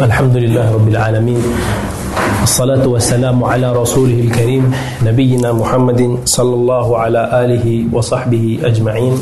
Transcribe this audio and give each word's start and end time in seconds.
الحمد 0.00 0.37
لله 0.39 0.71
رب 0.71 0.87
العالمين 0.87 1.43
الصلاة 2.47 2.87
والسلام 2.87 3.43
على 3.43 3.75
رسوله 3.75 4.23
الكريم 4.23 4.71
نبينا 5.03 5.51
محمد 5.51 6.23
صلى 6.23 6.53
الله 6.55 6.87
على 6.97 7.21
آله 7.43 7.91
وصحبه 7.91 8.63
أجمعين 8.63 9.15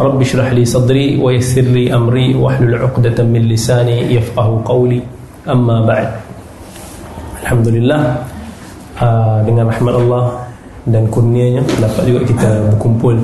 رب 0.00 0.20
اشرح 0.20 0.48
لي 0.56 0.64
صدري 0.64 1.20
ويسر 1.20 1.60
لي 1.60 1.92
أمري 1.92 2.40
واحلل 2.40 2.80
عقدة 2.88 3.20
من 3.28 3.52
لساني 3.52 4.16
يفقه 4.16 4.62
قولي 4.64 5.04
أما 5.44 5.84
بعد 5.84 6.08
الحمد 7.44 7.68
لله 7.68 8.02
dengan 9.44 9.68
rahmat 9.68 9.92
Allah 9.92 10.24
dan 10.88 11.04
kurnianya 11.12 11.68
dapat 11.76 12.08
juga 12.08 12.20
kita 12.24 12.48
berkumpul 12.72 13.20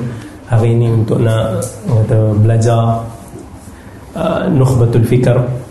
hari 0.52 0.76
ini 0.76 1.00
untuk 1.00 1.24
nak 1.24 1.64
kata 1.88 2.36
belajar 2.44 3.00
uh, 4.12 4.44
nukhbatul 4.52 5.08
fikr 5.08 5.62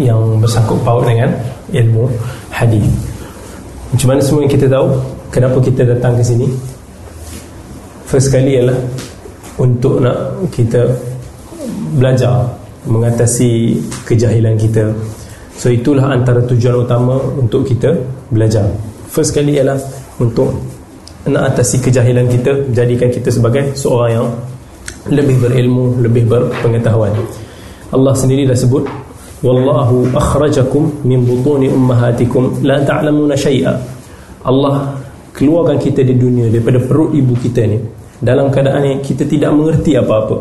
yang 0.00 0.40
bersangkut 0.40 0.80
paut 0.84 1.04
dengan 1.04 1.32
ilmu 1.72 2.08
hadis. 2.52 2.84
Macam 3.90 4.06
mana 4.14 4.20
semua 4.22 4.46
yang 4.46 4.52
kita 4.52 4.66
tahu 4.70 4.86
kenapa 5.34 5.58
kita 5.60 5.82
datang 5.84 6.14
ke 6.16 6.22
sini? 6.22 6.46
First 8.06 8.34
kali 8.34 8.58
ialah 8.58 8.78
untuk 9.60 10.02
nak 10.02 10.50
kita 10.50 10.82
belajar 11.94 12.48
mengatasi 12.86 13.78
kejahilan 14.08 14.56
kita. 14.56 14.90
So 15.54 15.68
itulah 15.68 16.08
antara 16.10 16.40
tujuan 16.48 16.86
utama 16.86 17.20
untuk 17.36 17.68
kita 17.68 17.92
belajar. 18.32 18.64
First 19.12 19.36
kali 19.36 19.60
ialah 19.60 19.76
untuk 20.16 20.54
nak 21.28 21.52
atasi 21.52 21.76
kejahilan 21.82 22.26
kita, 22.32 22.72
jadikan 22.72 23.12
kita 23.12 23.28
sebagai 23.28 23.76
seorang 23.76 24.10
yang 24.16 24.28
lebih 25.12 25.36
berilmu, 25.36 26.00
lebih 26.00 26.24
berpengetahuan. 26.24 27.12
Allah 27.92 28.14
sendiri 28.16 28.48
dah 28.48 28.56
sebut 28.56 28.86
wallahu 29.40 30.08
akhrajakum 30.12 30.88
min 31.04 31.24
butuni 31.24 31.68
ummahatikum. 31.68 32.60
La 32.64 32.80
ta'lamuna 32.84 33.36
syai'a. 33.36 33.74
Allah 34.44 34.96
keluarkan 35.36 35.76
kita 35.80 36.04
di 36.04 36.16
dunia 36.16 36.48
daripada 36.48 36.80
perut 36.80 37.12
ibu 37.12 37.32
kita 37.36 37.64
ni. 37.64 37.78
Dalam 38.20 38.52
keadaan 38.52 38.84
ni 38.84 38.92
kita 39.00 39.24
tidak 39.24 39.52
mengerti 39.52 39.96
apa-apa. 39.96 40.36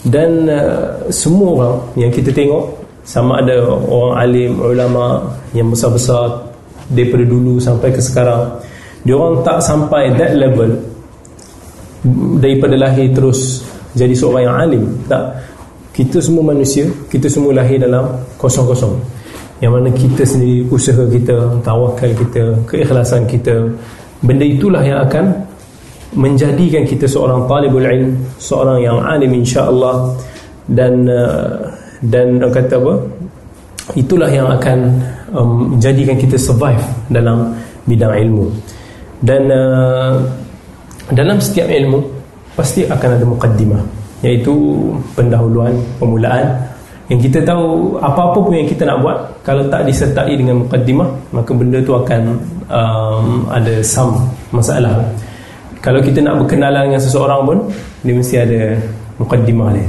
Dan 0.00 0.48
uh, 0.48 1.06
semua 1.12 1.48
orang 1.54 1.76
yang 1.94 2.10
kita 2.10 2.32
tengok 2.32 2.80
sama 3.04 3.40
ada 3.42 3.62
orang 3.68 4.14
alim 4.16 4.52
ulama 4.60 5.22
yang 5.56 5.70
besar-besar 5.72 6.40
daripada 6.90 7.24
dulu 7.24 7.56
sampai 7.56 7.88
ke 7.94 8.00
sekarang 8.02 8.60
dia 9.04 9.16
orang 9.16 9.40
tak 9.40 9.58
sampai 9.64 10.12
that 10.20 10.36
level 10.36 10.68
daripada 12.36 12.76
lahir 12.76 13.08
terus 13.12 13.64
jadi 13.96 14.14
seorang 14.14 14.42
yang 14.46 14.56
alim. 14.56 14.84
Tak 15.08 15.22
kita 15.90 16.22
semua 16.22 16.54
manusia 16.54 16.86
kita 17.10 17.26
semua 17.26 17.56
lahir 17.56 17.82
dalam 17.82 18.06
kosong-kosong. 18.38 18.94
Yang 19.60 19.72
mana 19.76 19.88
kita 19.92 20.22
sendiri 20.24 20.64
usaha 20.72 21.02
kita 21.04 21.36
tawakal 21.60 22.10
kita 22.16 22.56
keikhlasan 22.64 23.28
kita 23.28 23.68
benda 24.24 24.46
itulah 24.46 24.80
yang 24.80 25.04
akan 25.04 25.36
menjadikan 26.16 26.82
kita 26.88 27.04
seorang 27.04 27.44
talibul 27.44 27.84
ilm 27.84 28.16
seorang 28.40 28.78
yang 28.80 28.98
alim 29.04 29.30
insya-Allah. 29.36 30.16
Dan 30.70 31.04
uh, 31.10 31.66
dan 32.00 32.40
kata 32.40 32.78
apa? 32.78 32.94
Itulah 33.98 34.30
yang 34.30 34.46
akan 34.48 34.78
um, 35.34 35.50
menjadikan 35.76 36.14
kita 36.14 36.38
survive 36.38 36.80
dalam 37.10 37.52
bidang 37.84 38.14
ilmu. 38.16 38.46
Dan 39.20 39.50
uh, 39.50 40.14
dalam 41.10 41.36
setiap 41.42 41.68
ilmu 41.68 42.00
pasti 42.54 42.86
akan 42.86 43.08
ada 43.18 43.26
mukaddimah 43.26 43.99
iaitu 44.20 44.54
pendahuluan 45.16 45.72
permulaan. 45.96 46.56
Yang 47.10 47.26
kita 47.26 47.42
tahu 47.42 47.98
apa-apa 47.98 48.38
pun 48.38 48.54
yang 48.54 48.70
kita 48.70 48.86
nak 48.86 49.02
buat 49.02 49.18
kalau 49.42 49.66
tak 49.66 49.82
disertai 49.82 50.30
dengan 50.38 50.62
mukaddimah 50.62 51.10
maka 51.34 51.50
benda 51.50 51.82
tu 51.82 51.98
akan 51.98 52.38
um, 52.70 53.50
ada 53.50 53.82
some 53.82 54.14
masalah. 54.54 54.94
Kalau 55.82 55.98
kita 55.98 56.22
nak 56.22 56.38
berkenalan 56.38 56.92
dengan 56.92 57.02
seseorang 57.02 57.40
pun 57.42 57.58
dia 58.06 58.14
mesti 58.14 58.36
ada 58.38 58.78
mukaddimah 59.18 59.68
dia. 59.74 59.86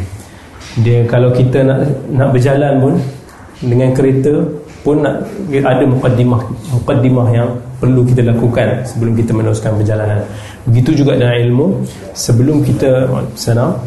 Dia 0.82 0.98
kalau 1.06 1.30
kita 1.30 1.62
nak 1.62 1.80
nak 2.10 2.34
berjalan 2.34 2.74
pun 2.82 2.94
dengan 3.62 3.94
kereta 3.94 4.34
pun 4.82 5.06
nak 5.06 5.22
ada 5.54 5.84
mukaddimah 5.86 6.42
mukaddimah 6.74 7.28
yang 7.30 7.54
perlu 7.78 8.02
kita 8.02 8.26
lakukan 8.34 8.82
sebelum 8.82 9.14
kita 9.14 9.30
meneruskan 9.30 9.78
perjalanan. 9.78 10.26
Begitu 10.66 11.06
juga 11.06 11.22
dengan 11.22 11.38
ilmu. 11.38 11.68
Sebelum 12.18 12.66
kita 12.66 13.06
senang 13.38 13.78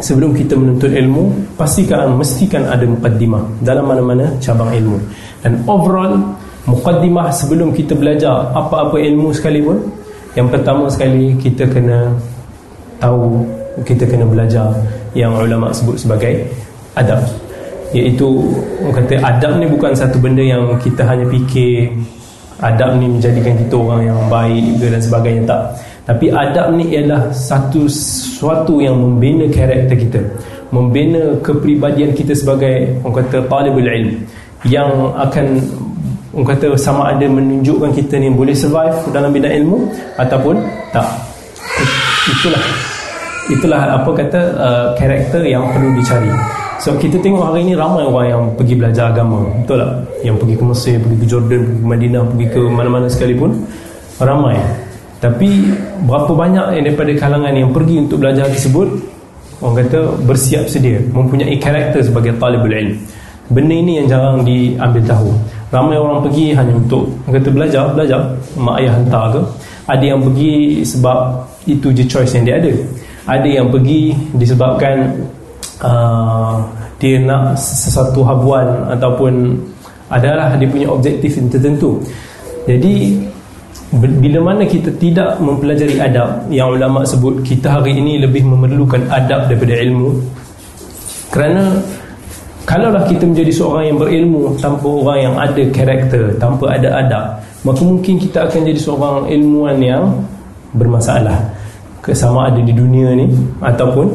sebelum 0.00 0.32
kita 0.32 0.56
menuntut 0.56 0.88
ilmu 0.88 1.52
pastikan 1.60 2.16
mestikan 2.16 2.64
ada 2.64 2.86
mukaddimah 2.88 3.44
dalam 3.60 3.84
mana-mana 3.84 4.32
cabang 4.40 4.72
ilmu. 4.72 4.96
Dan 5.44 5.60
overall 5.68 6.16
mukaddimah 6.64 7.28
sebelum 7.34 7.74
kita 7.74 7.92
belajar 7.98 8.48
apa-apa 8.54 8.96
ilmu 8.96 9.34
sekalipun 9.34 9.82
yang 10.32 10.48
pertama 10.48 10.88
sekali 10.88 11.36
kita 11.36 11.68
kena 11.68 12.08
tahu 12.96 13.44
kita 13.84 14.08
kena 14.08 14.24
belajar 14.24 14.72
yang 15.12 15.36
ulama 15.36 15.68
sebut 15.74 16.00
sebagai 16.00 16.48
adab. 16.96 17.20
Iaitu 17.92 18.56
kata 18.88 19.20
adab 19.20 19.60
ni 19.60 19.68
bukan 19.68 19.92
satu 19.92 20.16
benda 20.16 20.40
yang 20.40 20.64
kita 20.80 21.04
hanya 21.04 21.28
fikir 21.28 21.92
adab 22.62 22.96
ni 22.96 23.10
menjadikan 23.10 23.52
kita 23.58 23.74
orang 23.76 24.02
yang 24.08 24.20
baik 24.32 24.80
dan 24.80 25.02
sebagainya 25.02 25.42
tak 25.44 25.60
tapi 26.02 26.34
adab 26.34 26.74
ni 26.74 26.98
ialah 26.98 27.30
satu 27.30 27.86
sesuatu 27.86 28.82
yang 28.82 28.98
membina 28.98 29.46
karakter 29.46 29.94
kita. 29.94 30.20
Membina 30.74 31.38
kepribadian 31.44 32.10
kita 32.16 32.34
sebagai 32.34 32.90
orang 33.06 33.22
kata 33.22 33.46
talibul 33.46 33.86
ilm 33.86 34.24
yang 34.66 34.90
akan 35.14 35.62
orang 36.34 36.48
kata 36.56 36.74
sama 36.74 37.14
ada 37.14 37.28
menunjukkan 37.28 37.92
kita 37.94 38.18
ni 38.18 38.34
boleh 38.34 38.56
survive 38.56 38.98
dalam 39.14 39.30
bidang 39.30 39.62
ilmu 39.62 39.78
ataupun 40.18 40.58
tak. 40.90 41.06
Itulah. 42.34 42.64
Itulah 43.50 43.80
apa 44.00 44.10
kata 44.10 44.40
uh, 44.58 44.86
karakter 44.98 45.42
yang 45.46 45.66
perlu 45.70 45.94
dicari. 45.94 46.30
So 46.82 46.98
kita 46.98 47.14
tengok 47.22 47.46
hari 47.46 47.62
ini 47.62 47.78
ramai 47.78 48.02
orang 48.02 48.26
yang 48.26 48.42
pergi 48.58 48.74
belajar 48.74 49.14
agama. 49.14 49.46
Betul 49.62 49.86
tak? 49.86 49.92
Yang 50.26 50.36
pergi 50.42 50.54
ke 50.58 50.64
Mesir 50.66 50.94
pergi 50.98 51.16
ke 51.22 51.26
Jordan 51.30 51.60
pergi 51.62 51.78
ke 51.78 51.86
Madinah 51.86 52.22
pergi 52.26 52.46
ke 52.50 52.60
mana-mana 52.66 53.06
sekalipun 53.06 53.50
ramai 54.18 54.58
tapi 55.22 55.70
berapa 56.02 56.34
banyak 56.34 56.66
yang 56.74 56.84
daripada 56.90 57.14
kalangan 57.14 57.54
yang 57.54 57.70
pergi 57.70 58.02
untuk 58.02 58.18
belajar 58.18 58.50
tersebut 58.50 58.90
orang 59.62 59.86
kata 59.86 60.18
bersiap 60.26 60.66
sedia 60.66 60.98
mempunyai 61.14 61.54
karakter 61.62 62.02
sebagai 62.02 62.34
talibul 62.42 62.74
ilm. 62.74 62.98
Benda 63.46 63.70
ini 63.70 64.02
yang 64.02 64.10
jarang 64.10 64.42
diambil 64.42 65.02
tahu. 65.06 65.30
Ramai 65.70 65.94
orang 65.94 66.26
pergi 66.26 66.50
hanya 66.58 66.74
untuk 66.74 67.06
orang 67.22 67.38
kata 67.38 67.48
belajar, 67.54 67.84
belajar, 67.94 68.20
mak 68.58 68.82
ayah 68.82 68.92
hantar 68.98 69.24
ke. 69.30 69.40
Ada 69.86 70.04
yang 70.10 70.20
pergi 70.26 70.82
sebab 70.82 71.18
itu 71.70 71.86
je 71.94 72.04
choice 72.10 72.34
yang 72.34 72.42
dia 72.42 72.58
ada. 72.58 72.72
Ada 73.30 73.48
yang 73.62 73.66
pergi 73.70 74.18
disebabkan 74.34 75.22
uh, 75.86 76.58
dia 76.98 77.22
nak 77.22 77.54
sesuatu 77.54 78.26
habuan 78.26 78.66
ataupun 78.90 79.54
adalah 80.10 80.58
dia 80.58 80.66
punya 80.66 80.90
objektif 80.90 81.38
tertentu. 81.46 82.02
Jadi 82.66 83.22
bila 83.92 84.40
mana 84.40 84.64
kita 84.64 84.88
tidak 84.96 85.36
mempelajari 85.36 86.00
adab 86.00 86.48
yang 86.48 86.72
ulama 86.72 87.04
sebut 87.04 87.44
kita 87.44 87.76
hari 87.76 88.00
ini 88.00 88.24
lebih 88.24 88.40
memerlukan 88.40 89.04
adab 89.12 89.52
daripada 89.52 89.76
ilmu. 89.84 90.16
Kerana 91.28 91.76
kalaulah 92.64 93.04
kita 93.04 93.28
menjadi 93.28 93.52
seorang 93.52 93.92
yang 93.92 93.98
berilmu 94.00 94.56
tanpa 94.56 94.88
orang 94.88 95.18
yang 95.20 95.34
ada 95.36 95.62
karakter 95.76 96.24
tanpa 96.40 96.72
ada 96.72 96.88
adab 97.04 97.24
maka 97.62 97.82
mungkin 97.84 98.18
kita 98.18 98.48
akan 98.48 98.60
jadi 98.66 98.80
seorang 98.80 99.30
ilmuwan 99.30 99.78
yang 99.78 100.04
bermasalah. 100.74 101.38
Sama 102.10 102.50
ada 102.50 102.58
di 102.58 102.74
dunia 102.74 103.14
ni 103.14 103.30
ataupun 103.62 104.10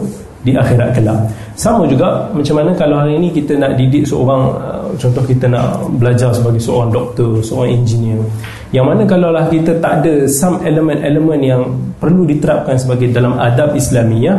di 0.46 0.54
akhirat 0.54 0.94
kelak. 0.94 1.20
Sama 1.58 1.90
juga 1.90 2.30
macam 2.30 2.56
mana 2.62 2.72
kalau 2.78 3.02
hari 3.02 3.18
ini 3.18 3.34
kita 3.34 3.58
nak 3.58 3.74
didik 3.78 4.06
seorang 4.06 4.54
uh, 4.54 4.90
contoh 4.98 5.24
kita 5.26 5.50
nak 5.50 5.82
belajar 5.98 6.30
sebagai 6.34 6.62
seorang 6.62 6.94
doktor 6.94 7.42
seorang 7.42 7.82
engineer. 7.82 8.22
Yang 8.70 8.86
mana 8.86 9.02
kalaulah 9.08 9.46
kita 9.50 9.80
tak 9.82 10.04
ada 10.04 10.30
some 10.30 10.62
elemen-elemen 10.62 11.40
yang 11.42 11.62
perlu 11.98 12.28
diterapkan 12.28 12.78
sebagai 12.78 13.10
dalam 13.10 13.40
adab 13.42 13.74
Islamiyah 13.74 14.38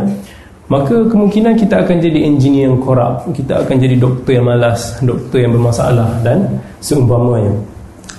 maka 0.69 1.01
kemungkinan 1.09 1.57
kita 1.57 1.81
akan 1.81 1.97
jadi 1.97 2.29
engineer 2.29 2.69
yang 2.69 2.77
korup 2.77 3.25
kita 3.33 3.65
akan 3.65 3.77
jadi 3.81 3.97
doktor 3.97 4.37
yang 4.37 4.47
malas 4.53 5.01
doktor 5.01 5.41
yang 5.41 5.57
bermasalah 5.57 6.21
dan 6.21 6.45
seumpamanya. 6.85 7.57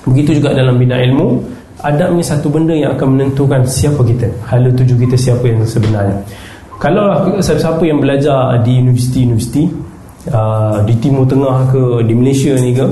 Begitu 0.09 0.41
juga 0.41 0.57
dalam 0.57 0.81
bina 0.81 0.97
ilmu 0.97 1.37
adab 1.85 2.11
ni 2.17 2.23
satu 2.25 2.49
benda 2.51 2.75
yang 2.75 2.97
akan 2.97 3.15
menentukan 3.15 3.61
siapa 3.63 4.03
kita 4.03 4.27
hala 4.49 4.67
tuju 4.73 4.99
kita 4.99 5.15
siapa 5.15 5.45
yang 5.47 5.63
sebenarnya 5.63 6.17
kalau 6.79 7.11
siapa-siapa 7.43 7.83
yang 7.83 7.99
belajar 7.99 8.55
di 8.63 8.79
universiti-universiti 8.79 9.67
uh, 10.31 10.79
di 10.87 10.95
Timur 11.03 11.27
Tengah 11.27 11.67
ke 11.67 11.83
di 12.07 12.15
Malaysia 12.15 12.55
ni 12.55 12.71
ke 12.71 12.87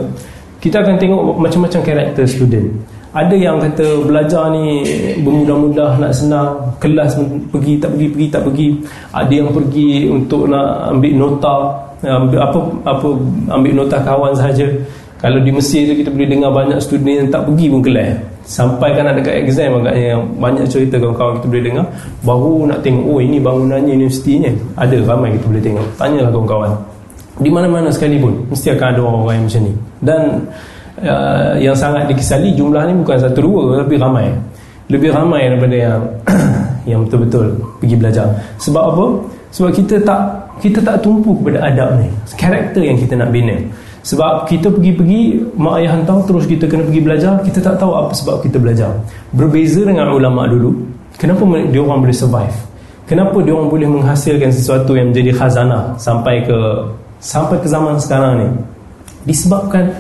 kita 0.60 0.84
akan 0.84 1.00
tengok 1.00 1.40
macam-macam 1.40 1.80
karakter 1.88 2.28
student. 2.28 2.68
Ada 3.16 3.34
yang 3.40 3.64
kata 3.64 4.04
belajar 4.04 4.52
ni 4.52 4.84
bermudah-mudah 5.24 6.04
nak 6.04 6.12
senang 6.12 6.60
kelas 6.84 7.16
pergi 7.50 7.80
tak 7.80 7.96
pergi 7.96 8.08
pergi 8.12 8.28
tak 8.28 8.42
pergi. 8.44 8.68
Ada 9.16 9.34
yang 9.34 9.50
pergi 9.56 9.90
untuk 10.12 10.52
nak 10.52 10.92
ambil 10.92 11.14
nota 11.16 11.56
ambil 12.04 12.40
apa 12.44 12.60
apa 12.84 13.08
ambil 13.56 13.72
nota 13.72 13.98
kawan 14.04 14.36
saja. 14.36 14.68
Kalau 15.18 15.40
di 15.42 15.50
Mesir 15.50 15.88
tu 15.88 15.96
kita 15.96 16.12
boleh 16.12 16.30
dengar 16.30 16.52
banyak 16.52 16.78
student 16.84 17.26
yang 17.26 17.30
tak 17.32 17.48
pergi 17.48 17.66
pun 17.72 17.82
kelas 17.82 18.37
sampai 18.48 18.96
kan 18.96 19.12
ada 19.12 19.20
dekat 19.20 19.44
exam 19.44 19.84
agaknya 19.84 20.16
banyak 20.40 20.66
cerita 20.72 20.96
kawan-kawan 20.96 21.36
kita 21.38 21.48
boleh 21.52 21.64
dengar. 21.68 21.86
Baru 22.24 22.64
nak 22.64 22.80
tengok 22.80 23.04
oh 23.04 23.20
ini 23.20 23.38
bangunannya 23.44 23.92
universitinya. 23.94 24.52
Ada 24.80 25.04
ramai 25.04 25.36
kita 25.36 25.46
boleh 25.52 25.64
tengok? 25.64 25.88
Tanyalah 26.00 26.32
kawan-kawan. 26.32 26.72
Di 27.38 27.50
mana-mana 27.52 27.92
sekalipun 27.92 28.48
mesti 28.48 28.74
akan 28.74 28.88
ada 28.96 29.02
orang-orang 29.04 29.36
yang 29.36 29.46
macam 29.46 29.62
ni. 29.62 29.74
Dan 30.00 30.22
uh, 31.04 31.52
yang 31.60 31.76
sangat 31.76 32.08
dikesali 32.08 32.56
jumlah 32.56 32.82
ni 32.88 32.94
bukan 32.96 33.18
satu 33.20 33.40
dua 33.44 33.84
tapi 33.84 34.00
ramai. 34.00 34.32
Lebih 34.88 35.12
ramai 35.12 35.52
daripada 35.52 35.76
yang 35.76 36.02
yang 36.96 37.00
betul-betul 37.04 37.52
pergi 37.84 37.96
belajar. 38.00 38.28
Sebab 38.64 38.84
apa? 38.96 39.06
Sebab 39.52 39.70
kita 39.76 40.00
tak 40.08 40.22
kita 40.64 40.80
tak 40.82 41.04
tumpu 41.04 41.36
kepada 41.44 41.68
adab 41.68 42.00
ni. 42.00 42.08
Karakter 42.40 42.80
yang 42.80 42.96
kita 42.96 43.20
nak 43.20 43.30
bina 43.30 43.60
sebab 44.08 44.48
kita 44.48 44.72
pergi-pergi 44.72 45.52
mak 45.60 45.84
ayah 45.84 46.00
hantar 46.00 46.24
terus 46.24 46.48
kita 46.48 46.64
kena 46.64 46.88
pergi 46.88 47.04
belajar 47.04 47.44
kita 47.44 47.60
tak 47.60 47.76
tahu 47.76 47.92
apa 47.92 48.16
sebab 48.16 48.40
kita 48.40 48.56
belajar. 48.56 48.96
Berbeza 49.36 49.84
dengan 49.84 50.16
ulama 50.16 50.48
dulu 50.48 50.72
kenapa 51.20 51.44
dia 51.68 51.84
orang 51.84 52.08
boleh 52.08 52.16
survive? 52.16 52.56
Kenapa 53.04 53.36
dia 53.44 53.52
orang 53.52 53.68
boleh 53.68 53.88
menghasilkan 53.92 54.48
sesuatu 54.48 54.96
yang 54.96 55.12
menjadi 55.12 55.36
khazanah 55.36 56.00
sampai 56.00 56.48
ke 56.48 56.56
sampai 57.20 57.60
ke 57.60 57.68
zaman 57.68 58.00
sekarang 58.00 58.34
ni? 58.40 58.48
Disebabkan 59.28 59.92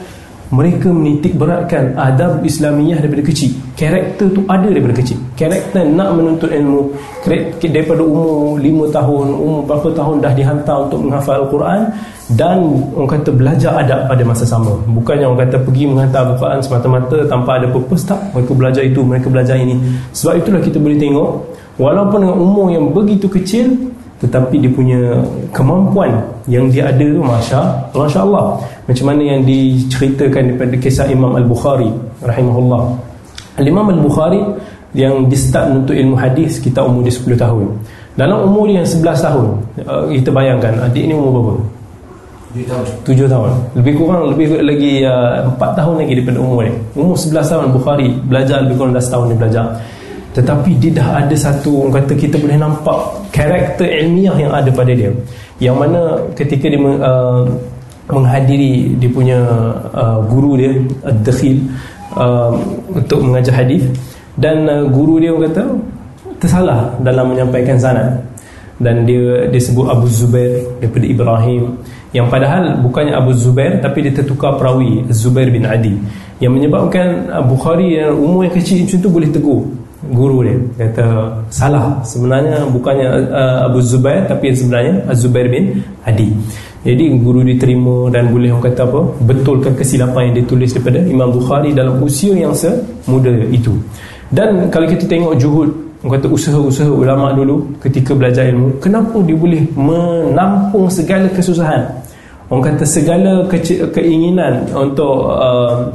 mereka 0.55 0.87
menitik 0.87 1.35
beratkan 1.35 1.91
adab 1.99 2.39
Islamiyah 2.47 3.03
daripada 3.03 3.27
kecil 3.27 3.66
karakter 3.77 4.25
tu 4.33 4.41
ada 4.49 4.65
daripada 4.65 4.97
kecil. 4.97 5.21
Karakter 5.37 5.85
nak 5.85 6.17
menuntut 6.17 6.49
ilmu 6.49 6.89
daripada 7.61 8.01
umur 8.01 8.57
5 8.57 8.89
tahun 8.89 9.25
umur 9.37 9.61
berapa 9.69 9.87
tahun 9.93 10.15
dah 10.25 10.33
dihantar 10.33 10.89
untuk 10.89 11.05
menghafal 11.05 11.45
Al-Quran 11.45 11.81
dan 12.33 12.57
orang 12.97 13.21
kata 13.21 13.29
belajar 13.29 13.71
adab 13.77 14.09
pada 14.09 14.23
masa 14.25 14.43
sama. 14.49 14.73
Bukannya 14.89 15.29
orang 15.29 15.45
kata 15.45 15.61
pergi 15.61 15.83
menghantar 15.85 16.25
Al-Quran 16.25 16.59
semata-mata 16.65 17.17
tanpa 17.29 17.61
ada 17.61 17.69
purpose 17.69 18.03
tak. 18.09 18.19
Mereka 18.33 18.51
belajar 18.57 18.81
itu 18.81 18.99
mereka 19.05 19.29
belajar 19.29 19.55
ini. 19.55 19.77
Sebab 20.09 20.41
itulah 20.41 20.59
kita 20.59 20.81
boleh 20.81 20.97
tengok 20.97 21.29
walaupun 21.77 22.25
dengan 22.25 22.37
umur 22.41 22.73
yang 22.73 22.89
begitu 22.89 23.29
kecil 23.29 23.93
tetapi 24.17 24.57
dia 24.57 24.71
punya 24.73 25.21
kemampuan 25.53 26.09
yang 26.49 26.65
dia 26.73 26.89
ada 26.89 27.05
tu 27.05 27.21
masya 27.21 27.61
masya 27.93 28.25
Allah. 28.25 28.57
Macam 28.89 29.05
mana 29.13 29.21
yang 29.21 29.45
diceritakan 29.45 30.57
daripada 30.57 30.73
kisah 30.81 31.05
Imam 31.13 31.37
Al-Bukhari 31.37 31.93
rahimahullah 32.25 32.97
Al-Imam 33.57 33.89
Al-Bukhari 33.89 34.41
yang 34.93 35.25
di 35.27 35.37
start 35.37 35.83
untuk 35.83 35.95
ilmu 35.97 36.15
hadis 36.15 36.61
kita 36.61 36.85
umur 36.85 37.03
dia 37.03 37.13
10 37.13 37.37
tahun. 37.37 37.65
Dalam 38.17 38.49
umur 38.49 38.69
dia 38.69 38.81
yang 38.81 38.89
11 38.89 39.25
tahun 39.25 39.47
uh, 39.85 40.05
kita 40.09 40.29
bayangkan 40.33 40.73
adik 40.85 41.03
ni 41.05 41.13
umur 41.13 41.31
berapa? 41.33 41.53
7 43.05 43.13
tahun. 43.29 43.49
Lebih 43.77 43.93
kurang 43.97 44.33
lebih 44.33 44.61
lagi 44.61 45.05
uh, 45.05 45.45
4 45.53 45.77
tahun 45.77 45.93
lagi 46.01 46.11
daripada 46.17 46.37
umur 46.41 46.65
ni 46.65 46.73
umur 46.97 47.17
11 47.17 47.45
tahun 47.45 47.65
Bukhari 47.73 48.07
belajar 48.25 48.57
lebih 48.65 48.75
kurang 48.77 48.93
10 48.97 49.13
tahun 49.13 49.25
dia 49.29 49.37
belajar. 49.37 49.65
Tetapi 50.37 50.71
dia 50.77 50.91
dah 51.01 51.07
ada 51.25 51.33
satu 51.33 51.81
orang 51.81 52.05
kata 52.05 52.13
kita 52.13 52.35
boleh 52.37 52.57
nampak 52.61 52.97
karakter 53.33 53.89
ilmiah 53.89 54.37
yang 54.37 54.53
ada 54.53 54.69
pada 54.69 54.93
dia. 54.93 55.09
Yang 55.57 55.75
mana 55.81 56.01
ketika 56.37 56.69
dia 56.69 56.77
uh, 56.77 57.41
menghadiri 58.07 58.95
dia 59.01 59.09
punya 59.09 59.39
uh, 59.91 60.21
guru 60.29 60.55
dia 60.55 60.71
Ad-Dakhil 61.03 61.57
uh, 62.15 62.53
untuk 62.93 63.23
mengajar 63.23 63.63
hadis. 63.63 63.87
Dan 64.37 64.69
uh, 64.69 64.85
guru 64.87 65.17
dia 65.17 65.33
kata 65.33 65.65
tersalah 66.37 66.95
dalam 67.01 67.33
menyampaikan 67.33 67.75
sanad. 67.75 68.21
Dan 68.77 69.09
dia 69.09 69.49
disebut 69.49 69.89
Abu 69.89 70.05
Zubair 70.05 70.61
daripada 70.77 71.05
Ibrahim 71.09 71.81
yang 72.13 72.29
padahal 72.29 72.77
bukannya 72.85 73.11
Abu 73.17 73.33
Zubair 73.33 73.81
tapi 73.81 74.05
dia 74.05 74.13
tertukar 74.13 74.55
perawi 74.55 75.01
Zubair 75.09 75.49
bin 75.49 75.65
Adi. 75.65 75.97
Yang 76.37 76.53
menyebabkan 76.61 77.25
Bukhari 77.49 77.97
yang 77.97 78.13
umur 78.13 78.45
yang 78.45 78.53
kecil 78.53 78.85
macam 78.85 78.97
tu 79.01 79.09
boleh 79.09 79.29
tegur 79.33 79.65
guru 80.11 80.43
dia. 80.45 80.57
Kata 80.87 81.05
salah. 81.49 81.99
Sebenarnya 82.03 82.63
bukannya 82.69 83.07
uh, 83.31 83.67
Abu 83.67 83.79
Zubair 83.83 84.27
tapi 84.27 84.55
sebenarnya 84.55 85.03
Az-Zubair 85.11 85.47
bin 85.47 85.81
Adi. 86.07 86.31
Jadi 86.87 87.19
guru 87.19 87.43
diterima 87.43 88.07
dan 88.07 88.31
boleh 88.31 88.47
orang 88.53 88.71
kata 88.71 88.87
apa 88.87 89.01
betulkan 89.27 89.75
kesilapan 89.75 90.31
yang 90.31 90.45
ditulis 90.45 90.71
daripada 90.71 91.03
Imam 91.03 91.35
Bukhari 91.35 91.75
dalam 91.75 91.99
usia 91.99 92.31
yang 92.31 92.55
semuda 92.55 93.33
itu. 93.51 93.75
Dan 94.31 94.71
kalau 94.71 94.87
kita 94.87 95.03
tengok 95.03 95.35
juhud 95.35 95.67
orang 96.05 96.21
kata 96.21 96.27
usaha-usaha 96.31 96.87
ulama 96.87 97.33
dulu 97.35 97.63
ketika 97.83 98.15
belajar 98.15 98.47
ilmu 98.47 98.79
kenapa 98.79 99.19
dia 99.25 99.35
boleh 99.35 99.63
menampung 99.75 100.87
segala 100.87 101.27
kesusahan? 101.33 101.83
Orang 102.47 102.63
kata 102.71 102.85
segala 102.87 103.43
ke- 103.51 103.91
keinginan 103.91 104.63
untuk 104.71 105.27
uh, 105.27 105.91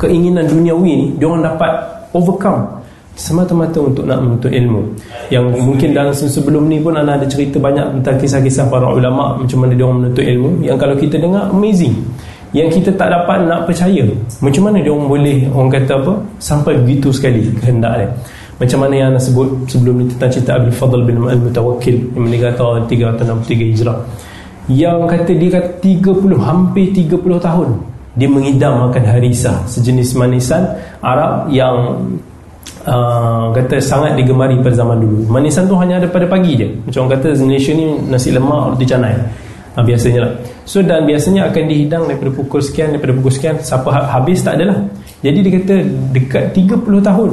keinginan 0.00 0.48
duniawi 0.48 0.92
ni 0.96 1.06
dia 1.20 1.28
orang 1.28 1.44
dapat 1.44 1.72
overcome 2.16 2.64
semata-mata 3.14 3.78
untuk 3.78 4.04
nak 4.04 4.18
menuntut 4.22 4.50
ilmu. 4.50 4.82
Yang 5.30 5.44
mungkin 5.62 5.88
dalam 5.94 6.14
sebelum 6.14 6.66
ni 6.66 6.82
pun 6.82 6.98
anda 6.98 7.14
ada 7.14 7.26
cerita 7.26 7.62
banyak 7.62 8.00
tentang 8.00 8.18
kisah-kisah 8.18 8.66
para 8.66 8.90
ulama 8.90 9.38
macam 9.38 9.58
mana 9.62 9.72
dia 9.74 9.86
orang 9.86 9.98
menuntut 10.02 10.26
ilmu. 10.26 10.50
Yang 10.66 10.76
kalau 10.82 10.96
kita 10.98 11.16
dengar 11.22 11.42
amazing. 11.50 11.94
Yang 12.54 12.68
kita 12.78 12.94
tak 12.94 13.10
dapat 13.10 13.50
nak 13.50 13.66
percaya 13.66 14.06
macam 14.38 14.62
mana 14.62 14.78
dia 14.78 14.94
orang 14.94 15.10
boleh 15.10 15.38
orang 15.50 15.70
kata 15.74 15.92
apa 15.98 16.12
sampai 16.38 16.78
begitu 16.78 17.10
sekali 17.10 17.50
kehendak 17.58 17.94
dia. 17.98 18.08
Macam 18.54 18.78
mana 18.86 18.94
yang 18.94 19.08
anda 19.10 19.18
sebut 19.18 19.50
sebelum 19.66 19.94
ni 19.98 20.04
tentang 20.14 20.30
cerita 20.30 20.50
Abdul 20.54 20.70
Fadl 20.70 21.02
bin 21.02 21.18
Al-Mutawakkil 21.18 22.14
yang 22.14 22.22
meninggal 22.30 22.54
tahun 22.54 22.86
363 22.86 23.74
Hijrah. 23.74 23.98
Yang 24.70 24.98
kata 25.10 25.30
dia 25.34 25.50
kata 25.50 25.70
30 25.82 26.38
hampir 26.38 26.86
30 26.94 27.18
tahun 27.42 27.68
dia 28.14 28.30
mengidam 28.30 28.88
makan 28.88 29.04
harisah 29.10 29.66
sejenis 29.66 30.14
manisan 30.14 30.70
Arab 31.02 31.50
yang 31.50 31.98
uh, 32.86 33.50
kata 33.52 33.80
sangat 33.80 34.16
digemari 34.16 34.56
pada 34.60 34.76
zaman 34.76 35.00
dulu. 35.00 35.28
Manisan 35.28 35.68
tu 35.68 35.76
hanya 35.76 36.00
ada 36.00 36.08
pada 36.08 36.28
pagi 36.28 36.56
je. 36.56 36.68
Macam 36.84 37.08
orang 37.08 37.12
kata 37.20 37.28
Malaysia 37.44 37.72
ni 37.72 37.86
nasi 38.08 38.28
lemak 38.30 38.76
roti 38.76 38.86
canai 38.86 39.14
uh, 39.76 39.84
biasanya 39.84 40.20
lah. 40.28 40.32
So 40.64 40.80
dan 40.80 41.04
biasanya 41.08 41.50
akan 41.52 41.62
dihidang 41.68 42.02
daripada 42.08 42.30
pukul 42.32 42.60
sekian 42.60 42.94
daripada 42.96 43.12
pukul 43.16 43.32
sekian 43.32 43.56
siapa 43.60 43.88
ha-, 43.90 44.08
habis 44.20 44.40
tak 44.44 44.60
adalah. 44.60 44.78
Jadi 45.24 45.38
dia 45.40 45.52
kata 45.60 45.74
dekat 46.12 46.44
30 46.52 46.84
tahun 47.00 47.30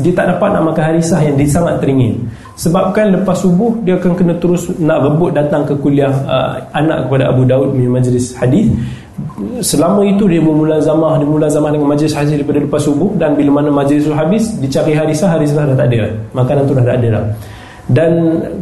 dia 0.00 0.12
tak 0.16 0.32
dapat 0.32 0.56
nak 0.56 0.72
makan 0.72 0.84
harisah 0.88 1.20
yang 1.20 1.36
dia 1.36 1.48
sangat 1.52 1.76
teringin. 1.84 2.16
Sebabkan 2.56 3.12
lepas 3.12 3.36
subuh 3.36 3.76
dia 3.84 4.00
akan 4.00 4.16
kena 4.16 4.32
terus 4.40 4.72
nak 4.80 5.04
rebut 5.04 5.36
datang 5.36 5.68
ke 5.68 5.76
kuliah 5.76 6.08
uh, 6.24 6.56
anak 6.72 7.04
kepada 7.04 7.28
Abu 7.28 7.44
Daud 7.44 7.76
punya 7.76 7.92
majlis 7.92 8.32
hadis 8.40 8.72
selama 9.64 10.04
itu 10.04 10.28
dia 10.28 10.40
bermula 10.44 10.76
zamah 10.76 11.16
dia 11.16 11.24
mula 11.24 11.48
zamah 11.48 11.72
dengan 11.72 11.88
majlis 11.88 12.12
hadis 12.12 12.36
daripada 12.36 12.60
lepas 12.60 12.84
subuh 12.84 13.16
dan 13.16 13.32
bila 13.32 13.60
mana 13.60 13.72
majlis 13.72 14.04
habis 14.12 14.52
dicari 14.60 14.92
harisah 14.92 15.32
harisah 15.32 15.64
dah 15.72 15.76
tak 15.76 15.88
ada. 15.92 16.12
Makanan 16.36 16.62
tu 16.68 16.74
dah 16.76 16.84
tak 16.84 16.96
ada 17.00 17.08
dah. 17.16 17.24
Dan 17.86 18.12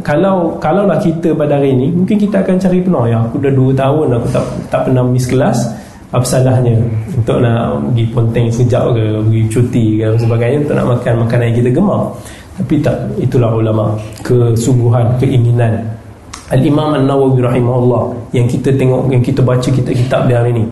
kalau 0.05 0.55
kalau 0.61 0.85
lah 0.85 1.01
kita 1.01 1.33
pada 1.33 1.57
hari 1.59 1.73
ini 1.73 1.91
mungkin 1.91 2.15
kita 2.15 2.39
akan 2.39 2.55
cari 2.61 2.79
penuh. 2.79 3.05
Ya 3.09 3.19
aku 3.19 3.41
dah 3.41 3.51
2 3.51 3.75
tahun 3.75 4.07
aku 4.15 4.27
tak 4.31 4.45
tak 4.71 4.81
pernah 4.87 5.03
miss 5.03 5.27
kelas. 5.27 5.59
Apa 6.13 6.23
salahnya? 6.23 6.79
Untuk 7.11 7.43
nak 7.43 7.75
pergi 7.91 8.05
ponteng 8.15 8.47
sekejap 8.47 8.95
ke 8.95 9.03
pergi 9.27 9.41
cuti 9.51 9.85
ke 9.99 10.07
sebagainya 10.15 10.57
untuk 10.63 10.75
nak 10.79 10.87
makan 10.95 11.13
makanan 11.27 11.45
yang 11.51 11.57
kita 11.59 11.69
gemar. 11.75 12.03
Tapi 12.55 12.75
tak 12.79 12.95
itulah 13.19 13.51
ulama 13.51 13.99
kesungguhan 14.23 15.19
keinginan 15.19 15.83
Al-Imam 16.53 16.93
An-Nawawi 16.93 17.41
rahimahullah 17.41 18.03
yang 18.37 18.45
kita 18.45 18.69
tengok 18.77 19.09
yang 19.09 19.17
kita 19.25 19.41
baca 19.41 19.65
kita 19.65 19.89
kitab 19.89 20.29
dia 20.29 20.45
hari 20.45 20.53
ni. 20.53 20.65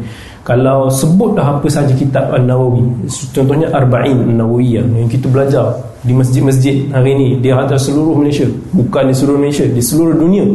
Kalau 0.45 0.91
sebut 0.91 1.33
dah 1.33 1.57
apa 1.57 1.65
saja 1.65 1.89
kitab 1.97 2.29
An-Nawawi 2.29 3.09
contohnya 3.33 3.73
Arba'in 3.73 4.21
An-Nawawiyah 4.21 4.85
yang 4.85 5.09
kita 5.09 5.25
belajar 5.33 5.73
di 6.05 6.13
masjid-masjid 6.13 6.85
hari 6.93 7.17
ni 7.17 7.27
di 7.41 7.49
ada 7.49 7.73
seluruh 7.73 8.13
Malaysia. 8.13 8.45
Bukan 8.69 9.09
di 9.09 9.15
seluruh 9.17 9.39
Malaysia 9.41 9.65
di 9.65 9.81
seluruh 9.81 10.13
dunia. 10.13 10.45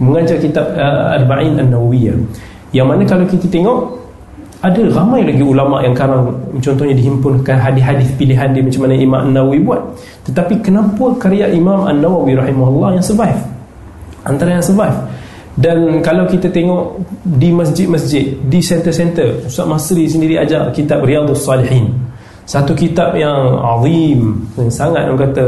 Mengajar 0.00 0.40
kitab 0.40 0.72
uh, 0.72 1.20
Arba'in 1.20 1.60
An-Nawawiyah. 1.60 2.16
Yang 2.72 2.86
mana 2.88 3.02
kalau 3.04 3.24
kita 3.28 3.44
tengok 3.52 3.92
ada 4.64 4.80
ramai 4.88 5.20
lagi 5.20 5.44
ulama 5.44 5.84
yang 5.84 5.92
sekarang 5.92 6.32
contohnya 6.64 6.96
dihimpunkan 6.96 7.60
hadis-hadis 7.60 8.08
pilihan 8.16 8.56
dia 8.56 8.64
macam 8.64 8.88
mana 8.88 8.94
Imam 8.96 9.20
An-Nawawi 9.28 9.60
buat. 9.60 9.84
Tetapi 10.24 10.64
kenapa 10.64 11.12
karya 11.20 11.52
Imam 11.52 11.84
An-Nawawi 11.84 12.32
rahimahullah 12.40 12.96
yang 12.96 13.04
survive 13.04 13.55
antara 14.26 14.58
yang 14.58 14.64
survive. 14.64 14.98
Dan 15.56 16.04
kalau 16.04 16.28
kita 16.28 16.52
tengok 16.52 17.00
di 17.24 17.48
masjid-masjid 17.48 18.36
di 18.44 18.60
center-center 18.60 19.48
Ustaz 19.48 19.64
Masri 19.64 20.04
sendiri 20.04 20.36
ajar 20.36 20.68
kitab 20.68 21.00
Riyadhus 21.08 21.48
Salihin. 21.48 21.96
Satu 22.44 22.76
kitab 22.76 23.16
yang 23.16 23.58
azim 23.64 24.36
yang 24.60 24.68
sangat 24.68 25.08
orang 25.08 25.32
kata 25.32 25.46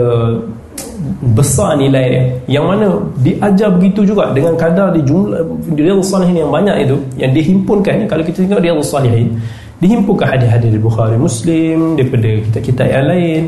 besar 1.37 1.77
nilai 1.77 2.07
dia. 2.09 2.25
Yang 2.57 2.65
mana 2.65 2.87
diajar 3.21 3.69
begitu 3.77 4.09
juga 4.09 4.33
dengan 4.33 4.57
kadar 4.57 4.97
di 4.97 5.05
jumlah 5.05 5.45
Riyadhus 5.77 6.09
Salihin 6.09 6.41
yang 6.41 6.51
banyak 6.51 6.89
itu 6.89 6.97
yang 7.21 7.33
dihimpunkan. 7.37 8.09
Kalau 8.09 8.25
kita 8.25 8.49
tengok 8.49 8.65
Riyadhus 8.65 8.89
Salihin 8.89 9.37
dihimpunkan 9.85 10.25
hadis-hadis 10.25 10.73
dari 10.73 10.81
Bukhari 10.81 11.21
Muslim 11.21 12.01
daripada 12.01 12.29
kitab-kitab 12.49 12.87
yang 12.89 13.07
lain. 13.13 13.43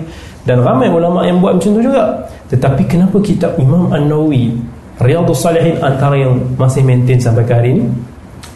Dan 0.44 0.60
ramai 0.60 0.92
ulama 0.92 1.24
yang 1.24 1.40
buat 1.40 1.56
macam 1.56 1.72
tu 1.72 1.80
juga. 1.80 2.04
Tetapi 2.52 2.84
kenapa 2.84 3.16
kitab 3.24 3.56
Imam 3.56 3.88
An-Nawawi 3.88 4.52
Riyadhus 5.00 5.40
Salihin 5.40 5.80
antara 5.80 6.12
yang 6.16 6.36
masih 6.60 6.84
maintain 6.84 7.16
sampai 7.16 7.48
ke 7.48 7.52
hari 7.56 7.80
ini 7.80 7.84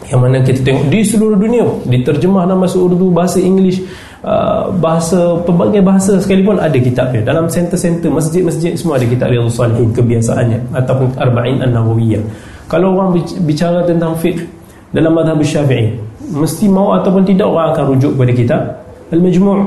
yang 0.05 0.21
mana 0.21 0.37
kita 0.45 0.61
tengok 0.61 0.85
di 0.93 1.01
seluruh 1.01 1.33
dunia 1.33 1.65
diterjemah 1.89 2.45
dalam 2.45 2.61
bahasa 2.61 2.77
Urdu 2.77 3.09
bahasa 3.09 3.41
English 3.41 3.81
uh, 4.21 4.69
bahasa 4.77 5.41
pelbagai 5.41 5.81
bahasa 5.81 6.21
sekalipun 6.21 6.61
ada 6.61 6.77
kitabnya 6.77 7.25
dalam 7.25 7.49
center-center 7.49 8.13
masjid-masjid 8.13 8.77
semua 8.77 9.01
ada 9.01 9.09
kitab 9.09 9.33
Riyadhus 9.33 9.57
Salihin 9.57 9.89
kebiasaannya 9.89 10.77
ataupun 10.77 11.17
Arba'in 11.17 11.65
An-Nawawiyah. 11.65 12.21
Kalau 12.69 12.93
orang 12.93 13.17
bicara 13.45 13.81
tentang 13.89 14.13
fiqh 14.21 14.45
dalam 14.93 15.17
madhab 15.17 15.41
syafi'i 15.41 15.97
mesti 16.29 16.69
mau 16.69 16.93
ataupun 16.97 17.25
tidak 17.25 17.49
orang 17.49 17.73
akan 17.73 17.83
rujuk 17.97 18.11
kepada 18.17 18.33
kitab 18.37 18.61
Al-Majmu' 19.09 19.61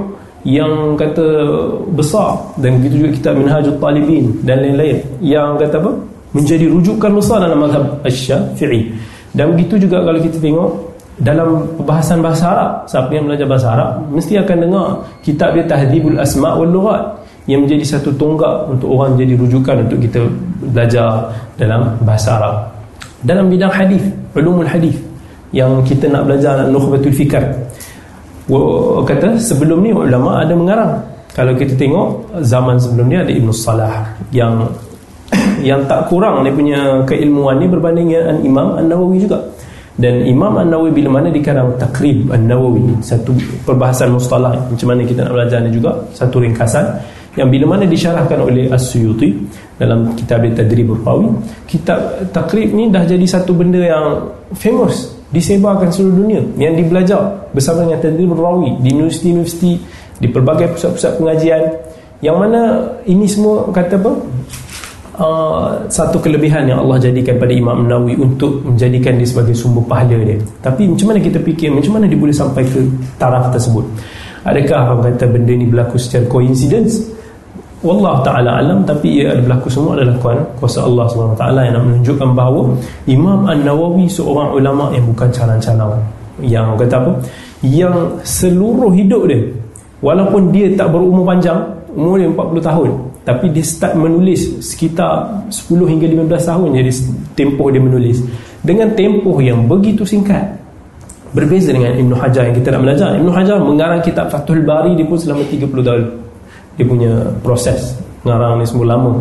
yang 0.47 0.95
kata 0.95 1.27
besar 1.99 2.39
dan 2.63 2.79
begitu 2.79 3.03
juga 3.03 3.11
kitab 3.19 3.33
Minhajul 3.35 3.75
Talibin 3.83 4.39
dan 4.47 4.63
lain-lain. 4.63 5.03
Yang 5.19 5.67
kata 5.67 5.77
apa 5.83 5.93
menjadi 6.37 6.69
rujukan 6.69 7.11
besar 7.15 7.45
dalam 7.45 7.65
mazhab 7.65 7.85
Asy-Syafi'i 8.05 8.93
dan 9.33 9.53
begitu 9.55 9.81
juga 9.81 10.05
kalau 10.05 10.21
kita 10.21 10.39
tengok 10.41 10.71
dalam 11.19 11.67
perbahasan 11.75 12.23
bahasa 12.23 12.45
Arab 12.55 12.71
siapa 12.87 13.11
yang 13.11 13.25
belajar 13.27 13.47
bahasa 13.51 13.67
Arab 13.75 13.91
mesti 14.13 14.39
akan 14.39 14.57
dengar 14.63 14.87
kitab 15.27 15.57
dia 15.57 15.65
Tahdhibul 15.67 16.19
Asma' 16.21 16.55
wal 16.55 16.71
Lughat 16.71 17.03
yang 17.49 17.65
menjadi 17.65 17.97
satu 17.97 18.13
tonggak 18.15 18.69
untuk 18.69 18.93
orang 18.93 19.17
jadi 19.17 19.35
rujukan 19.35 19.89
untuk 19.89 19.99
kita 20.05 20.21
belajar 20.69 21.33
dalam 21.57 21.97
bahasa 22.05 22.37
Arab. 22.37 22.55
Dalam 23.25 23.49
bidang 23.49 23.73
hadis 23.73 24.05
ulumul 24.37 24.69
hadis 24.69 24.95
yang 25.51 25.81
kita 25.83 26.13
nak 26.13 26.29
belajar 26.29 26.69
Nukhbatul 26.69 27.17
Fikr 27.17 27.41
kata 29.05 29.41
sebelum 29.41 29.81
ni 29.81 29.91
ulama 29.97 30.45
ada 30.45 30.53
mengarang. 30.53 30.93
Kalau 31.33 31.57
kita 31.57 31.73
tengok 31.77 32.41
zaman 32.45 32.77
sebelum 32.77 33.07
ni 33.09 33.17
ada 33.17 33.33
Ibn 33.33 33.49
Salah 33.53 34.05
yang 34.33 34.69
yang 35.63 35.85
tak 35.87 36.07
kurang 36.11 36.43
dia 36.47 36.53
punya 36.55 37.03
keilmuan 37.05 37.59
ni 37.59 37.67
berbanding 37.67 38.09
dengan 38.11 38.37
Imam 38.43 38.69
An-Nawawi 38.79 39.19
juga. 39.23 39.39
Dan 39.99 40.23
Imam 40.23 40.55
An-Nawawi 40.55 40.95
bila 40.95 41.19
mana 41.19 41.29
dikarang 41.29 41.75
takrib 41.75 42.31
An-Nawawi 42.31 43.03
satu 43.03 43.35
perbahasan 43.67 44.15
mustalah. 44.15 44.55
Macam 44.55 44.87
mana 44.95 45.03
kita 45.03 45.27
nak 45.27 45.35
belajar 45.35 45.59
ni 45.59 45.75
juga 45.75 45.91
satu 46.15 46.39
ringkasan. 46.39 46.87
Yang 47.35 47.49
bila 47.55 47.65
mana 47.75 47.85
disyarahkan 47.87 48.39
oleh 48.43 48.67
As-Suyuti 48.71 49.31
dalam 49.79 50.15
kitab 50.19 50.43
Tadrib 50.43 50.91
Rawi 50.91 51.31
kitab 51.71 52.27
takrib 52.35 52.75
ni 52.75 52.91
dah 52.91 53.07
jadi 53.07 53.23
satu 53.23 53.55
benda 53.55 53.79
yang 53.79 54.27
famous 54.59 55.15
disebarkan 55.31 55.91
seluruh 55.91 56.25
dunia. 56.25 56.43
Yang 56.59 56.87
dibelajar 56.87 57.51
bersama 57.55 57.87
dengan 57.87 57.99
Tadrib 58.03 58.35
Rawi 58.35 58.83
di 58.83 58.91
universiti-universiti 58.95 59.73
di 60.19 60.27
pelbagai 60.31 60.79
pusat-pusat 60.79 61.13
pengajian. 61.19 61.63
Yang 62.19 62.37
mana 62.43 62.63
ini 63.07 63.27
semua 63.31 63.71
kata 63.71 63.95
apa 63.95 64.13
uh, 65.19 65.75
satu 65.91 66.23
kelebihan 66.23 66.65
yang 66.65 66.87
Allah 66.87 66.99
jadikan 67.03 67.37
pada 67.37 67.53
Imam 67.53 67.85
Nawawi 67.85 68.15
untuk 68.17 68.63
menjadikan 68.65 69.19
dia 69.19 69.27
sebagai 69.27 69.53
sumber 69.53 69.83
pahala 69.85 70.17
dia. 70.23 70.39
Tapi 70.63 70.87
macam 70.89 71.13
mana 71.13 71.19
kita 71.19 71.39
fikir 71.43 71.69
macam 71.75 71.99
mana 71.99 72.05
dia 72.07 72.19
boleh 72.19 72.35
sampai 72.35 72.63
ke 72.65 72.81
taraf 73.19 73.51
tersebut? 73.51 73.85
Adakah 74.47 74.95
orang 74.95 75.13
kata 75.13 75.27
benda 75.29 75.53
ni 75.53 75.67
berlaku 75.67 75.99
secara 75.99 76.25
coincidence 76.31 77.03
Wallah 77.79 78.23
ta'ala 78.27 78.59
alam 78.59 78.87
Tapi 78.87 79.23
ia 79.23 79.35
ada 79.35 79.43
berlaku 79.43 79.71
semua 79.71 79.99
adalah 79.99 80.15
Kuasa 80.59 80.83
Allah 80.83 81.05
SWT 81.11 81.43
yang 81.43 81.75
nak 81.75 81.85
menunjukkan 81.85 82.29
bahawa 82.35 82.63
Imam 83.11 83.47
An-Nawawi 83.47 84.07
seorang 84.07 84.55
ulama 84.55 84.91
yang 84.95 85.07
bukan 85.11 85.29
calang-calang. 85.31 85.95
Yang 86.39 86.87
kata 86.87 86.97
apa? 87.03 87.13
Yang 87.67 87.97
seluruh 88.23 88.95
hidup 88.95 89.27
dia 89.27 89.43
Walaupun 89.99 90.55
dia 90.55 90.71
tak 90.79 90.95
berumur 90.95 91.27
panjang 91.27 91.59
Umur 91.91 92.15
dia 92.15 92.31
40 92.31 92.63
tahun 92.63 92.91
Tapi 93.27 93.53
dia 93.53 93.61
start 93.61 93.93
menulis 93.93 94.63
Sekitar 94.65 95.47
10 95.53 95.69
hingga 95.85 96.07
15 96.09 96.49
tahun 96.49 96.69
Jadi 96.81 96.91
tempoh 97.37 97.69
dia 97.69 97.83
menulis. 97.83 98.25
Dengan 98.65 98.93
tempoh 98.95 99.39
yang 99.39 99.69
begitu 99.69 100.03
singkat 100.03 100.59
Berbeza 101.29 101.77
dengan 101.77 101.93
Ibn 101.93 102.13
Hajar 102.17 102.49
yang 102.49 102.57
kita 102.57 102.73
nak 102.73 102.83
belajar. 102.89 103.13
Ibn 103.21 103.29
Hajar 103.29 103.57
mengarang 103.61 104.01
kitab 104.01 104.33
Fathul 104.33 104.65
Bari 104.65 104.97
Dia 104.97 105.05
pun 105.05 105.21
selama 105.21 105.45
30 105.45 105.69
tahun. 105.69 106.05
Dia 106.81 106.85
punya 106.89 107.13
proses 107.45 108.01
ngarang 108.25 108.63
ni 108.63 108.65
semua 108.65 108.97
lama. 108.97 109.13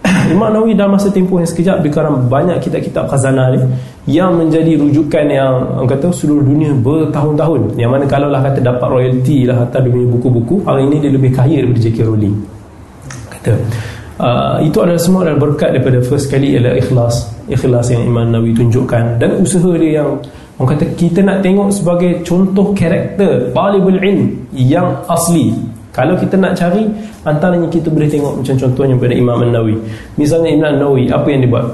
Imam 0.32 0.48
Nawawi 0.48 0.72
dalam 0.72 0.96
masa 0.96 1.12
tempoh 1.12 1.36
yang 1.38 1.50
sekejap 1.50 1.84
dikarang 1.84 2.30
banyak 2.30 2.56
kitab-kitab 2.62 3.04
khazanah 3.10 3.52
ni 3.52 3.60
yang 4.08 4.32
menjadi 4.32 4.80
rujukan 4.80 5.26
yang 5.28 5.76
orang 5.76 5.90
kata 5.90 6.08
seluruh 6.08 6.40
dunia 6.40 6.72
bertahun-tahun. 6.72 7.76
Yang 7.76 7.90
mana 7.90 8.04
kalau 8.08 8.28
lah 8.32 8.40
kata 8.40 8.64
dapat 8.64 8.88
royalty 8.88 9.44
lah 9.44 9.66
atas 9.68 9.82
dia 9.84 9.92
punya 9.92 10.08
buku-buku 10.08 10.64
hari 10.64 10.88
ini 10.88 10.96
dia 11.04 11.10
lebih 11.12 11.30
kaya 11.36 11.60
daripada 11.62 11.80
J.K. 11.84 11.98
Rowling 12.08 12.59
kata 13.40 13.56
uh, 14.20 14.56
itu 14.60 14.76
adalah 14.84 15.00
semua 15.00 15.20
adalah 15.24 15.40
berkat 15.48 15.72
daripada 15.72 15.98
first 16.04 16.28
kali 16.28 16.60
ialah 16.60 16.76
ikhlas. 16.76 17.32
Ikhlas 17.48 17.90
yang 17.90 18.04
Imam 18.06 18.28
Nawawi 18.30 18.52
tunjukkan. 18.54 19.18
Dan 19.18 19.42
usaha 19.42 19.72
dia 19.80 20.04
yang 20.04 20.20
orang 20.60 20.76
kata 20.76 20.84
kita 20.94 21.20
nak 21.24 21.40
tengok 21.40 21.68
sebagai 21.72 22.20
contoh 22.22 22.76
karakter 22.76 23.50
talibul 23.56 23.96
ilm 23.96 24.36
yang 24.52 24.92
asli. 25.08 25.56
Kalau 25.90 26.14
kita 26.14 26.38
nak 26.38 26.54
cari 26.54 26.86
Antaranya 27.26 27.66
kita 27.66 27.90
boleh 27.90 28.06
tengok 28.06 28.38
Macam 28.38 28.54
contohnya 28.54 28.94
pada 28.94 29.10
Imam 29.10 29.42
An-Nawi 29.42 29.74
Misalnya 30.14 30.54
Imam 30.54 30.70
An-Nawi 30.78 31.10
Apa 31.10 31.26
yang 31.34 31.42
dia 31.42 31.50
buat? 31.50 31.66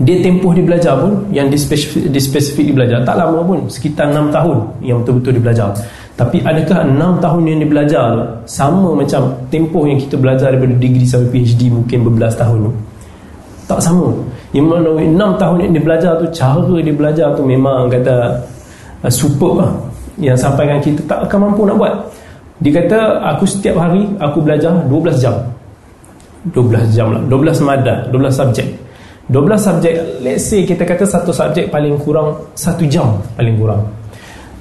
Dia 0.00 0.16
tempoh 0.24 0.56
dia 0.56 0.64
belajar 0.64 0.96
pun 0.96 1.12
Yang 1.28 1.46
di 1.52 1.58
spesifik, 1.60 2.02
di 2.08 2.20
spesifik 2.24 2.64
dia 2.72 2.76
belajar. 2.80 2.98
Tak 3.04 3.20
lama 3.20 3.44
pun 3.44 3.68
Sekitar 3.68 4.16
6 4.16 4.32
tahun 4.32 4.58
Yang 4.80 4.96
betul-betul 5.04 5.30
dia 5.36 5.42
belajar 5.44 5.68
Tapi 6.14 6.38
adakah 6.46 6.86
6 6.86 7.18
tahun 7.18 7.42
yang 7.42 7.58
dia 7.58 7.68
belajar 7.68 8.06
Sama 8.46 8.94
macam 8.94 9.34
tempoh 9.50 9.82
yang 9.82 9.98
kita 9.98 10.14
belajar 10.14 10.54
Daripada 10.54 10.78
degree 10.78 11.02
sampai 11.02 11.30
PhD 11.34 11.74
Mungkin 11.74 12.06
berbelas 12.06 12.38
tahun 12.38 12.70
tu? 12.70 12.72
Tak 13.64 13.80
sama. 13.82 14.14
Imam 14.54 14.78
An-Nawi 14.78 15.10
6 15.10 15.42
tahun 15.42 15.56
yang 15.66 15.72
dia 15.74 15.82
belajar 15.82 16.12
tu 16.22 16.26
Cara 16.30 16.74
dia 16.78 16.94
belajar 16.94 17.26
tu 17.34 17.42
Memang 17.42 17.90
kata 17.90 18.30
uh, 19.02 19.10
Super 19.10 19.52
lah. 19.58 19.70
Yang 20.22 20.38
sampaikan 20.46 20.78
kita 20.78 21.02
Tak 21.02 21.18
akan 21.26 21.50
mampu 21.50 21.66
nak 21.66 21.76
buat. 21.82 21.94
Dia 22.62 22.70
kata 22.70 22.98
aku 23.34 23.44
setiap 23.50 23.74
hari 23.82 24.06
aku 24.22 24.38
belajar 24.38 24.70
12 24.86 25.18
jam. 25.18 25.34
12 26.54 26.94
jam 26.94 27.10
lah. 27.10 27.22
12 27.26 27.66
mada 27.66 28.06
12 28.14 28.30
subjek. 28.30 28.68
12 29.32 29.56
subjek 29.56 29.94
let's 30.20 30.44
say 30.46 30.62
kita 30.68 30.84
kata 30.84 31.08
satu 31.08 31.32
subjek 31.32 31.72
paling 31.72 31.96
kurang 31.96 32.36
1 32.52 32.76
jam 32.92 33.16
paling 33.40 33.56
kurang 33.56 33.80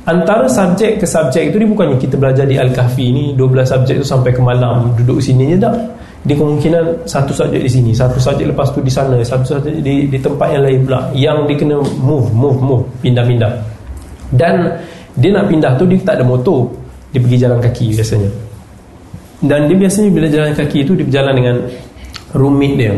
antara 0.04 0.46
subjek 0.48 1.00
ke 1.00 1.06
subjek 1.08 1.52
itu 1.52 1.56
ni 1.60 1.68
bukannya 1.68 1.96
kita 1.96 2.20
belajar 2.20 2.44
di 2.44 2.60
Al-Kahfi 2.60 3.06
ni 3.12 3.26
12 3.36 3.64
subjek 3.64 3.96
tu 4.04 4.06
sampai 4.06 4.36
ke 4.36 4.42
malam 4.44 4.92
duduk 5.00 5.24
sini 5.24 5.56
je 5.56 5.58
tak? 5.64 5.76
Dia 6.24 6.40
kemungkinan 6.40 7.04
satu 7.04 7.36
subjek 7.36 7.68
di 7.68 7.72
sini 7.72 7.92
satu 7.92 8.16
subjek 8.16 8.48
lepas 8.52 8.72
tu 8.72 8.80
di 8.80 8.92
sana 8.92 9.20
satu 9.20 9.60
subjek 9.60 9.84
di, 9.84 10.08
di 10.08 10.18
tempat 10.20 10.56
yang 10.56 10.64
lain 10.64 10.80
pula. 10.88 11.00
Yang 11.12 11.38
dia 11.52 11.56
kena 11.60 11.78
move 12.00 12.28
move 12.32 12.60
move 12.60 12.84
pindah-pindah. 13.04 13.52
Dan 14.32 14.72
dia 15.20 15.30
nak 15.36 15.46
pindah 15.52 15.72
tu 15.76 15.84
dia 15.86 16.00
tak 16.02 16.20
ada 16.20 16.26
motor 16.26 16.72
dia 17.12 17.20
pergi 17.22 17.38
jalan 17.38 17.60
kaki 17.60 17.86
biasanya. 17.94 18.30
Dan 19.44 19.68
dia 19.68 19.76
biasanya 19.76 20.10
bila 20.10 20.28
jalan 20.32 20.52
kaki 20.56 20.78
itu 20.88 20.92
dia 20.96 21.06
berjalan 21.06 21.34
dengan 21.36 21.56
rumit 22.34 22.74
dia. 22.80 22.94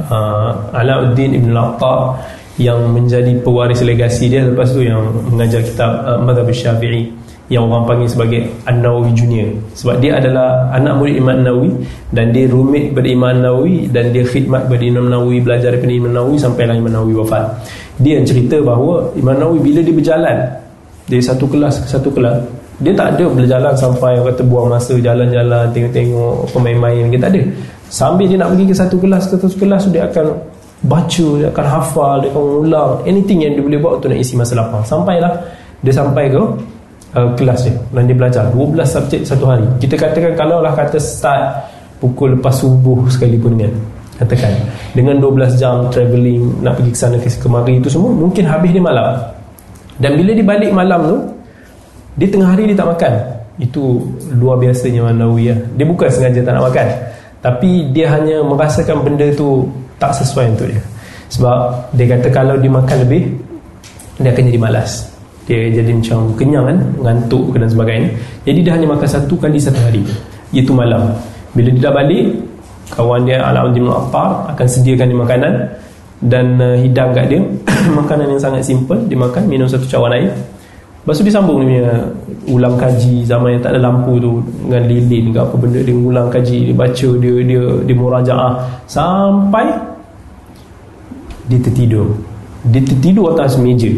Uh, 0.00 0.56
Alauddin 0.72 1.36
Ibn 1.36 1.48
Latta 1.52 2.16
yang 2.60 2.92
menjadi 2.92 3.40
pewaris 3.40 3.80
legasi 3.80 4.28
dia 4.28 4.44
lepas 4.44 4.68
tu 4.68 4.84
yang 4.84 5.00
mengajar 5.32 5.64
kitab 5.64 6.04
uh, 6.04 6.20
Madhab 6.20 6.44
Syafi'i 6.52 7.08
yang 7.50 7.66
orang 7.66 7.82
panggil 7.82 8.06
sebagai 8.06 8.40
An-Nawawi 8.62 9.10
Junior. 9.10 9.50
Sebab 9.74 9.98
dia 9.98 10.22
adalah 10.22 10.70
anak 10.70 11.02
murid 11.02 11.18
Imam 11.18 11.42
Nawawi 11.42 11.82
dan 12.14 12.30
dia 12.30 12.46
rumit 12.46 12.94
kepada 12.94 13.08
Imam 13.10 13.34
Nawawi 13.42 13.90
dan 13.90 14.14
dia 14.14 14.22
khidmat 14.22 14.70
kepada 14.70 14.84
Imam 14.86 15.10
Nawawi 15.10 15.42
belajar 15.42 15.74
daripada 15.74 15.90
Imam 15.90 16.14
Nawawi 16.14 16.38
sampai 16.38 16.70
lah 16.70 16.78
Imam 16.78 16.94
Nawawi 16.94 17.14
wafat. 17.18 17.44
Dia 17.98 18.22
yang 18.22 18.26
cerita 18.30 18.62
bahawa 18.62 19.10
Imam 19.18 19.34
Nawawi 19.34 19.58
bila 19.66 19.82
dia 19.82 19.90
berjalan 19.90 20.36
dari 21.10 21.22
satu 21.26 21.50
kelas 21.50 21.74
ke 21.82 21.86
satu 21.90 22.08
kelas 22.14 22.38
dia 22.80 22.96
tak 22.96 23.18
ada 23.18 23.28
berjalan 23.28 23.74
sampai 23.76 24.16
kata 24.24 24.42
buang 24.46 24.72
masa 24.72 24.96
jalan-jalan 24.96 25.68
tengok-tengok 25.74 26.54
pemain-main 26.54 27.10
dia 27.10 27.18
tak 27.18 27.34
ada. 27.34 27.42
Sambil 27.90 28.30
dia 28.30 28.38
nak 28.38 28.54
pergi 28.54 28.64
ke 28.70 28.74
satu 28.78 28.96
kelas 29.02 29.26
ke 29.26 29.34
satu 29.36 29.56
kelas 29.58 29.90
dia 29.90 30.06
akan 30.06 30.38
baca 30.80 31.26
dia 31.36 31.48
akan 31.52 31.66
hafal 31.66 32.14
dia 32.24 32.28
akan 32.32 32.44
ulang. 32.64 32.92
Anything 33.04 33.44
yang 33.44 33.52
dia 33.56 33.62
boleh 33.64 33.78
buat 33.80 33.92
untuk 34.00 34.08
nak 34.12 34.20
isi 34.20 34.34
masa 34.36 34.56
lapang. 34.56 34.80
Sampailah 34.84 35.32
dia 35.84 35.92
sampai 35.92 36.32
ke 36.32 36.40
uh, 37.16 37.28
kelas 37.36 37.68
dia. 37.68 37.74
Dan 37.92 38.02
dia 38.08 38.16
belajar 38.16 38.42
12 38.52 38.80
subjek 38.84 39.20
satu 39.28 39.44
hari. 39.44 39.66
Kita 39.82 39.94
katakan 40.00 40.32
kalau 40.36 40.64
lah 40.64 40.72
kata 40.72 40.96
start 40.96 41.68
pukul 42.00 42.32
lepas 42.38 42.56
subuh 42.56 43.04
sekalipun 43.12 43.60
kan 43.60 43.72
katakan. 44.20 44.52
Dengan 44.92 45.16
12 45.20 45.60
jam 45.60 45.88
travelling 45.88 46.60
nak 46.60 46.76
pergi 46.76 46.90
ke 46.92 46.98
sana 46.98 47.16
ke 47.16 47.28
kemari 47.40 47.80
itu 47.80 47.88
semua 47.88 48.12
mungkin 48.12 48.44
habis 48.48 48.72
dia 48.72 48.84
malam. 48.84 49.16
Dan 50.00 50.16
bila 50.16 50.32
dia 50.32 50.44
balik 50.44 50.72
malam 50.72 51.00
tu 51.04 51.18
dia 52.16 52.28
tengah 52.28 52.56
hari 52.56 52.68
dia 52.68 52.76
tak 52.76 52.88
makan. 52.88 53.12
Itu 53.60 54.00
luar 54.40 54.56
biasanya 54.56 55.12
Manawi 55.12 55.52
ya. 55.52 55.56
dia 55.76 55.84
bukan 55.84 56.08
sengaja 56.08 56.40
tak 56.40 56.52
nak 56.56 56.72
makan. 56.72 56.86
Tapi 57.40 57.88
dia 57.96 58.12
hanya 58.12 58.44
merasakan 58.44 59.00
benda 59.00 59.28
tu 59.32 59.64
tak 60.00 60.16
sesuai 60.16 60.56
untuk 60.56 60.72
dia. 60.72 60.82
Sebab 61.30 61.58
dia 61.94 62.06
kata 62.16 62.28
kalau 62.32 62.58
dia 62.58 62.72
makan 62.72 62.96
lebih 63.06 63.22
dia 64.18 64.34
akan 64.34 64.42
jadi 64.50 64.58
malas. 64.60 65.06
Dia 65.46 65.70
dia 65.70 65.82
jadi 65.82 65.92
macam 65.94 66.18
kenyang 66.34 66.64
kan 66.66 66.78
ngantuk 67.06 67.54
dan 67.54 67.68
sebagainya. 67.70 68.08
Jadi 68.48 68.58
dia 68.64 68.72
hanya 68.74 68.88
makan 68.90 69.08
satu 69.08 69.34
kali 69.38 69.60
satu 69.60 69.78
hari. 69.84 70.02
Iaitu 70.50 70.74
malam. 70.74 71.14
Bila 71.54 71.68
dia 71.70 71.82
dah 71.86 71.94
balik 71.94 72.26
kawan 72.90 73.22
dia 73.22 73.38
Al-Audi 73.38 73.78
bin 73.78 73.90
Affar 73.90 74.50
akan 74.50 74.66
sediakan 74.66 75.06
dia 75.06 75.18
makanan 75.18 75.52
dan 76.26 76.46
uh, 76.58 76.76
hidang 76.76 77.14
kat 77.14 77.32
dia. 77.32 77.40
Makanan 78.00 78.34
yang 78.36 78.42
sangat 78.42 78.66
simple 78.66 78.98
dia 79.06 79.16
makan 79.16 79.46
minum 79.46 79.66
satu 79.70 79.86
cawan 79.86 80.12
air. 80.14 80.34
Lepas 81.00 81.16
tu 81.16 81.24
dia 81.24 81.32
sambung 81.32 81.64
dia 81.64 81.66
punya 81.66 81.86
ulang 82.52 82.76
kaji. 82.76 83.24
Zaman 83.24 83.56
yang 83.56 83.62
tak 83.64 83.72
ada 83.72 83.80
lampu 83.88 84.20
tu 84.20 84.44
dengan 84.68 84.84
lilin 84.84 85.24
ke 85.32 85.38
apa 85.40 85.54
benda 85.56 85.80
dia 85.80 85.96
ulang 85.96 86.28
kaji 86.28 86.58
dia 86.70 86.76
baca 86.76 87.08
dia 87.16 87.34
dia 87.40 87.62
dia 87.88 87.94
murajaah. 87.96 88.52
Sampai 88.84 89.64
dia 91.50 91.58
tertidur 91.58 92.14
dia 92.70 92.80
tertidur 92.86 93.34
atas 93.34 93.58
meja 93.58 93.90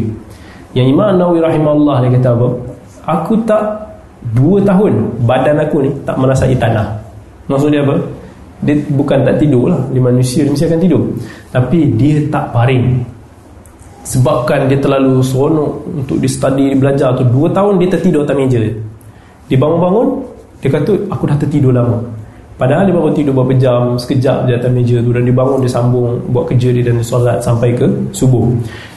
yang 0.73 0.89
Imam 0.89 1.13
Nawawi 1.13 1.39
rahimahullah 1.41 1.97
dia 2.01 2.09
kata 2.17 2.29
apa? 2.33 2.47
Aku 3.05 3.33
tak 3.45 3.63
dua 4.33 4.57
tahun 4.65 5.21
badan 5.29 5.61
aku 5.61 5.85
ni 5.85 5.89
tak 6.01 6.17
merasai 6.17 6.57
tanah. 6.57 6.97
Maksud 7.45 7.69
dia 7.69 7.85
apa? 7.85 8.01
Dia 8.65 8.79
bukan 8.97 9.21
tak 9.21 9.37
tidur 9.37 9.69
lah. 9.69 9.81
Dia 9.93 10.01
manusia, 10.01 10.41
dia 10.41 10.51
mesti 10.55 10.65
akan 10.65 10.81
tidur. 10.81 11.01
Tapi 11.53 11.79
dia 11.93 12.25
tak 12.33 12.49
paring. 12.55 13.05
Sebabkan 14.03 14.67
dia 14.67 14.79
terlalu 14.81 15.21
seronok 15.21 15.71
untuk 15.93 16.17
dia 16.17 16.31
study, 16.31 16.73
dia 16.73 16.77
belajar 16.79 17.09
tu. 17.19 17.23
Dua 17.27 17.51
tahun 17.53 17.77
dia 17.77 17.87
tertidur 17.93 18.25
atas 18.25 18.35
meja. 18.35 18.59
Dia 19.51 19.57
bangun-bangun, 19.59 20.07
dia 20.63 20.69
kata, 20.71 20.93
aku 21.11 21.23
dah 21.27 21.37
tertidur 21.37 21.75
lama. 21.75 21.99
Padahal 22.63 22.87
dia 22.87 22.95
baru 22.95 23.11
tidur 23.11 23.35
beberapa 23.35 23.59
jam, 23.59 23.99
sekejap 23.99 24.47
je 24.47 24.55
atas 24.55 24.71
meja 24.71 24.95
tu. 25.03 25.11
Dan 25.11 25.27
dia 25.27 25.35
bangun, 25.35 25.59
dia 25.59 25.67
sambung 25.67 26.15
buat 26.31 26.47
kerja 26.47 26.71
dia 26.71 26.87
dan 26.87 27.03
solat 27.03 27.43
sampai 27.43 27.75
ke 27.75 27.83
subuh. 28.15 28.47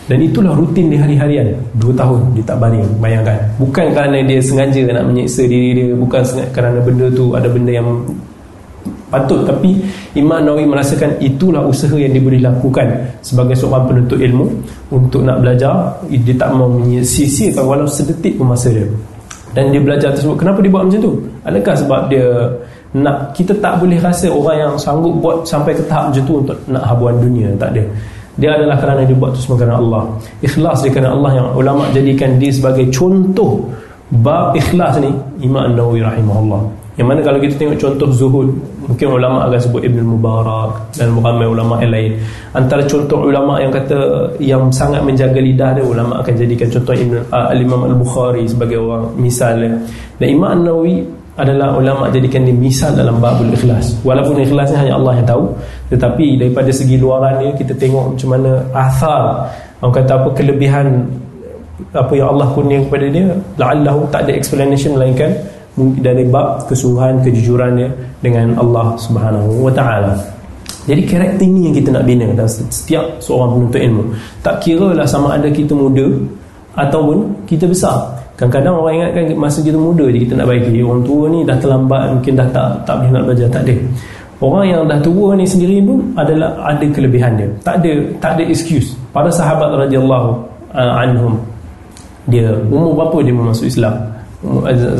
Dan 0.06 0.23
itulah 0.23 0.54
rutin 0.54 0.87
dia 0.87 1.02
hari-harian 1.02 1.50
Dua 1.82 1.90
tahun 1.90 2.30
dia 2.38 2.46
tak 2.46 2.62
baring 2.62 2.87
Bayangkan 3.02 3.42
Bukan 3.58 3.90
kerana 3.90 4.23
dia 4.23 4.38
sengaja 4.38 4.87
nak 4.94 5.11
menyeksa 5.11 5.50
diri 5.50 5.82
dia 5.82 5.99
Bukan 5.99 6.23
kerana 6.54 6.78
benda 6.78 7.11
tu 7.11 7.35
Ada 7.35 7.50
benda 7.50 7.75
yang 7.75 8.06
patut 9.11 9.42
Tapi 9.42 9.82
Imam 10.14 10.46
Nawawi 10.46 10.62
merasakan 10.62 11.18
Itulah 11.18 11.66
usaha 11.66 11.99
yang 11.99 12.14
boleh 12.23 12.38
lakukan 12.38 12.87
Sebagai 13.18 13.58
seorang 13.58 13.90
penuntut 13.90 14.23
ilmu 14.23 14.46
Untuk 14.94 15.26
nak 15.26 15.42
belajar 15.42 15.99
Dia 16.06 16.38
tak 16.38 16.54
mau 16.54 16.70
menyia-siakan 16.70 17.66
Walau 17.66 17.90
sedetik 17.90 18.38
pun 18.38 18.54
masa 18.54 18.70
dia 18.70 18.87
Dan 19.58 19.75
dia 19.75 19.82
belajar 19.82 20.14
tersebut 20.14 20.38
Kenapa 20.38 20.62
dia 20.62 20.70
buat 20.70 20.87
macam 20.87 21.02
tu? 21.02 21.18
Adakah 21.42 21.75
sebab 21.75 22.00
dia 22.14 22.30
nak 23.02 23.36
Kita 23.36 23.52
tak 23.60 23.84
boleh 23.84 24.00
rasa 24.00 24.32
orang 24.32 24.56
yang 24.56 24.72
sanggup 24.80 25.20
buat 25.20 25.44
Sampai 25.44 25.76
ke 25.76 25.84
tahap 25.84 26.12
macam 26.12 26.22
tu 26.24 26.34
Untuk 26.40 26.56
nak 26.72 26.84
habuan 26.88 27.20
dunia 27.20 27.52
Tak 27.60 27.76
ada. 27.76 27.84
Dia 28.36 28.52
adalah 28.52 28.76
kerana 28.76 29.00
dia 29.08 29.16
buat 29.16 29.32
itu 29.32 29.48
semua 29.48 29.56
kerana 29.56 29.80
Allah. 29.80 30.02
Ikhlas 30.44 30.84
dia 30.84 30.92
kerana 30.92 31.16
Allah 31.16 31.32
yang 31.40 31.46
ulama 31.56 31.88
jadikan 31.96 32.36
dia 32.36 32.52
sebagai 32.52 32.84
contoh 32.92 33.64
bab 34.20 34.52
ikhlas 34.52 35.00
ni 35.00 35.08
Imam 35.40 35.72
Nawawi 35.72 36.04
rahimahullah. 36.04 36.60
Yang 36.96 37.08
mana 37.12 37.20
kalau 37.24 37.38
kita 37.40 37.54
tengok 37.60 37.76
contoh 37.80 38.08
zuhud 38.12 38.48
mungkin 38.88 39.06
ulama 39.08 39.48
akan 39.48 39.60
sebut 39.60 39.84
Ibn 39.84 39.98
Mubarak 40.04 40.96
dan 40.96 41.16
ramai 41.16 41.48
ulama 41.48 41.80
yang 41.80 41.92
lain. 41.92 42.12
Antara 42.52 42.84
contoh 42.84 43.24
ulama 43.24 43.56
yang 43.60 43.72
kata 43.72 43.96
yang 44.40 44.68
sangat 44.68 45.00
menjaga 45.00 45.40
lidah 45.40 45.76
dia 45.76 45.84
ulama 45.84 46.20
akan 46.20 46.34
jadikan 46.36 46.68
contoh 46.72 46.92
Ibn, 46.92 47.32
uh, 47.32 47.52
Al-Imam 47.52 47.88
Al-Bukhari 47.88 48.44
sebagai 48.48 48.80
orang 48.80 49.16
misalnya. 49.16 49.80
Dan 50.20 50.28
Imam 50.28 50.60
Nawawi 50.60 51.04
adalah 51.36 51.76
ulama 51.76 52.08
jadikan 52.08 52.48
dia 52.48 52.56
misal 52.56 52.96
dalam 52.96 53.20
babul 53.20 53.52
ikhlas. 53.52 53.92
Walaupun 54.00 54.40
ikhlasnya 54.40 54.80
hanya 54.80 54.96
Allah 54.96 55.20
yang 55.20 55.28
tahu 55.28 55.44
tetapi 55.92 56.40
daripada 56.40 56.72
segi 56.72 56.96
luaran 56.96 57.44
dia 57.44 57.52
kita 57.52 57.76
tengok 57.76 58.16
macam 58.16 58.28
mana 58.32 58.52
athar. 58.72 59.24
Orang 59.84 59.94
kata 60.00 60.12
apa 60.16 60.28
kelebihan 60.32 61.04
apa 61.92 62.12
yang 62.16 62.32
Allah 62.32 62.48
kurnia 62.56 62.80
kepada 62.88 63.06
dia 63.12 63.28
la'allahu 63.60 64.08
tak 64.08 64.24
ada 64.24 64.32
explanation 64.32 64.96
melainkan 64.96 65.28
dari 66.00 66.24
bab 66.24 66.64
kesungguhan 66.72 67.20
kejujuran 67.20 67.76
dia 67.76 67.90
dengan 68.24 68.56
Allah 68.56 68.96
Subhanahu 68.96 69.68
wa 69.68 69.72
taala. 69.76 70.16
Jadi 70.88 71.02
karakter 71.04 71.44
ini 71.44 71.68
yang 71.68 71.74
kita 71.76 71.92
nak 71.92 72.08
bina 72.08 72.24
dalam 72.32 72.48
setiap 72.48 73.04
seorang 73.20 73.60
penuntut 73.60 73.80
ilmu. 73.84 74.04
Tak 74.40 74.64
kira 74.64 74.96
lah 74.96 75.04
sama 75.04 75.36
ada 75.36 75.52
kita 75.52 75.76
muda 75.76 76.08
ataupun 76.80 77.44
kita 77.44 77.68
besar 77.68 78.25
Kadang-kadang 78.36 78.74
orang 78.76 78.94
ingatkan 79.00 79.32
masa 79.32 79.64
kita 79.64 79.80
muda 79.80 80.12
je 80.12 80.28
kita 80.28 80.36
nak 80.36 80.52
baiki. 80.52 80.84
Orang 80.84 81.00
tua 81.08 81.24
ni 81.32 81.40
dah 81.40 81.56
terlambat 81.56 82.20
mungkin 82.20 82.32
dah 82.36 82.49
tak 82.52 82.68
tak 82.84 82.94
boleh 83.00 83.10
nak 83.16 83.22
belajar 83.25 83.49
Tak 83.49 83.62
ada. 83.64 83.75
Orang 84.36 84.64
yang 84.68 84.80
dah 84.84 85.00
tua 85.00 85.32
ni 85.32 85.49
sendiri 85.49 85.80
pun 85.80 86.12
adalah 86.20 86.52
ada 86.60 86.84
kelebihan 86.92 87.32
dia. 87.40 87.49
Tak 87.64 87.80
ada 87.80 87.92
tak 88.20 88.30
ada 88.36 88.42
excuse. 88.44 88.92
Para 89.16 89.32
sahabat 89.32 89.88
radhiyallahu 89.88 90.36
uh, 90.76 90.92
anhum 91.00 91.40
Dia 92.28 92.52
umur 92.68 92.92
berapa 92.92 93.25
dia 93.25 93.32
masuk 93.32 93.72
Islam? 93.72 93.96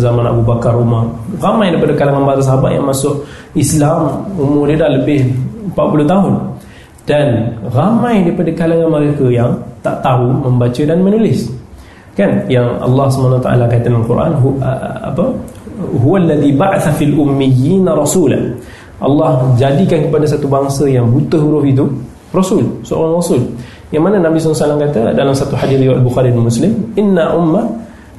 Zaman 0.01 0.25
Abu 0.25 0.41
Bakar 0.41 0.73
Umar. 0.73 1.05
Ramai 1.37 1.69
daripada 1.69 1.93
kalangan 1.93 2.25
para 2.25 2.41
sahabat 2.41 2.73
yang 2.73 2.89
masuk 2.89 3.21
Islam 3.53 4.25
Umur 4.41 4.65
dia 4.65 4.81
dah 4.81 4.89
lebih 4.97 5.29
40 5.77 6.09
tahun. 6.09 6.35
Dan 7.05 7.53
ramai 7.69 8.25
daripada 8.25 8.49
kalangan 8.57 8.89
mereka 8.89 9.29
yang 9.29 9.53
Tak 9.85 10.01
tahu 10.01 10.25
membaca 10.41 10.83
dan 10.89 11.05
menulis 11.05 11.66
kan? 12.17 12.43
Yang 12.49 12.67
Allah 12.81 13.07
SWT 13.13 13.47
kata 13.47 13.87
dalam 13.87 14.03
Quran 14.09 14.33
hu, 14.41 14.49
apa? 15.05 15.25
Huwa 15.77 16.17
alladhi 16.17 16.51
ba'atha 16.57 16.91
fil 16.97 17.13
ummiyyin 17.13 17.85
rasulan. 17.85 18.57
Allah 18.97 19.45
jadikan 19.61 20.09
kepada 20.09 20.25
satu 20.25 20.49
bangsa 20.49 20.89
yang 20.89 21.05
buta 21.13 21.37
huruf 21.37 21.69
itu 21.69 21.85
rasul 22.33 22.65
seorang 22.81 23.21
rasul. 23.21 23.41
Yang 23.93 24.03
mana 24.03 24.17
Nabi 24.19 24.41
SAW 24.41 24.81
kata 24.89 25.13
dalam 25.13 25.37
satu 25.37 25.53
hadis 25.55 25.79
riwayat 25.79 26.01
Bukhari 26.01 26.33
dan 26.33 26.43
Muslim 26.43 26.73
inna 26.97 27.37
umma 27.37 27.69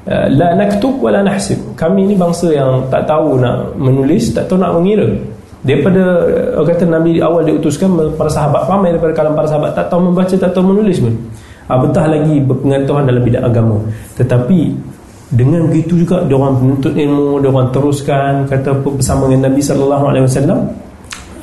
uh, 0.06 0.28
la 0.30 0.54
naktub 0.54 1.02
wa 1.02 1.10
la 1.10 1.26
nahsib. 1.26 1.58
Kami 1.74 2.06
ni 2.06 2.16
bangsa 2.16 2.54
yang 2.54 2.86
tak 2.94 3.10
tahu 3.10 3.42
nak 3.42 3.74
menulis 3.82 4.30
tak 4.32 4.46
tahu 4.46 4.62
nak 4.62 4.78
mengira. 4.78 5.10
Daripada 5.66 6.30
uh, 6.56 6.64
kata 6.64 6.86
Nabi 6.86 7.18
awal 7.20 7.42
diutuskan 7.50 7.98
para 8.14 8.30
sahabat 8.30 8.70
ramai 8.70 8.94
daripada 8.94 9.18
kalangan 9.18 9.38
para 9.42 9.50
sahabat 9.50 9.72
tak 9.74 9.86
tahu 9.90 10.14
membaca 10.14 10.36
tak 10.38 10.52
tahu 10.54 10.78
menulis 10.78 11.02
pun 11.02 11.14
apatah 11.68 12.06
lagi 12.08 12.40
berpengetahuan 12.42 13.06
dalam 13.06 13.22
bidang 13.24 13.46
agama. 13.46 13.78
Tetapi 14.16 14.60
dengan 15.28 15.68
begitu 15.68 16.00
juga 16.08 16.24
dia 16.24 16.40
orang 16.40 16.56
menuntut 16.64 16.96
ilmu 16.96 17.44
dia 17.44 17.52
orang 17.52 17.68
teruskan 17.76 18.48
kata 18.48 18.80
bersama 18.80 19.28
dengan 19.28 19.52
Nabi 19.52 19.60
sallallahu 19.60 20.06
alaihi 20.08 20.24
wasallam 20.24 20.60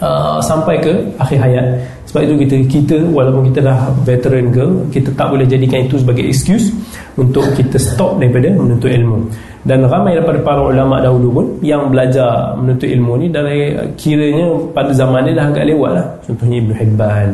uh, 0.04 0.38
sampai 0.44 0.76
ke 0.84 0.92
akhir 1.16 1.38
hayat. 1.40 1.66
Sebab 2.04 2.20
itu 2.30 2.34
kita 2.46 2.56
kita 2.70 2.96
walaupun 3.10 3.50
kita 3.50 3.64
dah 3.64 3.90
veteran 4.06 4.52
ke 4.52 4.64
kita 4.94 5.10
tak 5.16 5.32
boleh 5.32 5.48
jadikan 5.48 5.82
itu 5.82 5.98
sebagai 5.98 6.22
excuse 6.28 6.70
untuk 7.16 7.42
kita 7.56 7.80
stop 7.80 8.20
daripada 8.20 8.52
menuntut 8.52 8.92
ilmu. 8.92 9.26
Dan 9.64 9.88
ramai 9.88 10.12
daripada 10.12 10.44
para 10.44 10.60
ulama 10.60 11.00
dahulu 11.00 11.28
pun 11.40 11.46
yang 11.64 11.88
belajar 11.88 12.52
menuntut 12.60 12.84
ilmu 12.84 13.12
ni 13.16 13.26
dari 13.32 13.72
kiranya 13.96 14.52
pada 14.76 14.92
zaman 14.92 15.24
ni 15.24 15.32
dah 15.32 15.48
agak 15.48 15.64
lewat 15.64 15.90
lah. 15.96 16.06
Contohnya 16.28 16.56
Ibn 16.60 16.72
Hibban. 16.76 17.28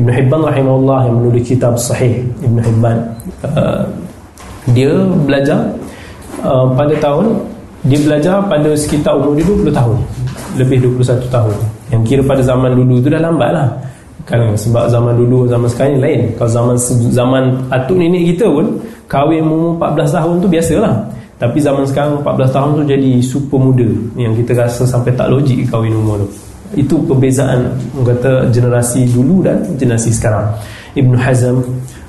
Ibn 0.00 0.08
Hibban 0.08 0.40
rahimahullah 0.48 0.98
yang 1.06 1.14
menulis 1.20 1.44
kitab 1.44 1.76
sahih 1.76 2.24
Ibn 2.40 2.58
Hibban. 2.58 2.98
Uh, 3.44 3.84
dia 4.72 4.90
belajar 5.28 5.60
uh, 6.40 6.72
pada 6.72 6.96
tahun 6.98 7.36
dia 7.84 8.00
belajar 8.00 8.40
pada 8.48 8.72
sekitar 8.72 9.12
umur 9.12 9.36
dia 9.36 9.44
20 9.44 9.68
tahun. 9.76 9.98
Lebih 10.56 10.88
21 10.88 11.28
tahun 11.28 11.52
yang 11.94 12.02
kira 12.02 12.22
pada 12.26 12.42
zaman 12.42 12.74
dulu 12.74 12.98
tu 12.98 13.06
dah 13.06 13.22
lambat 13.22 13.50
lah. 13.54 13.70
Kan 14.26 14.56
sebab 14.58 14.90
zaman 14.90 15.14
dulu 15.14 15.46
zaman 15.46 15.68
sekarang 15.70 15.94
ni 15.94 16.00
lain. 16.02 16.20
Kalau 16.34 16.50
zaman 16.50 16.74
zaman 17.14 17.44
atuk 17.70 17.94
nenek 17.94 18.34
kita 18.34 18.50
pun 18.50 18.66
kahwin 19.06 19.46
umur 19.46 19.78
14 19.78 20.16
tahun 20.18 20.34
tu 20.42 20.48
biasalah. 20.50 20.94
Tapi 21.38 21.58
zaman 21.62 21.84
sekarang 21.86 22.24
14 22.24 22.56
tahun 22.56 22.70
tu 22.74 22.82
jadi 22.88 23.10
super 23.22 23.58
muda. 23.62 23.86
Yang 24.18 24.42
kita 24.42 24.66
rasa 24.66 24.82
sampai 24.88 25.14
tak 25.14 25.30
logik 25.30 25.68
kahwin 25.70 25.94
umur 25.94 26.24
tu. 26.24 26.28
Itu 26.74 27.00
perbezaan 27.06 27.70
kata 27.94 28.50
generasi 28.50 29.08
dulu 29.10 29.46
dan 29.46 29.62
generasi 29.78 30.10
sekarang. 30.10 30.50
Ibn 30.94 31.14
Hazm 31.18 31.58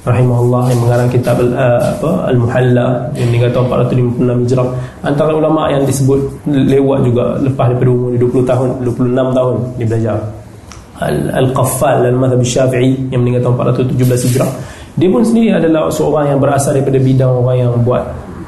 rahimahullah 0.06 0.70
yang 0.70 0.80
mengarang 0.86 1.10
kitab 1.10 1.42
uh, 1.42 1.82
apa 1.98 2.30
Al-Muhalla 2.30 3.10
yang 3.18 3.34
meninggal 3.34 3.50
tahun 3.58 3.90
456 3.90 4.46
Hijrah. 4.46 4.68
Antara 5.02 5.32
ulama 5.34 5.74
yang 5.74 5.82
disebut 5.82 6.20
lewat 6.46 7.00
juga 7.10 7.42
lepas 7.42 7.74
daripada 7.74 7.90
umur 7.90 8.14
20 8.14 8.46
tahun 8.46 8.70
26 8.86 9.38
tahun 9.38 9.56
dia 9.82 9.88
belajar. 9.90 10.18
Al-Qaffal 11.36 12.08
Al-Madhab 12.08 12.40
Syafi'i 12.40 13.12
yang 13.12 13.26
meninggal 13.26 13.50
tahun 13.50 13.56
417 13.98 14.26
Hijrah. 14.30 14.52
Dia 14.96 15.10
pun 15.12 15.22
sendiri 15.28 15.52
adalah 15.52 15.92
seorang 15.92 16.32
yang 16.32 16.40
berasal 16.40 16.72
daripada 16.72 17.02
bidang 17.02 17.44
orang 17.44 17.58
yang 17.68 17.74
buat 17.84 18.06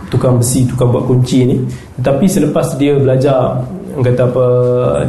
tukang 0.08 0.40
besi, 0.40 0.64
tukang 0.64 0.94
buat 0.94 1.04
kunci 1.04 1.44
ni. 1.44 1.60
Tetapi 2.00 2.24
selepas 2.24 2.80
dia 2.80 2.96
belajar 2.96 3.60
kata 4.04 4.22
apa 4.30 4.46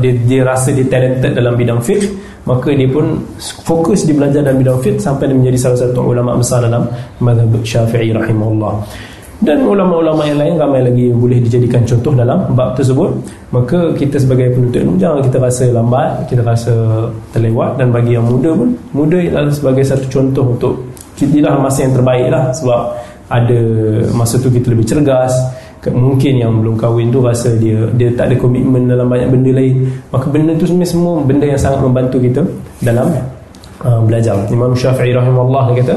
dia, 0.01 0.12
dia 0.24 0.40
rasa 0.44 0.72
dia 0.72 0.87
talented 0.88 1.37
dalam 1.37 1.55
bidang 1.55 1.81
fiqh 1.81 2.09
maka 2.48 2.72
dia 2.72 2.88
pun 2.88 3.20
fokus 3.64 4.09
di 4.09 4.16
belajar 4.16 4.40
dalam 4.40 4.64
bidang 4.64 4.81
fiqh 4.81 4.96
sampai 4.96 5.29
dia 5.29 5.37
menjadi 5.37 5.59
salah 5.68 5.79
satu 5.85 6.01
ulama 6.01 6.33
besar 6.40 6.64
dalam 6.64 6.88
mazhab 7.20 7.53
Syafi'i 7.61 8.16
rahimahullah. 8.16 8.72
Dan 9.38 9.62
ulama-ulama 9.62 10.27
yang 10.27 10.42
lain 10.42 10.55
ramai 10.59 10.83
lagi 10.83 11.14
boleh 11.14 11.38
dijadikan 11.38 11.87
contoh 11.87 12.11
dalam 12.11 12.51
bab 12.59 12.74
tersebut. 12.74 13.14
Maka 13.55 13.94
kita 13.94 14.18
sebagai 14.18 14.51
penuntut 14.51 14.83
ilmu 14.83 14.98
jangan 14.98 15.22
kita 15.22 15.38
rasa 15.38 15.64
lambat 15.70 16.27
kita 16.27 16.42
rasa 16.42 16.74
terlewat. 17.31 17.79
Dan 17.79 17.94
bagi 17.94 18.18
yang 18.18 18.27
muda 18.27 18.51
pun 18.51 18.74
muda 18.90 19.14
adalah 19.22 19.55
sebagai 19.55 19.87
satu 19.87 20.11
contoh 20.11 20.59
untuk 20.59 20.74
inilah 21.22 21.55
masa 21.61 21.87
yang 21.87 21.94
terbaik 21.94 22.29
lah 22.35 22.51
sebab 22.51 22.81
ada 23.29 23.61
masa 24.16 24.40
tu 24.40 24.48
kita 24.48 24.72
lebih 24.72 24.88
cergas 24.88 25.37
mungkin 25.92 26.40
yang 26.40 26.53
belum 26.61 26.74
kahwin 26.77 27.09
tu 27.12 27.20
rasa 27.20 27.55
dia 27.57 27.88
dia 27.94 28.09
tak 28.14 28.33
ada 28.33 28.37
komitmen 28.40 28.88
dalam 28.88 29.09
banyak 29.09 29.29
benda 29.29 29.51
lain. 29.55 29.87
Maka 30.12 30.27
benda 30.29 30.53
tu 30.57 30.64
sebenarnya 30.68 30.90
semua 30.90 31.12
benda 31.22 31.44
yang 31.46 31.61
sangat 31.61 31.81
membantu 31.85 32.16
kita 32.20 32.42
dalam 32.81 33.07
uh, 33.85 34.01
belajar. 34.03 34.35
Imam 34.48 34.72
Syafi'i 34.74 35.14
rahimahullah 35.14 35.64
dia 35.72 35.77
kata 35.85 35.94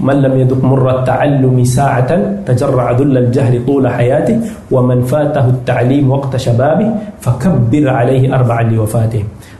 man 0.00 0.24
lam 0.24 0.34
yaduk 0.40 0.58
murrat 0.64 1.04
ta'allumi 1.04 1.62
sa'atan 1.68 2.42
tajarra'a 2.48 2.96
dhulla 2.96 3.20
al-jahli 3.28 3.60
tula 3.60 3.92
hayati 3.92 4.34
wa 4.72 4.80
man 4.80 5.04
fatahu 5.04 5.52
at-ta'lim 5.52 6.08
waqta 6.08 6.40
shababi 6.40 6.88
fakabbir 7.20 7.84
alayhi 7.84 8.32
arba'an 8.32 8.72
li 8.72 8.80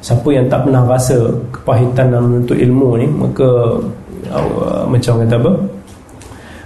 siapa 0.03 0.29
yang 0.33 0.49
tak 0.49 0.67
pernah 0.67 0.83
rasa 0.89 1.31
kepahitan 1.53 2.11
dalam 2.11 2.33
menuntut 2.33 2.59
ilmu 2.59 2.89
ni 2.99 3.07
maka 3.07 3.49
uh, 4.33 4.83
macam 4.89 5.21
kata 5.23 5.37
apa? 5.37 5.53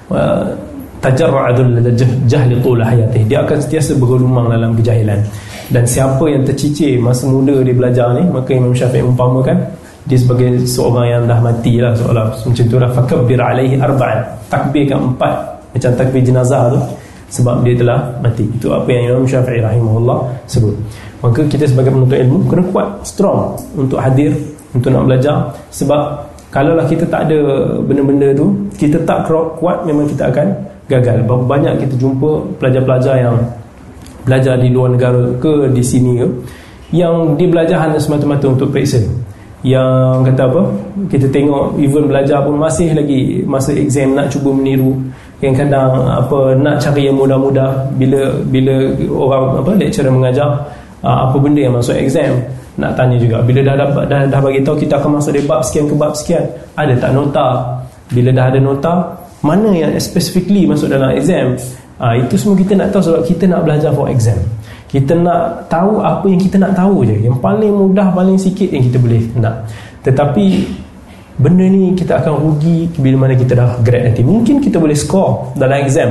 Uh, 0.07 0.45
tajarra'adul 1.07 1.79
jahli 2.27 2.59
tula 2.59 2.83
hayatih. 2.91 3.23
Dia 3.31 3.47
akan 3.47 3.63
sentiasa 3.63 3.95
bergelumang 3.95 4.51
dalam 4.51 4.75
kejahilan. 4.75 5.23
Dan 5.71 5.83
siapa 5.87 6.23
yang 6.27 6.43
tercicir 6.43 6.99
masa 6.99 7.31
muda 7.31 7.63
dia 7.63 7.75
belajar 7.75 8.15
ni 8.15 8.23
maka 8.27 8.55
Imam 8.55 8.71
Syafi'i 8.75 9.03
umpamakan 9.03 9.59
dia 10.07 10.15
sebagai 10.15 10.63
seorang 10.63 11.07
yang 11.11 11.23
dah 11.27 11.43
mati 11.43 11.83
lah 11.83 11.91
seolah 11.95 12.31
macam 12.31 12.65
tu 12.67 12.77
lah. 12.79 12.91
Fakabbir 12.91 13.39
alaihi 13.39 13.79
arba'an. 13.79 14.23
Takbirkan 14.51 15.15
empat. 15.15 15.35
Macam 15.75 15.91
takbir 15.95 16.23
jenazah 16.23 16.75
tu 16.75 16.81
sebab 17.31 17.63
dia 17.67 17.75
telah 17.79 17.99
mati. 18.23 18.47
Itu 18.47 18.75
apa 18.75 18.89
yang 18.91 19.15
Imam 19.15 19.27
Syafi'i 19.27 19.63
rahimahullah 19.63 20.19
sebut. 20.51 20.75
Maka 21.23 21.41
kita 21.47 21.67
sebagai 21.67 21.91
penuntut 21.95 22.19
ilmu 22.19 22.39
kena 22.51 22.63
kuat 22.71 22.89
strong 23.03 23.59
untuk 23.75 23.99
hadir 23.99 24.31
untuk 24.71 24.95
nak 24.95 25.07
belajar. 25.11 25.51
Sebab 25.75 26.23
kalaulah 26.55 26.87
kita 26.87 27.03
tak 27.11 27.27
ada 27.27 27.39
benda-benda 27.83 28.31
tu 28.39 28.55
kita 28.79 29.03
tak 29.03 29.27
kuat 29.59 29.83
memang 29.83 30.07
kita 30.07 30.31
akan 30.31 30.47
gagal. 30.87 31.27
Banyak 31.27 31.83
kita 31.83 31.95
jumpa 31.99 32.59
pelajar-pelajar 32.63 33.15
yang 33.23 33.37
belajar 34.27 34.59
di 34.59 34.69
luar 34.75 34.91
negara 34.95 35.23
ke 35.39 35.71
di 35.71 35.83
sini 35.87 36.19
ke 36.19 36.27
yang 36.95 37.35
dia 37.39 37.47
belajar 37.51 37.79
hanya 37.83 37.99
semata-mata 37.99 38.47
untuk 38.51 38.71
periksa. 38.71 39.03
Yang 39.67 40.31
kata 40.31 40.43
apa? 40.47 40.63
Kita 41.11 41.27
tengok 41.27 41.75
even 41.83 42.07
belajar 42.07 42.39
pun 42.47 42.55
masih 42.55 42.95
lagi 42.95 43.43
masa 43.43 43.75
exam 43.75 44.15
nak 44.15 44.31
cuba 44.31 44.55
meniru. 44.55 44.95
Yang 45.43 45.67
kadang 45.67 46.07
apa 46.07 46.55
nak 46.55 46.79
cari 46.79 47.11
yang 47.11 47.19
mudah-mudah. 47.19 47.91
Bila 47.99 48.31
bila 48.47 48.95
orang 49.11 49.45
apa 49.59 49.71
lecturer 49.75 50.13
mengajar 50.13 50.49
ah, 51.03 51.27
apa 51.27 51.37
benda 51.43 51.67
yang 51.67 51.75
masuk 51.75 51.99
exam 51.99 52.39
nak 52.79 52.95
tanya 52.95 53.19
juga. 53.19 53.43
Bila 53.43 53.67
dah 53.67 53.75
dapat 53.75 54.05
dah, 54.07 54.21
dah 54.31 54.41
bagi 54.41 54.63
tahu 54.63 54.77
kita 54.79 55.03
akan 55.03 55.19
masuk 55.19 55.35
di 55.35 55.43
bab 55.43 55.61
sekian 55.67 55.91
ke 55.91 55.95
bab 55.99 56.13
sekian 56.15 56.45
ada 56.79 56.95
tak 56.95 57.11
nota? 57.11 57.47
Bila 58.15 58.31
dah 58.31 58.47
ada 58.47 58.59
nota 58.63 58.93
mana 59.47 59.71
yang 59.71 59.95
specifically 60.03 60.67
masuk 60.67 60.91
dalam 60.91 61.15
exam 61.15 61.55
ha, 62.01 62.17
itu 62.17 62.35
semua 62.37 62.57
kita 62.59 62.73
nak 62.77 62.89
tahu 62.93 63.03
sebab 63.07 63.23
kita 63.25 63.45
nak 63.49 63.61
belajar 63.65 63.91
for 63.95 64.11
exam. 64.11 64.39
Kita 64.87 65.19
nak 65.19 65.67
tahu 65.67 66.01
apa 66.01 66.25
yang 66.31 66.41
kita 66.41 66.57
nak 66.63 66.73
tahu 66.79 67.05
je. 67.05 67.17
Yang 67.27 67.37
paling 67.43 67.73
mudah 67.75 68.09
paling 68.15 68.39
sikit 68.39 68.71
yang 68.71 68.87
kita 68.87 68.99
boleh 69.03 69.23
nak. 69.37 69.67
Tetapi 70.07 70.47
benda 71.37 71.67
ni 71.69 71.93
kita 71.93 72.23
akan 72.23 72.33
rugi 72.39 72.89
bila 72.97 73.27
mana 73.27 73.35
kita 73.37 73.59
dah 73.59 73.77
grade 73.83 74.15
nanti. 74.15 74.23
Mungkin 74.23 74.63
kita 74.63 74.79
boleh 74.79 74.95
score 74.97 75.53
dalam 75.59 75.77
exam. 75.83 76.11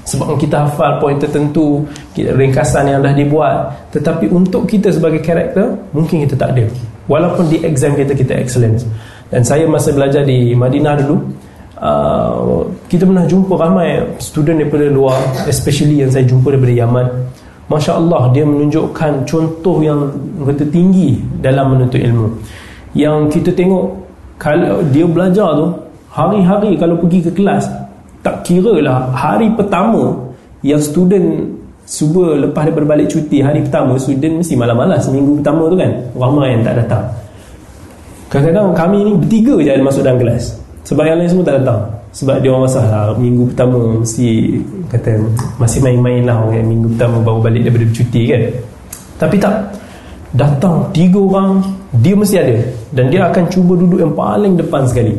Sebab 0.00 0.42
kita 0.42 0.66
hafal 0.66 0.98
poin 0.98 1.20
tertentu 1.22 1.86
ringkasan 2.18 2.90
yang 2.90 3.00
dah 3.00 3.14
dibuat. 3.14 3.88
Tetapi 3.94 4.26
untuk 4.26 4.66
kita 4.66 4.90
sebagai 4.90 5.22
karakter 5.22 5.70
mungkin 5.94 6.26
kita 6.26 6.34
tak 6.34 6.58
ada. 6.58 6.66
Walaupun 7.06 7.46
di 7.46 7.62
exam 7.62 7.94
kita 7.94 8.10
kita 8.12 8.34
excellence 8.36 8.82
dan 9.30 9.46
saya 9.46 9.64
masa 9.70 9.94
belajar 9.94 10.26
di 10.26 10.50
Madinah 10.58 10.98
dulu 11.06 11.30
uh, 11.80 12.68
kita 12.86 13.08
pernah 13.08 13.24
jumpa 13.24 13.56
ramai 13.56 14.04
student 14.20 14.60
daripada 14.62 14.86
luar 14.92 15.18
especially 15.48 16.04
yang 16.04 16.12
saya 16.12 16.28
jumpa 16.28 16.52
daripada 16.52 16.74
Yaman. 16.76 17.06
Masya 17.70 18.02
Allah 18.02 18.22
dia 18.34 18.42
menunjukkan 18.42 19.30
contoh 19.30 19.78
yang 19.78 20.10
kata 20.42 20.66
tinggi 20.68 21.22
dalam 21.38 21.74
menuntut 21.74 22.02
ilmu. 22.02 22.26
Yang 22.92 23.40
kita 23.40 23.54
tengok 23.54 23.94
kalau 24.42 24.82
dia 24.90 25.06
belajar 25.06 25.54
tu 25.54 25.66
hari-hari 26.10 26.74
kalau 26.74 26.98
pergi 26.98 27.30
ke 27.30 27.30
kelas 27.30 27.70
tak 28.20 28.42
kira 28.42 28.82
lah 28.82 29.14
hari 29.14 29.48
pertama 29.54 30.18
yang 30.66 30.82
student 30.82 31.46
cuba 31.86 32.36
lepas 32.42 32.68
daripada 32.68 32.86
balik 32.98 33.06
cuti 33.08 33.38
hari 33.38 33.62
pertama 33.62 33.94
student 33.96 34.42
mesti 34.42 34.54
malas-malas 34.58 35.06
minggu 35.06 35.38
pertama 35.38 35.70
tu 35.70 35.76
kan 35.78 35.90
ramai 36.18 36.58
yang 36.58 36.62
tak 36.66 36.74
datang. 36.84 37.04
Kadang-kadang 38.30 38.74
kami 38.74 38.98
ni 39.06 39.12
bertiga 39.14 39.54
je 39.62 39.82
masuk 39.82 40.02
dalam 40.02 40.18
kelas 40.18 40.59
sebab 40.84 41.04
yang 41.04 41.18
lain 41.20 41.28
semua 41.28 41.44
tak 41.44 41.56
datang. 41.60 41.80
Sebab 42.10 42.42
dia 42.42 42.50
orang 42.50 42.66
masalah. 42.66 43.14
Minggu 43.14 43.44
pertama 43.54 43.78
mesti 44.02 44.58
kata 44.90 45.10
masih 45.62 45.78
main-main 45.84 46.26
lah 46.26 46.42
orang 46.42 46.66
minggu 46.66 46.88
pertama 46.96 47.16
baru 47.22 47.38
balik 47.38 47.62
daripada 47.68 47.86
cuti 47.94 48.22
kan. 48.26 48.42
Tapi 49.20 49.36
tak. 49.38 49.56
Datang 50.30 50.86
tiga 50.94 51.18
orang 51.18 51.58
dia 52.02 52.14
mesti 52.14 52.36
ada. 52.38 52.54
Dan 52.94 53.10
dia 53.10 53.30
akan 53.30 53.44
cuba 53.50 53.78
duduk 53.78 53.98
yang 54.02 54.14
paling 54.14 54.54
depan 54.58 54.82
sekali. 54.86 55.14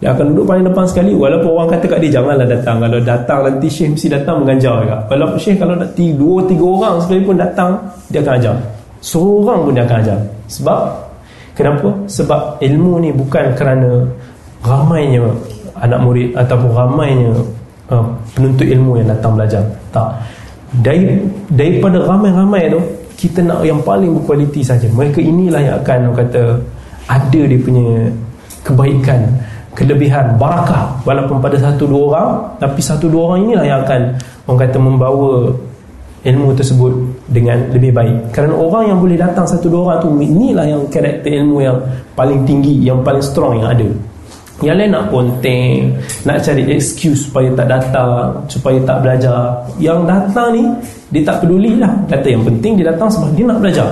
Dia 0.00 0.16
akan 0.16 0.32
duduk 0.32 0.46
paling 0.46 0.64
depan 0.64 0.84
sekali. 0.86 1.12
Walaupun 1.12 1.50
orang 1.50 1.68
kata 1.76 1.86
kat 1.90 1.98
dia 2.06 2.10
janganlah 2.18 2.46
datang. 2.46 2.76
Kalau 2.78 2.98
datang 3.02 3.38
nanti 3.46 3.68
syekh 3.68 3.88
mesti 3.98 4.08
datang 4.08 4.36
mengajar 4.42 4.74
juga. 4.86 4.96
Walaupun 5.10 5.38
syekh 5.38 5.56
kalau 5.58 5.74
nak 5.74 5.90
tiga, 5.98 6.14
dua 6.18 6.38
tiga 6.46 6.64
orang 6.64 6.94
sekalipun 7.02 7.36
datang 7.36 7.70
dia 8.08 8.20
akan 8.22 8.34
ajar. 8.38 8.56
Seorang 9.02 9.58
pun 9.66 9.72
dia 9.74 9.84
akan 9.84 9.96
ajar. 10.02 10.18
Sebab 10.46 10.80
kenapa? 11.58 11.88
sebab 12.06 12.40
ilmu 12.62 12.92
ni 13.02 13.10
bukan 13.12 13.44
kerana 13.58 14.06
ramainya 14.64 15.24
anak 15.80 16.00
murid 16.04 16.28
ataupun 16.36 16.70
ramainya 16.70 17.32
uh, 17.88 18.04
penuntut 18.36 18.68
ilmu 18.68 19.00
yang 19.00 19.08
datang 19.08 19.32
belajar. 19.36 19.62
Tak. 19.90 20.10
Dari, 20.70 21.18
daripada 21.50 21.98
ramai-ramai 22.06 22.70
tu 22.70 22.80
kita 23.18 23.42
nak 23.42 23.66
yang 23.66 23.80
paling 23.82 24.12
berkualiti 24.16 24.62
saja. 24.62 24.86
Mereka 24.86 25.18
inilah 25.20 25.60
yang 25.60 25.76
akan 25.82 26.14
kata 26.14 26.42
ada 27.10 27.40
dia 27.42 27.58
punya 27.58 28.08
kebaikan 28.62 29.20
kelebihan 29.74 30.36
barakah. 30.36 30.94
Walaupun 31.02 31.40
pada 31.42 31.56
satu 31.58 31.88
dua 31.88 32.02
orang 32.12 32.30
tapi 32.60 32.80
satu 32.80 33.10
dua 33.10 33.34
orang 33.34 33.38
inilah 33.48 33.64
yang 33.66 33.80
akan 33.82 34.00
orang 34.46 34.60
kata 34.68 34.78
membawa 34.78 35.32
ilmu 36.20 36.52
tersebut 36.52 36.92
dengan 37.32 37.64
lebih 37.72 37.96
baik. 37.96 38.16
Kerana 38.36 38.52
orang 38.52 38.92
yang 38.92 38.98
boleh 39.00 39.16
datang 39.16 39.48
satu 39.48 39.72
dua 39.72 39.80
orang 39.88 39.98
tu 40.04 40.08
inilah 40.20 40.66
yang 40.68 40.82
karakter 40.92 41.32
ilmu 41.32 41.64
yang 41.64 41.80
paling 42.12 42.44
tinggi 42.44 42.84
yang 42.84 43.00
paling 43.00 43.24
strong 43.24 43.56
yang 43.56 43.72
ada 43.72 43.88
yang 44.60 44.76
lain 44.76 44.92
nak 44.92 45.08
ponteng 45.08 45.88
Nak 46.28 46.44
cari 46.44 46.62
excuse 46.68 47.28
supaya 47.28 47.48
tak 47.56 47.66
datang 47.68 48.36
Supaya 48.46 48.78
tak 48.84 49.00
belajar. 49.00 49.56
Yang 49.80 50.00
datang 50.04 50.48
ni 50.52 50.64
Dia 51.12 51.22
tak 51.24 51.36
peduli 51.44 51.80
lah 51.80 51.92
Kata 52.08 52.26
yang 52.28 52.44
penting 52.44 52.76
dia 52.80 52.92
datang 52.92 53.08
sebab 53.08 53.28
dia 53.32 53.44
nak 53.48 53.58
belajar. 53.64 53.88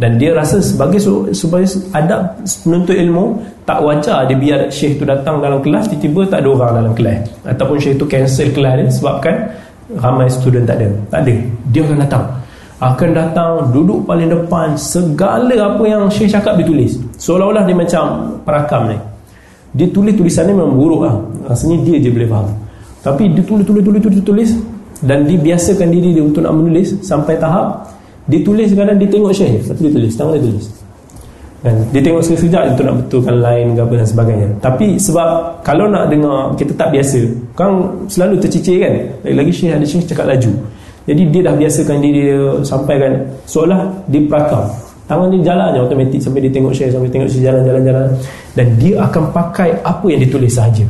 Dan 0.00 0.20
dia 0.20 0.36
rasa 0.36 0.60
sebagai 0.60 1.00
Supaya 1.32 1.64
ada 1.96 2.36
penuntut 2.64 2.96
ilmu 2.96 3.40
Tak 3.64 3.80
wajar 3.80 4.28
dia 4.28 4.36
biar 4.36 4.60
syekh 4.68 5.00
tu 5.00 5.04
datang 5.08 5.40
dalam 5.40 5.64
kelas 5.64 5.88
Tiba-tiba 5.88 6.28
tak 6.28 6.44
ada 6.44 6.48
orang 6.52 6.72
dalam 6.84 6.92
kelas. 6.92 7.18
Ataupun 7.48 7.76
syekh 7.80 7.96
tu 7.96 8.04
cancel 8.04 8.48
kelas 8.52 8.74
dia 8.76 8.86
Sebabkan 8.92 9.34
ramai 9.98 10.28
student 10.30 10.68
tak 10.68 10.76
ada. 10.84 10.88
Tak 11.08 11.20
ada. 11.26 11.34
Dia 11.72 11.80
akan 11.82 11.98
datang. 11.98 12.24
Akan 12.80 13.12
datang 13.12 13.52
duduk 13.76 14.08
paling 14.08 14.32
depan 14.32 14.72
segala 14.72 15.52
apa 15.52 15.84
yang 15.84 16.08
syekh 16.08 16.32
cakap 16.32 16.56
ditulis 16.56 16.96
seolah-olah 17.20 17.68
dia 17.68 17.76
macam 17.76 18.04
perakam 18.40 18.88
ni 18.88 18.96
dia 19.74 19.86
tulis 19.90 20.14
tulisannya 20.18 20.54
memang 20.54 20.74
buruk 20.74 21.00
lah. 21.06 21.16
Rasanya 21.46 21.82
dia 21.86 21.96
je 22.02 22.10
boleh 22.10 22.26
faham. 22.26 22.48
Tapi 23.00 23.30
dia 23.32 23.42
tulis 23.46 23.64
tulis 23.64 23.82
tulis 23.82 24.00
tulis 24.02 24.20
tulis 24.22 24.50
dan 25.00 25.24
dia 25.24 25.38
biasakan 25.40 25.88
diri 25.88 26.12
dia 26.12 26.22
untuk 26.26 26.44
nak 26.44 26.52
menulis 26.52 26.92
sampai 27.00 27.40
tahap 27.40 27.88
dia 28.28 28.44
tulis 28.44 28.68
kadang 28.76 29.00
dia 29.00 29.08
tengok 29.08 29.32
syekh 29.32 29.64
tapi 29.64 29.88
dia 29.88 29.92
tulis 29.96 30.12
tangan 30.18 30.34
dia 30.36 30.44
tulis. 30.50 30.66
Dan 31.60 31.74
dia 31.92 32.00
tengok 32.00 32.22
sekejap 32.24 32.72
untuk 32.72 32.84
nak 32.88 32.96
betulkan 33.04 33.36
line 33.36 33.68
ke 33.76 33.80
apa 33.84 33.94
dan 34.00 34.08
sebagainya. 34.08 34.48
Tapi 34.64 34.86
sebab 34.96 35.28
kalau 35.60 35.92
nak 35.92 36.08
dengar 36.08 36.56
kita 36.56 36.72
tak 36.72 36.88
biasa 36.88 37.20
kan 37.52 37.84
selalu 38.08 38.40
tercicir 38.40 38.80
kan? 38.80 38.92
Lagi-lagi 39.28 39.52
syekh 39.52 39.72
ada 39.76 39.86
syekh 39.86 40.04
cakap 40.08 40.24
laju. 40.24 40.52
Jadi 41.04 41.22
dia 41.32 41.40
dah 41.44 41.54
biasakan 41.56 41.96
diri 42.00 42.20
dia 42.32 42.40
sampaikan 42.64 43.12
seolah 43.48 43.88
dia 44.08 44.20
perakam 44.24 44.68
Tangan 45.10 45.26
dia 45.26 45.42
jalan 45.42 45.74
je 45.74 45.78
automatik 45.82 46.22
sampai 46.22 46.46
dia 46.46 46.54
tengok 46.54 46.70
share 46.70 46.94
sampai 46.94 47.10
tengok 47.10 47.26
share 47.26 47.50
jalan-jalan-jalan 47.50 48.14
dan 48.54 48.66
dia 48.78 48.94
akan 49.02 49.34
pakai 49.34 49.74
apa 49.82 50.06
yang 50.06 50.22
ditulis 50.22 50.54
saja. 50.54 50.86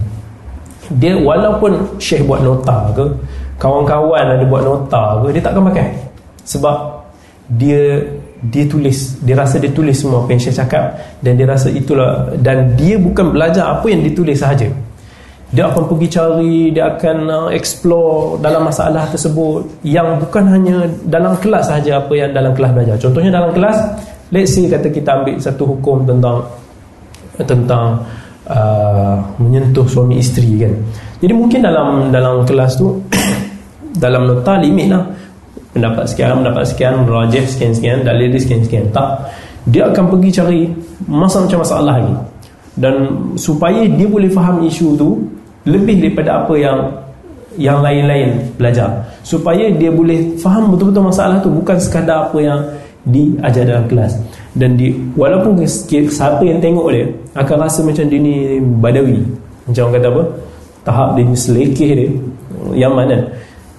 Dia 1.00 1.16
walaupun 1.16 1.96
Syekh 1.96 2.28
buat 2.28 2.44
nota 2.44 2.92
ke, 2.92 3.08
kawan-kawan 3.56 4.36
ada 4.36 4.44
buat 4.44 4.60
nota 4.60 5.24
ke, 5.24 5.32
dia 5.32 5.40
tak 5.40 5.56
akan 5.56 5.72
pakai. 5.72 5.88
Sebab 6.44 6.76
dia 7.56 8.04
dia 8.44 8.64
tulis, 8.68 9.16
dia 9.24 9.40
rasa 9.40 9.56
dia 9.56 9.72
tulis 9.72 9.96
semua 9.96 10.20
apa 10.20 10.36
yang 10.36 10.42
Syekh 10.44 10.56
cakap 10.60 11.00
dan 11.24 11.40
dia 11.40 11.48
rasa 11.48 11.72
itulah 11.72 12.28
dan 12.44 12.76
dia 12.76 13.00
bukan 13.00 13.32
belajar 13.32 13.72
apa 13.72 13.88
yang 13.88 14.04
ditulis 14.04 14.36
saja. 14.36 14.68
Dia 15.50 15.66
akan 15.66 15.82
pergi 15.90 16.08
cari, 16.14 16.70
dia 16.70 16.94
akan 16.94 17.18
uh, 17.26 17.48
explore 17.50 18.38
dalam 18.38 18.70
masalah 18.70 19.10
tersebut 19.10 19.82
yang 19.82 20.22
bukan 20.22 20.46
hanya 20.46 20.86
dalam 21.10 21.34
kelas 21.42 21.66
saja 21.66 21.98
apa 21.98 22.14
yang 22.14 22.30
dalam 22.30 22.54
kelas 22.54 22.70
belajar. 22.70 22.96
Contohnya 23.02 23.34
dalam 23.34 23.50
kelas 23.50 23.76
let's 24.30 24.54
say 24.54 24.70
kata 24.70 24.94
kita 24.94 25.10
ambil 25.10 25.42
satu 25.42 25.66
hukum 25.74 26.06
tentang 26.06 26.46
tentang 27.42 27.98
uh, 28.46 29.18
menyentuh 29.42 29.82
suami 29.90 30.22
isteri 30.22 30.54
kan. 30.54 30.72
Jadi 31.18 31.32
mungkin 31.34 31.66
dalam 31.66 32.14
dalam 32.14 32.46
kelas 32.46 32.78
tu 32.78 33.02
dalam 34.04 34.30
nota 34.30 34.54
limit 34.54 34.86
lah. 34.86 35.02
Pendapat 35.70 36.02
sekian 36.10 36.42
pendapat 36.42 36.64
sekian 36.66 37.06
rajah 37.06 37.46
sekian-sekian 37.46 38.02
dalil 38.02 38.30
dia 38.30 38.38
sekian-sekian 38.42 38.90
tak. 38.94 39.34
Dia 39.66 39.90
akan 39.90 40.14
pergi 40.14 40.30
cari 40.30 40.62
masa 41.10 41.42
macam 41.42 41.58
masalah 41.62 41.98
lagi. 41.98 42.14
Dan 42.74 42.94
supaya 43.34 43.82
dia 43.86 44.06
boleh 44.06 44.30
faham 44.30 44.62
isu 44.62 44.94
tu 44.94 45.10
lebih 45.68 46.00
daripada 46.00 46.44
apa 46.44 46.54
yang 46.56 46.78
yang 47.58 47.82
lain-lain 47.82 48.40
belajar. 48.56 48.88
Supaya 49.26 49.68
dia 49.74 49.90
boleh 49.90 50.38
faham 50.38 50.72
betul-betul 50.72 51.10
masalah 51.10 51.42
tu 51.42 51.50
bukan 51.50 51.76
sekadar 51.76 52.30
apa 52.30 52.38
yang 52.38 52.60
diajar 53.08 53.64
dalam 53.66 53.84
kelas. 53.90 54.16
Dan 54.54 54.78
di 54.78 54.94
walaupun 55.16 55.60
siapa 55.66 56.42
yang 56.42 56.62
tengok 56.62 56.88
dia 56.92 57.06
akan 57.36 57.56
rasa 57.66 57.80
macam 57.82 58.04
dia 58.06 58.20
ni 58.20 58.58
badawi. 58.80 59.20
Macam 59.66 59.82
orang 59.88 59.94
kata 59.98 60.08
apa? 60.08 60.22
Tahap 60.86 61.08
dia 61.18 61.24
ni 61.26 61.36
selekeh 61.36 61.90
dia. 61.96 62.10
Yang 62.76 62.92
mana? 62.94 63.16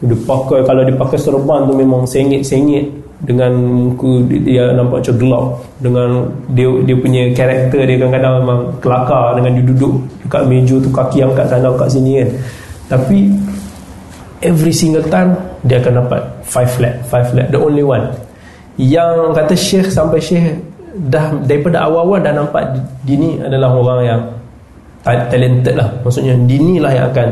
Dia 0.02 0.18
pakai 0.26 0.60
kalau 0.66 0.82
dia 0.82 0.96
pakai 0.98 1.18
serban 1.22 1.70
tu 1.70 1.74
memang 1.78 2.02
sengit-sengit 2.10 2.90
dengan 3.22 3.54
muka 3.54 4.26
dia, 4.30 4.74
nampak 4.74 5.06
macam 5.06 5.16
gelap. 5.22 5.46
Dengan 5.78 6.10
dia 6.58 6.70
dia 6.86 6.96
punya 6.98 7.22
karakter 7.38 7.82
dia 7.86 7.96
kadang-kadang 8.02 8.34
memang 8.42 8.60
kelakar 8.82 9.38
dengan 9.38 9.52
dia 9.58 9.66
duduk 9.70 9.94
dekat 10.26 10.44
meja 10.50 10.76
tu 10.82 10.90
kaki 10.90 11.18
angkat 11.22 11.46
sana 11.50 11.70
kat 11.78 11.90
sini 11.90 12.12
kan. 12.22 12.30
Tapi 12.98 13.18
every 14.42 14.74
single 14.74 15.06
time 15.06 15.38
dia 15.62 15.78
akan 15.78 16.06
dapat 16.06 16.22
five 16.42 16.70
flat 16.70 16.96
five 17.06 17.30
flat 17.30 17.48
the 17.54 17.60
only 17.62 17.86
one. 17.86 18.10
Yang 18.82 19.38
kata 19.38 19.54
syekh 19.54 19.88
sampai 19.94 20.18
syekh 20.18 20.58
dah 21.08 21.32
daripada 21.46 21.86
awal-awal 21.86 22.20
dah 22.20 22.34
nampak 22.34 22.74
dini 23.06 23.38
adalah 23.38 23.70
orang 23.70 24.00
yang 24.02 24.22
talented 25.06 25.78
lah. 25.78 25.90
Maksudnya 26.02 26.34
dini 26.50 26.82
lah 26.82 26.90
yang 26.90 27.06
akan 27.14 27.28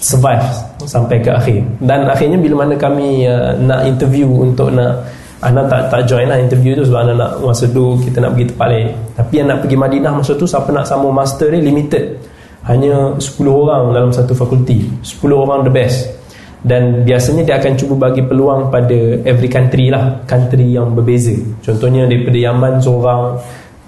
survive 0.00 0.42
sampai 0.88 1.20
ke 1.20 1.30
akhir. 1.30 1.60
Dan 1.78 2.08
akhirnya 2.08 2.40
bila 2.40 2.64
mana 2.64 2.74
kami 2.74 3.28
uh, 3.28 3.52
nak 3.60 3.84
interview 3.84 4.26
untuk 4.26 4.72
nak 4.72 5.04
anda 5.40 5.64
tak 5.68 5.88
tak 5.88 6.04
join 6.04 6.28
lah 6.28 6.36
interview 6.36 6.76
tu 6.76 6.84
sebab 6.84 7.00
anda 7.00 7.14
nak 7.16 7.32
masa 7.40 7.64
tu 7.68 7.96
kita 8.00 8.20
nak 8.20 8.36
pergi 8.36 8.46
tempat 8.52 8.66
lain. 8.68 8.88
Tapi 9.16 9.32
yang 9.40 9.48
nak 9.48 9.58
pergi 9.64 9.76
Madinah 9.76 10.12
masa 10.12 10.32
tu 10.36 10.44
siapa 10.48 10.68
nak 10.72 10.84
sama 10.88 11.08
master 11.12 11.52
ni 11.52 11.60
limited. 11.64 12.16
Hanya 12.60 13.16
10 13.16 13.40
orang 13.48 13.96
dalam 13.96 14.12
satu 14.12 14.36
fakulti. 14.36 14.84
10 15.00 15.16
orang 15.32 15.64
the 15.64 15.72
best. 15.72 16.12
Dan 16.60 17.08
biasanya 17.08 17.40
dia 17.40 17.56
akan 17.56 17.72
cuba 17.72 18.12
bagi 18.12 18.20
peluang 18.20 18.68
pada 18.68 19.24
every 19.24 19.48
country 19.48 19.88
lah. 19.88 20.20
Country 20.28 20.76
yang 20.76 20.92
berbeza. 20.92 21.32
Contohnya 21.64 22.04
daripada 22.04 22.36
Yaman 22.36 22.76
seorang 22.84 23.40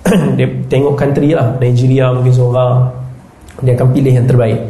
dia 0.41 0.49
tengok 0.73 0.97
country 0.97 1.37
lah. 1.37 1.53
Nigeria 1.61 2.17
mungkin 2.17 2.33
seorang. 2.33 2.89
Dia 3.61 3.77
akan 3.77 3.93
pilih 3.93 4.13
yang 4.17 4.25
terbaik 4.25 4.61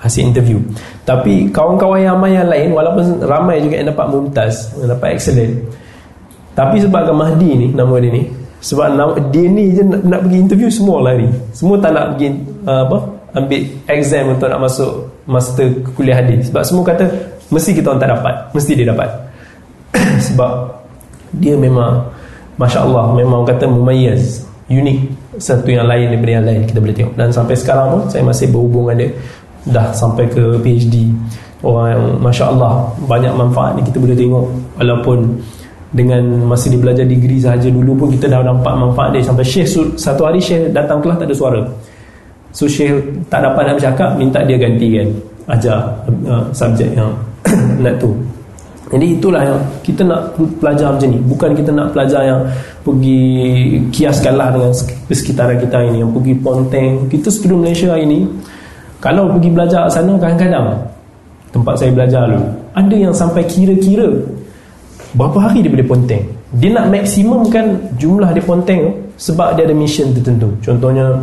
hasil 0.00 0.32
interview. 0.32 0.58
Tapi 1.04 1.52
kawan-kawan 1.52 2.00
yang 2.00 2.16
ramai 2.16 2.34
yang 2.34 2.48
lain 2.48 2.68
walaupun 2.72 3.20
ramai 3.22 3.60
juga 3.60 3.78
yang 3.78 3.88
dapat 3.92 4.06
mumtaz 4.08 4.72
yang 4.80 4.96
dapat 4.96 5.20
excellent 5.20 5.54
tapi 6.50 6.82
sebab 6.82 7.06
Agam 7.06 7.16
Mahdi 7.22 7.50
ni 7.56 7.66
nama 7.70 7.94
dia 8.02 8.10
ni 8.10 8.26
sebab 8.60 8.92
nama, 8.92 9.16
dia 9.32 9.48
ni 9.48 9.72
je 9.72 9.80
nak, 9.80 10.04
nak 10.04 10.20
pergi 10.26 10.38
interview 10.44 10.68
semua 10.68 11.00
lari 11.00 11.24
semua 11.56 11.80
tak 11.80 11.96
nak 11.96 12.04
pergi 12.12 12.28
uh, 12.68 12.82
apa 12.84 12.98
ambil 13.30 13.60
exam 13.86 14.24
untuk 14.34 14.48
nak 14.50 14.60
masuk 14.60 14.92
master 15.24 15.66
kuliah 15.94 16.18
hadis 16.18 16.50
sebab 16.50 16.62
semua 16.66 16.82
kata 16.82 17.06
mesti 17.50 17.70
kita 17.74 17.94
orang 17.94 18.02
tak 18.02 18.10
dapat. 18.14 18.34
Mesti 18.54 18.72
dia 18.78 18.86
dapat. 18.90 19.10
Sebab 20.30 20.52
dia 21.38 21.54
memang 21.58 22.06
Masya 22.58 22.86
Allah 22.86 23.14
memang 23.14 23.46
kata 23.46 23.66
mumayyiz 23.66 24.46
unik. 24.70 24.98
Satu 25.38 25.70
yang 25.70 25.86
lain 25.86 26.14
daripada 26.14 26.32
yang 26.42 26.46
lain 26.46 26.60
kita 26.66 26.78
boleh 26.78 26.94
tengok. 26.94 27.14
Dan 27.18 27.28
sampai 27.30 27.54
sekarang 27.58 27.86
pun 27.90 28.00
saya 28.10 28.22
masih 28.26 28.50
berhubung 28.50 28.90
dengan 28.90 29.06
dia 29.06 29.08
dah 29.68 29.92
sampai 29.92 30.24
ke 30.30 30.56
PhD 30.64 31.12
orang 31.60 31.92
yang 31.92 32.04
Masya 32.24 32.44
Allah 32.56 32.88
banyak 33.04 33.32
manfaat 33.36 33.76
ni 33.76 33.82
kita 33.84 34.00
boleh 34.00 34.16
tengok. 34.16 34.46
Walaupun 34.80 35.18
dengan 35.90 36.22
masih 36.46 36.76
dia 36.76 36.80
belajar 36.80 37.04
degree 37.04 37.42
sahaja 37.42 37.66
dulu 37.66 38.06
pun 38.06 38.08
kita 38.14 38.30
dah 38.30 38.40
nampak 38.40 38.72
manfaat 38.78 39.10
dia. 39.12 39.26
Sampai 39.26 39.44
Syekh 39.44 39.68
satu 39.98 40.22
hari 40.24 40.40
Syekh 40.40 40.70
datang 40.72 41.02
kelas 41.02 41.18
tak 41.20 41.28
ada 41.28 41.36
suara. 41.36 41.60
So 42.54 42.64
Syekh 42.70 43.26
tak 43.28 43.44
dapat 43.44 43.62
nak 43.68 43.74
bercakap 43.78 44.10
minta 44.16 44.40
dia 44.46 44.56
gantikan 44.56 45.08
ajar 45.50 45.78
uh, 46.30 46.44
subjek 46.54 46.94
yang 46.94 47.10
nak 47.84 47.98
tu. 47.98 48.14
Jadi 48.90 49.06
itulah 49.06 49.46
yang 49.46 49.60
kita 49.86 50.02
nak 50.02 50.34
pelajar 50.58 50.90
macam 50.90 51.08
ni. 51.14 51.18
Bukan 51.22 51.50
kita 51.54 51.70
nak 51.70 51.94
pelajar 51.94 52.26
yang 52.26 52.42
pergi 52.82 53.22
kiaskanlah 53.94 54.50
dengan 54.50 54.72
sekitaran 55.14 55.62
kita 55.62 55.78
ini 55.86 56.02
yang 56.02 56.10
pergi 56.10 56.34
ponteng 56.42 57.06
kita 57.06 57.30
student 57.30 57.62
Malaysia 57.62 57.94
ini 57.94 58.26
kalau 59.00 59.32
pergi 59.36 59.48
belajar 59.48 59.88
sana 59.88 60.12
kadang-kadang 60.20 60.76
tempat 61.50 61.74
saya 61.80 61.90
belajar 61.90 62.28
dulu 62.30 62.46
ada 62.76 62.94
yang 62.94 63.14
sampai 63.16 63.42
kira-kira 63.48 64.06
berapa 65.14 65.38
hari 65.42 65.66
dia 65.66 65.72
boleh 65.72 65.88
ponteng. 65.88 66.22
Dia 66.58 66.70
nak 66.74 66.90
maksimumkan 66.90 67.78
jumlah 67.98 68.30
dia 68.34 68.42
ponteng 68.42 68.90
sebab 69.18 69.58
dia 69.58 69.66
ada 69.66 69.74
mission 69.74 70.10
tertentu. 70.14 70.50
Contohnya 70.62 71.14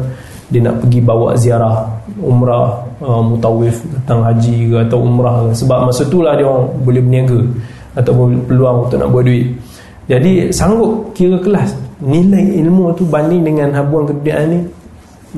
dia 0.48 0.64
nak 0.64 0.80
pergi 0.84 1.00
bawa 1.04 1.36
ziarah 1.36 1.84
umrah 2.24 2.80
uh, 3.04 3.20
mutawif 3.20 3.84
datang 3.92 4.24
haji 4.24 4.72
ke 4.72 4.78
atau 4.88 5.04
umrah 5.04 5.48
ke. 5.48 5.50
Sebab 5.64 5.92
masa 5.92 6.04
tu 6.08 6.24
lah 6.24 6.36
dia 6.36 6.48
orang 6.48 6.68
boleh 6.84 7.02
berniaga 7.04 7.40
atau 7.98 8.12
peluang 8.48 8.78
untuk 8.88 8.98
nak 9.00 9.10
buat 9.12 9.24
duit. 9.28 9.48
Jadi 10.08 10.32
sanggup 10.56 11.12
kira 11.12 11.40
kelas. 11.44 11.76
Nilai 11.98 12.62
ilmu 12.62 12.94
tu 12.94 13.04
banding 13.10 13.42
dengan 13.42 13.74
habuan 13.74 14.06
keduniaan 14.06 14.48
ni 14.54 14.60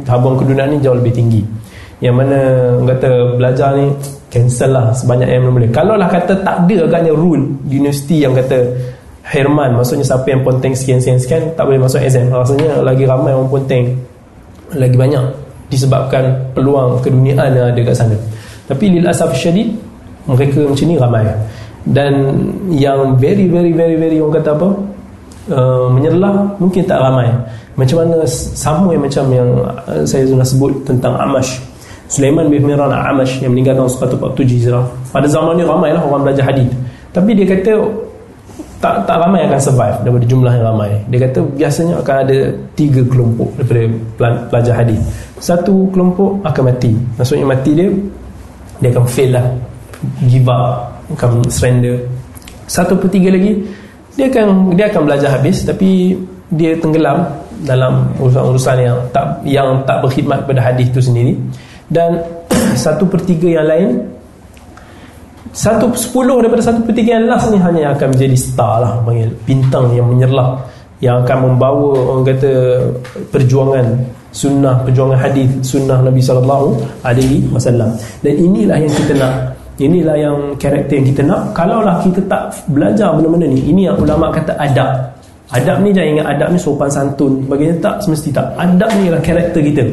habuan 0.03 0.35
keduniaan 0.35 0.75
ni 0.75 0.77
jauh 0.83 0.95
lebih 0.99 1.15
tinggi 1.15 1.41
yang 1.99 2.15
mana 2.15 2.39
kata 2.87 3.35
belajar 3.35 3.75
ni 3.75 3.91
cancel 4.31 4.71
lah 4.71 4.95
sebanyak 4.95 5.27
yang 5.27 5.51
boleh. 5.51 5.67
Kalau 5.67 5.99
lah 5.99 6.07
kata 6.07 6.39
tak 6.45 6.63
ada 6.63 6.75
agaknya 6.87 7.11
rule 7.11 7.59
universiti 7.67 8.23
yang 8.23 8.31
kata 8.31 8.71
Herman 9.29 9.77
maksudnya 9.77 10.07
siapa 10.07 10.25
yang 10.31 10.41
ponteng 10.41 10.73
sekian-sekian 10.73 11.53
tak 11.59 11.63
boleh 11.67 11.81
masuk 11.81 11.99
exam. 11.99 12.31
Rasanya 12.31 12.79
lagi 12.81 13.03
ramai 13.03 13.35
orang 13.35 13.51
ponteng. 13.51 13.99
Lagi 14.73 14.95
banyak 14.95 15.23
disebabkan 15.69 16.53
peluang 16.55 17.03
keduniaan 17.03 17.51
yang 17.53 17.67
ada 17.73 17.81
kat 17.83 17.95
sana. 17.97 18.15
Tapi 18.69 18.85
lil 18.95 19.05
asaf 19.05 19.35
syadid 19.35 19.75
mereka 20.23 20.65
macam 20.65 20.85
ni 20.87 20.95
ramai. 20.95 21.25
Dan 21.83 22.13
yang 22.71 23.19
very 23.19 23.51
very 23.51 23.75
very 23.75 23.99
very 23.99 24.17
orang 24.23 24.39
kata 24.39 24.55
apa 24.55 24.67
uh, 25.51 25.87
menyerlah 25.91 26.55
mungkin 26.63 26.87
tak 26.87 27.01
ramai. 27.01 27.27
Macam 27.75 28.07
mana 28.07 28.23
sama 28.29 28.91
yang 28.95 29.03
macam 29.03 29.25
yang 29.35 29.49
uh, 29.67 30.03
saya 30.07 30.23
sudah 30.25 30.47
sebut 30.47 30.71
tentang 30.87 31.19
Amash 31.19 31.59
Sulaiman 32.09 32.49
bin 32.49 32.65
Miran 32.65 32.89
Amash 32.89 33.37
yang 33.37 33.53
meninggal 33.53 33.85
tahun 33.85 34.17
147 34.33 34.65
Hijrah. 34.65 34.85
Pada 35.13 35.29
zaman 35.29 35.53
ni 35.53 35.63
ramailah 35.63 36.01
orang 36.01 36.25
belajar 36.25 36.49
hadis. 36.49 36.65
Tapi 37.13 37.37
dia 37.37 37.45
kata 37.45 37.73
tak 38.79 39.05
tak 39.05 39.17
ramai 39.21 39.45
akan 39.45 39.59
survive 39.61 39.97
daripada 40.01 40.25
jumlah 40.25 40.51
yang 40.57 40.65
ramai. 40.73 40.91
Dia 41.13 41.19
kata 41.29 41.39
biasanya 41.53 41.93
akan 42.01 42.15
ada 42.25 42.37
tiga 42.73 43.01
kelompok 43.05 43.49
daripada 43.61 44.41
pelajar 44.49 44.73
hadis. 44.73 44.99
Satu 45.37 45.85
kelompok 45.93 46.41
akan 46.41 46.63
mati. 46.73 46.97
Maksudnya 47.19 47.45
mati 47.45 47.71
dia 47.77 47.87
dia 48.81 48.89
akan 48.89 49.05
fail 49.05 49.29
lah. 49.35 49.45
Give 50.25 50.49
up, 50.49 50.89
akan 51.13 51.45
surrender. 51.51 52.01
Satu 52.65 52.97
per 52.97 53.13
tiga 53.13 53.29
lagi 53.29 53.53
dia 54.17 54.25
akan 54.33 54.73
dia 54.73 54.89
akan 54.89 55.01
belajar 55.05 55.29
habis 55.37 55.61
tapi 55.61 56.17
dia 56.49 56.73
tenggelam 56.81 57.29
dalam 57.61 58.09
urusan-urusan 58.17 58.77
yang 58.81 58.97
tak 59.13 59.27
yang 59.45 59.83
tak 59.85 60.01
berkhidmat 60.01 60.47
pada 60.47 60.59
hadis 60.63 60.89
itu 60.89 60.99
sendiri 61.03 61.35
dan 61.89 62.23
satu 62.85 63.05
per 63.09 63.25
tiga 63.25 63.61
yang 63.61 63.67
lain 63.67 63.89
satu 65.49 65.89
sepuluh 65.97 66.39
daripada 66.45 66.61
satu 66.61 66.85
per 66.85 66.93
tiga 66.93 67.17
yang 67.17 67.25
last 67.25 67.49
ni 67.49 67.57
hanya 67.57 67.97
akan 67.97 68.13
menjadi 68.13 68.37
star 68.37 68.85
lah 68.85 68.91
panggil 69.01 69.33
bintang 69.49 69.89
yang 69.97 70.05
menyerlah 70.05 70.61
yang 70.99 71.23
akan 71.23 71.37
membawa 71.47 71.95
orang 72.11 72.27
kata 72.27 72.51
perjuangan 73.31 73.87
sunnah 74.29 74.83
perjuangan 74.85 75.17
hadis 75.17 75.47
sunnah 75.65 75.99
Nabi 76.03 76.21
sallallahu 76.21 76.75
alaihi 77.01 77.47
wasallam. 77.49 77.95
Dan 78.21 78.33
inilah 78.35 78.77
yang 78.77 78.93
kita 78.93 79.13
nak 79.15 79.33
inilah 79.79 80.15
yang 80.19 80.37
karakter 80.59 80.99
yang 80.99 81.07
kita 81.07 81.21
nak. 81.23 81.55
Kalaulah 81.55 82.03
kita 82.03 82.19
tak 82.27 82.51
belajar 82.67 83.15
benda-benda 83.15 83.47
ni 83.47 83.63
ini 83.63 83.87
yang 83.87 83.97
ulama 83.97 84.29
kata 84.29 84.53
adab. 84.59 85.15
Adab 85.49 85.81
ni 85.81 85.89
jangan 85.89 86.09
ingat 86.19 86.27
adab 86.37 86.47
ni 86.53 86.59
sopan 86.61 86.91
santun. 86.91 87.41
Bagaimana 87.47 87.79
tak 87.81 87.95
semesti 88.05 88.29
tak. 88.29 88.53
Adab 88.59 88.89
ni 88.99 89.09
ialah 89.09 89.23
karakter 89.23 89.61
kita 89.65 89.83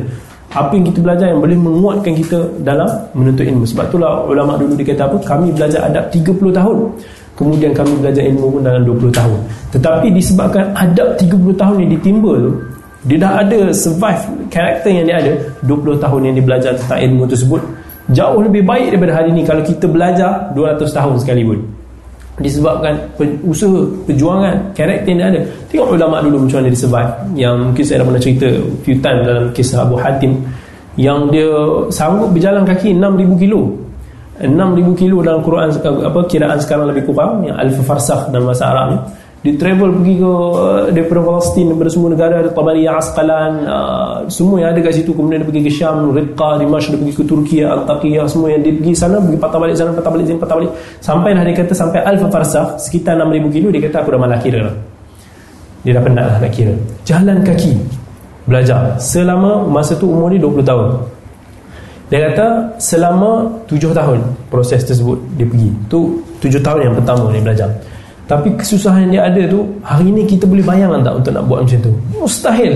apa 0.54 0.72
yang 0.78 0.86
kita 0.86 0.98
belajar 1.02 1.26
yang 1.32 1.40
boleh 1.42 1.58
menguatkan 1.58 2.12
kita 2.14 2.38
dalam 2.62 2.86
menuntut 3.12 3.42
ilmu? 3.42 3.64
Sebab 3.66 3.90
itulah 3.90 4.22
ulama 4.28 4.54
dulu 4.54 4.78
dikata 4.78 5.10
apa? 5.10 5.16
Kami 5.22 5.50
belajar 5.52 5.90
adab 5.90 6.06
30 6.12 6.52
tahun. 6.54 6.78
Kemudian 7.36 7.76
kami 7.76 7.92
belajar 8.00 8.22
ilmu 8.24 8.46
pun 8.48 8.60
dalam 8.64 8.82
20 8.86 9.12
tahun. 9.12 9.38
Tetapi 9.74 10.06
disebabkan 10.14 10.72
adab 10.72 11.18
30 11.20 11.52
tahun 11.52 11.76
yang 11.84 11.90
ditimba 11.98 12.32
tu 12.40 12.52
dia 13.06 13.18
dah 13.22 13.32
ada 13.46 13.70
survive 13.70 14.50
karakter 14.50 14.90
yang 14.90 15.06
dia 15.06 15.16
ada 15.22 15.32
20 15.62 16.02
tahun 16.02 16.20
yang 16.26 16.34
dia 16.34 16.44
belajar 16.44 16.72
tentang 16.74 17.00
ilmu 17.06 17.22
tersebut 17.30 17.62
jauh 18.10 18.42
lebih 18.42 18.66
baik 18.66 18.90
daripada 18.90 19.22
hari 19.22 19.30
ini 19.30 19.46
kalau 19.46 19.62
kita 19.62 19.86
belajar 19.86 20.50
200 20.58 20.82
tahun 20.90 21.14
sekalipun 21.22 21.62
disebabkan 22.36 22.92
usaha 23.48 23.80
perjuangan 24.04 24.76
karakter 24.76 25.08
yang 25.08 25.18
dia 25.18 25.28
ada. 25.32 25.40
Tengok 25.72 25.96
ulama 25.96 26.20
dulu 26.20 26.44
macam 26.44 26.60
mana 26.60 26.68
dia 26.68 26.80
survive. 26.80 27.12
Yang 27.32 27.54
mungkin 27.64 27.82
saya 27.84 27.96
dah 27.96 28.06
pernah 28.06 28.22
cerita 28.22 28.48
few 28.84 28.96
time 29.00 29.18
dalam 29.24 29.44
kisah 29.56 29.78
Abu 29.80 29.96
Hatim. 29.96 30.32
Yang 30.96 31.18
dia 31.32 31.50
sanggup 31.92 32.32
berjalan 32.32 32.64
kaki 32.68 32.92
6000 32.92 33.40
kilo. 33.40 33.60
6000 34.36 35.00
kilo 35.00 35.24
dalam 35.24 35.40
Quran 35.40 35.72
apa 35.80 36.20
kiraan 36.28 36.60
sekarang 36.60 36.92
lebih 36.92 37.08
kurang 37.08 37.40
yang 37.48 37.56
alf 37.56 37.80
farsakh 37.88 38.28
dalam 38.28 38.52
bahasa 38.52 38.68
Arab 38.68 38.86
ni 38.92 38.98
dia 39.46 39.54
travel 39.54 40.02
pergi 40.02 40.14
ke 40.18 40.26
uh, 40.26 40.82
daripada 40.90 41.22
Palestin 41.22 41.70
daripada 41.70 41.90
semua 41.94 42.08
negara 42.10 42.34
ada 42.42 42.50
Tabariyah 42.50 42.94
Asqalan 42.98 43.52
uh, 43.62 44.16
semua 44.26 44.58
yang 44.58 44.74
ada 44.74 44.80
kat 44.82 44.98
situ. 44.98 45.14
Kemudian 45.14 45.46
dia 45.46 45.46
pergi 45.46 45.62
ke 45.62 45.70
Syam 45.70 46.10
Riqqa 46.10 46.58
Dimash 46.58 46.90
dia 46.90 46.98
pergi 46.98 47.14
ke 47.14 47.22
Turki 47.22 47.62
Al-Taqiyah 47.62 48.26
semua 48.26 48.50
yang 48.50 48.66
dia 48.66 48.74
pergi 48.74 48.92
sana 48.98 49.22
pergi 49.22 49.38
patah 49.38 49.58
balik 49.62 49.76
sana 49.78 49.90
patah 49.94 50.10
balik 50.10 50.24
sini 50.26 50.38
patah 50.42 50.56
balik. 50.58 50.72
Sampai 50.98 51.30
lah 51.38 51.42
dia 51.46 51.54
kata 51.54 51.72
sampai 51.78 52.00
Alf 52.02 52.22
Farsakh 52.26 52.68
sekitar 52.82 53.14
6000 53.14 53.54
kilo 53.54 53.68
dia 53.70 53.80
kata 53.86 53.96
aku 54.02 54.10
dah 54.10 54.20
malah 54.20 54.38
kira. 54.42 54.58
Lah 54.66 54.74
dia 55.86 55.92
dah 55.94 56.02
penat 56.02 56.26
lah 56.26 56.36
nak 56.42 56.50
kira. 56.50 56.74
Jalan 57.06 57.38
kaki. 57.46 57.72
Belajar. 58.50 58.98
Selama 58.98 59.62
masa 59.70 59.94
tu 59.94 60.10
umur 60.10 60.34
dia 60.34 60.42
20 60.42 60.66
tahun. 60.66 60.88
Dia 62.10 62.18
kata 62.30 62.46
selama 62.82 63.46
7 63.70 63.94
tahun 63.94 64.18
proses 64.50 64.82
tersebut 64.82 65.18
dia 65.38 65.46
pergi. 65.46 65.70
Tu 65.86 65.98
7 66.42 66.58
tahun 66.58 66.80
yang 66.90 66.94
pertama 66.98 67.30
dia 67.30 67.42
belajar 67.42 67.70
tapi 68.26 68.50
kesusahan 68.58 69.06
yang 69.06 69.12
dia 69.14 69.22
ada 69.30 69.42
tu 69.46 69.62
Hari 69.86 70.10
ini 70.10 70.26
kita 70.26 70.44
boleh 70.50 70.66
bayangkan 70.66 71.00
tak 71.06 71.14
Untuk 71.22 71.32
nak 71.32 71.44
buat 71.46 71.62
macam 71.62 71.78
tu? 71.78 71.92
Mustahil. 72.18 72.74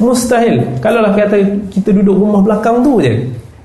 Mustahil. 0.00 0.54
Kalau 0.80 1.04
lah 1.04 1.12
kata 1.12 1.36
Kita 1.68 1.92
duduk 1.92 2.16
rumah 2.16 2.40
belakang 2.40 2.80
tu 2.80 2.98
je. 3.04 3.12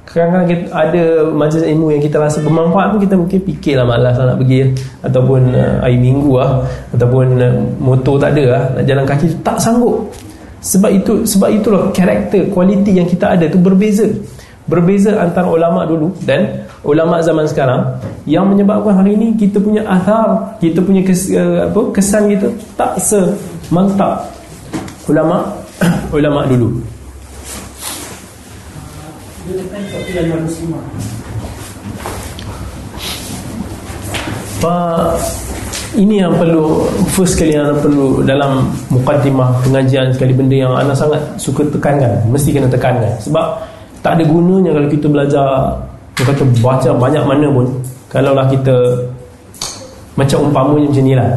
Kadang-kadang 0.09 0.47
kita 0.49 0.65
ada 0.73 1.03
majlis 1.29 1.63
ilmu 1.69 1.93
yang 1.93 2.01
kita 2.01 2.17
rasa 2.17 2.41
bermanfaat 2.41 2.97
pun 2.97 2.99
kita 3.05 3.13
mungkin 3.13 3.45
fikirlah 3.45 3.85
malas 3.85 4.17
lah 4.17 4.33
nak 4.33 4.41
pergi 4.41 4.73
ataupun 5.05 5.53
uh, 5.53 5.85
hari 5.85 6.01
minggu 6.01 6.33
lah. 6.33 6.65
Ataupun 6.97 7.25
uh, 7.37 7.53
motor 7.77 8.17
tak 8.17 8.33
ada 8.33 8.57
lah. 8.57 8.63
Nak 8.73 8.83
jalan 8.89 9.05
kaki 9.05 9.25
tak 9.45 9.61
sanggup. 9.61 10.09
Sebab 10.65 10.91
itu 10.97 11.13
sebab 11.29 11.53
itulah 11.53 11.93
karakter 11.93 12.41
kualiti 12.49 12.97
yang 12.97 13.05
kita 13.05 13.37
ada 13.37 13.45
tu 13.53 13.61
berbeza. 13.61 14.09
Berbeza 14.65 15.13
antara 15.13 15.45
ulama 15.45 15.85
dulu 15.85 16.09
dan 16.25 16.65
ulama 16.83 17.19
zaman 17.19 17.43
sekarang 17.43 17.83
yang 18.23 18.47
menyebabkan 18.47 19.03
hari 19.03 19.15
ini 19.19 19.35
kita 19.35 19.59
punya 19.59 19.83
athar 19.83 20.55
kita 20.63 20.79
punya 20.79 21.03
kes, 21.03 21.31
uh, 21.35 21.67
apa, 21.67 21.81
kesan 21.91 22.31
kita 22.31 22.47
tak 22.79 22.95
semantap. 23.01 24.27
Ulama 25.09 25.43
ulama 26.17 26.45
dulu. 26.45 26.79
Pak 34.59 35.15
ini 35.97 36.21
yang 36.21 36.37
perlu 36.37 36.85
first 37.17 37.33
kali 37.33 37.57
yang 37.57 37.73
perlu 37.81 38.21
dalam 38.21 38.69
mukaddimah 38.93 39.65
pengajian 39.65 40.13
sekali 40.13 40.37
benda 40.37 40.53
yang 40.53 40.73
anda 40.77 40.93
sangat 40.93 41.19
suka 41.41 41.65
tekankan. 41.65 42.21
Mesti 42.29 42.53
kena 42.53 42.69
tekankan. 42.69 43.09
Sebab 43.25 43.45
tak 44.05 44.21
ada 44.21 44.23
gunanya 44.29 44.71
kalau 44.77 44.87
kita 44.87 45.07
belajar 45.09 45.45
dia 46.19 46.35
kata 46.35 46.43
baca 46.59 46.89
banyak 46.99 47.23
mana 47.23 47.47
pun 47.47 47.65
Kalaulah 48.11 48.51
kita 48.51 48.75
Macam 50.19 50.51
umpamanya 50.51 50.91
macam 50.91 51.03
ni 51.07 51.15
lah. 51.15 51.31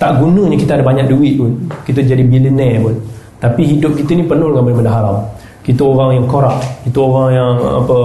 Tak 0.00 0.16
gunanya 0.16 0.56
kita 0.56 0.80
ada 0.80 0.84
banyak 0.86 1.06
duit 1.12 1.36
pun 1.36 1.52
Kita 1.84 2.00
jadi 2.00 2.24
billionaire 2.24 2.80
pun. 2.80 2.96
Tapi 3.36 3.62
hidup 3.68 3.92
kita 3.92 4.16
ni 4.16 4.24
penuh 4.24 4.48
dengan 4.48 4.64
benda-benda 4.64 4.92
haram. 4.96 5.16
Kita 5.60 5.84
orang 5.84 6.16
yang 6.16 6.24
korak 6.24 6.56
Kita 6.88 6.98
orang 7.04 7.28
yang 7.36 7.52
apa 7.84 7.96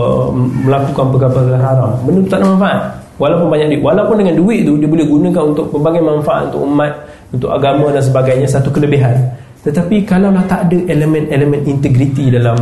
Melakukan 0.67 1.05
perkara-perkara 1.15 1.63
haram. 1.63 1.89
Benda 2.03 2.19
tu 2.19 2.29
tak 2.35 2.39
ada 2.43 2.47
manfaat. 2.51 2.79
Walaupun 3.15 3.47
banyak 3.47 3.67
duit. 3.71 3.81
Walaupun 3.87 4.15
dengan 4.19 4.35
duit 4.35 4.59
tu 4.67 4.73
Dia 4.75 4.87
boleh 4.91 5.07
gunakan 5.07 5.43
untuk 5.55 5.65
Berbagai 5.71 6.03
manfaat 6.03 6.41
untuk 6.51 6.61
umat 6.67 6.91
Untuk 7.31 7.49
agama 7.55 7.95
dan 7.95 8.03
sebagainya 8.03 8.47
Satu 8.51 8.67
kelebihan. 8.75 9.15
Tetapi 9.63 10.03
kalaulah 10.03 10.43
tak 10.51 10.67
ada 10.67 10.77
elemen-elemen 10.87 11.63
integriti 11.67 12.31
dalam 12.31 12.55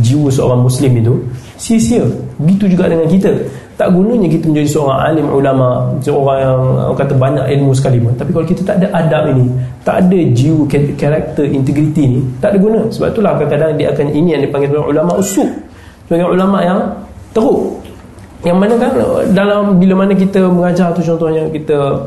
jiwa 0.00 0.28
seorang 0.28 0.60
muslim 0.60 0.92
itu 1.00 1.14
sia-sia. 1.56 2.04
Begitu 2.40 2.76
juga 2.76 2.88
dengan 2.92 3.08
kita. 3.08 3.32
Tak 3.76 3.92
gunanya 3.92 4.24
kita 4.32 4.48
menjadi 4.48 4.68
seorang 4.72 5.00
alim 5.04 5.26
ulama 5.28 5.68
seorang 6.00 6.38
yang 6.40 6.60
kata 6.96 7.12
banyak 7.12 7.44
ilmu 7.60 7.76
sekali 7.76 8.00
pun. 8.00 8.16
Tapi 8.16 8.30
kalau 8.32 8.46
kita 8.48 8.64
tak 8.64 8.76
ada 8.80 8.88
adab 8.96 9.36
ini 9.36 9.52
tak 9.84 10.00
ada 10.00 10.18
jiwa 10.32 10.64
karakter 10.96 11.44
integriti 11.44 12.16
ni 12.16 12.20
tak 12.40 12.56
ada 12.56 12.58
guna. 12.60 12.80
Sebab 12.88 13.12
itulah 13.12 13.36
kadang-kadang 13.36 13.76
dia 13.76 13.92
akan 13.92 14.06
ini 14.16 14.28
yang 14.32 14.42
dipanggil 14.48 14.80
ulama 14.80 15.20
usuk. 15.20 15.48
Sebagai 16.08 16.32
ulama 16.32 16.64
yang 16.64 16.80
teruk. 17.36 17.76
Yang 18.48 18.56
mana 18.56 18.74
kan 18.80 18.92
dalam 19.36 19.76
bila 19.76 19.94
mana 20.06 20.12
kita 20.16 20.40
mengajar 20.48 20.96
tu 20.96 21.04
contohnya 21.04 21.44
kita 21.52 22.00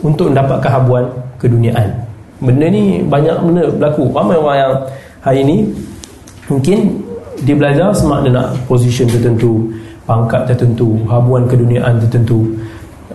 untuk 0.00 0.32
mendapatkan 0.32 0.70
habuan 0.80 1.04
keduniaan. 1.36 1.92
Benda 2.40 2.72
ni 2.72 3.04
banyak 3.04 3.36
benda 3.44 3.68
berlaku. 3.68 4.08
Ramai 4.16 4.36
orang 4.40 4.56
yang 4.56 4.72
hari 5.20 5.40
ni 5.44 5.56
mungkin 6.48 6.96
dia 7.44 7.54
belajar 7.56 7.92
semak 7.96 8.24
dia 8.24 8.32
nak 8.36 8.52
position 8.68 9.08
tertentu 9.08 9.68
pangkat 10.04 10.42
tertentu 10.50 10.98
habuan 11.06 11.46
keduniaan 11.46 12.02
tertentu. 12.02 12.44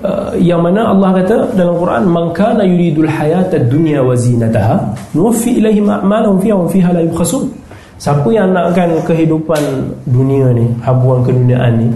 Uh, 0.06 0.36
yang 0.38 0.62
mana 0.62 0.92
Allah 0.92 1.24
kata 1.24 1.56
dalam 1.58 1.82
Quran 1.82 2.04
man 2.12 2.26
kana 2.36 2.62
yuridul 2.62 3.10
hayata 3.10 3.58
dunya 3.58 4.04
wa 4.04 4.14
zinataha 4.14 4.78
nuwaffi 5.16 5.58
ilaihim 5.58 5.88
a'malahum 5.90 6.38
fiha 6.38 6.56
wa 6.56 6.68
fiha 6.70 6.90
la 6.94 7.02
yubkhasun. 7.02 7.50
Siapa 7.96 8.28
yang 8.28 8.52
nakkan 8.52 8.92
kehidupan 9.08 9.62
dunia 10.04 10.52
ni 10.52 10.68
habuan 10.84 11.24
keduniaan 11.24 11.80
ni 11.80 11.88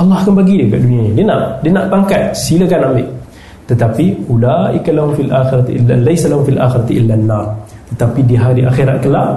Allah 0.00 0.24
akan 0.24 0.32
bagi 0.42 0.64
dia 0.64 0.74
kat 0.74 0.80
dunia 0.80 1.00
ni. 1.06 1.10
Dia 1.12 1.24
nak 1.28 1.40
dia 1.60 1.70
nak 1.70 1.86
pangkat 1.92 2.32
silakan 2.34 2.92
ambil. 2.92 3.08
Tetapi 3.68 4.04
ulaika 4.26 4.90
lahum 4.90 5.12
fil 5.14 5.30
akhirati 5.30 5.70
illa 5.78 5.94
laysa 6.02 6.26
lahum 6.32 6.42
fil 6.42 6.58
akhirati 6.58 6.92
illa 6.98 7.14
an-nar. 7.14 7.46
Tetapi 7.94 8.20
di 8.26 8.34
hari 8.34 8.62
akhirat 8.66 8.96
kelak 9.04 9.30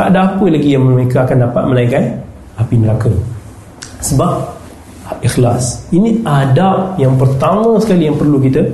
tak 0.00 0.16
ada 0.16 0.32
apa 0.32 0.48
lagi 0.48 0.72
yang 0.72 0.88
mereka 0.88 1.28
akan 1.28 1.44
dapat 1.44 1.62
melainkan 1.68 2.04
api 2.56 2.74
neraka. 2.80 3.12
Sebab 4.00 4.32
ikhlas. 5.20 5.84
Ini 5.92 6.24
adab 6.24 6.96
yang 6.96 7.20
pertama 7.20 7.76
sekali 7.76 8.08
yang 8.08 8.16
perlu 8.16 8.40
kita 8.40 8.64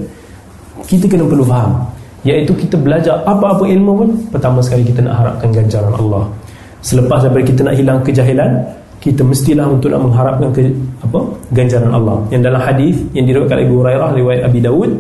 kita 0.87 1.11
kena 1.11 1.27
perlu 1.27 1.43
faham. 1.43 1.83
Iaitu 2.23 2.55
kita 2.55 2.79
belajar 2.79 3.27
apa-apa 3.27 3.67
ilmu 3.67 3.93
pun 4.07 4.11
pertama 4.31 4.63
sekali 4.63 4.87
kita 4.87 5.03
nak 5.03 5.19
harapkan 5.19 5.51
ganjaran 5.51 5.99
Allah. 5.99 6.31
Selepas 6.87 7.27
daripada 7.27 7.43
kita 7.43 7.61
nak 7.67 7.75
hilang 7.75 7.99
kejahilan 8.07 8.51
kita 9.03 9.27
mestilah 9.27 9.67
untuk 9.67 9.91
nak 9.91 10.07
mengharapkan 10.07 10.55
ke, 10.55 10.71
apa 11.03 11.27
ganjaran 11.51 11.91
Allah. 11.91 12.23
Yang 12.31 12.55
dalam 12.55 12.63
hadis 12.63 12.95
yang 13.19 13.27
diriwayatkan 13.27 13.67
Abu 13.67 13.75
Hurairah 13.83 14.11
riwayat 14.15 14.43
Abi 14.47 14.63
Dawud 14.63 14.91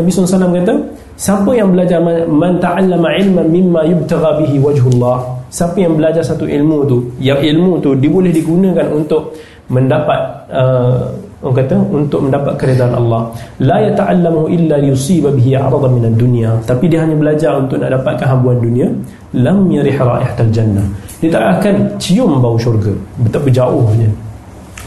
Nabi 0.00 0.08
SAW 0.08 0.48
kata 0.48 0.74
siapa 1.14 1.50
yang 1.54 1.70
belajar 1.74 1.98
man 2.26 2.58
ta'allama 2.58 3.08
ilman 3.18 3.46
mimma 3.50 3.80
yubtagha 3.86 4.40
bihi 4.42 4.58
wajhullah? 4.58 5.22
Siapa 5.54 5.78
yang 5.78 5.94
belajar 5.94 6.22
satu 6.26 6.50
ilmu 6.50 6.78
tu? 6.90 6.98
Yang 7.22 7.54
ilmu 7.54 7.78
tu 7.78 7.94
dia 7.94 8.10
boleh 8.10 8.34
digunakan 8.34 8.86
untuk 8.90 9.38
mendapat 9.70 10.20
uh, 10.50 11.08
orang 11.44 11.56
kata 11.62 11.76
untuk 11.92 12.20
mendapat 12.26 12.52
keridhaan 12.58 12.94
Allah. 12.96 13.30
La 13.62 13.78
yata'allamu 13.84 14.50
illa 14.50 14.80
yusiba 14.82 15.30
bihi 15.30 15.54
'aradan 15.54 15.90
min 15.94 16.04
ad-dunya. 16.10 16.50
Tapi 16.66 16.90
dia 16.90 17.06
hanya 17.06 17.14
belajar 17.14 17.54
untuk 17.60 17.78
nak 17.78 17.94
dapatkan 17.94 18.26
habuan 18.26 18.58
dunia. 18.58 18.88
Lam 19.36 19.70
yarih 19.70 19.94
raihatal 19.94 20.50
jannah. 20.50 20.86
Dia 21.22 21.30
tak 21.30 21.44
akan 21.60 21.74
cium 22.02 22.42
bau 22.42 22.58
syurga. 22.58 22.92
Betapa 23.22 23.48
jauhnya. 23.52 24.10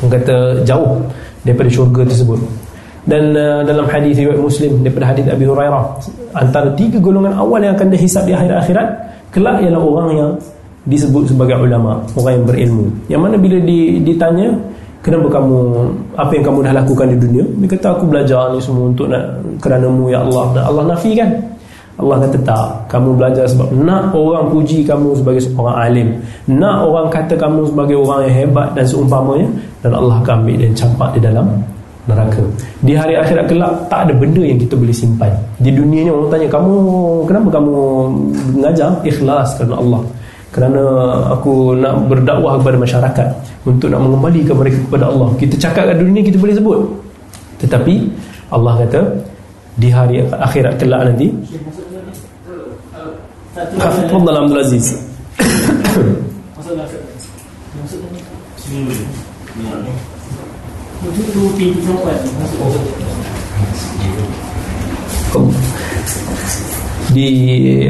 Orang 0.03 0.11
kata 0.19 0.61
jauh 0.67 0.99
daripada 1.41 1.69
syurga 1.71 2.01
tersebut 2.05 2.37
dan 3.07 3.31
uh, 3.31 3.63
dalam 3.63 3.87
hadis 3.87 4.19
riwayat 4.19 4.39
Muslim 4.39 4.83
daripada 4.83 5.15
hadis 5.15 5.23
Abi 5.31 5.47
Hurairah 5.47 5.83
antara 6.35 6.69
tiga 6.75 6.99
golongan 6.99 7.33
awal 7.39 7.63
yang 7.63 7.73
akan 7.79 7.87
dihisap 7.87 8.27
di 8.27 8.35
akhirat 8.35 8.57
akhirat 8.67 8.87
kelak 9.31 9.63
ialah 9.63 9.79
orang 9.79 10.09
yang 10.11 10.31
disebut 10.87 11.23
sebagai 11.27 11.59
ulama 11.59 11.99
orang 12.15 12.33
yang 12.41 12.45
berilmu. 12.47 12.85
Yang 13.11 13.21
mana 13.27 13.35
bila 13.35 13.57
ditanya 14.03 14.47
kenapa 15.03 15.27
kamu 15.39 15.59
apa 16.15 16.31
yang 16.31 16.43
kamu 16.47 16.59
dah 16.63 16.73
lakukan 16.73 17.07
di 17.11 17.17
dunia? 17.19 17.43
Dia 17.63 17.67
kata 17.75 17.87
aku 17.99 18.03
belajar 18.07 18.51
ni 18.55 18.59
semua 18.63 18.87
untuk 18.87 19.07
nak 19.11 19.23
kerana 19.59 19.87
mu 19.91 20.07
ya 20.07 20.23
Allah. 20.23 20.45
Dan 20.55 20.63
Allah 20.63 20.83
nafikan. 20.95 21.29
Allah 21.97 22.29
kata 22.29 22.37
tak 22.45 22.67
kamu 22.93 23.09
belajar 23.17 23.49
sebab 23.49 23.73
nak 23.73 24.13
orang 24.13 24.53
puji 24.53 24.85
kamu 24.85 25.17
sebagai 25.17 25.41
seorang 25.41 25.77
alim. 25.81 26.07
Nak 26.45 26.77
orang 26.85 27.07
kata 27.09 27.33
kamu 27.35 27.73
sebagai 27.73 27.97
orang 27.97 28.29
yang 28.29 28.35
hebat 28.45 28.67
dan 28.77 28.85
seumpamanya. 28.87 29.49
Dan 29.81 29.91
Allah 29.97 30.15
akan 30.23 30.45
ambil 30.45 30.55
dan 30.61 30.71
campak 30.77 31.09
di 31.17 31.19
dalam 31.19 31.47
neraka 32.07 32.41
di 32.79 32.95
hari 32.95 33.19
akhirat 33.19 33.45
kelak 33.51 33.71
tak 33.91 34.07
ada 34.07 34.13
benda 34.15 34.39
yang 34.39 34.55
kita 34.55 34.79
boleh 34.79 34.95
simpan 34.95 35.31
di 35.59 35.75
dunia 35.75 36.07
ni 36.07 36.11
orang 36.11 36.31
tanya 36.31 36.47
kamu 36.47 36.73
kenapa 37.27 37.47
kamu 37.59 37.75
mengajar 38.55 38.89
ikhlas 39.03 39.59
kerana 39.59 39.75
Allah 39.75 40.01
kerana 40.55 40.83
aku 41.35 41.75
nak 41.75 42.07
berdakwah 42.07 42.55
kepada 42.63 42.77
masyarakat 42.79 43.27
untuk 43.67 43.91
nak 43.91 43.99
mengembalikan 43.99 44.55
mereka 44.55 44.79
kepada 44.87 45.05
Allah 45.11 45.29
kita 45.35 45.55
cakap 45.59 45.83
kat 45.91 45.99
dunia 45.99 46.23
kita 46.23 46.39
boleh 46.39 46.55
sebut 46.55 46.79
tetapi 47.59 48.07
Allah 48.55 48.73
kata 48.87 49.01
di 49.75 49.91
hari 49.91 50.23
akhirat 50.23 50.79
kelak 50.79 51.11
nanti 51.11 51.27
Fadal 54.07 54.37
Abdul 54.47 54.61
Aziz 54.63 54.95
di 67.13 67.29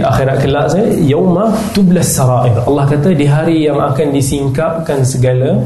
akhirat 0.03 0.37
kelak 0.43 0.65
saya 0.71 0.87
yauma 1.03 1.55
tublas 1.71 2.11
sarair. 2.11 2.59
Allah 2.67 2.83
kata 2.83 3.15
di 3.15 3.23
hari 3.23 3.67
yang 3.67 3.79
akan 3.79 4.11
disingkapkan 4.11 5.07
segala 5.07 5.63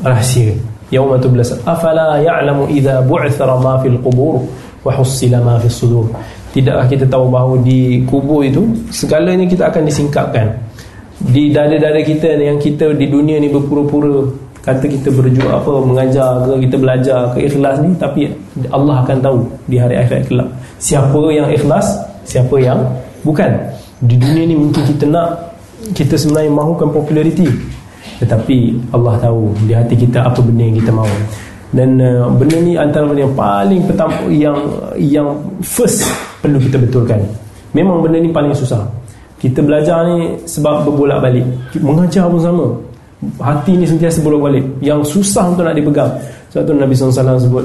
rahsia. 0.00 0.56
Yauma 0.88 1.20
tublas 1.20 1.52
afala 1.68 2.18
ya'lamu 2.18 2.66
idza 2.72 3.04
bu'thara 3.04 3.60
ma 3.60 3.78
fil 3.84 4.00
qubur 4.00 4.42
wa 4.82 4.90
hussila 4.96 5.38
ma 5.44 5.60
fis 5.60 5.76
sudur. 5.76 6.08
Tidakkah 6.50 6.88
kita 6.90 7.06
tahu 7.06 7.30
bahawa 7.30 7.62
di 7.62 8.02
kubur 8.08 8.42
itu 8.42 8.64
segalanya 8.90 9.46
kita 9.46 9.70
akan 9.70 9.86
disingkapkan? 9.86 10.50
Di 11.20 11.52
dada-dada 11.52 12.00
kita 12.00 12.40
yang 12.40 12.56
kita 12.56 12.96
di 12.96 13.06
dunia 13.06 13.36
ni 13.36 13.52
berpura-pura 13.52 14.49
kata 14.60 14.84
kita 14.84 15.08
berjuang 15.08 15.56
apa 15.56 15.72
mengajar 15.80 16.44
ke 16.44 16.68
kita 16.68 16.76
belajar 16.76 17.20
ke 17.32 17.48
ikhlas 17.48 17.80
ni 17.80 17.90
tapi 17.96 18.28
Allah 18.68 19.00
akan 19.00 19.16
tahu 19.24 19.38
di 19.72 19.76
hari 19.80 19.96
akhirat 19.96 20.28
kelak. 20.28 20.48
Siapa 20.76 21.20
yang 21.32 21.48
ikhlas 21.48 21.96
siapa 22.28 22.54
yang 22.60 22.80
bukan. 23.24 23.48
Di 24.04 24.16
dunia 24.16 24.44
ni 24.48 24.56
mungkin 24.56 24.84
kita 24.84 25.04
nak 25.08 25.56
kita 25.96 26.16
sebenarnya 26.16 26.52
mahukan 26.52 26.88
populariti. 26.92 27.48
Tetapi 28.20 28.92
Allah 28.92 29.16
tahu 29.16 29.56
di 29.64 29.72
hati 29.72 29.96
kita 29.96 30.28
apa 30.28 30.40
benda 30.44 30.68
yang 30.68 30.76
kita 30.76 30.92
mahu. 30.92 31.16
Dan 31.70 31.96
uh, 32.02 32.28
benda 32.36 32.56
ni 32.60 32.76
antara 32.76 33.08
benda 33.08 33.24
yang 33.24 33.36
paling 33.36 33.80
pertama 33.88 34.16
yang 34.28 34.58
yang 35.00 35.28
first 35.64 36.04
perlu 36.44 36.60
kita 36.60 36.76
betulkan. 36.76 37.20
Memang 37.72 38.04
benda 38.04 38.20
ni 38.20 38.28
paling 38.28 38.52
susah. 38.52 38.84
Kita 39.40 39.64
belajar 39.64 40.04
ni 40.04 40.36
sebab 40.44 40.84
berbolak 40.84 41.24
balik 41.24 41.48
mengajar 41.80 42.28
pun 42.28 42.40
sama 42.44 42.66
hati 43.40 43.76
ni 43.76 43.84
sentiasa 43.84 44.24
bolak 44.24 44.40
balik 44.48 44.64
yang 44.80 45.04
susah 45.04 45.52
untuk 45.52 45.68
nak 45.68 45.76
dipegang. 45.76 46.12
Sebab 46.50 46.62
tu 46.64 46.72
Nabi 46.72 46.92
SAW 46.96 47.36
sebut 47.36 47.64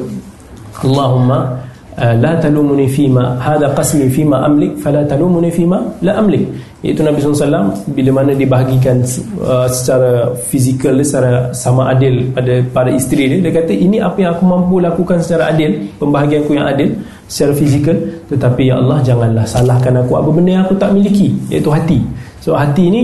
Allahumma 0.84 1.56
uh, 1.96 2.14
la 2.20 2.36
talumuni 2.44 2.92
fima 2.92 3.40
hada 3.40 3.72
qasmi 3.72 4.12
fima 4.12 4.44
amlik 4.44 4.76
fala 4.84 5.08
talumuni 5.08 5.48
fima 5.48 5.80
la 6.04 6.20
amlik. 6.20 6.44
Iaitu 6.84 7.02
Nabi 7.02 7.18
SAW 7.24 7.72
bila 7.96 8.22
mana 8.22 8.36
dibahagikan 8.36 9.00
uh, 9.42 9.66
secara 9.72 10.36
fizikal 10.36 11.00
secara 11.02 11.50
sama 11.56 11.96
adil 11.96 12.30
pada 12.36 12.62
para 12.76 12.92
isteri 12.92 13.32
dia 13.32 13.40
dia 13.40 13.56
kata 13.56 13.74
ini 13.74 13.98
apa 14.04 14.22
yang 14.22 14.32
aku 14.36 14.44
mampu 14.46 14.84
lakukan 14.84 15.18
secara 15.24 15.56
adil 15.56 15.82
pembahagian 15.98 16.46
aku 16.46 16.54
yang 16.54 16.68
adil 16.68 16.94
secara 17.26 17.58
fizikal 17.58 17.98
tetapi 18.30 18.70
ya 18.70 18.78
Allah 18.78 19.02
janganlah 19.02 19.46
salahkan 19.48 19.98
aku 20.04 20.14
apa 20.20 20.30
benda 20.30 20.52
yang 20.62 20.64
aku 20.68 20.76
tak 20.76 20.92
miliki. 20.92 21.32
Iaitu 21.48 21.72
hati. 21.72 22.00
So 22.44 22.54
hati 22.54 22.92
ni 22.92 23.02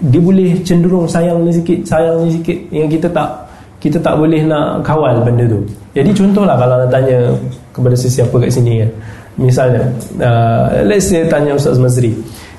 dia 0.00 0.20
boleh 0.20 0.60
cenderung 0.60 1.08
sayang 1.08 1.40
ni 1.44 1.52
sikit 1.56 1.78
sayang 1.88 2.26
ni 2.26 2.36
sikit 2.36 2.58
yang 2.68 2.88
kita 2.90 3.08
tak 3.08 3.48
kita 3.80 4.00
tak 4.00 4.16
boleh 4.16 4.40
nak 4.42 4.82
kawal 4.82 5.20
benda 5.20 5.44
tu. 5.46 5.60
Jadi 5.92 6.10
contohlah 6.16 6.56
kalau 6.58 6.80
nak 6.80 6.90
tanya 6.90 7.32
kepada 7.72 7.94
sesiapa 7.96 8.32
kat 8.32 8.50
sini 8.50 8.84
kan. 8.84 8.90
Misalnya 9.36 9.84
uh, 10.24 10.80
let's 10.88 11.12
say 11.12 11.28
tanya 11.28 11.52
Ustaz 11.56 11.76
Mazri 11.76 12.16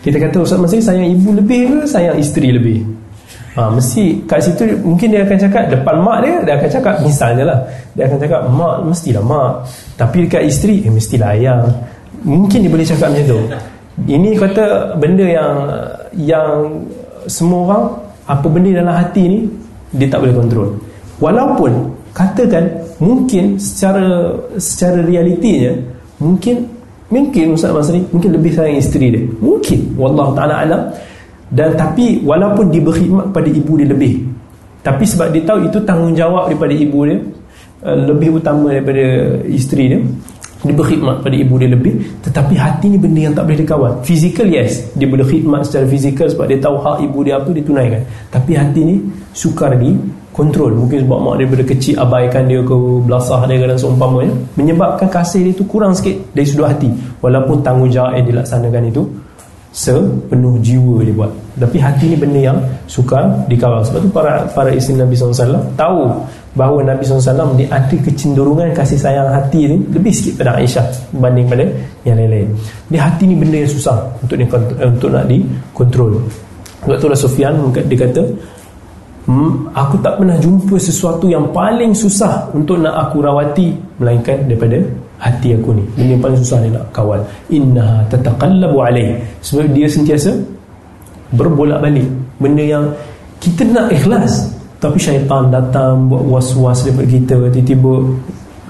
kita 0.07 0.23
kata 0.23 0.39
Ustaz 0.39 0.55
Mazri 0.61 0.79
sayang 0.79 1.09
ibu 1.09 1.35
lebih 1.35 1.67
ke 1.67 1.77
sayang 1.83 2.15
isteri 2.15 2.55
lebih? 2.55 2.79
Ha, 3.59 3.73
mesti 3.73 4.21
kat 4.29 4.39
situ 4.39 4.69
mungkin 4.85 5.09
dia 5.09 5.25
akan 5.25 5.35
cakap 5.35 5.67
depan 5.73 5.97
mak 5.99 6.21
dia 6.21 6.45
dia 6.45 6.53
akan 6.61 6.69
cakap 6.69 6.95
misalnya 7.01 7.43
lah. 7.43 7.59
Dia 7.97 8.05
akan 8.07 8.17
cakap 8.21 8.41
mak 8.47 8.75
mestilah 8.85 9.23
mak. 9.25 9.65
Tapi 9.99 10.29
dekat 10.29 10.47
isteri 10.47 10.85
eh 10.85 10.93
mestilah 10.93 11.35
ayah. 11.35 11.59
Mungkin 12.21 12.63
dia 12.63 12.71
boleh 12.71 12.85
cakap 12.88 13.11
macam 13.11 13.25
tu. 13.25 13.39
Ini 14.05 14.29
kata 14.38 14.95
benda 15.01 15.25
yang 15.25 15.53
yang 16.15 16.47
semua 17.28 17.59
orang 17.67 17.84
apa 18.28 18.45
benda 18.49 18.71
dalam 18.84 18.95
hati 18.95 19.23
ni 19.28 19.39
dia 19.95 20.07
tak 20.11 20.23
boleh 20.23 20.36
kontrol. 20.36 20.69
Walaupun 21.23 21.71
katakan 22.11 22.67
mungkin 22.97 23.55
secara 23.61 24.34
secara 24.57 25.05
realitinya 25.05 25.78
mungkin 26.17 26.65
mungkin 27.07 27.53
Ustaz 27.53 27.71
Masri 27.71 28.03
mungkin 28.11 28.36
lebih 28.36 28.51
sayang 28.57 28.80
isteri 28.82 29.13
dia. 29.13 29.23
Mungkin. 29.39 29.95
Wallahu 29.95 30.32
taala 30.34 30.65
alam. 30.65 30.82
Dan 31.47 31.80
tapi 31.80 32.19
walaupun 32.28 32.67
dia 32.67 32.84
berkhidmat 32.84 33.32
pada 33.32 33.47
ibu 33.47 33.80
dia 33.80 33.88
lebih 33.88 34.19
tapi 34.88 35.03
sebab 35.03 35.36
dia 35.36 35.43
tahu 35.43 35.67
itu 35.67 35.84
tanggungjawab 35.84 36.47
daripada 36.47 36.71
ibu 36.71 36.99
dia 37.03 37.19
eh, 37.84 37.99
lebih 38.07 38.39
utama 38.39 38.71
daripada 38.71 39.03
isteri 39.51 39.84
dia 39.91 39.99
dia 40.65 40.73
berkhidmat 40.73 41.21
pada 41.21 41.35
ibu 41.37 41.53
dia 41.61 41.69
lebih 41.69 42.01
tetapi 42.25 42.57
hati 42.57 42.89
ni 42.89 42.97
benda 42.97 43.29
yang 43.29 43.33
tak 43.37 43.45
boleh 43.45 43.59
dikawal. 43.61 43.91
Physical 44.01 44.49
yes. 44.49 44.89
Dia 44.97 45.05
boleh 45.05 45.25
khidmat 45.25 45.61
secara 45.69 45.85
fizikal 45.85 46.27
sebab 46.29 46.45
dia 46.49 46.57
tahu 46.57 46.75
hak 46.81 46.97
ibu 47.05 47.19
dia 47.21 47.37
apa 47.37 47.49
dia 47.53 47.63
tunaikan. 47.63 48.01
Tapi 48.33 48.51
hati 48.57 48.81
ni 48.81 48.95
sukar 49.37 49.77
di 49.77 49.93
kontrol. 50.33 50.73
Mungkin 50.73 51.05
sebab 51.05 51.17
mak 51.21 51.33
dia 51.37 51.45
daripada 51.45 51.63
kecil 51.65 51.93
abaikan 52.01 52.43
dia 52.49 52.61
ke 52.65 52.75
belasah 53.05 53.41
dia 53.45 53.65
dan 53.69 53.77
seumpamanya. 53.77 54.33
Menyebabkan 54.57 55.07
kasih 55.09 55.49
dia 55.49 55.53
tu 55.53 55.65
kurang 55.69 55.93
sikit 55.93 56.13
dari 56.33 56.45
sudut 56.49 56.69
hati. 56.69 56.89
Walaupun 57.21 57.61
tanggungjawab 57.61 58.17
yang 58.17 58.25
dilaksanakan 58.25 58.83
itu 58.89 59.01
sepenuh 59.78 60.57
jiwa 60.57 61.05
dia 61.05 61.13
buat. 61.13 61.30
Tapi 61.61 61.78
hati 61.78 62.09
ni 62.09 62.17
benda 62.17 62.41
yang 62.41 62.57
sukar 62.89 63.30
dikawal. 63.45 63.86
Sebab 63.86 63.99
tu 64.01 64.09
para 64.09 64.41
para 64.49 64.73
isteri 64.73 64.97
Nabi 64.97 65.13
SAW 65.13 65.61
tahu 65.78 66.17
bahawa 66.57 66.82
Nabi 66.82 67.05
SAW 67.05 67.53
dia 67.53 67.69
ada 67.69 67.93
kecenderungan 67.93 68.73
kasih 68.73 68.97
sayang 68.97 69.30
hati 69.30 69.69
ni 69.69 69.78
lebih 69.93 70.09
sikit 70.09 70.41
pada 70.41 70.57
Aisyah 70.57 71.13
berbanding 71.13 71.45
pada 71.45 71.65
yang 72.09 72.17
lain-lain. 72.17 72.49
Dia 72.89 73.05
hati 73.05 73.30
ni 73.30 73.38
benda 73.38 73.61
yang 73.61 73.69
susah 73.69 74.01
untuk 74.25 74.36
di, 74.41 74.45
untuk 74.82 75.09
nak 75.13 75.30
dikontrol. 75.30 76.25
Sebab 76.82 76.97
itulah 76.97 77.19
Sufyan 77.19 77.53
dia 77.69 77.97
kata 78.01 78.23
hmm, 79.30 79.78
aku 79.78 79.95
tak 80.01 80.17
pernah 80.17 80.41
jumpa 80.41 80.73
sesuatu 80.82 81.30
yang 81.30 81.53
paling 81.53 81.93
susah 81.93 82.49
untuk 82.57 82.82
nak 82.82 82.97
aku 82.97 83.21
rawati 83.21 83.78
melainkan 84.01 84.41
daripada 84.49 84.82
hati 85.18 85.57
aku 85.57 85.74
ni. 85.78 85.84
Benda 85.97 86.13
yang 86.18 86.22
paling 86.24 86.39
susah 86.41 86.59
ni 86.61 86.70
nak 86.74 86.86
kawal. 86.93 87.22
Inna 87.49 88.05
tataqallabu 88.09 88.78
alaih. 88.82 89.18
Sebab 89.41 89.74
dia 89.74 89.88
sentiasa 89.89 90.34
berbolak 91.36 91.84
balik 91.84 92.07
benda 92.39 92.63
yang 92.63 92.86
kita 93.43 93.68
nak 93.68 93.91
ikhlas 93.91 94.47
tapi 94.80 94.95
syaitan 94.95 95.51
datang 95.51 96.07
buat 96.07 96.24
was-was 96.26 96.86
daripada 96.86 97.07
kita. 97.09 97.36
Tiba-tiba 97.49 97.93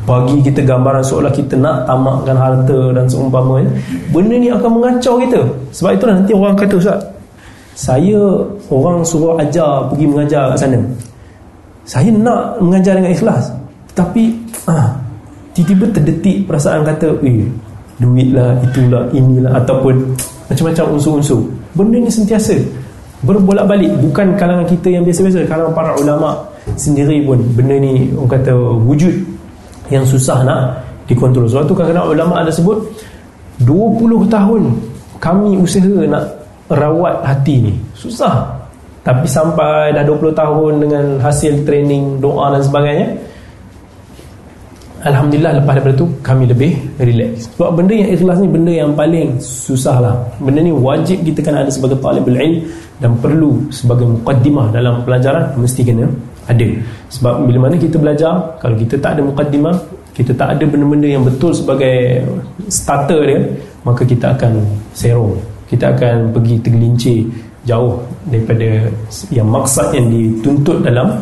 bagi 0.07 0.39
kita 0.39 0.63
gambaran 0.63 1.03
seolah 1.03 1.31
kita 1.35 1.59
nak 1.59 1.83
tamakkan 1.83 2.39
harta 2.39 2.95
dan 2.95 3.05
seumpamanya. 3.11 3.67
Benda 4.09 4.35
ni 4.39 4.47
akan 4.47 4.69
mengacau 4.79 5.19
kita. 5.19 5.43
Sebab 5.75 5.99
itulah 5.99 6.15
nanti 6.15 6.31
orang 6.31 6.55
kata 6.55 6.75
Ustaz 6.79 6.99
saya 7.77 8.17
orang 8.73 9.05
suruh 9.05 9.37
ajar 9.37 9.85
pergi 9.93 10.09
mengajar 10.09 10.49
kat 10.49 10.65
sana. 10.65 10.81
Saya 11.85 12.09
nak 12.09 12.57
mengajar 12.57 12.97
dengan 12.97 13.13
ikhlas. 13.13 13.53
Tapi 13.93 14.33
ah, 14.65 14.97
tiba-tiba 15.57 15.85
terdetik 15.89 16.45
perasaan 16.45 16.85
kata 16.85 17.17
eh 17.25 17.49
duit 17.97 18.29
lah 18.29 18.53
itulah 18.61 19.09
inilah 19.09 19.57
ataupun 19.57 20.13
macam-macam 20.53 20.85
unsur-unsur. 20.93 21.41
Benda 21.73 21.97
ni 21.97 22.13
sentiasa 22.13 22.53
berbolak 23.25 23.65
balik 23.65 23.89
bukan 23.97 24.37
kalangan 24.37 24.69
kita 24.69 24.93
yang 24.93 25.01
biasa-biasa 25.01 25.49
kalangan 25.49 25.73
para 25.73 25.91
ulama 25.97 26.37
sendiri 26.77 27.25
pun. 27.25 27.41
Benda 27.57 27.73
ni 27.81 28.13
orang 28.13 28.37
kata 28.37 28.53
wujud 28.85 29.15
yang 29.89 30.05
susah 30.05 30.45
nak 30.45 30.77
dikontrol. 31.09 31.49
Sebab 31.49 31.65
tu 31.65 31.73
kadang-kadang 31.73 32.13
ulama 32.13 32.45
ada 32.45 32.53
sebut 32.53 32.77
20 33.65 34.29
tahun 34.29 34.61
kami 35.17 35.57
usaha 35.57 36.05
nak 36.05 36.23
rawat 36.69 37.25
hati 37.25 37.65
ni. 37.65 37.73
Susah. 37.97 38.45
Tapi 39.01 39.25
sampai 39.25 39.95
dah 39.95 40.03
20 40.05 40.35
tahun 40.37 40.71
dengan 40.85 41.05
hasil 41.17 41.65
training 41.65 42.21
doa 42.21 42.53
dan 42.53 42.61
sebagainya 42.61 43.07
Alhamdulillah 45.05 45.61
lepas 45.61 45.77
daripada 45.77 45.95
tu 45.97 46.07
kami 46.25 46.49
lebih 46.49 46.73
relax. 46.97 47.53
Sebab 47.53 47.77
benda 47.77 47.93
yang 47.93 48.09
ikhlas 48.17 48.37
ni 48.41 48.49
benda 48.49 48.71
yang 48.73 48.91
paling 48.97 49.37
susah 49.37 50.01
lah. 50.01 50.15
Benda 50.41 50.65
ni 50.65 50.73
wajib 50.73 51.21
kita 51.21 51.39
kena 51.45 51.61
ada 51.61 51.69
sebagai 51.69 52.01
talibul 52.01 52.33
ilm 52.33 52.65
dan 52.97 53.13
perlu 53.21 53.61
sebagai 53.69 54.09
mukaddimah 54.09 54.73
dalam 54.73 55.05
pelajaran 55.05 55.53
mesti 55.53 55.85
kena 55.85 56.09
ada. 56.49 56.67
Sebab 57.13 57.45
bila 57.45 57.69
mana 57.69 57.75
kita 57.77 58.01
belajar 58.01 58.57
kalau 58.57 58.73
kita 58.73 58.97
tak 58.97 59.17
ada 59.17 59.21
mukaddimah 59.21 59.75
kita 60.17 60.33
tak 60.33 60.57
ada 60.57 60.65
benda-benda 60.65 61.05
yang 61.05 61.21
betul 61.21 61.53
sebagai 61.53 62.25
starter 62.73 63.21
dia 63.21 63.39
maka 63.85 64.01
kita 64.01 64.33
akan 64.33 64.65
serong 64.97 65.37
kita 65.69 65.93
akan 65.93 66.33
pergi 66.33 66.57
tergelincir 66.57 67.21
jauh 67.69 68.01
daripada 68.25 68.89
yang 69.29 69.45
maksud 69.45 69.93
yang 69.93 70.09
dituntut 70.09 70.81
dalam 70.81 71.21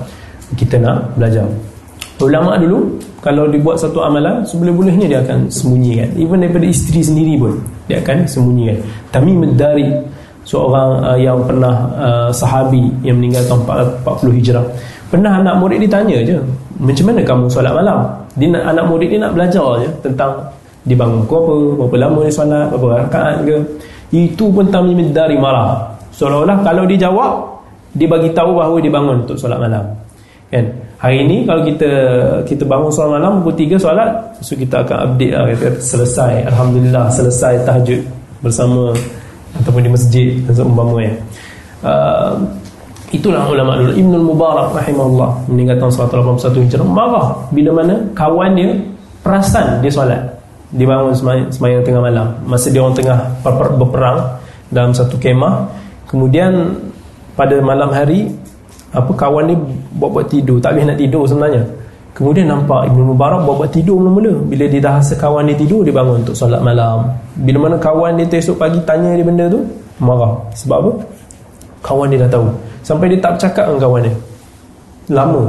kita 0.56 0.80
nak 0.80 1.12
belajar 1.20 1.44
ulama 2.24 2.56
dulu 2.56 2.96
kalau 3.20 3.50
dibuat 3.52 3.76
satu 3.76 4.00
amalan 4.00 4.40
seboleh-bolehnya 4.48 5.08
dia 5.12 5.20
akan 5.20 5.52
sembunyikan. 5.52 6.08
Even 6.16 6.40
daripada 6.40 6.64
isteri 6.70 7.04
sendiri 7.04 7.36
pun 7.36 7.60
dia 7.92 8.00
akan 8.00 8.24
sembunyikan. 8.24 8.78
Tamim 9.12 9.44
dari 9.58 9.92
seorang 10.46 11.04
uh, 11.04 11.18
yang 11.20 11.42
pernah 11.44 11.76
uh, 11.98 12.30
sahabi 12.32 12.88
yang 13.02 13.20
meninggal 13.20 13.44
tahun 13.50 13.62
40 14.06 14.38
hijrah. 14.40 14.66
Pernah 15.12 15.42
anak 15.42 15.56
murid 15.60 15.80
ditanya 15.84 16.22
je 16.24 16.38
macam 16.80 17.06
mana 17.12 17.22
kamu 17.26 17.46
solat 17.52 17.74
malam? 17.76 18.00
Dia 18.36 18.48
nak, 18.52 18.64
anak 18.72 18.86
murid 18.88 19.08
dia 19.12 19.20
nak 19.20 19.34
belajar 19.34 19.68
je 19.84 19.90
tentang 20.06 20.32
dibangun 20.86 21.26
pukul 21.26 21.42
apa 21.42 21.54
berapa 21.82 21.96
lama 21.98 22.20
dia 22.24 22.32
solat 22.32 22.66
berapa 22.72 22.88
rakaat 23.10 23.36
ke. 23.44 23.58
Itu 24.14 24.54
pun 24.54 24.70
Tamim 24.72 25.12
dari 25.12 25.36
marah. 25.36 25.92
Seolah-olah 26.16 26.64
kalau 26.64 26.88
dia 26.88 27.10
jawab 27.10 27.44
dia 27.96 28.08
bagi 28.08 28.32
tahu 28.32 28.56
bahawa 28.56 28.78
dia 28.80 28.92
bangun 28.94 29.26
untuk 29.28 29.36
solat 29.36 29.60
malam. 29.60 29.84
Kan 30.54 30.64
Hari 31.06 31.22
ini 31.22 31.46
kalau 31.46 31.62
kita 31.62 31.92
kita 32.50 32.66
bangun 32.66 32.90
solat 32.90 33.22
malam 33.22 33.46
pukul 33.46 33.54
3 33.54 33.78
solat, 33.78 34.10
so 34.42 34.58
kita 34.58 34.82
akan 34.82 35.14
update 35.14 35.38
lah 35.38 35.46
kata 35.54 35.78
selesai. 35.78 36.50
Alhamdulillah 36.50 37.14
selesai 37.14 37.62
tahajud 37.62 38.02
bersama 38.42 38.90
ataupun 39.54 39.86
di 39.86 39.92
masjid 39.94 40.34
seumpama 40.50 41.06
ya. 41.06 41.14
Uh, 41.86 42.42
itulah 43.14 43.46
ulama 43.46 43.78
dulu. 43.86 43.94
Ibn 43.94 44.14
Mubarak 44.18 44.74
rahimahullah 44.74 45.46
meninggal 45.46 45.78
tahun 45.78 45.94
181 46.10 46.74
Hijrah. 46.74 46.88
Marah 46.90 47.38
bila 47.54 47.86
mana 47.86 48.02
kawan 48.18 48.58
dia 48.58 48.74
perasan 49.22 49.86
dia 49.86 49.94
solat. 49.94 50.26
Dia 50.74 50.90
bangun 50.90 51.14
semayang, 51.14 51.54
semayang 51.54 51.86
tengah 51.86 52.02
malam. 52.02 52.34
Masa 52.50 52.74
dia 52.74 52.82
orang 52.82 52.98
tengah 52.98 53.30
berperang 53.78 54.42
dalam 54.74 54.90
satu 54.90 55.22
kemah. 55.22 55.70
Kemudian 56.10 56.82
pada 57.38 57.62
malam 57.62 57.94
hari 57.94 58.34
apa 58.90 59.14
kawan 59.14 59.54
dia 59.54 59.58
buat-buat 59.96 60.28
tidur. 60.28 60.60
Tak 60.60 60.76
boleh 60.76 60.86
nak 60.92 60.98
tidur 61.00 61.24
sebenarnya. 61.26 61.64
Kemudian 62.16 62.48
nampak 62.48 62.88
Ibn 62.88 63.12
Mubarak 63.12 63.44
buat-buat 63.44 63.72
tidur 63.76 64.00
mula-mula. 64.00 64.40
Bila 64.48 64.72
dia 64.72 64.80
dah 64.80 65.04
rasa 65.04 65.20
kawan 65.20 65.52
dia 65.52 65.58
tidur 65.60 65.84
dia 65.84 65.92
bangun 65.92 66.24
untuk 66.24 66.32
solat 66.32 66.64
malam. 66.64 67.12
Bila 67.44 67.68
mana 67.68 67.76
kawan 67.76 68.16
dia 68.16 68.40
esok 68.40 68.56
pagi 68.56 68.80
tanya 68.88 69.12
dia 69.16 69.26
benda 69.28 69.52
tu 69.52 69.60
marah. 70.00 70.40
Sebab 70.56 70.78
apa? 70.80 70.92
Kawan 71.84 72.08
dia 72.08 72.24
dah 72.24 72.32
tahu. 72.32 72.48
Sampai 72.88 73.12
dia 73.12 73.20
tak 73.20 73.36
bercakap 73.36 73.68
dengan 73.68 73.82
kawan 73.84 74.02
dia. 74.08 74.16
Lama. 75.12 75.44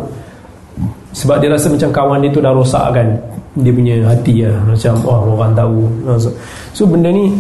Sebab 1.14 1.36
dia 1.38 1.48
rasa 1.54 1.70
macam 1.70 1.90
kawan 1.94 2.18
dia 2.18 2.30
tu 2.34 2.42
dah 2.42 2.50
rosak 2.50 2.86
kan 2.92 3.08
dia 3.56 3.70
punya 3.70 3.94
hati 4.02 4.42
lah. 4.42 4.58
Macam 4.66 4.94
oh 5.06 5.38
orang 5.38 5.54
tahu. 5.54 5.86
So 6.74 6.82
benda 6.82 7.14
ni 7.14 7.30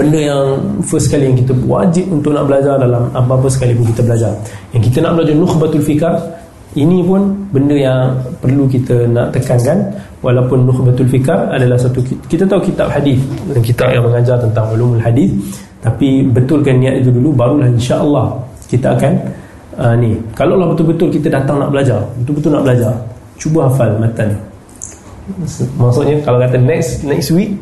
benda 0.00 0.16
yang 0.16 0.44
first 0.80 1.12
kali 1.12 1.28
yang 1.28 1.36
kita 1.36 1.52
wajib 1.68 2.08
untuk 2.08 2.32
nak 2.32 2.48
belajar 2.48 2.80
dalam 2.80 3.12
apa-apa 3.12 3.52
sekali 3.52 3.76
pun 3.76 3.84
kita 3.92 4.00
belajar. 4.00 4.32
Yang 4.72 4.82
kita 4.88 4.98
nak 5.04 5.12
belajar 5.20 5.34
nukhbatul 5.36 5.84
fikar 5.84 6.16
ini 6.72 7.04
pun 7.04 7.36
benda 7.52 7.76
yang 7.76 8.16
perlu 8.40 8.64
kita 8.64 9.04
nak 9.12 9.36
tekankan. 9.36 9.76
Walaupun 10.24 10.64
nukhbatul 10.64 11.04
fikar 11.04 11.52
adalah 11.52 11.76
satu 11.76 12.00
kita 12.32 12.48
tahu 12.48 12.64
kitab 12.64 12.88
hadis 12.88 13.20
dan 13.52 13.60
kitab 13.60 13.92
yang 13.92 14.04
mengajar 14.08 14.40
tentang 14.40 14.72
ulumul 14.72 15.00
hadis 15.00 15.32
tapi 15.84 16.24
betulkan 16.28 16.76
niat 16.80 17.00
itu 17.04 17.08
dulu 17.12 17.36
barulah 17.36 17.68
insya-Allah 17.68 18.40
kita 18.72 18.96
akan 18.96 19.12
uh, 19.76 19.94
ni. 20.00 20.16
Kalau 20.32 20.56
Allah 20.56 20.72
betul-betul 20.72 21.12
kita 21.12 21.28
datang 21.28 21.60
nak 21.60 21.72
belajar 21.72 22.00
betul-betul 22.24 22.56
nak 22.56 22.64
belajar 22.64 22.92
cuba 23.36 23.68
hafal 23.68 23.92
matan. 24.00 24.32
Maksudnya 25.76 26.16
kalau 26.24 26.40
kata 26.40 26.56
next 26.56 27.04
next 27.04 27.32
week 27.32 27.52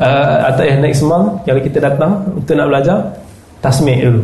uh, 0.00 0.36
atau 0.50 0.62
eh, 0.64 0.76
next 0.80 1.04
month 1.04 1.44
kalau 1.44 1.60
kita 1.60 1.78
datang 1.78 2.24
untuk 2.32 2.56
nak 2.56 2.66
belajar 2.72 2.98
tasmik 3.60 4.00
dulu. 4.00 4.22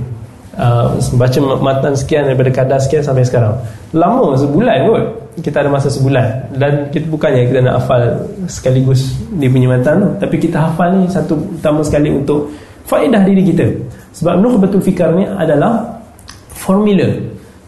Uh, 0.57 0.97
baca 1.21 1.39
matan 1.61 1.93
sekian 1.93 2.25
daripada 2.25 2.49
kadar 2.49 2.79
sekian 2.81 3.05
sampai 3.05 3.29
sekarang. 3.29 3.53
Lama 3.93 4.33
sebulan 4.41 4.89
kot. 4.89 5.05
Kita 5.45 5.61
ada 5.61 5.69
masa 5.69 5.93
sebulan. 5.93 6.57
Dan 6.57 6.89
kita 6.89 7.13
bukannya 7.13 7.45
kita 7.53 7.61
nak 7.61 7.85
hafal 7.85 8.03
sekaligus 8.49 9.21
di 9.37 9.53
punya 9.53 9.69
matan 9.77 10.17
tapi 10.17 10.41
kita 10.41 10.57
hafal 10.57 10.97
ni 10.97 11.05
satu 11.13 11.37
utama 11.37 11.85
sekali 11.85 12.09
untuk 12.09 12.49
faedah 12.89 13.21
diri 13.29 13.45
kita. 13.45 13.69
Sebab 14.17 14.41
Nuh 14.41 14.57
Betul 14.57 14.81
Fikar 14.81 15.13
ni 15.13 15.29
adalah 15.29 15.85
formula. 16.57 17.05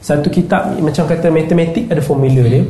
Satu 0.00 0.32
kitab 0.32 0.72
macam 0.80 1.04
kata 1.04 1.28
matematik 1.28 1.92
ada 1.92 2.00
formula 2.00 2.40
dia. 2.48 2.64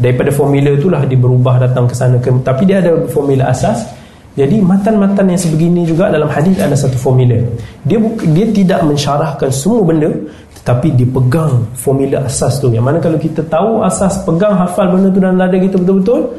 Daripada 0.00 0.32
formula 0.32 0.72
itulah 0.72 1.04
dia 1.04 1.18
berubah 1.20 1.60
datang 1.60 1.84
ke 1.84 1.92
sana 1.92 2.16
ke, 2.16 2.32
tapi 2.40 2.64
dia 2.64 2.80
ada 2.80 2.96
formula 3.12 3.52
asas 3.52 3.97
jadi 4.38 4.62
matan-matan 4.62 5.34
yang 5.34 5.40
sebegini 5.40 5.82
juga 5.82 6.14
dalam 6.14 6.30
hadis 6.30 6.54
ada 6.62 6.78
satu 6.78 6.94
formula. 6.94 7.34
Dia 7.82 7.98
dia 8.30 8.46
tidak 8.54 8.86
mensyarahkan 8.86 9.50
semua 9.50 9.82
benda 9.82 10.14
tetapi 10.62 10.94
dia 10.94 11.10
pegang 11.10 11.66
formula 11.74 12.22
asas 12.22 12.62
tu. 12.62 12.70
Yang 12.70 12.84
mana 12.86 12.98
kalau 13.02 13.18
kita 13.18 13.42
tahu 13.50 13.82
asas 13.82 14.22
pegang 14.22 14.54
hafal 14.54 14.94
benda 14.94 15.10
tu 15.10 15.18
dalam 15.18 15.42
dada 15.42 15.58
kita 15.58 15.74
betul-betul, 15.74 16.38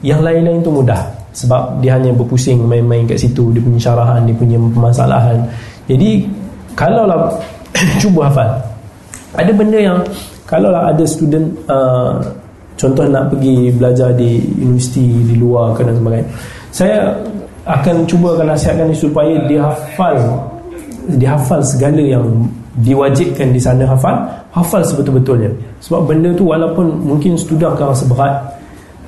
yang 0.00 0.24
lain-lain 0.24 0.64
tu 0.64 0.72
mudah. 0.72 1.04
Sebab 1.36 1.84
dia 1.84 2.00
hanya 2.00 2.16
berpusing 2.16 2.64
main-main 2.64 3.04
kat 3.04 3.20
situ, 3.20 3.52
dia 3.52 3.60
punya 3.60 3.80
syarahan, 3.84 4.24
dia 4.24 4.32
punya 4.32 4.56
permasalahan. 4.56 5.36
Jadi 5.92 6.24
kalaulah 6.72 7.36
cuba 8.00 8.32
hafal. 8.32 8.48
Ada 9.36 9.52
benda 9.52 9.76
yang 9.76 9.98
kalaulah 10.48 10.88
ada 10.88 11.04
student 11.04 11.52
uh, 11.68 12.16
contoh 12.80 13.04
nak 13.04 13.28
pergi 13.28 13.68
belajar 13.76 14.16
di 14.16 14.40
universiti 14.56 15.04
di 15.04 15.36
luar 15.36 15.76
ke 15.76 15.84
dan 15.84 16.00
sebagainya 16.00 16.55
saya 16.76 17.16
akan 17.64 18.04
cuba 18.04 18.36
akan 18.36 18.52
nasihatkan 18.52 18.92
supaya 18.92 19.40
dia 19.48 19.64
hafal 19.64 20.16
dia 21.16 21.32
hafal 21.32 21.64
segala 21.64 22.04
yang 22.04 22.44
diwajibkan 22.84 23.48
di 23.48 23.56
sana 23.56 23.88
hafal 23.88 24.28
hafal 24.52 24.84
sebetul-betulnya. 24.84 25.48
Sebab 25.80 26.04
benda 26.04 26.36
tu 26.36 26.44
walaupun 26.44 27.00
mungkin 27.00 27.40
student 27.40 27.72
akan 27.72 27.96
rasa 27.96 28.04
berat 28.04 28.34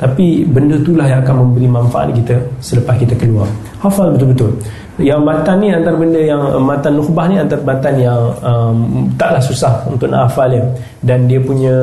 tapi 0.01 0.49
benda 0.49 0.81
itulah 0.81 1.05
yang 1.05 1.21
akan 1.21 1.45
memberi 1.45 1.69
manfaat 1.69 2.09
kita 2.17 2.41
selepas 2.65 2.97
kita 2.97 3.13
keluar. 3.21 3.51
Hafal 3.85 4.17
betul-betul 4.17 4.57
yang 4.99 5.23
matan 5.23 5.63
ni 5.63 5.71
antara 5.71 5.95
benda 5.95 6.19
yang 6.19 6.43
matan 6.59 6.99
nukhbah 6.99 7.31
ni 7.31 7.39
antara 7.39 7.63
matan 7.63 7.95
yang 8.03 8.35
um, 8.43 9.07
taklah 9.15 9.39
susah 9.39 9.87
untuk 9.87 10.11
nak 10.11 10.27
hafal 10.27 10.51
dia. 10.51 10.67
Dan 10.99 11.31
dia 11.31 11.39
punya 11.39 11.75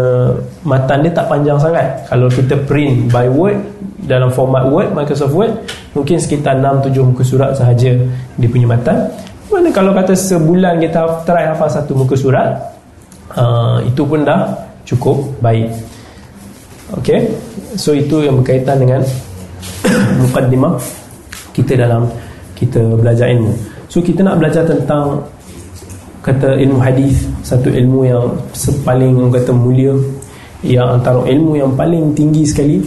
matan 0.68 1.00
dia 1.00 1.16
tak 1.16 1.32
panjang 1.32 1.56
sangat. 1.56 1.88
Kalau 2.12 2.28
kita 2.28 2.60
print 2.68 3.08
by 3.08 3.32
word 3.32 3.56
dalam 4.06 4.30
format 4.30 4.70
Word, 4.70 4.94
Microsoft 4.94 5.34
Word 5.34 5.54
mungkin 5.98 6.22
sekitar 6.22 6.62
6-7 6.62 7.02
muka 7.02 7.24
surat 7.26 7.52
sahaja 7.58 7.92
dia 8.38 8.50
punya 8.52 8.70
matan. 8.70 9.10
Mana 9.50 9.72
kalau 9.74 9.96
kata 9.96 10.14
sebulan 10.14 10.84
kita 10.84 11.26
try 11.26 11.50
hafal 11.50 11.70
satu 11.70 11.96
muka 11.98 12.14
surat 12.20 12.60
uh, 13.34 13.82
itu 13.82 14.04
pun 14.06 14.22
dah 14.28 14.52
cukup 14.86 15.24
baik. 15.42 15.72
Ok 16.94 17.10
so 17.80 17.98
itu 17.98 18.28
yang 18.28 18.44
berkaitan 18.44 18.78
dengan 18.78 19.02
mukaddimah 20.22 20.78
kita 21.56 21.74
dalam 21.80 22.06
kita 22.56 22.82
belajar 22.98 23.30
ilmu. 23.30 23.54
So 23.92 24.02
kita 24.02 24.26
nak 24.26 24.42
belajar 24.42 24.66
tentang 24.66 25.22
kata 26.26 26.58
ilmu 26.58 26.82
hadis 26.82 27.30
satu 27.46 27.70
ilmu 27.70 28.10
yang 28.10 28.26
paling 28.82 29.30
kata 29.30 29.54
mulia 29.54 29.94
yang 30.66 30.98
antara 30.98 31.22
ilmu 31.22 31.54
yang 31.60 31.72
paling 31.78 32.16
tinggi 32.18 32.48
sekali. 32.48 32.82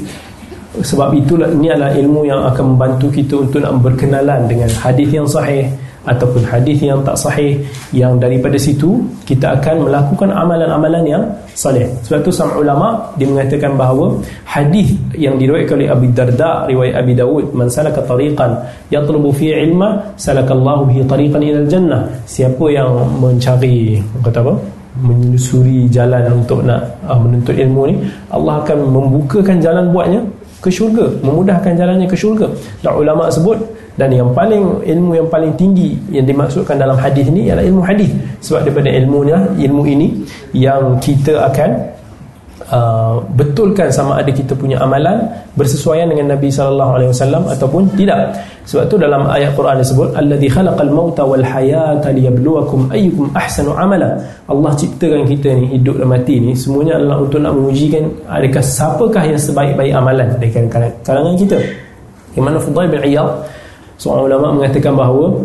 Sebab 0.78 1.10
itulah 1.16 1.50
ini 1.50 1.74
adalah 1.74 1.90
ilmu 1.94 2.22
yang 2.28 2.38
akan 2.54 2.74
membantu 2.74 3.10
kita 3.10 3.34
untuk 3.40 3.62
nak 3.62 3.82
berkenalan 3.82 4.46
dengan 4.46 4.70
hadis 4.78 5.10
yang 5.10 5.26
sahih 5.26 5.66
ataupun 6.09 6.42
hadis 6.48 6.80
yang 6.80 7.04
tak 7.04 7.14
sahih 7.20 7.61
yang 7.92 8.16
daripada 8.16 8.56
situ 8.56 9.04
kita 9.28 9.61
akan 9.61 9.84
melakukan 9.84 10.32
amalan-amalan 10.32 11.04
yang 11.04 11.22
salih. 11.52 11.84
Sebab 12.09 12.24
itu 12.24 12.32
sama 12.32 12.56
ulama 12.56 12.96
dia 13.20 13.28
mengatakan 13.28 13.76
bahawa 13.76 14.16
hadis 14.48 14.96
yang 15.12 15.36
diriwayatkan 15.36 15.76
oleh 15.76 15.90
Abu 15.92 16.06
Darda 16.16 16.64
riwayat 16.64 16.94
Abi 16.96 17.12
Dawud 17.12 17.52
man 17.52 17.68
salaka 17.68 18.00
tariqan 18.09 18.56
yatlubu 18.88 19.28
fi 19.36 19.52
ilma 19.52 20.00
salakallahu 20.16 20.88
bihi 20.88 21.04
tariqan 21.04 21.42
ila 21.44 21.61
jannah. 21.68 22.02
Siapa 22.24 22.64
yang 22.72 22.88
mencari 23.20 24.00
kata 24.24 24.40
apa? 24.40 24.54
Menyusuri 24.98 25.86
jalan 25.92 26.42
untuk 26.42 26.64
nak 26.64 26.82
uh, 27.06 27.14
menuntut 27.14 27.54
ilmu 27.54 27.86
ni 27.86 27.94
Allah 28.34 28.59
akan 28.66 28.78
membukakan 28.90 29.62
jalan 29.62 29.94
buatnya 29.94 30.18
ke 30.59 30.74
syurga 30.74 31.06
memudahkan 31.22 31.78
jalannya 31.78 32.06
ke 32.11 32.16
syurga. 32.18 32.50
Dan 32.82 32.98
ulama 32.98 33.30
sebut 33.30 33.78
dan 33.99 34.14
yang 34.14 34.30
paling 34.30 34.78
ilmu 34.86 35.18
yang 35.18 35.26
paling 35.26 35.51
tinggi 35.59 35.99
yang 36.14 36.22
dimaksudkan 36.22 36.78
dalam 36.78 36.94
hadis 36.94 37.26
ni 37.34 37.51
ialah 37.51 37.66
ilmu 37.66 37.82
hadis. 37.82 38.14
Sebab 38.46 38.62
daripada 38.62 38.94
ilmunya 38.94 39.38
ilmu 39.59 39.82
ini 39.90 40.09
yang 40.55 41.03
kita 41.03 41.51
akan 41.51 41.70
uh, 42.70 43.18
betulkan 43.34 43.90
sama 43.90 44.22
ada 44.22 44.30
kita 44.30 44.55
punya 44.55 44.78
amalan 44.78 45.26
bersesuaian 45.59 46.07
dengan 46.07 46.38
Nabi 46.38 46.46
sallallahu 46.46 46.92
alaihi 46.94 47.11
wasallam 47.11 47.42
ataupun 47.51 47.82
tidak. 47.99 48.38
Sebab 48.70 48.86
tu 48.86 49.03
dalam 49.03 49.26
ayat 49.26 49.51
Quran 49.59 49.82
disebut 49.82 50.14
alladzi 50.14 50.46
khalaqal 50.46 50.92
mauta 50.94 51.26
wal 51.26 51.42
hayata 51.42 52.14
liyabluwakum 52.14 52.94
ayyukum 52.94 53.26
ahsanu 53.34 53.74
amala. 53.74 54.14
Allah 54.46 54.72
ciptakan 54.78 55.26
kita 55.26 55.59
ni 55.59 55.74
hidup 55.74 55.99
dan 55.99 56.07
mati 56.07 56.38
ni 56.38 56.55
semuanya 56.55 57.03
adalah 57.03 57.18
untuk 57.18 57.42
nak 57.42 57.51
mengujikan 57.51 58.07
adakah 58.30 58.62
siapakah 58.62 59.26
yang 59.26 59.40
sebaik-baik 59.42 59.90
amalan 59.90 60.30
dari 60.38 60.55
kalangan 61.03 61.34
kita. 61.34 61.59
Di 62.30 62.38
mana 62.38 62.62
Fudail 62.62 62.86
bin 62.86 63.03
Iyad 63.03 63.57
seorang 63.99 64.30
ulama 64.30 64.62
mengatakan 64.62 64.94
bahawa 64.94 65.42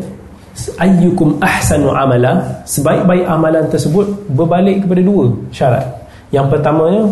ayyukum 0.78 1.34
ahsanu 1.42 1.90
amala 1.90 2.46
sebaik-baik 2.70 3.26
amalan 3.26 3.66
tersebut 3.74 4.06
berbalik 4.38 4.86
kepada 4.86 5.02
dua 5.02 5.26
syarat. 5.50 5.86
Yang 6.30 6.46
pertamanya 6.54 7.04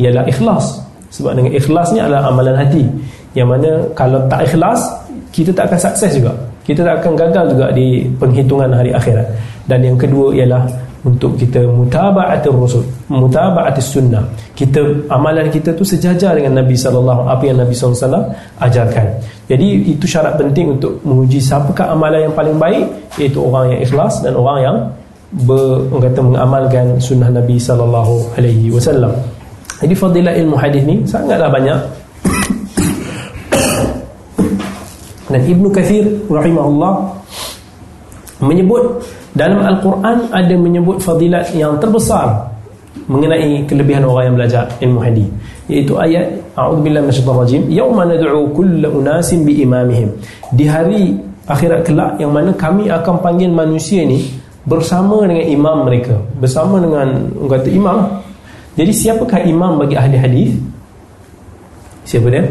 ialah 0.00 0.24
ikhlas. 0.28 0.80
Sebab 1.10 1.36
dengan 1.36 1.52
ikhlasnya 1.52 2.08
adalah 2.08 2.32
amalan 2.32 2.56
hati. 2.56 2.84
Yang 3.36 3.48
mana 3.48 3.70
kalau 3.94 4.18
tak 4.26 4.48
ikhlas 4.48 4.80
kita 5.30 5.52
tak 5.54 5.70
akan 5.70 5.80
sukses 5.80 6.10
juga. 6.16 6.32
Kita 6.64 6.86
tak 6.86 7.02
akan 7.02 7.12
gagal 7.18 7.44
juga 7.56 7.66
di 7.72 8.06
penghitungan 8.16 8.70
hari 8.72 8.90
akhirat. 8.94 9.26
Dan 9.68 9.84
yang 9.84 9.96
kedua 10.00 10.32
ialah 10.34 10.64
untuk 11.00 11.32
kita 11.40 11.64
mutaba'atul 11.64 12.60
rasul 12.60 12.84
mutaba'atus 13.08 13.96
sunnah. 13.96 14.20
Kita 14.52 15.08
amalan 15.08 15.48
kita 15.48 15.72
tu 15.72 15.80
sejajar 15.80 16.36
dengan 16.36 16.60
Nabi 16.60 16.76
sallallahu 16.76 17.24
apa 17.24 17.48
yang 17.48 17.56
Nabi 17.56 17.72
sallallahu 17.72 18.28
ajarkan. 18.60 19.08
Jadi 19.48 19.96
itu 19.96 20.04
syarat 20.04 20.36
penting 20.36 20.76
untuk 20.76 21.00
menguji 21.00 21.40
siapakah 21.40 21.96
amalan 21.96 22.28
yang 22.28 22.34
paling 22.36 22.60
baik 22.60 22.84
iaitu 23.16 23.40
orang 23.40 23.72
yang 23.72 23.80
ikhlas 23.80 24.20
dan 24.20 24.36
orang 24.36 24.58
yang 24.60 24.76
ber, 25.48 25.88
kata 25.88 26.20
mengamalkan 26.20 27.00
sunnah 27.00 27.32
Nabi 27.32 27.56
sallallahu 27.56 28.36
alaihi 28.36 28.68
wasallam. 28.68 29.16
Jadi 29.80 29.96
fadilah 29.96 30.36
ilmu 30.36 30.60
hadis 30.60 30.84
ni 30.84 31.00
sangatlah 31.08 31.48
banyak. 31.48 31.80
Dan 35.30 35.46
Ibnu 35.46 35.70
Kathir 35.72 36.04
rahimahullah 36.28 37.16
menyebut 38.44 39.00
dalam 39.36 39.62
Al-Quran 39.62 40.26
ada 40.34 40.54
menyebut 40.58 40.98
fadilat 40.98 41.50
yang 41.54 41.78
terbesar 41.78 42.50
mengenai 43.06 43.62
kelebihan 43.70 44.02
orang 44.06 44.30
yang 44.30 44.36
belajar 44.38 44.64
ilmu 44.82 45.00
hadis 45.02 45.28
iaitu 45.70 45.94
ayat 45.94 46.26
a'udzubillahi 46.58 47.06
minasyaitonir 47.06 47.38
rajim 47.38 47.62
yauma 47.70 48.02
nad'u 48.02 48.50
kull 48.50 48.82
unasin 48.82 49.46
biimamihim 49.46 50.10
di 50.54 50.66
hari 50.66 51.14
akhirat 51.46 51.86
kelak 51.86 52.18
yang 52.18 52.30
mana 52.30 52.50
kami 52.54 52.90
akan 52.90 53.18
panggil 53.22 53.50
manusia 53.50 54.06
ni 54.06 54.40
bersama 54.66 55.26
dengan 55.26 55.46
imam 55.46 55.76
mereka 55.88 56.14
bersama 56.38 56.78
dengan 56.78 57.26
kata 57.48 57.68
imam. 57.70 57.98
Jadi 58.78 58.92
siapakah 58.94 59.42
imam 59.42 59.82
bagi 59.82 59.98
ahli 59.98 60.16
hadis? 60.16 60.50
Siapa 62.06 62.30
dia 62.30 62.46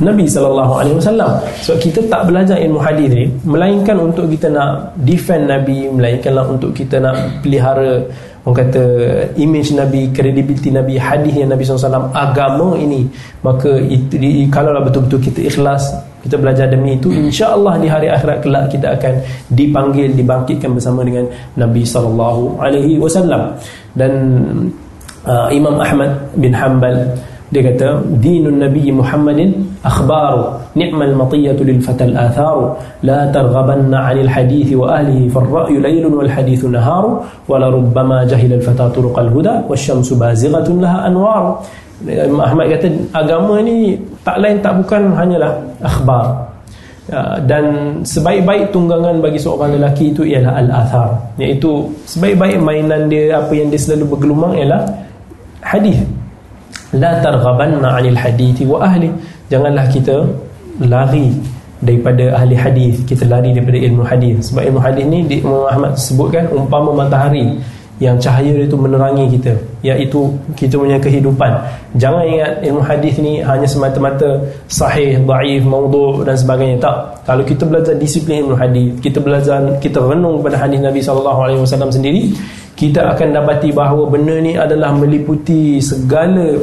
Nabi 0.00 0.24
sallallahu 0.24 0.72
alaihi 0.80 0.96
wasallam. 0.96 1.30
So 1.60 1.76
kita 1.76 2.00
tak 2.08 2.32
belajar 2.32 2.56
ilmu 2.56 2.80
hadis 2.80 3.12
ni 3.12 3.26
melainkan 3.44 4.00
untuk 4.00 4.32
kita 4.32 4.48
nak 4.48 4.96
defend 5.04 5.52
Nabi, 5.52 5.92
melainkanlah 5.92 6.48
untuk 6.48 6.72
kita 6.72 6.96
nak 7.00 7.44
pelihara 7.44 8.08
orang 8.40 8.56
kata 8.56 8.84
image 9.36 9.76
Nabi, 9.76 10.08
credibility 10.16 10.72
Nabi, 10.72 10.96
hadis 10.96 11.36
yang 11.36 11.52
Nabi 11.52 11.60
SAW 11.60 12.08
agama 12.16 12.72
ini 12.80 13.04
maka 13.44 13.76
itu, 13.84 14.16
kalau 14.48 14.72
lah 14.72 14.80
betul-betul 14.80 15.20
kita 15.28 15.40
ikhlas 15.44 15.92
kita 16.24 16.36
belajar 16.36 16.68
demi 16.68 16.96
itu 16.96 17.12
insya-Allah 17.12 17.80
di 17.80 17.88
hari 17.88 18.08
akhirat 18.12 18.44
kelak 18.44 18.64
kita 18.68 18.96
akan 18.96 19.14
dipanggil 19.52 20.12
dibangkitkan 20.12 20.72
bersama 20.72 21.00
dengan 21.04 21.24
Nabi 21.56 21.84
sallallahu 21.84 22.60
alaihi 22.60 23.00
wasallam 23.00 23.56
dan 23.96 24.12
uh, 25.24 25.48
Imam 25.48 25.80
Ahmad 25.80 26.12
bin 26.36 26.52
Hanbal 26.52 27.08
dia 27.50 27.66
kata 27.66 27.98
dinun 28.22 28.62
nabi 28.62 28.94
Muhammadin 28.94 29.50
akhbaru 29.82 30.54
ni'mal 30.78 31.14
matiyatu 31.18 31.66
lil 31.66 31.82
fatal 31.82 32.14
atharu 32.14 32.78
la 33.02 33.26
targhabanna 33.34 34.06
'anil 34.06 34.30
hadith 34.30 34.70
wa 34.78 34.94
ahlihi 34.94 35.26
far 35.34 35.46
ra'yu 35.50 35.82
laylun 35.82 36.14
wal 36.14 36.30
hadith 36.30 36.62
naharu 36.62 37.18
wa 37.50 37.58
la 37.58 37.68
rubbama 37.74 38.22
jahila 38.22 38.54
al 38.54 38.64
fata 38.64 38.86
turuqal 38.94 39.30
huda 39.34 39.66
wasyamsu 39.66 40.14
bazighatun 40.14 40.78
laha 40.78 41.10
anwar 41.10 41.58
Ahmad 42.40 42.72
kata 42.72 42.88
agama 43.12 43.60
ni 43.60 43.92
tak 44.24 44.40
lain 44.40 44.56
tak 44.64 44.72
bukan 44.80 45.12
hanyalah 45.12 45.52
akhbar. 45.84 46.48
Ya, 47.10 47.42
dan 47.42 47.64
sebaik-baik 48.06 48.70
tunggangan 48.70 49.18
bagi 49.18 49.34
seorang 49.34 49.74
lelaki 49.74 50.14
itu 50.14 50.22
ialah 50.22 50.62
al-athar 50.62 51.10
iaitu 51.42 51.90
sebaik-baik 52.06 52.62
mainan 52.62 53.10
dia 53.10 53.34
apa 53.34 53.50
yang 53.50 53.66
dia 53.66 53.82
selalu 53.82 54.14
bergelumang 54.14 54.54
ialah 54.54 54.86
hadis 55.58 55.98
la 56.96 57.20
targhabanna 57.22 57.98
'anil 57.98 58.18
hadithi 58.18 58.66
wa 58.66 58.82
ahli. 58.82 59.10
Janganlah 59.50 59.86
kita 59.90 60.26
lari 60.80 61.34
daripada 61.80 62.36
ahli 62.36 62.54
hadis 62.56 63.00
kita 63.08 63.24
lari 63.26 63.56
daripada 63.56 63.78
ilmu 63.80 64.02
hadis. 64.04 64.52
Sebab 64.52 64.62
ilmu 64.68 64.80
hadis 64.80 65.04
ni 65.08 65.20
di 65.26 65.36
Imam 65.40 65.64
Ahmad 65.66 65.96
sebutkan 65.96 66.46
umpama 66.52 66.92
matahari 66.92 67.56
yang 68.00 68.16
cahaya 68.16 68.64
itu 68.64 68.72
menerangi 68.80 69.28
kita 69.36 69.52
iaitu 69.84 70.32
kita 70.56 70.80
punya 70.80 70.96
kehidupan. 70.96 71.52
Jangan 72.00 72.24
ingat 72.24 72.52
ilmu 72.64 72.80
hadis 72.80 73.20
ni 73.20 73.44
hanya 73.44 73.68
semata-mata 73.68 74.40
sahih, 74.72 75.20
daif, 75.20 75.60
maudhu' 75.68 76.24
dan 76.24 76.32
sebagainya. 76.32 76.80
Tak. 76.80 76.96
Kalau 77.28 77.44
kita 77.44 77.68
belajar 77.68 77.92
disiplin 78.00 78.48
ilmu 78.48 78.56
hadis 78.56 78.88
kita 79.04 79.20
belajar 79.20 79.60
kita 79.84 80.00
renung 80.00 80.40
pada 80.40 80.56
hadis 80.56 80.80
Nabi 80.80 81.04
SAW 81.04 81.92
sendiri 81.92 82.32
kita 82.80 83.12
akan 83.12 83.36
dapati 83.36 83.76
bahawa 83.76 84.08
benda 84.08 84.40
ni 84.40 84.56
adalah 84.56 84.88
meliputi 84.96 85.76
segala 85.84 86.56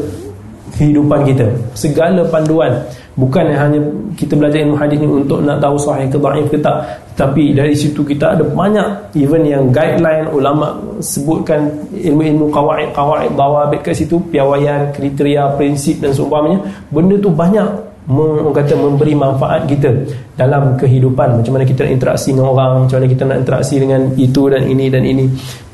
kehidupan 0.74 1.22
kita 1.30 1.46
segala 1.78 2.26
panduan. 2.26 2.74
Bukan 3.18 3.50
hanya 3.50 3.82
kita 4.14 4.38
belajar 4.38 4.62
ilmu 4.62 4.78
hadis 4.78 5.02
ni 5.02 5.10
untuk 5.10 5.42
nak 5.42 5.58
tahu 5.58 5.74
sahih 5.78 6.06
ke 6.06 6.18
dhaif 6.22 6.46
ke 6.54 6.58
tak. 6.62 6.86
Tapi 7.18 7.54
dari 7.54 7.74
situ 7.74 8.06
kita 8.06 8.38
ada 8.38 8.46
banyak 8.46 9.18
even 9.18 9.42
yang 9.42 9.74
guideline 9.74 10.30
ulama 10.30 10.78
sebutkan 11.02 11.66
ilmu-ilmu 11.98 12.54
qawaid 12.54 12.94
dawabit 13.34 13.82
kat 13.82 13.98
situ 13.98 14.22
piawaian 14.30 14.94
kriteria 14.94 15.54
prinsip 15.58 15.98
dan 15.98 16.14
seumpamanya. 16.14 16.62
Benda 16.94 17.18
tu 17.18 17.34
banyak 17.34 17.66
orang 18.08 18.56
kata 18.56 18.74
memberi 18.80 19.12
manfaat 19.12 19.68
kita 19.68 19.92
dalam 20.40 20.80
kehidupan. 20.80 21.44
Macam 21.44 21.52
mana 21.60 21.68
kita 21.68 21.84
nak 21.84 21.92
interaksi 22.00 22.32
dengan 22.32 22.56
orang 22.56 22.88
macam 22.88 22.96
mana 23.04 23.08
kita 23.12 23.24
nak 23.28 23.38
interaksi 23.44 23.76
dengan 23.84 24.02
itu 24.16 24.42
dan 24.48 24.64
ini 24.64 24.86
dan 24.88 25.04
ini. 25.04 25.26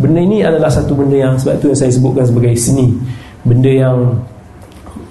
Benda 0.01 0.19
ini 0.19 0.37
adalah 0.41 0.73
satu 0.73 0.97
benda 0.97 1.13
yang 1.13 1.37
sebab 1.37 1.61
tu 1.61 1.69
yang 1.69 1.77
saya 1.77 1.91
sebutkan 1.93 2.25
sebagai 2.25 2.57
seni. 2.57 2.89
Benda 3.45 3.69
yang 3.69 3.97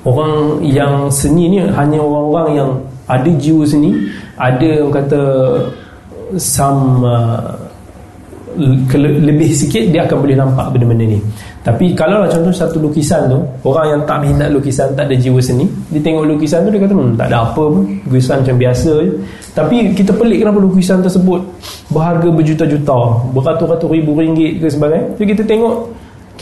orang 0.02 0.66
yang 0.66 1.06
seni 1.14 1.46
ni 1.46 1.58
hanya 1.62 2.02
orang-orang 2.02 2.48
yang 2.58 2.70
ada 3.06 3.30
jiwa 3.38 3.62
seni. 3.70 3.94
Ada 4.34 4.82
orang 4.82 4.94
kata 5.06 5.22
some 6.42 7.06
uh, 7.06 7.54
lebih 8.98 9.54
sikit 9.54 9.88
dia 9.88 10.04
akan 10.04 10.16
boleh 10.26 10.36
nampak 10.36 10.74
benda-benda 10.74 11.16
ni 11.16 11.20
tapi 11.62 11.94
kalau 11.94 12.26
lah 12.26 12.28
contoh 12.28 12.50
satu 12.50 12.82
lukisan 12.82 13.30
tu 13.30 13.38
orang 13.70 13.94
yang 13.94 14.00
tak 14.02 14.18
minat 14.18 14.50
lukisan 14.50 14.90
tak 14.98 15.06
ada 15.06 15.14
jiwa 15.14 15.38
seni 15.38 15.62
dia 15.94 16.02
tengok 16.02 16.26
lukisan 16.26 16.66
tu 16.66 16.74
dia 16.74 16.82
kata 16.82 16.94
hmm, 16.98 17.14
tak 17.14 17.26
ada 17.30 17.46
apa 17.46 17.62
pun 17.62 17.86
lukisan 18.10 18.42
macam 18.42 18.56
biasa 18.58 18.92
je. 18.98 19.12
Tapi 19.54 19.76
kita 19.94 20.10
pelik 20.10 20.42
kenapa 20.42 20.58
lukisan 20.58 20.98
tersebut 21.06 21.40
berharga 21.94 22.28
berjuta-juta 22.34 22.98
beratus-ratus 23.30 23.88
ribu 23.94 24.18
ringgit 24.18 24.58
ke 24.58 24.66
sebagainya. 24.66 25.14
Jadi 25.14 25.26
kita 25.38 25.42
tengok 25.46 25.74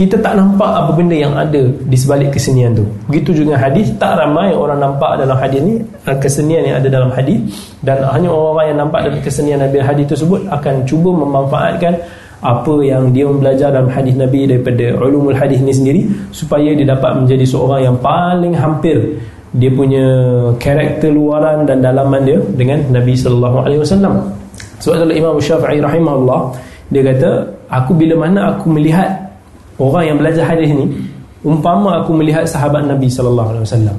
kita 0.00 0.16
tak 0.24 0.38
nampak 0.38 0.70
apa 0.70 0.96
benda 0.96 1.12
yang 1.12 1.36
ada 1.36 1.68
di 1.68 1.96
sebalik 1.98 2.32
kesenian 2.32 2.72
tu. 2.72 2.88
Begitu 3.12 3.44
juga 3.44 3.60
hadis 3.60 3.92
tak 4.00 4.16
ramai 4.16 4.56
orang 4.56 4.80
nampak 4.80 5.20
dalam 5.20 5.36
hadis 5.36 5.60
ni 5.60 5.84
uh, 6.08 6.16
kesenian 6.16 6.64
yang 6.64 6.76
ada 6.80 6.88
dalam 6.88 7.12
hadis. 7.12 7.44
Dan 7.84 8.00
hanya 8.08 8.32
orang-orang 8.32 8.66
yang 8.72 8.78
nampak 8.88 9.00
dalam 9.04 9.20
kesenian 9.20 9.60
Nabi 9.60 9.84
hadis 9.84 10.08
tersebut 10.08 10.48
akan 10.48 10.88
cuba 10.88 11.12
memanfaatkan 11.12 12.00
apa 12.40 12.74
yang 12.80 13.12
dia 13.12 13.28
belajar 13.28 13.68
dalam 13.68 13.92
hadis 13.92 14.16
Nabi 14.16 14.48
daripada 14.48 14.96
ulumul 14.96 15.36
hadis 15.36 15.60
ni 15.60 15.76
sendiri 15.76 16.02
supaya 16.32 16.72
dia 16.72 16.88
dapat 16.88 17.20
menjadi 17.20 17.44
seorang 17.44 17.80
yang 17.84 17.96
paling 18.00 18.56
hampir 18.56 18.96
dia 19.50 19.68
punya 19.68 20.06
karakter 20.56 21.12
luaran 21.12 21.68
dan 21.68 21.84
dalaman 21.84 22.22
dia 22.24 22.38
dengan 22.56 22.80
Nabi 22.88 23.18
sallallahu 23.18 23.66
alaihi 23.66 23.80
wasallam. 23.82 24.14
Sebab 24.80 24.94
so, 25.04 25.12
Imam 25.12 25.36
Syafi'i 25.36 25.84
rahimahullah 25.84 26.40
dia 26.88 27.02
kata 27.04 27.30
aku 27.68 27.92
bila 27.92 28.24
mana 28.24 28.56
aku 28.56 28.72
melihat 28.72 29.10
orang 29.76 30.04
yang 30.08 30.16
belajar 30.16 30.44
hadis 30.48 30.72
ni 30.72 30.86
umpama 31.44 32.00
aku 32.00 32.16
melihat 32.16 32.48
sahabat 32.48 32.88
Nabi 32.88 33.06
sallallahu 33.06 33.48
alaihi 33.56 33.64
wasallam 33.68 33.96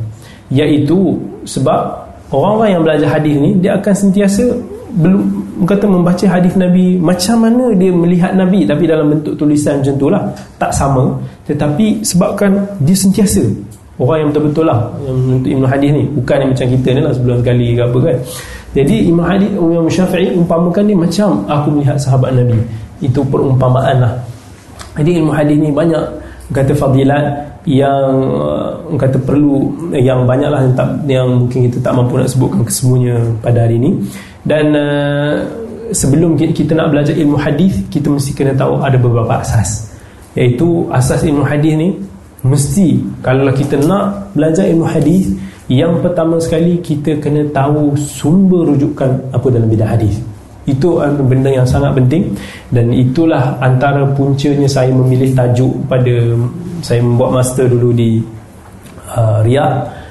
iaitu 0.51 1.15
sebab 1.47 1.93
orang-orang 2.33 2.69
yang 2.75 2.83
belajar 2.83 3.07
hadis 3.07 3.35
ni 3.37 3.51
dia 3.61 3.79
akan 3.79 3.93
sentiasa 3.95 4.45
kata 5.67 5.85
membaca 5.85 6.25
hadis 6.25 6.53
Nabi 6.55 6.95
macam 6.97 7.45
mana 7.45 7.71
dia 7.75 7.91
melihat 7.91 8.31
Nabi? 8.33 8.63
Tapi 8.63 8.83
dalam 8.87 9.11
bentuk 9.11 9.35
tulisan 9.35 9.79
macam 9.83 9.93
itulah 9.95 10.23
tak 10.57 10.71
sama 10.71 11.15
tetapi 11.47 12.01
sebabkan 12.01 12.61
dia 12.81 12.95
sentiasa. 12.95 13.43
Orang 14.01 14.17
yang 14.17 14.27
betul-betul 14.33 14.65
lah 14.65 14.89
yang 15.05 15.17
untuk 15.37 15.51
Ibn 15.51 15.65
Hadis 15.67 15.89
ni. 15.93 16.03
Bukan 16.09 16.35
yang 16.41 16.49
macam 16.57 16.67
kita 16.73 16.89
ni 16.95 17.01
lah 17.05 17.13
sebelum 17.13 17.37
sekali 17.45 17.67
ke 17.77 17.81
apa 17.85 17.97
kan. 18.01 18.17
Jadi 18.71 18.95
Imam 19.11 19.25
Hadis 19.27 19.49
Imam 19.53 19.87
Syafi'i 19.91 20.29
umpamakan 20.33 20.83
ni 20.87 20.95
macam 20.97 21.29
aku 21.45 21.67
melihat 21.75 21.97
sahabat 22.01 22.33
Nabi. 22.33 22.57
Itu 23.03 23.21
perumpamaan 23.27 23.97
lah. 24.01 24.13
Jadi 24.97 25.23
ilmu 25.23 25.31
hadis 25.31 25.55
ni 25.55 25.69
banyak 25.71 26.03
kata 26.51 26.75
fadilat 26.75 27.50
yang 27.65 28.07
uh, 28.33 28.73
kata 28.97 29.21
perlu 29.21 29.69
yang 29.93 30.25
banyaklah 30.25 30.65
yang, 30.65 30.73
tak, 30.73 30.89
yang 31.05 31.27
mungkin 31.45 31.69
kita 31.69 31.77
tak 31.85 31.93
mampu 31.93 32.17
nak 32.17 32.29
sebutkan 32.29 32.61
kesemuanya 32.65 33.21
pada 33.41 33.69
hari 33.69 33.77
ini. 33.77 33.91
Dan 34.41 34.73
uh, 34.73 35.45
sebelum 35.93 36.39
kita 36.39 36.73
nak 36.73 36.89
belajar 36.89 37.13
ilmu 37.13 37.37
hadis 37.37 37.77
kita 37.93 38.09
mesti 38.09 38.31
kena 38.33 38.57
tahu 38.57 38.81
ada 38.81 38.97
beberapa 38.97 39.43
asas. 39.43 39.93
Iaitu 40.33 40.87
asas 40.89 41.21
ilmu 41.27 41.43
hadis 41.45 41.75
ni 41.77 41.89
mesti 42.41 42.97
kalau 43.21 43.53
kita 43.53 43.77
nak 43.85 44.33
belajar 44.33 44.65
ilmu 44.65 44.87
hadis 44.89 45.29
yang 45.69 46.01
pertama 46.01 46.41
sekali 46.41 46.81
kita 46.81 47.21
kena 47.21 47.45
tahu 47.53 47.95
sumber 47.95 48.73
rujukan 48.75 49.11
apa 49.31 49.47
dalam 49.53 49.69
bidang 49.69 49.87
hadis. 49.87 50.19
Itu 50.67 51.01
benda 51.25 51.47
yang 51.47 51.65
sangat 51.65 51.95
penting. 51.95 52.35
Dan 52.69 52.91
itulah 52.91 53.55
antara 53.63 54.03
puncanya 54.11 54.67
saya 54.67 54.91
memilih 54.91 55.31
tajuk 55.31 55.71
pada 55.87 56.35
saya 56.81 56.99
membuat 57.01 57.41
master 57.41 57.69
dulu 57.69 57.93
di 57.93 58.21
uh, 59.13 59.39
Riyadh. 59.45 60.01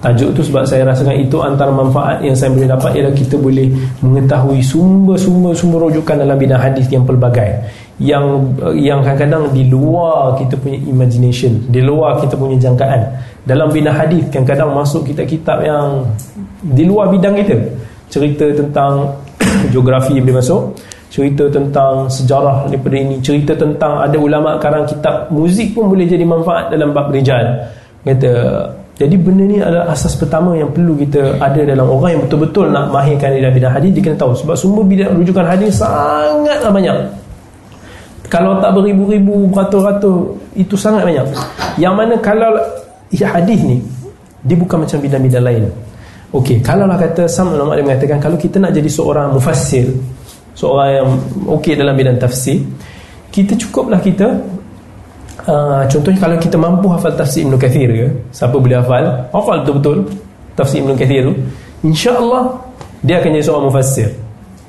Tajuk 0.00 0.32
tu 0.32 0.40
sebab 0.40 0.64
saya 0.64 0.88
rasakan 0.88 1.12
itu 1.12 1.44
antara 1.44 1.68
manfaat 1.68 2.24
yang 2.24 2.32
saya 2.32 2.48
boleh 2.56 2.64
dapat 2.64 2.96
ialah 2.96 3.12
kita 3.12 3.36
boleh 3.36 3.68
mengetahui 4.00 4.64
sumber-sumber 4.64 5.52
sumber 5.52 5.92
rujukan 5.92 6.24
dalam 6.24 6.40
bidang 6.40 6.56
hadis 6.56 6.88
yang 6.88 7.04
pelbagai. 7.04 7.60
Yang 8.00 8.48
yang 8.80 9.04
kadang-kadang 9.04 9.52
di 9.52 9.68
luar 9.68 10.40
kita 10.40 10.56
punya 10.56 10.80
imagination 10.88 11.60
di 11.68 11.84
luar 11.84 12.16
kita 12.16 12.32
punya 12.32 12.56
jangkaan. 12.56 13.12
Dalam 13.44 13.68
bidang 13.68 13.92
hadis 13.92 14.24
kadang-kadang 14.32 14.72
masuk 14.72 15.04
kitab-kitab 15.04 15.68
yang 15.68 16.08
di 16.64 16.88
luar 16.88 17.12
bidang 17.12 17.36
kita. 17.36 17.60
Cerita 18.08 18.48
tentang 18.56 19.20
geografi 19.76 20.16
yang 20.16 20.24
boleh 20.24 20.40
masuk 20.40 20.80
cerita 21.10 21.50
tentang 21.50 22.06
sejarah 22.06 22.70
daripada 22.70 22.96
ini 22.96 23.18
cerita 23.18 23.58
tentang 23.58 23.98
ada 23.98 24.14
ulama 24.14 24.56
karang 24.62 24.86
kitab 24.86 25.26
muzik 25.34 25.74
pun 25.74 25.90
boleh 25.90 26.06
jadi 26.06 26.22
manfaat 26.22 26.70
dalam 26.70 26.94
bab 26.94 27.10
rijal. 27.10 27.66
Kata 28.06 28.32
jadi 29.00 29.16
benda 29.18 29.44
ni 29.48 29.58
adalah 29.58 29.90
asas 29.90 30.14
pertama 30.14 30.54
yang 30.54 30.70
perlu 30.70 30.92
kita 30.94 31.40
ada 31.42 31.64
dalam 31.66 31.88
orang 31.88 32.14
yang 32.14 32.22
betul-betul 32.28 32.68
nak 32.68 32.92
mahirkan 32.94 33.32
dalam 33.32 33.50
bidang 33.50 33.74
hadis 33.74 33.90
dia 33.96 34.02
kena 34.06 34.16
tahu. 34.20 34.32
Sebab 34.38 34.54
sumber 34.54 34.84
bidang 34.86 35.16
rujukan 35.18 35.44
hadis 35.48 35.82
sangatlah 35.82 36.70
banyak. 36.70 36.96
Kalau 38.30 38.62
tak 38.62 38.70
beribu-ribu 38.76 39.50
beratus-ratus 39.50 40.38
itu 40.54 40.78
sangat 40.78 41.02
banyak. 41.02 41.26
Yang 41.80 41.94
mana 41.98 42.14
kalau 42.22 42.54
ya, 43.10 43.34
hadis 43.34 43.58
ni 43.66 43.82
dia 44.46 44.54
bukan 44.54 44.86
macam 44.86 45.00
bidang-bidang 45.02 45.44
lain. 45.48 45.64
Okey, 46.30 46.62
kalau 46.62 46.86
lah 46.86 46.94
kata 46.94 47.26
sama 47.26 47.58
ulama 47.58 47.74
dia 47.74 47.82
mengatakan 47.82 48.22
kalau 48.22 48.38
kita 48.38 48.62
nak 48.62 48.70
jadi 48.70 48.86
seorang 48.86 49.34
mufassir, 49.34 49.90
seorang 50.54 50.90
yang 51.02 51.08
okey 51.60 51.74
dalam 51.78 51.94
bidang 51.94 52.18
tafsir, 52.20 52.62
kita 53.30 53.54
cukuplah 53.56 54.02
kita 54.02 54.38
uh, 55.46 55.82
contohnya 55.86 56.18
kalau 56.18 56.36
kita 56.36 56.56
mampu 56.58 56.86
hafal 56.90 57.14
tafsir 57.14 57.46
Ibn 57.46 57.56
Kathir 57.56 57.88
ke, 57.90 58.08
siapa 58.34 58.56
boleh 58.58 58.78
hafal? 58.78 59.04
Hafal 59.30 59.62
betul-betul 59.64 59.98
tafsir 60.58 60.82
Ibn 60.82 60.98
Kathir 60.98 61.30
tu. 61.30 61.32
Insya-Allah 61.86 62.60
dia 63.00 63.22
akan 63.22 63.30
jadi 63.32 63.44
seorang 63.44 63.64
mufassir 63.72 64.08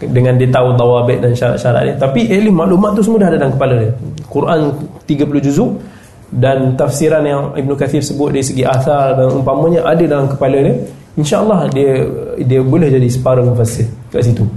dengan 0.01 0.33
dia 0.39 0.49
tahu 0.49 0.73
tawabit 0.79 1.19
dan 1.21 1.31
syarat-syarat 1.35 1.81
dia. 1.85 1.95
Tapi 1.99 2.25
ilmu 2.31 2.63
maklumat 2.63 2.97
tu 2.97 3.01
semua 3.05 3.27
dah 3.27 3.29
ada 3.29 3.37
dalam 3.37 3.53
kepala 3.53 3.73
dia. 3.77 3.91
Quran 4.31 4.59
30 5.05 5.45
juzuk 5.45 5.71
dan 6.31 6.79
tafsiran 6.79 7.23
yang 7.27 7.41
Ibn 7.53 7.71
Kathir 7.75 7.99
sebut 7.99 8.31
dari 8.31 8.41
segi 8.41 8.63
asal 8.63 9.19
dan 9.19 9.27
umpamanya 9.35 9.83
ada 9.83 10.03
dalam 10.07 10.31
kepala 10.31 10.63
dia 10.63 10.75
InsyaAllah 11.19 11.67
dia 11.75 12.07
dia 12.39 12.63
boleh 12.63 12.87
jadi 12.87 13.03
separuh 13.11 13.43
mufassir 13.43 13.83
kat 14.07 14.23
situ. 14.23 14.47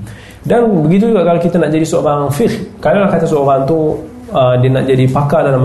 Dan 0.45 0.85
begitu 0.85 1.09
juga 1.09 1.25
kalau 1.25 1.41
kita 1.41 1.57
nak 1.57 1.73
jadi 1.73 1.87
seorang 1.89 2.29
fiqh, 2.29 2.57
kalau 2.77 3.09
kata 3.09 3.25
seorang 3.25 3.65
tu 3.65 3.97
uh, 4.29 4.55
dia 4.61 4.69
nak 4.69 4.85
jadi 4.85 5.05
pakar 5.09 5.41
dalam 5.49 5.65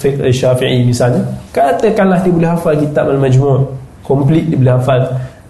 fiqh 0.00 0.16
syafi'i 0.32 0.80
misalnya, 0.80 1.20
katakanlah 1.52 2.24
dia 2.24 2.32
boleh 2.32 2.48
hafal 2.48 2.72
kitab 2.80 3.12
al-majmu' 3.12 3.68
komplit 4.00 4.48
dia 4.48 4.56
boleh 4.56 4.74
hafal 4.80 5.00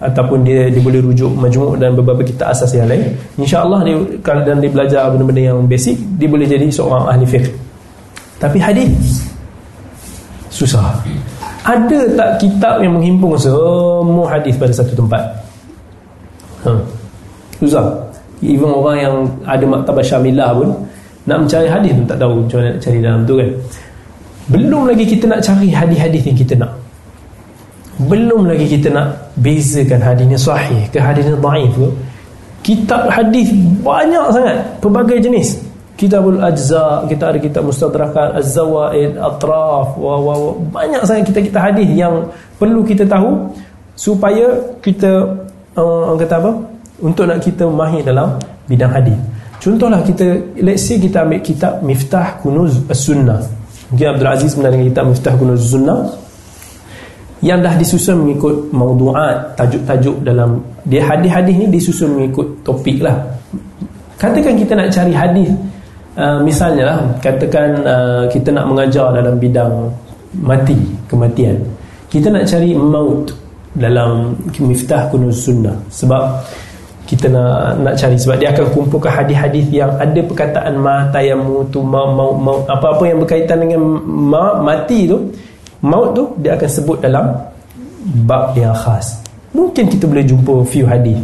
ataupun 0.03 0.43
dia 0.43 0.67
dia 0.67 0.83
boleh 0.83 0.99
rujuk 0.99 1.31
majmu' 1.39 1.79
dan 1.79 1.95
beberapa 1.95 2.19
kitab 2.27 2.51
asas 2.51 2.75
yang 2.75 2.91
lain. 2.91 3.15
InsyaAllah 3.39 3.79
dia 3.87 3.95
kalau 4.19 4.43
dan 4.43 4.59
dia 4.59 4.67
belajar 4.67 5.07
benda-benda 5.07 5.55
yang 5.55 5.63
basic, 5.63 5.95
dia 6.19 6.27
boleh 6.27 6.43
jadi 6.43 6.67
seorang 6.67 7.07
ahli 7.07 7.23
fiqh. 7.23 7.47
Tapi 8.43 8.59
hadis 8.59 9.23
susah. 10.51 10.99
Ada 11.63 12.11
tak 12.13 12.29
kitab 12.43 12.83
yang 12.83 12.99
menghimpun 12.99 13.39
semua 13.39 14.27
hadis 14.29 14.53
pada 14.59 14.69
satu 14.75 14.93
tempat? 14.93 15.23
Ha. 16.67 16.71
Susah. 17.57 18.04
Even 18.43 18.67
orang 18.67 18.97
yang 18.99 19.15
ada 19.47 19.63
maktabah 19.63 20.03
syamilah 20.03 20.51
pun 20.51 20.69
nak 21.25 21.37
mencari 21.45 21.67
hadis 21.71 21.91
pun 21.95 22.05
tak 22.05 22.17
tahu 22.19 22.33
macam 22.43 22.57
mana 22.59 22.69
nak 22.69 22.79
cari 22.83 22.99
dalam 22.99 23.21
tu 23.23 23.33
kan. 23.39 23.49
Belum 24.45 24.81
lagi 24.85 25.05
kita 25.09 25.25
nak 25.25 25.39
cari 25.41 25.67
hadis-hadis 25.73 26.21
yang 26.27 26.37
kita 26.37 26.53
nak. 26.59 26.71
Belum 27.95 28.41
lagi 28.43 28.65
kita 28.67 28.87
nak 28.91 29.07
bezakan 29.39 29.99
hadisnya 30.03 30.37
sahih 30.37 30.83
ke 30.91 30.99
hadisnya 30.99 31.39
dhaif 31.39 31.71
ke. 31.73 31.87
Kitab 32.65 33.07
hadis 33.13 33.53
banyak 33.85 34.25
sangat 34.33 34.57
pelbagai 34.81 35.21
jenis 35.21 35.65
kitabul 35.95 36.39
ajza 36.43 37.07
kita 37.07 37.31
ada 37.31 37.39
kitab 37.39 37.63
mustadrakat 37.63 38.35
az-zawaid 38.35 39.15
atraf 39.15 39.95
wa, 39.95 40.19
wa, 40.19 40.51
banyak 40.75 40.99
sangat 41.07 41.31
kita 41.31 41.39
kita 41.47 41.59
hadis 41.59 41.87
yang 41.95 42.27
perlu 42.59 42.83
kita 42.83 43.07
tahu 43.07 43.47
supaya 43.95 44.59
kita 44.83 45.23
uh, 45.79 46.11
kata 46.19 46.35
apa 46.35 46.51
untuk 47.01 47.27
nak 47.27 47.43
kita 47.43 47.67
mahir 47.67 48.03
dalam 48.05 48.39
bidang 48.69 48.91
hadis. 48.91 49.17
Contohlah 49.59 50.03
kita 50.05 50.37
let's 50.61 50.85
say 50.85 51.01
kita 51.01 51.25
ambil 51.25 51.41
kitab 51.41 51.81
miftah 51.81 52.37
kunuz 52.39 52.79
as-sunnah. 52.87 53.41
Mungkin 53.91 54.07
Abdul 54.17 54.29
Aziz 54.29 54.51
pernah 54.53 54.69
dengar 54.71 54.87
kitab 54.93 55.05
miftah 55.09 55.33
kunuz 55.35 55.59
as-sunnah. 55.65 55.99
Yang 57.43 57.59
dah 57.61 57.73
disusun 57.77 58.15
mengikut 58.25 58.55
maudu'at 58.73 59.53
tajuk-tajuk 59.59 60.17
dalam 60.25 60.57
dia 60.87 61.03
hadis-hadis 61.03 61.55
ni 61.61 61.67
disusun 61.69 62.09
mengikut 62.17 62.47
topik 62.65 63.03
lah. 63.03 63.21
Katakan 64.17 64.55
kita 64.55 64.73
nak 64.73 64.89
cari 64.89 65.13
hadis 65.13 65.49
uh, 66.17 66.39
misalnya 66.41 66.83
lah 66.95 66.99
katakan 67.21 67.69
uh, 67.85 68.23
kita 68.31 68.49
nak 68.49 68.65
mengajar 68.71 69.13
dalam 69.13 69.35
bidang 69.37 69.91
mati 70.41 70.79
kematian. 71.05 71.59
Kita 72.09 72.31
nak 72.31 72.47
cari 72.47 72.71
maut 72.73 73.29
dalam 73.75 74.39
miftah 74.55 75.11
kunuz 75.11 75.45
sunnah 75.45 75.75
sebab 75.91 76.39
kita 77.05 77.29
nak 77.29 77.77
nak 77.85 77.93
cari. 77.95 78.17
Sebab 78.17 78.35
dia 78.41 78.49
akan 78.49 78.65
kumpulkan 78.73 79.13
hadis-hadis 79.13 79.65
yang 79.69 79.93
ada 80.01 80.19
perkataan 80.25 80.73
ma 80.81 81.05
tayamu 81.13 81.61
tu 81.69 81.85
ma, 81.85 82.09
ma, 82.09 82.33
ma, 82.33 82.51
apa-apa 82.65 83.03
yang 83.05 83.21
berkaitan 83.21 83.61
dengan 83.61 83.81
ma, 84.05 84.57
mati 84.59 85.05
tu 85.05 85.29
maut 85.85 86.17
tu 86.17 86.33
dia 86.41 86.57
akan 86.57 86.69
sebut 86.69 86.97
dalam 86.99 87.29
bab 88.25 88.57
yang 88.57 88.73
khas. 88.73 89.21
Mungkin 89.53 89.87
kita 89.87 90.09
boleh 90.09 90.25
jumpa 90.25 90.65
few 90.65 90.89
hadis. 90.89 91.17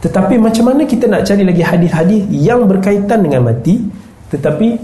Tetapi 0.00 0.38
macam 0.38 0.70
mana 0.70 0.86
kita 0.86 1.10
nak 1.10 1.26
cari 1.26 1.42
lagi 1.42 1.62
hadis-hadis 1.66 2.22
yang 2.30 2.62
berkaitan 2.70 3.26
dengan 3.26 3.50
mati 3.50 3.82
tetapi 4.30 4.78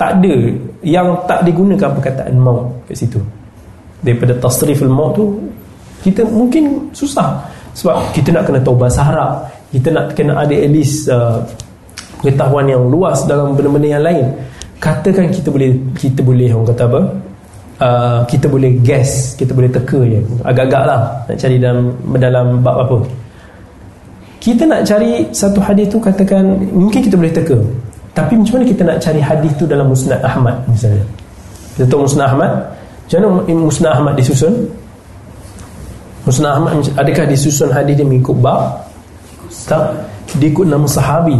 tak 0.00 0.20
ada 0.20 0.34
yang 0.82 1.14
tak 1.28 1.44
digunakan 1.44 1.92
perkataan 1.92 2.34
maut 2.40 2.72
kat 2.88 2.96
situ. 2.96 3.20
Daripada 4.02 4.34
tasrif 4.40 4.80
al-maut 4.82 5.14
tu 5.14 5.36
kita 6.02 6.24
mungkin 6.26 6.90
susah. 6.90 7.38
Sebab 7.72 8.12
kita 8.12 8.34
nak 8.34 8.44
kena 8.48 8.60
tahu 8.60 8.76
bahasa 8.76 9.00
Arab 9.04 9.48
kita 9.72 9.88
nak 9.90 10.12
kena 10.12 10.38
ada 10.44 10.52
at 10.52 10.70
least 10.70 11.08
uh, 11.08 11.40
pengetahuan 12.20 12.68
yang 12.68 12.84
luas 12.86 13.24
dalam 13.24 13.56
benda-benda 13.56 13.88
yang 13.88 14.04
lain 14.04 14.26
katakan 14.78 15.32
kita 15.32 15.48
boleh 15.48 15.72
kita 15.96 16.20
boleh 16.20 16.52
orang 16.52 16.68
kata 16.70 16.82
apa 16.86 17.00
uh, 17.80 18.20
kita 18.28 18.46
boleh 18.46 18.70
guess 18.84 19.34
kita 19.34 19.56
boleh 19.56 19.70
teka 19.72 19.98
je 20.04 20.20
agak-agak 20.44 20.82
lah 20.84 21.00
nak 21.26 21.36
cari 21.40 21.56
dalam 21.56 21.84
dalam 22.20 22.46
bab 22.60 22.76
apa 22.84 22.98
kita 24.42 24.66
nak 24.66 24.84
cari 24.84 25.26
satu 25.32 25.58
hadis 25.62 25.86
tu 25.88 25.98
katakan 26.02 26.60
mungkin 26.74 27.00
kita 27.00 27.16
boleh 27.16 27.32
teka 27.32 27.58
tapi 28.12 28.36
macam 28.36 28.60
mana 28.60 28.64
kita 28.68 28.82
nak 28.84 28.98
cari 29.00 29.20
hadis 29.24 29.52
tu 29.56 29.64
dalam 29.64 29.88
Musnad 29.88 30.20
Ahmad 30.20 30.56
misalnya? 30.68 31.04
Kita 31.72 31.88
tahu 31.88 32.04
Musnad 32.04 32.28
Ahmad. 32.28 32.52
Macam 33.08 33.16
mana 33.24 33.28
Musnad 33.56 33.92
Ahmad 33.96 34.12
disusun? 34.20 34.54
Musnad 36.28 36.52
Ahmad 36.60 36.70
adakah 37.00 37.24
disusun 37.24 37.72
hadis 37.72 37.96
dia 37.96 38.04
mengikut 38.04 38.36
bab? 38.44 38.84
Tak. 39.68 39.84
Dia 40.40 40.48
ikut 40.48 40.64
nama 40.64 40.88
sahabi. 40.88 41.36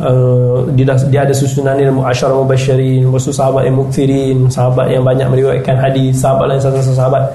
Uh, 0.00 0.64
dia, 0.72 0.96
dia 1.12 1.28
ada 1.28 1.34
susunan 1.36 1.76
ni 1.76 1.84
Asyara 1.84 2.32
Mubashirin, 2.32 3.04
Rasul 3.12 3.36
sahabat 3.36 3.68
yang 3.68 3.76
mukfirin, 3.76 4.48
sahabat 4.48 4.88
yang 4.88 5.04
banyak 5.04 5.28
meriwayatkan 5.28 5.76
hadis, 5.76 6.24
sahabat 6.24 6.48
lain 6.48 6.60
satu 6.60 6.80
sahabat. 6.80 7.28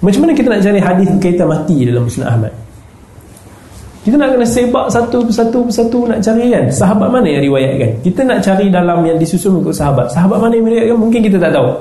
Macam 0.00 0.24
mana 0.24 0.32
kita 0.32 0.48
nak 0.48 0.60
cari 0.64 0.80
hadis 0.80 1.08
berkaitan 1.12 1.46
mati 1.48 1.76
dalam 1.84 2.04
Musnad 2.04 2.28
Ahmad? 2.28 2.52
Kita 4.06 4.14
nak 4.14 4.38
kena 4.38 4.46
sebab 4.46 4.86
satu 4.86 5.18
persatu 5.26 5.58
persatu 5.66 5.98
nak 6.06 6.22
cari 6.22 6.46
kan 6.54 6.70
Sahabat 6.70 7.10
mana 7.10 7.26
yang 7.26 7.42
riwayatkan 7.42 7.90
Kita 8.06 8.22
nak 8.22 8.38
cari 8.38 8.70
dalam 8.70 9.02
yang 9.02 9.18
disusun 9.18 9.58
untuk 9.58 9.74
sahabat 9.74 10.06
Sahabat 10.14 10.38
mana 10.38 10.54
yang 10.54 10.70
riwayatkan 10.70 10.94
mungkin 10.94 11.26
kita 11.26 11.42
tak 11.42 11.50
tahu 11.50 11.74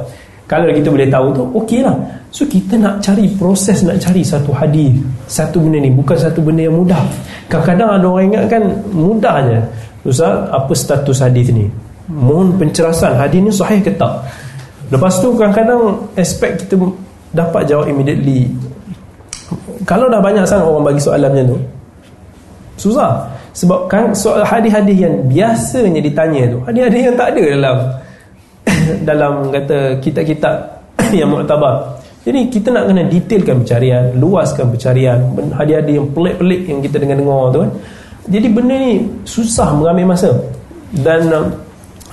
Kalau 0.46 0.70
kita 0.70 0.94
boleh 0.94 1.10
tahu 1.10 1.28
tu 1.34 1.44
okey 1.58 1.82
lah. 1.82 1.98
So 2.30 2.46
kita 2.46 2.78
nak 2.78 3.02
cari 3.02 3.26
proses 3.34 3.82
nak 3.82 3.98
cari 3.98 4.22
satu 4.22 4.54
hadis 4.54 4.94
Satu 5.26 5.58
benda 5.58 5.82
ni. 5.82 5.90
Bukan 5.90 6.14
satu 6.14 6.38
benda 6.46 6.70
yang 6.70 6.78
mudah. 6.78 7.02
Kadang-kadang 7.50 7.90
ada 7.98 8.06
orang 8.06 8.26
ingat 8.30 8.44
kan 8.54 8.64
mudah 8.94 9.36
je. 9.50 9.60
Ustaz 10.06 10.46
apa 10.54 10.74
status 10.78 11.18
hadis 11.26 11.50
ni? 11.50 11.66
Mohon 12.06 12.62
pencerasan 12.62 13.18
hadis 13.18 13.42
ni 13.42 13.50
sahih 13.50 13.82
ke 13.82 13.90
tak? 13.98 14.22
Lepas 14.94 15.18
tu 15.18 15.34
kadang-kadang 15.34 15.98
aspek 16.14 16.62
kita 16.62 16.78
dapat 17.34 17.66
jawab 17.66 17.90
immediately. 17.90 18.54
Kalau 19.90 20.06
dah 20.14 20.22
banyak 20.22 20.46
sangat 20.46 20.66
orang 20.70 20.94
bagi 20.94 21.02
soalan 21.02 21.30
macam 21.34 21.48
tu 21.54 21.60
Susah. 22.76 23.26
Sebab 23.56 23.88
kan 23.88 24.12
soal 24.12 24.46
hadis-hadis 24.46 25.08
yang 25.08 25.16
biasanya 25.32 26.02
ditanya 26.04 26.44
tu 26.52 26.60
Hadis-hadis 26.68 27.02
yang 27.08 27.16
tak 27.16 27.32
ada 27.32 27.44
dalam 27.56 27.78
Dalam 29.10 29.50
kata 29.50 30.00
kitab-kitab 30.00 30.56
yang 31.20 31.30
muktabar 31.32 32.00
Jadi 32.26 32.50
kita 32.50 32.74
nak 32.74 32.90
kena 32.90 33.04
detailkan 33.06 33.56
pencarian 33.66 34.04
Luaskan 34.18 34.66
pencarian 34.72 35.20
Hadis-hadis 35.54 35.94
yang 35.98 36.08
pelik-pelik 36.14 36.62
yang 36.66 36.80
kita 36.82 36.96
dengar-dengar 37.02 37.44
tu 37.54 37.60
kan. 37.66 37.72
Jadi 38.26 38.48
benda 38.50 38.76
ni 38.82 39.06
susah 39.22 39.70
mengambil 39.78 40.18
masa. 40.18 40.34
Dan 40.98 41.30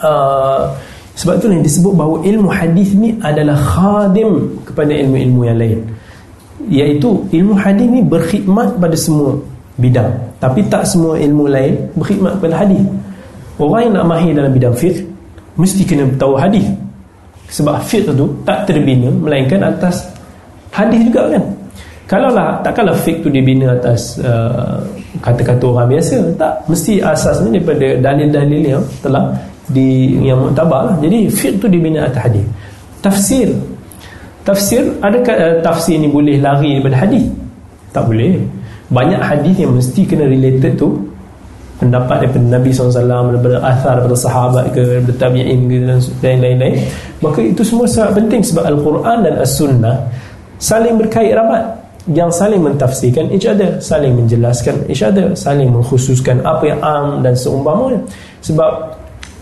uh, 0.05 0.68
Sebab 1.12 1.45
tu 1.45 1.47
ni 1.53 1.61
disebut 1.61 1.93
bahawa 1.93 2.25
ilmu 2.25 2.49
hadis 2.49 2.97
ni 2.97 3.12
adalah 3.20 3.57
khadim 3.57 4.49
kepada 4.64 4.97
ilmu-ilmu 4.97 5.41
yang 5.45 5.59
lain. 5.61 5.81
Iaitu 6.73 7.29
ilmu 7.37 7.53
hadis 7.53 7.85
ni 7.85 8.01
berkhidmat 8.01 8.81
pada 8.81 8.97
semua 8.97 9.37
bidang. 9.77 10.09
Tapi 10.41 10.64
tak 10.73 10.89
semua 10.89 11.20
ilmu 11.20 11.49
lain 11.53 11.77
berkhidmat 11.97 12.41
kepada 12.41 12.64
hadis. 12.64 12.81
Orang 13.61 13.81
yang 13.89 13.93
nak 14.01 14.07
mahir 14.09 14.33
dalam 14.33 14.53
bidang 14.57 14.73
fiqh 14.73 15.05
mesti 15.57 15.82
kena 15.84 16.09
tahu 16.16 16.36
hadis. 16.36 16.64
Sebab 17.53 17.84
fiqh 17.84 18.09
tu 18.09 18.26
tak 18.48 18.64
terbina 18.64 19.12
melainkan 19.12 19.61
atas 19.61 20.09
hadis 20.72 21.05
juga 21.05 21.36
kan? 21.36 21.44
Kalaulah 22.09 22.61
takkanlah 22.64 22.96
fiqh 22.96 23.20
tu 23.24 23.28
dibina 23.28 23.72
atas 23.72 24.20
uh, 24.20 24.80
kata-kata 25.20 25.64
orang 25.64 25.96
biasa 25.96 26.32
tak 26.36 26.53
mesti 26.68 27.00
asasnya 27.00 27.61
daripada 27.61 27.88
dalil-dalil 28.00 28.62
yang 28.76 28.82
telah 29.00 29.32
di 29.72 30.20
yang 30.20 30.50
muktabar 30.50 30.92
lah. 30.92 30.96
jadi 31.00 31.28
fiqh 31.28 31.57
tu 31.61 31.68
dibina 31.68 32.09
atas 32.09 32.28
hadis. 32.28 32.44
Tafsir. 33.05 33.48
Tafsir 34.42 34.82
adakah 35.05 35.36
uh, 35.36 35.55
tafsir 35.61 36.00
ni 36.00 36.09
boleh 36.09 36.40
lari 36.40 36.80
daripada 36.80 37.05
hadis? 37.05 37.24
Tak 37.92 38.09
boleh. 38.09 38.40
Banyak 38.92 39.20
hadis 39.20 39.57
yang 39.57 39.72
mesti 39.72 40.05
kena 40.05 40.28
related 40.28 40.76
tu 40.76 41.11
pendapat 41.83 42.22
daripada 42.22 42.47
Nabi 42.47 42.70
SAW 42.70 42.95
daripada 43.35 43.57
athar 43.66 43.99
daripada 43.99 44.14
sahabat 44.14 44.64
ke 44.70 44.80
daripada 44.80 45.14
tabi'in 45.18 45.66
ke 45.66 45.76
dan 46.22 46.39
lain-lain 46.39 46.78
maka 47.18 47.43
itu 47.43 47.66
semua 47.66 47.91
sangat 47.91 48.22
penting 48.22 48.43
sebab 48.47 48.64
Al-Quran 48.70 49.18
dan 49.26 49.35
As-Sunnah 49.43 49.97
saling 50.62 50.95
berkait 51.03 51.35
rapat. 51.35 51.83
Yang 52.11 52.35
saling 52.35 52.59
mentafsirkan 52.66 53.30
each 53.30 53.47
other 53.47 53.78
saling 53.78 54.18
menjelaskan 54.18 54.74
each 54.91 55.07
other 55.07 55.39
saling 55.39 55.70
mengkhususkan 55.70 56.43
apa 56.43 56.74
yang 56.74 56.83
am 56.83 57.22
dan 57.22 57.30
seumpamanya. 57.39 58.03
Sebab 58.43 58.72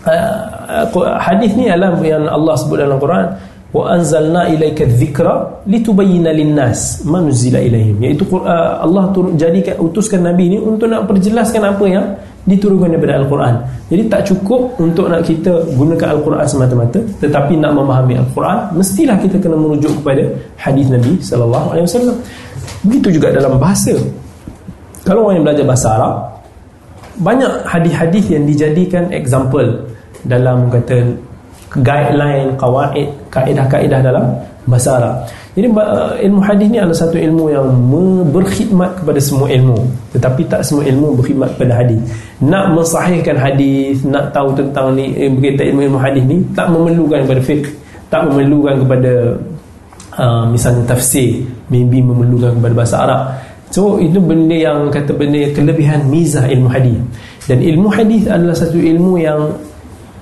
uh, 0.05 1.17
hadis 1.17 1.57
ni 1.57 1.73
adalah 1.73 1.97
yang 2.05 2.29
Allah 2.29 2.53
sebut 2.61 2.77
dalam 2.77 3.01
Quran 3.01 3.33
wa 3.71 3.83
anzalna 3.89 4.45
ilaika 4.51 4.85
dzikra 4.85 5.63
litubayyana 5.65 6.35
linnas 6.35 7.01
ma 7.07 7.17
nuzila 7.23 7.57
ilaihim 7.63 7.97
iaitu 8.03 8.27
uh, 8.29 8.83
Allah 8.83 9.09
turun 9.15 9.39
jadikan 9.39 9.79
utuskan 9.79 10.27
nabi 10.27 10.51
ni 10.51 10.57
untuk 10.59 10.91
nak 10.91 11.07
perjelaskan 11.07 11.63
apa 11.65 11.85
yang 11.87 12.05
diturunkan 12.41 12.89
daripada 12.97 13.21
al-Quran. 13.21 13.53
Jadi 13.91 14.03
tak 14.09 14.21
cukup 14.25 14.73
untuk 14.81 15.05
nak 15.11 15.21
kita 15.21 15.61
gunakan 15.77 16.07
al-Quran 16.17 16.45
semata-mata 16.49 16.99
tetapi 17.21 17.53
nak 17.59 17.77
memahami 17.77 18.17
al-Quran 18.17 18.57
mestilah 18.73 19.17
kita 19.21 19.37
kena 19.37 19.53
merujuk 19.53 19.93
kepada 20.01 20.25
hadis 20.57 20.89
Nabi 20.89 21.21
sallallahu 21.21 21.67
alaihi 21.75 21.85
wasallam. 21.85 22.17
Begitu 22.81 23.21
juga 23.21 23.29
dalam 23.29 23.61
bahasa. 23.61 23.93
Kalau 25.05 25.29
orang 25.29 25.41
yang 25.41 25.45
belajar 25.45 25.65
bahasa 25.65 25.87
Arab 25.97 26.13
banyak 27.21 27.51
hadis-hadis 27.69 28.25
yang 28.33 28.43
dijadikan 28.49 29.11
example 29.13 29.85
dalam 30.25 30.69
kata 30.73 31.13
guideline, 31.81 32.57
kawaid, 32.57 33.07
kaedah-kaedah 33.29 33.99
dalam 34.01 34.25
bahasa 34.65 34.97
Arab. 34.97 35.15
Jadi 35.51 35.67
uh, 35.67 36.15
ilmu 36.15 36.39
hadis 36.39 36.67
ni 36.71 36.79
adalah 36.79 36.95
satu 36.95 37.19
ilmu 37.19 37.51
yang 37.51 37.67
berkhidmat 38.31 39.03
kepada 39.03 39.19
semua 39.19 39.51
ilmu. 39.51 39.83
Tetapi 40.15 40.47
tak 40.47 40.63
semua 40.63 40.87
ilmu 40.87 41.19
berkhidmat 41.19 41.59
kepada 41.59 41.73
hadis. 41.75 41.99
Nak 42.39 42.71
mensahihkan 42.71 43.35
hadis, 43.35 43.99
nak 44.07 44.31
tahu 44.31 44.55
tentang 44.55 44.95
ni 44.95 45.11
eh, 45.11 45.27
berkaitan 45.27 45.75
ilmu-ilmu 45.75 45.99
hadis 45.99 46.23
ni 46.23 46.39
tak 46.55 46.71
memerlukan 46.71 47.27
kepada 47.27 47.41
fiqh, 47.43 47.67
tak 48.07 48.21
memerlukan 48.31 48.75
kepada 48.79 49.11
uh, 50.15 50.43
misalnya 50.47 50.83
tafsir, 50.87 51.43
maybe 51.67 51.99
memerlukan 51.99 52.55
kepada 52.55 52.73
bahasa 52.73 52.95
Arab. 53.03 53.21
So 53.71 53.99
itu 53.99 54.23
benda 54.23 54.55
yang 54.55 54.87
kata 54.87 55.11
benda 55.15 55.51
kelebihan 55.51 56.07
mizah 56.07 56.47
ilmu 56.47 56.71
hadis. 56.71 56.99
Dan 57.43 57.59
ilmu 57.59 57.91
hadis 57.91 58.23
adalah 58.27 58.55
satu 58.55 58.79
ilmu 58.79 59.19
yang 59.19 59.51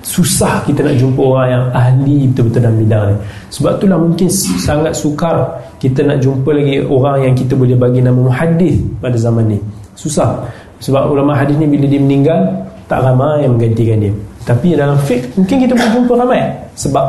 susah 0.00 0.64
kita 0.64 0.80
nak 0.80 0.96
jumpa 0.96 1.20
orang 1.20 1.48
yang 1.52 1.64
ahli 1.76 2.16
betul-betul 2.32 2.60
dalam 2.64 2.76
bidang 2.80 3.04
ni. 3.12 3.16
Sebab 3.52 3.70
itulah 3.76 3.98
mungkin 4.00 4.28
sangat 4.60 4.92
sukar 4.96 5.36
kita 5.76 6.00
nak 6.04 6.18
jumpa 6.24 6.50
lagi 6.56 6.80
orang 6.84 7.16
yang 7.30 7.34
kita 7.36 7.52
boleh 7.52 7.76
bagi 7.76 8.00
nama 8.00 8.16
muhadis 8.16 8.80
pada 9.00 9.16
zaman 9.20 9.56
ni. 9.56 9.58
Susah. 9.96 10.40
Sebab 10.80 11.12
ulama 11.12 11.36
hadis 11.36 11.60
ni 11.60 11.68
bila 11.68 11.84
dia 11.84 12.00
meninggal 12.00 12.40
tak 12.88 13.04
ramai 13.04 13.44
yang 13.44 13.60
menggantikan 13.60 14.00
dia. 14.00 14.12
Tapi 14.48 14.72
dalam 14.72 14.96
fiqh 15.04 15.24
mungkin 15.36 15.56
kita 15.68 15.72
boleh 15.76 15.92
jumpa 15.92 16.12
ramai. 16.16 16.40
Sebab 16.80 17.06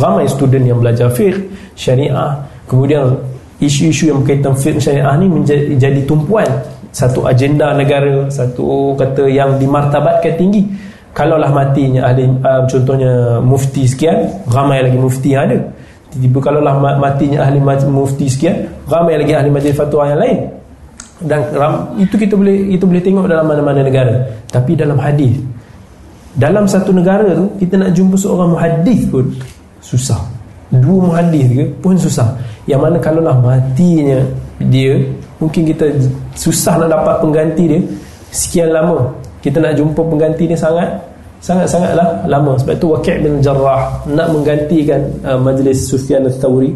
ramai 0.00 0.24
student 0.24 0.64
yang 0.64 0.78
belajar 0.80 1.12
fiqh 1.12 1.36
syariah. 1.76 2.32
Kemudian 2.64 3.12
isu-isu 3.60 4.08
yang 4.08 4.24
berkaitan 4.24 4.56
fiqh 4.56 4.80
syariah 4.80 5.12
ni 5.20 5.28
menjadi 5.28 5.76
jadi 5.76 6.00
tumpuan. 6.08 6.48
Satu 6.92 7.24
agenda 7.24 7.72
negara 7.72 8.28
satu 8.28 8.92
kata 8.96 9.24
yang 9.24 9.56
dimartabatkan 9.56 10.36
tinggi 10.36 10.60
kalaulah 11.12 11.52
matinya 11.52 12.08
ahli 12.08 12.24
uh, 12.24 12.64
contohnya 12.68 13.38
mufti 13.44 13.84
sekian 13.84 14.28
ramai 14.48 14.80
lagi 14.84 14.98
mufti 14.98 15.36
yang 15.36 15.48
ada. 15.48 15.58
Tiba-tiba 16.12 16.38
kalaulah 16.44 16.74
matinya 17.00 17.48
ahli 17.48 17.60
mufti 17.88 18.28
sekian 18.28 18.68
ramai 18.88 19.20
lagi 19.20 19.32
ahli 19.36 19.48
majlis 19.52 19.76
fatwa 19.76 20.08
yang 20.08 20.20
lain. 20.20 20.38
Dan 21.22 21.40
ram, 21.54 21.94
itu 22.02 22.18
kita 22.18 22.34
boleh 22.34 22.74
itu 22.74 22.82
boleh 22.82 22.98
tengok 22.98 23.30
dalam 23.30 23.46
mana-mana 23.46 23.86
negara. 23.86 24.26
Tapi 24.50 24.74
dalam 24.74 24.98
hadis 24.98 25.38
dalam 26.32 26.64
satu 26.64 26.96
negara 26.96 27.36
tu 27.36 27.46
kita 27.60 27.76
nak 27.76 27.92
jumpa 27.92 28.16
seorang 28.16 28.56
muhaddis 28.56 29.04
pun 29.12 29.28
susah. 29.84 30.20
Dua 30.72 31.12
muhaddis 31.12 31.44
ke 31.52 31.64
pun 31.84 31.94
susah. 31.94 32.32
Yang 32.64 32.80
mana 32.88 32.96
kalaulah 32.96 33.36
matinya 33.36 34.24
dia 34.58 34.96
mungkin 35.36 35.68
kita 35.68 35.92
susah 36.32 36.80
nak 36.80 36.88
dapat 36.88 37.16
pengganti 37.20 37.64
dia 37.68 37.80
sekian 38.32 38.72
lama 38.72 39.12
kita 39.42 39.58
nak 39.58 39.74
jumpa 39.74 40.00
pengganti 40.00 40.46
ni 40.46 40.54
sangat 40.54 40.88
sangat-sangatlah 41.42 42.24
lama. 42.30 42.54
Sebab 42.62 42.78
itu 42.78 42.86
Waqi' 42.94 43.18
bin 43.18 43.42
Jarrah 43.42 43.90
nak 44.06 44.30
menggantikan 44.30 45.02
uh, 45.26 45.36
majlis 45.36 45.90
Sufyan 45.90 46.22
al-Thawri. 46.22 46.70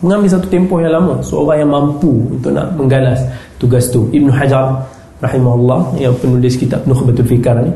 Mengambil 0.00 0.28
satu 0.32 0.48
tempoh 0.48 0.80
yang 0.80 0.96
lama. 0.96 1.20
Seorang 1.20 1.62
yang 1.62 1.70
mampu 1.70 2.10
untuk 2.32 2.50
nak 2.56 2.72
menggalas 2.74 3.20
tugas 3.60 3.92
tu. 3.92 4.08
Ibn 4.08 4.32
Hajar 4.32 4.80
rahimahullah 5.20 6.00
yang 6.00 6.16
penulis 6.16 6.56
kitab 6.56 6.88
Nukhbatul 6.88 7.28
Fikar 7.28 7.60
ni. 7.60 7.72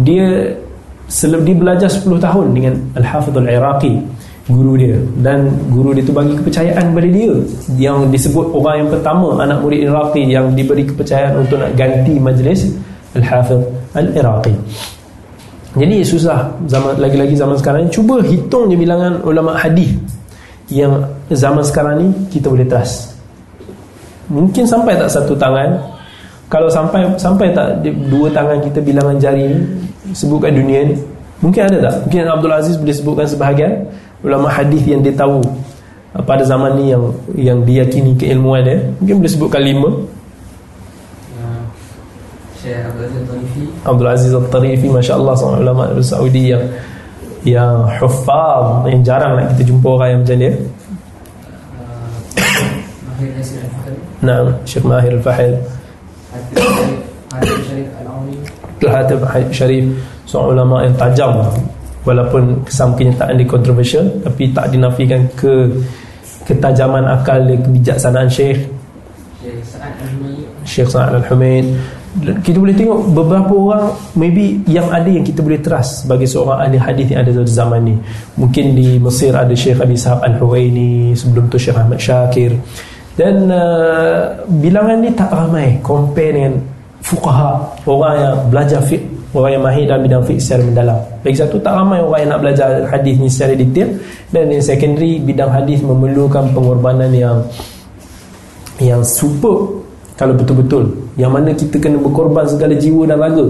Dia 0.00 0.56
seleb 1.06 1.44
dia 1.46 1.54
belajar 1.54 1.86
10 1.86 2.08
tahun 2.18 2.46
dengan 2.56 2.74
Al-Hafidh 2.96 3.36
Al-Iraqi 3.36 3.94
guru 4.48 4.78
dia. 4.78 4.96
Dan 5.20 5.50
guru 5.74 5.90
dia 5.92 6.06
tu 6.06 6.14
bagi 6.14 6.32
kepercayaan 6.38 6.94
kepada 6.94 7.08
dia. 7.10 7.34
Yang 7.76 7.98
disebut 8.14 8.56
orang 8.56 8.86
yang 8.86 8.90
pertama 8.94 9.36
anak 9.42 9.58
murid 9.60 9.84
Iraqi 9.84 10.22
yang 10.24 10.54
diberi 10.54 10.86
kepercayaan 10.86 11.44
untuk 11.44 11.60
nak 11.60 11.74
ganti 11.76 12.16
majlis 12.16 12.72
Al-Hafidh 13.16 13.62
Al-Iraqi. 13.96 14.54
Jadi 15.76 16.00
susah 16.00 16.48
zaman 16.68 16.96
lagi-lagi 16.96 17.36
zaman 17.36 17.56
sekarang 17.60 17.84
ni. 17.84 17.90
Cuba 17.92 18.24
hitung 18.24 18.72
je 18.72 18.76
bilangan 18.80 19.20
ulama 19.28 19.52
hadis 19.60 19.92
yang 20.72 21.04
zaman 21.28 21.60
sekarang 21.60 21.94
ni 22.00 22.08
kita 22.32 22.48
boleh 22.48 22.64
trust. 22.64 23.12
Mungkin 24.32 24.64
sampai 24.64 24.96
tak 24.96 25.12
satu 25.12 25.36
tangan. 25.36 25.76
Kalau 26.46 26.70
sampai 26.70 27.04
sampai 27.18 27.50
tak 27.52 27.82
dua 28.06 28.30
tangan 28.30 28.62
kita 28.62 28.78
bilangan 28.78 29.18
jari 29.18 29.50
ni 29.50 29.58
sebutkan 30.14 30.54
dunia 30.54 30.86
ni 30.86 30.94
mungkin 31.42 31.66
ada 31.66 31.90
tak? 31.90 31.94
Mungkin 32.06 32.22
Abdul 32.30 32.54
Aziz 32.54 32.78
boleh 32.78 32.94
sebutkan 32.94 33.26
sebahagian 33.26 33.72
ulama 34.22 34.46
hadis 34.46 34.86
yang 34.86 35.02
dia 35.02 35.10
tahu 35.10 35.42
pada 36.22 36.46
zaman 36.46 36.78
ni 36.78 36.94
yang 36.94 37.02
yang 37.34 37.58
diyakini 37.66 38.14
keilmuan 38.14 38.62
dia. 38.62 38.78
Mungkin 39.02 39.20
boleh 39.20 39.32
sebutkan 39.34 39.60
lima 39.60 39.90
Syekh 42.66 42.82
Abdul 42.82 43.06
Aziz 43.06 43.22
Al-Tarifi. 43.22 43.62
Abdul 43.86 44.10
Aziz 44.10 44.34
Al-Tarifi 44.34 44.90
seorang 45.38 45.62
ulama 45.62 45.86
dari 45.86 46.02
Saudi 46.02 46.50
yang 46.50 46.66
yang 47.46 47.86
hufaz 48.02 48.90
yang 48.90 49.06
jarang 49.06 49.38
nak 49.38 49.54
kita 49.54 49.70
jumpa 49.70 49.86
orang 49.86 50.08
yang 50.10 50.20
macam 50.26 50.36
dia. 50.42 50.50
Mahir 53.06 53.30
Nasir 53.38 53.62
Al-Fahil 53.62 53.94
Nah, 54.26 54.50
Syekh 54.66 54.82
Mahir 54.82 55.14
Al-Fahil 55.14 55.54
Hatib 57.30 57.62
Sharif 57.70 57.86
Al-Auni. 58.02 58.34
Hatib 58.82 59.22
Sharif 59.54 59.86
seorang 60.26 60.58
ulama 60.58 60.82
yang 60.82 60.98
tajam. 60.98 61.46
Walaupun 62.02 62.66
kesan 62.66 62.98
kenyataan 62.98 63.38
dia 63.38 63.46
kontroversial 63.46 64.10
tapi 64.26 64.50
tak 64.50 64.74
dinafikan 64.74 65.22
ke 65.38 65.70
ketajaman 66.46 67.02
akal 67.06 67.38
dia 67.46 67.62
kebijaksanaan 67.62 68.26
Syekh. 68.26 68.66
Syekh 70.66 70.90
Sa'ad 70.90 71.14
Al-Humaid 71.14 71.70
kita 72.16 72.56
boleh 72.56 72.72
tengok 72.72 73.12
beberapa 73.12 73.52
orang 73.52 73.86
maybe 74.16 74.64
yang 74.64 74.88
ada 74.88 75.06
yang 75.06 75.20
kita 75.20 75.44
boleh 75.44 75.60
trust 75.60 76.04
sebagai 76.04 76.24
seorang 76.24 76.64
ahli 76.64 76.78
hadis 76.80 77.06
yang 77.12 77.20
ada 77.20 77.30
pada 77.36 77.52
zaman 77.52 77.80
ni. 77.84 77.94
Mungkin 78.40 78.72
di 78.72 78.96
Mesir 78.96 79.36
ada 79.36 79.52
Syekh 79.52 79.84
Abi 79.84 79.96
Sahab 80.00 80.24
Al-Huwaini 80.24 81.12
sebelum 81.12 81.52
tu 81.52 81.60
Syekh 81.60 81.76
Ahmad 81.76 82.00
Syakir 82.00 82.56
dan 83.16 83.48
uh, 83.48 84.32
bilangan 84.60 85.00
ni 85.00 85.10
tak 85.12 85.32
ramai 85.32 85.80
compare 85.84 86.32
dengan 86.32 86.54
fuqaha 87.04 87.84
orang 87.84 88.14
yang 88.16 88.36
belajar 88.48 88.80
fiqh 88.84 89.04
orang 89.36 89.52
yang 89.60 89.64
mahir 89.64 89.84
dalam 89.84 90.02
bidang 90.04 90.24
fiqh 90.24 90.40
secara 90.40 90.62
mendalam. 90.64 90.98
Lagi 91.20 91.36
satu 91.36 91.56
tak 91.60 91.74
ramai 91.76 92.00
orang 92.00 92.20
yang 92.24 92.30
nak 92.32 92.40
belajar 92.40 92.68
hadis 92.88 93.14
ni 93.20 93.28
secara 93.28 93.52
detail. 93.52 93.88
Dan 94.32 94.44
yang 94.48 94.64
secondary 94.64 95.20
bidang 95.20 95.52
hadis 95.52 95.84
memerlukan 95.84 96.50
pengorbanan 96.56 97.12
yang 97.12 97.44
yang 98.80 99.04
super 99.04 99.84
kalau 100.16 100.32
betul-betul 100.32 100.84
yang 101.20 101.32
mana 101.32 101.52
kita 101.52 101.76
kena 101.76 102.00
berkorban 102.00 102.48
segala 102.48 102.72
jiwa 102.76 103.04
dan 103.04 103.20
raga 103.20 103.46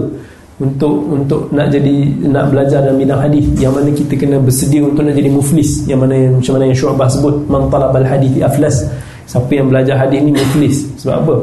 untuk 0.57 1.05
untuk 1.13 1.41
nak 1.53 1.69
jadi 1.69 2.17
nak 2.33 2.49
belajar 2.49 2.81
dalam 2.81 2.97
bidang 2.97 3.21
hadis 3.21 3.45
yang 3.61 3.69
mana 3.77 3.93
kita 3.93 4.17
kena 4.17 4.41
bersedia 4.41 4.81
untuk 4.81 5.05
nak 5.05 5.13
jadi 5.13 5.29
muflis 5.29 5.85
yang 5.85 6.01
mana 6.01 6.33
macam 6.33 6.57
mana 6.57 6.65
yang 6.65 6.77
Syu'bah 6.77 7.05
sebut 7.13 7.35
man 7.45 7.69
talabal 7.69 8.01
hadis 8.01 8.33
aflas. 8.41 8.89
Siapa 9.27 9.51
yang 9.53 9.67
belajar 9.69 10.01
hadis 10.01 10.23
ni 10.23 10.31
muflis. 10.33 10.87
Sebab 11.03 11.15
apa? 11.19 11.35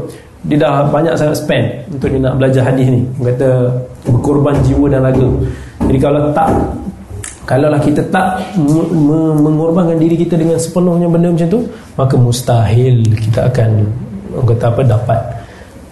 Dia 0.50 0.56
dah 0.56 0.88
banyak 0.90 1.14
sangat 1.14 1.36
spend 1.36 1.66
untuk 1.94 2.10
dia 2.10 2.20
nak 2.26 2.34
belajar 2.42 2.62
hadis 2.66 2.86
ni. 2.90 3.06
Dia 3.22 3.30
kata 3.36 3.48
berkorban 4.08 4.56
jiwa 4.66 4.86
dan 4.90 5.00
raga. 5.06 5.28
Jadi 5.86 5.98
kalau 6.02 6.20
tak 6.34 6.48
kalaulah 7.46 7.78
kita 7.78 8.02
tak 8.10 8.40
mengorbankan 8.56 10.00
diri 10.00 10.16
kita 10.16 10.34
dengan 10.34 10.58
sepenuhnya 10.58 11.06
benda 11.06 11.28
macam 11.28 11.48
tu 11.48 11.60
maka 11.94 12.14
mustahil 12.16 13.04
kita 13.20 13.52
akan 13.52 13.84
orang 14.34 14.48
kata 14.54 14.66
apa 14.70 14.82
dapat 14.82 15.20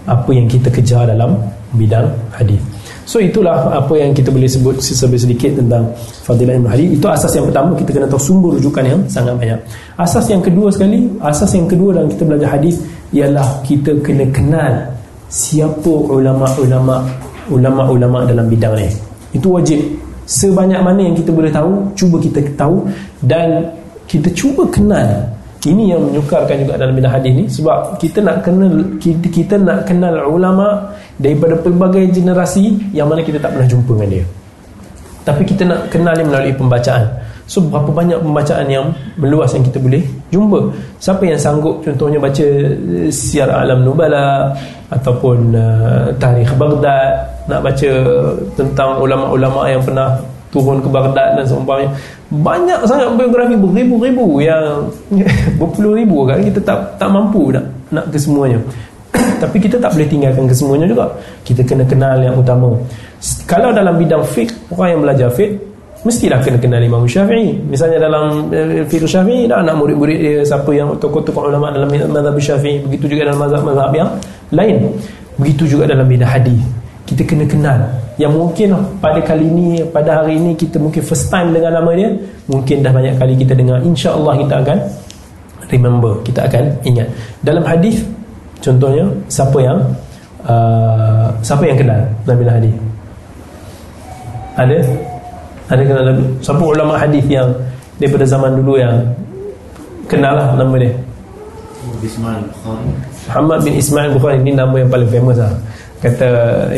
apa 0.03 0.31
yang 0.35 0.51
kita 0.51 0.67
kejar 0.67 1.07
dalam 1.07 1.39
bidang 1.79 2.11
hadis. 2.35 2.59
so 3.07 3.23
itulah 3.23 3.71
apa 3.71 3.95
yang 3.97 4.11
kita 4.13 4.29
boleh 4.35 4.51
sebut 4.51 4.77
sedikit 4.83 5.57
tentang 5.57 5.89
fadilah 6.27 6.59
ilmu 6.59 6.69
hadis 6.69 6.89
itu 6.99 7.07
asas 7.07 7.33
yang 7.39 7.47
pertama 7.49 7.71
kita 7.79 7.91
kena 7.95 8.07
tahu 8.11 8.21
sumber 8.21 8.59
rujukan 8.59 8.85
yang 8.85 9.01
sangat 9.07 9.35
banyak. 9.39 9.59
Asas 9.97 10.27
yang 10.29 10.43
kedua 10.43 10.69
sekali 10.75 11.07
asas 11.23 11.51
yang 11.55 11.71
kedua 11.71 11.97
dalam 11.97 12.11
kita 12.11 12.23
belajar 12.27 12.49
hadis 12.59 12.83
ialah 13.15 13.47
kita 13.63 13.95
kena 14.03 14.27
kenal 14.35 14.75
siapa 15.33 15.89
ulama-ulama 15.89 17.01
ulama-ulama 17.49 18.29
dalam 18.29 18.47
bidang 18.51 18.75
ni. 18.77 18.91
Itu 19.33 19.57
wajib. 19.57 19.81
Sebanyak 20.23 20.81
mana 20.81 21.01
yang 21.03 21.17
kita 21.19 21.35
boleh 21.35 21.51
tahu 21.51 21.83
cuba 21.99 22.17
kita 22.23 22.41
tahu 22.55 22.87
dan 23.27 23.67
kita 24.07 24.31
cuba 24.37 24.63
kenal 24.71 25.09
ini 25.63 25.95
yang 25.95 26.03
menyukarkan 26.03 26.67
juga 26.67 26.75
dalam 26.75 26.99
bidang 26.99 27.15
hadis 27.15 27.33
ni 27.39 27.45
sebab 27.47 27.95
kita 28.03 28.19
nak 28.19 28.43
kenal 28.43 28.75
kita, 28.99 29.27
kita 29.31 29.55
nak 29.63 29.87
kenal 29.87 30.27
ulama 30.27 30.91
daripada 31.23 31.55
pelbagai 31.55 32.11
generasi 32.11 32.75
yang 32.91 33.07
mana 33.07 33.23
kita 33.23 33.39
tak 33.39 33.55
pernah 33.55 33.69
jumpa 33.71 33.95
dengan 33.95 34.11
dia. 34.11 34.25
Tapi 35.23 35.43
kita 35.47 35.63
nak 35.63 35.87
kenal 35.87 36.19
dia 36.19 36.27
melalui 36.27 36.51
pembacaan. 36.59 37.07
So 37.47 37.63
berapa 37.63 37.91
banyak 37.95 38.19
pembacaan 38.23 38.67
yang 38.67 38.91
meluas 39.15 39.55
yang 39.55 39.63
kita 39.63 39.79
boleh 39.79 40.03
jumpa? 40.35 40.73
Siapa 40.99 41.23
yang 41.27 41.39
sanggup 41.39 41.79
contohnya 41.87 42.19
baca 42.19 42.43
eh, 42.43 43.11
siar 43.13 43.51
alam 43.51 43.87
nubala 43.87 44.51
ataupun 44.91 45.55
uh, 45.55 46.11
tarikh 46.19 46.51
Baghdad 46.59 47.23
nak 47.47 47.61
baca 47.63 47.91
tentang 48.59 48.99
ulama-ulama 48.99 49.71
yang 49.71 49.83
pernah 49.83 50.19
turun 50.53 50.79
ke 50.85 50.89
Baghdad 50.91 51.39
dan 51.39 51.45
seumpamanya 51.49 51.91
banyak 52.33 52.89
sangat 52.89 53.13
biografi 53.13 53.61
beribu-ribu 53.61 54.41
yang 54.41 54.89
berpuluh 55.61 55.93
ribu 56.01 56.25
kan 56.25 56.41
kita 56.41 56.65
tak 56.65 56.97
tak 56.97 57.13
mampu 57.13 57.53
nak 57.53 57.65
nak 57.93 58.09
ke 58.09 58.17
semuanya. 58.17 58.57
Tapi 59.43 59.61
kita 59.61 59.77
tak 59.77 59.93
boleh 59.93 60.09
tinggalkan 60.09 60.49
ke 60.49 60.55
semuanya 60.57 60.89
juga. 60.89 61.13
Kita 61.45 61.61
kena 61.61 61.85
kenal 61.85 62.17
yang 62.25 62.33
utama. 62.41 62.73
Kalau 63.45 63.69
dalam 63.77 64.01
bidang 64.01 64.25
fiqh 64.25 64.49
orang 64.73 64.97
yang 64.97 65.01
belajar 65.05 65.29
fiqh 65.29 65.61
mestilah 66.09 66.41
kena 66.41 66.57
kenal 66.57 66.81
Imam 66.81 67.05
Syafi'i. 67.05 67.53
Misalnya 67.69 68.09
dalam 68.09 68.49
uh, 68.49 68.81
fiqh 68.89 69.05
Syafi'i 69.05 69.45
dah 69.45 69.61
anak 69.61 69.77
murid-murid 69.77 70.19
dia 70.19 70.41
siapa 70.41 70.73
yang 70.73 70.97
tokoh-tokoh 70.97 71.53
ulama 71.53 71.69
dalam 71.69 71.93
mazhab 71.93 72.37
Syafi'i 72.41 72.81
begitu 72.81 73.13
juga 73.13 73.29
dalam 73.29 73.45
mazhab-mazhab 73.45 73.93
yang 73.93 74.09
lain. 74.57 74.89
Begitu 75.37 75.77
juga 75.77 75.85
dalam 75.85 76.09
bidang 76.09 76.33
hadis. 76.33 76.65
Kita 77.05 77.29
kena 77.29 77.45
kenal 77.45 78.02
yang 78.21 78.33
mungkin 78.37 78.77
pada 79.01 79.21
kali 79.25 79.49
ini 79.49 79.81
pada 79.89 80.21
hari 80.21 80.37
ini 80.37 80.53
kita 80.53 80.77
mungkin 80.77 81.01
first 81.01 81.33
time 81.33 81.53
dengan 81.53 81.81
nama 81.81 81.91
dia 81.97 82.13
mungkin 82.49 82.85
dah 82.85 82.93
banyak 82.93 83.15
kali 83.17 83.33
kita 83.39 83.57
dengar. 83.57 83.81
insya-Allah 83.81 84.35
kita 84.45 84.55
akan 84.61 84.79
remember 85.73 86.13
kita 86.27 86.41
akan 86.45 86.65
ingat. 86.85 87.09
Dalam 87.41 87.65
hadis 87.65 88.05
contohnya 88.61 89.09
siapa 89.33 89.59
yang 89.65 89.79
uh, 90.45 91.33
siapa 91.41 91.65
yang 91.65 91.79
kenal 91.81 92.01
Nabi 92.29 92.45
hadis 92.45 92.75
ada? 94.53 94.77
Ada 95.73 95.83
kenal 95.89 96.05
Nabi? 96.13 96.25
Siapa 96.45 96.61
ulama 96.61 96.95
hadis 97.01 97.25
yang 97.33 97.49
daripada 97.97 98.29
zaman 98.29 98.61
dulu 98.61 98.77
yang 98.77 99.01
kenal 100.05 100.37
lah 100.37 100.53
nama 100.53 100.77
dia? 100.77 100.93
Muhammad 103.33 103.59
bin 103.65 103.75
Ismail 103.81 104.11
Bukhari 104.13 104.37
ini 104.45 104.53
nama 104.53 104.75
yang 104.77 104.91
paling 104.93 105.09
famous 105.09 105.39
lah 105.41 105.55
kata 106.03 106.29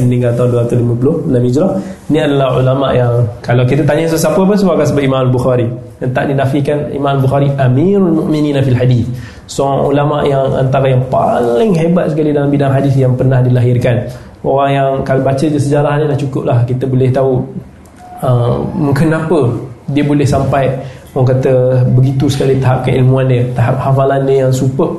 meninggal 0.05 0.37
tahun 0.37 0.69
250 0.69 1.33
Nabi 1.33 1.47
Hijrah 1.49 1.73
ni 2.13 2.21
adalah 2.21 2.61
ulama 2.61 2.93
yang 2.93 3.25
kalau 3.41 3.65
kita 3.65 3.81
tanya 3.89 4.05
sesiapa 4.05 4.37
pun 4.37 4.53
semua 4.53 4.77
akan 4.77 4.87
sebut 4.87 5.03
Imam 5.03 5.25
Al-Bukhari. 5.25 5.67
Dan 5.99 6.13
tak 6.13 6.29
dinafikan 6.29 6.93
Imam 6.93 7.17
Al-Bukhari 7.17 7.49
Amirul 7.57 8.13
Mu'minin 8.21 8.61
fil 8.61 8.77
hadis 8.77 9.09
seorang 9.49 9.81
ulama 9.89 10.17
yang 10.25 10.45
antara 10.57 10.93
yang 10.93 11.05
paling 11.09 11.73
hebat 11.77 12.13
sekali 12.13 12.33
dalam 12.33 12.53
bidang 12.53 12.73
hadis 12.73 12.93
yang 12.97 13.17
pernah 13.17 13.41
dilahirkan. 13.41 14.05
Orang 14.45 14.71
yang 14.73 14.91
kalau 15.09 15.25
baca 15.25 15.41
je 15.41 15.57
sejarah 15.57 15.97
ni 15.97 16.05
dah 16.05 16.19
cukup 16.21 16.43
lah. 16.45 16.59
Kita 16.69 16.85
boleh 16.85 17.09
tahu 17.09 17.41
uh, 18.21 18.61
kenapa 18.93 19.49
dia 19.89 20.05
boleh 20.05 20.25
sampai 20.25 20.69
orang 21.13 21.29
kata 21.37 21.53
begitu 21.95 22.27
sekali 22.27 22.59
tahap 22.59 22.89
keilmuan 22.89 23.29
dia 23.29 23.45
tahap 23.55 23.79
hafalan 23.79 24.25
dia 24.27 24.49
yang 24.49 24.53
super 24.53 24.91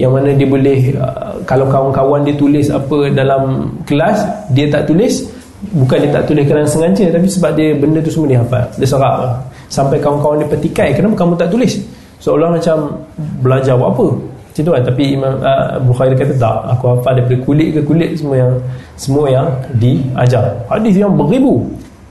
yang 0.00 0.16
mana 0.16 0.32
dia 0.32 0.48
boleh 0.48 0.96
uh, 0.96 1.36
kalau 1.44 1.68
kawan-kawan 1.68 2.24
dia 2.24 2.32
tulis 2.32 2.72
apa 2.72 3.12
dalam 3.12 3.68
kelas 3.84 4.24
dia 4.56 4.64
tak 4.72 4.88
tulis 4.88 5.28
bukan 5.76 6.08
dia 6.08 6.10
tak 6.16 6.24
tulis 6.24 6.44
kerana 6.48 6.64
sengaja 6.64 7.12
tapi 7.12 7.28
sebab 7.28 7.52
dia 7.52 7.76
benda 7.76 8.00
tu 8.00 8.08
semua 8.08 8.32
dia 8.32 8.40
hafal 8.40 8.64
dia 8.80 8.88
serap 8.88 9.44
sampai 9.68 10.00
kawan-kawan 10.00 10.40
dia 10.40 10.48
petikai 10.48 10.96
kenapa 10.96 11.14
kamu 11.20 11.36
tak 11.36 11.48
tulis? 11.52 11.72
Seolah 12.20 12.52
macam 12.52 13.00
belajar 13.40 13.76
buat 13.80 13.96
apa? 13.96 14.06
Macam 14.50 14.62
tu 14.66 14.72
kan 14.74 14.82
tapi 14.82 15.04
Imam 15.14 15.34
uh, 15.40 15.78
Bukhari 15.84 16.12
kata 16.18 16.34
tak 16.36 16.56
aku 16.76 16.84
hafal 16.96 17.12
daripada 17.16 17.38
kulit 17.46 17.68
ke 17.76 17.80
kulit 17.84 18.10
semua 18.18 18.36
yang 18.40 18.52
semua 18.96 19.24
yang 19.28 19.46
diajar. 19.78 20.44
Hadis 20.68 20.96
yang 20.96 21.12
beribu. 21.16 21.64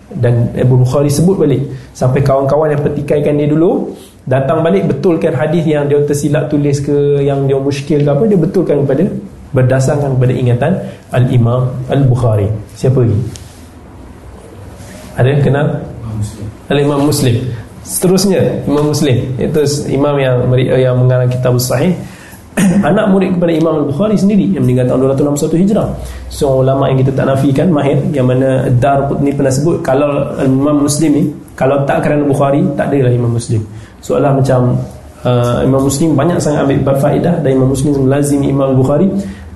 Dan 0.10 0.50
Abu 0.58 0.82
Bukhari 0.82 1.06
sebut 1.06 1.38
balik 1.38 1.62
sampai 1.94 2.26
kawan-kawan 2.26 2.74
yang 2.74 2.82
petikaikan 2.82 3.38
dia 3.38 3.46
dulu 3.46 3.94
datang 4.30 4.62
balik 4.62 4.86
betulkan 4.86 5.34
hadis 5.34 5.66
yang 5.66 5.90
dia 5.90 5.98
tersilap 6.06 6.54
tulis 6.54 6.78
ke 6.78 7.26
yang 7.26 7.50
dia 7.50 7.58
muskil 7.58 8.06
ke 8.06 8.10
apa 8.10 8.24
dia 8.30 8.38
betulkan 8.38 8.86
kepada 8.86 9.10
berdasarkan 9.50 10.14
kepada 10.14 10.34
ingatan 10.38 10.72
Al-Imam 11.10 11.74
Al-Bukhari. 11.90 12.46
Siapa 12.78 13.02
lagi? 13.02 13.18
Ada 15.18 15.28
yang 15.34 15.42
kenal? 15.42 15.66
Al-Imam 16.70 17.10
Muslim. 17.10 17.42
Seterusnya 17.82 18.46
Imam 18.70 18.94
Muslim. 18.94 19.18
Itu 19.42 19.66
imam 19.90 20.14
yang 20.22 20.38
yang 20.78 20.96
mengarang 21.02 21.34
kitab 21.34 21.58
sahih. 21.58 21.98
Anak 22.86 23.10
murid 23.10 23.34
kepada 23.34 23.52
Imam 23.58 23.74
Al-Bukhari 23.82 24.14
sendiri 24.14 24.54
yang 24.54 24.62
meninggal 24.62 24.94
tahun 24.94 25.18
261 25.18 25.64
Hijrah. 25.66 25.90
Seorang 26.30 26.60
ulama 26.70 26.84
yang 26.94 27.02
kita 27.02 27.12
tak 27.18 27.26
nafikan 27.26 27.68
mahir 27.74 27.98
yang 28.14 28.30
mana 28.30 28.70
Dar 28.78 29.10
ni 29.18 29.34
pernah 29.34 29.50
sebut 29.50 29.82
kalau 29.82 30.38
Imam 30.46 30.86
Muslim 30.86 31.10
ni 31.18 31.24
kalau 31.58 31.82
tak 31.90 32.06
kerana 32.06 32.22
Bukhari 32.30 32.62
tak 32.78 32.94
ada 32.94 33.10
lah 33.10 33.12
Imam 33.16 33.34
Muslim 33.34 33.66
seolah 34.00 34.32
macam 34.36 34.78
uh, 35.24 35.60
Imam 35.64 35.84
Muslim 35.84 36.16
banyak 36.16 36.39
sangat 36.39 36.68
ambil 36.68 36.93
berfaedah 36.93 37.43
dan 37.43 37.50
Imam 37.50 37.72
Muslim 37.72 38.08
melazim 38.08 38.41
Imam 38.43 38.76
Bukhari 38.76 39.08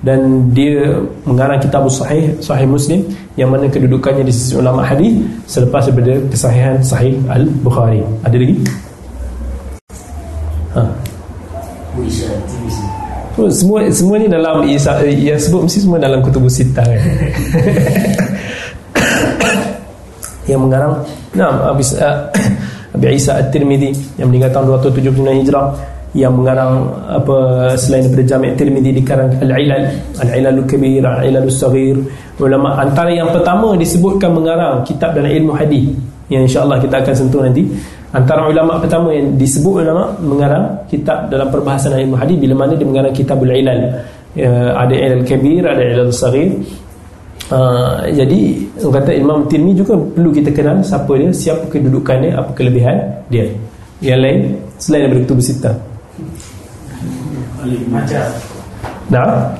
dan 0.04 0.52
dia 0.52 1.00
mengarang 1.24 1.56
kitab 1.56 1.88
sahih 1.88 2.36
Sahih 2.44 2.68
Muslim 2.68 3.00
yang 3.40 3.48
mana 3.48 3.72
kedudukannya 3.72 4.28
di 4.28 4.32
sisi 4.36 4.52
ulama 4.52 4.84
hadis 4.84 5.16
selepas 5.48 5.88
daripada 5.88 6.20
kesahihan 6.28 6.76
Sahih 6.84 7.16
Al-Bukhari. 7.32 8.04
Ada 8.20 8.36
lagi? 8.36 8.56
Ha. 10.76 10.82
Oh, 13.34 13.50
semua 13.50 13.88
semua 13.88 14.20
ni 14.20 14.28
dalam 14.28 14.62
yang 14.68 15.40
sebut 15.40 15.64
mesti 15.64 15.78
semua 15.80 15.98
dalam 15.98 16.20
kutubus 16.20 16.60
sitah 16.60 16.84
kan. 16.84 17.00
yang 20.50 20.60
mengarang 20.60 21.00
nah 21.32 21.72
habis 21.72 21.96
uh, 21.96 22.28
Abi 22.94 23.18
Isa 23.18 23.34
At-Tirmidhi 23.42 23.90
yang 24.22 24.30
meninggal 24.30 24.54
tahun 24.54 24.78
279 24.86 25.42
Hijrah 25.42 25.66
yang 26.14 26.30
mengarang 26.30 26.94
apa 27.10 27.36
selain 27.74 28.06
daripada 28.06 28.22
Jami' 28.22 28.54
Tirmidhi 28.54 28.94
dikarang 29.02 29.34
Al-Ilal. 29.42 29.82
Al-Ilal 30.22 30.62
Al-Kabir 30.62 31.02
Al-Ilal 31.02 31.50
Al-Saghir. 31.50 31.98
Ulama 32.38 32.78
antara 32.78 33.10
yang 33.10 33.34
pertama 33.34 33.74
disebutkan 33.74 34.30
mengarang 34.30 34.86
kitab 34.86 35.18
dalam 35.18 35.30
ilmu 35.30 35.58
hadis 35.58 35.90
yang 36.30 36.46
insya-Allah 36.46 36.78
kita 36.78 37.02
akan 37.02 37.14
sentuh 37.14 37.42
nanti. 37.42 37.66
Antara 38.14 38.46
ulama 38.46 38.78
pertama 38.78 39.10
yang 39.10 39.34
disebut 39.34 39.82
ulama 39.82 40.14
mengarang 40.22 40.86
kitab 40.86 41.26
dalam 41.34 41.50
perbahasan 41.50 41.98
ilmu 41.98 42.14
hadis 42.14 42.38
bila 42.38 42.62
mana 42.62 42.78
dia 42.78 42.86
mengarang 42.86 43.10
kitabul 43.10 43.50
ilal 43.50 43.90
ya, 44.38 44.50
ada 44.70 44.94
ilal 44.94 45.26
kabir 45.26 45.66
ada 45.66 45.82
ilal 45.82 46.14
saghir 46.14 46.54
Uh, 47.52 48.08
jadi 48.08 48.56
kata 48.80 49.12
Imam 49.12 49.44
Tirmi 49.44 49.76
juga 49.76 50.00
perlu 50.00 50.32
kita 50.32 50.48
kenal 50.48 50.80
siapa 50.80 51.12
dia, 51.20 51.28
siapa 51.28 51.68
kedudukannya, 51.68 52.32
apa 52.32 52.50
kelebihan 52.56 52.96
dia. 53.28 53.52
Yang 54.00 54.20
lain 54.20 54.40
selain 54.80 55.00
daripada 55.08 55.20
kutub 55.28 55.40
sita. 55.44 55.72
Nah. 59.12 59.52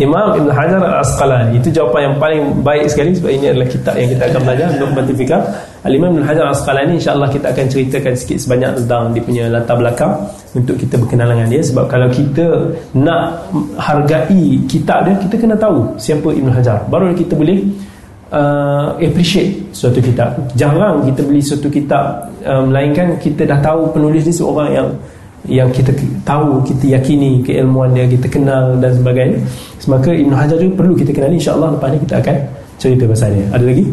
Imam 0.00 0.32
Ibn 0.32 0.48
Hajar 0.48 0.80
Al-Asqalani 0.80 1.60
Itu 1.60 1.68
jawapan 1.68 2.00
yang 2.08 2.16
paling 2.16 2.64
baik 2.64 2.88
sekali 2.88 3.12
Sebab 3.12 3.30
ini 3.36 3.52
adalah 3.52 3.68
kitab 3.68 3.94
yang 4.00 4.08
kita 4.08 4.32
akan 4.32 4.40
belajar 4.48 4.66
Untuk 4.72 4.90
bertifikah 4.96 5.42
Al-Imam 5.80 6.12
Ibn 6.12 6.24
Hajar 6.28 6.44
Al-Asqalani 6.52 7.00
InsyaAllah 7.00 7.32
kita 7.32 7.56
akan 7.56 7.64
ceritakan 7.72 8.12
sikit 8.12 8.36
sebanyak 8.36 8.84
Tentang 8.84 9.16
dia 9.16 9.22
punya 9.24 9.44
latar 9.48 9.80
belakang 9.80 10.12
Untuk 10.52 10.76
kita 10.76 11.00
berkenalan 11.00 11.40
dengan 11.40 11.48
dia 11.48 11.62
Sebab 11.64 11.84
kalau 11.88 12.08
kita 12.12 12.68
nak 12.92 13.48
hargai 13.80 14.60
kitab 14.68 15.08
dia 15.08 15.16
Kita 15.16 15.34
kena 15.40 15.56
tahu 15.56 15.96
siapa 15.96 16.28
Ibn 16.36 16.52
Hajar 16.52 16.84
Baru 16.92 17.16
kita 17.16 17.32
boleh 17.32 17.64
uh, 18.28 18.92
appreciate 19.00 19.72
suatu 19.72 20.04
kitab 20.04 20.36
Jarang 20.52 21.00
kita 21.08 21.24
beli 21.24 21.40
suatu 21.40 21.72
kitab 21.72 22.28
uh, 22.44 22.60
Melainkan 22.60 23.16
kita 23.16 23.48
dah 23.48 23.56
tahu 23.64 23.88
penulis 23.96 24.28
ni 24.28 24.34
seorang 24.36 24.68
yang 24.76 24.88
yang 25.48 25.72
kita 25.72 25.88
tahu, 26.20 26.60
kita 26.68 27.00
yakini 27.00 27.40
keilmuan 27.40 27.96
dia, 27.96 28.04
kita 28.04 28.28
kenal 28.28 28.76
dan 28.76 28.92
sebagainya. 28.92 29.40
Maka 29.88 30.12
Ibn 30.12 30.36
Hajar 30.36 30.60
juga 30.60 30.84
perlu 30.84 30.92
kita 30.92 31.16
kenali 31.16 31.40
insya-Allah 31.40 31.80
lepas 31.80 31.88
ni 31.96 31.98
kita 32.04 32.14
akan 32.20 32.36
cerita 32.76 33.08
pasal 33.08 33.32
dia. 33.32 33.46
Ada 33.48 33.64
lagi? 33.64 33.84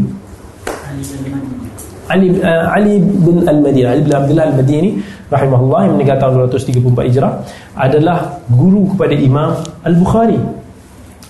Ali 2.07 2.39
uh, 2.39 2.71
Ali 2.71 3.03
bin 3.03 3.43
Al-Madinah, 3.43 3.89
Ali 3.93 4.01
bin 4.07 4.13
Abdullah 4.15 4.45
Al-Madini 4.51 4.89
rahimahullah 5.27 5.79
yang 5.87 5.93
meninggal 5.99 6.17
tahun 6.23 6.33
234 6.51 7.07
Hijrah 7.11 7.31
adalah 7.75 8.17
guru 8.47 8.95
kepada 8.95 9.15
Imam 9.15 9.51
Al-Bukhari. 9.83 10.39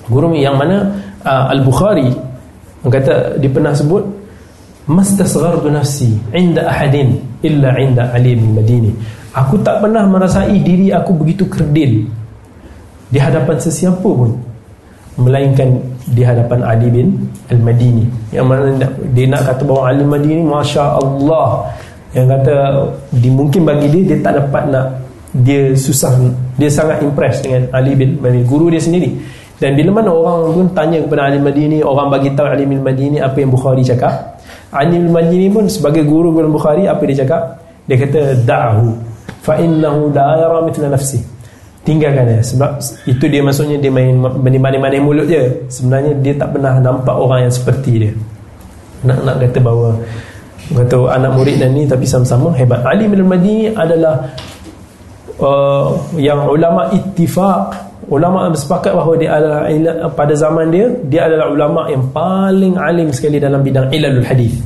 Guru 0.07 0.37
yang 0.37 0.55
mana 0.55 0.85
uh, 1.25 1.51
Al-Bukhari 1.51 2.13
kata 2.87 3.35
dia 3.41 3.51
pernah 3.51 3.75
sebut 3.75 3.99
mastasghartu 4.87 5.67
nafsi 5.67 6.15
inda 6.31 6.63
ahadin 6.71 7.19
illa 7.43 7.75
inda 7.75 8.13
Ali 8.15 8.39
bin 8.39 8.55
Madini. 8.55 8.91
Aku 9.35 9.59
tak 9.61 9.83
pernah 9.83 10.07
merasai 10.07 10.57
diri 10.63 10.89
aku 10.89 11.13
begitu 11.13 11.45
kerdil 11.45 12.07
di 13.11 13.19
hadapan 13.19 13.59
sesiapa 13.59 14.01
pun 14.01 14.33
melainkan 15.19 15.81
di 16.07 16.21
hadapan 16.23 16.63
Ali 16.63 16.87
bin 16.87 17.07
Al-Madini. 17.51 18.07
Yang 18.31 18.45
mana 18.47 18.63
dia 19.11 19.25
nak 19.27 19.43
kata 19.43 19.61
bahawa 19.67 19.83
Ali 19.91 20.03
Madini 20.07 20.43
masya-Allah. 20.47 21.47
Yang 22.15 22.27
kata 22.31 22.55
di 23.11 23.29
mungkin 23.29 23.61
bagi 23.67 23.87
dia 23.91 24.15
dia 24.15 24.17
tak 24.23 24.39
dapat 24.39 24.63
nak 24.71 24.87
dia 25.37 25.75
susah 25.75 26.15
dia 26.55 26.71
sangat 26.71 27.03
impress 27.03 27.43
dengan 27.43 27.67
Ali 27.75 27.93
bin 27.93 28.17
Madini 28.23 28.47
guru 28.47 28.71
dia 28.71 28.79
sendiri. 28.79 29.11
Dan 29.57 29.73
bila 29.73 29.99
mana 29.99 30.13
orang 30.13 30.53
pun 30.53 30.65
tanya 30.71 31.01
kepada 31.01 31.27
Ali 31.27 31.41
Madini 31.41 31.81
orang 31.83 32.13
bagi 32.13 32.31
tahu 32.31 32.47
Ali 32.47 32.63
bin 32.63 32.79
Madini 32.85 33.17
apa 33.19 33.35
yang 33.41 33.51
Bukhari 33.51 33.83
cakap. 33.83 34.37
Ali 34.71 34.99
al-Majini 34.99 35.47
pun 35.51 35.67
sebagai 35.67 36.07
guru 36.07 36.31
guru 36.31 36.47
Bukhari 36.51 36.87
apa 36.87 37.03
dia 37.03 37.23
cakap? 37.23 37.41
Dia 37.87 37.95
kata 37.99 38.19
da'hu 38.43 38.95
fa 39.47 39.55
innahu 39.59 40.11
la 40.11 40.43
yara 40.43 40.59
mithla 40.59 40.91
nafsi 40.91 41.36
tinggalkan 41.87 42.27
dia. 42.27 42.39
Sebab 42.43 42.83
itu 43.07 43.25
dia 43.31 43.39
maksudnya 43.39 43.79
dia 43.79 43.87
main 43.87 44.19
manis-manis 44.19 44.99
mulut 44.99 45.25
je. 45.31 45.63
Sebenarnya 45.71 46.11
dia 46.19 46.35
tak 46.35 46.51
pernah 46.51 46.75
nampak 46.83 47.15
orang 47.15 47.47
yang 47.47 47.53
seperti 47.55 47.91
dia. 48.03 48.13
Nak 49.07 49.17
nak 49.23 49.35
kata 49.39 49.59
bahawa 49.63 49.95
kata 50.67 50.97
anak 51.15 51.31
murid 51.39 51.55
dan 51.63 51.71
ni 51.71 51.87
tapi 51.87 52.03
sama-sama 52.03 52.51
hebat. 52.59 52.83
Ali 52.83 53.07
bin 53.07 53.23
al-Madini 53.23 53.71
adalah 53.71 54.27
uh, 55.39 55.95
yang 56.19 56.43
ulama 56.43 56.91
ittifaq. 56.91 57.87
Ulama 58.07 58.47
bersepakat 58.47 58.95
bahawa 58.95 59.19
dia 59.19 59.35
adalah 59.35 60.07
pada 60.15 60.31
zaman 60.31 60.71
dia 60.71 60.87
dia 61.11 61.27
adalah 61.27 61.51
ulama 61.51 61.91
yang 61.91 62.07
paling 62.15 62.79
alim 62.79 63.11
sekali 63.11 63.39
dalam 63.39 63.63
bidang 63.63 63.91
ilalul 63.91 64.23
hadis. 64.23 64.59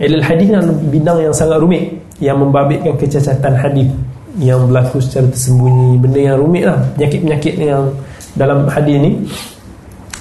Ilal 0.00 0.24
hadis 0.24 0.48
adalah 0.48 0.74
bidang 0.88 1.18
yang 1.28 1.34
sangat 1.36 1.60
rumit 1.60 1.92
yang 2.24 2.40
membabitkan 2.40 2.96
kecacatan 2.96 3.52
hadis 3.52 3.92
yang 4.38 4.70
berlaku 4.70 5.02
secara 5.02 5.26
tersembunyi. 5.32 5.98
Benda 5.98 6.20
yang 6.20 6.36
rumit 6.38 6.64
lah 6.68 6.78
penyakit-penyakit 6.94 7.54
yang 7.58 7.90
dalam 8.38 8.68
hadis 8.70 8.96
ni 9.02 9.12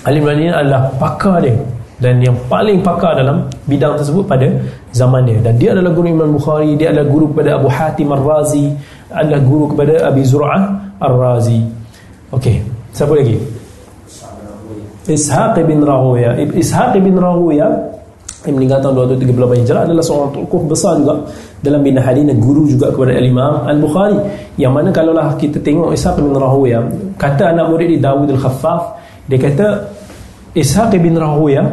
alim 0.07 0.26
ini 0.26 0.49
adalah 0.49 0.89
pakar 0.97 1.43
dia. 1.43 1.53
Dan 1.99 2.24
yang 2.24 2.38
paling 2.47 2.80
pakar 2.80 3.20
dalam 3.20 3.43
bidang 3.68 3.99
tersebut 3.99 4.24
pada 4.24 4.47
zaman 4.95 5.28
dia. 5.28 5.36
Dan 5.43 5.60
dia 5.60 5.76
adalah 5.76 5.91
guru 5.91 6.07
Imam 6.07 6.32
Bukhari 6.32 6.80
dia 6.80 6.95
adalah 6.95 7.12
guru 7.12 7.26
kepada 7.36 7.60
Abu 7.60 7.68
Hatim 7.68 8.07
Ar-Razi 8.16 8.72
adalah 9.12 9.41
guru 9.43 9.66
kepada 9.76 10.07
Abi 10.07 10.24
Zur'ah 10.24 10.64
Ar-Razi. 11.01 11.60
Okey, 12.32 12.64
siapa 12.95 13.14
lagi? 13.18 13.36
Ishaq 15.10 15.57
bin 15.66 15.82
Rahuya. 15.82 16.38
Ishaq 16.53 16.93
bin 17.01 17.18
Rahuya 17.18 17.68
yang 18.48 18.56
meninggal 18.56 18.80
tahun 18.80 19.20
238 19.20 19.68
Hijrah 19.68 19.82
adalah 19.84 20.04
seorang 20.04 20.30
tokoh 20.32 20.62
besar 20.64 20.96
juga 20.96 21.28
dalam 21.60 21.84
bina 21.84 22.00
hadis 22.00 22.24
dan 22.24 22.40
guru 22.40 22.64
juga 22.72 22.88
kepada 22.88 23.12
Al-Imam 23.20 23.68
Al-Bukhari. 23.68 24.16
Yang 24.56 24.72
mana 24.72 24.90
kalaulah 24.96 25.36
kita 25.36 25.60
tengok 25.60 25.92
Ishaq 25.92 26.24
bin 26.24 26.32
Rahuya, 26.32 26.80
kata 27.20 27.52
anak 27.52 27.68
murid 27.68 27.92
di 27.92 27.98
Dawud 28.00 28.32
Al-Khaffaf, 28.32 28.82
dia 29.28 29.38
kata 29.44 29.68
Ishaq 30.56 30.96
bin 31.04 31.20
Rahuya 31.20 31.68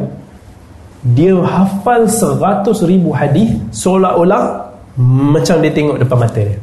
dia 1.14 1.38
hafal 1.38 2.10
100 2.10 2.66
ribu 2.90 3.14
hadis 3.14 3.54
seolah-olah 3.70 4.66
macam 4.98 5.62
dia 5.62 5.70
tengok 5.70 6.02
depan 6.02 6.18
mata 6.18 6.40
dia 6.42 6.58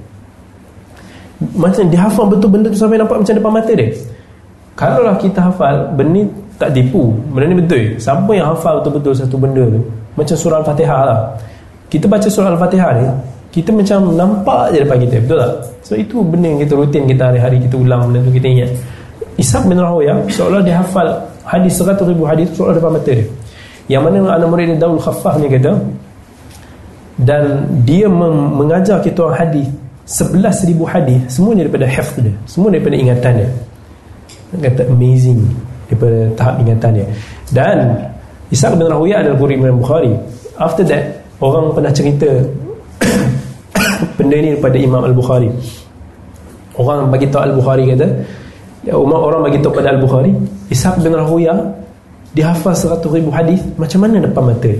macam 1.55 1.83
dia 1.87 1.99
hafal 2.03 2.27
betul 2.27 2.51
benda 2.51 2.67
tu 2.67 2.75
sampai 2.75 2.99
nampak 2.99 3.23
macam 3.23 3.35
depan 3.39 3.51
mata 3.55 3.71
dia 3.71 3.95
kalau 4.73 5.05
lah 5.05 5.15
kita 5.21 5.37
hafal 5.37 5.93
benda 5.93 6.25
tak 6.57 6.73
tipu. 6.73 7.13
Benda 7.29 7.53
ni 7.53 7.57
betul. 7.61 7.97
Siapa 8.01 8.31
yang 8.33 8.53
hafal 8.53 8.81
betul-betul 8.81 9.13
satu 9.13 9.35
benda 9.37 9.63
tu 9.69 9.81
macam 10.13 10.35
surah 10.37 10.57
Al-Fatihah 10.61 11.01
lah. 11.05 11.19
Kita 11.89 12.05
baca 12.09 12.27
surah 12.29 12.49
Al-Fatihah 12.53 12.91
ni 12.97 13.05
kita 13.53 13.69
macam 13.69 14.17
nampak 14.17 14.73
je 14.73 14.81
depan 14.81 14.97
kita 14.97 15.21
betul 15.21 15.37
tak? 15.37 15.53
So 15.85 15.93
itu 15.93 16.25
benda 16.25 16.49
yang 16.49 16.59
kita 16.65 16.73
rutin 16.73 17.05
kita 17.05 17.23
hari-hari 17.29 17.57
kita 17.61 17.75
ulang 17.77 18.09
benda 18.09 18.25
tu 18.25 18.31
kita 18.33 18.47
ingat. 18.49 18.71
Ishaq 19.37 19.63
bin 19.69 19.77
Rahoya 19.77 20.13
seolah 20.29 20.61
dia 20.65 20.81
hafal 20.81 21.09
hadis 21.45 21.77
100 21.77 22.01
ribu 22.09 22.25
hadis 22.25 22.49
seolah 22.53 22.73
depan 22.73 22.97
mata 22.97 23.13
dia. 23.13 23.25
Yang 23.89 24.01
mana 24.09 24.17
anak 24.39 24.47
murid 24.47 24.65
dia 24.73 24.77
Daul 24.79 24.97
Khaffah 24.97 25.37
ni 25.37 25.51
kata 25.51 25.73
dan 27.21 27.43
dia 27.85 28.09
mengajar 28.09 28.97
kita 29.05 29.29
orang 29.29 29.37
hadis 29.37 29.69
Sebelas 30.03 30.59
ribu 30.67 30.83
hadis 30.83 31.15
semuanya 31.31 31.63
daripada 31.63 31.87
hafz 31.87 32.19
dia 32.19 32.35
semua 32.43 32.67
daripada 32.67 32.99
ingatan 32.99 33.33
dia 33.39 33.49
kata 34.61 34.81
amazing 34.89 35.41
daripada 35.87 36.19
tahap 36.37 36.55
ingatan 36.61 36.91
dia 37.01 37.07
dan 37.53 37.77
Ishaq 38.53 38.77
bin 38.77 38.85
Rahuyah 38.85 39.25
adalah 39.25 39.37
guru 39.41 39.51
Imam 39.57 39.81
Bukhari. 39.81 40.13
After 40.61 40.85
that 40.85 41.25
orang 41.41 41.73
pernah 41.73 41.89
cerita 41.89 42.29
benda 44.17 44.37
ni 44.37 44.53
daripada 44.53 44.77
Imam 44.77 45.01
Al-Bukhari. 45.01 45.49
Orang 46.77 47.09
bagi 47.09 47.25
tahu 47.33 47.49
Al-Bukhari 47.49 47.97
kata 47.97 48.07
ya, 48.85 48.93
orang 48.93 49.41
bagi 49.41 49.57
tahu 49.61 49.73
pada 49.73 49.93
Al-Bukhari 49.93 50.33
Ishaq 50.69 51.01
bin 51.01 51.17
Rahuyah 51.17 51.57
dia 52.33 52.49
hafal 52.49 52.73
seratus 52.73 53.09
ribu 53.13 53.29
hadis 53.29 53.61
macam 53.77 54.09
mana 54.09 54.17
depan 54.17 54.53
mata 54.53 54.73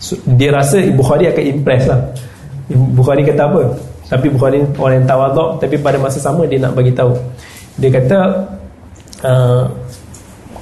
so, 0.00 0.16
dia 0.36 0.48
rasa 0.52 0.80
Bukhari 0.92 1.28
akan 1.28 1.44
impress 1.56 1.88
lah. 1.88 2.00
Bukhari 2.72 3.24
kata 3.24 3.48
apa? 3.48 3.62
Tapi 4.12 4.26
Bukhari 4.28 4.60
orang 4.76 5.04
yang 5.04 5.08
tawaduk 5.08 5.48
tapi 5.60 5.76
pada 5.80 5.96
masa 5.96 6.20
sama 6.20 6.44
dia 6.44 6.60
nak 6.60 6.76
bagi 6.76 6.92
tahu. 6.92 7.16
Dia 7.80 7.88
kata 7.88 8.16
uh, 9.24 9.64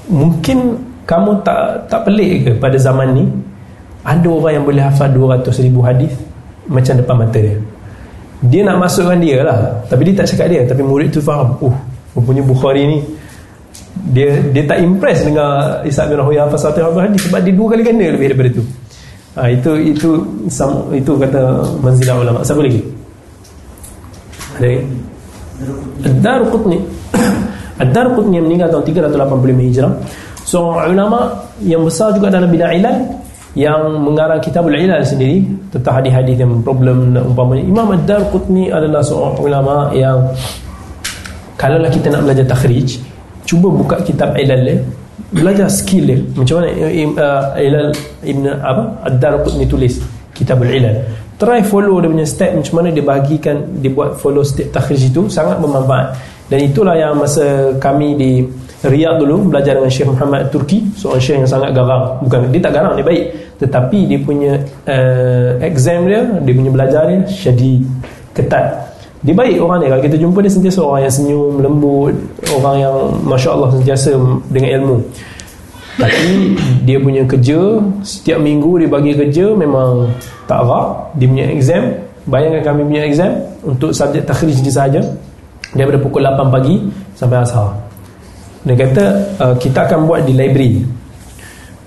mungkin 0.09 0.79
kamu 1.09 1.41
tak 1.45 1.89
tak 1.89 2.01
pelik 2.05 2.33
ke 2.45 2.51
pada 2.61 2.77
zaman 2.77 3.17
ni 3.17 3.25
ada 4.05 4.29
orang 4.29 4.53
yang 4.61 4.65
boleh 4.65 4.83
hafal 4.85 5.09
200 5.13 5.65
ribu 5.65 5.81
hadis 5.85 6.13
macam 6.69 6.95
depan 6.97 7.17
mata 7.17 7.39
dia. 7.41 7.57
Dia 8.39 8.61
nak 8.71 8.87
masukkan 8.87 9.19
dia 9.19 9.43
lah 9.43 9.59
tapi 9.89 10.09
dia 10.09 10.23
tak 10.23 10.27
cakap 10.31 10.47
dia 10.53 10.63
tapi 10.69 10.83
murid 10.85 11.11
tu 11.11 11.21
faham 11.21 11.57
uh 11.61 11.77
punya 12.19 12.43
Bukhari 12.43 12.83
ni 12.83 12.99
dia 14.11 14.43
dia 14.51 14.67
tak 14.67 14.83
impress 14.83 15.23
dengan 15.23 15.83
Isa 15.87 16.07
bin 16.07 16.19
Rahuya 16.19 16.47
hafal 16.47 16.59
satu 16.59 16.83
hadis 16.99 17.23
sebab 17.31 17.41
dia 17.43 17.55
dua 17.55 17.67
kali 17.75 17.83
ganda 17.83 18.07
lebih 18.15 18.35
daripada 18.35 18.51
tu. 18.59 18.65
Ha, 19.39 19.55
itu 19.55 19.71
itu 19.95 20.11
itu 20.91 21.13
kata 21.15 21.63
manzilah 21.79 22.17
ulama. 22.19 22.43
Siapa 22.43 22.59
lagi? 22.59 22.83
Dari 24.59 24.83
Ad-Dar 26.03 26.43
Qutni 27.79 27.87
Ad-Dar 27.87 28.07
Qutni 28.19 28.35
yang 28.43 28.47
meninggal 28.51 28.69
tahun 28.75 28.85
385 28.91 29.71
Hijrah. 29.71 29.93
Seorang 30.43 30.97
ulama 30.97 31.21
yang 31.63 31.85
besar 31.87 32.11
juga 32.17 32.33
dalam 32.33 32.49
bidang 32.49 32.73
ilal 32.73 32.97
Yang 33.53 33.83
mengarang 34.01 34.41
kitabul 34.41 34.73
ilal 34.73 35.05
sendiri 35.05 35.45
Tentang 35.69 36.01
hadis-hadis 36.01 36.41
yang 36.41 36.65
problem 36.65 37.13
umpamanya. 37.13 37.69
Imam 37.69 37.93
Ad-Dar 37.93 38.33
Qutni 38.33 38.73
adalah 38.73 39.05
seorang 39.05 39.37
ulama 39.39 39.93
yang 39.93 40.25
Kalaulah 41.61 41.93
kita 41.93 42.09
nak 42.09 42.25
belajar 42.25 42.49
takhrij 42.49 42.97
Cuba 43.45 43.69
buka 43.69 44.01
kitab 44.09 44.41
ilal 44.41 44.63
dia 44.65 44.77
Belajar 45.29 45.69
skill 45.69 46.09
dia. 46.09 46.19
Macam 46.33 46.65
mana 46.65 46.73
uh, 46.73 47.45
ilal 47.61 47.93
Ibn 48.25 48.45
apa? 48.49 48.83
Ad-Dar 49.13 49.45
Qutni 49.45 49.69
tulis 49.69 50.01
Kitabul 50.33 50.73
ilal. 50.73 51.05
Try 51.37 51.61
follow 51.61 52.01
dia 52.01 52.09
punya 52.09 52.27
step 52.27 52.57
macam 52.57 52.81
mana 52.81 52.89
dia 52.91 53.05
bahagikan 53.05 53.63
dia 53.79 53.93
buat 53.93 54.17
follow 54.17 54.43
step 54.43 54.73
takhrij 54.73 55.13
itu 55.13 55.29
sangat 55.29 55.61
bermanfaat 55.61 56.38
dan 56.49 56.59
itulah 56.65 56.97
yang 56.97 57.13
masa 57.21 57.77
kami 57.77 58.17
di 58.17 58.33
Riyadh 58.79 59.19
dulu 59.21 59.51
belajar 59.51 59.75
dengan 59.75 59.91
Syekh 59.91 60.07
Muhammad 60.07 60.55
Turki 60.55 60.87
seorang 60.95 61.19
syekh 61.19 61.37
yang 61.43 61.51
sangat 61.51 61.75
garang. 61.75 62.23
Bukan 62.23 62.55
dia 62.55 62.63
tak 62.63 62.73
garang 62.79 62.95
dia 62.95 63.03
baik. 63.03 63.25
Tetapi 63.59 63.99
dia 64.07 64.19
punya 64.23 64.53
uh, 64.87 65.59
exam 65.67 66.07
dia 66.07 66.23
dia 66.47 66.55
punya 66.55 66.71
belajar 66.71 67.11
dia 67.11 67.19
syadi 67.27 67.83
ketat. 68.33 68.87
Dia 69.19 69.35
baik 69.35 69.59
orang 69.59 69.83
ni 69.83 69.87
kalau 69.91 70.03
kita 70.07 70.17
jumpa 70.17 70.39
dia 70.47 70.53
sentiasa 70.55 70.79
orang 70.79 71.11
yang 71.11 71.15
senyum 71.19 71.53
lembut 71.59 72.15
orang 72.55 72.77
yang 72.79 72.97
Masya 73.27 73.51
Allah 73.51 73.71
sentiasa 73.75 74.15
dengan 74.47 74.71
ilmu. 74.79 74.97
Tapi 75.99 76.55
dia 76.87 77.03
punya 77.03 77.27
kerja 77.27 77.83
setiap 78.07 78.39
minggu 78.39 78.79
dia 78.79 78.87
bagi 78.87 79.19
kerja 79.19 79.59
memang 79.59 80.07
tak 80.47 80.63
rak 80.63 81.19
dia 81.19 81.27
punya 81.27 81.47
exam 81.51 81.83
bayangkan 82.31 82.63
kami 82.63 82.81
punya 82.87 83.03
exam 83.11 83.33
untuk 83.67 83.91
subjek 83.91 84.23
takhrij 84.23 84.63
dia 84.63 84.71
sahaja 84.71 85.03
daripada 85.73 85.99
pukul 86.01 86.25
8 86.25 86.55
pagi 86.55 86.75
sampai 87.13 87.39
asar. 87.45 87.69
Dia 88.65 88.75
kata 88.75 89.05
uh, 89.41 89.55
kita 89.57 89.89
akan 89.89 90.09
buat 90.09 90.25
di 90.25 90.33
library. 90.35 90.85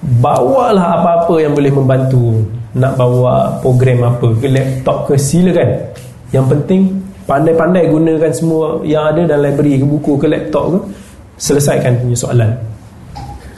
Bawalah 0.02 1.02
apa-apa 1.02 1.38
yang 1.38 1.54
boleh 1.54 1.70
membantu 1.70 2.42
nak 2.74 2.98
bawa 2.98 3.60
program 3.62 4.16
apa 4.18 4.34
ke 4.38 4.48
laptop 4.50 5.10
ke 5.10 5.14
silakan. 5.20 5.70
Yang 6.32 6.46
penting 6.58 6.82
pandai-pandai 7.28 7.92
gunakan 7.92 8.32
semua 8.34 8.82
yang 8.82 9.14
ada 9.14 9.30
dalam 9.36 9.52
library 9.52 9.78
ke 9.78 9.86
buku 9.86 10.18
ke 10.18 10.26
laptop 10.26 10.74
ke 10.74 10.80
selesaikan 11.38 12.02
punya 12.02 12.18
soalan. 12.18 12.52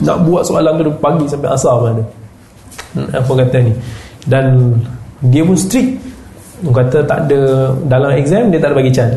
Nak 0.04 0.18
buat 0.28 0.44
soalan 0.44 0.84
tu 0.84 0.94
pagi 1.00 1.26
sampai 1.30 1.50
asar 1.54 1.80
ada. 1.80 2.04
Hmm, 2.98 3.08
apa 3.14 3.32
kata 3.46 3.58
ni? 3.64 3.74
Dan 4.28 4.76
dia 5.32 5.46
pun 5.46 5.56
strict. 5.56 5.96
Dia 6.64 6.72
kata 6.72 6.98
tak 7.08 7.20
ada 7.28 7.72
dalam 7.88 8.12
exam 8.16 8.52
dia 8.52 8.60
tak 8.60 8.72
ada 8.72 8.78
bagi 8.80 8.92
can 8.92 9.12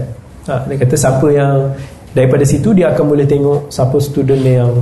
ha, 0.49 0.63
dia 0.67 0.77
kata 0.81 0.95
siapa 0.95 1.27
yang 1.31 1.71
daripada 2.17 2.45
situ 2.49 2.73
dia 2.73 2.91
akan 2.95 3.05
boleh 3.13 3.27
tengok 3.29 3.69
siapa 3.69 3.97
student 4.01 4.43
yang 4.43 4.73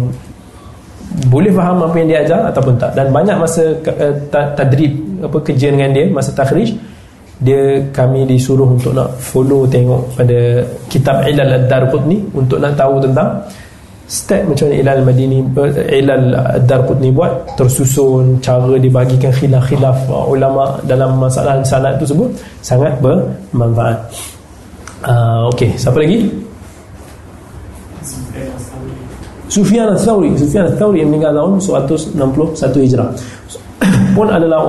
boleh 1.31 1.53
faham 1.55 1.85
apa 1.87 1.97
yang 2.03 2.09
dia 2.11 2.19
ajar 2.27 2.41
ataupun 2.51 2.75
tak. 2.79 2.91
Dan 2.99 3.15
banyak 3.15 3.37
masa 3.39 3.75
uh, 3.75 4.15
tadrib 4.31 4.93
apa 5.23 5.39
kerja 5.43 5.71
dengan 5.71 5.91
dia 5.95 6.05
masa 6.11 6.35
takhrij 6.35 6.75
dia 7.43 7.83
kami 7.91 8.23
disuruh 8.25 8.67
untuk 8.67 8.95
nak 8.95 9.11
follow 9.19 9.67
tengok 9.67 10.07
pada 10.15 10.63
kitab 10.87 11.27
Ilal 11.27 11.67
Ad-Darqutni 11.67 12.31
untuk 12.31 12.63
nak 12.63 12.79
tahu 12.79 13.03
tentang 13.03 13.43
step 14.07 14.47
macam 14.47 14.71
mana 14.71 14.77
Ilal 14.79 15.03
Madini 15.03 15.39
Ilal 15.91 16.27
Ad-Darqutni 16.63 17.11
buat 17.11 17.59
tersusun 17.59 18.39
cara 18.39 18.79
dibagikan 18.79 19.35
khilaf-khilaf 19.35 20.07
ulama 20.31 20.79
dalam 20.87 21.19
masalah 21.19 21.59
sanad 21.67 21.99
itu 21.99 22.15
sebut 22.15 22.31
sangat 22.63 22.95
bermanfaat 23.03 23.99
uh, 25.05 25.53
ok 25.53 25.77
siapa 25.77 26.01
lagi? 26.01 26.29
Sufyan 29.49 29.87
al-Thawri. 29.93 30.35
Sufyan 30.35 30.67
al-Thawri 30.67 31.07
yang 31.07 31.15
meninggal 31.15 31.37
tahun 31.37 31.63
161 32.19 32.85
Hijrah. 32.85 33.11
Pun 34.17 34.27
adalah 34.27 34.61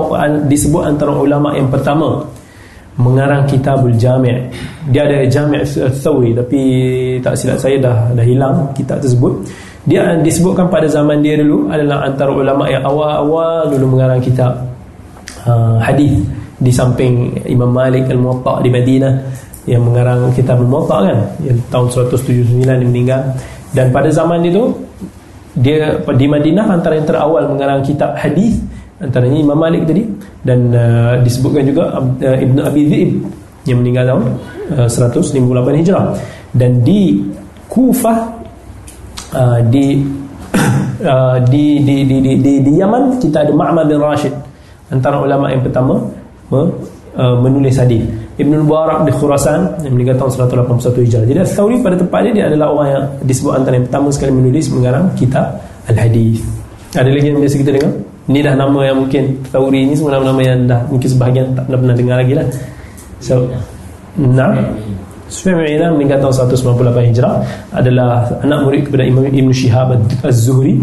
disebut 0.46 0.84
antara 0.86 1.16
ulama 1.16 1.56
yang 1.58 1.72
pertama 1.72 2.22
mengarang 2.96 3.44
kitabul 3.44 3.92
jami' 4.00 4.48
dia 4.88 5.04
ada 5.04 5.28
jami' 5.28 5.68
thawri 6.00 6.32
tapi 6.32 6.62
tak 7.20 7.36
silap 7.36 7.60
saya 7.60 7.76
dah 7.76 7.98
dah 8.16 8.24
hilang 8.24 8.72
kitab 8.72 9.04
tersebut. 9.04 9.44
Dia 9.86 10.18
disebutkan 10.18 10.72
pada 10.72 10.88
zaman 10.90 11.22
dia 11.22 11.38
dulu 11.38 11.70
adalah 11.70 12.08
antara 12.08 12.32
ulama 12.34 12.66
yang 12.72 12.82
awal-awal 12.88 13.70
dulu 13.70 14.00
mengarang 14.00 14.18
kitab 14.24 14.64
uh, 15.46 15.78
hadis 15.78 16.24
di 16.58 16.72
samping 16.72 17.36
Imam 17.46 17.70
Malik 17.70 18.08
Al-Muwatta 18.08 18.64
di 18.64 18.70
Madinah 18.72 19.14
yang 19.66 19.82
mengarang 19.82 20.30
kitab 20.34 20.62
Al-Muwatta 20.62 21.10
kan 21.10 21.20
yang 21.42 21.58
tahun 21.74 21.88
179 22.14 22.66
dia 22.66 22.88
meninggal. 22.88 23.22
Dan 23.74 23.90
pada 23.90 24.10
zaman 24.14 24.46
itu 24.46 24.72
dia 25.58 25.98
di 26.16 26.26
Madinah 26.30 26.66
antara 26.70 26.96
yang 26.96 27.08
terawal 27.10 27.50
mengarang 27.50 27.82
kitab 27.82 28.14
hadis 28.16 28.62
antaranya 29.02 29.42
Imam 29.42 29.58
Malik 29.58 29.90
tadi. 29.90 30.06
Dan 30.46 30.70
uh, 30.70 31.18
disebutkan 31.26 31.66
juga 31.66 31.98
uh, 31.98 32.38
Ibn 32.38 32.58
Abi 32.62 32.82
Dhi'ib 32.86 33.12
yang 33.66 33.82
meninggal 33.82 34.06
tahun 34.14 34.24
uh, 34.86 34.88
158 34.88 35.82
Hijrah. 35.82 36.06
Dan 36.54 36.86
di 36.86 37.26
Kufah 37.66 38.20
uh, 39.34 39.60
di, 39.66 40.06
uh, 41.12 41.38
di, 41.50 41.82
di, 41.82 42.06
di, 42.06 42.18
di, 42.22 42.32
di, 42.38 42.54
di 42.62 42.72
Yaman 42.78 43.18
kita 43.18 43.42
ada 43.42 43.52
Ma'mad 43.52 43.90
bin 43.90 43.98
Rashid 43.98 44.32
antara 44.94 45.18
ulama 45.18 45.50
yang 45.50 45.66
pertama 45.66 45.98
uh, 46.54 47.36
menulis 47.42 47.74
hadis 47.82 48.06
Ibn 48.36 48.52
Mubarak 48.68 49.08
di 49.08 49.12
Khurasan 49.16 49.80
yang 49.88 49.94
meninggal 49.96 50.20
tahun 50.20 50.50
181 50.52 51.06
Hijrah 51.08 51.24
jadi 51.28 51.40
Thawri 51.48 51.80
pada 51.80 51.96
tempatnya 51.96 52.32
dia 52.36 52.46
adalah 52.52 52.68
orang 52.76 52.90
yang 52.92 53.04
disebut 53.24 53.52
antara 53.56 53.80
yang 53.80 53.86
pertama 53.88 54.08
sekali 54.12 54.32
menulis 54.36 54.66
mengarang 54.72 55.06
kitab 55.16 55.56
Al-Hadis 55.88 56.44
ada 56.96 57.12
lagi 57.12 57.28
yang 57.28 57.44
biasa 57.44 57.56
kita 57.60 57.72
dengar? 57.76 57.92
Ni 58.26 58.40
dah 58.42 58.56
nama 58.56 58.80
yang 58.88 58.98
mungkin 59.06 59.38
Tauri 59.52 59.86
ni 59.86 59.94
semua 59.94 60.18
nama-nama 60.18 60.42
yang 60.42 60.66
dah 60.66 60.82
Mungkin 60.90 61.06
sebahagian 61.12 61.54
tak 61.54 61.70
pernah, 61.70 61.80
pernah 61.84 61.96
dengar 61.96 62.18
lagi 62.24 62.34
lah. 62.34 62.48
So 63.20 63.46
Nah. 64.16 64.56
Sufyan 65.26 65.98
meninggal 65.98 66.22
tahun 66.22 66.54
198 66.54 67.10
Hijrah 67.12 67.36
adalah 67.74 68.30
anak 68.46 68.62
murid 68.62 68.82
kepada 68.88 69.04
Imam 69.10 69.26
Ibn 69.26 69.50
Shihab 69.50 69.98
Az-Zuhri 70.22 70.78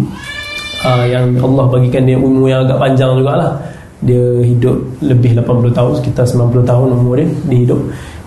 uh, 0.83 1.07
yang 1.07 1.39
Allah 1.39 1.71
bagikan 1.71 2.03
dia 2.03 2.19
umur 2.19 2.51
yang 2.51 2.67
agak 2.67 2.77
panjang 2.83 3.15
jugalah. 3.23 3.55
Dia 4.03 4.43
hidup 4.43 4.77
lebih 4.99 5.39
80 5.39 5.79
tahun, 5.79 5.93
sekitar 6.03 6.27
90 6.27 6.67
tahun 6.67 6.89
umur 6.91 7.23
dia, 7.23 7.31
dia 7.47 7.59
hidup 7.63 7.81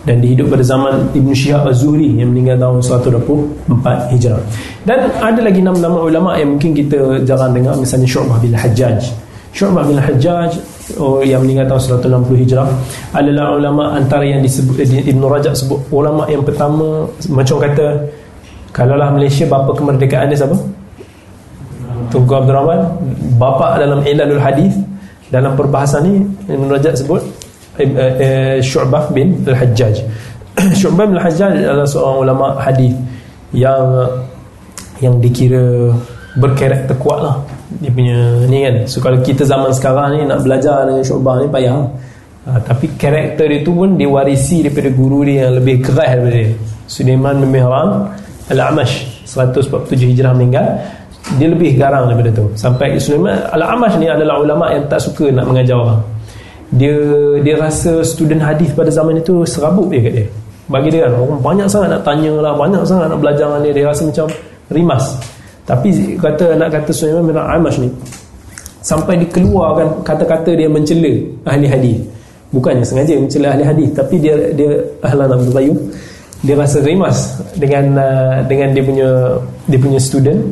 dan 0.05 0.21
dihidup 0.21 0.53
pada 0.53 0.61
zaman 0.61 1.09
Ibn 1.17 1.29
Syihab 1.33 1.65
Az-Zuhri 1.65 2.13
yang 2.13 2.29
meninggal 2.29 2.61
tahun 2.61 2.77
124 2.85 4.13
Hijrah. 4.13 4.41
Dan 4.85 5.09
ada 5.17 5.41
lagi 5.41 5.65
nama-nama 5.65 5.97
ulama 5.97 6.37
yang 6.37 6.55
mungkin 6.55 6.77
kita 6.77 7.25
jarang 7.25 7.57
dengar 7.57 7.73
misalnya 7.73 8.05
Syu'bah 8.05 8.37
bin 8.37 8.53
Hajjaj. 8.53 9.01
Syu'bah 9.49 9.81
bin 9.81 9.97
Hajjaj 9.97 10.61
oh, 11.01 11.25
yang 11.25 11.41
meninggal 11.41 11.73
tahun 11.73 12.05
160 12.05 12.43
Hijrah 12.45 12.69
adalah 13.17 13.57
ulama 13.57 13.97
antara 13.97 14.21
yang 14.21 14.45
disebut 14.45 14.77
eh, 14.85 15.09
Ibn 15.09 15.21
Rajab 15.25 15.57
sebut 15.57 15.81
ulama 15.89 16.29
yang 16.29 16.45
pertama 16.45 17.09
macam 17.33 17.57
kata 17.57 18.05
kalaulah 18.69 19.09
Malaysia 19.09 19.49
bapa 19.49 19.73
kemerdekaan 19.73 20.29
dia 20.29 20.37
siapa? 20.37 20.53
Tunku 22.13 22.29
Abdul 22.29 22.53
Rahman 22.53 22.81
bapa 23.41 23.81
dalam 23.81 24.05
Ilalul 24.05 24.37
Hadis 24.37 24.77
dalam 25.29 25.57
perbahasan 25.57 26.01
ni 26.05 26.13
Ibn 26.49 26.67
Rajab 26.69 26.93
sebut 26.97 27.21
Eh, 27.75 27.91
eh, 27.91 28.55
Syu'bah 28.63 29.11
bin 29.11 29.43
Al-Hajjaj. 29.43 29.99
Syu'bah 30.79 31.03
bin 31.11 31.19
Al-Hajjaj 31.19 31.59
adalah 31.59 31.83
seorang 31.83 32.17
ulama 32.23 32.45
hadis 32.63 32.95
yang 33.51 33.83
yang 35.03 35.19
dikira 35.19 35.91
berkarakter 36.39 36.95
kuat 36.95 37.19
lah. 37.19 37.35
Dia 37.83 37.91
punya 37.91 38.47
ni 38.47 38.63
kan 38.63 38.87
so 38.87 39.03
kalau 39.03 39.19
kita 39.19 39.43
zaman 39.43 39.75
sekarang 39.75 40.15
ni 40.15 40.19
nak 40.23 40.47
belajar 40.47 40.87
dengan 40.87 41.03
Syu'bah 41.03 41.43
ni 41.43 41.51
payah. 41.51 41.83
Ha, 42.45 42.61
tapi 42.61 42.93
karakter 42.95 43.49
dia 43.49 43.59
tu 43.65 43.73
pun 43.75 43.97
diwarisi 43.97 44.63
daripada 44.63 44.93
guru 44.93 45.25
dia 45.27 45.49
yang 45.49 45.59
lebih 45.59 45.83
keras 45.83 46.15
daripada 46.15 46.31
dia. 46.31 46.55
Sulaiman 46.87 47.41
bin 47.43 47.49
Mihran 47.59 47.89
Al-Amash 48.53 49.25
147 49.27 50.15
Hijrah 50.15 50.31
meninggal 50.31 50.79
dia 51.41 51.47
lebih 51.49 51.73
garang 51.75 52.05
daripada 52.05 52.29
tu. 52.29 52.45
Sampai 52.53 53.01
Sulaiman 53.01 53.41
Al-Amash 53.49 53.97
ni 53.97 54.05
adalah 54.05 54.37
ulama 54.37 54.69
yang 54.69 54.85
tak 54.85 55.01
suka 55.01 55.33
nak 55.33 55.49
mengajar 55.49 55.75
orang. 55.75 56.01
Dia 56.77 56.93
dia 57.41 57.55
rasa 57.57 58.05
student 58.05 58.41
hadis 58.41 58.69
pada 58.73 58.93
zaman 58.93 59.17
itu 59.17 59.41
serabut 59.45 59.89
dia 59.89 60.05
kat 60.05 60.13
dia. 60.21 60.27
Bagi 60.69 60.89
dia 60.93 61.09
kan 61.09 61.13
orang 61.17 61.41
banyak 61.41 61.67
sangat 61.69 61.97
nak 61.97 62.01
tanya 62.05 62.33
lah 62.41 62.53
banyak 62.57 62.81
sangat 62.85 63.09
nak 63.09 63.19
belajar 63.21 63.45
dengan 63.49 63.61
dia. 63.65 63.73
Dia 63.73 63.85
rasa 63.89 64.01
macam 64.05 64.25
rimas. 64.69 65.05
Tapi 65.65 65.89
kata 66.21 66.45
nak 66.53 66.69
kata 66.69 66.91
Sulaiman 66.93 67.33
bin 67.33 67.37
Amash 67.41 67.77
ni 67.81 67.89
sampai 68.85 69.17
dikeluarkan 69.25 70.05
kata-kata 70.05 70.53
dia 70.53 70.69
mencela 70.69 71.13
ahli 71.49 71.65
hadis. 71.65 71.97
Bukannya 72.53 72.85
sengaja 72.85 73.17
mencela 73.17 73.49
ahli 73.57 73.65
hadis 73.65 73.89
tapi 73.97 74.21
dia 74.21 74.37
dia 74.53 74.77
ahlan 75.01 75.33
Abdul 75.33 75.73
dia 76.45 76.53
rasa 76.53 76.77
rimas 76.85 77.41
dengan 77.57 77.97
uh, 77.97 78.37
dengan 78.45 78.69
dia 78.77 78.83
punya 78.85 79.09
dia 79.65 79.79
punya 79.81 79.97
student 79.97 80.45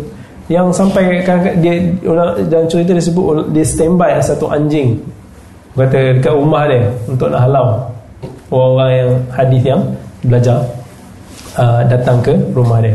yang 0.53 0.69
sampai 0.69 1.25
dia 1.57 1.73
dalam 2.05 2.67
cerita 2.69 2.93
dia 2.93 3.01
sebut 3.01 3.49
dia 3.49 3.65
standby 3.65 4.21
satu 4.21 4.53
anjing. 4.53 5.01
Kata 5.73 6.21
dekat 6.21 6.33
rumah 6.37 6.69
dia 6.69 6.93
untuk 7.09 7.33
nak 7.33 7.49
halau. 7.49 7.81
Orang-orang 8.53 8.91
yang 8.93 9.11
hadis 9.33 9.61
yang 9.65 9.81
belajar 10.21 10.61
uh, 11.57 11.81
datang 11.89 12.21
ke 12.21 12.37
rumah 12.53 12.77
dia. 12.85 12.93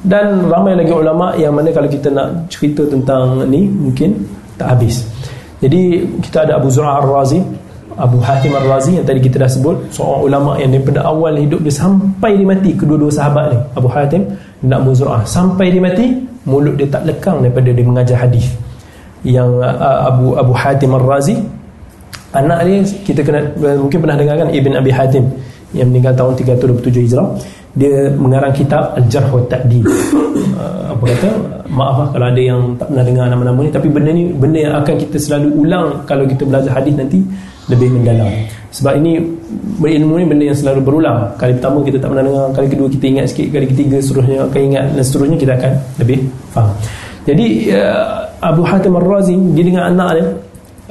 Dan 0.00 0.48
ramai 0.48 0.72
lagi 0.72 0.96
ulama 0.96 1.36
yang 1.36 1.52
mana 1.52 1.68
kalau 1.76 1.92
kita 1.92 2.08
nak 2.08 2.48
cerita 2.48 2.88
tentang 2.88 3.44
ni 3.44 3.68
mungkin 3.68 4.16
tak 4.56 4.72
habis. 4.72 5.04
Jadi 5.60 6.08
kita 6.24 6.48
ada 6.48 6.56
Abu 6.56 6.72
Zur'ah 6.72 7.04
Ar-Razi 7.04 7.44
Abu 7.96 8.20
Hatim 8.20 8.52
Ar-Razi 8.52 9.00
yang 9.00 9.08
tadi 9.08 9.24
kita 9.24 9.40
dah 9.40 9.48
sebut 9.48 9.88
seorang 9.88 10.28
ulama 10.28 10.52
yang 10.60 10.68
daripada 10.68 11.00
awal 11.08 11.32
hidup 11.40 11.64
dia 11.64 11.72
sampai 11.72 12.36
dia 12.36 12.44
mati 12.44 12.76
kedua-dua 12.76 13.08
sahabat 13.08 13.56
ni. 13.56 13.58
Abu 13.72 13.88
Hatim 13.88 14.22
dan 14.64 14.80
Abu 14.80 14.96
Zur'ah 14.96 15.22
sampai 15.28 15.68
dia 15.68 15.82
mati 15.82 16.16
mulut 16.46 16.78
dia 16.78 16.88
tak 16.88 17.04
lekang 17.04 17.42
daripada 17.44 17.68
dia 17.74 17.84
mengajar 17.84 18.16
hadis. 18.22 18.46
Yang 19.26 19.60
uh, 19.60 20.08
Abu 20.08 20.38
Abu 20.38 20.54
Hatim 20.54 20.94
Ar-Razi 20.94 21.36
anak 22.36 22.58
dia 22.64 22.78
kita 23.02 23.20
kena 23.26 23.40
mungkin 23.80 23.98
pernah 23.98 24.16
dengar 24.16 24.36
kan 24.46 24.48
Ibn 24.52 24.72
Abi 24.78 24.92
Hatim 24.94 25.24
yang 25.74 25.90
meninggal 25.90 26.14
tahun 26.14 26.32
327 26.38 27.04
Hijrah. 27.10 27.28
Dia 27.76 28.08
mengarang 28.16 28.56
kitab 28.56 28.96
Al-Jarh 28.96 29.28
wa 29.28 29.42
Ta'dil. 29.50 29.84
Uh, 30.56 30.92
apa 30.96 31.04
kata? 31.12 31.28
Maaf 31.68 31.96
lah 32.00 32.08
kalau 32.16 32.26
ada 32.32 32.40
yang 32.40 32.60
tak 32.80 32.88
pernah 32.88 33.04
dengar 33.04 33.28
nama-nama 33.28 33.60
ni 33.60 33.68
tapi 33.72 33.88
benda 33.92 34.08
ni 34.08 34.32
benda 34.32 34.56
yang 34.56 34.74
akan 34.80 34.94
kita 34.96 35.16
selalu 35.20 35.48
ulang 35.52 35.86
kalau 36.08 36.24
kita 36.24 36.48
belajar 36.48 36.72
hadis 36.80 36.96
nanti 36.96 37.20
lebih 37.66 37.88
mendalam. 37.98 38.30
Sebab 38.70 38.92
ini 39.02 39.18
berilmu 39.82 40.22
ni 40.22 40.24
benda 40.28 40.44
yang 40.52 40.58
selalu 40.58 40.80
berulang. 40.84 41.34
Kali 41.40 41.56
pertama 41.58 41.82
kita 41.82 41.98
tak 41.98 42.08
pernah 42.14 42.24
dengar 42.24 42.46
kali 42.54 42.66
kedua 42.70 42.88
kita 42.92 43.04
ingat 43.08 43.26
sikit 43.32 43.46
kali 43.50 43.66
ketiga 43.72 43.96
seterusnya 43.98 44.38
akan 44.46 44.60
ingat 44.70 44.84
dan 44.94 45.02
seterusnya 45.02 45.36
kita 45.40 45.52
akan 45.58 45.72
lebih 45.98 46.18
faham. 46.54 46.74
Jadi 47.26 47.46
uh, 47.74 48.04
Abu 48.38 48.62
Hatim 48.62 48.92
Ar-Razi 48.94 49.34
dia 49.56 49.64
dengan 49.66 49.90
anak 49.90 50.10
dia 50.14 50.26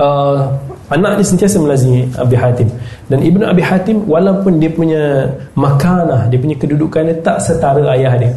uh, 0.03 0.51
Anak 0.85 1.17
dia 1.17 1.25
sentiasa 1.25 1.57
melazimi 1.57 2.05
Abi 2.13 2.37
Hatim. 2.37 2.69
Dan 3.09 3.25
Ibn 3.25 3.41
Abi 3.49 3.65
Hatim 3.65 4.05
Walaupun 4.05 4.61
dia 4.61 4.69
punya 4.69 5.25
makanah 5.57 6.29
Dia 6.29 6.37
punya 6.37 6.53
kedudukan 6.61 7.09
dia 7.09 7.17
Tak 7.25 7.41
setara 7.41 7.81
ayah 7.97 8.13
dia. 8.21 8.29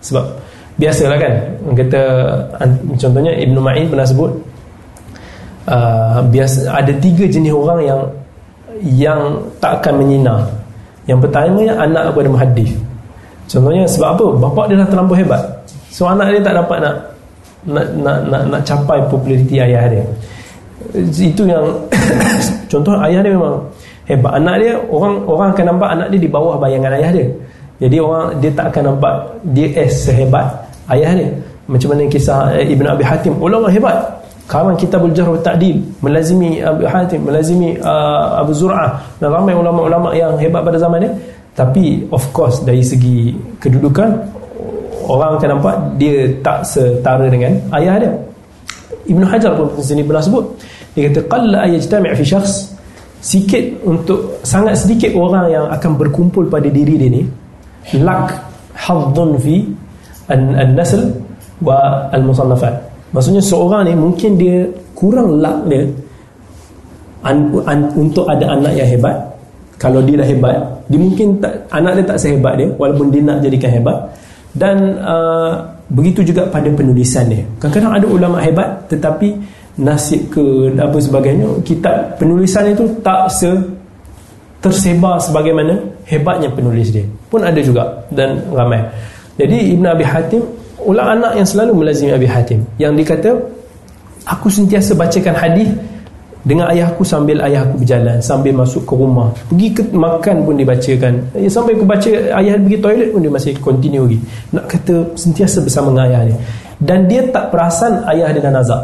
Sebab 0.00 0.24
Biasalah 0.80 1.20
kan 1.20 1.34
Kata 1.76 2.02
Contohnya 2.96 3.36
Ibn 3.36 3.56
Ma'in 3.60 3.92
pernah 3.92 4.08
sebut 4.08 4.32
uh, 5.68 6.22
biasa, 6.26 6.70
Ada 6.70 6.92
tiga 6.98 7.24
jenis 7.28 7.52
orang 7.52 7.80
yang 7.82 8.00
Yang 8.82 9.20
tak 9.62 9.82
akan 9.82 10.02
menyina 10.02 10.46
Yang 11.06 11.28
pertama 11.28 11.62
Anak 11.78 12.14
kepada 12.14 12.28
muhadif 12.30 12.72
Contohnya 13.52 13.84
sebab 13.84 14.08
apa? 14.16 14.26
Bapak 14.38 14.64
dia 14.72 14.80
dah 14.80 14.88
terlampau 14.88 15.12
hebat. 15.12 15.42
So 15.92 16.08
anak 16.08 16.32
dia 16.32 16.40
tak 16.40 16.56
dapat 16.56 16.78
nak 16.80 16.96
Nak, 17.62 17.86
nak, 18.00 18.18
nak, 18.26 18.42
nak 18.48 18.60
capai 18.66 18.98
populariti 19.06 19.60
ayah 19.62 19.86
dia. 19.86 20.02
Itu 20.98 21.46
yang 21.46 21.68
contoh 22.72 22.96
ayah 23.06 23.22
dia 23.22 23.30
memang 23.36 23.62
hebat. 24.08 24.32
Anak 24.34 24.54
dia 24.58 24.72
orang 24.90 25.22
orang 25.30 25.48
akan 25.54 25.64
nampak 25.70 25.88
anak 25.94 26.06
dia 26.10 26.18
di 26.26 26.30
bawah 26.32 26.58
bayangan 26.58 26.96
ayah 26.98 27.10
dia. 27.14 27.26
Jadi 27.78 27.96
orang 28.02 28.26
dia 28.42 28.50
tak 28.50 28.66
akan 28.74 28.82
nampak 28.94 29.14
dia 29.54 29.68
as 29.78 29.94
sehebat 29.94 30.46
ayah 30.90 31.12
dia. 31.14 31.28
Macam 31.70 31.94
mana 31.94 32.02
kisah 32.10 32.50
eh, 32.58 32.66
Ibn 32.66 32.86
Abi 32.98 33.04
Hatim. 33.06 33.38
Ulama 33.38 33.70
hebat 33.70 34.00
karang 34.50 34.76
kitabul 34.76 35.14
jarh 35.14 35.30
wa 35.30 35.40
ta'dil 35.40 35.78
melazimi 36.02 36.58
Abu 36.60 36.84
Hatim 36.84 37.24
melazimi 37.24 37.78
uh, 37.78 38.42
Abu 38.42 38.52
Zur'ah 38.52 39.00
dan 39.22 39.30
ramai 39.32 39.54
ulama-ulama 39.54 40.12
yang 40.12 40.34
hebat 40.36 40.62
pada 40.66 40.78
zaman 40.78 41.06
ni. 41.06 41.10
Tapi 41.52 42.08
of 42.08 42.24
course 42.32 42.64
dari 42.64 42.80
segi 42.80 43.36
kedudukan 43.60 44.08
orang 45.06 45.36
akan 45.36 45.48
nampak 45.58 45.74
dia 46.00 46.32
tak 46.40 46.64
setara 46.64 47.28
dengan 47.28 47.52
ayah 47.76 48.00
dia. 48.00 48.12
Ibn 49.02 49.22
Hajar 49.26 49.52
pun 49.58 49.82
sini 49.82 50.06
pernah 50.06 50.22
sebut. 50.22 50.44
Dia 50.94 51.10
kata 51.10 51.20
qalla 51.28 51.66
ayajtami' 51.66 52.12
fi 52.16 52.24
syakhs 52.24 52.72
sikit 53.22 53.86
untuk 53.86 54.42
sangat 54.42 54.74
sedikit 54.82 55.14
orang 55.14 55.46
yang 55.46 55.66
akan 55.70 55.94
berkumpul 55.94 56.50
pada 56.50 56.66
diri 56.66 56.98
dia 56.98 57.08
ni 57.08 57.22
lak 58.02 58.34
hadzun 58.74 59.38
fi 59.38 59.62
an-nasl 60.26 61.06
wa 61.62 62.10
al-musannafat 62.10 62.74
maksudnya 63.12 63.42
seorang 63.44 63.86
ni 63.86 63.94
mungkin 63.94 64.40
dia 64.40 64.66
kurang 64.96 65.38
lak 65.38 65.68
dia 65.68 65.84
an, 67.22 67.52
an, 67.68 67.78
untuk 67.94 68.26
ada 68.26 68.58
anak 68.58 68.74
yang 68.74 68.88
hebat. 68.98 69.16
Kalau 69.78 69.98
dia 70.02 70.14
dah 70.18 70.26
hebat 70.26 70.56
dia 70.86 70.98
mungkin 70.98 71.40
tak, 71.40 71.52
anak 71.72 72.00
dia 72.00 72.04
tak 72.04 72.18
sehebat 72.20 72.54
dia 72.58 72.68
walaupun 72.76 73.08
dia 73.08 73.22
nak 73.24 73.38
jadikan 73.40 73.70
hebat. 73.72 73.98
Dan 74.52 75.00
uh, 75.00 75.64
begitu 75.88 76.20
juga 76.20 76.44
pada 76.44 76.68
penulisan 76.68 77.24
dia. 77.32 77.40
Kadang-kadang 77.56 77.92
ada 77.96 78.06
ulama 78.06 78.38
hebat 78.44 78.68
tetapi 78.92 79.32
nasib 79.80 80.28
ke 80.28 80.76
apa 80.76 81.00
sebagainya 81.00 81.48
kitab 81.64 82.20
penulisan 82.20 82.68
itu 82.68 82.84
tak 83.00 83.32
se 83.32 83.48
tersebar 84.62 85.18
sebagaimana 85.18 85.74
hebatnya 86.06 86.52
penulis 86.52 86.92
dia. 86.92 87.02
Pun 87.32 87.42
ada 87.42 87.58
juga 87.64 88.04
dan 88.12 88.38
ramai. 88.52 88.84
Jadi 89.40 89.72
Ibn 89.74 89.84
Abi 89.90 90.04
Hatim 90.04 90.42
ulang 90.86 91.20
anak 91.20 91.32
yang 91.38 91.48
selalu 91.48 91.72
melazimi 91.82 92.12
Abi 92.12 92.28
Hatim. 92.28 92.66
Yang 92.76 92.92
dikata 93.02 93.30
aku 94.26 94.46
sentiasa 94.50 94.94
bacakan 94.94 95.34
hadis 95.34 95.68
dengan 96.42 96.66
ayah 96.74 96.90
aku 96.90 97.06
sambil 97.06 97.38
ayah 97.46 97.62
aku 97.62 97.86
berjalan 97.86 98.18
sambil 98.18 98.50
masuk 98.50 98.82
ke 98.82 98.94
rumah. 98.98 99.30
Pergi 99.46 99.68
ke 99.78 99.82
makan 99.94 100.36
pun 100.42 100.54
dibacakan. 100.58 101.12
Ya, 101.38 101.48
sampai 101.50 101.78
aku 101.78 101.86
baca 101.86 102.10
ayah 102.10 102.54
pergi 102.58 102.78
toilet 102.82 103.08
pun 103.14 103.20
dia 103.22 103.32
masih 103.32 103.52
continue 103.62 104.02
lagi 104.02 104.18
nak 104.50 104.64
kata 104.66 104.94
sentiasa 105.14 105.62
bersama 105.62 105.94
dengan 105.94 106.04
ayah 106.10 106.22
dia. 106.26 106.36
Dan 106.82 106.98
dia 107.06 107.22
tak 107.30 107.54
perasan 107.54 108.02
ayah 108.10 108.34
dia 108.34 108.42
dah 108.42 108.52
nazak. 108.52 108.82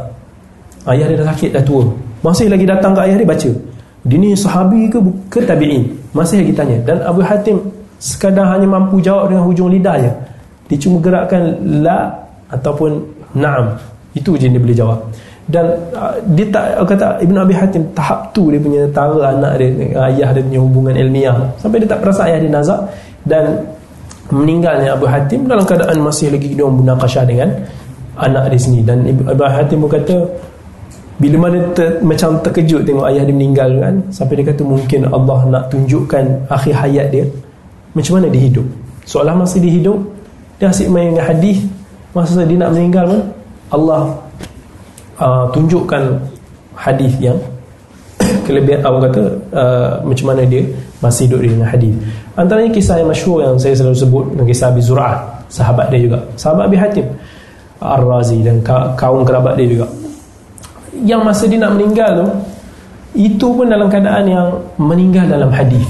Ayah 0.87 1.07
dia 1.11 1.17
dah 1.19 1.27
sakit 1.35 1.51
dah 1.59 1.65
tua. 1.67 1.91
Masih 2.23 2.47
lagi 2.47 2.63
datang 2.63 2.95
ke 2.95 3.01
ayah 3.11 3.17
dia 3.19 3.27
baca. 3.27 3.51
Dia 4.07 4.17
ni 4.17 4.31
sahabi 4.39 4.87
ke 4.87 4.99
ke 5.27 5.43
tabi'in? 5.43 5.91
Masih 6.15 6.47
lagi 6.47 6.55
tanya. 6.55 6.79
Dan 6.87 7.03
Abu 7.03 7.27
Hatim 7.27 7.59
sekadar 7.99 8.55
hanya 8.55 8.71
mampu 8.71 9.03
jawab 9.03 9.35
dengan 9.35 9.43
hujung 9.43 9.75
lidah 9.75 9.99
je 9.99 10.11
dia 10.69 10.77
cuma 10.77 11.01
gerakkan 11.01 11.57
la 11.81 12.13
ataupun 12.53 13.01
na'am. 13.37 13.77
Itu 14.13 14.37
je 14.37 14.49
dia 14.49 14.61
boleh 14.61 14.77
jawab. 14.77 15.01
Dan 15.49 15.65
uh, 15.97 16.13
dia 16.37 16.45
tak 16.53 16.77
kata 16.85 17.25
Ibn 17.25 17.37
Abi 17.41 17.57
Hatim 17.57 17.89
tahap 17.97 18.37
tu 18.37 18.53
dia 18.53 18.61
punya 18.61 18.85
tara 18.93 19.33
anak 19.33 19.57
dia 19.57 19.97
ayah 20.13 20.29
dia 20.37 20.45
punya 20.45 20.61
hubungan 20.61 20.95
ilmiah. 20.97 21.37
Sampai 21.57 21.81
dia 21.81 21.89
tak 21.89 22.05
perasan 22.05 22.29
ayah 22.29 22.39
dia 22.45 22.53
nazak 22.53 22.81
dan 23.25 23.65
meninggalnya 24.29 24.93
Abu 24.93 25.09
Hatim 25.09 25.49
dalam 25.49 25.65
keadaan 25.65 26.05
masih 26.05 26.29
lagi 26.29 26.53
dia 26.53 26.69
munakashah 26.69 27.25
dengan 27.25 27.49
anak 28.21 28.53
dia 28.53 28.61
sendiri. 28.61 28.85
Dan 28.85 28.99
Abu 29.25 29.41
Hatim 29.49 29.89
pun 29.89 29.91
kata 29.97 30.17
bila 31.19 31.49
mana 31.49 31.59
ter, 31.75 31.99
macam 32.05 32.39
terkejut 32.45 32.85
tengok 32.85 33.09
ayah 33.09 33.25
dia 33.27 33.35
meninggal 33.35 33.71
kan 33.83 33.95
sampai 34.15 34.39
dia 34.39 34.53
kata 34.53 34.63
mungkin 34.63 35.09
Allah 35.11 35.41
nak 35.51 35.63
tunjukkan 35.73 36.47
akhir 36.47 36.75
hayat 36.77 37.09
dia 37.11 37.25
macam 37.97 38.21
mana 38.21 38.31
dia 38.31 38.43
hidup? 38.47 38.67
Seolah 39.09 39.35
masih 39.35 39.65
dia 39.65 39.73
hidup 39.81 39.99
dia 40.59 40.67
asyik 40.71 40.91
main 40.91 41.15
dengan 41.15 41.27
hadis. 41.27 41.63
Masa 42.13 42.43
dia 42.43 42.59
nak 42.59 42.75
meninggal 42.75 43.05
pun 43.07 43.21
Allah 43.71 44.03
uh, 45.23 45.47
tunjukkan 45.55 46.19
hadis 46.75 47.15
yang 47.23 47.39
kelebihan. 48.47 48.83
Awak 48.83 49.01
kata 49.11 49.23
uh, 49.55 49.91
macam 50.03 50.35
mana 50.35 50.43
dia 50.43 50.67
masih 50.99 51.31
hidup 51.31 51.41
dengan 51.47 51.71
hadis. 51.71 51.95
Antaranya 52.35 52.71
kisah 52.75 52.99
yang 52.99 53.09
masyhur 53.11 53.39
yang 53.47 53.55
saya 53.55 53.79
selalu 53.79 53.97
sebut 53.97 54.25
dengan 54.35 54.47
kisah 54.51 54.67
Abi 54.75 54.83
Zur'ah 54.83 55.15
sahabat 55.47 55.87
dia 55.95 56.01
juga. 56.03 56.19
Sahabat 56.35 56.67
Abi 56.67 56.77
Hatim 56.77 57.07
Ar-Razi 57.79 58.43
dan 58.43 58.59
kaum 58.99 59.23
kerabat 59.23 59.55
dia 59.55 59.67
juga. 59.71 59.87
Yang 60.99 61.21
masa 61.23 61.45
dia 61.47 61.59
nak 61.63 61.79
meninggal 61.79 62.11
tu 62.19 62.27
itu 63.15 63.47
pun 63.55 63.67
dalam 63.71 63.87
keadaan 63.87 64.27
yang 64.27 64.49
meninggal 64.75 65.31
dalam 65.31 65.55
hadis. 65.55 65.87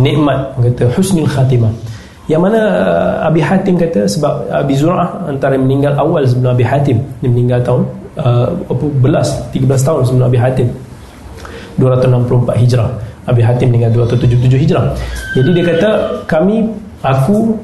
Nikmat 0.00 0.56
kata 0.56 0.88
husnul 0.96 1.28
khatimah 1.28 1.87
yang 2.28 2.44
mana 2.44 2.60
uh, 2.60 3.28
Abi 3.28 3.40
Hatim 3.40 3.80
kata 3.80 4.04
sebab 4.04 4.52
Abi 4.52 4.76
Zur'ah 4.76 5.24
antara 5.24 5.56
meninggal 5.56 5.96
awal 5.96 6.28
sebelum 6.28 6.52
Abi 6.52 6.64
Hatim 6.64 7.00
dia 7.24 7.28
meninggal 7.32 7.64
tahun 7.64 7.82
uh, 8.20 8.52
belas 9.00 9.32
13 9.56 9.64
tahun 9.64 10.00
sebelum 10.04 10.28
Abi 10.28 10.38
Hatim. 10.38 10.68
264 11.80 12.58
Hijrah. 12.58 12.90
Abi 13.24 13.40
Hatim 13.40 13.72
meninggal 13.72 14.04
277 14.04 14.60
Hijrah. 14.60 14.84
Jadi 15.32 15.48
dia 15.56 15.64
kata 15.72 15.90
kami 16.28 16.68
aku 17.00 17.56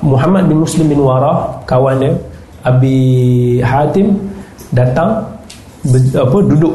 Muhammad 0.00 0.48
bin 0.48 0.64
Muslim 0.64 0.88
bin 0.88 1.00
Warah 1.04 1.60
kawan 1.68 2.00
dia 2.00 2.12
Abi 2.64 2.98
Hatim 3.60 4.16
datang 4.72 5.20
apa 6.16 6.38
duduk 6.48 6.74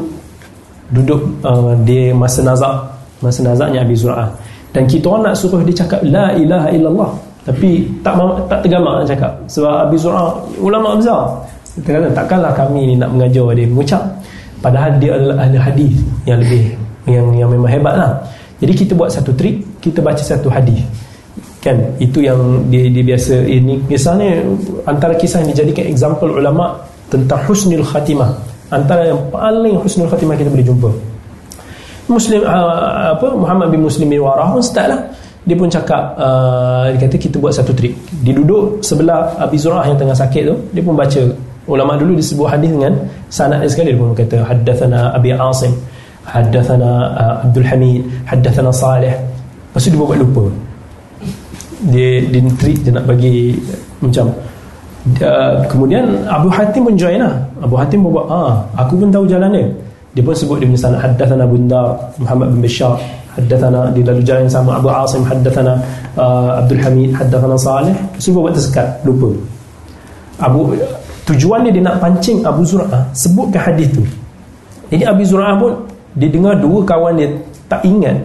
duduk 0.92 1.20
uh, 1.42 1.74
dia 1.82 2.14
masa 2.14 2.46
nazak 2.46 2.74
masa 3.20 3.40
nazaknya 3.42 3.84
Abi 3.84 3.94
Zur'ah 3.96 4.28
dan 4.72 4.88
kita 4.88 5.04
orang 5.12 5.30
nak 5.30 5.36
suruh 5.36 5.60
dia 5.60 5.76
cakap 5.84 6.00
la 6.08 6.32
ilaha 6.32 6.68
illallah. 6.72 7.10
Tapi 7.44 7.84
tak 8.00 8.16
tak 8.48 8.58
tergamak 8.64 9.04
nak 9.04 9.06
cakap. 9.12 9.32
Sebab 9.50 9.72
Abi 9.88 9.96
Zur'ah 10.00 10.32
ulama 10.56 10.96
besar. 10.96 11.28
Kata 11.84 12.08
takkanlah 12.12 12.52
kami 12.56 12.88
ni 12.88 12.94
nak 12.96 13.12
mengajar 13.12 13.52
dia 13.52 13.68
mengucap. 13.68 14.02
Padahal 14.64 14.96
dia 14.96 15.12
adalah 15.18 15.44
ahli 15.44 15.58
hadis 15.58 15.94
yang 16.24 16.38
lebih 16.40 16.64
yang 17.04 17.26
yang 17.36 17.48
memang 17.52 17.68
hebat 17.68 17.94
lah. 17.98 18.12
Jadi 18.62 18.72
kita 18.72 18.92
buat 18.94 19.10
satu 19.12 19.34
trik 19.36 19.60
kita 19.82 20.00
baca 20.00 20.22
satu 20.22 20.48
hadis. 20.48 20.80
Kan? 21.62 21.78
Itu 21.98 22.22
yang 22.22 22.38
dia, 22.72 22.88
dia 22.90 23.04
biasa 23.06 23.42
ini 23.46 23.78
misalnya 23.86 24.40
antara 24.86 25.14
kisah 25.18 25.42
yang 25.44 25.50
dijadikan 25.52 25.84
example 25.90 26.30
ulama 26.32 26.78
tentang 27.12 27.42
husnul 27.44 27.84
khatimah. 27.84 28.30
Antara 28.72 29.04
yang 29.04 29.20
paling 29.28 29.76
husnul 29.82 30.08
khatimah 30.08 30.38
kita 30.38 30.48
boleh 30.48 30.64
jumpa 30.64 31.11
Muslim 32.12 32.40
uh, 32.44 33.16
apa 33.16 33.26
Muhammad 33.32 33.68
bin 33.72 33.80
Muslim 33.82 34.06
bin 34.12 34.20
Warah 34.20 34.52
pun 34.52 34.62
start 34.62 34.88
lah. 34.92 35.00
Dia 35.42 35.58
pun 35.58 35.66
cakap 35.66 36.14
uh, 36.14 36.86
dia 36.94 37.08
kata 37.08 37.16
kita 37.18 37.36
buat 37.42 37.50
satu 37.50 37.74
trik. 37.74 37.96
Dia 38.22 38.30
duduk 38.30 38.78
sebelah 38.84 39.34
Abi 39.42 39.58
Zur'ah 39.58 39.82
yang 39.88 39.98
tengah 39.98 40.14
sakit 40.14 40.42
tu 40.46 40.54
dia 40.70 40.82
pun 40.84 40.94
baca 40.94 41.18
ulama 41.66 41.98
dulu 41.98 42.14
di 42.18 42.24
sebuah 42.24 42.58
hadis 42.58 42.70
dengan 42.70 42.94
sanad 43.26 43.64
dia 43.64 43.70
sekali. 43.72 43.90
Dia 43.96 44.00
pun 44.00 44.14
kata 44.14 44.36
haddathana 44.46 45.00
Abi 45.18 45.34
Asim 45.34 45.72
haddathana 46.22 46.90
uh, 47.18 47.34
Abdul 47.48 47.66
Hamid 47.66 48.06
haddathana 48.30 48.70
Salih 48.70 49.14
lepas 49.72 49.82
tu 49.82 49.90
dia 49.90 49.98
buat 49.98 50.18
lupa. 50.20 50.44
Dia 51.90 52.22
dia 52.30 52.40
trik 52.54 52.78
dia 52.86 52.94
nak 52.94 53.10
bagi 53.10 53.58
macam 53.98 54.30
uh, 55.18 55.52
kemudian 55.66 56.06
Abu 56.30 56.46
Hatim 56.54 56.86
pun 56.86 56.94
join 56.94 57.18
lah. 57.18 57.34
Abu 57.58 57.74
Hatim 57.74 58.06
pun 58.06 58.14
buat 58.14 58.26
ah, 58.30 58.62
aku 58.78 59.02
pun 59.02 59.10
tahu 59.10 59.26
jalan 59.26 59.50
dia 59.50 59.66
dia 60.12 60.20
pun 60.20 60.36
sebut 60.36 60.60
dia 60.60 60.68
punya 60.68 60.80
sanad 60.80 61.48
Bundar 61.48 61.96
Muhammad 62.20 62.52
bin 62.52 62.60
Bashar. 62.68 63.00
Haddathana 63.32 63.88
di 63.96 64.04
lalu 64.04 64.20
jalan 64.20 64.44
sama 64.44 64.76
Abu 64.76 64.92
Asim. 64.92 65.24
Haddathana 65.24 65.80
uh, 66.20 66.60
Abdul 66.60 66.84
Hamid. 66.84 67.16
Haddathana 67.16 67.56
Saleh. 67.56 67.96
Sebab 68.20 68.44
buat 68.44 68.52
tersekat. 68.52 69.00
Lupa. 69.08 69.32
Abu 70.36 70.76
tujuan 71.24 71.64
dia, 71.64 71.72
dia 71.80 71.82
nak 71.88 71.96
pancing 71.96 72.44
Abu 72.44 72.60
Zur'ah. 72.60 73.08
Sebutkan 73.16 73.72
hadis 73.72 73.88
tu. 73.88 74.04
Jadi 74.92 75.08
Abu 75.08 75.24
Zur'ah 75.24 75.56
pun 75.56 75.72
dia 76.12 76.28
dengar 76.28 76.60
dua 76.60 76.84
kawan 76.84 77.16
dia 77.16 77.32
tak 77.72 77.80
ingat 77.88 78.20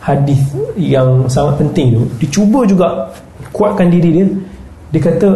hadis 0.00 0.40
yang 0.80 1.28
sangat 1.28 1.60
penting 1.60 2.00
tu. 2.00 2.02
Dia 2.24 2.28
cuba 2.32 2.64
juga 2.64 3.12
kuatkan 3.52 3.92
diri 3.92 4.24
dia 4.24 4.26
dia 4.94 5.02
kata 5.02 5.28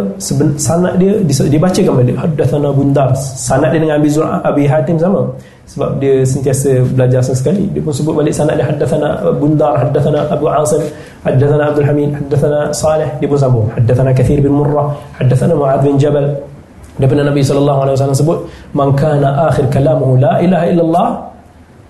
sanad 0.62 0.94
dia 0.94 1.18
dia 1.26 1.58
bacakan 1.58 1.98
balik 1.98 2.14
hadatsana 2.14 2.70
bundar 2.70 3.10
sanad 3.18 3.74
dia 3.74 3.82
dengan 3.82 3.98
Abi 3.98 4.06
Zur'ah 4.06 4.38
Abi 4.46 4.64
Hatim 4.70 4.94
sama. 4.94 5.26
Sebab 5.66 5.98
dia 5.98 6.22
sentiasa 6.22 6.82
belajar 6.94 7.18
sekali. 7.22 7.66
Dia 7.74 7.82
pun 7.82 7.90
sebut 7.90 8.14
balik 8.14 8.30
sanad 8.30 8.54
dia 8.62 8.66
hadatsana 8.70 9.26
bundar 9.42 9.74
hadatsana 9.74 10.22
Abu 10.30 10.46
Asim 10.46 10.82
hadatsana 11.26 11.66
Abdul 11.66 11.86
Hamid 11.86 12.10
hadatsana 12.14 12.70
Saleh. 12.70 13.10
Dia 13.18 13.26
pun 13.26 13.38
sambung 13.42 13.66
hadatsana 13.74 14.14
Kathir 14.14 14.38
bin 14.38 14.54
Murrah 14.54 14.94
hadatsana 15.18 15.58
Mu'adz 15.58 15.82
bin 15.82 15.98
Jabal. 15.98 16.26
Daripada 17.02 17.22
Nabi 17.26 17.42
sallallahu 17.42 17.80
alaihi 17.82 17.94
wasallam 17.98 18.18
sebut 18.22 18.38
man 18.70 18.94
kana 18.94 19.50
akhir 19.50 19.66
kalamuhu 19.74 20.14
la 20.14 20.38
ilaha 20.38 20.64
illallah 20.70 21.08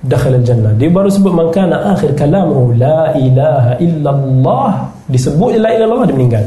dakhala 0.09 0.41
al-jannah. 0.41 0.73
Dia 0.81 0.89
baru 0.89 1.12
sebut 1.12 1.32
man 1.37 1.53
kana 1.53 1.93
akhir 1.93 2.16
kalamuhu 2.16 2.73
la 2.73 3.12
ilaha 3.20 3.77
illallah 3.85 4.89
disebut 5.12 5.61
la 5.61 5.77
ilaha 5.77 5.85
illallah 5.85 6.09
dia 6.09 6.16
meninggal 6.16 6.45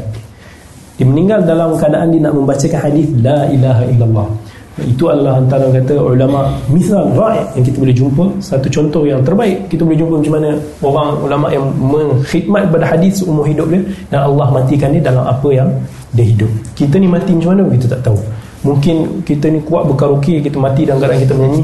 dia 0.94 1.06
meninggal 1.06 1.42
dalam 1.42 1.74
keadaan 1.74 2.14
dia 2.14 2.22
nak 2.22 2.34
membacakan 2.38 2.80
hadis 2.86 3.06
la 3.18 3.50
ilaha 3.50 3.82
illallah. 3.90 4.28
Itu 4.74 5.06
adalah 5.06 5.38
antara 5.38 5.70
kata 5.70 6.02
ulama 6.02 6.50
misal 6.66 7.06
ra'i 7.14 7.38
yang 7.54 7.62
kita 7.62 7.78
boleh 7.78 7.94
jumpa 7.94 8.24
satu 8.42 8.66
contoh 8.66 9.06
yang 9.06 9.22
terbaik 9.22 9.70
kita 9.70 9.86
boleh 9.86 9.94
jumpa 9.94 10.18
macam 10.18 10.34
mana 10.34 10.50
orang 10.82 11.10
ulama 11.22 11.46
yang 11.54 11.62
mengkhidmat 11.78 12.74
pada 12.74 12.82
hadis 12.90 13.22
seumur 13.22 13.46
hidup 13.46 13.70
dia 13.70 13.86
dan 14.10 14.26
Allah 14.26 14.50
matikan 14.50 14.90
dia 14.90 14.98
dalam 14.98 15.22
apa 15.22 15.46
yang 15.54 15.70
dia 16.10 16.26
hidup. 16.26 16.50
Kita 16.74 16.98
ni 16.98 17.06
mati 17.06 17.38
macam 17.38 17.54
mana 17.54 17.62
kita 17.70 17.86
tak 17.86 18.02
tahu. 18.02 18.18
Mungkin 18.66 19.22
kita 19.22 19.46
ni 19.46 19.62
kuat 19.62 19.86
berkaraoke 19.86 20.42
kita 20.42 20.58
mati 20.58 20.82
dalam 20.82 20.98
keadaan 20.98 21.22
kita 21.22 21.34
menyanyi. 21.38 21.62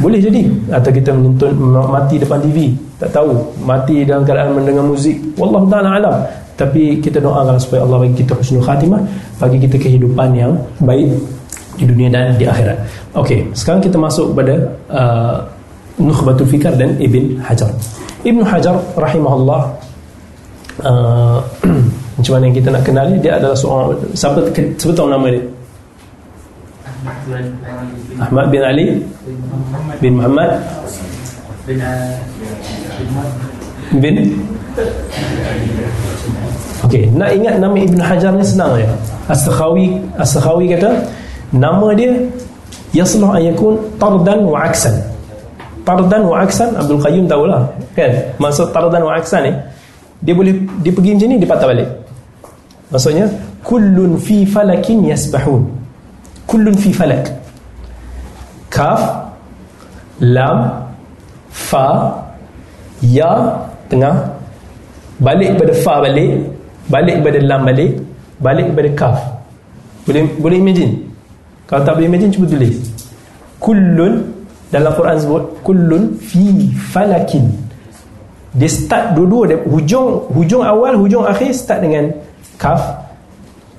Boleh 0.00 0.18
jadi. 0.18 0.42
Atau 0.74 0.90
kita 0.90 1.10
menonton 1.14 1.54
mati 1.86 2.18
depan 2.18 2.42
TV 2.42 2.74
tak 2.98 3.14
tahu. 3.14 3.30
Mati 3.62 4.02
dalam 4.02 4.26
keadaan 4.26 4.58
mendengar 4.58 4.82
muzik. 4.82 5.22
Wallahu 5.38 5.70
taala 5.70 6.02
alam 6.02 6.16
tapi 6.60 7.00
kita 7.00 7.24
doakan 7.24 7.56
supaya 7.56 7.88
Allah 7.88 8.04
bagi 8.04 8.20
kita 8.20 8.36
husnul 8.36 8.60
khatimah 8.60 9.00
bagi 9.40 9.56
kita 9.64 9.80
kehidupan 9.80 10.36
yang 10.36 10.52
baik 10.84 11.08
di 11.80 11.88
dunia 11.88 12.12
dan 12.12 12.36
di 12.36 12.44
akhirat. 12.44 12.76
Okey 13.16 13.48
sekarang 13.56 13.80
kita 13.80 13.96
masuk 13.96 14.36
kepada 14.36 14.54
uh, 14.92 15.40
Nukhbatul 15.96 16.44
Fikar 16.52 16.76
dan 16.76 17.00
Ibn 17.00 17.40
Hajar. 17.40 17.72
Ibn 18.28 18.44
Hajar 18.44 18.76
rahimahullah 19.00 19.62
uh, 20.84 21.40
macam 22.20 22.32
mana 22.36 22.44
yang 22.52 22.56
kita 22.60 22.68
nak 22.68 22.84
kenali 22.84 23.16
dia 23.24 23.40
adalah 23.40 23.56
seorang 23.56 23.96
siapa 24.12 24.44
sebut 24.76 25.00
nama 25.00 25.26
dia? 25.32 25.40
Ahmad 28.20 28.52
bin 28.52 28.60
Ali 28.60 28.86
bin 30.04 30.20
Muhammad. 30.20 30.60
Bin 31.64 31.80
Okey, 36.86 37.10
nak 37.14 37.30
ingat 37.34 37.58
nama 37.58 37.74
Ibn 37.74 37.98
Hajar 37.98 38.32
ni 38.34 38.46
senang 38.46 38.78
je. 38.78 38.86
As-Sakhawi, 39.26 39.98
As-Sakhawi 40.18 40.74
kata 40.74 41.06
nama 41.50 41.90
dia 41.94 42.14
yasluh 42.94 43.30
an 43.30 43.42
yakun 43.42 43.78
tardan 43.98 44.46
wa 44.46 44.62
aksan. 44.66 44.94
Tardan 45.82 46.22
wa 46.26 46.42
aksan 46.42 46.70
Abdul 46.78 47.02
Qayyum 47.02 47.26
tahulah, 47.26 47.66
kan? 47.98 48.10
Maksud 48.38 48.70
tardan 48.70 49.02
wa 49.02 49.18
aksan 49.18 49.50
ni 49.50 49.52
dia 50.20 50.36
boleh 50.36 50.52
dia 50.84 50.92
pergi 50.92 51.16
macam 51.16 51.28
ni 51.32 51.36
dia 51.40 51.48
patah 51.48 51.68
balik. 51.68 51.88
Maksudnya 52.90 53.26
kullun 53.64 54.18
fi 54.18 54.44
falakin 54.44 55.08
yasbahun. 55.08 55.62
Kullun 56.46 56.76
fi 56.76 56.90
falak. 56.90 57.26
Kaf 58.70 59.02
lam 60.20 60.68
fa 61.50 62.18
ya 63.00 63.66
tengah 63.90 64.14
balik 65.18 65.58
pada 65.58 65.72
fa 65.82 66.00
balik 66.00 66.30
balik 66.86 67.16
pada 67.20 67.38
lam 67.42 67.60
balik 67.66 67.90
balik 68.40 68.68
pada 68.72 68.90
kaf. 68.96 69.18
Boleh 70.06 70.24
boleh 70.40 70.58
imagine? 70.62 70.92
Kalau 71.68 71.82
tak 71.84 72.00
boleh 72.00 72.08
imagine 72.08 72.32
cuba 72.32 72.46
tulis. 72.48 72.76
Kullun 73.60 74.24
dalam 74.72 74.90
Quran 74.96 75.16
sebut 75.20 75.42
kullun 75.66 76.02
fi 76.16 76.70
falakin. 76.94 77.44
Dia 78.50 78.66
start 78.66 79.14
dua-dua 79.14 79.54
dia, 79.54 79.58
hujung 79.62 80.26
hujung 80.34 80.62
awal 80.66 80.98
hujung 80.98 81.22
akhir 81.22 81.54
start 81.54 81.86
dengan 81.86 82.10
kaf 82.58 82.80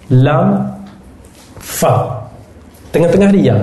lam 0.08 0.60
fa. 1.60 2.22
Tengah-tengah 2.92 3.32
dia. 3.32 3.56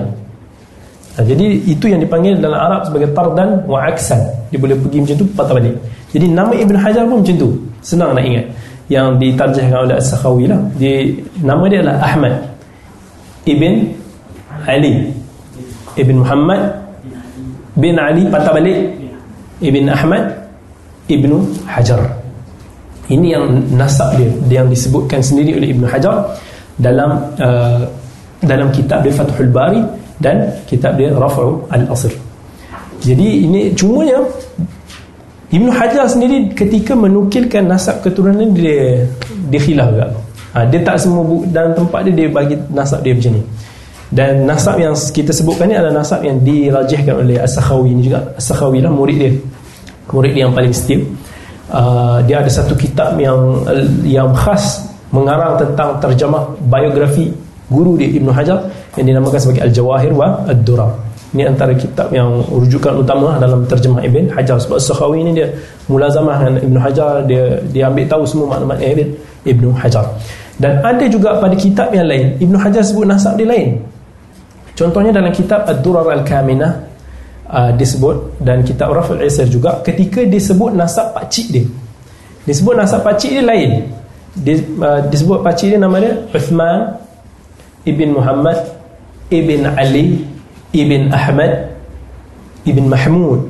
Ha, 1.17 1.25
jadi 1.25 1.47
itu 1.69 1.85
yang 1.89 2.01
dipanggil 2.01 2.41
dalam 2.41 2.57
Arab 2.57 2.89
sebagai 2.89 3.13
tardan 3.13 3.61
wa 3.69 3.85
aksan 3.89 4.38
dia 4.49 4.59
boleh 4.59 4.77
pergi 4.81 4.99
macam 5.05 5.17
tu 5.21 5.27
patah 5.37 5.55
balik. 5.57 5.75
Jadi 6.13 6.27
nama 6.33 6.53
Ibn 6.57 6.77
Hajar 6.81 7.05
pun 7.05 7.21
macam 7.21 7.37
tu. 7.37 7.51
Senang 7.85 8.17
nak 8.17 8.25
ingat. 8.25 8.47
Yang 8.89 9.07
ditarjahkan 9.21 9.79
oleh 9.85 9.97
As-Sakhawi 10.01 10.45
lah. 10.49 10.61
Dia, 10.81 11.05
nama 11.45 11.65
dia 11.69 11.85
adalah 11.85 11.99
Ahmad 12.01 12.35
Ibn 13.45 13.73
Ali. 14.65 15.13
Ibn 15.99 16.17
Muhammad 16.25 16.63
bin 17.77 17.95
Ali 18.01 18.25
patah 18.33 18.53
balik. 18.57 18.81
Ibn 19.61 19.85
Ahmad 19.93 20.25
Ibn 21.13 21.31
Hajar. 21.69 22.01
Ini 23.09 23.27
yang 23.37 23.45
nasab 23.77 24.17
dia 24.21 24.61
yang 24.61 24.69
disebutkan 24.69 25.21
sendiri 25.21 25.57
oleh 25.61 25.69
Ibn 25.77 25.85
Hajar 25.89 26.17
dalam 26.77 27.11
uh, 27.41 27.81
dalam 28.45 28.69
kitab 28.71 29.01
dia 29.03 29.13
Fathul 29.13 29.51
Bari 29.51 29.81
dan 30.21 30.53
kitab 30.69 31.01
dia 31.01 31.11
Raf'u 31.11 31.65
Al-Asr 31.73 32.28
jadi 33.03 33.29
ini 33.47 33.61
cumanya 33.79 34.27
Ibn 35.49 35.69
Hajar 35.73 36.05
sendiri 36.05 36.53
ketika 36.53 36.93
menukilkan 36.93 37.65
nasab 37.65 38.05
keturunan 38.05 38.53
dia 38.53 39.07
dia 39.49 39.61
khilaf 39.61 39.89
juga. 39.97 40.07
Ha, 40.53 40.65
dia 40.69 40.81
tak 40.85 41.01
semua 41.01 41.25
dalam 41.49 41.73
tempat 41.73 42.05
dia 42.09 42.15
dia 42.25 42.29
bagi 42.29 42.57
nasab 42.69 43.01
dia 43.01 43.17
macam 43.17 43.33
ni. 43.33 43.43
Dan 44.09 44.49
nasab 44.49 44.81
yang 44.81 44.97
kita 44.97 45.33
sebutkan 45.33 45.69
ni 45.69 45.77
adalah 45.77 46.01
nasab 46.01 46.25
yang 46.25 46.41
dirajihkan 46.41 47.13
oleh 47.13 47.37
As-Sakhawi 47.41 47.93
ni 47.93 48.09
juga. 48.09 48.25
As-Sakhawi 48.37 48.81
lah 48.81 48.93
murid 48.93 49.17
dia. 49.21 49.33
Murid 50.09 50.33
dia 50.33 50.43
yang 50.49 50.53
paling 50.57 50.73
setia. 50.73 51.01
Uh, 51.69 52.17
dia 52.25 52.41
ada 52.41 52.49
satu 52.49 52.73
kitab 52.73 53.21
yang 53.21 53.37
yang 54.05 54.33
khas 54.33 54.89
mengarang 55.13 55.61
tentang 55.61 56.01
terjemah 56.01 56.57
biografi 56.65 57.29
guru 57.69 58.01
dia 58.01 58.09
Ibn 58.09 58.33
Hajar 58.33 58.69
yang 58.97 59.13
dinamakan 59.13 59.41
sebagai 59.41 59.69
Al-Jawahir 59.69 60.13
wa 60.17 60.45
Ad-Durah. 60.49 61.08
Ini 61.29 61.45
antara 61.45 61.77
kitab 61.77 62.09
yang 62.09 62.41
rujukan 62.49 63.05
utama 63.05 63.37
dalam 63.37 63.69
terjemah 63.69 64.01
Ibn 64.01 64.33
Hajar 64.33 64.57
sebab 64.57 64.81
Sakhawi 64.81 65.21
ini 65.29 65.37
dia 65.37 65.53
mulazamah 65.85 66.41
dengan 66.41 66.57
Ibn 66.65 66.77
Hajar 66.81 67.13
dia 67.29 67.61
dia 67.69 67.85
ambil 67.93 68.09
tahu 68.09 68.25
semua 68.25 68.57
maklumat 68.57 68.81
Ibn 68.81 69.09
Ibn 69.45 69.65
Hajar. 69.77 70.09
Dan 70.57 70.81
ada 70.81 71.05
juga 71.05 71.37
pada 71.37 71.53
kitab 71.53 71.93
yang 71.93 72.09
lain 72.09 72.41
Ibn 72.41 72.55
Hajar 72.57 72.81
sebut 72.81 73.05
nasab 73.05 73.37
dia 73.37 73.45
lain. 73.45 73.77
Contohnya 74.73 75.13
dalam 75.13 75.29
kitab 75.29 75.69
Ad-Durar 75.69 76.09
Al-Kaminah 76.17 76.73
uh, 77.45 77.71
disebut 77.77 78.41
dan 78.41 78.65
kitab 78.65 78.97
Raful 78.97 79.21
Isar 79.21 79.53
juga 79.53 79.85
ketika 79.85 80.25
disebut 80.25 80.73
nasab 80.73 81.13
pak 81.13 81.29
cik 81.29 81.47
dia. 81.53 81.67
Disebut 82.49 82.73
nasab 82.73 83.05
pak 83.05 83.21
cik 83.21 83.37
dia 83.37 83.45
lain. 83.45 83.85
Dis, 84.33 84.65
uh, 84.81 85.05
disebut 85.13 85.45
pak 85.45 85.61
cik 85.61 85.77
dia 85.77 85.81
nama 85.83 86.01
dia 86.01 86.25
Uthman 86.33 86.97
Ibn 87.85 88.09
Muhammad 88.17 88.59
Ibn 89.29 89.77
Ali 89.77 90.38
Ibn 90.73 91.13
Ahmad 91.13 91.79
Ibn 92.69 92.85
Mahmud. 92.85 93.41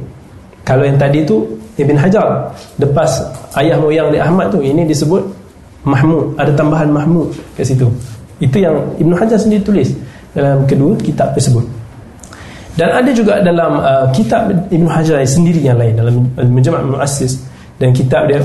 Kalau 0.63 0.85
yang 0.85 1.01
tadi 1.01 1.25
tu 1.25 1.43
Ibn 1.79 1.97
Hajar. 1.99 2.51
Lepas 2.79 3.23
ayah 3.59 3.79
moyang 3.79 4.11
di 4.11 4.19
Ahmad 4.19 4.51
tu 4.51 4.63
ini 4.63 4.87
disebut 4.87 5.23
Mahmud. 5.87 6.35
Ada 6.39 6.55
tambahan 6.55 6.91
Mahmud 6.91 7.35
kat 7.59 7.67
situ. 7.67 7.89
Itu 8.39 8.63
yang 8.63 8.79
Ibn 8.99 9.13
Hajar 9.19 9.39
sendiri 9.39 9.63
tulis 9.63 9.91
dalam 10.35 10.67
kedua 10.67 10.95
kitab 10.99 11.35
tersebut. 11.35 11.67
Dan 12.79 12.95
ada 12.95 13.11
juga 13.11 13.43
dalam 13.43 13.83
uh, 13.83 14.07
kitab 14.15 14.55
Ibn 14.71 14.87
Hajar 14.87 15.19
sendiri 15.27 15.59
yang 15.59 15.83
lain 15.83 15.99
dalam 15.99 16.31
Majma' 16.39 16.87
Muassis 16.87 17.43
dan 17.75 17.91
kitab 17.91 18.31
dia 18.31 18.39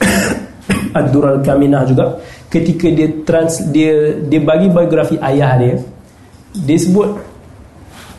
Ad-Dural 0.98 1.44
Kaminah 1.44 1.84
juga. 1.84 2.16
Ketika 2.48 2.88
dia 2.88 3.08
trans 3.28 3.60
dia 3.74 4.16
dia 4.24 4.40
bagi 4.40 4.70
biografi 4.72 5.20
ayah 5.20 5.58
dia 5.58 5.74
dia 6.54 6.78
sebut 6.78 7.33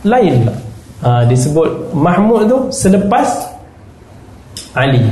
lain. 0.06 0.48
Lah 0.48 0.58
ha, 1.06 1.22
disebut 1.28 1.94
Mahmud 1.94 2.50
tu 2.50 2.58
selepas 2.74 3.28
Ali. 4.76 5.06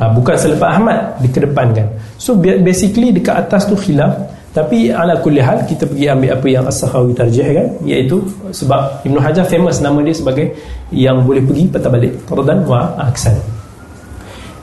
Ha, 0.00 0.08
bukan 0.10 0.34
selepas 0.34 0.80
Ahmad 0.80 0.98
dikedepankan. 1.20 1.86
So 2.16 2.36
basically 2.40 3.12
dekat 3.12 3.48
atas 3.48 3.68
tu 3.68 3.76
khilaf. 3.76 4.16
Tapi 4.50 4.90
ala 4.90 5.14
kulli 5.22 5.38
hal 5.38 5.62
kita 5.62 5.86
pergi 5.86 6.10
ambil 6.10 6.34
apa 6.34 6.46
yang 6.50 6.66
As-Sakhawi 6.66 7.14
tarjih 7.14 7.54
kan 7.54 7.70
iaitu 7.86 8.18
sebab 8.50 9.06
Ibn 9.06 9.22
Hajar 9.22 9.46
famous 9.46 9.78
nama 9.78 10.02
dia 10.02 10.10
sebagai 10.10 10.50
yang 10.90 11.22
boleh 11.22 11.38
pergi 11.46 11.70
patah 11.70 11.86
balik 11.86 12.18
Tardan 12.26 12.66
wa 12.66 12.90
Aksan. 12.98 13.38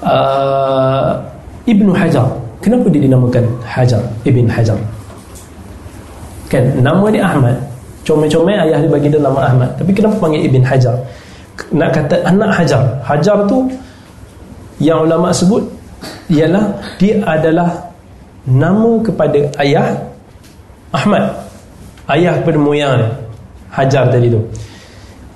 Uh, 0.03 1.15
Ibn 1.71 1.87
Hajar. 1.95 2.27
Kenapa 2.59 2.91
dia 2.91 2.99
dinamakan 2.99 3.47
Hajar? 3.63 4.03
Ibn 4.27 4.45
Hajar. 4.51 4.75
Kan 6.51 6.83
nama 6.83 7.07
dia 7.07 7.23
Ahmad 7.23 7.55
comel-comel 8.07 8.55
ayah 8.55 8.79
dia 8.79 8.87
bagi 8.87 9.11
dia 9.11 9.19
nama 9.19 9.51
Ahmad. 9.51 9.75
Tapi 9.75 9.91
kenapa 9.91 10.15
panggil 10.23 10.47
Ibn 10.47 10.63
Hajar? 10.63 10.95
Nak 11.75 11.89
kata 11.91 12.15
anak 12.23 12.49
Hajar. 12.55 12.83
Hajar 13.03 13.37
tu 13.51 13.67
yang 14.79 15.03
ulama 15.03 15.35
sebut 15.35 15.67
ialah 16.31 16.71
dia 16.95 17.19
adalah 17.27 17.67
nama 18.47 19.03
kepada 19.03 19.51
ayah 19.59 19.91
Ahmad. 20.95 21.35
Ayah 22.07 22.39
kepada 22.39 22.55
moyang 22.55 23.03
Hajar 23.75 24.07
tadi 24.07 24.31
tu. 24.31 24.39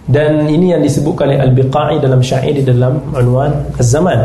Dan 0.08 0.48
ini 0.48 0.72
yang 0.72 0.82
disebutkan 0.82 1.30
oleh 1.30 1.40
Al-Biqai 1.44 2.00
dalam 2.00 2.24
syair 2.24 2.56
di 2.56 2.64
dalam 2.64 3.04
Unwan 3.12 3.52
Az-Zaman. 3.76 4.20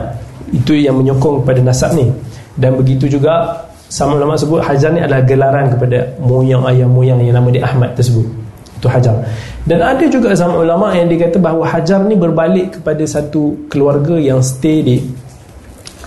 Itu 0.54 0.78
yang 0.78 1.02
menyokong 1.02 1.42
kepada 1.42 1.60
nasab 1.66 1.98
ni. 1.98 2.06
Dan 2.54 2.78
begitu 2.78 3.10
juga 3.10 3.65
sama 3.86 4.18
ulama 4.18 4.34
sebut 4.34 4.58
Hajar 4.62 4.90
ni 4.90 4.98
adalah 4.98 5.22
gelaran 5.22 5.70
kepada 5.70 6.10
moyang 6.18 6.66
ayah 6.70 6.88
moyang 6.90 7.22
yang 7.22 7.38
nama 7.38 7.48
dia 7.54 7.62
Ahmad 7.62 7.94
tersebut. 7.94 8.26
Itu 8.76 8.90
Hajar. 8.90 9.14
Dan 9.62 9.82
ada 9.82 10.04
juga 10.10 10.34
sama 10.34 10.62
ulama 10.62 10.90
yang 10.92 11.06
dikata 11.06 11.38
bahawa 11.38 11.70
Hajar 11.70 12.02
ni 12.02 12.18
berbalik 12.18 12.78
kepada 12.80 13.02
satu 13.06 13.66
keluarga 13.70 14.18
yang 14.18 14.42
stay 14.42 14.82
di 14.82 14.96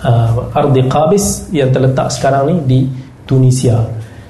uh, 0.04 0.52
Ardi 0.56 0.86
Qabis 0.92 1.50
yang 1.56 1.72
terletak 1.72 2.12
sekarang 2.12 2.52
ni 2.52 2.56
di 2.68 2.80
Tunisia. 3.24 3.80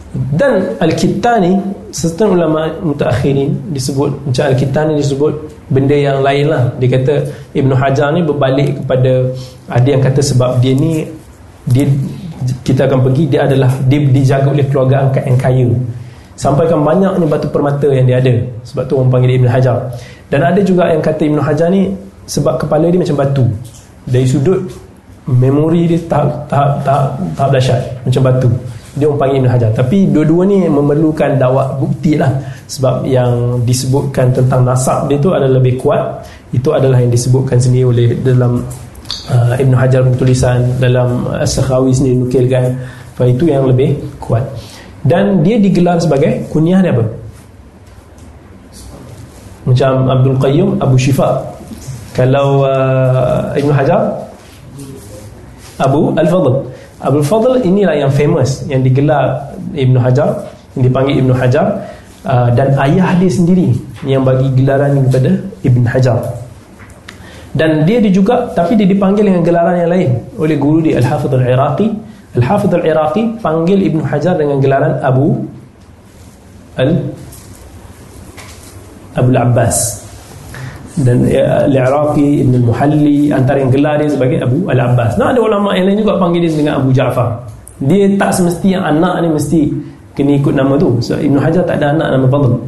Dan 0.09 0.81
Al-Kittani 0.81 1.53
serta 1.93 2.25
ulama 2.25 2.65
mutaakhirin 2.81 3.69
disebut 3.69 4.29
macam 4.29 4.43
Al-Kittani 4.49 4.93
disebut 4.97 5.33
benda 5.69 5.93
yang 5.93 6.25
lain 6.25 6.49
lah. 6.49 6.73
Dia 6.81 6.89
kata 6.97 7.13
Ibn 7.53 7.71
Hajar 7.77 8.09
ni 8.17 8.25
berbalik 8.25 8.81
kepada 8.81 9.29
ada 9.69 9.87
yang 9.89 10.01
kata 10.01 10.21
sebab 10.21 10.57
dia 10.61 10.73
ni 10.73 11.05
dia 11.69 11.85
kita 12.63 12.87
akan 12.87 12.99
pergi 13.09 13.23
dia 13.27 13.43
adalah 13.43 13.71
dia 13.87 13.99
dijaga 13.99 14.47
oleh 14.51 14.65
keluarga 14.67 15.07
angkat 15.07 15.23
yang 15.27 15.39
kaya. 15.39 15.69
Sampaikan 16.39 16.79
banyaknya 16.87 17.27
batu 17.27 17.51
permata 17.51 17.91
yang 17.91 18.07
dia 18.07 18.23
ada 18.23 18.35
sebab 18.63 18.83
tu 18.87 18.95
orang 18.95 19.11
panggil 19.11 19.29
dia 19.35 19.39
Ibn 19.43 19.49
Hajar. 19.51 19.77
Dan 20.31 20.39
ada 20.45 20.61
juga 20.63 20.87
yang 20.87 21.03
kata 21.03 21.21
Ibn 21.27 21.39
Hajar 21.43 21.67
ni 21.67 21.91
sebab 22.23 22.55
kepala 22.55 22.87
dia 22.87 22.99
macam 23.01 23.17
batu. 23.19 23.45
Dari 24.07 24.23
sudut 24.23 24.63
memori 25.27 25.91
dia 25.91 25.99
tahap 26.07 26.47
tahap 26.47 26.71
tahap, 26.87 27.07
tahap 27.35 27.49
dahsyat 27.51 27.81
macam 28.07 28.21
batu. 28.23 28.49
Dia 28.95 29.05
orang 29.11 29.19
panggil 29.19 29.37
Ibn 29.43 29.49
Hajar. 29.51 29.71
Tapi 29.75 29.97
dua-dua 30.07 30.43
ni 30.47 30.63
memerlukan 30.63 31.35
dakwah 31.35 31.75
bukti 31.75 32.15
lah. 32.15 32.31
Sebab 32.71 33.03
yang 33.03 33.59
disebutkan 33.67 34.31
tentang 34.31 34.63
nasab 34.63 35.11
dia 35.11 35.19
tu 35.19 35.35
adalah 35.35 35.59
lebih 35.59 35.75
kuat. 35.75 36.23
Itu 36.55 36.71
adalah 36.71 37.03
yang 37.03 37.11
disebutkan 37.11 37.59
sendiri 37.59 37.85
oleh 37.85 38.05
dalam 38.23 38.63
uh, 39.29 39.53
Ibn 39.57 39.73
Hajar 39.77 40.03
tulisan 40.17 40.65
dalam 40.81 41.29
As-Sakhawi 41.29 41.93
sendiri 41.93 42.17
nukilkan 42.17 42.75
itu 43.19 43.51
yang 43.51 43.67
lebih 43.67 43.99
kuat. 44.23 44.47
Dan 45.03 45.43
dia 45.43 45.59
digelar 45.59 45.99
sebagai 45.99 46.47
kunyah 46.47 46.79
dia 46.79 46.95
apa? 46.95 47.03
Macam 49.67 49.91
Abdul 50.07 50.37
Qayyum 50.39 50.69
Abu 50.79 50.95
Shifa. 50.95 51.43
Kalau 52.15 52.63
uh, 52.63 53.51
Ibn 53.59 53.71
Hajar? 53.75 54.01
Abu 55.79 56.15
Al-Fadl. 56.15 56.67
Abu 56.99 57.17
Al-Fadl 57.23 57.63
inilah 57.63 57.95
yang 57.95 58.11
famous 58.11 58.63
yang 58.67 58.83
digelar 58.83 59.39
Ibn 59.75 59.95
Hajar 59.99 60.35
yang 60.75 60.83
dipanggil 60.87 61.15
Ibn 61.23 61.31
Hajar. 61.35 61.67
Uh, 62.19 62.51
dan 62.51 62.75
ayah 62.83 63.15
dia 63.15 63.31
sendiri 63.31 63.71
yang 64.03 64.27
bagi 64.27 64.51
gelaran 64.51 64.99
kepada 65.07 65.39
Ibn 65.63 65.83
Hajar 65.87 66.19
dan 67.57 67.81
dia 67.81 67.97
juga 68.13 68.45
tapi 68.53 68.77
dia 68.77 68.85
dipanggil 68.85 69.25
dengan 69.25 69.41
gelaran 69.41 69.75
yang 69.81 69.89
lain 69.89 70.09
oleh 70.37 70.55
guru 70.59 70.85
dia 70.85 71.01
Al-Hafidh 71.01 71.33
Al-Iraqi. 71.33 71.87
Al-Hafidh 72.37 72.73
Al-Iraqi 72.77 73.23
panggil 73.41 73.89
Ibn 73.89 73.99
Hajar 74.05 74.37
dengan 74.37 74.61
gelaran 74.61 75.01
Abu 75.01 75.33
Al 76.77 76.93
Abu 79.17 79.29
Al-Abbas 79.33 80.05
dan 81.01 81.25
ya, 81.25 81.65
Al-Iraqi 81.65 82.45
Ibn 82.45 82.53
Al-Muhalli 82.61 83.33
antara 83.33 83.57
yang 83.65 83.73
gelar 83.73 83.97
dia 83.97 84.13
sebagai 84.13 84.45
Abu 84.45 84.69
Al-Abbas. 84.69 85.17
Nah 85.17 85.33
ada 85.33 85.41
ulama 85.41 85.73
yang 85.73 85.89
lain 85.89 86.05
juga 86.05 86.21
panggil 86.21 86.45
dia 86.45 86.53
dengan 86.53 86.73
Abu 86.85 86.93
Ja'far. 86.93 87.33
Dia 87.81 88.05
tak 88.19 88.35
semestinya 88.35 88.93
anak 88.93 89.25
ni 89.25 89.27
mesti 89.33 89.61
kena 90.13 90.35
ikut 90.35 90.51
nama 90.51 90.75
tu. 90.75 90.99
So, 90.99 91.15
Ibn 91.15 91.39
Hajar 91.39 91.63
tak 91.63 91.79
ada 91.79 91.95
anak 91.95 92.07
nama 92.11 92.27
Fadl. 92.27 92.59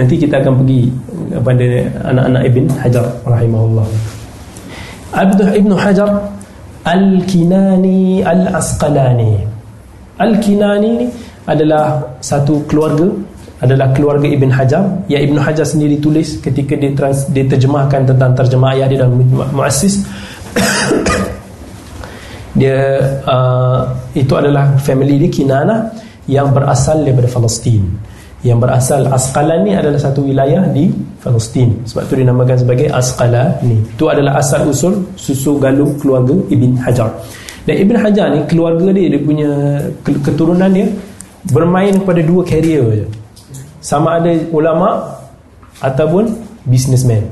Nanti 0.00 0.16
kita 0.16 0.40
akan 0.40 0.64
pergi 0.64 0.88
kepada 1.36 1.64
anak-anak 2.08 2.42
Ibn 2.48 2.64
Hajar 2.80 3.04
rahimahullah 3.28 4.15
Abdul 5.12 5.54
Ibn 5.54 5.70
Hajar 5.78 6.10
Al-Kinani 6.86 8.22
Al-Asqalani. 8.22 9.34
Al-Kinani 10.18 11.06
adalah 11.46 12.02
satu 12.22 12.62
keluarga 12.66 13.10
adalah 13.60 13.88
keluarga 13.96 14.28
Ibn 14.28 14.50
Hajar. 14.52 14.84
Yang 15.08 15.22
Ibn 15.32 15.36
Hajar 15.40 15.66
sendiri 15.66 15.96
tulis 15.96 16.38
ketika 16.44 16.76
dia, 16.76 16.92
trans, 16.92 17.24
dia 17.32 17.48
terjemahkan 17.48 18.04
tentang 18.04 18.36
terjemah 18.36 18.76
ayah 18.76 18.86
dia 18.88 18.98
dalam 19.04 19.16
Muassis. 19.52 20.04
Dia 22.56 22.96
uh, 23.28 23.84
itu 24.16 24.32
adalah 24.32 24.80
family 24.80 25.20
dia 25.20 25.28
Kinana 25.28 25.92
yang 26.24 26.56
berasal 26.56 27.04
daripada 27.04 27.28
Palestin 27.28 27.84
yang 28.46 28.62
berasal 28.62 29.10
Asqalan 29.10 29.66
ni 29.66 29.74
adalah 29.74 29.98
satu 29.98 30.22
wilayah 30.22 30.70
di 30.70 30.86
Palestin. 31.18 31.74
Sebab 31.82 32.06
tu 32.06 32.14
dinamakan 32.14 32.62
sebagai 32.62 32.86
Asqalan 32.94 33.58
ni. 33.66 33.82
Itu 33.82 34.06
adalah 34.06 34.38
asal 34.38 34.70
usul 34.70 35.02
susu 35.18 35.58
galuh 35.58 35.90
keluarga 35.98 36.38
Ibn 36.46 36.70
Hajar. 36.86 37.10
Dan 37.66 37.74
Ibn 37.82 37.96
Hajar 37.98 38.26
ni 38.30 38.40
keluarga 38.46 38.94
dia 38.94 39.10
dia 39.10 39.18
punya 39.18 39.50
keturunan 40.22 40.70
dia 40.70 40.86
bermain 41.50 41.98
pada 42.06 42.22
dua 42.22 42.46
carrier 42.46 43.02
je. 43.02 43.06
Sama 43.82 44.22
ada 44.22 44.30
ulama 44.54 45.02
ataupun 45.82 46.30
businessman. 46.70 47.26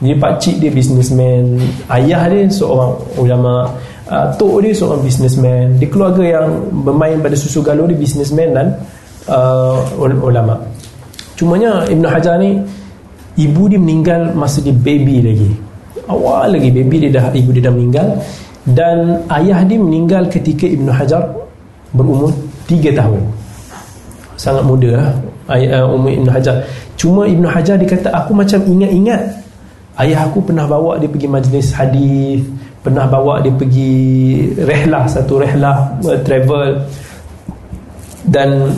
Jadi 0.00 0.14
pakcik 0.16 0.54
dia 0.62 0.72
businessman 0.72 1.60
ayah 1.92 2.24
dia 2.32 2.48
seorang 2.48 2.96
ulama 3.20 3.68
uh, 4.08 4.32
tok 4.40 4.64
dia 4.64 4.72
seorang 4.72 5.04
businessman. 5.04 5.76
Di 5.76 5.84
keluarga 5.92 6.24
yang 6.24 6.48
bermain 6.72 7.20
pada 7.20 7.36
susu 7.36 7.60
galuh 7.60 7.84
dia 7.84 8.00
businessman 8.00 8.56
dan 8.56 8.66
uh, 9.28 9.84
ulama. 10.00 10.56
Cumanya 11.38 11.86
Ibn 11.86 12.04
Hajar 12.08 12.40
ni 12.42 12.58
ibu 13.38 13.70
dia 13.70 13.78
meninggal 13.78 14.34
masa 14.34 14.58
dia 14.58 14.74
baby 14.74 15.22
lagi. 15.22 15.50
Awal 16.08 16.58
lagi 16.58 16.72
baby 16.72 17.06
dia 17.06 17.20
dah 17.20 17.30
ibu 17.30 17.54
dia 17.54 17.68
dah 17.68 17.72
meninggal. 17.72 18.08
Dan 18.68 19.24
ayah 19.32 19.64
dia 19.64 19.78
meninggal 19.80 20.28
ketika 20.28 20.66
Ibn 20.68 20.90
Hajar 20.92 21.22
berumur 21.94 22.34
3 22.66 22.92
tahun. 22.92 23.22
Sangat 24.36 24.64
muda 24.66 24.90
lah 24.98 25.08
uh, 25.48 25.86
umur 25.94 26.10
Ibn 26.12 26.28
Hajar. 26.32 26.66
Cuma 26.98 27.24
Ibn 27.24 27.44
Hajar 27.48 27.78
dia 27.78 27.88
kata 27.88 28.08
aku 28.12 28.34
macam 28.34 28.60
ingat-ingat. 28.66 29.22
Ayah 29.98 30.30
aku 30.30 30.42
pernah 30.42 30.66
bawa 30.66 30.94
dia 30.98 31.10
pergi 31.10 31.26
majlis 31.26 31.74
hadis 31.74 32.46
pernah 32.78 33.10
bawa 33.10 33.42
dia 33.42 33.50
pergi 33.50 33.94
rehlah 34.62 35.04
satu 35.10 35.42
rehlah 35.42 35.98
uh, 36.02 36.18
travel. 36.22 36.82
Dan 38.28 38.76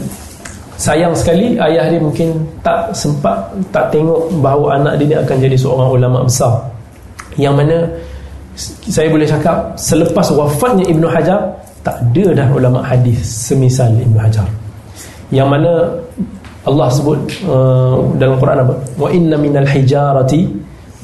sayang 0.81 1.13
sekali 1.13 1.61
ayah 1.61 1.93
dia 1.93 2.01
mungkin 2.01 2.41
tak 2.65 2.97
sempat 2.97 3.37
tak 3.69 3.93
tengok 3.93 4.33
bahawa 4.41 4.81
anak 4.81 4.97
dia 4.97 5.07
ni 5.13 5.17
akan 5.21 5.37
jadi 5.37 5.57
seorang 5.61 5.89
ulama 5.93 6.19
besar. 6.25 6.57
Yang 7.37 7.55
mana 7.61 7.77
saya 8.89 9.13
boleh 9.13 9.29
cakap 9.29 9.77
selepas 9.77 10.33
wafatnya 10.33 10.89
Ibnu 10.89 11.05
Hajar 11.05 11.53
tak 11.85 12.01
ada 12.01 12.25
dah 12.33 12.49
ulama 12.49 12.81
hadis 12.81 13.21
semisal 13.21 13.93
Ibnu 13.93 14.17
Hajar. 14.17 14.49
Yang 15.29 15.49
mana 15.53 15.73
Allah 16.65 16.89
sebut 16.89 17.21
uh, 17.45 18.01
dalam 18.17 18.41
Quran 18.41 18.59
apa? 18.65 18.75
Wa 18.97 19.09
inna 19.13 19.37
minal 19.37 19.69
hijarati 19.69 20.49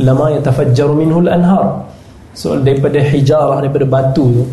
lama 0.01 0.33
yatafajjaru 0.33 0.93
minhu 0.97 1.25
al-anhar 1.25 1.85
so 2.37 2.53
daripada 2.61 3.01
hijarah 3.01 3.65
daripada 3.65 3.89
batu 3.89 4.25
tu 4.41 4.45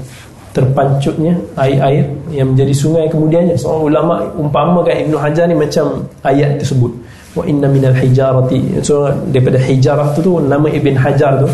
terpancutnya 0.55 1.35
air-air 1.59 2.07
yang 2.34 2.51
menjadi 2.51 2.73
sungai 2.73 3.05
kemudiannya 3.07 3.55
seorang 3.55 3.84
ulama 3.93 4.14
umpamakan 4.35 5.07
Ibnu 5.07 5.18
Hajar 5.22 5.45
ni 5.45 5.55
macam 5.55 6.01
ayat 6.26 6.57
tersebut. 6.57 6.91
Wa 7.34 7.45
inna 7.45 7.69
minal 7.69 7.93
hijarati. 7.93 8.81
So 8.85 9.10
daripada 9.30 9.61
hijarah 9.61 10.14
tu 10.18 10.22
tu 10.22 10.41
nama 10.41 10.65
Ibn 10.69 10.95
Hajar 10.97 11.41
tu 11.41 11.49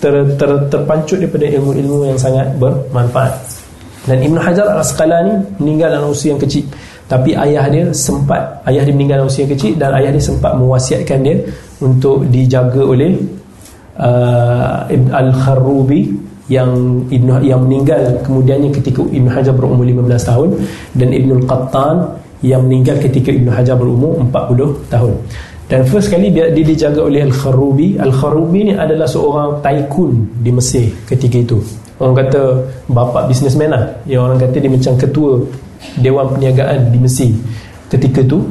ter, 0.00 0.14
ter, 0.36 0.50
terpancut 0.68 1.18
daripada 1.20 1.46
ilmu-ilmu 1.48 2.12
yang 2.12 2.18
sangat 2.20 2.52
bermanfaat. 2.56 3.32
Dan 4.02 4.18
Ibn 4.18 4.36
Hajar 4.42 4.66
al-Asqalani 4.74 5.62
meninggal 5.62 5.94
dalam 5.94 6.10
usia 6.10 6.34
yang 6.34 6.42
kecil. 6.42 6.66
Tapi 7.06 7.36
ayah 7.36 7.68
dia 7.68 7.84
sempat 7.92 8.40
ayah 8.66 8.82
dia 8.82 8.94
meninggal 8.96 9.22
dalam 9.22 9.30
usia 9.30 9.44
yang 9.44 9.52
kecil 9.54 9.72
dan 9.76 9.92
ayah 10.00 10.10
dia 10.10 10.24
sempat 10.24 10.52
mewasiatkan 10.56 11.18
dia 11.20 11.36
untuk 11.84 12.24
dijaga 12.32 12.82
oleh 12.82 13.14
uh, 14.00 14.88
Al-Kharubi 14.90 16.08
yang 16.52 16.70
Ibn 17.08 17.40
yang 17.40 17.64
meninggal 17.64 18.20
kemudiannya 18.20 18.68
ketika 18.76 19.00
Ibn 19.00 19.28
Hajar 19.32 19.56
berumur 19.56 19.88
15 19.88 20.28
tahun 20.28 20.48
dan 20.92 21.08
Ibn 21.08 21.30
Qattan 21.48 21.96
yang 22.44 22.68
meninggal 22.68 23.00
ketika 23.00 23.32
Ibn 23.32 23.48
Hajar 23.48 23.80
berumur 23.80 24.20
40 24.28 24.92
tahun. 24.92 25.14
Dan 25.70 25.88
first 25.88 26.12
kali 26.12 26.28
dia, 26.28 26.52
dia 26.52 26.66
dijaga 26.68 27.00
oleh 27.08 27.24
Al-Kharubi. 27.24 27.96
Al-Kharubi 27.96 28.68
ni 28.68 28.72
adalah 28.76 29.08
seorang 29.08 29.64
tycoon 29.64 30.28
di 30.44 30.52
Mesir 30.52 30.92
ketika 31.08 31.40
itu. 31.40 31.56
Orang 31.96 32.18
kata 32.18 32.60
bapa 32.92 33.24
bisnesmen 33.24 33.72
lah. 33.72 33.88
Ya, 34.04 34.20
orang 34.20 34.36
kata 34.36 34.60
dia 34.60 34.68
macam 34.68 34.92
ketua 35.00 35.40
Dewan 35.96 36.28
Perniagaan 36.36 36.92
di 36.92 36.98
Mesir 37.00 37.32
ketika 37.88 38.20
itu. 38.20 38.44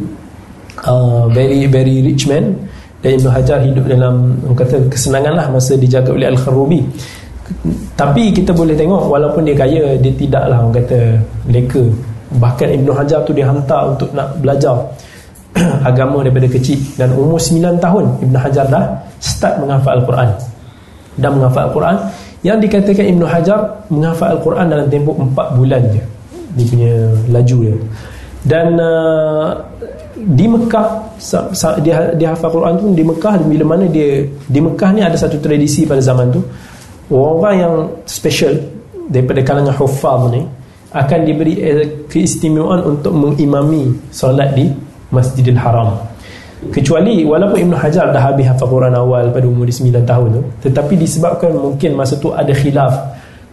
Uh, 0.82 1.30
very 1.30 1.69
very 1.69 2.02
rich 2.02 2.26
man. 2.26 2.57
Dan 3.06 3.22
Ibn 3.22 3.28
Hajar 3.30 3.60
hidup 3.69 3.86
dalam 3.86 4.41
orang 4.48 4.57
kata 4.57 4.78
kesenangan 4.90 5.34
lah 5.38 5.45
masa 5.53 5.78
dijaga 5.78 6.15
oleh 6.15 6.26
Al-Kharubi 6.32 6.82
tapi 7.95 8.34
kita 8.34 8.52
boleh 8.56 8.73
tengok 8.73 9.11
walaupun 9.11 9.45
dia 9.45 9.56
kaya 9.56 9.94
dia 9.99 10.14
tidaklah 10.18 10.57
orang 10.57 10.73
kata 10.73 10.99
leka. 11.53 11.84
Bahkan 12.32 12.68
Ibn 12.82 12.88
Hajar 12.95 13.19
tu 13.28 13.32
dia 13.36 13.45
hantar 13.45 13.94
untuk 13.94 14.10
nak 14.15 14.40
belajar 14.40 14.73
agama 15.90 16.23
daripada 16.26 16.48
kecil. 16.48 16.80
Dan 16.95 17.14
umur 17.14 17.38
9 17.38 17.78
tahun 17.78 18.06
Ibn 18.26 18.36
Hajar 18.40 18.65
dah 18.72 18.86
start 19.19 19.61
menghafal 19.61 20.02
Al-Quran. 20.02 20.30
Dan 21.19 21.30
menghafal 21.38 21.69
Al-Quran. 21.69 21.95
Yang 22.41 22.57
dikatakan 22.65 23.06
Ibn 23.06 23.23
Hajar 23.28 23.60
menghafal 23.94 24.28
Al-Quran 24.40 24.65
dalam 24.72 24.88
tempoh 24.90 25.14
4 25.14 25.60
bulan 25.60 25.82
je. 25.91 26.03
Dia 26.57 26.65
punya 26.65 26.94
laju 27.30 27.57
dia. 27.68 27.76
Dan 28.41 28.68
uh, 28.82 29.53
di 30.18 30.45
Mekah 30.49 30.88
dia, 31.86 32.10
dia 32.18 32.28
hafal 32.34 32.49
Al-Quran 32.49 32.73
tu 32.82 32.86
di 32.98 33.03
Mekah 33.06 33.34
bila 33.45 33.78
mana 33.78 33.86
dia 33.86 34.26
di 34.26 34.60
Mekah 34.60 34.90
ni 34.98 35.02
ada 35.06 35.14
satu 35.14 35.38
tradisi 35.38 35.86
pada 35.86 36.02
zaman 36.02 36.34
tu 36.34 36.41
orang-orang 37.11 37.55
yang 37.59 37.75
special 38.07 38.55
daripada 39.11 39.43
kalangan 39.43 39.75
hufaz 39.75 40.31
ni 40.31 40.41
akan 40.91 41.19
diberi 41.27 41.59
eh, 41.59 42.07
keistimewaan 42.07 42.83
untuk 42.83 43.11
mengimami 43.15 43.91
solat 44.11 44.55
di 44.55 44.71
Masjidil 45.11 45.59
Haram. 45.59 45.95
Kecuali 46.71 47.25
walaupun 47.25 47.57
Ibn 47.57 47.73
Hajar 47.73 48.13
dah 48.13 48.21
habis 48.21 48.45
hafal 48.45 48.69
Quran 48.69 48.93
awal 48.93 49.33
pada 49.33 49.49
umur 49.49 49.65
9 49.65 49.91
tahun 50.05 50.29
tu 50.29 50.41
tetapi 50.69 50.93
disebabkan 50.93 51.57
mungkin 51.57 51.97
masa 51.97 52.21
tu 52.21 52.29
ada 52.38 52.53
khilaf 52.53 52.93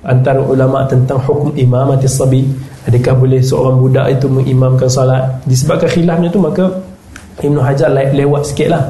antara 0.05 0.45
ulama 0.45 0.85
tentang 0.85 1.17
hukum 1.25 1.57
imamati 1.57 2.05
sabi 2.05 2.45
adakah 2.85 3.17
boleh 3.17 3.41
seorang 3.41 3.81
budak 3.81 4.07
itu 4.13 4.29
mengimamkan 4.29 4.93
salat 4.93 5.25
disebabkan 5.49 5.89
khilafnya 5.89 6.29
tu 6.29 6.37
maka 6.37 6.69
Ibn 7.39 7.59
Hajar 7.63 7.91
lewat 7.95 8.51
sikit 8.51 8.69
lah. 8.75 8.83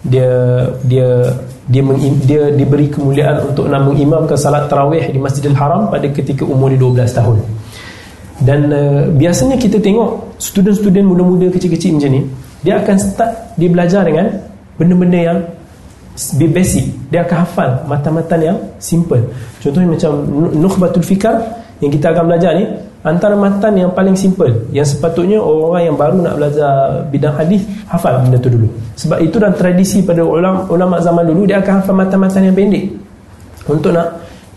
Dia 0.00 0.32
dia 0.88 1.28
dia, 1.70 1.82
mengim, 1.86 2.18
dia 2.26 2.50
diberi 2.50 2.90
kemuliaan 2.90 3.46
untuk 3.46 3.70
nak 3.70 3.86
mengimamkan 3.86 4.34
salat 4.34 4.66
tarawih 4.66 5.06
di 5.14 5.22
Masjidil 5.22 5.54
Haram 5.54 5.86
pada 5.86 6.10
ketika 6.10 6.42
umur 6.42 6.74
dia 6.74 7.06
12 7.06 7.14
tahun. 7.14 7.38
Dan 8.42 8.60
uh, 8.74 9.00
biasanya 9.14 9.54
kita 9.54 9.78
tengok 9.78 10.34
student-student 10.42 11.06
muda-muda 11.06 11.46
kecil-kecil 11.52 11.94
macam 11.94 12.10
ni 12.10 12.22
dia 12.60 12.80
akan 12.80 12.96
start 12.98 13.32
dia 13.56 13.68
belajar 13.70 14.02
dengan 14.02 14.26
benda-benda 14.76 15.18
yang 15.20 15.38
basic. 16.50 16.90
Dia 17.08 17.22
akan 17.24 17.36
hafal 17.46 17.70
matan-matan 17.86 18.38
yang 18.42 18.58
simple. 18.82 19.30
Contohnya 19.62 19.94
macam 19.94 20.10
Nukhbatul 20.58 21.06
Fikar 21.06 21.36
yang 21.78 21.92
kita 21.94 22.12
akan 22.12 22.24
belajar 22.28 22.52
ni 22.58 22.66
antara 23.00 23.32
matan 23.32 23.72
yang 23.80 23.90
paling 23.96 24.12
simple 24.12 24.52
yang 24.76 24.84
sepatutnya 24.84 25.40
orang-orang 25.40 25.82
yang 25.88 25.96
baru 25.96 26.16
nak 26.20 26.34
belajar 26.36 26.72
bidang 27.08 27.34
hadis 27.36 27.62
hafal 27.88 28.20
benda 28.20 28.36
tu 28.36 28.52
dulu. 28.52 28.68
Sebab 29.00 29.18
itu 29.24 29.36
dan 29.40 29.56
tradisi 29.56 30.04
pada 30.04 30.20
ulama, 30.20 30.68
ulama 30.68 30.96
zaman 31.00 31.24
dulu 31.24 31.48
dia 31.48 31.64
akan 31.64 31.80
hafal 31.80 31.94
matan-matan 31.96 32.40
yang 32.52 32.56
pendek. 32.56 32.84
Untuk 33.64 33.96
nak 33.96 34.08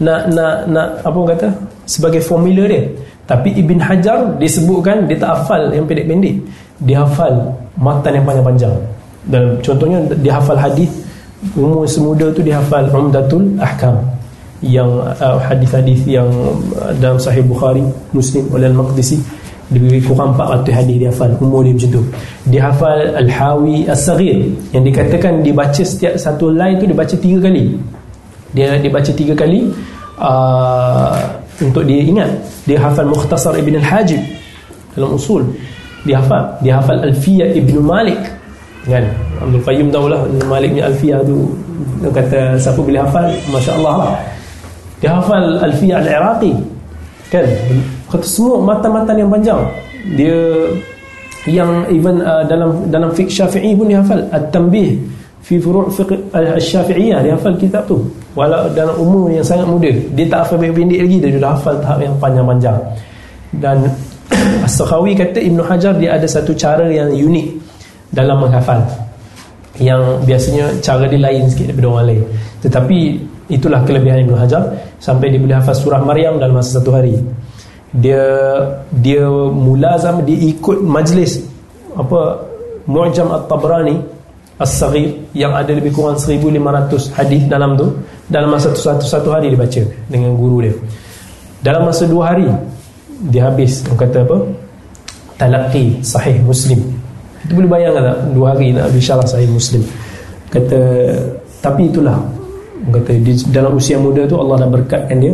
nak 0.03 0.27
nak 0.33 0.67
nak 0.67 0.87
apa 1.05 1.15
orang 1.15 1.31
kata 1.37 1.47
sebagai 1.87 2.19
formula 2.19 2.67
dia. 2.67 2.83
Tapi 3.23 3.55
Ibn 3.55 3.79
Hajar 3.79 4.19
disebutkan 4.35 5.07
dia 5.07 5.15
tak 5.15 5.31
hafal 5.31 5.71
yang 5.71 5.87
pendek-pendek. 5.87 6.35
Dia 6.83 7.07
hafal 7.07 7.31
matan 7.79 8.19
yang 8.19 8.25
panjang-panjang. 8.27 8.75
Dan 9.23 9.55
contohnya 9.63 10.03
dia 10.19 10.35
hafal 10.35 10.59
hadis 10.59 10.91
umur 11.55 11.87
semuda 11.87 12.27
tu 12.35 12.43
dia 12.43 12.59
hafal 12.59 12.91
Umdatul 12.91 13.55
Ahkam 13.59 13.99
yang 14.63 14.89
uh, 15.19 15.37
hadis-hadis 15.43 16.07
yang 16.07 16.31
uh, 16.79 16.95
dalam 17.03 17.19
sahih 17.19 17.43
Bukhari 17.43 17.83
Muslim 18.15 18.47
oleh 18.55 18.71
Al-Maqdisi 18.71 19.19
lebih 19.71 20.05
kurang 20.07 20.37
400 20.37 20.69
hadis 20.71 20.95
dia 20.99 21.09
hafal. 21.11 21.31
Umur 21.41 21.65
dia 21.67 21.73
macam 21.75 21.89
tu. 21.99 22.01
Dia 22.47 22.61
hafal 22.71 22.99
Al-Hawi 23.15 23.87
As-Saghir 23.89 24.37
yang 24.71 24.83
dikatakan 24.85 25.41
dibaca 25.41 25.83
setiap 25.83 26.15
satu 26.15 26.53
line 26.53 26.79
tu 26.79 26.85
dibaca 26.87 27.15
tiga 27.15 27.37
kali. 27.43 27.75
Dia 28.53 28.77
dibaca 28.77 29.11
tiga 29.11 29.33
kali 29.33 29.67
uh, 30.21 31.15
untuk 31.59 31.83
dia 31.83 31.99
ingat 32.05 32.29
dia 32.69 32.77
hafal 32.79 33.07
Mukhtasar 33.09 33.57
Ibn 33.59 33.73
Al-Hajib 33.81 34.21
dalam 34.95 35.17
usul. 35.17 35.43
Dia 36.07 36.19
hafal 36.19 36.43
dia 36.61 36.79
hafal 36.79 36.99
Alfiyah 37.03 37.51
Ibn 37.55 37.75
Malik 37.83 38.19
kan? 38.83 39.03
Abdul 39.39 39.63
Qayyum 39.63 39.87
tahulah 39.89 40.27
Malik 40.51 40.75
ni 40.75 40.83
Alfiyah 40.83 41.23
tu 41.23 41.55
kata 42.03 42.59
siapa 42.59 42.79
boleh 42.83 42.99
hafal? 42.99 43.31
Masya 43.49 43.79
Allah 43.79 43.95
lah 43.95 44.15
dia 45.03 45.19
hafal 45.19 45.59
Alfiyah 45.59 45.99
Al-Iraqi. 45.99 46.55
Kan? 47.27 47.43
Kata 48.07 48.23
semua 48.23 48.63
matan-matan 48.63 49.19
yang 49.19 49.27
panjang. 49.27 49.59
Dia 50.15 50.39
yang 51.43 51.83
even 51.91 52.23
uh, 52.23 52.47
dalam 52.47 52.87
dalam 52.87 53.11
fiqh 53.11 53.27
syafi'i 53.27 53.75
pun 53.75 53.91
dia 53.91 53.99
hafal. 53.99 54.23
At-Tanbih 54.31 54.95
fi 55.43 55.59
furu' 55.59 55.91
fiqh 55.91 56.15
al-syafi'iyah 56.31 57.19
dia 57.19 57.35
hafal 57.35 57.59
kitab 57.59 57.83
tu. 57.83 57.99
Walau 58.31 58.71
dalam 58.71 58.95
umur 58.95 59.27
yang 59.27 59.43
sangat 59.43 59.67
muda. 59.67 59.91
Dia 60.15 60.23
tak 60.31 60.47
hafal 60.47 60.63
pendek 60.63 60.99
lagi. 61.03 61.17
Dia 61.19 61.35
dah 61.35 61.51
hafal 61.51 61.75
tahap 61.83 61.99
yang 61.99 62.15
panjang-panjang. 62.23 62.79
Dan 63.59 63.83
As-Sakhawi 64.71 65.19
kata 65.19 65.43
Ibn 65.43 65.59
Hajar 65.67 65.99
dia 65.99 66.15
ada 66.15 66.27
satu 66.31 66.55
cara 66.55 66.87
yang 66.87 67.11
unik 67.11 67.47
dalam 68.15 68.39
menghafal. 68.39 68.79
Yang 69.83 70.23
biasanya 70.23 70.65
cara 70.79 71.11
dia 71.11 71.19
lain 71.19 71.43
sikit 71.51 71.75
daripada 71.75 71.87
orang 71.91 72.07
lain. 72.07 72.23
Tetapi 72.63 72.99
itulah 73.53 73.85
kelebihan 73.85 74.25
Ibn 74.25 74.33
Hajar. 74.41 74.63
Sampai 74.97 75.29
dia 75.29 75.39
boleh 75.39 75.57
hafaz 75.57 75.85
surah 75.85 76.01
Maryam 76.01 76.41
dalam 76.41 76.57
masa 76.57 76.81
satu 76.81 76.91
hari. 76.97 77.21
Dia 77.93 78.25
dia 78.89 79.29
mulazam 79.53 80.25
dia 80.25 80.33
ikut 80.49 80.81
majlis 80.81 81.45
apa 81.93 82.41
Mu'jam 82.89 83.29
At-Tabrani 83.29 84.01
As-Saghir 84.57 85.33
yang 85.37 85.53
ada 85.53 85.73
lebih 85.73 85.93
kurang 85.93 86.17
1500 86.17 87.13
hadis 87.13 87.41
dalam 87.45 87.77
tu. 87.77 87.93
Dalam 88.29 88.49
masa 88.49 88.73
satu, 88.73 89.05
satu 89.05 89.29
hari 89.29 89.53
dia 89.53 89.59
baca 89.59 89.81
dengan 90.09 90.33
guru 90.33 90.65
dia. 90.65 90.73
Dalam 91.61 91.85
masa 91.85 92.09
dua 92.09 92.33
hari 92.33 92.49
dia 93.29 93.47
habis. 93.47 93.85
Orang 93.87 93.99
kata 94.03 94.17
apa? 94.25 94.37
Talaqi 95.37 96.01
sahih 96.01 96.37
muslim. 96.41 96.79
Itu 97.43 97.59
boleh 97.59 97.69
bayangkan 97.69 98.03
tak? 98.13 98.17
Dua 98.31 98.45
hari 98.55 98.71
nak 98.71 98.89
habis 98.89 99.03
syarah 99.03 99.27
sahih 99.27 99.49
muslim. 99.51 99.83
Kata 100.49 100.79
tapi 101.63 101.87
itulah 101.87 102.19
kata 102.91 103.11
di 103.21 103.33
dalam 103.53 103.79
usia 103.79 103.95
muda 103.95 104.27
tu 104.27 104.35
Allah 104.35 104.67
dah 104.67 104.69
berkatkan 104.69 105.17
dia. 105.19 105.33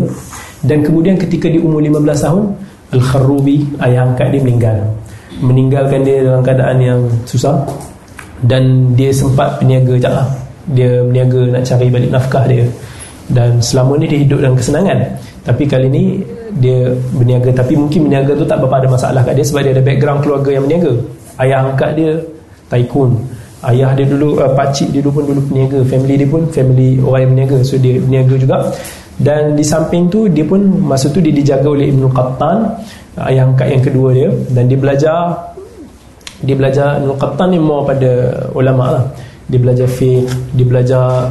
Dan 0.60 0.84
kemudian 0.84 1.16
ketika 1.16 1.48
di 1.48 1.58
umur 1.58 1.80
15 1.80 2.26
tahun 2.26 2.44
Al-Kharrubi 2.94 3.80
ayah 3.86 4.06
angkat 4.06 4.28
dia 4.36 4.42
meninggal. 4.44 4.78
Meninggalkan 5.40 6.04
dia 6.04 6.26
dalam 6.26 6.42
keadaan 6.44 6.78
yang 6.82 7.00
susah. 7.24 7.64
Dan 8.44 8.96
dia 8.96 9.12
sempat 9.12 9.60
berniaga 9.60 9.96
je 10.00 10.10
lah. 10.10 10.28
Dia 10.76 11.02
berniaga 11.04 11.42
nak 11.60 11.64
cari 11.66 11.88
balik 11.90 12.12
nafkah 12.12 12.44
dia. 12.46 12.66
Dan 13.30 13.62
selama 13.62 13.98
ni 13.98 14.06
dia 14.10 14.20
hidup 14.26 14.40
dalam 14.42 14.56
kesenangan. 14.58 15.00
Tapi 15.46 15.64
kali 15.66 15.88
ni 15.88 16.04
dia 16.60 16.92
berniaga. 17.14 17.50
Tapi 17.56 17.74
mungkin 17.78 18.10
berniaga 18.10 18.36
tu 18.36 18.46
tak 18.46 18.62
berapa 18.62 18.84
ada 18.84 18.88
masalah 18.90 19.22
kat 19.24 19.34
dia 19.38 19.46
sebab 19.46 19.62
dia 19.64 19.72
ada 19.74 19.84
background 19.86 20.20
keluarga 20.26 20.50
yang 20.54 20.64
berniaga. 20.66 20.94
Ayah 21.40 21.60
angkat 21.72 21.92
dia 21.96 22.12
tycoon 22.70 23.16
ayah 23.68 23.92
dia 23.92 24.08
dulu 24.08 24.40
uh, 24.40 24.52
pakcik 24.56 24.96
dia 24.96 25.04
dulu 25.04 25.20
pun 25.20 25.24
dulu 25.36 25.42
peniaga 25.52 25.84
family 25.84 26.16
dia 26.16 26.30
pun 26.30 26.48
family 26.48 26.96
orang 27.04 27.20
yang 27.20 27.32
berniaga 27.36 27.58
so 27.68 27.76
dia 27.76 28.00
berniaga 28.00 28.36
juga. 28.40 28.58
Dan 29.20 29.60
di 29.60 29.68
samping 29.68 30.08
tu 30.08 30.32
dia 30.32 30.48
pun 30.48 30.64
masa 30.80 31.12
tu 31.12 31.20
dia 31.20 31.36
dijaga 31.36 31.68
oleh 31.68 31.92
Ibn 31.92 32.08
Qattan 32.08 32.58
ayah 33.28 33.44
angkat 33.52 33.68
yang 33.68 33.84
kedua 33.84 34.16
dia. 34.16 34.30
Dan 34.48 34.72
dia 34.72 34.80
belajar 34.80 35.36
dia 36.40 36.56
belajar 36.56 37.04
Ibn 37.04 37.12
Qattan 37.20 37.48
ni 37.52 37.60
mau 37.60 37.84
pada 37.84 38.32
ulama 38.56 38.86
lah. 38.96 39.06
Dia 39.52 39.60
belajar 39.60 39.88
fiqh 39.92 40.32
dia 40.56 40.64
belajar 40.64 41.28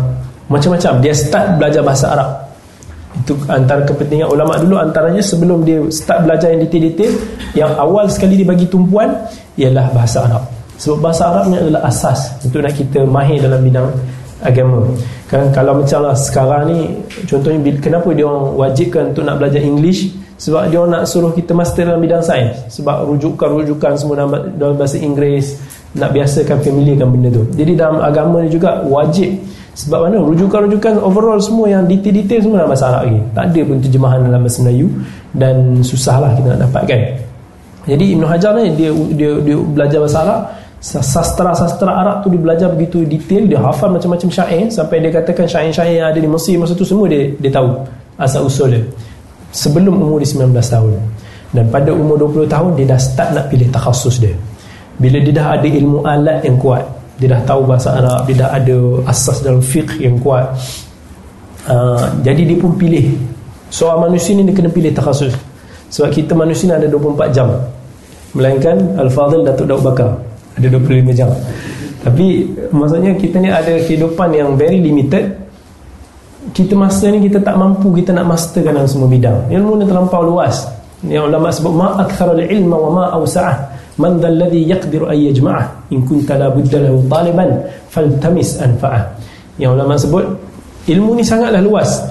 macam-macam. 0.52 1.00
Dia 1.00 1.16
start 1.16 1.56
belajar 1.56 1.80
bahasa 1.80 2.12
Arab. 2.12 2.30
Itu 3.24 3.32
antara 3.48 3.88
kepentingan 3.88 4.28
ulama 4.28 4.60
dulu. 4.60 4.76
Antaranya 4.76 5.24
sebelum 5.24 5.64
dia 5.64 5.80
start 5.88 6.28
belajar 6.28 6.52
yang 6.52 6.60
detail-detail 6.68 7.12
yang 7.56 7.72
awal 7.80 8.04
sekali 8.12 8.36
dia 8.36 8.44
bagi 8.44 8.68
tumpuan 8.68 9.16
ialah 9.56 9.88
bahasa 9.96 10.28
Arab 10.28 10.57
sebab 10.78 11.10
bahasa 11.10 11.22
Arab 11.26 11.50
ni 11.50 11.58
adalah 11.58 11.90
asas 11.90 12.38
untuk 12.46 12.62
nak 12.62 12.74
kita 12.78 13.02
mahir 13.02 13.42
dalam 13.42 13.60
bidang 13.66 13.90
agama. 14.46 14.86
Kan 15.26 15.50
kalau 15.50 15.82
macam 15.82 16.06
lah 16.06 16.14
sekarang 16.14 16.62
ni 16.70 16.78
contohnya 17.26 17.58
kenapa 17.82 18.14
dia 18.14 18.24
orang 18.24 18.54
wajibkan 18.54 19.10
untuk 19.10 19.26
nak 19.26 19.42
belajar 19.42 19.58
English? 19.58 20.14
Sebab 20.38 20.70
dia 20.70 20.78
orang 20.78 21.02
nak 21.02 21.04
suruh 21.10 21.34
kita 21.34 21.50
master 21.50 21.90
dalam 21.90 21.98
bidang 21.98 22.22
sains. 22.22 22.54
Sebab 22.70 23.10
rujukan-rujukan 23.10 23.98
semua 23.98 24.22
dalam, 24.22 24.54
dalam 24.54 24.78
bahasa 24.78 24.94
Inggeris 24.94 25.58
nak 25.98 26.14
biasakan 26.14 26.62
familiarkan 26.62 27.10
benda 27.10 27.28
tu. 27.34 27.42
Jadi 27.58 27.74
dalam 27.74 27.98
agama 27.98 28.46
ni 28.46 28.48
juga 28.54 28.86
wajib 28.86 29.34
sebab 29.74 30.06
mana 30.06 30.22
rujukan-rujukan 30.22 31.02
overall 31.02 31.42
semua 31.42 31.66
yang 31.70 31.82
detail-detail 31.90 32.38
semua 32.46 32.56
dalam 32.62 32.70
bahasa 32.70 32.86
Arab 32.86 33.02
lagi. 33.10 33.20
Tak 33.34 33.44
ada 33.50 33.60
pun 33.66 33.76
terjemahan 33.82 34.18
dalam 34.22 34.40
bahasa 34.46 34.58
Melayu 34.62 34.86
dan 35.34 35.54
susahlah 35.82 36.30
kita 36.38 36.46
nak 36.54 36.60
dapatkan. 36.70 37.00
Jadi 37.88 38.04
Ibn 38.14 38.22
Hajar 38.30 38.52
ni 38.62 38.64
dia 38.78 38.90
dia 39.18 39.30
dia 39.42 39.56
belajar 39.58 39.98
bahasa 40.02 40.18
Arab 40.22 40.40
sastra-sastra 40.78 41.90
Arab 41.90 42.22
tu 42.22 42.30
dia 42.30 42.38
belajar 42.38 42.70
begitu 42.70 43.02
detail 43.02 43.50
dia 43.50 43.58
hafal 43.58 43.90
macam-macam 43.90 44.30
syair 44.30 44.70
sampai 44.70 45.02
dia 45.02 45.10
katakan 45.10 45.50
syair-syair 45.50 45.98
yang 45.98 46.08
ada 46.14 46.18
di 46.22 46.30
Mesir 46.30 46.54
masa 46.54 46.78
tu 46.78 46.86
semua 46.86 47.10
dia 47.10 47.34
dia 47.34 47.50
tahu 47.50 47.82
asal 48.18 48.46
usul 48.46 48.70
dia. 48.70 48.82
Sebelum 49.50 49.98
umur 49.98 50.22
dia 50.22 50.28
19 50.38 50.54
tahun. 50.54 50.92
Dan 51.48 51.64
pada 51.72 51.90
umur 51.90 52.20
20 52.20 52.46
tahun 52.46 52.70
dia 52.76 52.86
dah 52.94 53.00
start 53.00 53.30
nak 53.34 53.44
pilih 53.50 53.66
takhasus 53.74 54.22
dia. 54.22 54.36
Bila 55.00 55.18
dia 55.18 55.34
dah 55.34 55.46
ada 55.58 55.66
ilmu 55.66 56.06
alat 56.06 56.46
yang 56.46 56.58
kuat 56.58 56.84
dia 57.18 57.26
dah 57.34 57.42
tahu 57.42 57.66
bahasa 57.66 57.98
Arab 57.98 58.30
dia 58.30 58.38
dah 58.38 58.54
ada 58.54 58.78
asas 59.10 59.42
dalam 59.42 59.58
fiqh 59.58 59.98
yang 59.98 60.22
kuat 60.22 60.54
uh, 61.66 62.06
jadi 62.22 62.54
dia 62.54 62.56
pun 62.58 62.78
pilih. 62.78 63.18
Soal 63.74 63.98
manusia 63.98 64.38
ni 64.38 64.46
dia 64.46 64.54
kena 64.54 64.70
pilih 64.70 64.94
takhasus. 64.94 65.34
Sebab 65.90 66.14
kita 66.14 66.38
manusia 66.38 66.70
ni 66.70 66.74
ada 66.78 66.86
24 66.86 67.34
jam. 67.34 67.50
Melainkan 68.36 68.76
Al-Fadhil 69.00 69.42
Datuk 69.42 69.66
Daud 69.66 69.82
Bakar 69.82 70.27
ada 70.58 70.66
25 70.66 71.14
jam. 71.14 71.30
Tapi 72.02 72.46
maksudnya 72.70 73.12
kita 73.14 73.36
ni 73.42 73.50
ada 73.50 73.74
kehidupan 73.82 74.30
yang 74.34 74.54
very 74.54 74.82
limited. 74.82 75.34
Kita 76.54 76.72
masa 76.78 77.10
ni 77.12 77.22
kita 77.28 77.42
tak 77.42 77.54
mampu 77.58 77.92
kita 77.92 78.10
nak 78.14 78.34
masterkan 78.34 78.74
dalam 78.74 78.88
semua 78.88 79.06
bidang. 79.10 79.50
Ilmu 79.50 79.82
ni 79.82 79.84
terlampau 79.86 80.22
luas. 80.24 80.66
Yang 81.06 81.30
ulama 81.30 81.48
sebut 81.54 81.72
ma 81.74 81.88
aktharul 82.02 82.42
ilma 82.42 82.76
wa 82.78 82.90
ma 82.90 83.04
awsa'ah. 83.14 83.56
Man 83.98 84.22
dhal 84.22 84.38
ladhi 84.38 84.66
yaqdiru 84.66 85.10
ay 85.10 85.30
yajma'ah. 85.30 85.90
In 85.94 86.02
kunta 86.06 86.38
la 86.38 86.50
budda 86.50 86.78
lahu 86.82 87.02
taliban 87.06 87.50
faltamis 87.90 88.58
anfa'ah. 88.62 89.02
Yang 89.58 89.70
ulama 89.78 89.94
sebut 89.98 90.24
ilmu 90.88 91.18
ni 91.18 91.22
sangatlah 91.26 91.62
luas. 91.62 92.02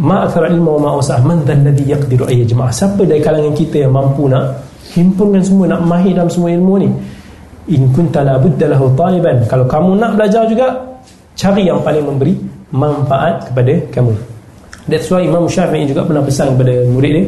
Ma 0.00 0.26
aktharul 0.26 0.58
ilma 0.58 0.70
wa 0.76 0.80
ma 0.80 0.90
awsa'ah. 0.98 1.22
Man 1.22 1.44
dhal 1.46 1.60
ladhi 1.64 1.84
yaqdiru 1.86 2.26
ay 2.26 2.44
yajma'ah. 2.44 2.72
Siapa 2.72 3.06
dari 3.06 3.20
kalangan 3.22 3.54
kita 3.54 3.86
yang 3.86 3.94
mampu 3.94 4.26
nak 4.26 4.58
himpunkan 4.96 5.44
semua 5.44 5.70
nak 5.70 5.86
mahir 5.86 6.18
dalam 6.18 6.26
semua 6.26 6.50
ilmu 6.50 6.74
ni 6.82 6.90
in 7.70 7.88
kunta 7.94 8.26
la 8.26 8.36
budda 8.36 8.66
lahu 8.74 8.90
taliban 8.98 9.46
kalau 9.46 9.64
kamu 9.70 9.96
nak 9.96 10.18
belajar 10.18 10.42
juga 10.50 10.74
cari 11.38 11.70
yang 11.70 11.80
paling 11.80 12.04
memberi 12.04 12.34
manfaat 12.74 13.50
kepada 13.50 13.74
kamu. 13.94 14.14
That's 14.90 15.06
why 15.06 15.22
Imam 15.22 15.46
Syafi'i 15.46 15.86
juga 15.86 16.02
pernah 16.02 16.22
pesan 16.26 16.58
kepada 16.58 16.82
murid 16.90 17.12
dia 17.14 17.24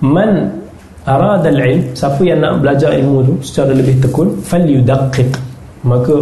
man 0.00 0.60
arada 1.04 1.48
al-ilm 1.48 1.96
siapa 1.96 2.20
yang 2.24 2.40
nak 2.44 2.60
belajar 2.60 2.92
ilmu 2.92 3.24
tu 3.24 3.34
secara 3.44 3.72
lebih 3.72 4.00
tekun 4.04 4.36
falyudaqiq 4.44 5.32
maka 5.84 6.16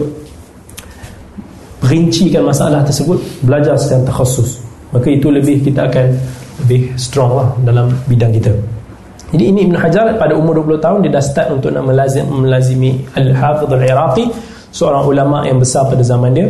perincikan 1.83 2.47
masalah 2.47 2.83
tersebut 2.87 3.19
belajar 3.43 3.75
secara 3.79 4.07
takhasus 4.07 4.63
maka 4.95 5.11
itu 5.11 5.31
lebih 5.31 5.63
kita 5.63 5.87
akan 5.87 6.15
lebih 6.67 6.95
strong 6.99 7.33
lah 7.39 7.49
dalam 7.63 7.91
bidang 8.07 8.35
kita 8.35 8.55
jadi 9.29 9.45
ini 9.45 9.69
Ibn 9.69 9.77
Hajar 9.77 10.17
pada 10.17 10.33
umur 10.33 10.65
20 10.65 10.81
tahun 10.81 10.99
dia 11.05 11.13
dah 11.13 11.21
start 11.21 11.49
untuk 11.53 11.69
nak 11.69 11.85
melazim, 11.85 12.25
melazimi 12.33 13.05
Al-Hafidh 13.13 13.69
Al-Iraqi 13.69 14.25
seorang 14.73 15.05
ulama 15.05 15.45
yang 15.45 15.61
besar 15.61 15.85
pada 15.85 16.01
zaman 16.01 16.33
dia 16.33 16.49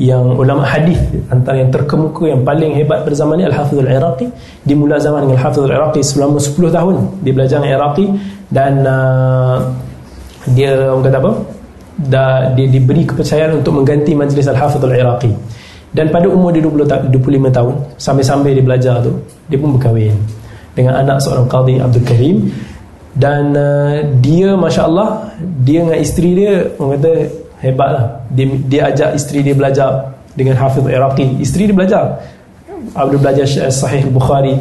yang 0.00 0.38
ulama 0.38 0.62
hadis 0.62 0.96
antara 1.28 1.60
yang 1.60 1.74
terkemuka 1.74 2.30
yang 2.30 2.46
paling 2.46 2.72
hebat 2.78 3.02
pada 3.02 3.14
zaman 3.18 3.42
ini 3.42 3.50
Al-Hafidh 3.50 3.82
Al-Iraqi. 3.82 4.26
Dimula 4.62 5.02
zaman 5.02 5.26
dengan 5.26 5.42
Al-Hafidh 5.42 5.66
Al-Iraqi 5.66 6.00
selama 6.06 6.38
10 6.38 6.70
tahun 6.70 6.94
dia 7.26 7.32
belajar 7.34 7.56
dengan 7.58 7.72
Iraqi 7.82 8.06
dan 8.46 8.72
uh, 8.86 9.58
dia 10.54 10.70
orang 10.86 11.04
kata 11.04 11.18
apa 11.18 11.32
dah, 11.98 12.54
dia 12.54 12.66
diberi 12.70 13.04
kepercayaan 13.10 13.58
untuk 13.58 13.74
mengganti 13.74 14.14
majlis 14.14 14.46
Al-Hafidh 14.46 14.86
Al-Iraqi. 14.86 15.32
Dan 15.90 16.14
pada 16.14 16.30
umur 16.30 16.54
dia 16.54 16.62
20, 16.62 17.10
25 17.10 17.50
tahun 17.50 17.74
sampai-sampai 17.98 18.54
dia 18.54 18.62
belajar 18.62 19.02
tu 19.02 19.18
dia 19.50 19.58
pun 19.58 19.74
berkahwin 19.74 20.14
dengan 20.74 21.02
anak 21.02 21.18
seorang 21.22 21.46
Qadhi 21.50 21.82
Abdul 21.82 22.06
Karim. 22.06 22.36
Dan 23.10 23.52
uh, 23.58 24.06
dia 24.22 24.54
Masya 24.54 24.86
Allah 24.86 25.34
dia 25.66 25.82
dengan 25.82 25.98
isteri 25.98 26.30
dia 26.38 26.70
orang 26.78 26.98
kata 26.98 27.12
hebat 27.60 27.88
lah. 27.90 28.04
Dia, 28.30 28.46
dia 28.70 28.82
ajak 28.94 29.10
isteri 29.18 29.42
dia 29.42 29.54
belajar 29.54 30.14
dengan 30.38 30.54
Hafiz 30.56 30.86
Iraqi. 30.86 31.26
Isteri 31.42 31.62
dia 31.70 31.76
belajar. 31.76 32.04
Abdul 32.94 33.20
belajar 33.20 33.46
Sahih 33.68 34.06
Bukhari. 34.08 34.56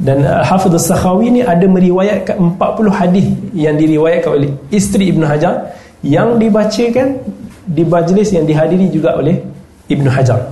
Dan 0.00 0.24
uh, 0.24 0.42
Hafiz 0.42 0.72
Sakhawi 0.82 1.30
ni 1.30 1.40
ada 1.44 1.62
meriwayatkan 1.68 2.58
40 2.58 2.90
hadis 2.90 3.26
yang 3.52 3.76
diriwayatkan 3.76 4.30
oleh 4.32 4.50
isteri 4.72 5.12
Ibn 5.12 5.22
Hajar. 5.28 5.76
Yang 6.02 6.28
dibacakan 6.42 7.08
di 7.62 7.86
majlis 7.86 8.34
yang 8.34 8.42
dihadiri 8.42 8.90
juga 8.90 9.14
oleh 9.14 9.38
Ibn 9.86 10.06
Hajar. 10.10 10.42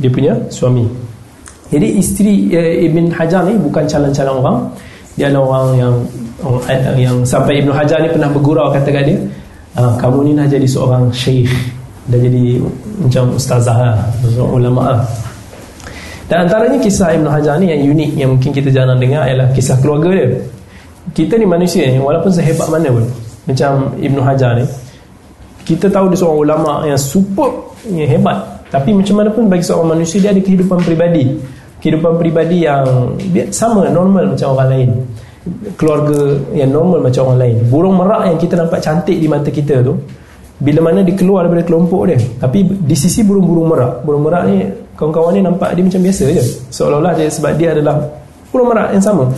Dia 0.00 0.10
punya 0.10 0.34
suami 0.50 1.05
jadi 1.66 1.88
isteri 1.98 2.50
uh, 2.54 2.74
Ibn 2.86 3.10
Hajar 3.10 3.42
ni 3.50 3.58
bukan 3.58 3.84
calon-calon 3.90 4.36
orang. 4.42 4.58
Dia 5.16 5.32
adalah 5.32 5.44
orang 5.48 5.68
yang 5.80 5.94
yang 7.00 7.16
sampai 7.24 7.64
Ibn 7.64 7.72
Hajar 7.72 8.04
ni 8.04 8.08
pernah 8.12 8.28
bergurau 8.28 8.68
kata 8.68 8.92
kat 8.92 9.08
dia 9.08 9.16
ah, 9.80 9.96
kamu 9.96 10.28
ni 10.28 10.32
nak 10.36 10.52
jadi 10.52 10.68
seorang 10.68 11.08
syekh. 11.08 11.48
Dah 12.06 12.20
jadi 12.20 12.60
macam 13.02 13.34
ustazah 13.34 13.74
lah, 13.74 13.96
seorang 14.22 14.54
ulama 14.62 14.82
lah. 14.94 15.02
dan 16.30 16.46
antaranya 16.46 16.78
kisah 16.78 17.16
Ibn 17.16 17.26
Hajar 17.32 17.58
ni 17.58 17.72
yang 17.72 17.96
unik 17.96 18.10
yang 18.14 18.30
mungkin 18.36 18.50
kita 18.52 18.68
jarang 18.70 19.00
dengar 19.00 19.26
ialah 19.26 19.48
kisah 19.56 19.80
keluarga 19.80 20.12
dia. 20.14 20.38
Kita 21.16 21.38
ni 21.40 21.46
manusia 21.48 21.88
ni 21.88 21.98
walaupun 21.98 22.30
sehebat 22.30 22.68
mana 22.68 22.92
pun 22.92 23.06
macam 23.48 23.96
Ibn 23.96 24.18
Hajar 24.22 24.60
ni 24.60 24.66
kita 25.66 25.90
tahu 25.90 26.14
dia 26.14 26.18
seorang 26.20 26.40
ulama 26.46 26.72
yang 26.86 27.00
super 27.00 27.50
yang 27.90 28.06
hebat. 28.06 28.38
Tapi 28.70 28.90
macam 28.94 29.14
mana 29.18 29.30
pun 29.32 29.48
bagi 29.48 29.64
seorang 29.64 29.98
manusia 29.98 30.20
dia 30.20 30.30
ada 30.30 30.42
kehidupan 30.42 30.78
peribadi 30.84 31.32
kehidupan 31.86 32.18
peribadi 32.18 32.66
yang 32.66 33.14
sama 33.54 33.86
normal 33.86 34.34
macam 34.34 34.58
orang 34.58 34.68
lain. 34.74 34.90
Keluarga 35.78 36.34
yang 36.50 36.74
normal 36.74 37.06
macam 37.06 37.30
orang 37.30 37.38
lain. 37.46 37.56
Burung 37.70 37.94
merak 37.94 38.34
yang 38.34 38.38
kita 38.42 38.58
nampak 38.58 38.82
cantik 38.82 39.14
di 39.14 39.30
mata 39.30 39.46
kita 39.54 39.86
tu 39.86 39.94
bila 40.58 40.90
mana 40.90 41.06
dia 41.06 41.14
keluar 41.14 41.46
daripada 41.46 41.62
kelompok 41.62 42.10
dia. 42.10 42.18
Tapi 42.18 42.66
di 42.66 42.96
sisi 42.98 43.22
burung-burung 43.22 43.70
merak 43.70 43.92
burung 44.02 44.26
merak 44.26 44.42
ni 44.50 44.66
kawan-kawan 44.98 45.38
ni 45.38 45.40
nampak 45.46 45.78
dia 45.78 45.86
macam 45.86 46.00
biasa 46.02 46.24
je. 46.34 46.42
Seolah-olah 46.74 47.12
dia 47.14 47.30
sebab 47.30 47.52
dia 47.54 47.68
adalah 47.70 48.02
burung 48.50 48.74
merak 48.74 48.90
yang 48.90 49.04
sama. 49.06 49.30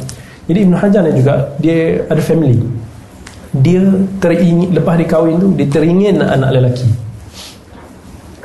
Jadi 0.49 0.59
Ibn 0.65 0.75
Hajar 0.81 1.03
ni 1.05 1.13
juga 1.21 1.35
dia 1.61 2.01
ada 2.09 2.23
family. 2.25 2.57
Dia 3.61 3.85
teringin 4.25 4.73
lepas 4.73 4.97
dia 4.97 5.05
kahwin 5.05 5.37
tu 5.37 5.53
dia 5.53 5.69
teringin 5.69 6.25
anak 6.25 6.49
lelaki. 6.57 6.89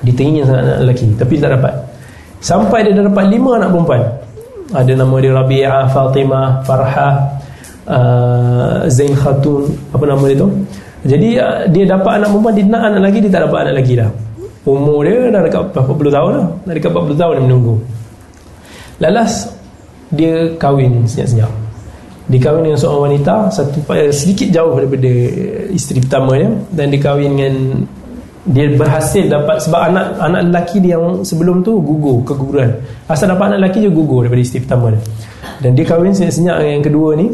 Dia 0.04 0.12
teringin 0.12 0.44
anak 0.44 0.84
lelaki 0.84 1.08
tapi 1.16 1.40
dia 1.40 1.48
tak 1.48 1.64
dapat 1.64 1.93
sampai 2.44 2.84
dia 2.84 2.92
dah 3.00 3.08
dapat 3.08 3.32
lima 3.32 3.56
anak 3.56 3.72
perempuan. 3.72 4.04
Ada 4.76 4.92
nama 5.00 5.16
dia 5.24 5.32
Rabi'ah, 5.32 5.84
Fatimah, 5.96 6.48
Farhah 6.68 7.16
uh, 7.88 8.84
Zain 8.92 9.16
Khatun 9.16 9.72
apa 9.96 10.04
nama 10.04 10.24
dia 10.28 10.38
tu. 10.44 10.50
Jadi 11.08 11.40
uh, 11.40 11.64
dia 11.72 11.84
dapat 11.88 12.20
anak 12.20 12.36
perempuan 12.36 12.54
dia 12.56 12.66
nak 12.68 12.84
anak 12.92 13.02
lagi 13.08 13.18
dia 13.24 13.32
tak 13.32 13.42
dapat 13.48 13.60
anak 13.70 13.76
lagi 13.80 13.94
dah. 13.96 14.10
Umur 14.64 15.08
dia 15.08 15.32
dah 15.32 15.42
dekat 15.44 15.76
40 15.76 16.16
tahun 16.16 16.30
dah. 16.36 16.48
Dah 16.68 16.74
dekat 16.76 16.92
40 16.92 17.22
tahun 17.22 17.34
dia 17.40 17.44
menunggu. 17.48 17.76
Lalas 19.00 19.34
dia 20.14 20.34
kahwin 20.60 21.08
senyap-senyap. 21.08 21.52
Dia 22.24 22.40
kahwin 22.40 22.72
dengan 22.72 22.80
seorang 22.80 23.12
wanita 23.12 23.52
satu 23.52 23.84
sedikit 24.16 24.48
jauh 24.48 24.80
daripada 24.80 25.12
isteri 25.76 26.00
pertama 26.00 26.40
dia 26.40 26.50
dan 26.72 26.86
dia 26.88 27.00
kahwin 27.04 27.36
dengan 27.36 27.56
dia 28.44 28.76
berhasil 28.76 29.24
dapat 29.32 29.56
sebab 29.64 29.80
anak 29.88 30.20
anak 30.20 30.42
lelaki 30.52 30.84
dia 30.84 31.00
yang 31.00 31.24
sebelum 31.24 31.64
tu 31.64 31.80
gugur 31.80 32.20
keguguran. 32.28 32.76
Asal 33.08 33.32
dapat 33.32 33.56
anak 33.56 33.60
lelaki 33.64 33.88
je 33.88 33.90
gugur 33.92 34.28
daripada 34.28 34.44
isteri 34.44 34.68
pertama 34.68 34.92
dia. 34.92 35.00
Dan 35.64 35.72
dia 35.80 35.86
kahwin 35.88 36.12
senyap-senyap 36.12 36.56
dengan 36.60 36.74
yang 36.76 36.84
kedua 36.84 37.10
ni 37.16 37.28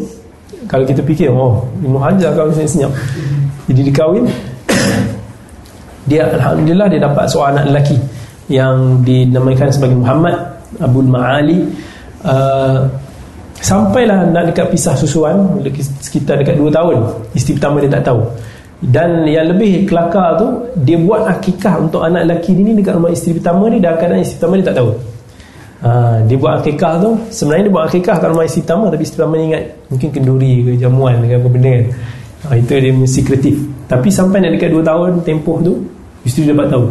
kalau 0.70 0.86
kita 0.86 1.02
fikir 1.02 1.34
oh 1.34 1.66
Ibn 1.82 1.98
Hajar 1.98 2.30
kahwin 2.38 2.54
senyap-senyap. 2.54 2.92
Jadi 3.74 3.80
dia 3.90 3.94
kahwin 3.98 4.24
dia 6.10 6.22
Alhamdulillah 6.30 6.88
dia 6.94 7.02
dapat 7.02 7.26
seorang 7.26 7.52
anak 7.58 7.66
lelaki 7.74 7.98
yang 8.46 9.02
dinamakan 9.02 9.70
sebagai 9.74 9.98
Muhammad 9.98 10.38
Abdul 10.78 11.10
Ma'ali. 11.10 11.60
Uh, 12.22 12.86
sampailah 13.58 14.30
nak 14.30 14.54
dekat 14.54 14.70
pisah 14.70 14.94
susuan 14.94 15.58
sekitar 16.06 16.38
dekat 16.46 16.54
2 16.54 16.70
tahun. 16.70 17.02
Isteri 17.34 17.58
pertama 17.58 17.82
dia 17.82 17.90
tak 17.90 18.14
tahu 18.14 18.22
dan 18.80 19.28
yang 19.28 19.52
lebih 19.52 19.84
kelakar 19.84 20.40
tu 20.40 20.48
dia 20.88 20.96
buat 20.96 21.28
akikah 21.28 21.84
untuk 21.84 22.00
anak 22.00 22.24
lelaki 22.24 22.56
ni 22.56 22.80
dekat 22.80 22.96
rumah 22.96 23.12
isteri 23.12 23.36
pertama 23.36 23.68
ni 23.68 23.84
dan 23.84 24.00
kadang 24.00 24.24
isteri 24.24 24.40
pertama 24.40 24.54
ni 24.56 24.64
tak 24.64 24.76
tahu. 24.80 24.90
Ha, 25.80 25.90
dia 26.28 26.36
buat 26.40 26.54
akikah 26.64 26.94
tu 27.00 27.10
sebenarnya 27.28 27.64
dia 27.68 27.74
buat 27.76 27.86
akikah 27.92 28.16
kat 28.20 28.28
rumah 28.32 28.46
isteri 28.48 28.64
pertama 28.64 28.84
tapi 28.88 29.02
isteri 29.04 29.18
pertama 29.20 29.34
ni 29.36 29.44
ingat 29.52 29.64
mungkin 29.92 30.10
kenduri 30.16 30.54
ke 30.64 30.72
jamuan 30.80 31.14
ke 31.28 31.36
apa 31.36 31.50
benda 31.52 31.70
kan. 31.76 31.86
Ha, 32.40 32.48
itu 32.56 32.72
dia 32.72 32.94
mesti 32.96 33.20
kreatif 33.20 33.56
tapi 33.92 34.08
sampai 34.08 34.38
nak 34.48 34.52
dekat 34.56 34.70
2 34.72 34.80
tahun 34.80 35.12
tempoh 35.28 35.58
tu 35.60 35.74
isteri 36.24 36.48
dapat 36.48 36.72
tahu. 36.72 36.88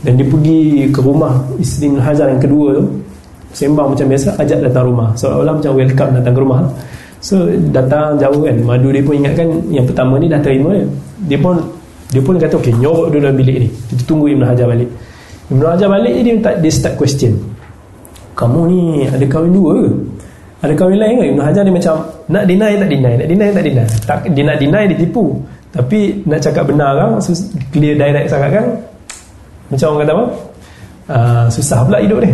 Dan 0.00 0.16
dia 0.16 0.24
pergi 0.24 0.88
ke 0.88 1.00
rumah 1.04 1.36
isteri 1.60 1.92
Hazar 2.00 2.32
yang 2.32 2.40
kedua 2.40 2.80
tu 2.80 2.84
sembang 3.52 3.92
macam 3.92 4.08
biasa 4.08 4.40
ajak 4.40 4.58
datang 4.64 4.88
rumah. 4.88 5.12
Seolah-olah 5.12 5.60
macam 5.60 5.76
welcome 5.76 6.12
datang 6.16 6.32
ke 6.32 6.40
rumah 6.40 6.60
so 7.20 7.46
datang 7.70 8.16
jauh 8.16 8.42
kan 8.42 8.56
madu 8.64 8.88
dia 8.90 9.04
pun 9.04 9.14
ingatkan 9.20 9.48
yang 9.68 9.84
pertama 9.84 10.16
ni 10.16 10.26
dah 10.26 10.40
terima 10.40 10.72
dia 10.72 10.88
dia 11.28 11.38
pun 11.38 11.56
dia 12.10 12.20
pun 12.24 12.34
kata 12.40 12.56
ok 12.58 12.68
nyorok 12.80 13.06
dulu 13.12 13.20
dalam 13.22 13.36
bilik 13.36 13.56
ni 13.62 13.68
kita 13.92 14.02
tunggu 14.08 14.32
Ibn 14.32 14.42
Hajar 14.48 14.66
balik 14.66 14.90
Ibn 15.52 15.62
Hajar 15.62 15.88
balik 15.92 16.14
dia, 16.24 16.34
dia 16.58 16.72
start 16.72 16.96
question 16.96 17.36
kamu 18.40 18.60
ni 18.72 18.80
ada 19.04 19.24
kahwin 19.28 19.52
dua 19.52 19.72
ke? 19.84 19.88
Ada 20.64 20.72
kahwin 20.72 20.96
lain 20.96 21.14
ke? 21.20 21.24
Ibn 21.36 21.40
Hajar 21.44 21.62
ni 21.68 21.72
macam 21.76 21.94
nak 22.32 22.44
deny 22.48 22.72
tak 22.80 22.88
deny, 22.88 23.14
nak 23.20 23.28
deny 23.28 23.48
tak 23.52 23.64
deny. 23.68 23.86
Tak, 24.08 24.18
dia 24.32 24.42
nak 24.48 24.56
deny 24.56 24.84
dia 24.88 24.96
tipu. 24.96 25.24
Tapi 25.70 26.24
nak 26.24 26.40
cakap 26.40 26.64
benar 26.66 26.96
kan, 26.96 27.20
clear 27.68 27.94
direct 28.00 28.32
sangat 28.32 28.50
kan? 28.56 28.66
Macam 29.68 29.86
orang 29.92 30.00
kata 30.02 30.12
apa? 30.16 30.26
Uh, 31.10 31.44
susah 31.52 31.78
pula 31.84 31.98
hidup 32.00 32.24
dia. 32.24 32.32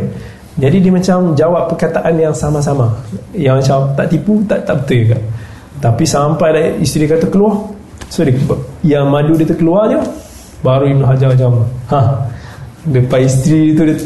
Jadi 0.57 0.77
dia 0.81 0.93
macam 0.93 1.37
jawab 1.37 1.69
perkataan 1.73 2.17
yang 2.17 2.33
sama-sama. 2.33 2.89
Yang 3.37 3.65
macam 3.65 3.79
tak 3.93 4.07
tipu, 4.09 4.41
tak 4.49 4.65
tak 4.65 4.85
betul 4.85 4.97
juga. 5.05 5.19
Tapi 5.77 6.05
sampai 6.09 6.49
dah 6.57 6.65
isteri 6.81 7.05
dia 7.05 7.21
kata 7.21 7.29
keluar. 7.29 7.61
So 8.09 8.25
dia, 8.25 8.33
yang 8.81 9.13
madu 9.13 9.37
dia 9.37 9.45
terkeluar 9.45 9.93
je, 9.93 10.01
baru 10.65 10.89
Ibn 10.89 11.03
Hajar 11.05 11.29
macam, 11.37 11.69
ha, 11.93 12.25
depan 12.87 13.21
isteri 13.27 13.75
tu 13.75 13.83
dia 13.83 13.97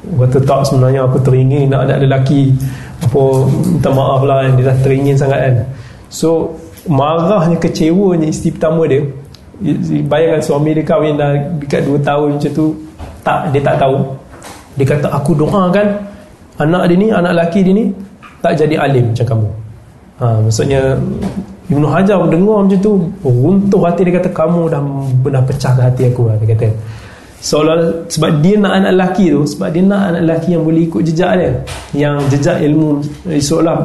kata 0.00 0.38
tak 0.44 0.60
sebenarnya 0.68 1.04
aku 1.04 1.18
teringin 1.20 1.68
nak 1.68 1.88
ada 1.88 2.00
lelaki 2.00 2.52
apa 3.04 3.22
minta 3.68 3.90
maaf 3.92 4.24
lah 4.24 4.48
dia 4.56 4.72
dah 4.72 4.76
teringin 4.80 5.16
sangat 5.16 5.40
kan 5.40 5.54
so 6.08 6.56
marahnya 6.88 7.56
kecewanya 7.60 8.28
isteri 8.28 8.56
pertama 8.56 8.88
dia 8.88 9.04
bayangkan 10.08 10.40
suami 10.40 10.72
dia 10.72 10.84
kahwin 10.84 11.20
dah 11.20 11.36
dekat 11.60 11.84
2 11.84 12.00
tahun 12.00 12.28
macam 12.40 12.52
tu 12.56 12.66
tak 13.20 13.52
dia 13.52 13.60
tak 13.60 13.76
tahu 13.76 13.96
dia 14.78 14.86
kata 14.86 15.06
aku 15.10 15.34
doakan 15.34 15.86
anak 16.60 16.82
dia 16.90 16.96
ni 16.98 17.08
anak 17.10 17.32
lelaki 17.34 17.60
dia 17.66 17.74
ni 17.74 17.86
tak 18.40 18.56
jadi 18.56 18.76
alim 18.80 19.12
macam 19.12 19.26
kamu. 19.26 19.48
Ha, 20.20 20.26
maksudnya 20.44 20.80
Ibn 21.70 21.84
Hajar 21.86 22.18
dengar 22.28 22.66
macam 22.66 22.80
tu 22.82 22.92
runtuh 23.22 23.82
hati 23.86 24.02
dia 24.04 24.18
kata 24.18 24.28
kamu 24.34 24.68
dah 24.68 24.80
benar 25.22 25.42
pecah 25.46 25.72
hati 25.78 26.10
aku 26.10 26.28
lah, 26.28 26.36
dia 26.42 26.52
kata. 26.56 26.68
Seolah 27.40 28.04
sebab 28.12 28.44
dia 28.44 28.60
nak 28.60 28.84
anak 28.84 28.92
lelaki 29.00 29.32
tu 29.32 29.48
sebab 29.48 29.72
dia 29.72 29.80
nak 29.80 30.12
anak 30.12 30.22
lelaki 30.28 30.48
yang 30.52 30.62
boleh 30.66 30.82
ikut 30.84 31.02
jejak 31.08 31.32
dia. 31.40 31.50
Yang 31.96 32.16
jejak 32.36 32.56
ilmu 32.68 33.00
eh, 33.32 33.40
seolah 33.40 33.76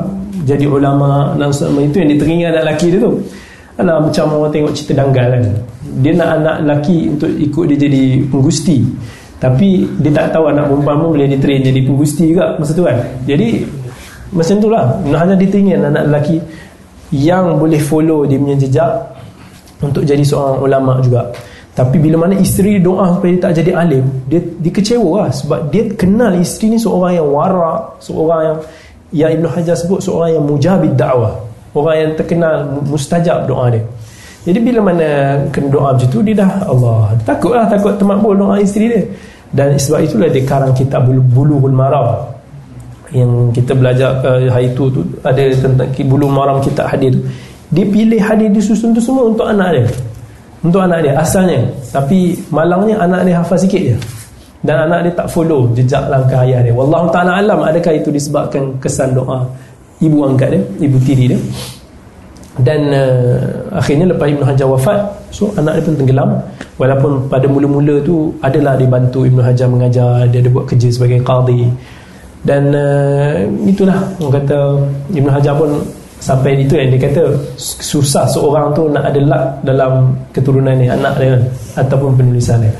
jadi 0.43 0.65
ulama 0.67 1.31
dan 1.39 1.55
sebagainya 1.55 1.87
itu 1.87 1.97
yang 2.03 2.09
diteringin 2.11 2.47
anak 2.51 2.63
lelaki 2.67 2.87
dia 2.91 2.99
tu. 2.99 3.13
Alah, 3.75 3.99
macam 3.99 4.31
orang 4.39 4.51
tengok 4.55 4.71
cerita 4.71 5.03
danggal 5.03 5.35
kan 5.35 5.43
dia 5.99 6.11
nak 6.11 6.29
anak 6.41 6.55
lelaki 6.65 6.97
untuk 7.07 7.31
ikut 7.31 7.63
dia 7.71 7.77
jadi 7.87 8.03
penggusti 8.27 8.83
tapi 9.45 9.85
dia 10.01 10.09
tak 10.09 10.33
tahu 10.33 10.49
anak 10.49 10.65
perempuan 10.65 10.95
pun 11.05 11.09
boleh 11.13 11.29
diterin 11.29 11.61
jadi 11.61 11.79
penggusti 11.85 12.33
juga 12.33 12.57
masa 12.57 12.73
tu 12.73 12.81
kan. 12.81 12.97
Jadi 13.29 13.61
macam 14.33 14.55
tu 14.57 14.67
lah. 14.73 14.83
Hanya 15.05 15.37
diteringin 15.37 15.85
anak 15.85 16.09
lelaki 16.09 16.41
yang 17.13 17.61
boleh 17.61 17.77
follow 17.77 18.25
dia 18.25 18.41
punya 18.41 18.57
jejak 18.57 18.89
untuk 19.85 20.01
jadi 20.01 20.25
seorang 20.25 20.65
ulama 20.65 20.97
juga. 20.97 21.29
Tapi 21.77 22.01
bila 22.01 22.25
mana 22.25 22.41
isteri 22.41 22.81
doa 22.81 23.13
supaya 23.13 23.35
dia 23.35 23.41
tak 23.45 23.53
jadi 23.61 23.71
alim 23.75 24.05
dia 24.31 24.39
dikecewa 24.39 25.27
lah 25.27 25.29
sebab 25.29 25.59
dia 25.69 25.83
kenal 25.93 26.31
isteri 26.39 26.73
ni 26.73 26.79
seorang 26.79 27.19
yang 27.19 27.27
warak 27.29 27.99
seorang 27.99 28.41
yang 28.41 28.57
yang 29.11 29.29
Ibn 29.37 29.45
Hajar 29.51 29.75
sebut 29.75 29.99
seorang 29.99 30.39
yang 30.39 30.43
mujabid 30.47 30.95
da'wah 30.95 31.35
orang 31.75 31.95
yang 31.99 32.11
terkenal 32.15 32.79
mustajab 32.87 33.43
doa 33.45 33.67
dia. 33.69 33.83
Jadi 34.47 34.59
bila 34.63 34.87
mana 34.87 35.35
kena 35.51 35.67
doa 35.67 35.91
macam 35.91 36.07
tu 36.07 36.23
dia 36.23 36.37
dah 36.39 36.63
Allah 36.63 37.11
takut 37.27 37.51
lah 37.51 37.67
takut 37.67 37.91
termakbul 37.99 38.39
doa 38.39 38.55
isteri 38.63 38.85
dia 38.95 39.03
dan 39.53 39.77
sebab 39.77 39.99
itulah 40.01 40.29
dia 40.31 40.43
karang 40.47 40.73
kitab 40.73 41.05
bulughul 41.09 41.75
maram. 41.75 42.25
Yang 43.13 43.61
kita 43.61 43.71
belajar 43.77 44.09
uh, 44.25 44.49
hari 44.49 44.73
tu 44.73 44.89
tu 44.89 45.05
ada 45.21 45.39
tentang 45.53 45.87
bulu 46.09 46.27
maram 46.27 46.57
kitab 46.59 46.89
hadis 46.89 47.13
tu. 47.13 47.21
Dia 47.71 47.85
pilih 47.85 48.21
hadis 48.21 48.49
disusun 48.51 48.95
tu 48.95 49.01
semua 49.03 49.29
untuk 49.29 49.45
anak 49.45 49.69
dia. 49.77 49.85
Untuk 50.65 50.81
anak 50.81 51.05
dia 51.05 51.13
asalnya. 51.15 51.61
Tapi 51.93 52.33
malangnya 52.49 52.97
anak 53.05 53.21
dia 53.23 53.35
hafal 53.39 53.57
sikit 53.61 53.81
je. 53.93 53.95
Dan 54.65 54.89
anak 54.89 55.05
dia 55.05 55.13
tak 55.13 55.27
follow 55.29 55.69
jejak 55.77 56.09
langkah 56.09 56.41
ayah 56.41 56.65
dia. 56.65 56.73
Wallahu 56.73 57.07
taala 57.13 57.37
alam 57.37 57.61
adakah 57.61 57.93
itu 57.93 58.09
disebabkan 58.09 58.73
kesan 58.81 59.13
doa 59.13 59.45
ibu 60.01 60.25
angkat 60.25 60.57
dia 60.57 60.61
ibu 60.89 60.97
tiri 61.05 61.25
dia? 61.31 61.39
Dan 62.55 62.89
uh, 62.89 63.77
akhirnya 63.77 64.15
lepas 64.15 64.27
Ibn 64.31 64.43
Hajar 64.47 64.67
wafat 64.67 64.99
so 65.35 65.51
anak 65.59 65.75
dia 65.75 65.83
pun 65.83 65.95
tenggelam. 65.99 66.29
Walaupun 66.79 67.27
pada 67.27 67.43
mula-mula 67.51 67.99
tu 68.07 68.31
adalah 68.39 68.79
dibantu 68.79 69.27
Ibn 69.27 69.43
Hajar 69.43 69.67
mengajar 69.67 70.23
dia 70.31 70.39
ada 70.39 70.47
buat 70.47 70.63
kerja 70.63 70.87
sebagai 70.87 71.19
qadi 71.19 71.67
dan 72.47 72.71
uh, 72.71 73.43
itulah. 73.67 73.99
Orang 74.23 74.33
kata 74.39 74.79
Ibn 75.11 75.27
Hajar 75.27 75.53
pun 75.59 75.83
sampai 76.23 76.63
itu 76.63 76.79
yang 76.79 76.95
dia 76.95 77.11
kata 77.11 77.23
susah 77.59 78.23
seorang 78.31 78.71
tu 78.71 78.87
nak 78.87 79.11
ada 79.11 79.19
luck 79.19 79.45
dalam 79.67 80.15
keturunan 80.31 80.73
ni 80.79 80.87
anak 80.87 81.19
dia 81.19 81.35
ataupun 81.75 82.15
penulisan 82.15 82.63
dia. 82.63 82.71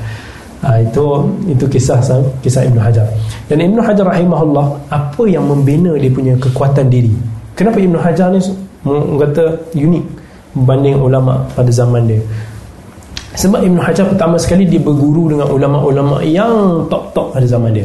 Ha, 0.64 0.80
itu 0.80 1.04
itu 1.44 1.64
kisah 1.68 2.00
kisah 2.40 2.64
Ibn 2.64 2.80
Hajar. 2.80 3.04
Dan 3.52 3.60
Ibn 3.60 3.84
Hajar 3.84 4.08
rahimahullah 4.08 4.66
apa 4.88 5.22
yang 5.28 5.44
membina 5.44 5.92
dia 6.00 6.08
punya 6.08 6.32
kekuatan 6.40 6.88
diri? 6.88 7.12
Kenapa 7.52 7.76
Ibn 7.76 7.96
Hajar 8.00 8.32
ni 8.32 8.40
kata 9.20 9.44
unik 9.76 10.04
berbanding 10.56 10.96
ulama 10.96 11.44
pada 11.52 11.68
zaman 11.68 12.08
dia. 12.08 12.22
Sebab 13.36 13.60
Ibn 13.60 13.78
Hajar 13.84 14.08
pertama 14.08 14.40
sekali 14.40 14.64
dia 14.64 14.80
berguru 14.80 15.36
dengan 15.36 15.52
ulama-ulama 15.52 16.24
yang 16.24 16.88
top-top 16.88 17.36
pada 17.36 17.44
zaman 17.44 17.76
dia. 17.76 17.84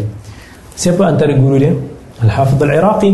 Siapa 0.80 1.12
antara 1.12 1.36
guru 1.36 1.60
dia? 1.60 1.76
Al-Hafidh 2.24 2.64
Al-Iraqi 2.64 3.12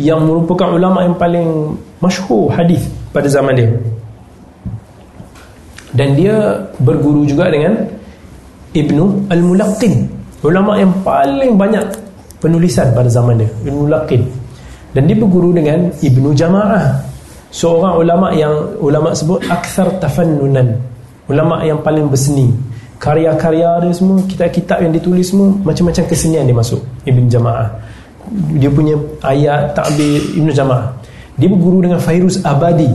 yang 0.00 0.24
merupakan 0.24 0.72
ulama 0.72 1.04
yang 1.04 1.12
paling 1.20 1.76
masyhur 2.00 2.48
hadis 2.48 2.88
pada 3.12 3.28
zaman 3.28 3.52
dia. 3.52 3.68
Dan 5.92 6.16
dia 6.16 6.64
berguru 6.80 7.28
juga 7.28 7.52
dengan 7.52 7.84
Ibnu 8.72 9.28
Al-Mulaqqin 9.28 10.08
ulama 10.44 10.80
yang 10.80 10.92
paling 11.04 11.60
banyak 11.60 11.84
penulisan 12.40 12.88
pada 12.96 13.12
zaman 13.12 13.40
dia. 13.40 13.50
Ibnu 13.68 13.84
Mulaqqin. 13.84 14.24
Dan 14.96 15.12
dia 15.12 15.16
berguru 15.20 15.52
dengan 15.52 15.92
Ibnu 16.00 16.32
Jama'ah 16.32 17.15
seorang 17.50 17.94
ulama 18.00 18.32
yang 18.34 18.76
ulama 18.78 19.12
sebut 19.12 19.42
akthar 19.46 19.90
tafannunan. 20.02 20.78
Ulama 21.26 21.62
yang 21.66 21.82
paling 21.82 22.06
berseni. 22.06 22.50
Karya-karya 22.96 23.84
dia 23.84 23.92
semua 23.92 24.22
kitab-kitab 24.24 24.80
yang 24.80 24.92
ditulis 24.94 25.28
semua 25.28 25.52
macam-macam 25.66 26.04
kesenian 26.08 26.48
dia 26.48 26.56
masuk. 26.56 26.80
Ibn 27.04 27.24
Jama'ah. 27.28 27.68
Dia 28.56 28.70
punya 28.72 28.96
ayat 29.22 29.76
takbir 29.76 30.22
Ibn 30.38 30.48
Jama'ah. 30.54 30.86
Dia 31.36 31.48
berguru 31.52 31.84
dengan 31.84 32.00
Fairuz 32.00 32.40
Abadi. 32.40 32.88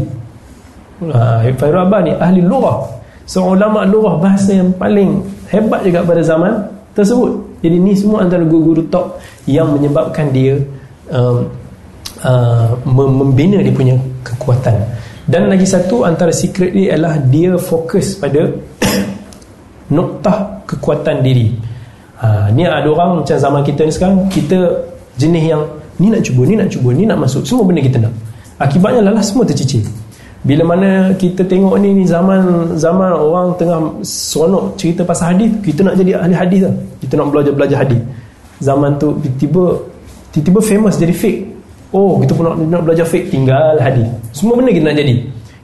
Ha, 1.05 1.45
Fairuz 1.53 1.81
Abadi 1.85 2.11
ahli 2.17 2.41
lurah 2.41 3.01
seorang 3.31 3.63
ulama 3.63 3.79
lurah 3.87 4.15
bahasa 4.19 4.51
yang 4.57 4.73
paling 4.75 5.23
hebat 5.47 5.85
juga 5.87 6.03
pada 6.03 6.19
zaman 6.19 6.67
tersebut. 6.91 7.39
Jadi 7.61 7.77
ni 7.77 7.93
semua 7.93 8.25
antara 8.25 8.43
guru-guru 8.43 8.83
top 8.89 9.21
yang 9.45 9.71
menyebabkan 9.71 10.33
dia 10.33 10.57
um, 11.13 11.47
uh, 12.25 12.73
membina 12.89 13.61
dia 13.61 13.71
punya 13.71 13.95
kekuatan. 14.23 14.75
Dan 15.27 15.47
lagi 15.51 15.67
satu 15.69 16.03
antara 16.07 16.33
secret 16.33 16.73
dia 16.73 16.97
adalah 16.97 17.21
dia 17.29 17.53
fokus 17.57 18.17
pada 18.17 18.49
noktah 19.95 20.65
kekuatan 20.65 21.21
diri. 21.21 21.53
Ha, 22.21 22.53
ni 22.53 22.65
ada 22.65 22.85
orang 22.85 23.21
macam 23.21 23.37
zaman 23.37 23.61
kita 23.65 23.81
ni 23.85 23.91
sekarang 23.93 24.29
kita 24.29 24.57
jenis 25.17 25.43
yang 25.49 25.63
ni 25.97 26.09
nak 26.09 26.21
cuba, 26.25 26.41
ni 26.45 26.53
nak 26.57 26.69
cuba, 26.69 26.89
ni 26.93 27.03
nak 27.05 27.17
masuk 27.21 27.45
semua 27.45 27.65
benda 27.65 27.81
kita 27.81 27.97
nak. 28.01 28.13
Akibatnya 28.61 29.01
lalas 29.01 29.33
semua 29.33 29.45
tercicir. 29.45 29.81
Bila 30.41 30.73
mana 30.73 31.13
kita 31.21 31.45
tengok 31.45 31.77
ni, 31.77 32.01
ni 32.01 32.05
zaman 32.09 32.73
zaman 32.73 33.13
orang 33.13 33.53
tengah 33.61 33.77
seronok 34.01 34.73
cerita 34.73 35.05
pasal 35.05 35.37
hadis 35.37 35.53
kita 35.61 35.85
nak 35.85 35.93
jadi 36.01 36.17
ahli 36.17 36.33
hadis 36.33 36.59
lah. 36.65 36.73
Kita 36.97 37.13
nak 37.17 37.29
belajar-belajar 37.29 37.77
hadis. 37.85 38.01
Zaman 38.57 38.97
tu 38.97 39.13
tiba-tiba 39.21 39.77
tiba-tiba 40.33 40.59
famous 40.65 40.97
jadi 40.97 41.13
fake 41.13 41.60
oh 41.91 42.19
kita 42.19 42.31
pun 42.35 42.43
nak, 42.47 42.55
nak 42.57 42.81
belajar 42.83 43.05
fake 43.07 43.31
tinggal 43.31 43.79
hadis. 43.79 44.07
Semua 44.35 44.59
benda 44.59 44.71
kita 44.71 44.85
nak 44.91 44.97
jadi. 44.97 45.15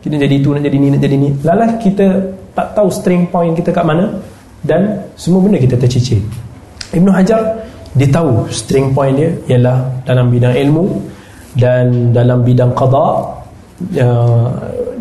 Kita 0.03 0.11
nak 0.15 0.21
jadi 0.23 0.35
tu 0.39 0.49
nak 0.53 0.63
jadi 0.63 0.77
ni 0.77 0.87
nak 0.93 1.01
jadi 1.01 1.15
ni. 1.17 1.29
Lalas 1.43 1.71
kita 1.83 2.05
tak 2.53 2.67
tahu 2.77 2.87
strength 2.91 3.27
point 3.33 3.53
kita 3.55 3.69
kat 3.73 3.83
mana 3.83 4.05
dan 4.63 5.01
semua 5.19 5.39
benda 5.43 5.57
kita 5.59 5.75
tercicir. 5.79 6.19
Ibn 6.95 7.07
Hajar 7.11 7.41
dia 7.97 8.07
tahu 8.07 8.45
string 8.53 8.93
point 8.93 9.15
dia 9.17 9.29
ialah 9.49 9.89
dalam 10.05 10.29
bidang 10.29 10.53
ilmu 10.53 10.85
dan 11.57 12.13
dalam 12.13 12.45
bidang 12.45 12.71
qada. 12.77 13.33
Uh, 13.93 14.49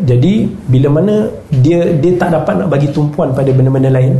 jadi 0.05 0.45
bila 0.69 1.01
mana 1.01 1.25
dia 1.65 1.97
dia 1.97 2.13
tak 2.13 2.29
dapat 2.29 2.61
nak 2.61 2.69
bagi 2.69 2.89
tumpuan 2.93 3.33
pada 3.33 3.49
benda-benda 3.49 3.89
lain. 3.89 4.13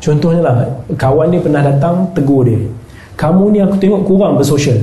Contohnya 0.00 0.40
lah 0.44 0.54
kawan 1.00 1.32
dia 1.32 1.40
pernah 1.40 1.62
datang 1.64 2.08
tegur 2.12 2.44
dia 2.44 2.60
kamu 3.14 3.44
ni 3.54 3.58
aku 3.62 3.76
tengok 3.78 4.02
kurang 4.06 4.34
bersosial 4.34 4.78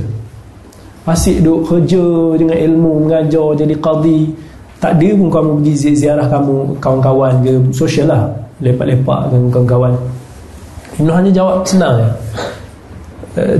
asyik 1.02 1.42
duduk 1.42 1.60
kerja 1.66 2.04
dengan 2.38 2.56
ilmu 2.58 2.92
mengajar 3.06 3.58
jadi 3.58 3.74
qadi 3.78 4.20
tak 4.82 4.98
ada 4.98 5.08
pun 5.14 5.30
kamu 5.30 5.50
pergi 5.62 5.94
ziarah 5.94 6.26
kamu 6.26 6.74
kawan-kawan 6.82 7.38
ke 7.46 7.54
sosial 7.70 8.10
lah. 8.10 8.26
Lepak-lepak 8.58 9.30
dengan 9.30 9.46
kawan-kawan. 9.54 9.94
Ibn 10.98 11.10
hanya 11.22 11.30
jawab 11.30 11.62
senang 11.62 12.02
ya. 12.02 12.10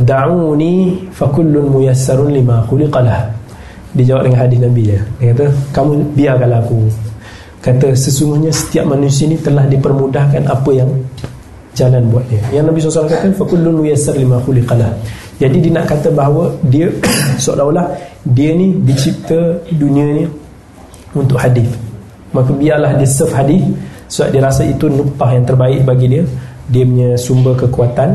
Da'uni 0.02 0.98
fakullun 1.14 1.70
muyassarun 1.70 2.35
lima 2.35 2.66
khuliqalah 2.66 3.31
dia 3.94 4.05
jawab 4.09 4.27
dengan 4.27 4.40
hadis 4.43 4.59
Nabi 4.59 4.82
dia. 4.82 5.01
Dia 5.23 5.31
kata 5.31 5.47
kamu 5.70 5.93
biarkanlah 6.19 6.60
aku. 6.66 6.90
Kata 7.62 7.89
sesungguhnya 7.94 8.51
setiap 8.51 8.90
manusia 8.90 9.31
ni 9.31 9.39
telah 9.39 9.62
dipermudahkan 9.70 10.43
apa 10.51 10.70
yang 10.74 10.90
jalan 11.78 12.02
buat 12.10 12.27
dia. 12.27 12.43
Yang 12.51 12.64
Nabi 12.66 12.78
SAW 12.82 13.06
kata 13.06 13.31
fakullun 13.39 13.78
muyassar 13.78 14.19
lima 14.19 14.43
khuliqalah 14.43 14.90
jadi 15.43 15.56
dia 15.59 15.73
nak 15.74 15.90
kata 15.90 16.14
bahawa 16.14 16.55
dia 16.70 16.86
seolah-olah 17.43 17.90
dia 18.23 18.55
ni 18.55 18.78
dicipta 18.86 19.59
dunia 19.74 20.23
ni 20.23 20.24
untuk 21.19 21.43
hadis 21.43 21.66
maka 22.31 22.55
biarlah 22.55 22.94
dia 22.94 23.09
serve 23.10 23.35
hadis 23.35 23.62
sebab 24.06 24.28
dia 24.31 24.40
rasa 24.40 24.62
itu 24.62 24.86
nuktah 24.86 25.35
yang 25.35 25.43
terbaik 25.43 25.82
bagi 25.82 26.06
dia 26.06 26.23
dia 26.70 26.86
punya 26.86 27.10
sumber 27.19 27.59
kekuatan 27.59 28.14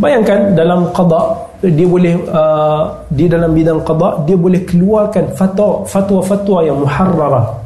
Bayangkan 0.00 0.56
dalam 0.56 0.88
qada 0.96 1.52
dia 1.60 1.84
boleh 1.84 2.16
uh, 2.32 3.04
di 3.12 3.28
dalam 3.28 3.52
bidang 3.52 3.84
qada 3.84 4.24
dia 4.24 4.32
boleh 4.32 4.64
keluarkan 4.64 5.36
fatwa 5.36 5.84
fatwa-fatwa 5.84 6.64
yang 6.64 6.80
muharrarah. 6.80 7.60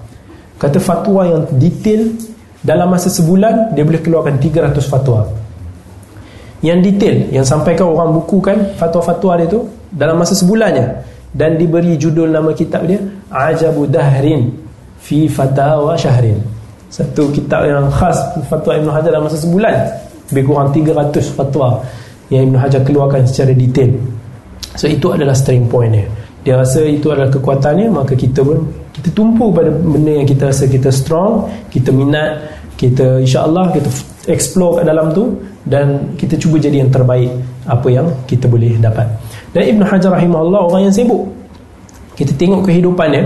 Kata 0.58 0.82
fatwa 0.82 1.22
yang 1.30 1.46
detail 1.62 2.10
dalam 2.66 2.90
masa 2.90 3.06
sebulan 3.06 3.78
dia 3.78 3.86
boleh 3.86 4.02
keluarkan 4.02 4.42
300 4.42 4.82
fatwa. 4.90 5.22
Yang 6.64 6.78
detail 6.88 7.16
yang 7.28 7.44
sampaikan 7.44 7.92
orang 7.92 8.16
bukukan 8.16 8.72
fatwa-fatwa 8.80 9.36
dia 9.36 9.48
tu 9.52 9.68
dalam 9.92 10.16
masa 10.16 10.32
sebulannya. 10.32 11.12
Dan 11.34 11.60
diberi 11.60 11.98
judul 12.00 12.30
nama 12.30 12.56
kitab 12.56 12.88
dia 12.88 13.02
Ajabu 13.28 13.84
Dahrin 13.84 14.48
fi 14.96 15.28
Fatawa 15.28 15.92
Syahrin. 15.92 16.40
Satu 16.88 17.28
kitab 17.34 17.68
yang 17.68 17.90
khas 17.92 18.16
fatwa 18.48 18.80
Ibn 18.80 18.88
Hajar 18.88 19.12
dalam 19.12 19.28
masa 19.28 19.36
sebulan. 19.36 19.74
Lebih 20.32 20.44
kurang 20.48 20.72
300 20.72 21.36
fatwa 21.36 21.84
yang 22.32 22.48
Ibn 22.48 22.56
Hajar 22.56 22.80
keluarkan 22.80 23.28
secara 23.28 23.52
detail. 23.52 23.92
So 24.78 24.88
itu 24.88 25.12
adalah 25.12 25.36
strength 25.36 25.68
point 25.68 25.92
dia. 25.92 26.08
Dia 26.48 26.54
rasa 26.56 26.80
itu 26.88 27.12
adalah 27.12 27.28
kekuatannya 27.28 27.92
maka 27.92 28.16
kita 28.16 28.40
pun 28.40 28.64
kita 28.94 29.10
tumpu 29.12 29.52
pada 29.52 29.68
benda 29.68 30.22
yang 30.22 30.28
kita 30.28 30.48
rasa 30.48 30.70
kita 30.70 30.88
strong 30.88 31.50
kita 31.68 31.90
minat 31.90 32.40
kita 32.78 33.20
insyaAllah 33.20 33.74
kita 33.74 33.88
explore 34.28 34.80
kat 34.80 34.84
dalam 34.88 35.12
tu 35.12 35.36
dan 35.64 36.16
kita 36.16 36.36
cuba 36.40 36.56
jadi 36.60 36.84
yang 36.84 36.90
terbaik 36.92 37.30
apa 37.68 37.88
yang 37.88 38.06
kita 38.28 38.48
boleh 38.48 38.76
dapat. 38.80 39.08
Dan 39.52 39.76
Ibn 39.76 39.82
Hajar 39.86 40.12
rahimahullah 40.16 40.60
orang 40.68 40.82
yang 40.88 40.94
sibuk. 40.94 41.28
Kita 42.14 42.30
tengok 42.36 42.68
kehidupannya 42.68 43.22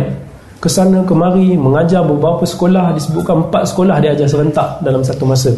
kesana 0.58 1.04
kemari 1.06 1.54
mengajar 1.54 2.02
beberapa 2.02 2.42
sekolah 2.42 2.96
disebutkan 2.96 3.46
empat 3.46 3.62
sekolah 3.70 3.96
dia 4.02 4.16
ajar 4.16 4.26
serentak 4.26 4.80
dalam 4.82 5.02
satu 5.04 5.24
masa. 5.28 5.52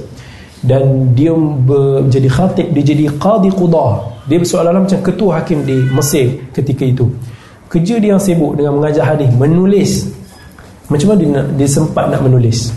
Dan 0.60 1.16
dia 1.16 1.32
menjadi 1.32 2.28
khatib 2.28 2.68
dia 2.76 2.84
jadi 2.84 3.08
qadi 3.16 3.48
qudah. 3.54 3.92
Dia 4.28 4.36
seolah-olah 4.44 4.84
macam 4.84 5.00
ketua 5.00 5.40
hakim 5.40 5.64
di 5.64 5.76
Mesir 5.88 6.36
ketika 6.52 6.84
itu. 6.84 7.08
Kerja 7.70 7.96
dia 7.96 8.18
yang 8.18 8.20
sibuk 8.20 8.58
dengan 8.58 8.76
mengajar 8.76 9.14
hadis 9.14 9.30
menulis. 9.32 10.10
Macam 10.90 11.14
mana 11.14 11.18
dia, 11.22 11.42
dia 11.54 11.68
sempat 11.70 12.10
nak 12.10 12.20
menulis 12.26 12.74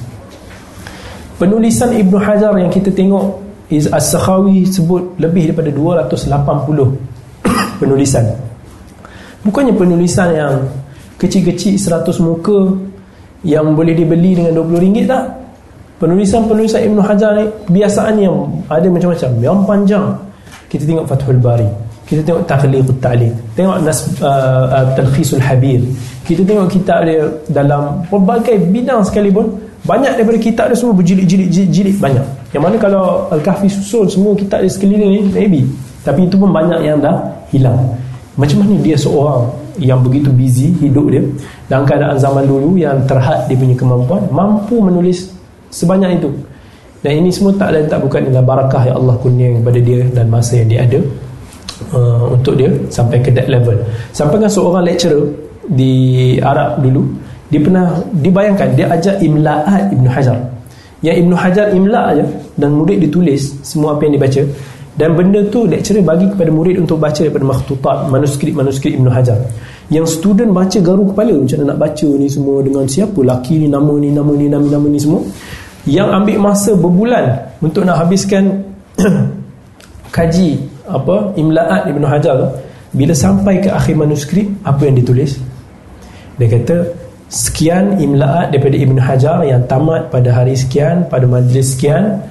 penulisan 1.37 1.93
Ibn 1.93 2.13
Hajar 2.21 2.53
yang 2.59 2.71
kita 2.71 2.89
tengok 2.93 3.41
is 3.71 3.89
As-Sakhawi 3.89 4.67
sebut 4.69 5.17
lebih 5.17 5.51
daripada 5.51 5.69
280 5.73 6.29
penulisan. 7.81 8.25
Bukannya 9.43 9.73
penulisan 9.75 10.29
yang 10.31 10.53
kecil-kecil 11.19 11.75
100 11.75 12.05
muka 12.23 12.77
yang 13.43 13.75
boleh 13.75 13.91
dibeli 13.91 14.39
dengan 14.39 14.55
RM20 14.55 15.03
tak? 15.07 15.23
Penulisan-penulisan 15.99 16.81
Ibn 16.83 16.97
Hajar 16.99 17.31
ni 17.39 17.45
kebiasaannya 17.69 18.31
ada 18.67 18.87
macam-macam. 18.91 19.31
Yang 19.39 19.57
panjang 19.63 20.05
kita 20.67 20.83
tengok 20.83 21.05
Fathul 21.07 21.39
Bari 21.39 21.93
kita 22.03 22.21
tengok 22.29 22.43
Takhliq 22.45 22.87
Ta'liq 22.99 23.33
tengok 23.55 23.77
Nas, 23.81 24.05
uh, 24.19 24.67
uh, 24.69 24.85
Talkhisul 24.93 25.39
Habir. 25.39 25.81
Kita 26.27 26.43
tengok 26.43 26.67
kitab 26.67 27.07
dia 27.07 27.25
dalam 27.47 28.03
pelbagai 28.11 28.59
bidang 28.69 29.01
sekalipun 29.07 29.49
banyak 29.83 30.15
daripada 30.15 30.39
kitab 30.39 30.65
dia 30.71 30.77
semua 30.79 30.95
berjilid-jilid 30.95 31.99
banyak. 31.99 32.23
Yang 32.55 32.63
mana 32.63 32.75
kalau 32.79 33.27
Al-Kahfi 33.27 33.67
susul 33.67 34.07
semua 34.07 34.31
kitab 34.31 34.63
dia 34.63 34.71
sekeliling 34.71 35.11
ni 35.11 35.21
maybe. 35.35 35.61
Tapi 36.07 36.27
itu 36.27 36.35
pun 36.39 36.51
banyak 36.55 36.79
yang 36.83 37.03
dah 37.03 37.19
hilang. 37.51 37.75
Macam 38.39 38.63
mana 38.63 38.79
dia 38.79 38.95
seorang 38.95 39.51
yang 39.81 39.99
begitu 39.99 40.31
busy 40.31 40.71
hidup 40.79 41.09
dia 41.11 41.23
dalam 41.67 41.83
keadaan 41.83 42.15
zaman 42.15 42.47
dulu 42.47 42.79
yang 42.79 42.95
terhad 43.09 43.43
dia 43.49 43.57
punya 43.59 43.75
kemampuan 43.75 44.23
mampu 44.31 44.79
menulis 44.79 45.29
sebanyak 45.67 46.23
itu? 46.23 46.31
Dan 47.03 47.19
ini 47.19 47.29
semua 47.35 47.51
tak 47.59 47.75
lain 47.75 47.91
tak 47.91 47.99
bukan 47.99 48.31
adalah 48.31 48.45
barakah 48.47 48.87
yang 48.87 48.95
Allah 49.03 49.15
kurnia 49.19 49.51
kepada 49.59 49.79
dia 49.83 49.99
dan 50.15 50.31
masa 50.31 50.63
yang 50.63 50.67
dia 50.71 50.79
ada 50.87 50.99
uh, 51.91 52.31
untuk 52.31 52.55
dia 52.55 52.71
sampai 52.87 53.19
ke 53.19 53.35
that 53.35 53.51
level. 53.51 53.75
Sampai 54.15 54.39
kan 54.39 54.47
seorang 54.47 54.87
lecturer 54.87 55.27
di 55.67 55.93
Arab 56.39 56.79
dulu 56.79 57.03
dia 57.53 57.61
pernah 57.61 58.01
dibayangkan 58.17 58.73
dia 58.73 58.89
ajar 58.89 59.21
imla'at 59.21 59.93
Ibn 59.93 60.05
Hajar. 60.09 60.41
Yang 61.05 61.15
Ibn 61.21 61.31
Hajar 61.37 61.67
imla' 61.69 62.05
aja 62.17 62.25
dan 62.57 62.73
murid 62.73 62.97
ditulis 63.05 63.61
semua 63.61 63.93
apa 63.93 64.09
yang 64.09 64.17
dibaca 64.17 64.41
dan 64.97 65.13
benda 65.13 65.45
tu 65.53 65.69
lecturer 65.69 66.01
bagi 66.01 66.25
kepada 66.33 66.49
murid 66.49 66.81
untuk 66.81 66.97
baca 66.97 67.21
daripada 67.21 67.45
makhtutat 67.45 68.09
manuskrip-manuskrip 68.09 68.97
Ibn 68.97 69.07
Hajar. 69.13 69.37
Yang 69.93 70.17
student 70.17 70.49
baca 70.49 70.81
garu 70.81 71.13
kepala 71.13 71.37
macam 71.37 71.61
mana 71.61 71.77
nak 71.77 71.79
baca 71.81 72.09
ni 72.09 72.25
semua 72.25 72.65
dengan 72.65 72.89
siapa 72.89 73.19
laki 73.21 73.53
ni 73.61 73.67
nama 73.69 73.93
ni 74.01 74.09
nama 74.09 74.31
ni 74.33 74.49
nama, 74.49 74.65
nama 74.65 74.87
ni 74.89 74.97
semua. 74.97 75.21
Yang 75.85 76.09
ambil 76.09 76.37
masa 76.41 76.71
berbulan 76.73 77.25
untuk 77.61 77.85
nak 77.85 78.01
habiskan 78.01 78.65
kaji 80.15 80.57
apa 80.89 81.37
imla'at 81.37 81.85
Ibn 81.85 82.03
Hajar 82.09 82.33
tu 82.33 82.47
bila 82.93 83.13
sampai 83.13 83.61
ke 83.61 83.69
akhir 83.69 83.93
manuskrip 83.93 84.45
apa 84.65 84.85
yang 84.85 84.97
ditulis 84.97 85.41
dia 86.37 86.47
kata 86.49 87.02
sekian 87.33 87.97
imla'at 87.97 88.53
daripada 88.53 88.77
Ibn 88.77 88.97
Hajar 89.01 89.41
yang 89.41 89.65
tamat 89.65 90.13
pada 90.13 90.29
hari 90.29 90.53
sekian 90.53 91.09
pada 91.09 91.25
majlis 91.25 91.73
sekian 91.73 92.21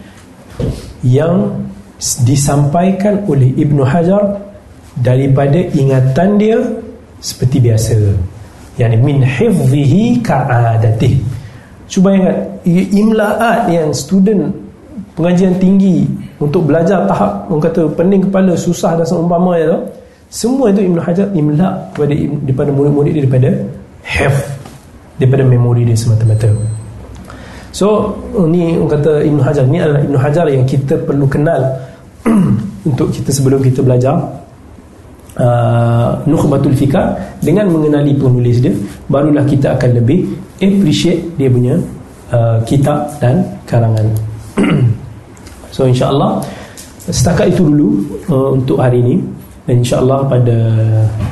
yang 1.03 1.59
disampaikan 2.23 3.27
oleh 3.27 3.51
Ibn 3.59 3.83
Hajar 3.83 4.39
daripada 5.03 5.59
ingatan 5.75 6.39
dia 6.39 6.59
seperti 7.19 7.59
biasa. 7.59 7.99
Yang 8.79 9.03
min 9.03 9.19
hifzihi 9.27 10.23
ka'adatih 10.23 11.19
cuba 11.91 12.15
ingat 12.15 12.39
imla'at 12.95 13.69
yang 13.69 13.91
student 13.93 14.49
pengajian 15.19 15.59
tinggi 15.61 16.09
untuk 16.41 16.65
belajar 16.65 17.05
tahap 17.05 17.51
orang 17.53 17.69
kata 17.69 17.85
pening 17.93 18.23
kepala 18.25 18.57
susah 18.57 18.97
dan 18.97 19.05
seumpama 19.05 19.61
tu 19.61 19.77
semua 20.33 20.73
itu 20.73 20.89
Ibn 20.89 20.99
Hajar 21.05 21.29
imla' 21.37 21.93
kepada, 21.93 22.15
daripada 22.49 22.71
murid-murid 22.73 23.13
daripada 23.13 23.51
hifz 24.09 24.62
daripada 25.17 25.45
memori 25.45 25.85
dia 25.85 25.97
semata-mata. 25.97 26.49
So 27.73 28.13
ni 28.37 28.77
kata 28.77 29.25
Ibn 29.25 29.41
Hajar 29.41 29.65
ni 29.65 29.81
adalah 29.81 30.05
Ibn 30.05 30.17
Hajar 30.21 30.47
yang 30.53 30.69
kita 30.69 31.01
perlu 31.09 31.25
kenal 31.25 31.61
untuk 32.89 33.09
kita 33.09 33.33
sebelum 33.33 33.65
kita 33.65 33.81
belajar. 33.81 34.21
Uh, 35.33 36.13
Nukhbatul 36.29 36.77
Fikar 36.77 37.17
dengan 37.41 37.65
mengenali 37.73 38.13
penulis 38.13 38.61
dia 38.61 38.77
barulah 39.09 39.41
kita 39.49 39.73
akan 39.81 39.97
lebih 39.97 40.29
appreciate 40.61 41.25
dia 41.41 41.49
punya 41.49 41.81
uh, 42.29 42.61
kitab 42.69 43.09
dan 43.19 43.41
karangan. 43.65 44.07
So 45.73 45.89
insyaAllah 45.89 46.45
setakat 47.09 47.57
itu 47.57 47.65
dulu 47.65 47.89
uh, 48.29 48.51
untuk 48.53 48.77
hari 48.77 49.01
ini. 49.01 49.17
Dan 49.65 49.81
insyaAllah 49.81 50.29
pada 50.29 50.59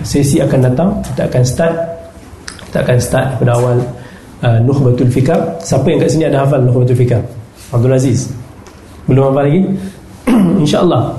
sesi 0.00 0.40
akan 0.40 0.58
datang 0.64 0.96
kita 1.04 1.28
akan 1.28 1.42
start 1.44 1.76
kita 2.70 2.86
akan 2.86 2.96
start 3.02 3.28
pada 3.42 3.58
awal 3.58 3.76
uh, 4.46 4.58
Nukhbatul 4.62 5.10
Fikar 5.10 5.58
siapa 5.58 5.90
yang 5.90 5.98
kat 6.06 6.14
sini 6.14 6.24
ada 6.30 6.46
hafal 6.46 6.62
Nukhbatul 6.62 6.94
Fikar 6.94 7.18
Abdul 7.74 7.98
Aziz. 7.98 8.30
Belum 9.10 9.34
hafal 9.34 9.50
lagi? 9.50 9.60
insyaAllah. 10.62 11.18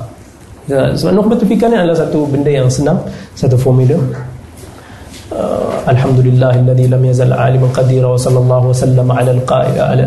Ya, 0.71 0.95
sebab 0.95 1.11
Nukhbatul 1.19 1.51
Fikar 1.51 1.67
ni 1.67 1.75
adalah 1.75 1.99
satu 1.99 2.23
benda 2.23 2.47
yang 2.47 2.71
senang 2.71 3.03
satu 3.35 3.59
formula 3.59 3.99
الحمد 5.87 6.19
لله 6.19 6.59
الذي 6.59 6.87
لم 6.87 7.05
يزل 7.05 7.33
عالما 7.33 7.67
قديرا 7.67 8.07
وصلى 8.07 8.39
الله 8.39 8.67
وسلم 8.67 9.11
على 9.11 9.31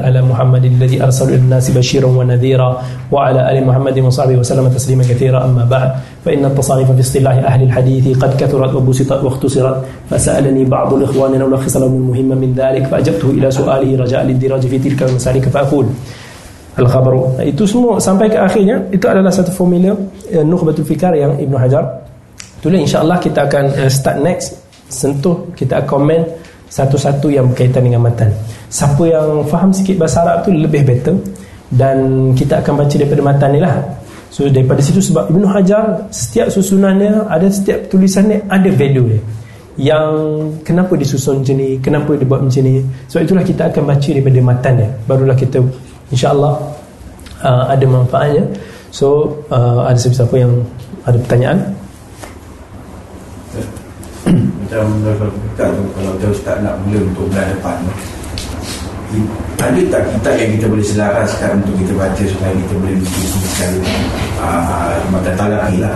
على 0.04 0.22
محمد 0.22 0.64
الذي 0.64 1.02
أرسل 1.02 1.28
إلى 1.28 1.36
الناس 1.36 1.70
بشيرا 1.70 2.06
ونذيرا 2.06 2.82
وعلى 3.12 3.40
آل 3.50 3.66
محمد 3.66 3.98
وصحبه 3.98 4.36
وسلم 4.36 4.68
تسليما 4.68 5.02
كثيرا. 5.02 5.44
أما 5.44 5.64
بعد 5.64 5.90
فإن 6.24 6.44
التصانيف 6.44 6.90
في 6.90 7.00
اصطلاح 7.00 7.34
أهل 7.34 7.62
الحديث 7.62 8.18
قد 8.18 8.36
كثرت 8.36 8.74
وبسطت 8.74 9.24
واختصرت. 9.24 9.76
فسألني 10.10 10.64
بعض 10.64 10.94
الإخوان 10.94 11.34
أن 11.34 11.42
ألخص 11.42 11.76
لهم 11.76 11.92
المهم 11.92 12.38
من 12.38 12.54
ذلك 12.54 12.86
فأجبته 12.86 13.30
إلى 13.30 13.50
سؤاله 13.50 14.02
رجاء 14.02 14.22
للدراج 14.24 14.66
في 14.66 14.78
تلك 14.78 15.02
المسالك 15.02 15.48
فأقول 15.48 15.86
Al-Khabaru 16.74 17.38
Itu 17.46 17.70
semua 17.70 18.02
sampai 18.02 18.26
ke 18.26 18.34
akhirnya 18.34 18.82
Itu 18.90 19.06
adalah 19.06 19.30
satu 19.30 19.54
formula 19.54 19.94
uh, 19.94 20.42
Nukhbatul 20.42 20.82
Fikar 20.82 21.14
insyaAllah 22.82 23.20
kita 23.20 23.44
akan 23.44 23.64
start 23.92 24.18
next. 24.24 24.63
Sentuh 24.94 25.50
kita 25.58 25.82
komen 25.82 26.22
satu-satu 26.70 27.30
yang 27.30 27.50
berkaitan 27.50 27.82
dengan 27.82 28.06
matan 28.06 28.30
siapa 28.74 29.06
yang 29.06 29.46
faham 29.46 29.70
sikit 29.70 29.94
bahasa 30.02 30.26
Arab 30.26 30.46
tu 30.46 30.50
lebih 30.50 30.82
better 30.82 31.14
dan 31.70 32.30
kita 32.34 32.58
akan 32.58 32.82
baca 32.82 32.94
daripada 32.94 33.22
matan 33.22 33.48
ni 33.54 33.60
lah. 33.62 33.78
So 34.34 34.50
daripada 34.50 34.82
situ 34.82 34.98
sebab 34.98 35.30
Ibn 35.30 35.46
Hajar 35.46 36.10
setiap 36.10 36.50
susunannya 36.50 37.30
ada 37.30 37.46
setiap 37.46 37.86
tulisannya 37.86 38.42
ada 38.50 38.66
value 38.74 39.14
dia. 39.14 39.22
Yang 39.74 40.10
kenapa 40.66 40.94
disusun 40.98 41.42
macam 41.42 41.54
ni 41.58 41.78
kenapa 41.78 42.18
dia 42.18 42.26
buat 42.26 42.42
macam 42.42 42.62
ni. 42.66 42.82
So 43.06 43.22
itulah 43.22 43.46
kita 43.46 43.70
akan 43.70 43.82
baca 43.90 44.08
daripada 44.10 44.38
matan 44.42 44.72
dia. 44.82 44.88
Barulah 45.06 45.38
kita 45.38 45.62
insyaAllah 46.10 46.54
uh, 47.46 47.64
ada 47.70 47.84
manfaatnya. 47.86 48.42
So 48.90 49.38
uh, 49.54 49.86
ada 49.86 49.98
siapa-siapa 49.98 50.34
yang 50.34 50.62
ada 51.06 51.18
pertanyaan 51.18 51.58
macam 54.82 54.90
kalau 55.54 55.78
kalau 55.94 56.10
kita 56.18 56.26
ustaz 56.34 56.56
nak 56.66 56.74
mula 56.82 56.98
untuk 57.06 57.30
bulan 57.30 57.46
depan 57.54 57.78
ada 59.62 59.80
tak 59.86 60.02
kita 60.10 60.30
yang 60.34 60.50
kita 60.58 60.66
boleh 60.66 60.82
selaraskan 60.82 61.62
untuk 61.62 61.74
kita 61.78 61.92
baca 61.94 62.22
supaya 62.26 62.50
kita 62.58 62.74
boleh 62.82 62.98
diskusi 62.98 63.38
sekali 63.54 63.78
uh, 64.42 64.98
mata 65.14 65.30
talaki 65.38 65.78
lah 65.78 65.94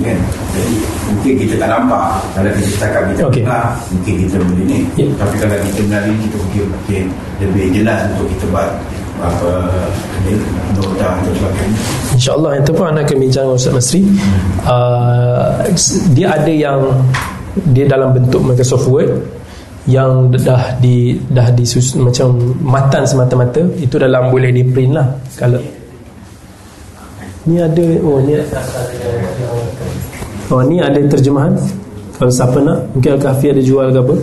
kan? 0.00 0.18
jadi 0.56 0.76
mungkin 1.12 1.32
kita 1.44 1.54
tak 1.60 1.68
nampak 1.68 2.16
kalau 2.32 2.48
kita 2.56 2.70
cakap 2.80 3.02
kita 3.12 3.22
okay. 3.28 3.42
Pernah, 3.44 3.76
mungkin 3.92 4.14
kita 4.24 4.36
boleh 4.40 4.64
ni 4.64 4.80
yeah. 4.96 5.10
tapi 5.20 5.34
kalau 5.36 5.56
kita 5.60 5.80
menari 5.84 6.12
kita 6.24 6.36
mungkin, 6.40 6.64
mungkin 6.72 7.04
lebih 7.44 7.64
jelas 7.76 8.00
untuk 8.16 8.26
kita 8.32 8.44
buat 8.48 8.70
apa 9.18 9.50
nota 10.78 11.06
atau 11.10 11.32
sebagainya 11.36 11.80
InsyaAllah 12.16 12.50
yang 12.56 12.64
tepat 12.64 12.86
anda 12.88 13.02
akan 13.04 13.16
bincang 13.20 13.44
dengan 13.44 13.58
Ustaz 13.60 13.72
Masri 13.76 14.00
uh, 14.64 15.50
dia 16.16 16.26
ada 16.38 16.52
yang 16.54 16.80
dia 17.72 17.84
dalam 17.88 18.14
bentuk 18.14 18.40
Microsoft 18.42 18.86
Word 18.88 19.10
yang 19.88 20.28
dah 20.28 20.76
di 20.78 21.16
dah 21.32 21.48
disus 21.56 21.96
macam 21.96 22.36
matan 22.60 23.08
semata-mata 23.08 23.64
itu 23.80 23.96
dalam 23.96 24.28
boleh 24.28 24.52
di 24.52 24.62
print 24.62 24.92
lah. 24.92 25.08
Kalau 25.34 25.60
ni 27.48 27.56
ada 27.56 27.84
oh 28.04 28.20
ni 28.20 28.36
oh 30.52 30.62
ni 30.64 30.76
ada 30.78 30.98
terjemahan. 31.08 31.56
Kalau 32.18 32.32
siapa 32.34 32.58
nak 32.60 32.82
mungkin 32.92 33.14
Al-Kahfi 33.14 33.46
ada 33.54 33.62
jual 33.62 33.88
ke 33.94 33.98
apa? 34.02 34.14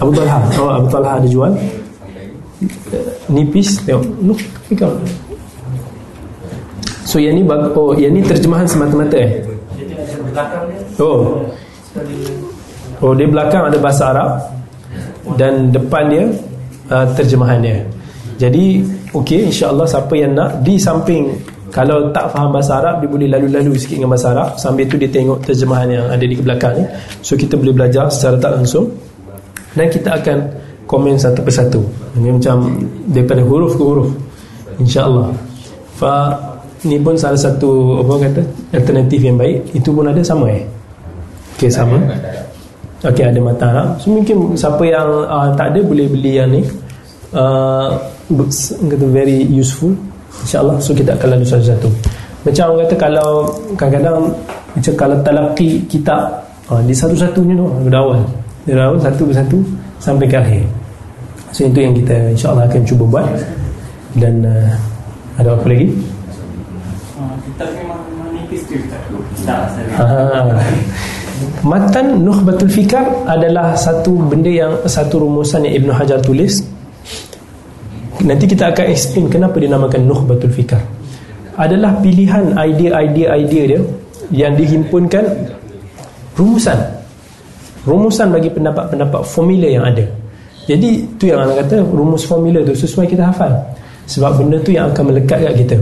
Abu 0.00 0.10
Talha. 0.16 0.38
Oh 0.56 0.70
Abu 0.70 0.86
Talha 0.88 1.20
ada 1.20 1.28
jual. 1.28 1.52
Nipis 3.28 3.82
tengok. 3.84 4.06
Look 4.24 4.40
fikir 4.70 4.88
so 7.12 7.20
yang 7.20 7.36
ni 7.36 7.44
oh 7.44 7.92
yang 7.92 8.16
ni 8.16 8.24
terjemahan 8.24 8.64
semata-mata 8.64 9.20
eh? 9.20 9.44
Oh 10.96 11.44
Oh 13.02 13.12
di 13.12 13.26
belakang 13.28 13.68
ada 13.68 13.78
bahasa 13.82 14.14
Arab 14.14 14.30
dan 15.36 15.68
depan 15.74 16.08
dia 16.08 16.24
uh, 16.88 17.06
terjemahannya. 17.12 17.84
Jadi 18.40 18.80
okey 19.12 19.52
insya-Allah 19.52 19.86
siapa 19.86 20.14
yang 20.16 20.32
nak 20.32 20.64
di 20.64 20.80
samping 20.80 21.30
kalau 21.72 22.12
tak 22.12 22.32
faham 22.32 22.52
bahasa 22.52 22.80
Arab 22.80 23.04
dia 23.04 23.08
boleh 23.08 23.28
lalu-lalu 23.28 23.76
sikit 23.76 24.00
dengan 24.00 24.12
bahasa 24.16 24.32
Arab. 24.32 24.48
Sambil 24.56 24.88
tu 24.88 24.96
dia 24.96 25.08
tengok 25.08 25.44
terjemahan 25.44 25.88
yang 25.88 26.06
ada 26.08 26.24
di 26.24 26.36
belakang 26.36 26.80
ni. 26.80 26.84
So 27.20 27.36
kita 27.36 27.60
boleh 27.60 27.74
belajar 27.76 28.08
secara 28.08 28.36
tak 28.40 28.52
langsung. 28.60 28.86
Dan 29.72 29.88
kita 29.88 30.20
akan 30.20 30.38
komen 30.84 31.16
satu 31.16 31.40
persatu. 31.40 31.80
Ini 32.16 32.28
macam 32.28 32.76
daripada 33.08 33.40
huruf 33.40 33.72
ke 33.76 33.82
huruf 33.84 34.10
insyaallah. 34.80 35.32
Fa 35.96 36.36
ni 36.84 36.98
pun 37.00 37.14
salah 37.16 37.38
satu 37.40 38.00
apa 38.04 38.30
kata 38.30 38.42
alternatif 38.76 39.20
yang 39.24 39.36
baik. 39.36 39.72
Itu 39.76 39.96
pun 39.96 40.08
ada 40.08 40.20
sama 40.20 40.52
eh 40.52 40.81
okey 41.62 41.70
sama. 41.70 41.94
okey 43.06 43.22
ada 43.22 43.38
mata 43.38 43.64
Arab. 43.70 43.88
So 44.02 44.10
mungkin 44.10 44.58
siapa 44.58 44.82
yang 44.82 45.06
uh, 45.30 45.54
tak 45.54 45.70
ada 45.70 45.80
boleh 45.86 46.10
beli 46.10 46.42
yang 46.42 46.50
ni. 46.50 46.66
Uh, 47.30 47.94
kata 48.90 49.06
very 49.06 49.46
useful. 49.46 49.94
Insyaallah 50.42 50.82
so 50.82 50.90
kita 50.90 51.14
akan 51.14 51.38
lalu 51.38 51.46
satu-satu. 51.46 51.86
Macam 52.42 52.74
orang 52.74 52.90
kata 52.90 52.94
kalau 52.98 53.30
kadang-kadang 53.78 54.18
macam 54.74 54.92
kalau 54.98 55.16
talaqi 55.22 55.86
kita 55.86 56.26
uh, 56.66 56.82
di 56.82 56.90
satu-satunya 56.90 57.54
tu 57.54 57.70
dari 57.86 57.94
awal 57.94 58.18
dari 58.66 58.82
awal 58.82 58.98
satu 58.98 59.22
persatu 59.30 59.58
sampai 60.02 60.26
ke 60.26 60.34
akhir. 60.34 60.64
So 61.54 61.62
itu 61.70 61.78
yang 61.78 61.94
kita 61.94 62.34
insyaAllah 62.34 62.66
akan 62.66 62.82
cuba 62.82 63.04
buat. 63.06 63.26
Dan 64.18 64.42
uh, 64.42 64.74
ada 65.38 65.54
apa 65.54 65.66
lagi? 65.70 65.88
Ah, 67.16 67.32
kita 67.46 67.64
memang 67.70 68.02
menipis 68.28 68.60
tu 68.66 68.76
Tak 69.46 69.70
Matan 71.62 72.22
Nukhbatul 72.22 72.70
Fikar 72.70 73.26
adalah 73.28 73.74
satu 73.78 74.16
benda 74.26 74.50
yang 74.50 74.72
satu 74.84 75.22
rumusan 75.22 75.68
yang 75.68 75.84
Ibn 75.84 75.90
Hajar 75.98 76.18
tulis 76.22 76.62
Nanti 78.22 78.44
kita 78.46 78.70
akan 78.70 78.86
explain 78.90 79.26
kenapa 79.26 79.58
dinamakan 79.58 80.06
Nukhbatul 80.06 80.52
Fikar 80.52 80.82
Adalah 81.58 81.98
pilihan 82.00 82.54
idea-idea-idea 82.54 83.62
dia 83.66 83.80
Yang 84.30 84.52
dihimpunkan 84.64 85.24
Rumusan 86.38 86.78
Rumusan 87.82 88.30
bagi 88.30 88.48
pendapat-pendapat 88.50 89.20
formula 89.26 89.66
yang 89.66 89.84
ada 89.86 90.22
jadi 90.62 91.02
tu 91.18 91.26
yang 91.26 91.42
orang 91.42 91.58
kata 91.66 91.82
rumus 91.90 92.22
formula 92.22 92.62
tu 92.62 92.74
sesuai 92.74 93.10
kita 93.10 93.34
hafal. 93.34 93.50
Sebab 94.06 94.38
benda 94.38 94.58
tu 94.62 94.70
yang 94.74 94.90
akan 94.94 95.10
melekat 95.10 95.42
kat 95.42 95.54
kita. 95.58 95.76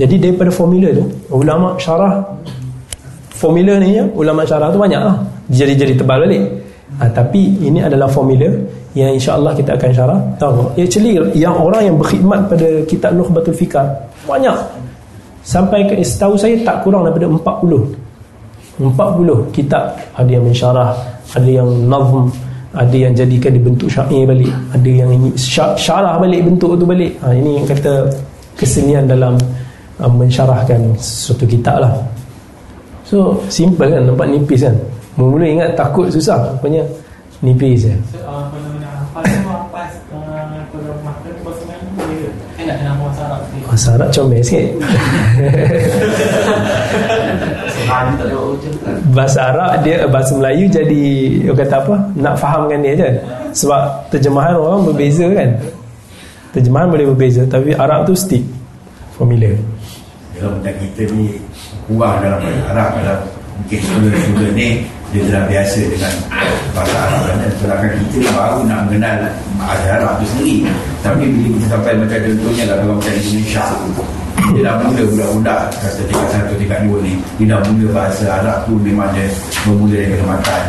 Jadi 0.00 0.14
daripada 0.16 0.48
formula 0.48 0.88
tu 0.92 1.04
ulama 1.28 1.76
syarah 1.76 2.24
formula 3.42 3.74
ni 3.82 3.98
ya, 3.98 4.06
ulama 4.14 4.46
syarah 4.46 4.70
tu 4.70 4.78
banyak 4.78 5.02
lah. 5.02 5.18
Jadi-jadi 5.50 5.98
tebal 5.98 6.22
balik. 6.22 6.42
Ha, 7.02 7.10
tapi 7.10 7.58
ini 7.58 7.82
adalah 7.82 8.06
formula 8.06 8.46
yang 8.94 9.10
insya-Allah 9.18 9.50
kita 9.58 9.74
akan 9.74 9.90
syarah. 9.90 10.18
Tahu. 10.38 10.78
Actually 10.78 11.18
yang 11.34 11.58
orang 11.58 11.90
yang 11.90 11.96
berkhidmat 11.98 12.46
pada 12.46 12.68
kitab 12.86 13.18
Nukhbatul 13.18 13.58
Fikar 13.58 13.90
banyak. 14.30 14.54
Sampai 15.42 15.82
ke 15.90 15.98
setahu 16.06 16.38
saya 16.38 16.54
tak 16.62 16.86
kurang 16.86 17.02
daripada 17.02 17.26
40. 17.26 17.98
40 18.78 19.50
kitab 19.50 19.98
ada 20.14 20.30
yang 20.30 20.46
mensyarah, 20.46 20.94
ada 21.34 21.50
yang 21.50 21.68
nazm, 21.90 22.30
ada 22.72 22.96
yang 22.96 23.12
jadikan 23.12 23.52
dibentuk 23.52 23.88
syair 23.92 24.24
balik 24.24 24.48
ada 24.72 24.88
yang 24.88 25.12
syarah 25.76 26.16
balik 26.16 26.40
bentuk 26.40 26.72
tu 26.80 26.84
balik 26.88 27.12
ha, 27.20 27.36
ini 27.36 27.60
yang 27.60 27.66
kata 27.68 28.08
kesenian 28.56 29.04
dalam 29.04 29.36
uh, 30.00 30.08
mensyarahkan 30.08 30.96
sesuatu 30.96 31.44
kitab 31.44 31.84
lah 31.84 31.92
so 33.12 33.36
simple 33.52 33.84
kan 33.84 34.08
nampak 34.08 34.24
nipis 34.32 34.64
kan? 34.64 34.72
Mula 35.20 35.44
ingat 35.44 35.76
takut 35.76 36.08
susah 36.08 36.40
rupanya 36.56 36.80
nipis 37.44 37.84
ya 37.84 37.96
Bahasa 43.68 43.96
Arab 43.96 44.08
comel 44.12 44.40
sikit. 44.40 44.68
Bahasa 49.12 49.52
Arab 49.52 49.84
dia 49.84 50.08
bahasa 50.08 50.32
Melayu 50.36 50.64
jadi 50.68 51.04
orang 51.52 51.58
kata 51.60 51.76
apa? 51.84 51.94
Nak 52.16 52.34
fahamkan 52.40 52.80
dia 52.80 52.92
je. 52.96 53.10
Sebab 53.52 54.08
terjemahan 54.08 54.56
orang 54.56 54.88
berbeza 54.88 55.28
kan? 55.28 55.50
Terjemahan 56.56 56.88
boleh 56.88 57.06
berbeza 57.12 57.44
tapi 57.48 57.76
Arab 57.76 58.08
tu 58.08 58.16
stick 58.16 58.44
formula. 59.16 59.52
Kalau 60.40 60.56
kita 60.64 61.02
ni 61.12 61.36
kurang 61.86 62.22
dalam 62.22 62.38
bahasa 62.38 62.62
Arab 62.70 62.88
kalau 62.98 63.18
mungkin 63.58 63.78
semua 63.82 64.48
ni 64.54 64.68
dia 65.12 65.28
telah 65.28 65.44
biasa 65.44 65.80
dengan 65.92 66.14
bahasa 66.72 66.96
Arab 67.04 67.20
dan 67.28 67.50
sedangkan 67.60 67.90
kita 68.08 68.30
baru 68.32 68.58
nak 68.64 68.80
mengenal 68.88 69.16
bahasa 69.60 69.86
Arab 70.00 70.12
tu 70.22 70.26
sendiri. 70.32 70.64
Tapi 71.04 71.28
bila 71.28 71.48
kita 71.58 71.66
sampai 71.68 71.92
macam 72.00 72.18
contohnya 72.24 72.64
lah 72.70 72.76
kalau 72.80 72.94
macam 72.96 73.12
Indonesia 73.12 73.64
dia 74.42 74.60
dah 74.66 74.74
mula 74.82 75.02
budak-budak 75.06 75.60
kata 75.78 76.02
tingkat 76.08 76.28
satu, 76.34 76.52
tingkat 76.58 76.80
dua 76.88 76.98
ni 77.04 77.14
dia 77.38 77.54
dah 77.54 77.58
mula 77.68 77.86
bahasa 77.92 78.24
Arab 78.26 78.56
tu 78.64 78.72
memang 78.80 79.08
dia 79.12 79.28
bermula 79.68 79.94
dari 79.94 80.08
kecamatan. 80.16 80.62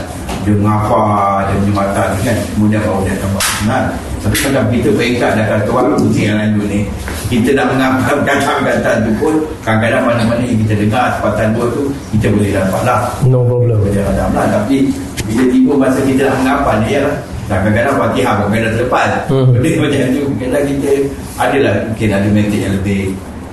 Dia 0.44 0.54
mengapa 0.60 1.00
dia 1.48 1.56
punya 1.56 1.74
mata 1.80 2.04
kan 2.20 2.38
kemudian 2.52 2.84
baru 2.84 3.00
dia 3.08 3.16
akan 3.16 3.30
buat 3.32 3.48
kalau 4.24 4.64
kita 4.72 4.90
peringkat 4.96 5.32
dah 5.36 5.46
kata 5.52 5.68
orang 5.68 6.00
kucing 6.00 6.32
yang 6.32 6.38
lain 6.40 6.56
ni. 6.72 6.80
Kita 7.28 7.50
nak 7.60 7.76
mengapa 7.76 8.00
kata-kata 8.28 9.04
tu 9.04 9.12
pun 9.20 9.36
kadang-kadang 9.68 10.04
mana-mana 10.08 10.44
yang 10.48 10.60
kita 10.64 10.74
dengar 10.80 11.12
sepatan 11.20 11.52
dua 11.52 11.66
tu 11.76 11.84
kita 12.16 12.32
boleh 12.32 12.52
dapat 12.56 12.82
lah 12.88 13.00
no 13.28 13.44
problem. 13.44 13.78
Boleh 13.84 14.00
dapat 14.00 14.32
lah 14.32 14.46
tapi 14.48 14.88
bila 15.28 15.44
tiba 15.52 15.74
masa 15.76 16.00
kita 16.08 16.22
nak 16.32 16.36
mengapa 16.40 16.72
ni 16.88 16.96
lah 16.96 17.16
kadang-kadang 17.52 17.96
fatihah 18.00 18.34
pun 18.40 18.48
kena 18.56 18.70
terlepas. 18.72 19.10
Hmm. 19.28 19.52
benda 19.52 19.70
macam 19.84 20.08
tu 20.16 20.22
mungkin 20.32 20.48
kita 20.56 20.92
adalah 21.36 21.74
mungkin 21.92 22.08
ada 22.08 22.28
metode 22.32 22.62
yang 22.64 22.74
lebih 22.80 23.02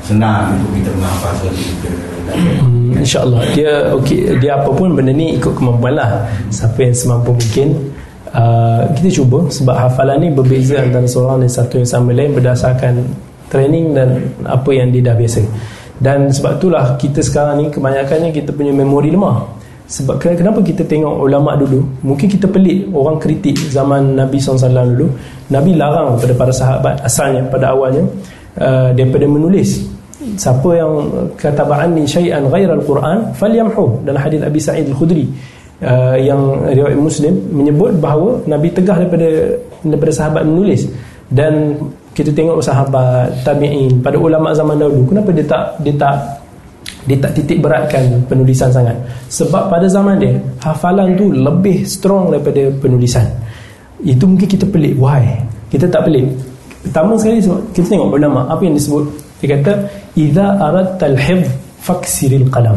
senang 0.06 0.54
untuk 0.54 0.70
kita 0.78 0.90
menghafal 0.94 1.32
sesuatu 1.42 1.60
kita. 1.60 1.90
Hmm, 2.30 2.94
InsyaAllah. 2.94 3.42
Dia 3.58 3.72
okay, 3.90 4.38
dia 4.38 4.54
apa 4.54 4.70
pun 4.70 4.94
benda 4.94 5.10
ni 5.10 5.34
ikut 5.34 5.50
kemampuan 5.58 5.98
lah. 5.98 6.30
Siapa 6.54 6.78
yang 6.78 6.94
semampu 6.94 7.34
mungkin 7.34 7.89
uh, 8.34 8.82
kita 8.94 9.22
cuba 9.22 9.46
sebab 9.50 9.74
hafalan 9.74 10.16
ni 10.22 10.28
berbeza 10.30 10.78
antara 10.82 11.06
seorang 11.06 11.42
dan 11.46 11.50
satu 11.50 11.82
yang 11.82 11.88
sama 11.88 12.10
lain 12.14 12.34
berdasarkan 12.34 12.94
training 13.50 13.92
dan 13.92 14.30
apa 14.46 14.70
yang 14.70 14.94
dia 14.94 15.10
dah 15.10 15.16
biasa. 15.18 15.42
Dan 16.00 16.32
sebab 16.32 16.56
itulah 16.56 16.96
kita 16.96 17.20
sekarang 17.20 17.60
ni 17.60 17.66
kebanyakannya 17.68 18.32
kita 18.32 18.56
punya 18.56 18.72
memori 18.72 19.12
lemah. 19.12 19.44
Sebab 19.90 20.22
kenapa 20.22 20.62
kita 20.62 20.86
tengok 20.86 21.18
ulama 21.18 21.58
dulu? 21.58 21.82
Mungkin 22.06 22.30
kita 22.30 22.46
pelik 22.46 22.86
orang 22.94 23.18
kritik 23.18 23.58
zaman 23.74 24.14
Nabi 24.14 24.38
SAW 24.38 24.70
dulu. 24.70 25.10
Nabi 25.50 25.74
larang 25.74 26.14
pada 26.14 26.30
para 26.38 26.54
sahabat 26.54 27.02
asalnya 27.02 27.42
pada 27.50 27.74
awalnya 27.74 28.06
uh, 28.56 28.94
daripada 28.94 29.26
menulis. 29.26 29.82
Siapa 30.20 30.78
yang 30.78 30.92
kata 31.34 31.66
ba'ani 31.66 32.06
syai'an 32.06 32.46
ghaira 32.46 32.78
al-Quran 32.78 33.34
falyamhu. 33.34 34.06
Dalam 34.06 34.20
hadis 34.22 34.40
Abi 34.46 34.60
Sa'id 34.62 34.86
al-Khudri 34.86 35.26
uh, 35.84 36.16
yang 36.16 36.40
riwayat 36.68 36.96
Muslim 36.96 37.34
menyebut 37.52 37.96
bahawa 37.98 38.40
Nabi 38.46 38.68
tegah 38.72 38.96
daripada 39.00 39.28
daripada 39.84 40.12
sahabat 40.12 40.42
menulis. 40.44 40.88
Dan 41.30 41.78
kita 42.10 42.34
tengok 42.34 42.58
sahabat 42.58 43.30
tabi'in 43.46 44.02
pada 44.02 44.18
ulama 44.18 44.50
zaman 44.50 44.82
dahulu 44.82 45.06
kenapa 45.06 45.30
dia 45.30 45.46
tak 45.46 45.64
dia 45.80 45.94
tak 45.94 46.14
dia 47.06 47.16
tak 47.16 47.32
titik 47.38 47.62
beratkan 47.62 48.02
penulisan 48.26 48.68
sangat? 48.68 48.98
Sebab 49.30 49.70
pada 49.70 49.86
zaman 49.86 50.18
dia 50.20 50.36
hafalan 50.60 51.16
tu 51.16 51.30
lebih 51.30 51.86
strong 51.86 52.34
daripada 52.34 52.68
penulisan. 52.82 53.24
Itu 54.02 54.26
mungkin 54.26 54.48
kita 54.48 54.66
pelik. 54.68 54.98
Why? 54.98 55.38
Kita 55.70 55.86
tak 55.86 56.08
pelik. 56.08 56.28
Pertama 56.82 57.14
sekali 57.14 57.40
kita 57.72 57.86
tengok 57.86 58.16
ulama 58.16 58.48
apa 58.50 58.62
yang 58.64 58.74
disebut? 58.74 59.04
Dia 59.40 59.56
kata 59.56 59.72
idza 60.18 60.46
aradta 60.60 61.04
al-hifz 61.08 61.48
faksiril 61.80 62.44
qalam 62.52 62.76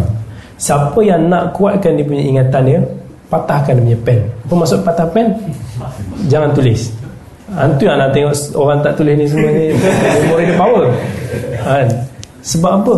siapa 0.64 1.00
yang 1.04 1.28
nak 1.28 1.52
kuatkan 1.52 2.00
dia 2.00 2.08
punya 2.08 2.24
ingatan 2.24 2.62
dia 2.64 2.80
patahkan 3.28 3.76
dia 3.76 3.84
punya 3.84 4.00
pen. 4.08 4.20
Apa 4.48 4.54
maksud 4.56 4.80
patah 4.88 5.08
pen? 5.12 5.28
Jangan 6.32 6.56
tulis. 6.56 6.88
Antu 7.54 7.84
yang 7.86 8.00
nak 8.00 8.16
tengok 8.16 8.34
orang 8.56 8.80
tak 8.80 8.94
tulis 8.96 9.14
ni 9.20 9.26
semua 9.28 9.50
ni. 9.52 9.76
Memori 10.24 10.44
dia 10.48 10.56
power. 10.56 10.86
Kan? 11.60 11.88
Sebab 12.42 12.72
apa? 12.82 12.96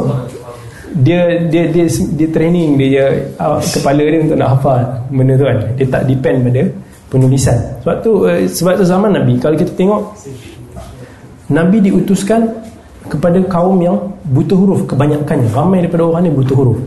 Dia 1.02 1.44
dia 1.52 1.68
dia 1.74 1.86
dia 1.90 2.28
training 2.32 2.80
dia 2.80 3.20
uh, 3.36 3.60
kepala 3.60 4.00
dia 4.00 4.20
untuk 4.22 4.38
nak 4.38 4.50
hafal 4.60 4.80
benda 5.10 5.34
tu 5.36 5.46
kan. 5.50 5.58
Dia 5.76 5.86
tak 5.90 6.02
depend 6.08 6.38
pada 6.46 6.64
penulisan. 7.10 7.58
Sebab 7.82 7.96
tu 8.06 8.12
uh, 8.30 8.40
sebab 8.48 8.74
tu 8.80 8.86
zaman 8.86 9.12
Nabi 9.12 9.42
kalau 9.42 9.58
kita 9.58 9.74
tengok 9.76 10.14
Nabi 11.52 11.84
diutuskan 11.84 12.48
kepada 13.12 13.38
kaum 13.50 13.78
yang 13.84 13.98
butuh 14.32 14.56
huruf 14.56 14.88
kebanyakannya. 14.88 15.52
Ramai 15.52 15.84
daripada 15.84 16.08
orang 16.08 16.30
ni 16.30 16.32
butuh 16.32 16.56
huruf 16.56 16.80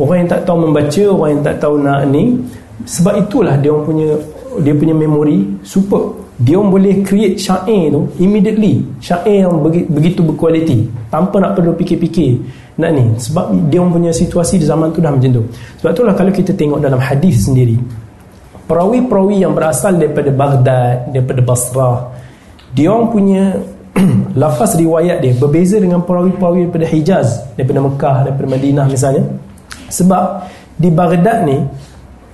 orang 0.00 0.24
yang 0.24 0.30
tak 0.32 0.42
tahu 0.48 0.56
membaca 0.64 1.02
orang 1.12 1.30
yang 1.36 1.42
tak 1.44 1.56
tahu 1.60 1.74
nak 1.76 2.00
ni 2.08 2.24
sebab 2.88 3.14
itulah 3.20 3.54
dia 3.60 3.68
orang 3.68 3.84
punya 3.84 4.08
dia 4.64 4.72
punya 4.74 4.94
memori 4.96 5.46
super. 5.60 6.16
Dia 6.40 6.56
orang 6.56 6.72
boleh 6.72 6.94
create 7.04 7.36
syair 7.36 7.92
tu 7.92 8.08
immediately. 8.16 8.80
Syair 9.04 9.44
yang 9.44 9.60
begitu 9.92 10.24
berkualiti 10.24 10.88
tanpa 11.12 11.36
nak 11.36 11.52
perlu 11.52 11.76
fikir-fikir 11.76 12.40
nak 12.80 12.96
ni. 12.96 13.04
Sebab 13.20 13.68
dia 13.68 13.76
orang 13.84 13.92
punya 14.00 14.10
situasi 14.10 14.56
di 14.56 14.64
zaman 14.64 14.88
tu 14.88 15.04
dah 15.04 15.12
macam 15.12 15.28
tu. 15.36 15.44
Sebab 15.84 15.92
itulah 15.92 16.16
kalau 16.16 16.32
kita 16.32 16.56
tengok 16.56 16.80
dalam 16.80 16.96
hadis 16.96 17.44
sendiri 17.44 17.76
perawi-perawi 18.70 19.42
yang 19.42 19.50
berasal 19.50 19.98
daripada 19.98 20.30
Baghdad 20.30 21.10
daripada 21.10 21.42
Basrah 21.42 22.14
dia 22.70 22.86
orang 22.86 23.10
punya 23.10 23.42
lafaz 24.40 24.78
riwayat 24.78 25.18
dia 25.18 25.34
berbeza 25.34 25.82
dengan 25.82 26.06
perawi-perawi 26.06 26.70
daripada 26.70 26.86
Hijaz 26.86 27.28
daripada 27.58 27.82
Mekah 27.82 28.16
daripada 28.30 28.46
Madinah 28.46 28.86
misalnya 28.86 29.26
sebab 29.90 30.48
di 30.78 30.88
Baghdad 30.88 31.44
ni 31.44 31.58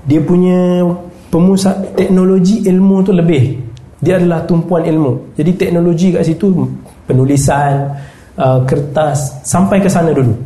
dia 0.07 0.21
punya 0.23 0.87
pemusat 1.33 1.99
teknologi 1.99 2.63
ilmu 2.63 2.97
tu 3.03 3.11
lebih. 3.11 3.59
Dia 3.99 4.21
adalah 4.21 4.45
tumpuan 4.47 4.85
ilmu. 4.87 5.35
Jadi 5.35 5.51
teknologi 5.57 6.15
kat 6.15 6.23
situ 6.23 6.53
penulisan 7.09 7.91
uh, 8.39 8.61
kertas 8.63 9.43
sampai 9.43 9.83
ke 9.83 9.91
sana 9.91 10.13
dulu. 10.15 10.37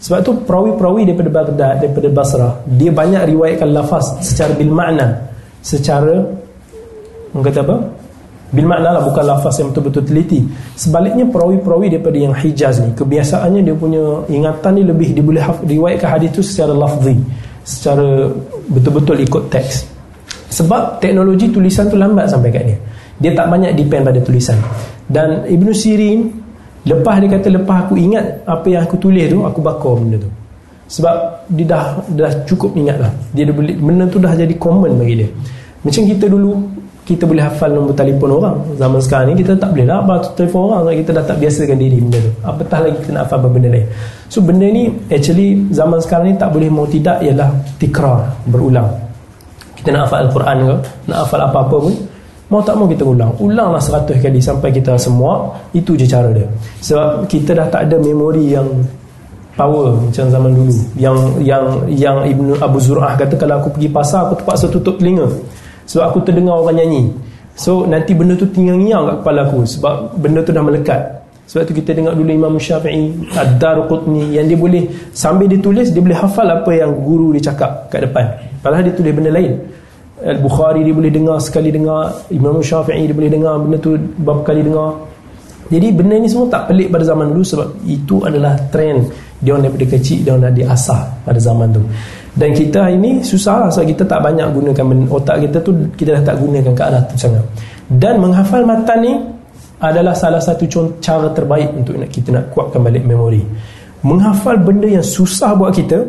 Sebab 0.00 0.18
tu 0.24 0.32
perawi-perawi 0.48 1.12
daripada 1.12 1.28
Baghdad 1.28 1.74
daripada 1.84 2.08
Basrah 2.08 2.52
dia 2.64 2.88
banyak 2.88 3.36
riwayatkan 3.36 3.68
lafaz 3.68 4.16
secara 4.24 4.56
bil 4.56 4.72
makna. 4.72 5.28
Secara 5.60 6.24
orang 7.36 7.44
kata 7.44 7.60
apa 7.60 7.76
bil 8.50 8.66
makna 8.66 8.98
lah 8.98 9.02
bukan 9.06 9.24
lafaz 9.24 9.62
yang 9.62 9.70
betul-betul 9.70 10.02
teliti. 10.06 10.40
Sebaliknya 10.74 11.26
perawi-perawi 11.30 11.86
daripada 11.86 12.18
yang 12.18 12.34
Hijaz 12.34 12.82
ni 12.82 12.90
kebiasaannya 12.98 13.62
dia 13.62 13.74
punya 13.78 14.26
ingatan 14.26 14.72
ni 14.78 14.82
lebih 14.82 15.14
dia 15.14 15.22
boleh 15.22 15.42
riwayatkan 15.62 16.08
hadis 16.18 16.30
tu 16.34 16.42
secara 16.42 16.74
lafzi 16.74 17.14
secara 17.62 18.26
betul-betul 18.66 19.22
ikut 19.22 19.42
teks. 19.52 19.86
Sebab 20.50 20.98
teknologi 20.98 21.46
tulisan 21.46 21.86
tu 21.86 21.94
lambat 21.94 22.26
sampai 22.26 22.50
kat 22.50 22.62
dia. 22.66 22.78
Dia 23.20 23.30
tak 23.38 23.46
banyak 23.52 23.78
depend 23.78 24.02
pada 24.02 24.18
tulisan. 24.18 24.58
Dan 25.06 25.46
Ibn 25.46 25.68
Sirin 25.70 26.26
lepas 26.82 27.22
dia 27.22 27.28
kata 27.38 27.48
lepas 27.54 27.86
aku 27.86 27.94
ingat 27.94 28.42
apa 28.48 28.66
yang 28.66 28.82
aku 28.82 28.96
tulis 28.98 29.30
tu 29.30 29.46
aku 29.46 29.62
bakar 29.62 29.94
benda 29.94 30.18
tu. 30.18 30.30
Sebab 30.90 31.46
dia 31.54 31.66
dah 31.70 32.02
dah 32.18 32.30
cukup 32.50 32.74
ingat 32.74 32.98
lah. 32.98 33.12
Dia 33.30 33.46
dah 33.46 33.54
boleh 33.54 33.78
benda 33.78 34.04
tu 34.10 34.18
dah 34.18 34.34
jadi 34.34 34.54
common 34.58 34.98
bagi 34.98 35.22
dia. 35.22 35.30
Macam 35.86 36.02
kita 36.02 36.26
dulu 36.26 36.66
kita 37.10 37.26
boleh 37.26 37.42
hafal 37.42 37.74
nombor 37.74 37.90
telefon 37.98 38.38
orang. 38.38 38.56
Zaman 38.78 39.00
sekarang 39.02 39.34
ni 39.34 39.42
kita 39.42 39.58
tak 39.58 39.74
boleh 39.74 39.86
lah. 39.90 39.98
Hafal 40.06 40.18
telefon 40.38 40.60
orang 40.70 40.94
kita 41.02 41.10
dah 41.10 41.24
tak 41.26 41.36
biasakan 41.42 41.76
diri 41.82 41.98
benda 41.98 42.18
tu. 42.22 42.32
Apatah 42.46 42.78
lagi 42.86 42.96
kita 43.02 43.10
nak 43.18 43.22
hafal 43.26 43.38
benda 43.50 43.68
lain. 43.74 43.86
So 44.30 44.38
benda 44.38 44.66
ni 44.70 44.86
actually 45.10 45.48
zaman 45.74 45.98
sekarang 45.98 46.30
ni 46.30 46.34
tak 46.38 46.54
boleh 46.54 46.70
mau 46.70 46.86
tidak 46.86 47.18
ialah 47.18 47.50
tikrar 47.82 48.30
berulang. 48.46 48.86
Kita 49.74 49.90
nak 49.90 50.06
hafal 50.06 50.30
Al-Quran 50.30 50.56
ke 50.62 50.74
nak 51.10 51.18
hafal 51.26 51.40
apa-apa 51.42 51.76
pun 51.82 51.94
Mau 52.50 52.58
tak 52.66 52.74
mau 52.74 52.90
kita 52.90 53.06
ulang. 53.06 53.30
Ulanglah 53.38 53.78
seratus 53.78 54.18
kali 54.18 54.42
sampai 54.42 54.74
kita 54.74 54.98
semua 54.98 55.54
Itu 55.70 55.94
je 55.94 56.02
cara 56.02 56.34
dia. 56.34 56.50
Sebab 56.82 57.30
kita 57.30 57.54
dah 57.54 57.66
tak 57.70 57.86
ada 57.86 57.96
memori 58.02 58.54
yang 58.54 58.66
Power 59.54 59.94
macam 60.02 60.26
zaman 60.26 60.50
dulu. 60.58 60.74
Yang 60.98 61.16
yang 61.46 61.64
yang 61.86 62.16
Ibnu 62.26 62.58
Abu 62.58 62.82
Zur'ah 62.82 63.14
kata 63.14 63.38
Kalau 63.38 63.62
aku 63.62 63.78
pergi 63.78 63.86
pasar 63.86 64.26
aku 64.26 64.42
terpaksa 64.42 64.66
tutup 64.66 64.98
telinga 64.98 65.30
Sebab 65.90 66.04
aku 66.06 66.18
terdengar 66.22 66.62
orang 66.62 66.78
nyanyi. 66.78 67.10
So 67.58 67.82
nanti 67.82 68.14
benda 68.14 68.38
tu 68.38 68.46
tinggal 68.46 68.78
ngiang 68.78 69.02
kat 69.10 69.16
kepala 69.26 69.40
aku 69.50 69.66
Sebab 69.66 70.14
benda 70.22 70.40
tu 70.46 70.54
dah 70.54 70.62
melekat. 70.62 71.02
Sebab 71.50 71.66
tu 71.66 71.74
kita 71.74 71.98
dengar 71.98 72.14
dulu 72.14 72.30
Imam 72.30 72.54
Syafi'i 72.62 73.10
Ad-Dar 73.34 73.90
Qutni 73.90 74.38
Yang 74.38 74.54
dia 74.54 74.58
boleh 74.62 74.82
Sambil 75.10 75.50
dia 75.50 75.58
tulis 75.58 75.90
Dia 75.90 75.98
boleh 75.98 76.14
hafal 76.14 76.46
apa 76.46 76.70
yang 76.70 76.94
guru 76.94 77.34
dia 77.34 77.50
cakap 77.50 77.90
Kat 77.90 78.06
depan. 78.06 78.22
Padahal 78.62 78.86
dia 78.86 78.94
tulis 78.94 79.10
benda 79.10 79.34
lain. 79.34 79.58
Al-Bukhari 80.20 80.84
dia 80.84 80.92
boleh 80.92 81.08
dengar 81.08 81.40
sekali 81.40 81.72
dengar. 81.72 82.28
Imam 82.28 82.60
Syafi'i 82.60 83.08
dia 83.08 83.16
boleh 83.16 83.32
dengar 83.32 83.56
benda 83.56 83.80
tu 83.80 83.96
beberapa 83.96 84.52
kali 84.52 84.60
dengar. 84.62 85.00
Jadi 85.72 85.88
benda 85.96 86.14
ni 86.20 86.28
semua 86.28 86.46
tak 86.52 86.68
pelik 86.68 86.92
pada 86.92 87.08
zaman 87.08 87.32
dulu 87.32 87.40
sebab 87.40 87.68
itu 87.88 88.20
adalah 88.20 88.52
trend. 88.68 89.08
Dia 89.40 89.56
orang 89.56 89.64
daripada 89.64 89.86
kecil 89.96 90.20
dia 90.20 90.36
orang 90.36 90.52
dah 90.52 90.54
diasah 90.54 91.00
pada 91.24 91.40
zaman 91.40 91.72
tu 91.72 91.82
dan 92.38 92.54
kita 92.54 92.86
hari 92.86 92.96
ni 92.98 93.12
susah 93.26 93.66
lah 93.66 93.68
sebab 93.74 93.86
kita 93.90 94.02
tak 94.06 94.20
banyak 94.22 94.46
gunakan 94.54 94.84
otak 95.10 95.36
kita 95.50 95.58
tu 95.66 95.74
kita 95.98 96.18
dah 96.18 96.22
tak 96.30 96.36
gunakan 96.38 96.72
ke 96.72 96.82
arah 96.82 97.02
tu 97.10 97.14
sangat. 97.18 97.42
Dan 97.90 98.22
menghafal 98.22 98.62
matan 98.62 98.98
ni 99.02 99.14
adalah 99.82 100.14
salah 100.14 100.38
satu 100.38 100.68
cara 101.02 101.26
terbaik 101.34 101.74
untuk 101.74 101.98
nak 101.98 102.10
kita 102.12 102.28
nak 102.30 102.44
kuatkan 102.54 102.86
balik 102.86 103.02
memori. 103.02 103.42
Menghafal 104.06 104.62
benda 104.62 104.86
yang 104.86 105.02
susah 105.02 105.58
buat 105.58 105.74
kita 105.74 106.06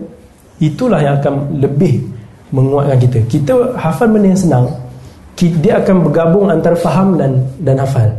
itulah 0.61 1.01
yang 1.01 1.17
akan 1.17 1.57
lebih 1.57 2.05
menguatkan 2.53 3.01
kita. 3.01 3.19
Kita 3.25 3.53
hafal 3.79 4.13
benda 4.13 4.29
yang 4.29 4.41
senang 4.41 4.65
dia 5.41 5.81
akan 5.81 6.05
bergabung 6.05 6.53
antara 6.53 6.77
faham 6.77 7.17
dan 7.17 7.41
dan 7.65 7.81
hafal. 7.81 8.13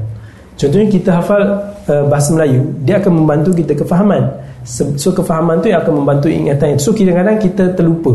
Contohnya 0.59 0.91
kita 0.91 1.11
hafal 1.23 1.43
uh, 1.87 2.05
bahasa 2.11 2.35
Melayu 2.35 2.67
dia 2.83 2.99
akan 2.99 3.23
membantu 3.23 3.55
kita 3.55 3.79
kefahaman 3.79 4.27
so 4.65 5.11
kefahaman 5.11 5.59
tu 5.61 5.69
yang 5.71 5.83
akan 5.83 6.03
membantu 6.03 6.27
ingatan 6.31 6.79
so 6.79 6.95
kadang-kadang 6.95 7.37
kita 7.39 7.75
terlupa. 7.77 8.15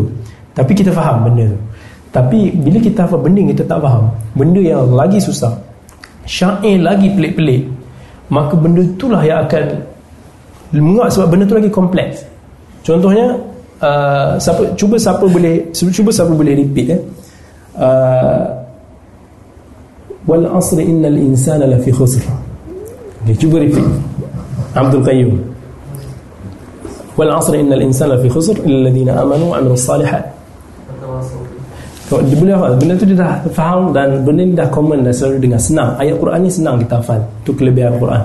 Tapi 0.57 0.71
kita 0.73 0.89
faham 0.89 1.29
benda 1.29 1.53
tu. 1.53 1.59
Tapi 2.07 2.49
bila 2.55 2.81
kita 2.81 3.05
hafal 3.05 3.19
benda 3.21 3.45
kita 3.51 3.63
tak 3.67 3.77
faham 3.83 4.09
benda 4.33 4.57
yang 4.63 4.89
lagi 4.95 5.19
susah 5.21 5.53
syair 6.27 6.81
lagi 6.81 7.13
pelik-pelik 7.13 7.67
maka 8.27 8.57
benda 8.59 8.83
itulah 8.83 9.23
yang 9.23 9.47
akan 9.47 9.79
menguat 10.75 11.13
sebab 11.15 11.27
benda 11.31 11.43
tu 11.47 11.55
lagi 11.55 11.71
kompleks. 11.71 12.27
Contohnya 12.83 13.35
uh, 13.79 14.35
siapa 14.35 14.75
cuba 14.75 14.99
siapa 14.99 15.23
boleh 15.23 15.71
cuba 15.71 16.09
siapa 16.11 16.31
boleh 16.35 16.57
repeat 16.59 16.87
eh. 16.91 17.01
Uh, 17.77 18.49
wal 20.27 20.43
asr 20.59 20.81
innal 20.83 21.15
insana 21.15 21.69
lafi 21.69 21.91
khusr. 21.93 22.23
Okay, 23.23 23.35
cuba 23.39 23.63
repeat. 23.63 23.87
Abdul 24.75 25.03
Qayyum 25.03 25.39
wal 27.17 27.31
asr 27.33 27.57
innal 27.57 27.81
insana 27.81 28.15
lafi 28.15 28.29
khusr 28.29 28.55
illa 28.63 28.87
alladhina 28.87 29.11
amanu 29.17 29.45
wa 29.51 29.55
amilus 29.57 29.83
salihat. 29.83 30.23
Hafal 32.07 32.79
benda 32.79 32.95
tu 32.95 33.03
dia 33.03 33.19
dah 33.19 33.43
faham 33.51 33.91
dan 33.91 34.23
benda 34.23 34.47
ni 34.47 34.55
dah 34.55 34.71
common 34.71 35.03
dah 35.03 35.11
selalu 35.11 35.43
dengar. 35.43 35.59
Senang. 35.59 35.91
Ayat 35.99 36.15
Quran 36.15 36.39
ni 36.39 36.47
senang 36.47 36.79
kita 36.79 37.03
hafal. 37.03 37.19
Tu 37.43 37.51
kelebihan 37.51 37.99
Quran. 37.99 38.23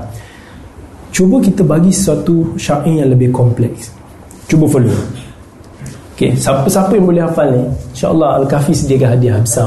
Cuba 1.10 1.36
kita 1.42 1.66
bagi 1.66 1.90
satu 1.90 2.54
syair 2.54 3.02
yang 3.02 3.10
lebih 3.10 3.34
kompleks. 3.34 3.90
Cuba 4.46 4.70
follow 4.70 4.94
Okey, 6.12 6.38
siapa-siapa 6.38 6.94
yang 6.94 7.08
boleh 7.08 7.22
hafal 7.24 7.48
ni, 7.50 7.64
insya-Allah 7.96 8.44
Al-Kahfi 8.44 8.72
sediakan 8.76 9.08
hadiah 9.16 9.36
besar. 9.42 9.66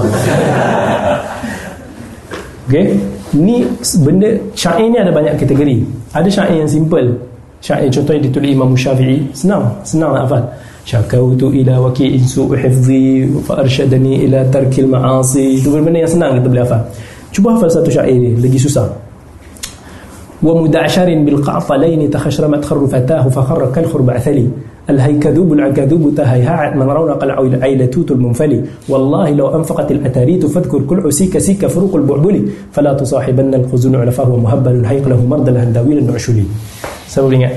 Okey, 2.69 2.95
ni 3.35 3.65
benda 4.05 4.29
syair 4.55 4.87
ni 4.87 4.97
ada 5.01 5.11
banyak 5.11 5.35
kategori. 5.35 5.83
Ada 6.15 6.29
syair 6.31 6.63
yang 6.63 6.69
simple. 6.71 7.34
Syair 7.65 7.89
contohnya 7.89 8.29
ditulis 8.29 8.53
Imam 8.53 8.77
Syafi'i, 8.77 9.25
senang, 9.33 9.65
senang 9.81 10.13
nak 10.13 10.29
hafal. 10.29 10.43
Syakautu 10.85 11.49
ila 11.49 11.89
waki'in 11.89 12.21
su'u 12.21 12.53
hifzi 12.53 13.25
fa 13.41 13.57
arsyadani 13.65 14.21
ila 14.29 14.45
tarkil 14.53 14.85
ma'asi. 14.85 15.57
Itu 15.57 15.73
benda 15.73 15.97
yang 15.97 16.13
senang 16.13 16.37
kita 16.37 16.45
boleh 16.45 16.61
hafal. 16.61 16.81
Cuba 17.33 17.57
hafal 17.57 17.73
satu 17.73 17.89
syair 17.89 18.13
ni, 18.13 18.37
lagi 18.37 18.61
susah. 18.61 18.85
Wa 20.45 20.53
muda'sharin 20.53 21.25
bil 21.25 21.41
qa'falaini 21.41 22.05
takhashramat 22.05 22.61
kharrufatahu 22.61 23.33
fa 24.86 24.92
kharra 24.92 25.20
kal 25.20 25.34
khurba'thali. 25.36 25.50
الهيكذوب 25.50 25.52
العكذوب 25.52 26.04
تهيهاعت 26.18 26.72
من 26.76 26.86
رونق 26.90 27.20
العيلتوت 27.22 28.08
المنفلي 28.10 28.60
والله 28.88 29.26
لو 29.38 29.46
أنفقت 29.58 29.88
الأتاريت 29.90 30.46
فاذكر 30.46 30.80
كل 30.90 30.98
عسيك 31.06 31.38
سيك 31.38 31.66
فروق 31.66 31.94
البعبلي 31.96 32.42
فلا 32.74 32.92
تصاحبن 32.98 33.54
الخزنوع 33.54 34.10
فهو 34.10 34.36
مهبل 34.36 34.74
الهيق 34.82 35.04
له 35.08 35.20
مرد 35.26 35.48
الهنداويل 35.48 35.98
النعشلي 35.98 36.46
saya 37.10 37.26
boleh 37.26 37.38
ingat 37.42 37.54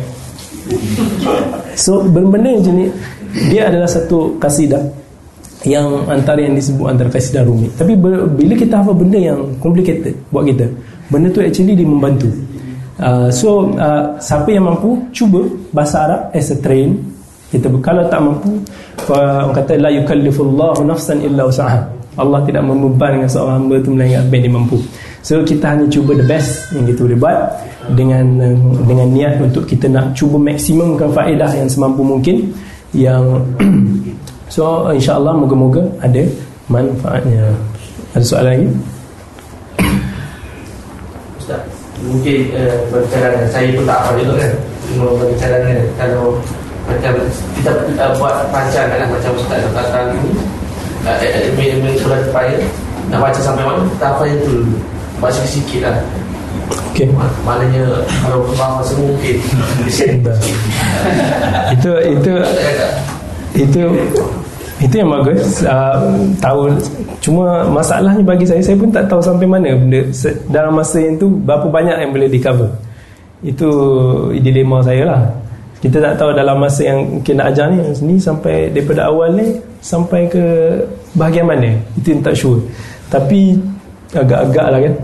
so 1.77 2.01
benda 2.09 2.57
macam 2.57 2.73
ni 2.73 2.89
dia 3.53 3.69
adalah 3.69 3.85
satu 3.85 4.38
kasidah 4.41 4.81
yang 5.69 6.09
antara 6.09 6.41
yang 6.41 6.57
disebut 6.57 6.89
antara 6.89 7.09
kasidah 7.13 7.45
rumit 7.45 7.69
tapi 7.77 7.93
bila 8.34 8.53
kita 8.57 8.81
hafal 8.81 8.97
benda 8.97 9.21
yang 9.21 9.39
complicated 9.61 10.17
buat 10.34 10.49
kita 10.49 10.65
benda 11.13 11.30
tu 11.30 11.39
actually 11.45 11.77
dia 11.77 11.85
membantu 11.85 12.34
uh, 12.97 13.30
so 13.30 13.69
uh, 13.77 14.17
siapa 14.17 14.49
yang 14.49 14.65
mampu 14.65 14.97
cuba 15.13 15.45
bahasa 15.69 16.09
Arab 16.09 16.21
as 16.34 16.49
a 16.49 16.57
train 16.57 17.13
kita 17.48 17.66
kalau 17.80 18.04
tak 18.12 18.20
mampu 18.20 18.60
orang 19.08 19.56
kata 19.56 19.72
la 19.80 19.88
yukallifullahu 19.88 20.84
nafsan 20.84 21.24
illa 21.24 21.48
usaha 21.48 21.80
Allah 22.18 22.42
tidak 22.42 22.66
membebankan 22.66 23.30
seorang 23.30 23.62
hamba 23.62 23.74
itu 23.78 23.88
melainkan 23.94 24.26
apa 24.26 24.34
yang 24.34 24.42
dia 24.42 24.52
mampu. 24.58 24.76
So 25.22 25.38
kita 25.46 25.64
hanya 25.70 25.86
cuba 25.86 26.18
the 26.18 26.26
best 26.26 26.66
yang 26.74 26.84
kita 26.90 27.06
boleh 27.06 27.18
buat 27.22 27.38
dengan 27.94 28.26
dengan 28.90 29.06
niat 29.14 29.38
untuk 29.38 29.62
kita 29.70 29.86
nak 29.86 30.18
cuba 30.18 30.34
maksimumkan 30.34 31.14
faedah 31.14 31.46
yang 31.54 31.70
semampu 31.70 32.02
mungkin 32.02 32.50
yang 32.90 33.22
so 34.54 34.90
insyaAllah 34.90 35.30
moga-moga 35.30 35.86
ada 36.02 36.26
manfaatnya. 36.66 37.54
Ada 38.18 38.24
soalan 38.26 38.50
lagi? 38.50 38.68
Ustaz 41.38 41.62
mungkin 42.02 42.50
uh, 42.50 42.76
berbicara 42.90 43.46
saya 43.46 43.70
pun 43.78 43.86
tak 43.86 43.98
apa 44.02 44.10
juga 44.18 44.34
kan? 44.42 44.52
Cuma 44.90 45.06
berbicara 45.22 45.56
kalau 45.94 46.34
macam 46.89 47.15
kita 47.60 47.73
uh, 48.01 48.12
buat 48.16 48.48
panjang 48.48 48.89
kan 48.89 49.09
macam 49.12 49.31
ustaz 49.36 49.60
kata 49.60 49.81
sekarang 49.93 50.09
ni 50.16 50.32
ilmu-ilmu 51.52 51.89
uh, 51.93 51.97
surat 52.01 52.23
payah 52.32 52.60
nak 53.09 53.19
baca 53.24 53.40
sampai 53.40 53.65
mana? 53.65 53.81
Kita 53.89 54.06
apa 54.12 54.23
yang 54.28 54.40
tu 54.44 54.55
baca 55.20 55.43
sikit 55.44 55.81
lah. 55.85 55.97
Okay. 56.93 57.09
Maknanya 57.47 57.85
kalau 58.24 58.44
bahawa 58.56 58.81
semua 58.85 59.12
mungkin. 59.12 59.36
Itu 61.73 61.93
itu 62.05 62.32
itu 63.56 63.82
itu 64.78 64.94
yang 64.94 65.10
bagus. 65.10 65.65
Uh, 65.65 65.97
tahu 66.43 66.73
cuma 67.24 67.65
masalahnya 67.69 68.24
bagi 68.24 68.44
saya 68.44 68.60
saya 68.60 68.77
pun 68.77 68.93
tak 68.93 69.09
tahu 69.09 69.20
sampai 69.24 69.47
mana 69.48 69.74
benda 69.77 70.05
dalam 70.52 70.77
masa 70.77 71.01
yang 71.01 71.16
tu 71.16 71.32
berapa 71.32 71.69
banyak 71.69 71.97
yang 71.97 72.10
boleh 72.12 72.28
di 72.28 72.40
cover. 72.40 72.69
Itu 73.40 73.70
dilema 74.35 74.82
saya 74.82 75.02
lah 75.06 75.23
kita 75.78 76.02
tak 76.02 76.14
tahu 76.18 76.34
dalam 76.34 76.59
masa 76.59 76.90
yang 76.90 77.06
mungkin 77.06 77.38
nak 77.38 77.55
ajar 77.55 77.70
ni 77.70 77.78
ni 78.02 78.18
sampai 78.18 78.66
daripada 78.74 79.06
awal 79.06 79.30
ni 79.30 79.62
sampai 79.78 80.26
ke 80.26 80.42
bahagian 81.14 81.46
mana. 81.46 81.70
Itu 81.94 82.18
yang 82.18 82.22
tak 82.26 82.34
sure. 82.34 82.59
Tapi 83.06 83.55
agak-agak 84.10 84.66
lah 84.74 84.80
kan. 84.82 84.94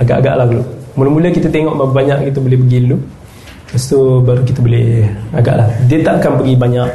Agak-agak 0.00 0.34
lah 0.40 0.46
dulu. 0.48 0.64
Mula-mula 0.96 1.28
kita 1.28 1.52
tengok 1.52 1.76
berapa 1.76 1.92
banyak 1.92 2.18
kita 2.32 2.38
boleh 2.40 2.58
pergi 2.64 2.78
dulu. 2.88 2.98
Lepas 3.66 3.82
tu 3.92 3.98
baru 4.24 4.42
kita 4.48 4.60
boleh 4.64 4.88
agak 5.36 5.54
lah. 5.60 5.68
Dia 5.84 5.96
tak 6.00 6.14
akan 6.24 6.32
pergi 6.40 6.54
banyak. 6.56 6.90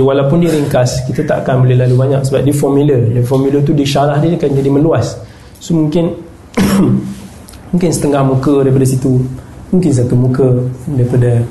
Walaupun 0.00 0.36
dia 0.40 0.50
ringkas 0.56 1.04
kita 1.06 1.20
tak 1.28 1.44
akan 1.44 1.68
boleh 1.68 1.76
lalu 1.84 1.94
banyak 2.00 2.20
sebab 2.24 2.40
dia 2.48 2.54
formula. 2.56 2.96
Dia 2.96 3.22
formula 3.28 3.60
tu 3.60 3.76
di 3.76 3.84
syarah 3.84 4.16
dia 4.24 4.40
akan 4.40 4.50
jadi 4.56 4.70
meluas. 4.72 5.20
So 5.60 5.76
mungkin 5.76 6.16
mungkin 7.76 7.90
setengah 7.92 8.24
muka 8.24 8.64
daripada 8.64 8.88
situ. 8.88 9.20
Mungkin 9.68 9.90
satu 9.92 10.16
muka 10.16 10.48
daripada 10.96 11.44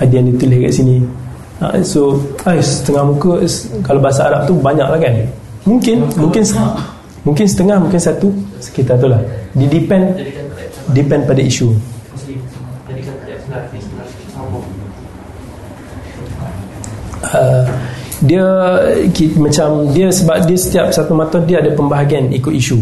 ada 0.00 0.12
yang 0.12 0.26
ditulis 0.30 0.58
kat 0.70 0.72
sini. 0.74 0.96
Ha, 1.62 1.78
so 1.86 2.18
ay, 2.44 2.58
setengah 2.58 3.14
muka 3.14 3.46
kalau 3.86 4.02
bahasa 4.02 4.26
Arab 4.26 4.50
tu 4.50 4.58
banyak 4.58 4.88
lah 4.90 4.98
kan? 4.98 5.14
Mungkin 5.64 6.02
mungkin 6.18 6.42
mungkin 7.22 7.46
setengah 7.46 7.78
mungkin 7.78 8.00
satu 8.02 8.28
sekitar 8.58 8.98
tu 8.98 9.06
lah. 9.06 9.22
Di 9.54 9.70
depend 9.70 10.18
depend 10.90 11.24
pada 11.24 11.40
isu. 11.40 11.72
Uh, 17.34 17.66
dia 18.22 18.46
ki, 19.10 19.34
macam 19.40 19.90
dia 19.90 20.06
sebab 20.12 20.46
dia 20.46 20.58
setiap 20.58 20.86
satu 20.94 21.18
mata 21.18 21.42
dia 21.42 21.58
ada 21.62 21.70
pembahagian 21.74 22.30
ikut 22.34 22.52
isu. 22.52 22.78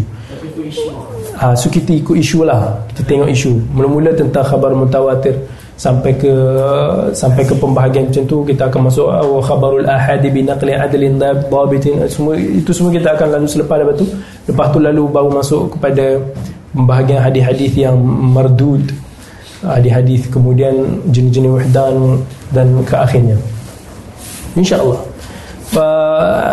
Uh, 1.39 1.55
so 1.57 1.69
kita 1.69 1.93
ikut 1.93 2.17
isu 2.19 2.45
lah. 2.45 2.73
Kita 2.93 3.05
tengok 3.05 3.29
isu. 3.31 3.53
Mula-mula 3.73 4.17
tentang 4.17 4.45
khabar 4.45 4.73
mutawatir 4.75 5.39
sampai 5.73 6.15
ke 6.15 6.35
sampai 7.11 7.43
ke 7.43 7.55
pembahagian 7.59 8.07
macam 8.07 8.25
tu 8.29 8.45
kita 8.47 8.71
akan 8.71 8.87
masuk 8.87 9.09
wa 9.09 9.43
khabarul 9.43 9.89
ahadi 9.89 10.29
bi 10.31 10.47
naqli 10.47 10.77
adlin 10.77 11.19
dhabitin 11.19 12.07
semua 12.07 12.39
itu 12.39 12.71
semua 12.71 12.93
kita 12.95 13.17
akan 13.19 13.41
lalu 13.41 13.47
selepas 13.51 13.77
lepas 13.83 13.97
tu. 13.99 14.07
Lepas 14.47 14.67
tu 14.71 14.79
lalu 14.79 15.03
baru 15.11 15.31
masuk 15.33 15.63
kepada 15.79 16.21
pembahagian 16.71 17.21
hadis-hadis 17.21 17.73
yang 17.75 17.97
mardud 18.05 18.85
hadis-hadis 19.63 20.27
kemudian 20.27 20.75
jenis-jenis 21.11 21.51
wahdan 21.55 22.19
dan 22.51 22.67
ke 22.83 22.95
akhirnya. 22.99 23.39
Insyaallah. 24.59 24.99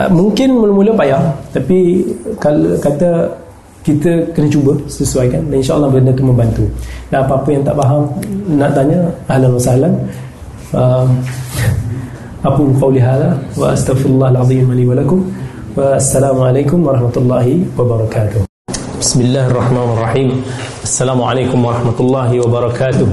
Mungkin 0.09 0.49
mula-mula 0.55 0.95
payah 0.95 1.21
tapi 1.51 2.07
kalau 2.39 2.79
kata 2.79 3.27
kita 3.89 4.11
kena 4.37 4.47
cuba 4.53 4.73
sesuaikan 4.85 5.41
dan 5.49 5.57
insyaAllah 5.57 5.89
benda 5.89 6.13
tu 6.13 6.21
membantu. 6.21 6.65
Dan 7.09 7.25
apa-apa 7.25 7.49
yang 7.49 7.63
tak 7.65 7.75
faham 7.81 8.03
nak 8.53 8.69
tanya 8.77 8.99
ahlan 9.25 9.49
wa 9.49 9.61
sahlan. 9.61 9.93
Um, 10.77 11.09
Aku 12.47 12.71
qawli 12.79 13.03
hala 13.03 13.35
wa 13.59 13.75
astaghfirullah 13.75 14.31
al-azim 14.31 14.69
li 14.71 14.85
wa 14.87 14.95
lakum. 14.95 15.25
Wa 15.75 15.97
assalamualaikum 15.99 16.85
warahmatullahi 16.85 17.67
wabarakatuh. 17.75 18.47
Bismillahirrahmanirrahim. 19.01 20.39
Assalamualaikum 20.85 21.59
warahmatullahi 21.59 22.39
wabarakatuh. 22.39 23.07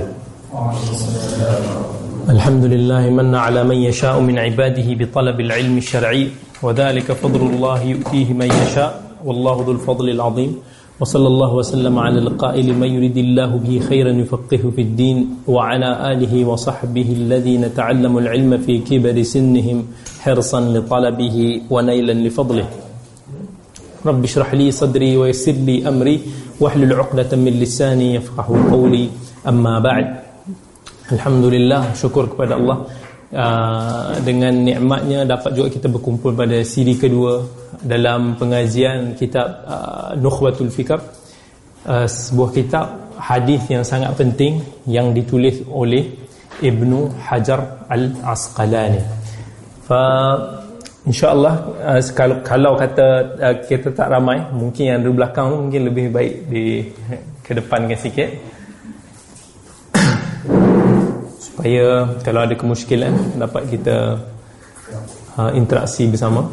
Alhamdulillah 2.27 3.07
لله 3.07 3.39
ala 3.39 3.63
man 3.63 3.79
من 3.79 4.27
min 4.27 4.37
ibadihi 4.51 4.99
bi 4.99 5.07
talabil 5.11 5.51
ilmi 5.51 5.83
syar'i. 5.83 6.31
Wa 6.63 6.75
dhalika 6.75 7.15
fadlullah 7.15 7.83
yu'tihi 7.83 8.35
man 8.35 8.51
يشاء 8.51 9.06
والله 9.27 9.57
ذو 9.67 9.73
الفضل 9.83 10.07
العظيم. 10.17 10.53
وصلى 10.97 11.29
الله 11.29 11.53
وسلم 11.61 11.95
على 11.99 12.19
القائل 12.25 12.73
من 12.73 12.89
يريد 12.89 13.17
الله 13.17 13.51
به 13.61 13.75
خيرا 13.85 14.17
يفقهه 14.17 14.65
في 14.73 14.83
الدين 14.89 15.45
وعلى 15.45 15.91
آله 16.13 16.33
وصحبه 16.49 17.09
الذين 17.21 17.75
تعلموا 17.77 18.21
العلم 18.25 18.53
في 18.65 18.81
كبر 18.81 19.13
سنهم 19.21 19.79
حرصا 20.25 20.61
لطلبه 20.73 21.37
ونيلا 21.69 22.15
لفضله. 22.25 22.67
رب 24.07 24.23
اشرح 24.25 24.55
لي 24.55 24.73
صدري 24.73 25.21
ويسر 25.21 25.53
لي 25.69 25.85
أمري 25.85 26.17
واحلل 26.61 26.93
عقدة 26.97 27.37
من 27.37 27.61
لساني 27.61 28.17
يفقه 28.17 28.49
قولي. 28.73 29.13
أما 29.45 29.75
بعد 29.85 30.07
الحمد 31.13 31.45
لله 31.45 31.93
شكر 31.93 32.25
kepada 32.33 32.57
Allah. 32.57 32.79
Uh, 33.33 34.15
dengan 34.23 34.55
nikmatnya 34.63 35.27
dapat 35.27 35.51
juga 35.57 35.69
kita 35.73 35.89
berkumpul 35.91 36.37
pada 36.37 36.63
siri 36.63 36.95
kedua 36.95 37.43
dalam 37.83 38.39
pengajian 38.39 39.19
kitab 39.19 39.67
uh, 39.67 40.11
Nukhbatul 40.15 40.71
Fikr 40.71 41.01
uh, 41.87 42.07
sebuah 42.07 42.51
kitab 42.55 42.87
hadis 43.17 43.65
yang 43.73 43.83
sangat 43.83 44.13
penting 44.15 44.61
yang 44.87 45.11
ditulis 45.17 45.65
oleh 45.73 46.05
Ibnu 46.57 47.13
Hajar 47.21 47.85
Al-Asqalani. 47.89 49.03
Fa 49.85 50.03
insyaallah 51.05 51.55
uh, 51.85 52.01
kalau 52.13 52.37
kalau 52.43 52.73
kata 52.77 53.07
uh, 53.39 53.57
kita 53.65 53.93
tak 53.93 54.09
ramai, 54.09 54.41
mungkin 54.53 54.85
yang 54.95 55.01
di 55.05 55.11
belakang 55.13 55.53
mungkin 55.53 55.89
lebih 55.89 56.07
baik 56.13 56.35
di 56.49 56.65
kedepankan 57.45 57.99
sikit. 57.99 58.56
Supaya 61.57 62.21
kalau 62.21 62.45
ada 62.45 62.53
kemusykilan 62.53 63.41
dapat 63.41 63.65
kita 63.73 64.21
uh, 65.41 65.51
interaksi 65.57 66.05
bersama. 66.05 66.45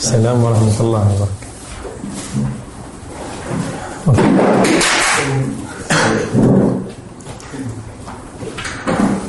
Assalamualaikum 0.00 0.42
warahmatullahi 0.42 1.06
wabarakatuh. 1.06 1.38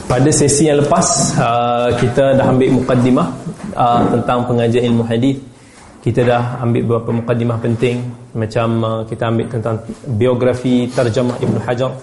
Pada 0.09 0.29
sesi 0.51 0.67
yang 0.67 0.83
lepas 0.83 1.07
uh, 1.39 1.95
kita 1.95 2.35
dah 2.35 2.51
ambil 2.51 2.83
mukaddimah 2.83 3.27
uh, 3.71 4.03
tentang 4.11 4.43
pengajian 4.43 4.91
ilmu 4.91 5.07
hadis. 5.07 5.39
Kita 6.03 6.27
dah 6.27 6.59
ambil 6.59 6.83
beberapa 6.83 7.23
mukaddimah 7.23 7.55
penting 7.63 8.03
macam 8.35 8.67
uh, 8.83 9.01
kita 9.07 9.31
ambil 9.31 9.47
tentang 9.47 9.79
biografi 10.11 10.91
terjemah 10.91 11.39
Ibn 11.39 11.55
Hajar 11.63 11.95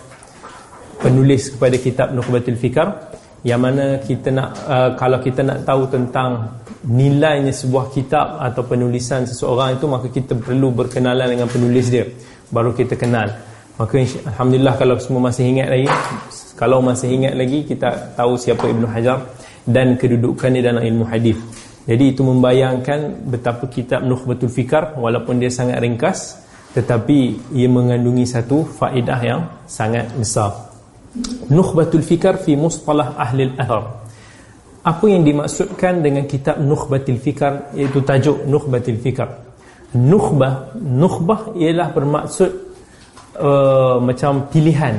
penulis 0.96 1.52
kepada 1.52 1.76
kitab 1.76 2.16
Nukhbatul 2.16 2.56
Fikar 2.56 3.12
yang 3.44 3.60
mana 3.60 4.00
kita 4.00 4.32
nak 4.32 4.48
uh, 4.64 4.90
kalau 4.96 5.20
kita 5.20 5.44
nak 5.44 5.68
tahu 5.68 5.84
tentang 5.92 6.48
nilainya 6.88 7.52
sebuah 7.52 7.92
kitab 7.92 8.40
atau 8.40 8.64
penulisan 8.64 9.28
seseorang 9.28 9.76
itu 9.76 9.84
maka 9.84 10.08
kita 10.08 10.32
perlu 10.40 10.72
berkenalan 10.72 11.36
dengan 11.36 11.46
penulis 11.52 11.92
dia 11.92 12.08
baru 12.48 12.72
kita 12.72 12.96
kenal 12.96 13.28
maka 13.76 13.94
alhamdulillah 14.02 14.74
kalau 14.74 14.96
semua 14.98 15.28
masih 15.28 15.52
ingat 15.52 15.68
lagi 15.70 15.86
kalau 16.58 16.82
masih 16.82 17.14
ingat 17.14 17.38
lagi 17.38 17.62
kita 17.62 18.18
tahu 18.18 18.34
siapa 18.34 18.66
Ibnu 18.66 18.90
Hajar 18.90 19.30
dan 19.62 19.94
kedudukannya 19.94 20.58
dalam 20.58 20.82
ilmu 20.82 21.06
hadis. 21.06 21.38
Jadi 21.86 22.12
itu 22.12 22.26
membayangkan 22.26 23.30
betapa 23.30 23.70
kitab 23.70 24.02
Nukhbatul 24.02 24.50
Fikar 24.50 24.98
walaupun 24.98 25.38
dia 25.38 25.54
sangat 25.54 25.78
ringkas 25.78 26.42
tetapi 26.74 27.48
ia 27.54 27.70
mengandungi 27.70 28.26
satu 28.26 28.66
faedah 28.66 29.20
yang 29.22 29.40
sangat 29.70 30.10
besar. 30.18 30.50
Nukhbatul 31.48 32.02
Fikar 32.02 32.42
fi 32.42 32.58
mustalah 32.58 33.14
ahli 33.16 33.54
al-athar 33.54 34.08
apa 34.88 35.04
yang 35.04 35.20
dimaksudkan 35.20 36.00
dengan 36.00 36.24
kitab 36.24 36.56
Nukhbatil 36.64 37.20
Fikar 37.20 37.76
iaitu 37.76 38.00
tajuk 38.00 38.48
Nukhbatil 38.48 38.96
Fikar? 38.96 39.28
Nukhbah 39.92 40.72
Nukhbah 40.80 41.52
ialah 41.52 41.92
bermaksud 41.92 42.50
uh, 43.36 44.00
macam 44.00 44.48
pilihan 44.48 44.96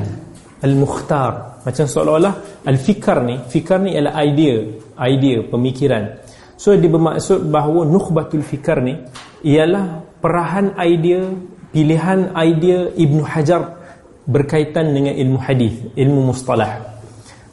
Al-Mukhtar 0.62 1.49
macam 1.64 1.86
seolah-olah 1.86 2.64
Al-Fikar 2.66 3.24
ni 3.24 3.36
Fikar 3.48 3.80
ni 3.84 3.96
ialah 3.96 4.14
idea 4.24 4.56
idea, 5.00 5.38
pemikiran. 5.48 6.20
So 6.60 6.76
dia 6.76 6.92
bermaksud 6.92 7.48
bahawa 7.48 7.88
Nukhbatul 7.88 8.44
Fikar 8.44 8.84
ni 8.84 9.00
ialah 9.48 10.04
perahan 10.20 10.76
idea 10.76 11.24
pilihan 11.72 12.36
idea 12.36 12.92
Ibn 12.92 13.20
Hajar 13.24 13.80
berkaitan 14.30 14.94
dengan 14.94 15.16
ilmu 15.16 15.40
hadis, 15.42 15.74
ilmu 15.96 16.34
mustalah. 16.34 17.00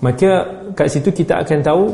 Maka 0.03 0.45
kat 0.77 0.93
situ 0.93 1.09
kita 1.09 1.41
akan 1.41 1.59
tahu 1.65 1.85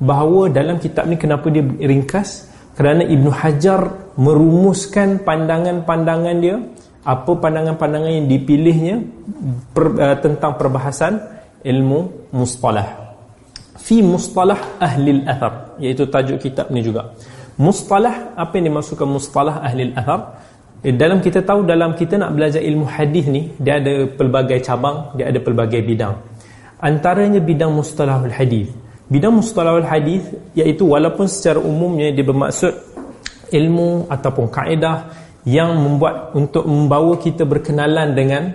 bahawa 0.00 0.48
dalam 0.48 0.80
kitab 0.80 1.04
ni 1.10 1.20
kenapa 1.20 1.52
dia 1.52 1.60
ringkas? 1.60 2.48
Kerana 2.72 3.04
Ibn 3.04 3.26
Hajar 3.28 4.14
merumuskan 4.16 5.20
pandangan-pandangan 5.20 6.36
dia 6.40 6.56
apa 7.04 7.32
pandangan-pandangan 7.36 8.12
yang 8.12 8.28
dipilihnya 8.28 8.96
per, 9.72 9.84
uh, 9.96 10.16
tentang 10.20 10.56
perbahasan 10.56 11.39
ilmu 11.64 12.30
mustalah. 12.32 13.16
Fi 13.80 14.04
mustalah 14.04 14.78
ahli 14.80 15.20
al-athar 15.20 15.80
iaitu 15.80 16.04
tajuk 16.08 16.38
kitab 16.40 16.68
ni 16.72 16.84
juga. 16.84 17.12
Mustalah 17.60 18.32
apa 18.36 18.56
yang 18.56 18.72
dimaksudkan 18.72 19.08
mustalah 19.08 19.60
ahli 19.64 19.92
al-athar 19.92 20.40
eh, 20.84 20.94
dalam 20.94 21.20
kita 21.20 21.44
tahu 21.44 21.64
dalam 21.64 21.92
kita 21.96 22.16
nak 22.16 22.32
belajar 22.36 22.60
ilmu 22.60 22.86
hadis 22.88 23.24
ni 23.28 23.52
dia 23.60 23.80
ada 23.80 24.08
pelbagai 24.08 24.60
cabang 24.64 25.12
dia 25.16 25.28
ada 25.28 25.40
pelbagai 25.40 25.80
bidang. 25.84 26.14
Antaranya 26.80 27.40
bidang 27.40 27.72
mustalahul 27.76 28.32
hadis. 28.32 28.72
Bidang 29.10 29.36
mustalahul 29.36 29.84
hadis 29.84 30.24
iaitu 30.56 30.88
walaupun 30.88 31.28
secara 31.28 31.60
umumnya 31.60 32.08
dia 32.14 32.24
bermaksud 32.24 32.72
ilmu 33.52 34.06
ataupun 34.08 34.46
kaedah 34.48 35.10
yang 35.44 35.72
membuat 35.76 36.36
untuk 36.36 36.64
membawa 36.68 37.16
kita 37.16 37.48
berkenalan 37.48 38.12
dengan 38.12 38.54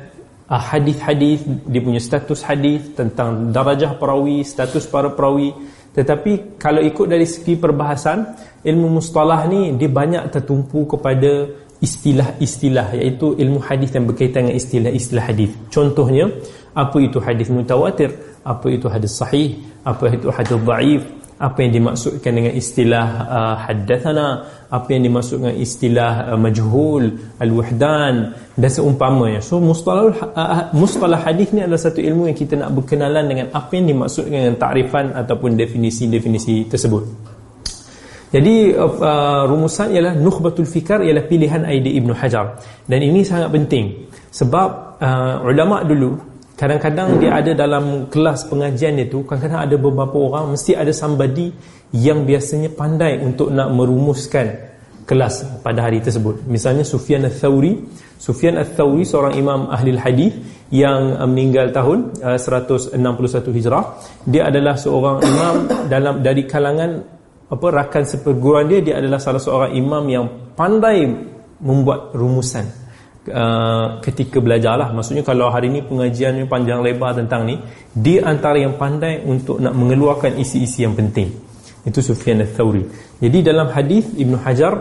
uh, 0.50 0.62
hadis-hadis 0.62 1.46
dia 1.66 1.82
punya 1.82 2.02
status 2.02 2.46
hadis 2.46 2.94
tentang 2.94 3.52
darajah 3.56 3.98
perawi 3.98 4.46
status 4.46 4.86
para 4.90 5.12
perawi. 5.14 5.54
Tetapi 5.96 6.60
kalau 6.60 6.84
ikut 6.84 7.08
dari 7.08 7.24
segi 7.24 7.56
perbahasan 7.56 8.36
ilmu 8.68 9.00
mustalah 9.00 9.48
ni 9.48 9.72
dia 9.80 9.88
banyak 9.88 10.28
tertumpu 10.28 10.84
kepada 10.84 11.48
istilah-istilah 11.80 13.00
iaitu 13.00 13.36
ilmu 13.40 13.60
hadis 13.64 13.96
yang 13.96 14.04
berkaitan 14.08 14.48
dengan 14.48 14.60
istilah-istilah 14.60 15.24
hadis. 15.24 15.52
Contohnya 15.72 16.28
apa 16.76 16.98
itu 17.00 17.18
hadis 17.24 17.48
mutawatir? 17.48 18.12
Apa 18.44 18.68
itu 18.68 18.92
hadis 18.92 19.16
sahih? 19.16 19.56
Apa 19.88 20.12
itu 20.12 20.28
hadis 20.28 20.58
dhaif 20.60 21.04
apa 21.36 21.68
yang 21.68 21.84
dimaksudkan 21.84 22.32
dengan 22.32 22.56
istilah 22.56 23.08
uh, 23.28 23.56
haddathana 23.68 24.28
apa 24.72 24.88
yang 24.96 25.04
dimaksudkan 25.04 25.52
dengan 25.52 25.60
istilah 25.60 26.32
uh, 26.32 26.40
majhul 26.40 27.12
al-wahdan 27.44 28.32
dan 28.56 28.70
seumpamanya. 28.72 29.44
So 29.44 29.60
mustalah 29.60 30.16
uh, 30.16 30.72
mustalah 30.72 31.20
hadis 31.20 31.52
ni 31.52 31.60
adalah 31.60 31.82
satu 31.82 32.00
ilmu 32.00 32.32
yang 32.32 32.38
kita 32.40 32.56
nak 32.56 32.72
berkenalan 32.72 33.28
dengan 33.28 33.46
apa 33.52 33.72
yang 33.76 33.92
dimaksudkan 33.92 34.32
dengan 34.32 34.56
takrifan 34.56 35.12
ataupun 35.12 35.60
definisi-definisi 35.60 36.72
tersebut. 36.72 37.04
Jadi 38.32 38.72
uh, 38.76 39.44
rumusan 39.48 39.92
ialah 39.92 40.16
nukhbatul 40.16 40.68
fikar 40.68 41.04
ialah 41.04 41.24
pilihan 41.28 41.68
ide 41.68 42.00
Ibnu 42.00 42.16
Hajar. 42.16 42.60
Dan 42.88 43.00
ini 43.04 43.28
sangat 43.28 43.52
penting 43.52 44.08
sebab 44.32 44.68
uh, 45.04 45.44
ulama 45.44 45.84
dulu 45.84 46.35
Kadang-kadang 46.56 47.20
dia 47.20 47.36
ada 47.36 47.52
dalam 47.52 48.08
kelas 48.08 48.48
pengajian 48.48 48.96
itu 48.96 49.28
Kadang-kadang 49.28 49.68
ada 49.68 49.76
beberapa 49.76 50.18
orang 50.24 50.56
Mesti 50.56 50.72
ada 50.72 50.96
somebody 50.96 51.52
Yang 51.92 52.20
biasanya 52.24 52.70
pandai 52.72 53.20
untuk 53.20 53.52
nak 53.52 53.76
merumuskan 53.76 54.56
Kelas 55.06 55.62
pada 55.62 55.86
hari 55.86 56.02
tersebut. 56.02 56.50
Misalnya 56.50 56.82
Sufyan 56.82 57.30
al-Thawri. 57.30 57.78
Sufyan 58.18 58.58
al-Thawri 58.58 59.06
seorang 59.06 59.38
imam 59.38 59.70
ahli 59.70 59.94
hadis 60.00 60.34
Yang 60.74 61.22
uh, 61.22 61.28
meninggal 61.30 61.70
tahun 61.70 62.10
uh, 62.26 62.40
161 62.42 62.98
Hijrah. 63.54 64.02
Dia 64.26 64.50
adalah 64.50 64.74
seorang 64.80 65.22
imam 65.22 65.56
dalam 65.94 66.26
dari 66.26 66.50
kalangan 66.50 67.06
apa 67.46 67.68
Rakan 67.70 68.04
seperguruan 68.10 68.66
dia 68.66 68.82
Dia 68.82 68.96
adalah 68.98 69.22
salah 69.22 69.38
seorang 69.38 69.78
imam 69.78 70.04
yang 70.10 70.26
pandai 70.58 71.06
Membuat 71.62 72.10
rumusan 72.18 72.85
Uh, 73.26 73.98
ketika 74.06 74.38
belajar 74.38 74.78
lah 74.78 74.94
maksudnya 74.94 75.26
kalau 75.26 75.50
hari 75.50 75.74
ni 75.74 75.82
pengajian 75.82 76.38
ni 76.38 76.46
panjang 76.46 76.86
lebar 76.86 77.18
tentang 77.18 77.50
ni 77.50 77.58
dia 77.90 78.22
antara 78.22 78.62
yang 78.62 78.78
pandai 78.78 79.26
untuk 79.26 79.58
nak 79.58 79.74
mengeluarkan 79.74 80.38
isi-isi 80.38 80.86
yang 80.86 80.94
penting. 80.94 81.34
Itu 81.82 82.06
Sufyan 82.06 82.46
al-Thawri. 82.46 82.86
Jadi 83.18 83.38
dalam 83.42 83.74
hadis 83.74 84.06
Ibn 84.14 84.46
Hajar 84.46 84.74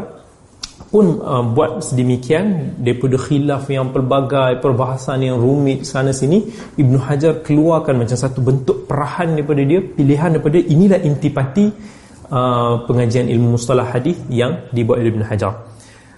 pun 0.92 1.24
uh, 1.24 1.40
buat 1.40 1.82
sedemikian. 1.82 2.76
Daripada 2.84 3.16
khilaf 3.16 3.64
yang 3.72 3.90
pelbagai 3.90 4.60
perbahasan 4.60 5.24
yang 5.24 5.40
rumit 5.40 5.88
sana 5.88 6.12
sini 6.12 6.44
Ibn 6.76 6.94
Hajar 7.00 7.40
keluarkan 7.40 8.04
macam 8.04 8.18
satu 8.20 8.44
bentuk 8.44 8.84
perahan 8.84 9.34
daripada 9.34 9.64
dia 9.64 9.80
pilihan 9.80 10.36
daripada 10.36 10.60
inilah 10.60 11.00
intipati 11.00 11.72
uh, 12.28 12.84
pengajian 12.84 13.26
ilmu 13.32 13.56
mustalah 13.56 13.88
hadis 13.88 14.20
yang 14.28 14.68
dibuat 14.68 15.00
oleh 15.00 15.10
Ibn 15.16 15.24
Hajar 15.32 15.73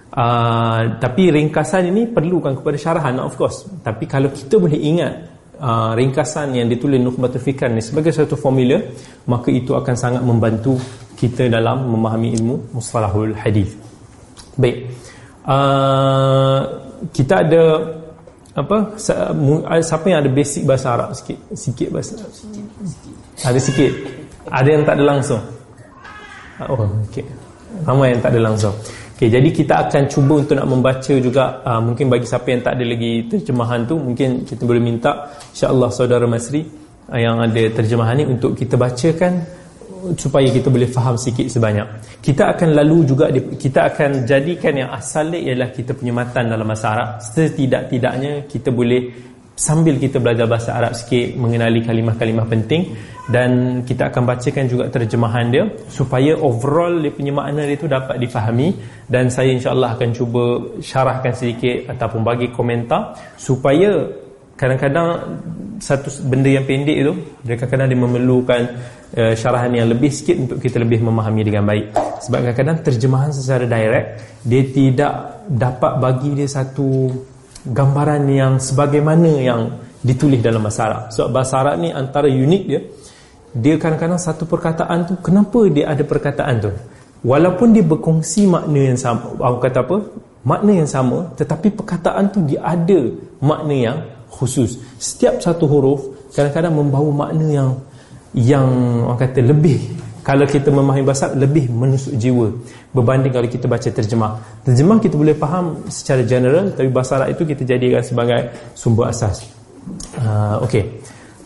Uh, 0.07 0.95
tapi 1.03 1.27
ringkasan 1.35 1.91
ini 1.91 2.07
perlukan 2.07 2.55
kepada 2.55 2.79
syarahan 2.79 3.19
of 3.19 3.35
course. 3.35 3.67
Tapi 3.83 4.07
kalau 4.07 4.31
kita 4.31 4.55
boleh 4.55 4.79
ingat 4.79 5.13
uh, 5.59 5.91
ringkasan 5.99 6.55
yang 6.55 6.71
ditulis 6.71 6.95
Nukhbatul 6.95 7.43
Fikar 7.43 7.67
ni 7.75 7.83
sebagai 7.83 8.15
satu 8.15 8.39
formula 8.39 8.79
maka 9.27 9.51
itu 9.51 9.75
akan 9.75 9.95
sangat 9.99 10.23
membantu 10.23 10.79
kita 11.17 11.51
dalam 11.51 11.91
memahami 11.91 12.39
ilmu 12.39 12.71
mustalahul 12.71 13.35
hadis 13.35 13.75
baik. 14.55 14.95
Uh, 15.43 16.61
kita 17.11 17.43
ada 17.43 17.63
apa 18.57 18.97
siapa 18.97 20.05
yang 20.07 20.23
ada 20.23 20.31
basic 20.31 20.63
bahasa 20.63 20.97
Arab 20.97 21.13
sikit? 21.13 21.37
Sikit 21.51 21.91
bahasa 21.91 22.15
Arab? 22.15 22.31
Ada 23.43 23.59
sikit? 23.59 23.91
Ada 24.49 24.69
yang 24.71 24.83
tak 24.87 24.95
ada 24.97 25.03
langsung? 25.03 25.41
Oh 26.63 26.89
okey. 27.11 27.27
Ramai 27.83 28.15
yang 28.15 28.23
tak 28.23 28.31
ada 28.33 28.41
langsung 28.41 28.73
Okay, 29.17 29.33
jadi 29.33 29.49
kita 29.49 29.89
akan 29.89 30.05
cuba 30.13 30.45
untuk 30.45 30.61
nak 30.61 30.69
membaca 30.69 31.09
juga 31.17 31.65
uh, 31.65 31.81
mungkin 31.81 32.05
bagi 32.05 32.29
siapa 32.29 32.53
yang 32.53 32.61
tak 32.61 32.77
ada 32.77 32.85
lagi 32.85 33.25
terjemahan 33.25 33.81
tu 33.89 33.97
mungkin 33.97 34.45
kita 34.45 34.61
boleh 34.61 34.77
minta 34.77 35.33
insya-Allah 35.57 35.89
saudara 35.89 36.29
Masri 36.29 36.61
uh, 37.09 37.17
yang 37.17 37.41
ada 37.41 37.63
terjemahan 37.73 38.21
ni 38.21 38.29
untuk 38.29 38.53
kita 38.53 38.77
bacakan 38.77 39.41
supaya 40.21 40.45
kita 40.53 40.69
boleh 40.69 40.85
faham 40.85 41.17
sikit 41.17 41.49
sebanyak. 41.49 42.21
Kita 42.21 42.53
akan 42.53 42.77
lalu 42.77 43.09
juga 43.09 43.33
kita 43.33 43.89
akan 43.89 44.29
jadikan 44.29 44.85
yang 44.85 44.93
asal 44.93 45.33
ialah 45.33 45.73
kita 45.73 45.97
punya 45.97 46.13
matan 46.13 46.53
dalam 46.53 46.69
bahasa 46.69 46.93
Arab. 46.93 47.09
Setidak-tidaknya 47.17 48.45
kita 48.45 48.69
boleh 48.69 49.33
sambil 49.57 49.97
kita 49.97 50.21
belajar 50.21 50.45
bahasa 50.45 50.77
Arab 50.77 50.93
sikit 50.93 51.33
mengenali 51.33 51.81
kalimah-kalimah 51.81 52.45
penting 52.45 52.93
dan 53.25 53.81
kita 53.81 54.13
akan 54.13 54.23
bacakan 54.29 54.69
juga 54.69 54.85
terjemahan 54.93 55.49
dia 55.49 55.65
supaya 55.89 56.37
overall 56.37 57.01
dia 57.01 57.09
punya 57.09 57.33
makna 57.33 57.65
dia 57.65 57.75
tu 57.75 57.89
dapat 57.89 58.21
difahami 58.21 58.77
dan 59.09 59.33
saya 59.33 59.51
insyaAllah 59.57 59.97
akan 59.97 60.09
cuba 60.13 60.61
syarahkan 60.77 61.33
sedikit 61.33 61.89
ataupun 61.89 62.21
bagi 62.21 62.53
komentar 62.53 63.17
supaya 63.33 64.05
kadang-kadang 64.53 65.25
satu 65.81 66.09
benda 66.29 66.49
yang 66.53 66.65
pendek 66.65 66.97
dia 67.45 67.55
kadang-kadang 67.57 67.87
dia 67.89 67.99
memerlukan 67.99 68.61
uh, 69.17 69.33
syarahan 69.33 69.73
yang 69.73 69.89
lebih 69.89 70.13
sikit 70.13 70.37
untuk 70.37 70.57
kita 70.61 70.81
lebih 70.81 71.01
memahami 71.01 71.41
dengan 71.45 71.65
baik. 71.65 71.93
Sebab 72.25 72.39
kadang-kadang 72.45 72.77
terjemahan 72.81 73.29
secara 73.29 73.65
direct 73.69 74.07
dia 74.41 74.63
tidak 74.69 75.13
dapat 75.45 75.93
bagi 76.01 76.29
dia 76.33 76.49
satu 76.49 77.13
gambaran 77.71 78.23
yang 78.31 78.53
sebagaimana 78.57 79.29
yang 79.39 79.61
ditulis 80.01 80.39
dalam 80.39 80.63
bahasa 80.63 80.81
Arab. 80.87 81.03
Sebab 81.11 81.29
bahasa 81.33 81.53
Arab 81.59 81.75
ni 81.83 81.89
antara 81.91 82.29
unik 82.29 82.63
dia, 82.67 82.81
dia 83.57 83.75
kadang-kadang 83.75 84.21
satu 84.21 84.45
perkataan 84.45 85.07
tu, 85.07 85.13
kenapa 85.19 85.59
dia 85.67 85.91
ada 85.91 86.03
perkataan 86.05 86.55
tu? 86.61 86.71
Walaupun 87.25 87.73
dia 87.73 87.81
berkongsi 87.81 88.45
makna 88.45 88.93
yang 88.93 88.99
sama, 88.99 89.33
aku 89.41 89.57
kata 89.57 89.79
apa? 89.83 89.97
Makna 90.47 90.71
yang 90.79 90.89
sama, 90.89 91.33
tetapi 91.35 91.73
perkataan 91.75 92.31
tu 92.31 92.39
dia 92.45 92.63
ada 92.63 92.99
makna 93.43 93.75
yang 93.75 93.97
khusus. 94.31 94.79
Setiap 95.01 95.41
satu 95.41 95.65
huruf 95.65 96.31
kadang-kadang 96.31 96.77
membawa 96.77 97.27
makna 97.27 97.45
yang 97.49 97.69
yang 98.37 98.67
orang 99.01 99.17
kata 99.17 99.39
lebih 99.41 99.81
kalau 100.27 100.43
kita 100.43 100.67
memahami 100.75 101.07
bahasa 101.07 101.31
lebih 101.31 101.71
menusuk 101.71 102.19
jiwa 102.19 102.51
berbanding 102.91 103.31
kalau 103.31 103.47
kita 103.47 103.63
baca 103.63 103.87
terjemah. 103.87 104.43
Terjemah 104.67 104.99
kita 104.99 105.15
boleh 105.15 105.31
faham 105.39 105.87
secara 105.87 106.27
general 106.27 106.75
tapi 106.75 106.91
bahasa 106.91 107.15
Arab 107.15 107.31
itu 107.31 107.47
kita 107.47 107.63
jadikan 107.63 108.03
sebagai 108.03 108.51
sumber 108.75 109.07
asas. 109.07 109.47
Uh, 110.19 110.59
ok 110.67 110.99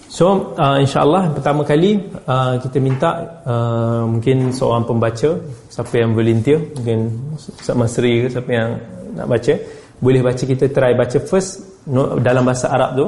so 0.10 0.58
uh, 0.58 0.82
insyaAllah 0.82 1.30
pertama 1.38 1.62
kali 1.62 2.02
uh, 2.26 2.58
kita 2.58 2.82
minta 2.82 3.10
uh, 3.46 4.04
mungkin 4.10 4.50
seorang 4.50 4.84
pembaca 4.90 5.30
siapa 5.70 5.94
yang 5.94 6.18
volunteer 6.18 6.58
mungkin 6.74 7.32
Ustaz 7.38 7.78
Masri 7.78 8.26
ke 8.26 8.28
siapa 8.34 8.50
yang 8.50 8.70
nak 9.14 9.28
baca 9.30 9.54
boleh 10.02 10.22
baca 10.26 10.44
kita 10.44 10.74
try 10.74 10.98
baca 10.98 11.22
first 11.22 11.86
no, 11.86 12.18
dalam 12.18 12.44
bahasa 12.44 12.74
Arab 12.74 12.92
tu 12.98 13.06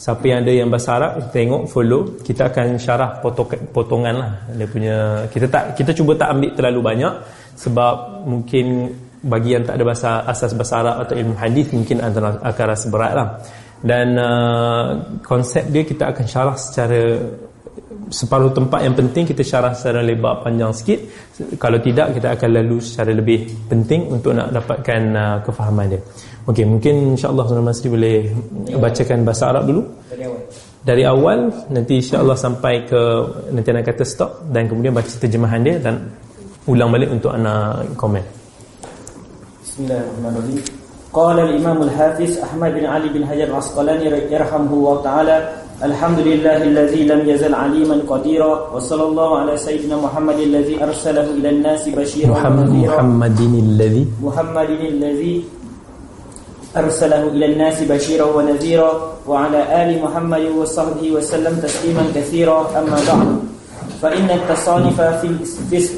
Siapa 0.00 0.24
yang 0.24 0.40
ada 0.40 0.52
yang 0.56 0.72
bahasa 0.72 0.96
Arab 0.96 1.28
tengok 1.28 1.68
follow. 1.68 2.16
Kita 2.24 2.48
akan 2.48 2.80
syarah 2.80 3.20
potongan 3.68 4.14
lah. 4.16 4.32
Dia 4.56 4.64
punya 4.64 4.96
kita 5.28 5.44
tak 5.44 5.76
kita 5.76 5.92
cuba 5.92 6.16
tak 6.16 6.32
ambil 6.32 6.56
terlalu 6.56 6.80
banyak 6.80 7.14
sebab 7.52 8.24
mungkin 8.24 8.96
bagi 9.20 9.52
yang 9.52 9.68
tak 9.68 9.76
ada 9.76 9.84
bahasa 9.84 10.24
asas 10.24 10.56
bahasa 10.56 10.80
Arab 10.80 11.04
atau 11.04 11.14
ilmu 11.20 11.36
hadis 11.36 11.68
mungkin 11.76 12.00
akan 12.00 12.64
rasa 12.64 12.86
berat 12.88 13.12
lah. 13.12 13.28
Dan 13.84 14.16
uh, 14.16 15.20
konsep 15.20 15.68
dia 15.68 15.84
kita 15.84 16.16
akan 16.16 16.24
syarah 16.24 16.56
secara 16.56 17.00
separuh 18.08 18.56
tempat. 18.56 18.80
Yang 18.88 19.04
penting 19.04 19.24
kita 19.28 19.44
syarah 19.44 19.76
secara 19.76 20.00
lebar 20.00 20.40
panjang 20.40 20.72
sikit. 20.72 21.00
Kalau 21.60 21.76
tidak 21.76 22.16
kita 22.16 22.40
akan 22.40 22.48
lalu 22.56 22.80
secara 22.80 23.12
lebih 23.12 23.68
penting 23.68 24.08
untuk 24.08 24.32
nak 24.32 24.48
dapatkan 24.48 25.00
uh, 25.12 25.36
kefahaman 25.44 25.92
dia 25.92 26.00
Okey, 26.48 26.64
mungkin 26.64 27.18
insya-Allah 27.18 27.44
Saudara 27.44 27.68
Masri 27.68 27.88
boleh 27.92 28.32
bacakan 28.80 29.18
bahasa 29.28 29.52
Arab 29.52 29.68
dulu. 29.68 29.82
Dari 30.08 30.24
awal. 30.24 30.40
Dari 30.80 31.02
awal 31.04 31.38
nanti 31.68 32.00
insya-Allah 32.00 32.36
sampai 32.40 32.88
ke 32.88 33.02
nanti 33.52 33.68
anak 33.68 33.92
kata 33.92 34.04
stop 34.08 34.48
dan 34.48 34.64
kemudian 34.64 34.96
baca 34.96 35.08
terjemahan 35.08 35.60
dia 35.60 35.76
dan 35.76 36.08
ulang 36.64 36.88
balik 36.88 37.12
untuk 37.12 37.36
anak 37.36 37.84
komen. 38.00 38.24
Bismillahirrahmanirrahim. 39.60 40.80
Qala 41.10 41.42
al-Imam 41.42 41.82
al-Hafiz 41.84 42.38
Ahmad 42.38 42.70
bin 42.72 42.86
Ali 42.86 43.10
bin 43.10 43.26
Hajar 43.26 43.50
al-Asqalani 43.50 44.06
yarhamuhullah 44.30 45.02
taala 45.02 45.36
Alhamdulillahillazi 45.80 47.08
lam 47.08 47.24
yazal 47.24 47.56
aliman 47.56 48.04
qadira 48.04 48.68
wa 48.68 48.76
sallallahu 48.76 49.42
ala 49.42 49.56
sayyidina 49.56 49.96
Muhammadin 49.96 50.52
allazi 50.52 50.76
arsalahu 50.76 51.40
ila 51.40 51.48
an-nasi 51.48 51.88
bashiran 51.96 52.36
wa 52.36 52.52
nadhira 52.52 53.00
Muhammadin 53.00 53.52
allazi 53.64 54.04
Muhammadin 54.20 54.80
allazi 54.92 55.34
أرسله 56.76 57.22
إلى 57.28 57.46
الناس 57.46 57.82
بشيرا 57.82 58.24
ونذيرا 58.24 59.12
وعلى 59.26 59.60
آل 59.82 60.02
محمد 60.02 60.44
وصحبه 60.58 61.10
وسلم 61.10 61.60
تسليما 61.62 62.02
كثيرا. 62.14 62.70
أما 62.78 62.98
بعد 63.08 63.28
فإن 64.02 64.30
التصانيف 64.30 65.00
في 65.00 65.28
في 65.70 65.88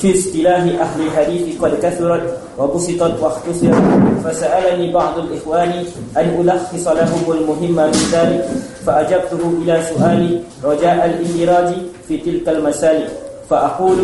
في 0.00 0.18
اصطلاح 0.18 0.62
أهل 0.62 1.00
الحديث 1.06 1.62
قد 1.62 1.72
كثرت 1.82 2.38
وبسطت 2.58 3.14
واختصرت 3.22 3.82
فسألني 4.24 4.92
بعض 4.92 5.18
الإخوان 5.18 5.84
أن 6.16 6.26
ألخص 6.40 6.88
لهم 6.88 7.22
المهم 7.28 7.72
من 7.72 7.92
ذلك 8.12 8.48
فأجبته 8.86 9.42
إلى 9.62 9.82
سؤالي 9.94 10.40
رجاء 10.64 10.98
الاندراج 11.06 11.68
في 12.08 12.18
تلك 12.18 12.48
المسالك. 12.48 13.10
فأقول 13.50 13.98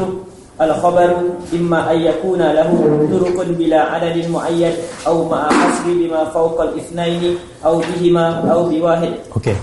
الخبر 0.61 1.09
إما 1.53 1.79
أن 1.91 1.97
يكون 2.01 2.41
له 2.41 2.69
طرق 3.11 3.37
بلا 3.57 3.81
عدد 3.81 4.17
معين 4.29 4.73
أو 5.07 5.29
مع 5.29 5.49
حصر 5.49 5.85
بما 5.89 6.29
فوق 6.29 6.61
الاثنين 6.61 7.37
أو 7.65 7.81
بهما 7.81 8.25
أو 8.53 8.69
بواحد 8.69 9.13
Okey. 9.33 9.57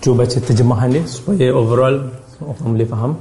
Cuba 0.00 0.24
baca 0.24 0.38
terjemahan 0.40 0.88
dia 0.92 1.04
supaya 1.04 1.52
overall 1.52 2.08
orang 2.40 2.70
boleh 2.72 2.88
faham. 2.88 3.12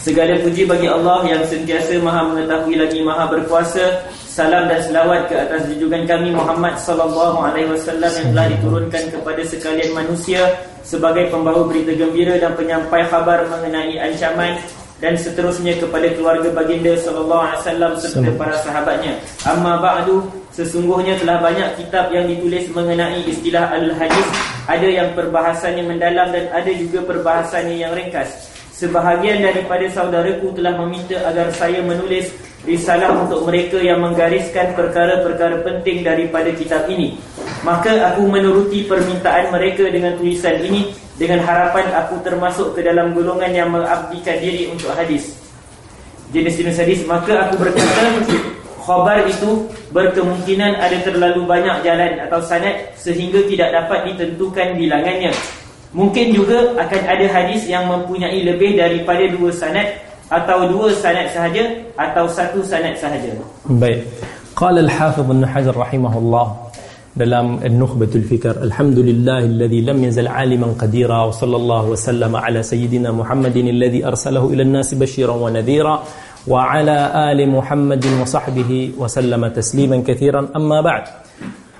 Segala 0.00 0.40
puji 0.40 0.64
bagi 0.64 0.88
Allah 0.88 1.20
yang 1.28 1.44
sentiasa 1.44 2.00
maha 2.00 2.32
mengetahui 2.32 2.80
lagi 2.80 3.04
maha 3.04 3.28
berkuasa 3.28 4.08
Salam 4.35 4.67
dan 4.67 4.83
selawat 4.83 5.31
ke 5.31 5.35
atas 5.39 5.63
junjungan 5.71 6.03
kami 6.03 6.35
Muhammad 6.35 6.75
sallallahu 6.75 7.39
alaihi 7.39 7.71
wasallam 7.71 8.11
yang 8.11 8.27
telah 8.35 8.47
diturunkan 8.51 9.03
kepada 9.07 9.41
sekalian 9.47 9.95
manusia 9.95 10.59
sebagai 10.83 11.31
pembawa 11.31 11.63
berita 11.63 11.95
gembira 11.95 12.35
dan 12.35 12.51
penyampai 12.59 13.07
khabar 13.07 13.47
mengenai 13.47 13.95
ancaman 13.95 14.59
dan 14.99 15.15
seterusnya 15.15 15.79
kepada 15.79 16.11
keluarga 16.19 16.51
baginda 16.51 16.99
sallallahu 16.99 17.47
alaihi 17.47 17.59
wasallam 17.63 17.91
serta 17.95 18.29
para 18.35 18.55
sahabatnya. 18.59 19.23
Amma 19.47 19.79
ba'du, 19.79 20.27
sesungguhnya 20.51 21.15
telah 21.23 21.39
banyak 21.39 21.79
kitab 21.79 22.11
yang 22.11 22.27
ditulis 22.27 22.67
mengenai 22.75 23.23
istilah 23.31 23.71
al-hadis, 23.71 24.27
ada 24.67 24.87
yang 24.91 25.15
perbahasannya 25.15 25.87
mendalam 25.87 26.35
dan 26.35 26.51
ada 26.51 26.75
juga 26.75 27.07
perbahasannya 27.07 27.87
yang 27.87 27.95
ringkas. 27.95 28.51
Sebahagian 28.75 29.39
daripada 29.39 29.87
saudaraku 29.87 30.51
telah 30.59 30.75
meminta 30.75 31.15
agar 31.23 31.47
saya 31.55 31.79
menulis 31.79 32.35
risalah 32.65 33.13
untuk 33.25 33.45
mereka 33.45 33.77
yang 33.77 34.01
menggariskan 34.01 34.73
perkara-perkara 34.73 35.61
penting 35.61 36.01
daripada 36.01 36.49
kitab 36.51 36.89
ini. 36.89 37.15
Maka 37.61 38.13
aku 38.13 38.25
menuruti 38.25 38.85
permintaan 38.85 39.53
mereka 39.53 39.89
dengan 39.89 40.17
tulisan 40.17 40.57
ini 40.61 40.93
dengan 41.15 41.45
harapan 41.45 41.87
aku 41.95 42.19
termasuk 42.25 42.75
ke 42.75 42.83
dalam 42.83 43.15
golongan 43.15 43.53
yang 43.53 43.69
mengabdikan 43.71 44.35
diri 44.41 44.67
untuk 44.67 44.91
hadis. 44.91 45.37
Jenis-jenis 46.33 46.77
hadis 46.81 46.99
maka 47.07 47.47
aku 47.47 47.61
berkata 47.61 48.03
khabar 48.85 49.25
itu 49.25 49.65
berkemungkinan 49.89 50.77
ada 50.77 50.97
terlalu 51.01 51.47
banyak 51.47 51.81
jalan 51.81 52.21
atau 52.21 52.37
sanad 52.43 52.93
sehingga 52.97 53.41
tidak 53.49 53.73
dapat 53.73 54.13
ditentukan 54.13 54.77
bilangannya. 54.77 55.31
Mungkin 55.95 56.35
juga 56.35 56.75
akan 56.75 57.01
ada 57.07 57.25
hadis 57.31 57.65
yang 57.71 57.87
mempunyai 57.87 58.43
lebih 58.43 58.75
daripada 58.75 59.31
dua 59.31 59.49
sanad 59.55 59.87
atau 60.29 60.69
dua 60.69 60.89
sanad 60.93 61.29
sahaja 61.29 61.63
atau 61.97 62.25
satu 62.29 62.59
sanad 62.65 62.97
sahaja. 62.97 63.33
Baik. 63.69 64.05
قال 64.55 64.79
الحافظ 64.79 65.19
ابن 65.19 65.45
حجر 65.45 65.77
رحمه 65.77 66.17
الله 66.17 66.47
dalam 67.15 67.59
النخبة 67.63 68.11
الفكر 68.15 68.63
الحمد 68.63 68.99
لله 68.99 69.39
الذي 69.39 69.81
لم 69.81 70.03
يزل 70.03 70.27
عالما 70.27 70.67
قديرا 70.79 71.23
وصلى 71.23 71.55
الله 71.55 71.83
وسلم 71.85 72.35
على 72.35 72.63
سيدنا 72.63 73.11
محمد 73.11 73.57
الذي 73.57 74.07
أرسله 74.07 74.47
إلى 74.47 74.63
الناس 74.63 74.93
بشيرا 74.93 75.33
ونذيرا 75.33 76.03
وعلى 76.47 76.97
آل 77.31 77.49
محمد 77.49 78.05
وصحبه 78.21 78.91
وسلم 78.97 79.47
تسليما 79.47 80.03
كثيرا 80.07 80.47
أما 80.55 80.81
بعد 80.81 81.03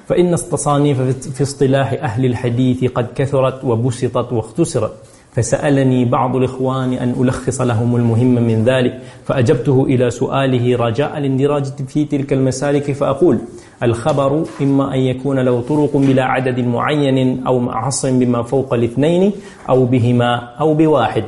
فإن 0.08 0.34
التصانيف 0.34 1.02
في 1.36 1.44
اصطلاح 1.44 1.94
أهل 1.94 2.26
الحديث 2.26 2.92
قد 2.92 3.08
كثرت 3.16 3.64
وبسطت 3.64 4.34
واختصرت 4.34 4.94
فسألني 5.36 6.06
بعض 6.06 6.36
الإخوان 6.36 6.94
أن 6.94 7.12
ألخص 7.20 7.62
لهم 7.62 7.96
المهم 7.96 8.36
من 8.36 8.64
ذلك 8.64 9.00
فأجبته 9.26 9.84
إلى 9.84 10.10
سؤاله 10.10 10.78
رجاء 10.78 11.18
الاندراج 11.18 11.66
في 11.88 12.06
تلك 12.06 12.34
المسالك 12.34 12.92
فأقول 12.92 13.40
الخبر 13.84 14.44
إما 14.62 14.94
أن 14.96 15.00
يكون 15.00 15.40
له 15.40 15.62
طرق 15.62 15.98
بلا 15.98 16.24
عدد 16.24 16.60
معين 16.60 17.48
أو 17.48 17.60
مع 17.60 17.86
حصر 17.86 18.12
بما 18.12 18.44
فوق 18.44 18.74
الاثنين 18.74 19.32
أو 19.70 19.86
بهما 19.86 20.56
أو 20.60 20.74
بواحد 20.74 21.24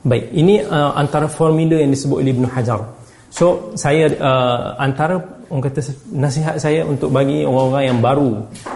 Baik, 0.00 0.32
ini 0.32 0.64
uh, 0.64 0.96
antara 0.96 1.28
formula 1.28 1.76
yang 1.76 1.92
disebut 1.92 2.24
oleh 2.24 2.32
Ibn 2.32 2.48
Hajar. 2.56 2.99
So, 3.30 3.72
saya 3.78 4.10
uh, 4.18 4.74
antara 4.74 5.22
orang 5.46 5.70
kata 5.70 5.80
nasihat 6.10 6.58
saya 6.58 6.82
untuk 6.82 7.14
bagi 7.14 7.46
orang-orang 7.46 7.84
yang 7.86 7.98
baru 8.02 8.30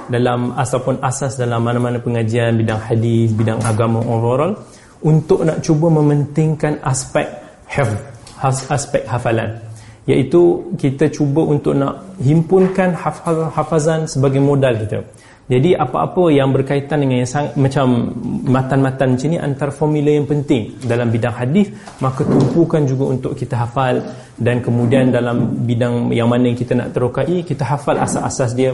dalam 0.07 0.55
ataupun 0.55 1.03
asas 1.03 1.35
dalam 1.35 1.59
mana-mana 1.59 1.99
pengajian 1.99 2.55
bidang 2.55 2.79
hadis, 2.79 3.35
bidang 3.35 3.59
agama 3.67 3.99
overall 4.07 4.55
untuk 5.03 5.43
nak 5.43 5.59
cuba 5.59 5.91
mementingkan 5.91 6.79
aspek 6.87 7.27
hafz, 7.67 8.71
aspek 8.71 9.03
hafalan. 9.11 9.59
Iaitu 10.07 10.75
kita 10.79 11.11
cuba 11.11 11.43
untuk 11.49 11.75
nak 11.75 12.15
himpunkan 12.23 12.95
hafaz, 12.95 13.51
hafazan 13.59 14.01
sebagai 14.07 14.39
modal 14.39 14.79
kita 14.87 15.03
jadi 15.45 15.77
apa-apa 15.77 16.33
yang 16.33 16.57
berkaitan 16.57 17.05
dengan 17.05 17.21
yang 17.21 17.29
sangat, 17.29 17.53
macam 17.61 18.17
matan-matan 18.49 19.13
macam 19.13 19.29
ni 19.29 19.37
antara 19.37 19.69
formula 19.69 20.09
yang 20.09 20.25
penting. 20.25 20.73
Dalam 20.81 21.13
bidang 21.13 21.37
hadis 21.37 21.69
maka 22.01 22.25
tumpukan 22.25 22.89
juga 22.89 23.13
untuk 23.13 23.37
kita 23.37 23.61
hafal. 23.61 24.01
Dan 24.35 24.59
kemudian 24.59 25.15
dalam 25.15 25.63
bidang 25.63 26.11
yang 26.11 26.27
mana 26.27 26.51
yang 26.51 26.59
kita 26.59 26.75
nak 26.75 26.91
terokai 26.91 27.47
kita 27.47 27.63
hafal 27.63 27.95
asas-asas 28.01 28.57
dia. 28.57 28.73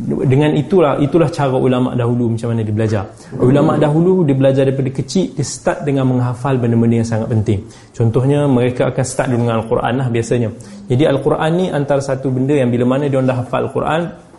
Dengan 0.00 0.54
itulah 0.56 0.96
itulah 1.02 1.28
cara 1.28 1.52
ulama 1.58 1.92
dahulu 1.92 2.32
macam 2.32 2.54
mana 2.54 2.62
dia 2.64 2.72
belajar. 2.72 3.04
Ulama 3.36 3.76
dahulu 3.76 4.22
dia 4.24 4.32
belajar 4.38 4.62
daripada 4.64 4.88
kecil 4.94 5.34
dia 5.34 5.44
start 5.44 5.84
dengan 5.84 6.06
menghafal 6.06 6.56
benda-benda 6.56 7.02
yang 7.02 7.08
sangat 7.12 7.28
penting. 7.28 7.60
Contohnya 7.92 8.46
mereka 8.46 8.88
akan 8.88 9.04
start 9.04 9.28
dengan 9.34 9.58
Al-Quran 9.60 9.94
lah 10.00 10.08
biasanya. 10.08 10.48
Jadi 10.86 11.02
Al-Quran 11.04 11.50
ni 11.60 11.66
antara 11.68 12.00
satu 12.00 12.30
benda 12.32 12.54
yang 12.56 12.70
bila 12.72 12.96
mana 12.96 13.10
dia 13.10 13.20
dah 13.20 13.36
hafal 13.42 13.68
Al-Quran 13.68 14.31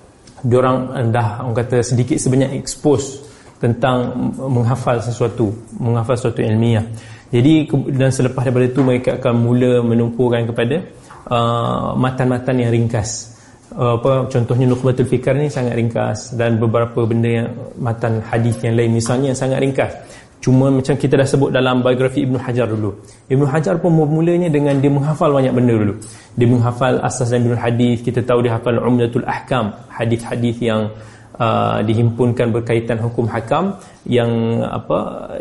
diorang 0.44 0.92
dah 1.10 1.42
orang 1.42 1.56
kata 1.56 1.80
sedikit 1.80 2.20
sebanyak 2.20 2.60
expose 2.60 3.24
tentang 3.64 4.12
menghafal 4.36 5.00
sesuatu 5.00 5.48
menghafal 5.80 6.20
sesuatu 6.20 6.44
ilmiah. 6.44 6.84
Jadi 7.34 7.66
dan 7.96 8.12
selepas 8.14 8.46
daripada 8.46 8.68
itu 8.70 8.82
mereka 8.84 9.18
akan 9.18 9.34
mula 9.40 9.82
menumpukan 9.82 10.46
kepada 10.52 10.84
uh, 11.32 11.96
matan-matan 11.96 12.60
yang 12.60 12.70
ringkas. 12.76 13.34
Uh, 13.74 13.98
apa 13.98 14.30
contohnya 14.30 14.70
Nukhbatul 14.70 15.10
Fikar 15.10 15.34
ni 15.34 15.50
sangat 15.50 15.74
ringkas 15.74 16.38
dan 16.38 16.62
beberapa 16.62 17.10
benda 17.10 17.42
yang 17.42 17.50
matan 17.82 18.22
hadis 18.22 18.62
yang 18.62 18.78
lain 18.78 18.94
misalnya 18.94 19.34
yang 19.34 19.40
sangat 19.40 19.66
ringkas 19.66 19.92
Cuma 20.44 20.68
macam 20.68 21.00
kita 21.00 21.16
dah 21.16 21.24
sebut 21.24 21.56
dalam 21.56 21.80
biografi 21.80 22.28
Ibn 22.28 22.36
Hajar 22.36 22.68
dulu. 22.68 22.92
Ibn 23.32 23.48
Hajar 23.48 23.80
pun 23.80 23.96
memulainya 23.96 24.52
dengan 24.52 24.76
dia 24.76 24.92
menghafal 24.92 25.32
banyak 25.32 25.56
benda 25.56 25.72
dulu. 25.72 25.96
Dia 26.36 26.48
menghafal 26.52 27.00
asas 27.00 27.32
dan 27.32 27.48
binul 27.48 27.56
hadis. 27.56 28.04
Kita 28.04 28.20
tahu 28.28 28.44
dia 28.44 28.60
hafal 28.60 28.76
Umdatul 28.76 29.24
Ahkam. 29.24 29.72
Hadis-hadis 29.88 30.60
yang 30.60 30.92
uh, 31.40 31.80
dihimpunkan 31.88 32.52
berkaitan 32.52 33.00
hukum 33.00 33.24
hakam 33.32 33.80
yang 34.04 34.60
apa 34.68 35.32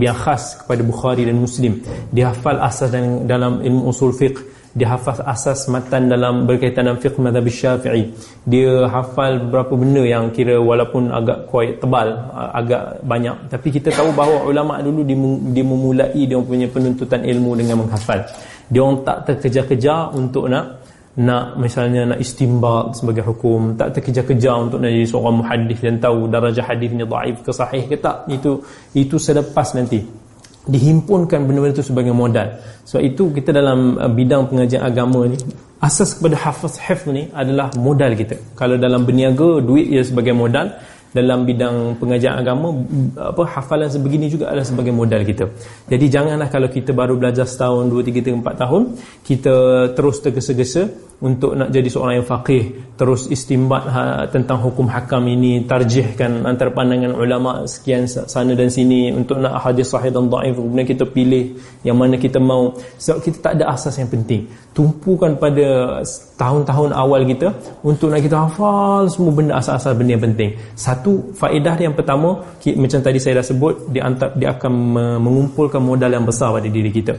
yang 0.00 0.16
khas 0.16 0.64
kepada 0.64 0.80
Bukhari 0.80 1.28
dan 1.28 1.36
Muslim. 1.36 1.84
Dia 2.08 2.32
hafal 2.32 2.56
asas 2.64 2.88
dan 2.88 3.28
dalam 3.28 3.60
ilmu 3.60 3.92
usul 3.92 4.16
fiqh 4.16 4.40
dia 4.78 4.94
hafal 4.94 5.18
asas 5.26 5.66
matan 5.66 6.06
dalam 6.06 6.46
berkaitan 6.46 6.86
dengan 6.86 6.98
fiqh 7.02 7.18
mazhab 7.18 7.46
syafi'i. 7.50 8.14
Dia 8.46 8.86
hafal 8.86 9.42
beberapa 9.42 9.74
benda 9.74 10.06
yang 10.06 10.30
kira 10.30 10.54
walaupun 10.62 11.10
agak 11.10 11.50
kuat 11.50 11.82
tebal 11.82 12.14
agak 12.54 13.02
banyak. 13.02 13.36
Tapi 13.50 13.68
kita 13.74 13.90
tahu 13.90 14.14
bahawa 14.14 14.46
ulama 14.46 14.78
dulu 14.78 15.02
dia, 15.02 15.18
dia 15.50 15.64
memulai 15.66 16.14
dia 16.14 16.38
punya 16.38 16.70
penuntutan 16.70 17.26
ilmu 17.26 17.58
dengan 17.58 17.82
menghafal. 17.82 18.22
Dia 18.70 18.80
orang 18.86 19.02
tak 19.02 19.18
terkejar-kejar 19.26 20.14
untuk 20.14 20.46
nak 20.46 20.86
nak 21.18 21.58
misalnya 21.58 22.14
nak 22.14 22.22
istimbat 22.22 22.94
sebagai 22.94 23.26
hukum. 23.26 23.74
Tak 23.74 23.98
terkejar-kejar 23.98 24.54
untuk 24.70 24.78
nak 24.78 24.94
jadi 24.94 25.06
seorang 25.10 25.42
muhaddis 25.42 25.78
dan 25.82 25.98
tahu 25.98 26.30
darjah 26.30 26.66
hadis 26.70 26.94
ni 26.94 27.02
dhaif 27.02 27.42
ke 27.42 27.50
sahih 27.50 27.84
ke 27.90 27.98
tak. 27.98 28.30
Itu 28.30 28.62
itu 28.94 29.18
selepas 29.18 29.74
nanti 29.74 30.27
dihimpunkan 30.68 31.48
benda-benda 31.48 31.80
itu 31.80 31.86
sebagai 31.90 32.12
modal. 32.12 32.60
Sebab 32.84 33.02
itu 33.02 33.22
kita 33.32 33.50
dalam 33.56 33.96
uh, 33.96 34.12
bidang 34.12 34.52
pengajian 34.52 34.84
agama 34.84 35.24
ni 35.24 35.40
asas 35.80 36.12
kepada 36.14 36.36
hafaz 36.36 36.76
hifz 36.76 37.08
ni 37.08 37.32
adalah 37.32 37.72
modal 37.80 38.12
kita. 38.12 38.36
Kalau 38.52 38.76
dalam 38.76 39.08
berniaga 39.08 39.64
duit 39.64 39.88
ia 39.88 40.04
sebagai 40.04 40.36
modal. 40.36 40.68
Dalam 41.08 41.48
bidang 41.48 41.96
pengajian 41.96 42.36
agama 42.36 42.84
apa 43.16 43.40
hafalan 43.48 43.88
sebegini 43.88 44.28
juga 44.28 44.52
adalah 44.52 44.68
sebagai 44.68 44.92
modal 44.92 45.24
kita. 45.24 45.48
Jadi 45.88 46.04
janganlah 46.04 46.52
kalau 46.52 46.68
kita 46.68 46.92
baru 46.92 47.16
belajar 47.16 47.48
setahun 47.48 47.88
dua 47.88 48.04
tiga 48.04 48.20
tiga 48.20 48.36
empat 48.36 48.60
tahun 48.60 48.92
kita 49.24 49.54
terus 49.96 50.20
tergesa-gesa 50.20 50.84
untuk 51.18 51.58
nak 51.58 51.74
jadi 51.74 51.90
seorang 51.90 52.22
yang 52.22 52.28
faqih 52.30 52.94
terus 52.94 53.26
istimbat 53.26 53.82
ha, 53.90 54.02
tentang 54.30 54.62
hukum 54.62 54.86
hakam 54.86 55.26
ini 55.26 55.66
tarjihkan 55.66 56.46
antara 56.46 56.70
pandangan 56.70 57.10
ulama 57.10 57.66
sekian 57.66 58.06
sana 58.06 58.54
dan 58.54 58.70
sini 58.70 59.10
untuk 59.10 59.42
nak 59.42 59.58
hadis 59.58 59.90
sahih 59.90 60.14
dan 60.14 60.30
dhaif 60.30 60.54
kemudian 60.54 60.86
kita 60.86 61.02
pilih 61.10 61.58
yang 61.82 61.98
mana 61.98 62.14
kita 62.14 62.38
mau. 62.38 62.70
Sebab 63.02 63.18
kita 63.18 63.36
tak 63.42 63.52
ada 63.58 63.74
asas 63.74 63.98
yang 63.98 64.06
penting. 64.06 64.46
Tumpukan 64.70 65.34
pada 65.34 65.98
tahun-tahun 66.38 66.94
awal 66.94 67.26
kita 67.26 67.50
untuk 67.82 68.14
nak 68.14 68.22
kita 68.22 68.36
hafal 68.38 69.10
semua 69.10 69.34
benda 69.34 69.58
asas-asas 69.58 69.98
benda 69.98 70.14
yang 70.14 70.24
penting. 70.30 70.54
Satu 70.78 71.34
faedah 71.34 71.74
yang 71.82 71.98
pertama 71.98 72.46
macam 72.78 73.00
tadi 73.02 73.18
saya 73.18 73.42
dah 73.42 73.46
sebut 73.46 73.90
dia, 73.90 74.06
antar, 74.06 74.30
dia 74.38 74.54
akan 74.54 74.72
mengumpulkan 75.18 75.82
modal 75.82 76.14
yang 76.14 76.22
besar 76.22 76.54
pada 76.54 76.70
diri 76.70 76.94
kita. 76.94 77.18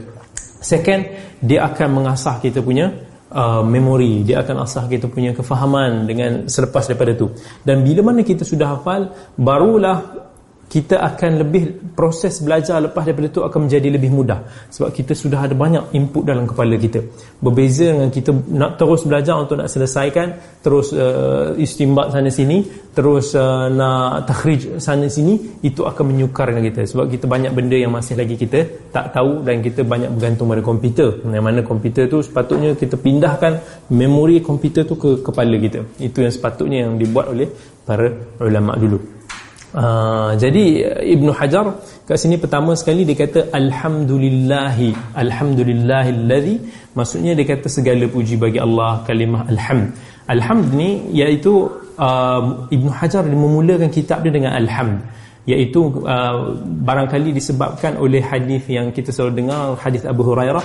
Second 0.60 1.04
dia 1.44 1.68
akan 1.68 2.00
mengasah 2.00 2.40
kita 2.40 2.64
punya 2.64 3.09
uh, 3.30 3.62
memori 3.62 4.26
dia 4.26 4.42
akan 4.42 4.66
asah 4.66 4.86
kita 4.86 5.06
punya 5.06 5.34
kefahaman 5.34 6.06
dengan 6.06 6.30
selepas 6.46 6.86
daripada 6.86 7.14
tu. 7.14 7.30
Dan 7.62 7.82
bila 7.86 8.12
mana 8.12 8.26
kita 8.26 8.42
sudah 8.42 8.78
hafal 8.78 9.10
barulah 9.38 10.29
kita 10.70 11.02
akan 11.02 11.42
lebih 11.42 11.90
proses 11.98 12.38
belajar 12.38 12.78
lepas 12.78 13.02
daripada 13.02 13.26
itu 13.26 13.42
akan 13.42 13.66
menjadi 13.66 13.88
lebih 13.90 14.10
mudah. 14.14 14.46
Sebab 14.70 14.94
kita 14.94 15.18
sudah 15.18 15.42
ada 15.42 15.50
banyak 15.58 15.90
input 15.98 16.22
dalam 16.22 16.46
kepala 16.46 16.78
kita. 16.78 17.02
Berbeza 17.42 17.90
dengan 17.90 18.06
kita 18.06 18.30
nak 18.54 18.78
terus 18.78 19.02
belajar 19.02 19.34
untuk 19.34 19.58
nak 19.58 19.66
selesaikan 19.66 20.38
terus 20.62 20.94
uh, 20.94 21.58
istimbat 21.58 22.14
sana 22.14 22.30
sini 22.30 22.62
terus 22.94 23.34
uh, 23.34 23.66
nak 23.66 24.30
takhrij 24.30 24.78
sana 24.78 25.10
sini 25.10 25.58
itu 25.66 25.82
akan 25.82 26.14
menyukarkan 26.14 26.62
kita. 26.62 26.86
Sebab 26.86 27.10
kita 27.10 27.26
banyak 27.26 27.50
benda 27.50 27.74
yang 27.74 27.90
masih 27.90 28.14
lagi 28.14 28.38
kita 28.38 28.62
tak 28.94 29.10
tahu 29.10 29.42
dan 29.42 29.66
kita 29.66 29.82
banyak 29.82 30.14
bergantung 30.14 30.46
pada 30.54 30.62
komputer. 30.62 31.18
Yang 31.26 31.44
mana 31.50 31.60
komputer 31.66 32.06
tu 32.06 32.22
sepatutnya 32.22 32.78
kita 32.78 32.94
pindahkan 32.94 33.58
memori 33.90 34.38
komputer 34.38 34.86
tu 34.86 34.94
ke 34.94 35.18
kepala 35.18 35.58
kita. 35.58 35.82
Itu 35.98 36.22
yang 36.22 36.30
sepatutnya 36.30 36.86
yang 36.86 36.94
dibuat 36.94 37.34
oleh 37.34 37.50
para 37.82 38.06
ulama 38.38 38.78
dulu 38.78 39.19
Uh, 39.70 40.34
jadi 40.34 40.82
Ibnu 41.14 41.30
Hajar 41.30 41.78
kat 42.02 42.18
sini 42.18 42.34
pertama 42.34 42.74
sekali 42.74 43.06
dia 43.06 43.14
kata 43.14 43.54
alhamdulillahi. 43.54 45.14
Alhamdulillahillazi. 45.14 46.54
Maksudnya 46.98 47.38
dia 47.38 47.46
kata 47.46 47.70
segala 47.70 48.10
puji 48.10 48.34
bagi 48.34 48.58
Allah 48.58 49.06
kalimah 49.06 49.46
alhamd. 49.46 49.94
Alhamd 50.26 50.74
ni 50.74 51.06
iaitu 51.14 51.70
uh, 51.94 52.66
Ibnu 52.66 52.90
Hajar 52.90 53.22
dia 53.22 53.38
memulakan 53.38 53.94
kitab 53.94 54.26
dia 54.26 54.34
dengan 54.34 54.58
alhamd. 54.58 55.06
Iaitu 55.46 56.02
uh, 56.02 56.58
barangkali 56.82 57.30
disebabkan 57.30 57.94
oleh 57.94 58.20
hadis 58.26 58.66
yang 58.66 58.90
kita 58.90 59.14
selalu 59.14 59.46
dengar 59.46 59.78
hadis 59.78 60.02
Abu 60.02 60.26
Hurairah 60.26 60.62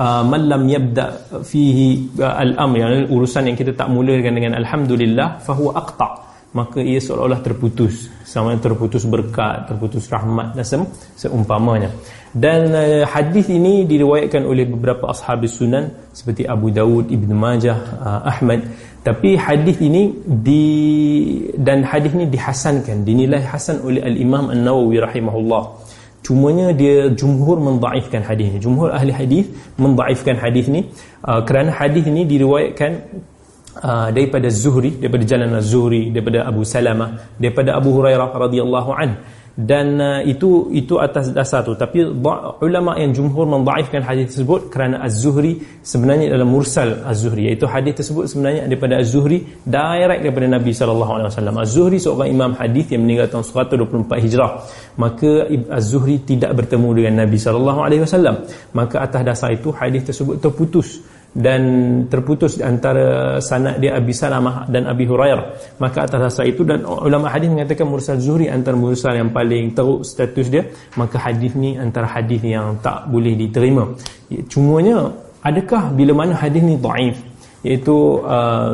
uh, 0.00 0.22
man 0.24 0.48
lam 0.48 0.64
yabda 0.64 1.04
fihi 1.44 2.08
uh, 2.24 2.40
al-amr 2.40 2.76
yang 2.80 2.92
urusan 3.12 3.52
yang 3.52 3.56
kita 3.56 3.76
tak 3.76 3.92
mulakan 3.92 4.32
dengan 4.32 4.56
alhamdulillah 4.60 5.44
fahuwa 5.44 5.76
aqta' 5.76 6.25
maka 6.52 6.78
ia 6.78 7.00
seolah-olah 7.02 7.40
terputus. 7.42 8.12
Sama 8.26 8.54
terputus 8.58 9.02
berkat 9.06 9.70
terputus 9.70 10.06
rahmat 10.12 10.54
dan 10.54 10.66
seumpamanya. 11.16 11.90
Dan 12.36 12.68
uh, 12.76 13.04
hadis 13.08 13.48
ini 13.48 13.88
diriwayatkan 13.88 14.44
oleh 14.44 14.68
beberapa 14.68 15.08
ashabis 15.08 15.56
sunan 15.56 15.88
seperti 16.12 16.44
Abu 16.44 16.68
Dawud 16.68 17.08
Ibn 17.08 17.30
Majah 17.32 17.78
uh, 17.96 18.20
Ahmad. 18.28 18.60
Tapi 19.00 19.38
hadis 19.38 19.78
ini 19.78 20.10
di 20.26 20.64
dan 21.56 21.86
hadis 21.86 22.12
ini 22.12 22.26
dihasankan 22.26 23.06
dinilai 23.06 23.40
hasan 23.40 23.78
oleh 23.86 24.02
al-Imam 24.02 24.50
An-Nawawi 24.50 24.98
rahimahullah. 24.98 25.64
Cumanya 26.26 26.74
dia 26.74 27.06
jumhur 27.14 27.56
mendhaifkan 27.62 28.20
hadis 28.26 28.50
ini. 28.50 28.58
Jumhur 28.58 28.90
ahli 28.90 29.14
hadis 29.14 29.46
mendhaifkan 29.78 30.36
hadis 30.42 30.66
ini. 30.66 30.90
Uh, 31.22 31.40
kerana 31.46 31.70
hadis 31.70 32.04
ini 32.10 32.26
diriwayatkan 32.26 32.92
uh, 33.82 34.08
daripada 34.12 34.48
Zuhri 34.48 34.96
daripada 34.96 35.24
jalan 35.24 35.50
Az-Zuhri 35.60 36.12
daripada 36.14 36.48
Abu 36.48 36.62
Salamah 36.64 37.36
daripada 37.36 37.76
Abu 37.76 37.90
Hurairah 37.96 38.30
radhiyallahu 38.32 38.92
an. 38.96 39.10
Dan 39.56 39.96
uh, 39.96 40.20
itu 40.20 40.68
itu 40.76 41.00
atas 41.00 41.32
dasar 41.32 41.64
tu. 41.64 41.72
Tapi 41.72 42.04
ulama 42.60 42.92
yang 43.00 43.16
jumhur 43.16 43.48
mendhaifkan 43.48 44.04
hadis 44.04 44.36
tersebut 44.36 44.68
kerana 44.68 45.00
Az-Zuhri 45.00 45.80
sebenarnya 45.80 46.28
dalam 46.28 46.52
mursal 46.52 47.00
Az-Zuhri. 47.08 47.48
Iaitu 47.48 47.64
hadis 47.64 47.96
tersebut 47.96 48.28
sebenarnya 48.28 48.68
daripada 48.68 49.00
Az-Zuhri 49.00 49.64
direct 49.64 50.20
daripada 50.28 50.46
Nabi 50.60 50.76
sallallahu 50.76 51.12
alaihi 51.16 51.28
wasallam. 51.32 51.56
Az-Zuhri 51.56 51.96
seorang 51.96 52.28
imam 52.36 52.52
hadis 52.60 52.84
yang 52.92 53.08
meninggal 53.08 53.32
tahun 53.32 53.44
124 53.48 54.24
Hijrah. 54.28 54.50
Maka 55.00 55.48
Az-Zuhri 55.72 56.20
tidak 56.28 56.52
bertemu 56.52 56.88
dengan 56.92 57.24
Nabi 57.24 57.40
sallallahu 57.40 57.80
alaihi 57.80 58.04
wasallam. 58.04 58.44
Maka 58.76 59.08
atas 59.08 59.24
dasar 59.24 59.56
itu 59.56 59.72
hadis 59.72 60.04
tersebut 60.04 60.36
terputus 60.36 61.00
dan 61.36 61.62
terputus 62.08 62.56
antara 62.64 63.36
sanad 63.44 63.76
dia 63.76 63.92
Abi 64.00 64.16
Salamah 64.16 64.64
dan 64.72 64.88
Abi 64.88 65.04
Hurairah. 65.04 65.76
Maka 65.76 66.08
atas 66.08 66.32
dasar 66.32 66.48
itu 66.48 66.64
dan 66.64 66.80
ulama 66.88 67.28
hadis 67.28 67.52
mengatakan 67.52 67.84
mursal 67.84 68.16
zuhri 68.16 68.48
antara 68.48 68.72
mursal 68.72 69.12
yang 69.12 69.28
paling 69.28 69.76
teruk 69.76 70.00
status 70.00 70.48
dia 70.48 70.64
maka 70.96 71.20
hadis 71.20 71.52
ni 71.52 71.76
antara 71.76 72.08
hadis 72.08 72.40
yang 72.40 72.80
tak 72.80 73.04
boleh 73.12 73.36
diterima. 73.36 73.84
Cumanya 74.48 75.12
adakah 75.44 75.92
bila 75.92 76.24
mana 76.24 76.32
hadis 76.32 76.64
ni 76.64 76.80
dhaif 76.80 77.20
iaitu 77.68 78.24
uh, 78.24 78.72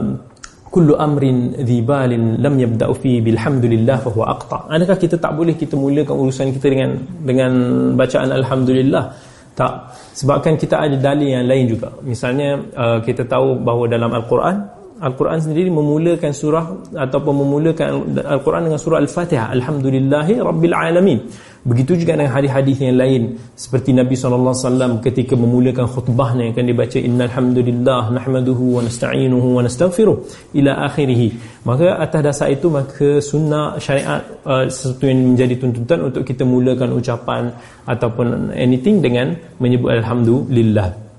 kullu 0.73 0.95
amrin 0.97 1.53
dhibalin 1.69 2.39
lam 2.41 2.55
yabda'u 2.57 2.95
fi 3.03 3.19
bilhamdulillah 3.27 3.97
fa 4.07 4.09
huwa 4.15 4.39
aqta. 4.39 4.59
Adakah 4.71 4.97
kita 5.03 5.17
tak 5.19 5.35
boleh 5.35 5.59
kita 5.59 5.75
mulakan 5.75 6.15
urusan 6.15 6.55
kita 6.55 6.67
dengan 6.73 6.91
dengan 7.27 7.53
bacaan 7.99 8.31
alhamdulillah 8.41 9.32
tak. 9.53 9.93
Sebabkan 10.17 10.57
kita 10.57 10.81
ada 10.81 10.97
dalil 10.97 11.29
yang 11.33 11.47
lain 11.47 11.65
juga. 11.69 11.93
Misalnya 12.01 12.57
uh, 12.73 12.99
kita 13.05 13.29
tahu 13.29 13.61
bahawa 13.61 13.85
dalam 13.89 14.11
al-Quran 14.13 14.83
Al-Quran 15.03 15.43
sendiri 15.43 15.67
memulakan 15.67 16.31
surah 16.31 16.63
ataupun 16.95 17.43
memulakan 17.43 18.15
Al-Quran 18.23 18.71
dengan 18.71 18.79
surah 18.79 19.03
Al-Fatihah. 19.03 19.51
Alhamdulillahi 19.51 20.39
Rabbil 20.39 20.71
Alamin 20.79 21.19
begitu 21.63 21.95
juga 21.95 22.19
dengan 22.19 22.35
hadis-hadis 22.35 22.77
yang 22.83 22.99
lain. 22.99 23.23
Seperti 23.55 23.95
Nabi 23.95 24.15
SAW 24.19 24.99
ketika 25.03 25.39
memulakan 25.39 25.87
khutbahnya 25.87 26.51
yang 26.51 26.55
akan 26.59 26.67
dibaca 26.67 26.99
Innalhamdulillah 26.99 28.03
Nahmaduhu 28.11 28.65
wa 28.77 28.81
nasta'inuhu 28.83 29.49
wa 29.57 29.63
nastaghfiruh 29.63 30.17
ila 30.59 30.73
akhirih. 30.91 31.33
Maka 31.63 32.03
atas 32.03 32.21
dasar 32.27 32.49
itu 32.51 32.67
maka 32.67 33.23
sunnah 33.23 33.79
syariat 33.79 34.19
uh, 34.43 34.67
sesuatu 34.67 35.07
yang 35.07 35.39
menjadi 35.39 35.55
tuntutan 35.63 36.11
untuk 36.11 36.27
kita 36.27 36.43
mulakan 36.43 36.99
ucapan 36.99 37.55
ataupun 37.87 38.51
anything 38.59 38.99
dengan 38.99 39.39
menyebut 39.63 39.95
Alhamdulillah 39.95 41.12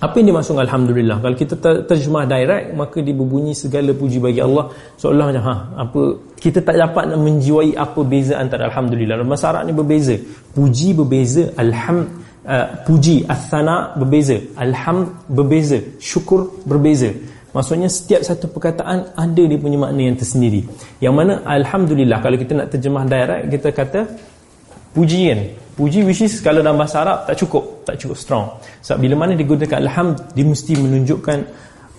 apa 0.00 0.16
yang 0.16 0.32
dimaksud 0.32 0.56
Alhamdulillah? 0.56 1.20
Kalau 1.20 1.36
kita 1.36 1.54
terjemah 1.84 2.24
direct 2.24 2.72
Maka 2.72 3.04
dia 3.04 3.12
berbunyi 3.12 3.52
segala 3.52 3.92
puji 3.92 4.16
bagi 4.16 4.40
Allah. 4.40 4.72
Seolah 4.96 5.28
macam 5.28 5.44
ha, 5.44 5.54
apa 5.84 6.00
Kita 6.40 6.64
tak 6.64 6.80
dapat 6.80 7.12
nak 7.12 7.20
menjiwai 7.20 7.76
apa 7.76 8.00
beza 8.00 8.40
antara 8.40 8.72
Alhamdulillah. 8.72 9.20
Bahasa 9.28 9.52
Arab 9.52 9.68
ni 9.68 9.76
berbeza. 9.76 10.16
Puji 10.56 10.96
berbeza 10.96 11.52
Alham 11.60 12.08
uh, 12.48 12.66
Puji 12.88 13.28
Athana 13.28 13.92
berbeza 13.92 14.40
Alham 14.56 15.04
berbeza 15.28 15.76
Syukur 16.00 16.48
berbeza. 16.64 17.12
Maksudnya 17.52 17.92
setiap 17.92 18.24
satu 18.24 18.48
perkataan 18.48 19.12
Ada 19.12 19.42
dia 19.52 19.58
punya 19.60 19.76
makna 19.84 20.00
yang 20.00 20.16
tersendiri. 20.16 20.64
Yang 20.96 21.12
mana 21.12 21.32
Alhamdulillah 21.44 22.24
Kalau 22.24 22.40
kita 22.40 22.52
nak 22.56 22.72
terjemah 22.72 23.04
direct 23.04 23.52
Kita 23.52 23.68
kata 23.68 24.00
Pujian 24.96 25.60
puji 25.80 26.04
which 26.04 26.20
is 26.20 26.44
kalau 26.44 26.60
dalam 26.60 26.76
bahasa 26.76 27.00
Arab 27.00 27.24
tak 27.24 27.40
cukup. 27.40 27.88
Tak 27.88 27.96
cukup 27.96 28.16
strong. 28.20 28.46
Sebab 28.84 28.98
bila 29.00 29.14
mana 29.24 29.32
digunakan 29.32 29.80
alhamd 29.80 30.36
dia 30.36 30.44
mesti 30.44 30.76
menunjukkan 30.76 31.38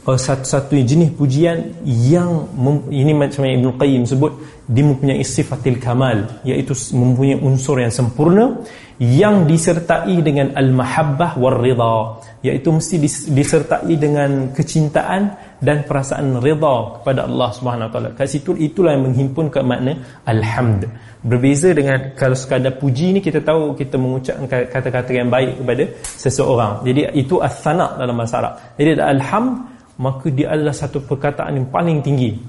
uh, 0.05 0.19
satu-satu 0.21 0.77
jenis 0.85 1.09
pujian 1.17 1.81
yang 1.85 2.45
ini 2.93 3.13
macam 3.17 3.41
yang 3.49 3.65
Ibn 3.65 3.67
Qayyim 3.81 4.03
sebut 4.05 4.33
dia 4.69 4.85
mempunyai 4.85 5.25
sifatil 5.25 5.81
kamal 5.81 6.45
iaitu 6.45 6.77
mempunyai 6.93 7.41
unsur 7.41 7.81
yang 7.81 7.91
sempurna 7.91 8.61
yang 9.01 9.49
disertai 9.49 10.21
dengan 10.21 10.53
al-mahabbah 10.53 11.33
war-ridha 11.41 12.21
iaitu 12.45 12.69
mesti 12.69 12.95
disertai 13.33 13.93
dengan 13.97 14.53
kecintaan 14.53 15.50
dan 15.61 15.85
perasaan 15.85 16.41
rida 16.41 16.97
kepada 16.99 17.29
Allah 17.29 17.49
Subhanahu 17.53 17.87
Wa 17.87 17.93
Taala. 17.93 18.09
Kat 18.17 18.25
situ 18.25 18.57
itulah 18.57 18.97
yang 18.97 19.13
menghimpunkan 19.13 19.61
makna 19.61 19.93
alhamd. 20.25 20.89
Berbeza 21.21 21.69
dengan 21.69 22.17
kalau 22.17 22.33
sekadar 22.33 22.81
puji 22.81 23.13
ni 23.13 23.21
kita 23.21 23.45
tahu 23.45 23.77
kita 23.77 23.93
mengucapkan 23.93 24.49
kata-kata 24.49 25.13
yang 25.13 25.29
baik 25.29 25.61
kepada 25.61 25.85
seseorang. 26.01 26.81
Jadi 26.81 27.13
itu 27.13 27.37
as-sana 27.37 27.93
dalam 27.93 28.17
bahasa 28.17 28.41
Arab. 28.41 28.57
Jadi 28.73 28.97
alhamd 28.97 29.69
maka 30.01 30.33
dia 30.33 30.49
adalah 30.49 30.73
satu 30.73 30.97
perkataan 31.05 31.61
yang 31.61 31.69
paling 31.69 32.01
tinggi 32.01 32.41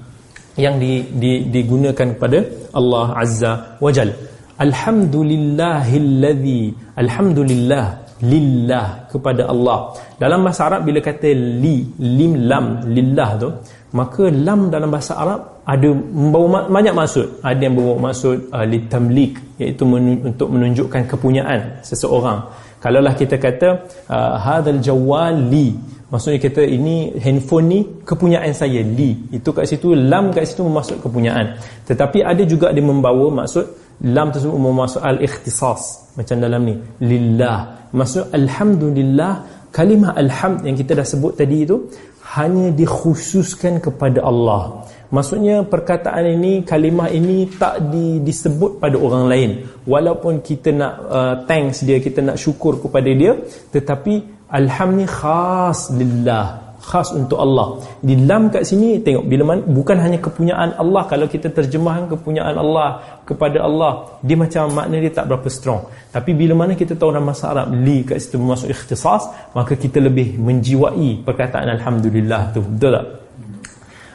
yang 0.57 0.81
di, 0.81 1.05
di, 1.13 1.45
digunakan 1.53 2.17
kepada 2.17 2.41
Allah 2.73 3.13
Azza 3.13 3.77
wa 3.77 3.93
Jalla. 3.93 4.17
Alhamdulillahilladzi 4.57 6.97
Alhamdulillah 6.97 8.02
Lillah 8.21 9.09
kepada 9.09 9.49
Allah. 9.49 9.97
Dalam 10.21 10.45
bahasa 10.45 10.69
Arab 10.69 10.85
bila 10.85 11.01
kata 11.01 11.33
li 11.33 11.81
Lim 11.97 12.45
lam 12.45 12.85
lillah 12.85 13.29
tu 13.41 13.49
Maka 13.97 14.29
lam 14.29 14.69
dalam 14.69 14.93
bahasa 14.93 15.17
Arab 15.17 15.65
Ada 15.65 15.89
membawa 15.91 16.69
banyak 16.69 16.93
maksud. 16.93 17.41
Ada 17.41 17.61
yang 17.65 17.73
membawa 17.73 18.13
maksud 18.13 18.53
uh, 18.53 18.65
Litamlik 18.67 19.39
Iaitu 19.57 19.83
men 19.89 20.21
untuk 20.29 20.53
menunjukkan 20.53 21.09
kepunyaan 21.09 21.81
Seseorang. 21.81 22.39
Kalaulah 22.77 23.15
kita 23.17 23.41
kata 23.41 23.69
uh, 24.11 24.35
Hadal 24.37 24.83
jawal 24.83 25.49
li 25.49 25.73
maksudnya 26.13 26.37
kita 26.37 26.61
ini 26.61 27.17
handphone 27.17 27.65
ni 27.65 27.79
kepunyaan 28.05 28.53
saya 28.53 28.85
li. 28.85 29.33
Itu 29.33 29.49
kat 29.49 29.65
situ 29.65 29.97
lam 29.97 30.29
kat 30.29 30.45
situ 30.45 30.61
memasuk 30.61 31.01
kepunyaan. 31.01 31.57
Tetapi 31.89 32.21
ada 32.21 32.45
juga 32.45 32.69
dia 32.69 32.85
membawa 32.85 33.41
maksud 33.41 33.82
lam 34.01 34.33
tersebut 34.33 34.57
memasuk 34.57 35.01
al-ikhtisas. 35.03 36.13
Macam 36.17 36.35
dalam 36.41 36.61
ni 36.65 36.75
lillah. 37.01 37.89
Maksud 37.93 38.33
alhamdulillah 38.33 39.33
kalimah 39.73 40.13
alhamd 40.17 40.65
yang 40.65 40.77
kita 40.77 40.97
dah 40.97 41.05
sebut 41.05 41.33
tadi 41.37 41.65
itu 41.65 41.89
hanya 42.33 42.73
dikhususkan 42.73 43.77
kepada 43.77 44.25
Allah. 44.25 44.85
Maksudnya 45.13 45.61
perkataan 45.61 46.25
ini, 46.25 46.65
kalimah 46.65 47.05
ini 47.13 47.45
tak 47.53 47.93
di, 47.93 48.17
disebut 48.25 48.81
pada 48.81 48.97
orang 48.97 49.29
lain. 49.29 49.51
Walaupun 49.85 50.41
kita 50.41 50.73
nak 50.73 50.93
uh, 51.05 51.35
thanks 51.45 51.85
dia, 51.85 52.01
kita 52.01 52.25
nak 52.25 52.41
syukur 52.41 52.81
kepada 52.81 53.13
dia, 53.13 53.37
tetapi 53.69 54.13
alhamdulillah 54.49 55.13
khas 55.13 55.93
lillah, 55.93 56.45
khas 56.83 57.15
untuk 57.15 57.39
Allah. 57.39 57.79
Di 58.03 58.13
dalam 58.19 58.51
kat 58.51 58.67
sini 58.67 58.99
tengok 58.99 59.23
bila 59.23 59.43
mana 59.55 59.61
bukan 59.63 59.97
hanya 60.03 60.19
kepunyaan 60.19 60.75
Allah 60.75 61.07
kalau 61.07 61.31
kita 61.31 61.47
terjemahkan 61.47 62.11
kepunyaan 62.11 62.59
Allah 62.59 63.19
kepada 63.23 63.63
Allah, 63.63 64.19
dia 64.19 64.35
macam 64.35 64.67
makna 64.75 64.99
dia 64.99 65.11
tak 65.15 65.31
berapa 65.31 65.47
strong. 65.47 65.87
Tapi 66.11 66.35
bila 66.35 66.53
mana 66.59 66.75
kita 66.75 66.99
tahu 66.99 67.15
bahasa 67.15 67.55
Arab 67.55 67.71
li 67.71 68.03
kat 68.03 68.19
situ 68.19 68.35
masuk 68.35 68.67
ikhtisas, 68.67 69.31
maka 69.55 69.79
kita 69.79 70.03
lebih 70.03 70.35
menjiwai 70.35 71.23
perkataan 71.23 71.71
alhamdulillah 71.79 72.51
tu. 72.51 72.59
Betul 72.59 72.99
tak? 72.99 73.22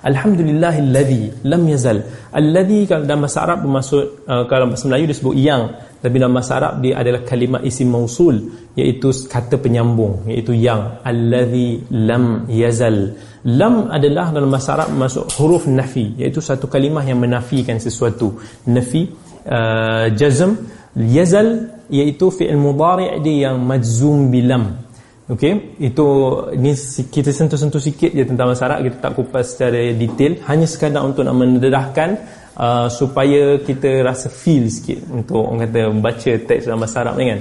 Alhamdulillahilladzi 0.02 1.43
lam 1.44 1.62
yazal. 1.67 1.99
Alladzi 2.31 2.86
kalau 2.86 3.02
dalam 3.02 3.27
bahasa 3.27 3.41
Arab 3.43 3.59
bermaksud 3.67 4.05
uh, 4.31 4.44
kalau 4.47 4.70
bahasa 4.70 4.85
Melayu 4.86 5.07
disebut 5.10 5.35
yang, 5.35 5.75
tapi 5.99 6.15
dalam 6.23 6.35
bahasa 6.35 6.52
Arab 6.62 6.73
dia 6.78 6.94
adalah 7.02 7.27
kalimat 7.27 7.60
isim 7.67 7.91
mausul 7.91 8.36
iaitu 8.78 9.10
kata 9.27 9.59
penyambung 9.59 10.31
iaitu 10.31 10.55
yang 10.55 11.02
alladzi 11.02 11.83
lam 11.91 12.47
yazal. 12.47 13.18
Lam 13.43 13.91
adalah 13.91 14.31
dalam 14.31 14.51
bahasa 14.51 14.78
Arab 14.78 14.94
masuk 14.94 15.25
huruf 15.39 15.67
nafi 15.67 16.15
iaitu 16.18 16.39
satu 16.39 16.70
kalimah 16.70 17.02
yang 17.02 17.18
menafikan 17.18 17.83
sesuatu. 17.83 18.39
Nafi 18.70 19.10
uh, 19.47 20.07
jazm 20.15 20.55
yazal 20.94 21.75
iaitu 21.91 22.31
fi'il 22.31 22.59
mudhari' 22.59 23.18
dia 23.25 23.51
yang 23.51 23.62
majzum 23.62 24.31
bilam 24.31 24.88
Okey, 25.29 25.77
itu 25.77 26.09
ni 26.57 26.73
kita 27.13 27.29
sentuh-sentuh 27.37 27.77
sikit 27.77 28.17
je 28.17 28.25
tentang 28.25 28.49
masyarakat, 28.49 28.81
kita 28.81 28.97
tak 28.97 29.13
kupas 29.13 29.45
secara 29.53 29.93
detail, 29.93 30.41
hanya 30.49 30.65
sekadar 30.65 31.05
untuk 31.05 31.21
nak 31.21 31.37
mendedahkan 31.37 32.17
uh, 32.57 32.89
supaya 32.89 33.61
kita 33.61 34.01
rasa 34.01 34.33
feel 34.33 34.73
sikit 34.73 35.05
untuk 35.13 35.53
orang 35.53 35.69
kata 35.69 35.81
baca 36.01 36.33
teks 36.49 36.65
dalam 36.65 36.81
bahasa 36.81 37.05
Arab 37.05 37.21
ni 37.21 37.29
kan. 37.29 37.41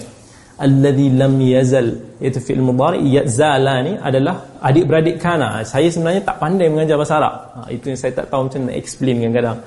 Alladhi 0.67 1.07
lam 1.15 1.39
yazal 1.39 1.87
itu 2.19 2.39
fi'il 2.43 2.59
mudhari 2.59 3.07
yazala 3.07 3.79
ni 3.79 3.95
adalah 3.95 4.59
adik-beradik 4.59 5.15
kana. 5.23 5.63
Saya 5.63 5.87
sebenarnya 5.87 6.27
tak 6.27 6.43
pandai 6.43 6.67
mengajar 6.67 6.99
bahasa 6.99 7.23
Arab. 7.23 7.35
Ha, 7.55 7.59
itu 7.71 7.87
yang 7.87 7.99
saya 8.03 8.11
tak 8.19 8.27
tahu 8.27 8.51
macam 8.51 8.67
nak 8.67 8.75
explain 8.75 9.15
kadang-kadang 9.23 9.57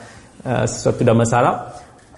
uh, 0.44 0.64
sesuatu 0.68 1.00
dalam 1.08 1.18
bahasa 1.24 1.36
Arab. 1.40 1.56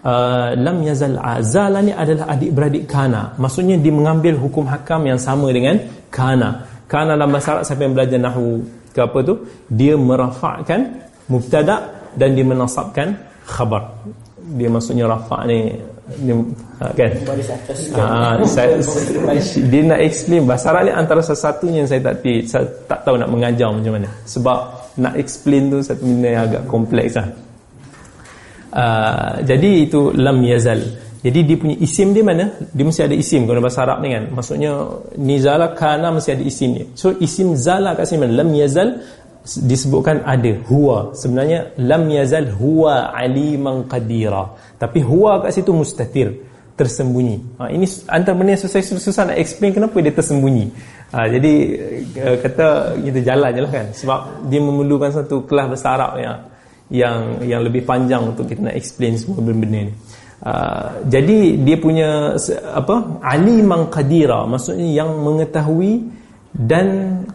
Uh, 0.02 0.58
lam 0.58 0.82
yazal 0.82 1.14
azala 1.14 1.78
ni 1.78 1.94
adalah 1.94 2.34
adik-beradik 2.34 2.90
kana. 2.90 3.38
Maksudnya 3.38 3.78
dia 3.78 3.94
mengambil 3.94 4.34
hukum 4.34 4.66
hakam 4.66 5.06
yang 5.06 5.14
sama 5.14 5.46
dengan 5.54 5.78
kana. 6.10 6.66
Kana 6.90 7.14
dalam 7.14 7.30
bahasa 7.30 7.54
Arab 7.54 7.64
siapa 7.70 7.86
yang 7.86 7.94
belajar 7.94 8.18
nahwu 8.18 8.66
ke 8.90 8.98
apa 8.98 9.18
tu 9.22 9.46
dia 9.70 9.94
merafakkan 9.94 11.06
mubtada 11.30 11.86
dan 12.18 12.34
dia 12.34 12.42
menasabkan 12.42 13.14
khabar. 13.46 13.94
Dia 14.58 14.66
maksudnya 14.66 15.06
rafa 15.06 15.46
ni 15.46 15.70
dia, 16.18 16.34
ha, 16.82 16.84
kan? 16.98 17.10
Ha, 17.94 18.42
saya, 18.42 18.74
dia 19.70 19.82
nak 19.86 20.02
explain. 20.02 20.50
Bahasa 20.50 20.74
Arab 20.74 20.82
ni 20.90 20.92
antara 20.98 21.22
sesuatunya 21.22 21.86
yang 21.86 21.90
saya 21.94 22.02
tak 22.02 22.26
saya 22.50 22.66
tak 22.90 23.06
tahu 23.06 23.22
nak 23.22 23.30
mengajar 23.30 23.70
macam 23.70 24.02
mana. 24.02 24.10
Sebab 24.26 24.58
nak 24.98 25.14
explain 25.14 25.70
tu 25.70 25.78
satu 25.78 26.02
benda 26.02 26.26
yang 26.26 26.42
agak 26.50 26.66
kompleks 26.66 27.14
lah 27.14 27.30
Uh, 28.72 29.44
jadi 29.44 29.84
itu 29.84 30.16
lam 30.16 30.40
yazal. 30.48 30.80
Jadi 31.22 31.38
dia 31.46 31.56
punya 31.60 31.76
isim 31.78 32.10
dia 32.10 32.24
mana? 32.26 32.50
Dia 32.72 32.82
mesti 32.82 33.06
ada 33.06 33.14
isim 33.14 33.46
kalau 33.46 33.62
bahasa 33.62 33.86
Arab 33.86 34.02
ni 34.02 34.10
kan. 34.10 34.32
Maksudnya 34.32 34.72
nizala 35.20 35.76
kana 35.76 36.10
mesti 36.10 36.34
ada 36.34 36.42
isim 36.42 36.74
dia. 36.74 36.86
So 36.98 37.14
isim 37.20 37.54
zala 37.54 37.94
kat 37.94 38.10
sini 38.10 38.26
mana? 38.26 38.42
Lam 38.42 38.50
yazal 38.56 38.98
disebutkan 39.44 40.26
ada 40.26 40.50
huwa. 40.66 41.14
Sebenarnya 41.14 41.78
lam 41.78 42.10
yazal 42.10 42.50
huwa 42.58 43.14
aliman 43.14 43.86
qadira. 43.86 44.50
Tapi 44.80 44.98
huwa 44.98 45.38
kat 45.44 45.54
situ 45.54 45.70
mustatir 45.70 46.32
tersembunyi. 46.74 47.60
Ha, 47.60 47.70
ini 47.70 47.86
antara 48.08 48.34
benda 48.34 48.56
yang 48.56 48.62
susah, 48.64 48.80
susah 48.82 49.22
nak 49.30 49.38
explain 49.38 49.76
kenapa 49.76 49.94
dia 50.02 50.10
tersembunyi. 50.10 50.72
Ha, 51.12 51.28
jadi 51.28 51.52
uh, 52.18 52.36
kata 52.40 52.96
kita 52.98 53.20
jalan 53.22 53.50
je 53.54 53.60
lah 53.62 53.70
kan. 53.70 53.86
Sebab 53.94 54.18
dia 54.50 54.58
memerlukan 54.58 55.12
satu 55.12 55.46
kelas 55.46 55.70
bahasa 55.70 55.86
Arab 55.92 56.18
yang 56.18 56.50
yang 56.92 57.40
yang 57.40 57.64
lebih 57.64 57.88
panjang 57.88 58.20
untuk 58.36 58.44
kita 58.44 58.68
nak 58.68 58.76
explain 58.76 59.16
semua 59.16 59.40
benda-benda 59.40 59.88
ni. 59.88 59.94
Uh, 60.42 61.06
jadi 61.08 61.54
dia 61.62 61.76
punya 61.78 62.34
apa 62.74 63.22
aliman 63.22 63.86
qadira 63.88 64.42
maksudnya 64.42 64.90
yang 64.90 65.22
mengetahui 65.22 66.02
dan 66.50 66.86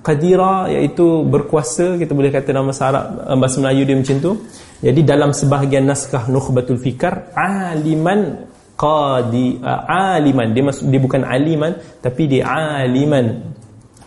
qadira 0.03 0.67
iaitu 0.69 1.23
berkuasa 1.23 1.95
kita 1.97 2.11
boleh 2.11 2.29
kata 2.29 2.53
bahasa 2.53 2.83
Arab 2.91 3.05
uh, 3.25 3.37
bahasa 3.39 3.57
Melayu 3.63 3.83
dia 3.89 3.97
macam 3.97 4.17
tu. 4.21 4.31
Jadi 4.77 5.01
dalam 5.01 5.33
sebahagian 5.33 5.89
naskah 5.89 6.29
nukhbatul 6.29 6.77
fikar 6.77 7.33
aliman 7.33 8.45
qadi 8.77 9.57
uh, 9.57 9.81
aliman. 9.89 10.53
Dia 10.53 10.63
maksud 10.69 10.85
dia 10.85 11.01
bukan 11.01 11.25
aliman 11.25 11.73
tapi 11.97 12.29
dia 12.29 12.45
aliman 12.45 13.25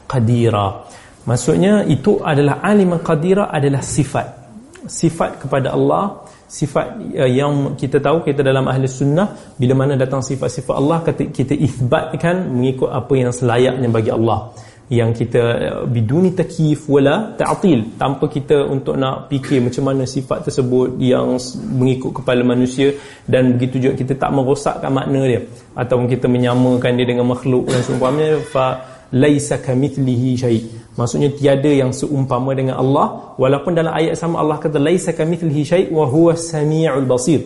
qadira. 0.06 0.86
Maksudnya 1.26 1.82
itu 1.90 2.22
adalah 2.22 2.62
aliman 2.62 3.02
qadira 3.02 3.50
adalah 3.50 3.82
sifat 3.82 4.39
sifat 4.88 5.42
kepada 5.42 5.76
Allah 5.76 6.24
sifat 6.50 6.98
uh, 7.14 7.30
yang 7.30 7.78
kita 7.78 8.02
tahu 8.02 8.26
kita 8.26 8.42
dalam 8.42 8.66
ahli 8.66 8.90
sunnah 8.90 9.54
bila 9.54 9.78
mana 9.78 9.94
datang 9.94 10.18
sifat-sifat 10.18 10.74
Allah 10.74 10.98
kita 11.06 11.54
isbatkan 11.54 12.50
mengikut 12.50 12.90
apa 12.90 13.14
yang 13.14 13.30
selayaknya 13.30 13.86
bagi 13.86 14.10
Allah. 14.10 14.50
Yang 14.90 15.10
kita 15.22 15.42
uh, 15.70 15.82
biduni 15.86 16.34
takif 16.34 16.90
wala 16.90 17.38
ta'til. 17.38 17.94
Tanpa 17.94 18.26
kita 18.26 18.66
untuk 18.66 18.98
nak 18.98 19.30
fikir 19.30 19.62
macam 19.62 19.86
mana 19.86 20.02
sifat 20.02 20.50
tersebut 20.50 20.98
yang 20.98 21.38
mengikut 21.78 22.10
kepala 22.18 22.42
manusia 22.42 22.90
dan 23.30 23.54
begitu 23.54 23.86
juga 23.86 23.94
kita 24.02 24.18
tak 24.18 24.34
merosakkan 24.34 24.90
makna 24.90 25.22
dia. 25.30 25.46
Ataupun 25.78 26.10
kita 26.10 26.26
menyamakan 26.26 26.98
dia 26.98 27.06
dengan 27.06 27.30
makhluk 27.30 27.70
dan 27.70 27.86
seumpamanya 27.86 28.42
fa 28.50 28.82
laisa 29.14 29.62
kamithlihi 29.62 30.34
syai' 30.34 30.79
Maksudnya 31.00 31.32
tiada 31.32 31.72
yang 31.72 31.96
seumpama 31.96 32.52
dengan 32.52 32.76
Allah 32.76 33.32
walaupun 33.40 33.72
dalam 33.72 33.88
ayat 33.96 34.20
sama 34.20 34.36
Allah 34.36 34.60
kata 34.60 34.76
laisa 34.76 35.16
kamitslihi 35.16 35.62
syai' 35.64 35.86
wa 35.88 36.04
huwa 36.04 36.36
samiul 36.36 37.08
basir. 37.08 37.40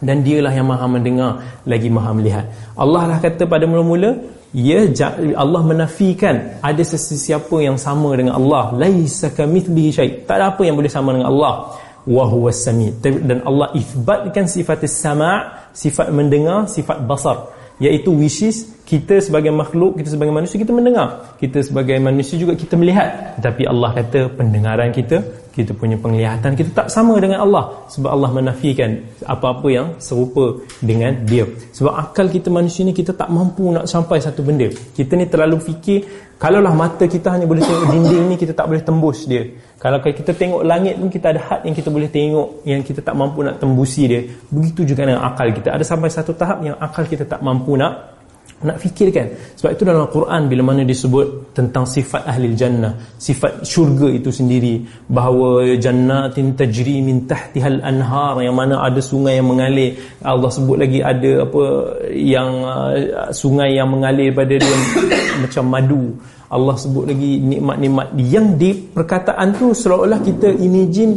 Dan 0.00 0.24
dialah 0.24 0.56
yang 0.56 0.64
Maha 0.64 0.88
mendengar 0.88 1.60
lagi 1.68 1.92
Maha 1.92 2.16
melihat. 2.16 2.48
Allah 2.80 3.12
lah 3.12 3.18
kata 3.20 3.44
pada 3.44 3.68
mula-mula 3.68 4.16
ya 4.56 4.88
Allah 5.36 5.60
menafikan 5.60 6.56
ada 6.64 6.80
sesiapa 6.80 7.60
yang 7.60 7.76
sama 7.76 8.16
dengan 8.16 8.40
Allah 8.40 8.72
laisa 8.72 9.28
kamitslihi 9.36 9.90
syai'. 9.92 10.12
Tak 10.24 10.40
ada 10.40 10.56
apa 10.56 10.64
yang 10.64 10.80
boleh 10.80 10.88
sama 10.88 11.12
dengan 11.12 11.28
Allah. 11.28 11.76
Wa 12.08 12.24
huwa 12.24 12.48
sami' 12.48 13.04
dan 13.04 13.44
Allah 13.44 13.68
ithbatkan 13.76 14.48
sifat 14.48 14.88
sama' 14.88 15.68
sifat 15.76 16.08
mendengar, 16.08 16.64
sifat 16.64 17.04
basar 17.04 17.57
iaitu 17.78 18.10
wishes 18.14 18.78
kita 18.88 19.20
sebagai 19.20 19.52
makhluk, 19.52 20.00
kita 20.00 20.16
sebagai 20.16 20.32
manusia 20.32 20.56
kita 20.56 20.72
mendengar. 20.72 21.36
Kita 21.36 21.60
sebagai 21.60 22.00
manusia 22.00 22.40
juga 22.40 22.56
kita 22.56 22.74
melihat. 22.74 23.36
Tapi 23.38 23.68
Allah 23.68 23.90
kata 23.92 24.32
pendengaran 24.32 24.90
kita, 24.90 25.20
kita 25.58 25.74
punya 25.74 25.98
penglihatan 25.98 26.54
kita 26.54 26.70
tak 26.70 26.86
sama 26.86 27.18
dengan 27.18 27.42
Allah 27.42 27.82
sebab 27.90 28.14
Allah 28.14 28.30
menafikan 28.30 29.02
apa-apa 29.26 29.66
yang 29.66 29.86
serupa 29.98 30.54
dengan 30.78 31.26
dia. 31.26 31.42
Sebab 31.74 31.98
akal 31.98 32.30
kita 32.30 32.46
manusia 32.46 32.86
ni 32.86 32.94
kita 32.94 33.10
tak 33.10 33.26
mampu 33.26 33.66
nak 33.74 33.90
sampai 33.90 34.22
satu 34.22 34.46
benda. 34.46 34.70
Kita 34.70 35.18
ni 35.18 35.26
terlalu 35.26 35.58
fikir 35.58 36.06
kalaulah 36.38 36.70
mata 36.70 37.10
kita 37.10 37.34
hanya 37.34 37.50
boleh 37.50 37.66
tengok 37.66 37.90
dinding 37.90 38.24
ni 38.30 38.36
kita 38.38 38.54
tak 38.54 38.70
boleh 38.70 38.82
tembus 38.86 39.26
dia. 39.26 39.42
Kalau 39.82 39.98
kita 39.98 40.30
tengok 40.30 40.62
langit 40.62 40.94
pun 40.94 41.10
kita 41.10 41.34
ada 41.34 41.40
had 41.42 41.60
yang 41.66 41.74
kita 41.74 41.90
boleh 41.90 42.06
tengok 42.06 42.62
yang 42.62 42.80
kita 42.86 43.02
tak 43.02 43.14
mampu 43.18 43.42
nak 43.42 43.58
tembusi 43.58 44.06
dia. 44.06 44.22
Begitu 44.54 44.94
juga 44.94 45.10
dengan 45.10 45.26
akal 45.26 45.50
kita. 45.50 45.74
Ada 45.74 45.82
sampai 45.82 46.06
satu 46.06 46.38
tahap 46.38 46.62
yang 46.62 46.78
akal 46.78 47.02
kita 47.02 47.26
tak 47.26 47.42
mampu 47.42 47.74
nak 47.74 48.17
nak 48.58 48.82
fikirkan. 48.82 49.30
Sebab 49.54 49.70
itu 49.70 49.82
dalam 49.86 50.10
Al-Quran 50.10 50.50
bila 50.50 50.62
mana 50.74 50.82
disebut 50.82 51.54
tentang 51.54 51.86
sifat 51.86 52.26
ahli 52.26 52.58
jannah 52.58 52.90
sifat 53.14 53.62
syurga 53.62 54.10
itu 54.10 54.34
sendiri 54.34 54.82
bahawa 55.06 55.78
jannatin 55.78 56.58
tajri 56.58 56.98
min 56.98 57.22
tahtihal 57.30 57.78
anhar 57.86 58.34
yang 58.42 58.58
mana 58.58 58.82
ada 58.82 58.98
sungai 58.98 59.38
yang 59.38 59.46
mengalir. 59.46 59.94
Allah 60.26 60.50
sebut 60.50 60.74
lagi 60.74 60.98
ada 60.98 61.46
apa 61.46 61.62
yang 62.10 62.50
uh, 62.66 63.30
sungai 63.30 63.78
yang 63.78 63.86
mengalir 63.94 64.34
pada 64.34 64.58
dia 64.58 64.76
macam 65.42 65.64
madu. 65.70 66.04
Allah 66.50 66.74
sebut 66.74 67.04
lagi 67.06 67.38
nikmat-nikmat 67.38 68.16
yang 68.18 68.58
di 68.58 68.74
perkataan 68.74 69.54
tu 69.54 69.70
seolah-olah 69.70 70.18
kita 70.24 70.50
imagine 70.58 71.14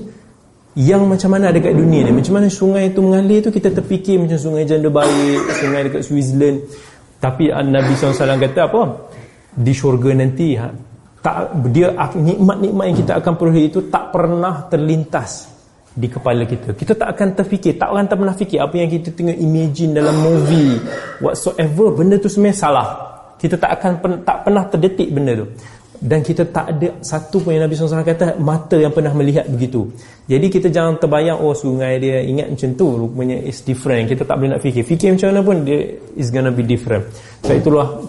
yang 0.78 1.04
macam 1.04 1.36
mana 1.36 1.52
ada 1.52 1.60
kat 1.60 1.74
dunia 1.74 2.06
ni. 2.06 2.12
Macam 2.16 2.38
mana 2.38 2.48
sungai 2.48 2.94
itu 2.94 3.02
mengalir 3.02 3.42
tu 3.44 3.50
kita 3.50 3.74
terfikir 3.74 4.22
macam 4.22 4.38
sungai 4.38 4.64
janda 4.64 4.94
baik 4.94 5.40
sungai 5.58 5.82
dekat 5.90 6.02
Switzerland 6.06 6.60
tapi 7.22 7.54
Nabi 7.54 7.94
SAW 7.94 8.18
kata 8.18 8.60
apa? 8.66 8.82
Di 9.54 9.70
syurga 9.78 10.10
nanti 10.18 10.58
ha, 10.58 10.74
tak 11.22 11.54
dia 11.70 11.94
nikmat-nikmat 12.18 12.86
yang 12.90 12.98
kita 13.06 13.14
akan 13.22 13.34
peroleh 13.38 13.70
itu 13.70 13.86
tak 13.94 14.10
pernah 14.10 14.66
terlintas 14.66 15.54
di 15.94 16.10
kepala 16.10 16.50
kita. 16.50 16.74
Kita 16.74 16.98
tak 16.98 17.14
akan 17.14 17.28
terfikir, 17.38 17.78
tak 17.78 17.94
tak 17.94 18.18
pernah 18.18 18.34
fikir 18.34 18.58
apa 18.58 18.74
yang 18.74 18.90
kita 18.90 19.14
tengok 19.14 19.38
imagine 19.38 19.92
dalam 19.94 20.18
movie 20.18 20.82
whatsoever 21.22 21.94
benda 21.94 22.18
tu 22.18 22.26
sebenarnya 22.26 22.58
salah. 22.58 22.88
Kita 23.38 23.54
tak 23.58 23.72
akan 23.78 23.92
tak 24.26 24.38
pernah 24.42 24.64
terdetik 24.66 25.14
benda 25.14 25.46
tu. 25.46 25.48
Dan 26.02 26.26
kita 26.26 26.50
tak 26.50 26.66
ada 26.66 26.98
satu 27.06 27.46
pun 27.46 27.54
yang 27.54 27.70
Nabi 27.70 27.78
SAW 27.78 28.02
kata 28.02 28.42
mata 28.42 28.74
yang 28.74 28.90
pernah 28.90 29.14
melihat 29.14 29.46
begitu. 29.46 29.86
Jadi 30.26 30.50
kita 30.50 30.74
jangan 30.74 30.98
terbayang 30.98 31.38
oh 31.38 31.54
sungai 31.54 32.02
dia 32.02 32.26
ingat 32.26 32.50
macam 32.50 32.74
tu 32.74 32.88
rupanya 33.06 33.38
is 33.38 33.62
different. 33.62 34.10
Kita 34.10 34.26
tak 34.26 34.42
boleh 34.42 34.58
nak 34.58 34.66
fikir. 34.66 34.82
Fikir 34.82 35.14
macam 35.14 35.30
mana 35.30 35.42
pun 35.46 35.62
dia 35.62 35.78
is 36.18 36.34
gonna 36.34 36.50
be 36.50 36.66
different. 36.66 37.06
So 37.46 37.54
itulah 37.54 38.02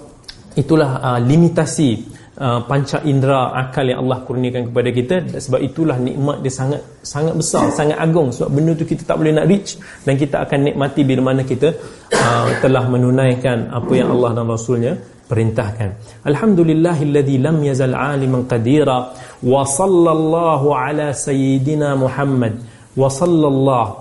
itulah 0.56 0.90
uh, 1.04 1.20
limitasi 1.20 2.20
Uh, 2.32 2.64
panca 2.64 2.96
indera 3.04 3.52
akal 3.52 3.84
yang 3.84 4.08
Allah 4.08 4.24
kurniakan 4.24 4.72
kepada 4.72 4.88
kita 4.88 5.16
sebab 5.36 5.60
itulah 5.60 6.00
nikmat 6.00 6.40
dia 6.40 6.48
sangat 6.48 6.80
sangat 7.04 7.36
besar 7.36 7.68
sangat 7.76 8.00
agung 8.00 8.32
sebab 8.32 8.48
benda 8.56 8.72
tu 8.72 8.88
kita 8.88 9.04
tak 9.04 9.20
boleh 9.20 9.36
nak 9.36 9.44
reach 9.44 9.76
dan 10.08 10.16
kita 10.16 10.40
akan 10.40 10.64
nikmati 10.64 11.04
bila 11.04 11.28
mana 11.28 11.44
kita 11.44 11.76
uh, 12.08 12.48
telah 12.64 12.88
menunaikan 12.88 13.68
apa 13.68 13.92
yang 13.92 14.16
Allah 14.16 14.32
dan 14.32 14.48
Rasulnya 14.48 14.96
perintahkan. 15.32 15.88
Alhamdulillahilladzi 16.28 17.36
lam 17.40 17.56
yazal 17.64 17.96
aliman 17.96 18.44
qadira 18.44 19.16
wa 19.40 19.64
sallallahu 19.64 20.76
ala 20.76 21.16
sayyidina 21.16 21.96
Muhammad. 21.96 22.60
Wa 22.92 23.08
sallallahu. 23.08 23.92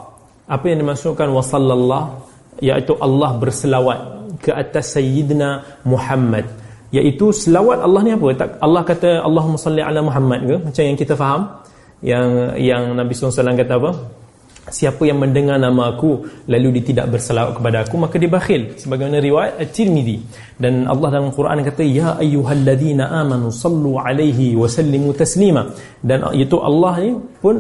Apa 0.51 0.65
yang 0.67 0.83
dimaksudkan 0.83 1.31
wa 1.31 1.39
sallallahu? 1.39 2.27
Iaitu 2.59 2.99
Allah 2.99 3.31
berselawat 3.39 3.99
ke 4.43 4.51
atas 4.51 4.99
sayyidina 4.99 5.79
Muhammad. 5.87 6.51
Iaitu 6.91 7.31
selawat 7.31 7.79
Allah 7.79 8.01
ni 8.03 8.11
apa? 8.11 8.27
Tak 8.35 8.49
Allah 8.59 8.81
kata 8.83 9.23
Allahumma 9.23 9.55
salli 9.55 9.79
ala 9.79 10.03
Muhammad 10.03 10.39
ke? 10.43 10.55
Macam 10.59 10.83
yang 10.83 10.99
kita 10.99 11.15
faham? 11.15 11.47
Yang 12.03 12.27
yang 12.59 12.83
Nabi 12.91 13.15
SAW 13.15 13.55
kata 13.55 13.79
apa 13.79 13.91
siapa 14.69 15.01
yang 15.09 15.17
mendengar 15.17 15.57
nama 15.57 15.89
aku 15.97 16.21
lalu 16.45 16.77
dia 16.77 16.93
tidak 16.93 17.17
berselawat 17.17 17.57
kepada 17.57 17.77
aku 17.81 17.95
maka 17.97 18.15
dia 18.21 18.29
bakhil. 18.29 18.77
Sebagaimana 18.77 19.17
riwayat 19.17 19.57
At-Tirmizi 19.57 20.21
dan 20.61 20.85
Allah 20.85 21.09
dalam 21.17 21.33
Quran 21.33 21.65
kata 21.65 21.81
ya 21.81 22.13
ayyuhalladzina 22.21 23.09
amanu 23.09 23.49
sallu 23.49 23.97
alaihi 23.97 24.53
wa 24.53 24.69
sallimu 24.69 25.17
taslima. 25.17 25.65
Dan 26.05 26.21
itu 26.37 26.61
Allah 26.61 26.93
ni 27.01 27.17
pun 27.41 27.57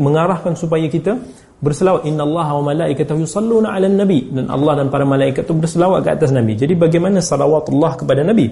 mengarahkan 0.00 0.56
supaya 0.56 0.88
kita 0.88 1.20
berselawat. 1.60 2.08
Innallaha 2.08 2.56
wa 2.62 2.72
malaikatahu 2.72 3.28
yusalluna 3.28 3.76
'alan 3.76 4.00
nabi. 4.00 4.32
Dan 4.32 4.48
Allah 4.48 4.80
dan 4.80 4.88
para 4.88 5.04
malaikat 5.04 5.44
itu 5.44 5.52
berselawat 5.52 6.00
ke 6.00 6.10
atas 6.16 6.32
nabi. 6.32 6.56
Jadi 6.56 6.72
bagaimana 6.72 7.20
salawatullah 7.20 7.92
kepada 8.00 8.24
nabi? 8.24 8.48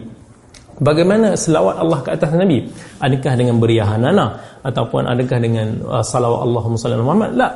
Bagaimana 0.77 1.33
selawat 1.33 1.81
Allah 1.81 1.99
ke 2.05 2.11
atas 2.13 2.37
nabi? 2.37 2.69
Adakah 3.01 3.33
dengan 3.33 3.57
beriahanana 3.57 4.61
ataupun 4.61 5.09
adakah 5.09 5.41
dengan 5.41 5.81
uh, 5.89 6.05
salawat 6.05 6.45
Allahumma 6.45 6.77
salli 6.77 7.01
Muhammad? 7.01 7.33
La 7.33 7.49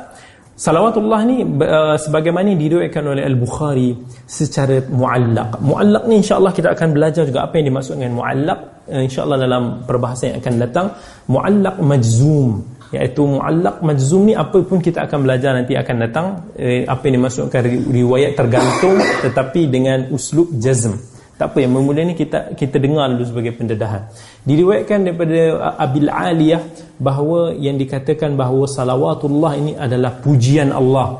salawatullah 0.55 1.21
ni 1.27 1.43
uh, 1.43 1.97
sebagaimana 1.97 2.53
diriwayatkan 2.55 3.03
oleh 3.05 3.23
al-bukhari 3.25 3.95
secara 4.25 4.81
muallaq. 4.87 5.59
Muallaq 5.61 6.03
ni 6.07 6.21
insyaallah 6.21 6.53
kita 6.53 6.73
akan 6.75 6.89
belajar 6.95 7.23
juga 7.27 7.47
apa 7.47 7.59
yang 7.59 7.73
dimaksud 7.73 7.99
dengan 7.99 8.13
muallaq. 8.19 8.59
Uh, 8.91 9.03
insyaallah 9.07 9.37
dalam 9.39 9.63
perbahasan 9.85 10.35
yang 10.35 10.39
akan 10.41 10.55
datang. 10.59 10.87
Muallaq 11.27 11.75
majzum. 11.81 12.61
Iaitu 12.91 13.23
muallaq 13.23 13.79
majzum 13.79 14.21
ni 14.27 14.33
apa 14.35 14.59
pun 14.67 14.83
kita 14.83 15.07
akan 15.07 15.19
belajar 15.23 15.55
nanti 15.55 15.79
akan 15.79 15.95
datang. 16.03 16.27
Eh, 16.59 16.83
apa 16.83 16.99
yang 17.07 17.23
dimaksudkan 17.23 17.63
riwayat 17.87 18.35
tergantung 18.35 18.99
tetapi 19.23 19.71
dengan 19.71 20.11
uslub 20.11 20.51
jazm 20.59 20.99
tak 21.41 21.57
apa 21.57 21.65
yang 21.65 21.73
bermula 21.73 22.05
ni 22.05 22.13
kita 22.13 22.53
kita 22.53 22.77
dengar 22.77 23.09
dulu 23.17 23.25
sebagai 23.25 23.57
pendedahan. 23.57 24.05
Diriwayatkan 24.45 25.09
daripada 25.09 25.73
Abil 25.81 26.05
Aliyah 26.05 26.61
bahawa 27.01 27.57
yang 27.57 27.81
dikatakan 27.81 28.37
bahawa 28.37 28.69
salawatullah 28.69 29.57
ini 29.57 29.73
adalah 29.73 30.21
pujian 30.21 30.69
Allah. 30.69 31.17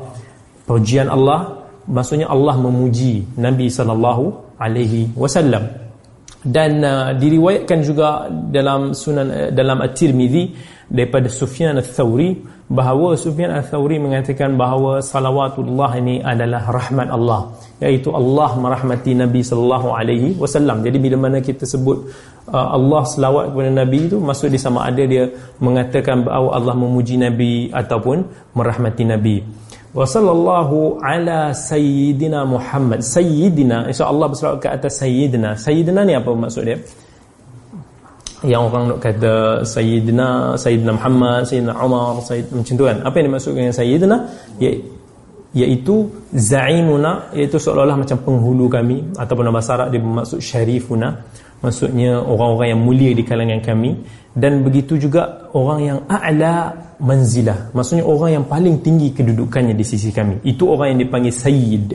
Pujian 0.62 1.10
Allah 1.10 1.66
maksudnya 1.90 2.30
Allah 2.30 2.54
memuji 2.54 3.26
Nabi 3.34 3.66
sallallahu 3.66 4.54
alaihi 4.62 5.10
wasallam. 5.18 5.66
Dan 6.42 6.86
uh, 6.86 7.10
diriwayatkan 7.18 7.78
juga 7.82 8.30
dalam 8.30 8.94
sunan 8.94 9.26
uh, 9.26 9.50
dalam 9.50 9.82
at-Tirmizi 9.82 10.54
daripada 10.88 11.28
Sufyan 11.30 11.78
al-Thawri 11.78 12.42
bahawa 12.72 13.14
Sufyan 13.20 13.52
al-Thawri 13.52 14.00
mengatakan 14.00 14.56
bahawa 14.56 15.04
salawatullah 15.04 15.90
ini 16.00 16.24
adalah 16.24 16.64
rahmat 16.72 17.12
Allah 17.12 17.52
iaitu 17.84 18.08
Allah 18.10 18.56
merahmati 18.56 19.12
Nabi 19.12 19.44
sallallahu 19.44 19.92
alaihi 19.92 20.34
wasallam. 20.40 20.80
Jadi 20.80 20.96
bila 20.96 21.16
mana 21.28 21.44
kita 21.44 21.68
sebut 21.68 22.08
uh, 22.48 22.68
Allah 22.72 23.02
selawat 23.04 23.52
kepada 23.52 23.70
Nabi 23.70 24.08
itu 24.08 24.16
maksud 24.16 24.48
dia 24.48 24.62
sama 24.62 24.88
ada 24.88 25.04
dia 25.04 25.28
mengatakan 25.60 26.24
bahawa 26.24 26.56
Allah 26.56 26.74
memuji 26.74 27.20
Nabi 27.20 27.68
ataupun 27.68 28.24
merahmati 28.56 29.04
Nabi. 29.04 29.36
Wa 29.92 30.08
sallallahu 30.08 31.04
ala 31.04 31.52
sayyidina 31.52 32.48
Muhammad. 32.48 33.04
Sayyidina 33.04 33.92
insyaallah 33.92 34.32
berselawat 34.32 34.58
ke 34.64 34.68
atas 34.72 35.04
sayyidina. 35.04 35.60
Sayyidina 35.60 36.08
ni 36.08 36.16
apa 36.16 36.32
maksud 36.32 36.64
dia 36.64 36.80
yang 38.42 38.66
orang 38.66 38.90
nak 38.90 38.98
kata 38.98 39.62
Sayyidina 39.62 40.58
Sayyidina 40.58 40.92
Muhammad 40.98 41.46
Sayyidina 41.46 41.74
Umar 41.78 42.18
Sayyid, 42.26 42.50
macam 42.50 42.74
tu 42.74 42.84
kan. 42.84 42.98
Apa 43.06 43.14
yang 43.22 43.26
dimaksudkan 43.30 43.60
dengan 43.62 43.76
Sayyidina? 43.76 44.16
Ya, 44.58 44.70
iaitu 45.52 46.08
Za'imuna 46.32 47.30
iaitu 47.36 47.60
seolah-olah 47.60 48.00
macam 48.00 48.18
penghulu 48.24 48.66
kami 48.72 49.04
ataupun 49.14 49.44
nama 49.46 49.60
Arab 49.60 49.92
dia 49.92 50.00
bermaksud 50.00 50.40
Syarifuna. 50.40 51.22
Maksudnya 51.62 52.18
orang-orang 52.18 52.74
yang 52.74 52.82
mulia 52.82 53.10
di 53.14 53.22
kalangan 53.22 53.62
kami. 53.62 53.94
Dan 54.32 54.64
begitu 54.64 54.96
juga 54.96 55.52
orang 55.52 55.80
yang 55.84 55.98
a'la 56.08 56.72
manzilah. 56.98 57.70
Maksudnya 57.76 58.02
orang 58.02 58.40
yang 58.40 58.44
paling 58.48 58.80
tinggi 58.80 59.12
kedudukannya 59.14 59.76
di 59.76 59.84
sisi 59.86 60.10
kami. 60.10 60.42
Itu 60.42 60.72
orang 60.72 60.96
yang 60.96 61.06
dipanggil 61.06 61.30
Sayyid. 61.30 61.86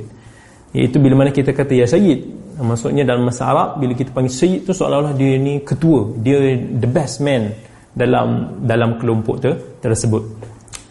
Iaitu 0.71 0.95
bila 1.01 1.25
mana 1.25 1.35
kita 1.35 1.51
kata 1.51 1.73
ya 1.75 1.89
Sayyid 1.89 2.46
maksudnya 2.61 3.03
dalam 3.05 3.29
masa 3.29 3.49
Arab 3.49 3.77
bila 3.77 3.93
kita 3.93 4.09
panggil 4.13 4.33
sayyid 4.33 4.61
tu 4.65 4.73
seolah-olah 4.73 5.13
dia 5.13 5.37
ni 5.37 5.61
ketua. 5.61 6.13
Dia 6.21 6.57
the 6.57 6.89
best 6.89 7.21
man 7.21 7.53
dalam 7.93 8.59
dalam 8.61 8.97
kelompok 9.01 9.35
tu 9.41 9.51
tersebut. 9.81 10.23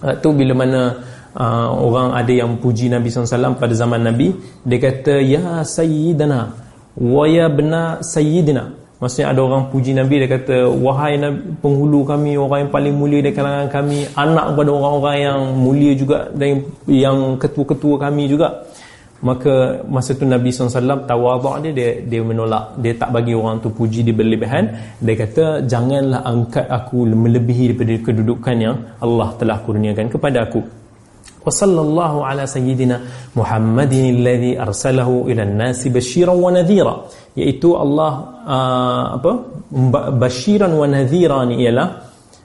Uh, 0.02 0.14
tu 0.18 0.34
bila 0.34 0.52
mana 0.52 0.80
uh, 1.34 1.68
orang 1.72 2.14
ada 2.14 2.32
yang 2.32 2.58
puji 2.58 2.90
Nabi 2.90 3.08
SAW 3.08 3.56
pada 3.56 3.72
zaman 3.72 4.04
Nabi 4.04 4.34
dia 4.66 4.78
kata 4.82 5.14
ya 5.24 5.62
sayyidana 5.62 6.52
wa 6.98 7.24
ya 7.28 7.46
bena 7.46 8.02
sayyidina. 8.02 8.86
Maksudnya 8.96 9.28
ada 9.28 9.40
orang 9.44 9.68
puji 9.68 9.92
Nabi 9.92 10.24
dia 10.24 10.30
kata 10.40 10.72
wahai 10.72 11.20
Nabi, 11.20 11.60
penghulu 11.60 12.00
kami 12.08 12.40
orang 12.40 12.64
yang 12.64 12.72
paling 12.72 12.94
mulia 12.96 13.20
di 13.20 13.28
kalangan 13.36 13.68
kami 13.68 14.08
anak 14.16 14.56
kepada 14.56 14.70
orang-orang 14.72 15.16
yang 15.20 15.40
mulia 15.52 15.92
juga 15.92 16.18
dan 16.32 16.64
yang 16.88 17.36
ketua-ketua 17.36 18.00
kami 18.00 18.24
juga 18.24 18.64
maka 19.24 19.80
masa 19.88 20.12
tu 20.12 20.28
Nabi 20.28 20.52
SAW 20.52 21.08
tawaduk 21.08 21.64
dia, 21.64 21.72
dia 21.72 21.88
dia 22.04 22.20
menolak. 22.20 22.76
Dia 22.84 22.92
tak 23.00 23.16
bagi 23.16 23.32
orang 23.32 23.64
tu 23.64 23.72
puji 23.72 24.04
dia 24.04 24.12
berlebihan. 24.12 24.68
Dia 25.00 25.14
kata 25.16 25.44
janganlah 25.64 26.20
angkat 26.20 26.68
aku 26.68 27.08
melebihi 27.08 27.72
daripada 27.72 27.94
kedudukan 28.12 28.56
yang 28.60 28.76
Allah 29.00 29.32
telah 29.40 29.56
kurniakan 29.64 30.12
kepada 30.12 30.44
aku. 30.44 30.60
Wa 31.46 31.52
sallallahu 31.54 32.18
ala 32.28 32.44
sayyidina 32.44 32.96
Muhammadin 33.38 34.20
alladhi 34.20 34.52
arsalahu 34.58 35.30
ila 35.32 35.48
nasi 35.48 35.88
basyiran 35.88 36.36
wa 36.36 36.50
nadhira. 36.52 36.94
Iaitu 37.32 37.72
Allah 37.72 38.12
uh, 38.44 39.04
apa 39.16 39.32
basyiran 40.12 40.76
wa 40.76 40.84
nadhira 40.84 41.40
ni 41.48 41.64
ialah 41.64 41.88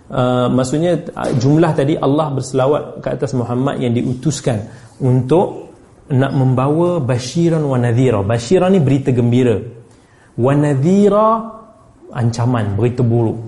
uh, 0.08 0.48
maksudnya 0.48 1.04
jumlah 1.36 1.72
tadi 1.76 2.00
Allah 2.00 2.32
berselawat 2.32 3.04
ke 3.04 3.08
atas 3.12 3.36
Muhammad 3.36 3.76
yang 3.84 3.92
diutuskan 3.92 4.72
untuk 5.02 5.71
nak 6.12 6.32
membawa 6.36 7.00
basyiran 7.00 7.64
wa 7.64 7.80
nadhira. 7.80 8.22
Basyiran 8.22 8.76
ni 8.76 8.80
berita 8.84 9.10
gembira. 9.16 9.58
Wa 10.36 10.54
nadhira 10.56 11.28
ancaman, 12.12 12.76
berita 12.76 13.02
buruk. 13.02 13.40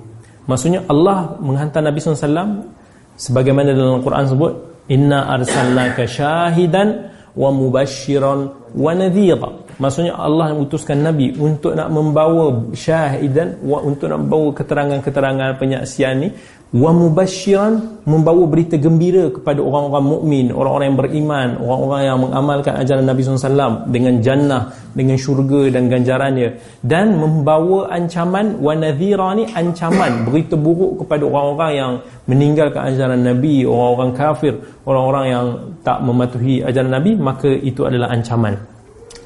Maksudnya 0.48 0.83
Allah 0.88 1.40
menghantar 1.40 1.80
Nabi 1.80 2.03
SAW 2.03 2.67
sebagaimana 3.16 3.72
dalam 3.72 4.03
Al-Quran 4.03 4.25
sebut 4.27 4.53
inna 4.92 5.32
arsalnaka 5.32 6.03
syahidan 6.03 7.11
wa 7.35 7.50
mubasyiran 7.51 8.51
wa 8.75 8.92
nadhira. 8.92 9.64
Maksudnya 9.80 10.14
Allah 10.14 10.53
mengutuskan 10.53 11.01
Nabi 11.01 11.33
untuk 11.33 11.74
nak 11.74 11.90
membawa 11.90 12.72
syahidan 12.77 13.58
wa 13.66 13.82
untuk 13.82 14.06
nak 14.11 14.22
membawa 14.22 14.53
keterangan-keterangan 14.53 15.58
penyaksian 15.58 16.14
ni 16.22 16.30
wa 16.74 16.90
mubasyiran 16.90 18.02
membawa 18.02 18.50
berita 18.50 18.82
gembira 18.82 19.30
kepada 19.30 19.61
orang-orang 19.61 20.06
mukmin, 20.10 20.45
orang-orang 20.50 20.88
yang 20.90 21.00
beriman, 21.00 21.50
orang-orang 21.61 22.02
yang 22.02 22.18
mengamalkan 22.18 22.74
ajaran 22.82 23.06
Nabi 23.06 23.22
SAW 23.22 23.85
dengan 23.93 24.14
jannah, 24.26 24.74
dengan 24.98 25.14
syurga 25.14 25.69
dan 25.69 25.85
ganjarannya 25.85 26.58
dan 26.82 27.14
membawa 27.14 27.93
ancaman 27.93 28.58
wa 28.58 28.74
nadhira 28.74 29.38
ni 29.38 29.45
ancaman, 29.53 30.26
berita 30.26 30.58
buruk 30.58 31.06
kepada 31.06 31.24
orang-orang 31.30 31.72
yang 31.77 31.92
meninggalkan 32.26 32.82
ajaran 32.90 33.22
Nabi, 33.22 33.69
orang-orang 33.69 34.11
kafir, 34.18 34.53
orang-orang 34.90 35.26
yang 35.30 35.45
tak 35.85 36.02
mematuhi 36.02 36.66
ajaran 36.66 36.90
Nabi, 36.90 37.14
maka 37.22 37.53
itu 37.53 37.85
adalah 37.85 38.10
ancaman. 38.10 38.73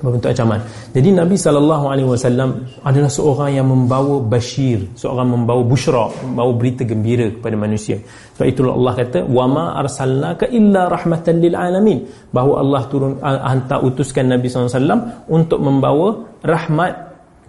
Bentuk 0.01 0.29
ancaman. 0.29 0.61
Jadi 0.93 1.09
Nabi 1.09 1.35
sallallahu 1.35 1.85
alaihi 1.89 2.09
wasallam 2.09 2.49
adalah 2.85 3.09
seorang 3.09 3.49
yang 3.57 3.67
membawa 3.67 4.21
bashir, 4.21 4.85
seorang 4.93 5.27
membawa 5.33 5.61
busyra, 5.65 6.05
membawa 6.21 6.51
berita 6.53 6.85
gembira 6.85 7.27
kepada 7.33 7.55
manusia. 7.57 7.97
Sebab 8.37 8.45
itulah 8.45 8.73
Allah 8.77 8.93
kata, 8.93 9.19
"Wa 9.25 9.45
ma 9.49 9.65
arsalnaka 9.81 10.45
illa 10.53 10.85
rahmatan 10.85 11.35
lil 11.41 11.55
alamin." 11.57 11.99
Bahawa 12.29 12.53
Allah 12.61 12.81
turun 12.91 13.13
hantar 13.21 13.81
utuskan 13.81 14.29
Nabi 14.29 14.45
sallallahu 14.49 14.69
alaihi 14.69 14.79
wasallam 14.81 15.01
untuk 15.33 15.59
membawa 15.61 16.07
rahmat 16.45 16.93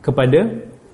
kepada 0.00 0.40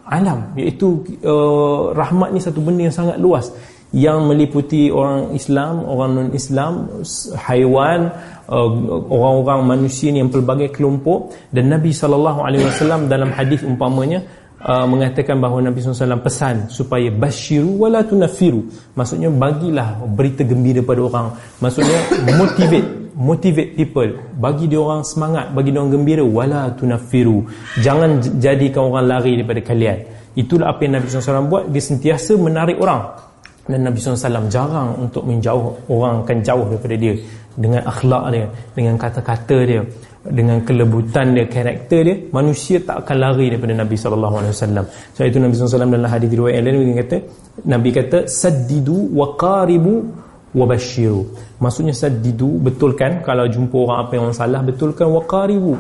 alam, 0.05 0.53
iaitu 0.53 1.01
uh, 1.25 1.97
rahmat 1.97 2.29
ni 2.35 2.41
satu 2.43 2.61
benda 2.61 2.85
yang 2.85 2.93
sangat 2.93 3.17
luas 3.17 3.49
yang 3.95 4.27
meliputi 4.27 4.91
orang 4.91 5.31
Islam, 5.39 5.87
orang 5.87 6.11
non-Islam, 6.19 6.91
haiwan, 7.39 8.11
uh, 8.51 8.69
orang-orang 9.07 9.79
manusia 9.79 10.11
ni 10.11 10.19
yang 10.19 10.35
pelbagai 10.35 10.75
kelompok. 10.75 11.31
Dan 11.55 11.71
Nabi 11.71 11.95
sallallahu 11.95 12.43
alaihi 12.43 12.67
wasallam 12.67 13.07
dalam 13.07 13.31
hadis 13.31 13.63
umpamanya 13.63 14.27
uh, 14.67 14.87
mengatakan 14.91 15.39
bahawa 15.39 15.71
Nabi 15.71 15.79
SAW 15.79 16.19
pesan 16.19 16.67
supaya 16.73 17.13
basyiru 17.13 17.87
wala 17.87 18.03
tunafiru 18.03 18.67
maksudnya 18.97 19.29
bagilah 19.31 20.03
berita 20.11 20.43
gembira 20.43 20.83
pada 20.83 21.01
orang. 21.07 21.27
Maksudnya 21.63 21.99
motivate 22.35 23.15
motivate 23.15 23.79
people. 23.79 24.11
Bagi 24.35 24.67
dia 24.67 24.83
orang 24.83 25.07
semangat 25.07 25.55
bagi 25.55 25.71
dia 25.71 25.79
orang 25.79 25.95
gembira 25.95 26.27
wala 26.27 26.73
tunafiru 26.75 27.47
jangan 27.79 28.19
jadikan 28.43 28.91
orang 28.91 29.07
lari 29.07 29.39
daripada 29.39 29.63
kalian. 29.63 29.99
Itulah 30.35 30.75
apa 30.75 30.83
yang 30.83 30.99
Nabi 30.99 31.07
SAW 31.07 31.47
buat. 31.47 31.71
Dia 31.71 31.79
sentiasa 31.79 32.35
menarik 32.35 32.83
orang 32.83 33.34
dan 33.65 33.81
Nabi 33.81 33.97
SAW 33.97 34.53
jarang 34.53 34.93
untuk 35.01 35.25
menjauh 35.25 35.89
orang 35.89 36.21
akan 36.25 36.39
jauh 36.45 36.67
daripada 36.69 36.97
dia 37.01 37.15
dengan 37.55 37.83
akhlak 37.87 38.25
dia 38.35 38.47
dengan 38.77 38.95
kata-kata 39.01 39.59
dia 39.65 39.83
dengan 40.25 40.59
kelebutan 40.65 41.37
dia 41.37 41.47
karakter 41.49 42.01
dia 42.05 42.17
manusia 42.33 42.81
tak 42.81 43.05
akan 43.05 43.17
lari 43.25 43.53
daripada 43.53 43.73
Nabi 43.73 43.95
SAW 43.97 44.53
sebab 44.53 45.27
itu 45.29 45.39
Nabi 45.41 45.53
SAW 45.57 45.89
dalam 45.89 46.11
hadis 46.11 46.29
riwayat 46.29 46.61
lain 46.61 46.93
dia 46.93 46.97
kata 47.05 47.17
Nabi 47.65 47.89
kata 47.95 48.19
saddidu 48.29 49.15
wa 49.15 49.33
qaribu 49.39 50.25
wa 50.55 50.65
bashiru. 50.71 51.27
Maksudnya 51.59 51.95
saddidu 51.95 52.63
betulkan 52.63 53.21
kalau 53.27 53.51
jumpa 53.51 53.75
orang 53.75 53.99
apa 54.07 54.13
yang 54.15 54.23
orang 54.31 54.39
salah 54.39 54.61
betulkan 54.63 55.11
wa 55.11 55.23
qaribu. 55.27 55.75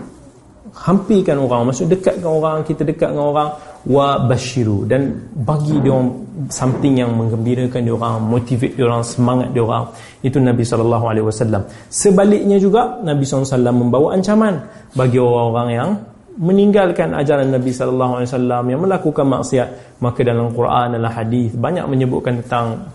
Hampirkan 0.74 1.38
orang 1.38 1.70
maksud 1.70 1.86
dekatkan 1.86 2.26
orang 2.26 2.66
kita 2.66 2.82
dekat 2.82 3.14
dengan 3.14 3.30
orang 3.30 3.48
wa 3.88 4.20
bashiru. 4.24 4.88
Dan 4.88 5.28
bagi 5.44 5.76
dia 5.80 5.92
orang 5.92 6.24
something 6.50 6.98
yang 6.98 7.14
menggembirakan 7.14 7.80
dia 7.86 7.94
orang 7.94 8.26
motivate 8.26 8.74
dia 8.74 8.84
orang 8.90 9.06
semangat 9.06 9.54
dia 9.54 9.62
orang 9.62 9.86
itu 10.24 10.38
Nabi 10.40 10.64
sallallahu 10.66 11.04
alaihi 11.06 11.26
wasallam. 11.28 11.62
Sebaliknya 11.92 12.56
juga 12.58 12.98
Nabi 13.04 13.22
SAW 13.22 13.70
membawa 13.70 14.18
ancaman 14.18 14.58
bagi 14.96 15.20
orang-orang 15.20 15.68
yang 15.70 15.90
meninggalkan 16.34 17.14
ajaran 17.14 17.54
Nabi 17.54 17.70
sallallahu 17.70 18.18
alaihi 18.18 18.30
wasallam 18.34 18.64
yang 18.66 18.80
melakukan 18.82 19.26
maksiat. 19.30 19.68
Maka 20.02 20.20
dalam 20.26 20.50
Quran 20.50 20.98
dalam 20.98 21.12
hadis 21.12 21.54
banyak 21.54 21.86
menyebutkan 21.86 22.42
tentang 22.42 22.90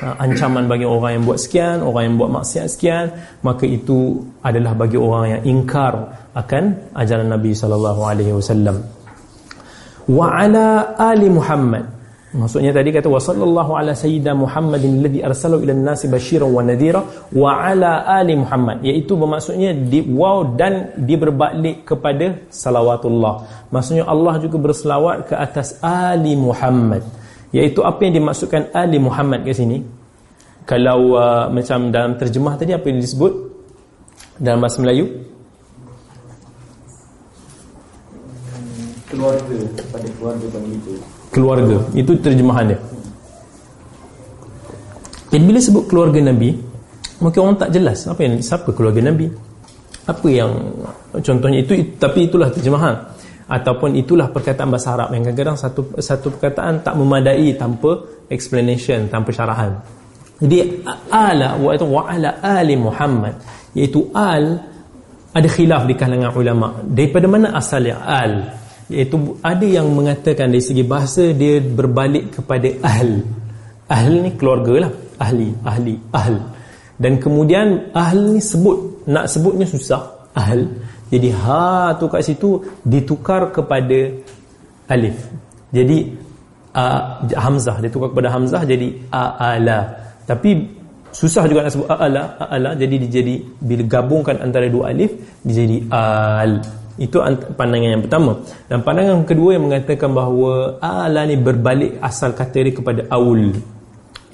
uh, 0.00 0.14
ancaman 0.24 0.64
bagi 0.64 0.88
orang 0.88 1.20
yang 1.20 1.24
buat 1.28 1.38
sekian 1.38 1.84
orang 1.84 2.02
yang 2.08 2.14
buat 2.16 2.30
maksiat 2.40 2.66
sekian. 2.72 3.12
Maka 3.44 3.68
itu 3.68 4.24
adalah 4.40 4.72
bagi 4.72 4.96
orang 4.96 5.36
yang 5.36 5.42
ingkar 5.44 5.94
akan 6.32 6.96
ajaran 6.96 7.28
Nabi 7.28 7.52
sallallahu 7.52 8.00
alaihi 8.00 8.32
wasallam 8.32 8.97
wa 10.08 10.26
ala 10.32 10.96
ali 10.96 11.28
Muhammad. 11.28 11.84
Maksudnya 12.28 12.76
tadi 12.76 12.92
kata 12.92 13.08
wa 13.08 13.16
sallallahu 13.16 13.72
ala 13.72 13.96
sayyidina 13.96 14.36
Muhammadin 14.36 15.00
alladhi 15.00 15.24
arsalahu 15.24 15.64
ila 15.64 15.72
an-nasi 15.72 16.12
basyiran 16.12 16.52
wa 16.52 16.60
nadhira 16.60 17.00
wa 17.32 17.56
ala 17.56 18.04
ali 18.04 18.36
Muhammad. 18.36 18.84
Iaitu 18.84 19.16
bermaksudnya 19.16 19.72
di 19.72 20.04
wow 20.04 20.44
dan 20.52 20.92
dia 21.08 21.16
berbalik 21.16 21.88
kepada 21.88 22.36
salawatullah. 22.52 23.64
Maksudnya 23.72 24.04
Allah 24.04 24.36
juga 24.44 24.60
berselawat 24.60 25.32
ke 25.32 25.34
atas 25.40 25.80
ali 25.80 26.36
Muhammad. 26.36 27.00
Iaitu 27.48 27.80
apa 27.80 27.96
yang 28.04 28.20
dimaksudkan 28.20 28.76
ali 28.76 29.00
Muhammad 29.00 29.48
ke 29.48 29.56
sini? 29.56 29.80
Kalau 30.68 31.16
uh, 31.16 31.48
macam 31.48 31.88
dalam 31.88 32.20
terjemah 32.20 32.60
tadi 32.60 32.76
apa 32.76 32.92
yang 32.92 33.00
disebut? 33.00 33.32
Dalam 34.36 34.60
bahasa 34.60 34.84
Melayu 34.84 35.37
keluarga 39.18 39.58
kepada 39.74 40.06
keluarga 40.14 40.46
itu. 40.70 40.92
Keluarga. 41.34 41.76
Itu 41.98 42.14
terjemahan 42.22 42.70
dia 42.70 42.78
dan 45.28 45.40
bila 45.44 45.58
sebut 45.60 45.84
keluarga 45.88 46.20
Nabi 46.24 46.56
mungkin 47.20 47.38
orang 47.44 47.58
tak 47.60 47.70
jelas 47.76 48.08
apa 48.08 48.20
yang 48.24 48.40
siapa 48.40 48.72
keluarga 48.72 49.04
Nabi. 49.04 49.28
Apa 50.08 50.24
yang 50.32 50.72
contohnya 51.20 51.60
itu 51.60 51.76
tapi 52.00 52.32
itulah 52.32 52.48
terjemahan. 52.48 52.96
Ataupun 53.48 53.96
itulah 53.96 54.28
perkataan 54.28 54.68
bahasa 54.68 54.92
Arab 54.92 55.12
yang 55.16 55.24
kadang-kadang 55.24 55.56
satu 55.56 55.80
satu 56.00 56.36
perkataan 56.36 56.84
tak 56.84 56.96
memadai 56.96 57.56
tanpa 57.56 57.96
explanation 58.28 59.08
tanpa 59.08 59.32
syarahan. 59.32 59.72
Jadi 60.40 60.84
ala 61.12 61.56
wa 61.60 61.70
itu 61.76 61.84
wa 61.88 62.08
ala 62.08 62.40
ali 62.40 62.76
Muhammad 62.76 63.36
iaitu 63.76 64.08
al 64.16 64.64
ada 65.32 65.48
khilaf 65.48 65.84
di 65.84 65.92
kalangan 65.96 66.32
ulama. 66.32 66.80
Daripada 66.88 67.26
mana 67.28 67.52
asalnya 67.52 68.00
al 68.04 68.32
iaitu 68.88 69.36
ada 69.44 69.66
yang 69.68 69.88
mengatakan 69.92 70.48
dari 70.48 70.64
segi 70.64 70.84
bahasa 70.84 71.32
dia 71.32 71.60
berbalik 71.60 72.40
kepada 72.40 72.68
ahl. 72.84 73.20
Ahl 73.88 74.12
ni 74.24 74.30
keluarga 74.36 74.88
lah. 74.88 74.92
Ahli 75.18 75.48
ahli 75.64 75.94
ahl. 76.12 76.36
Dan 76.98 77.20
kemudian 77.22 77.92
ahl 77.94 78.36
ni 78.36 78.40
sebut 78.40 79.06
nak 79.08 79.28
sebutnya 79.28 79.64
susah. 79.68 80.28
Ahl. 80.36 80.68
Jadi 81.08 81.28
ha 81.32 81.96
tu 81.96 82.04
kat 82.08 82.20
situ 82.24 82.60
ditukar 82.84 83.48
kepada 83.52 84.12
alif. 84.92 85.16
Jadi 85.72 85.98
uh, 86.76 87.24
hamzah. 87.32 87.80
Ditukar 87.80 88.12
kepada 88.12 88.28
hamzah 88.32 88.62
jadi 88.64 88.88
aala 89.12 90.08
tapi 90.28 90.60
susah 91.08 91.48
juga 91.48 91.64
nak 91.64 91.72
sebut 91.72 91.88
aala 91.88 92.36
aala 92.36 92.76
jadi 92.76 92.94
dia 93.00 93.24
jadi 93.24 93.34
bila 93.64 93.82
gabungkan 93.88 94.36
antara 94.44 94.68
dua 94.68 94.92
alif 94.92 95.16
dia 95.40 95.64
jadi 95.64 95.88
al 95.88 96.60
itu 96.98 97.22
pandangan 97.54 97.90
yang 97.98 98.02
pertama. 98.04 98.42
Dan 98.66 98.82
pandangan 98.82 99.22
kedua 99.22 99.56
yang 99.56 99.70
mengatakan 99.70 100.10
bahawa 100.10 100.82
ala 100.82 101.22
ni 101.24 101.38
berbalik 101.38 102.02
asal 102.02 102.34
kata 102.34 102.58
dia 102.66 102.74
kepada 102.74 103.06
aul 103.14 103.54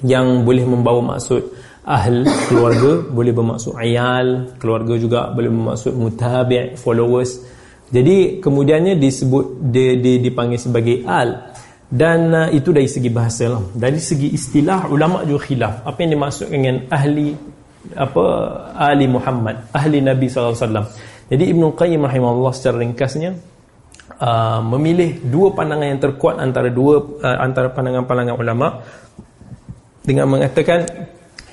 yang 0.03 0.43
boleh 0.43 0.65
membawa 0.65 1.15
maksud 1.15 1.41
ahl 1.85 2.25
keluarga, 2.49 3.05
boleh 3.17 3.31
bermaksud 3.31 3.77
ayal, 3.77 4.57
keluarga 4.57 4.93
juga 4.97 5.19
boleh 5.29 5.49
bermaksud 5.53 5.93
mutabi' 5.93 6.75
followers. 6.75 7.45
Jadi 7.93 8.41
kemudiannya 8.41 8.97
disebut 8.97 9.69
dia, 9.69 9.93
dia 10.01 10.17
dipanggil 10.17 10.57
sebagai 10.57 11.05
al 11.05 11.53
dan 11.85 12.33
uh, 12.33 12.49
itu 12.49 12.73
dari 12.73 12.89
segi 12.89 13.13
bahasa 13.13 13.45
lah. 13.45 13.61
Dari 13.71 14.01
segi 14.01 14.33
istilah 14.33 14.89
ulama 14.89 15.21
juga 15.21 15.45
khilaf. 15.45 15.73
Apa 15.85 15.97
yang 16.01 16.17
dimaksudkan 16.17 16.51
dengan 16.51 16.75
ahli 16.89 17.37
apa 17.93 18.25
ahli 18.73 19.05
Muhammad, 19.05 19.69
ahli 19.69 20.01
Nabi 20.01 20.25
sallallahu 20.25 20.57
alaihi 20.57 20.65
wasallam. 20.65 20.87
Jadi 21.25 21.43
Ibn 21.49 21.73
Qayyim 21.73 22.01
rahimahullah 22.05 22.53
secara 22.53 22.77
ringkasnya 22.85 23.33
uh, 24.21 24.61
memilih 24.61 25.25
dua 25.25 25.57
pandangan 25.57 25.87
yang 25.89 26.01
terkuat 26.01 26.37
antara 26.37 26.69
dua 26.69 27.01
uh, 27.01 27.37
antara 27.41 27.73
pandangan-pandangan 27.73 28.37
ulama 28.37 28.85
dengan 30.05 30.29
mengatakan 30.29 30.85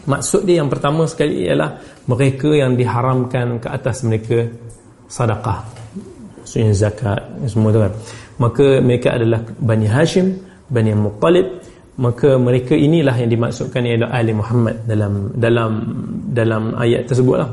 maksud 0.04 0.44
dia 0.44 0.60
yang 0.60 0.68
pertama 0.68 1.08
sekali 1.08 1.48
ialah 1.48 1.80
mereka 2.04 2.52
yang 2.52 2.76
diharamkan 2.76 3.56
ke 3.56 3.68
atas 3.72 4.04
mereka 4.04 4.44
sedekah 5.08 5.64
maksudnya 6.42 6.74
zakat 6.76 7.20
semua 7.48 7.70
tu 7.72 7.80
kan. 7.80 7.92
Maka 8.36 8.66
mereka 8.84 9.16
adalah 9.16 9.40
Bani 9.56 9.88
Hashim 9.88 10.36
Bani 10.68 10.92
Muttalib. 10.92 11.64
Maka 11.92 12.40
mereka 12.40 12.72
inilah 12.72 13.12
yang 13.20 13.28
dimaksudkan 13.28 13.84
ialah 13.84 14.08
ahli 14.16 14.32
Muhammad 14.32 14.80
dalam 14.88 15.28
dalam 15.36 15.72
dalam 16.32 16.72
ayat 16.72 17.04
tersebut 17.04 17.36
lah 17.36 17.52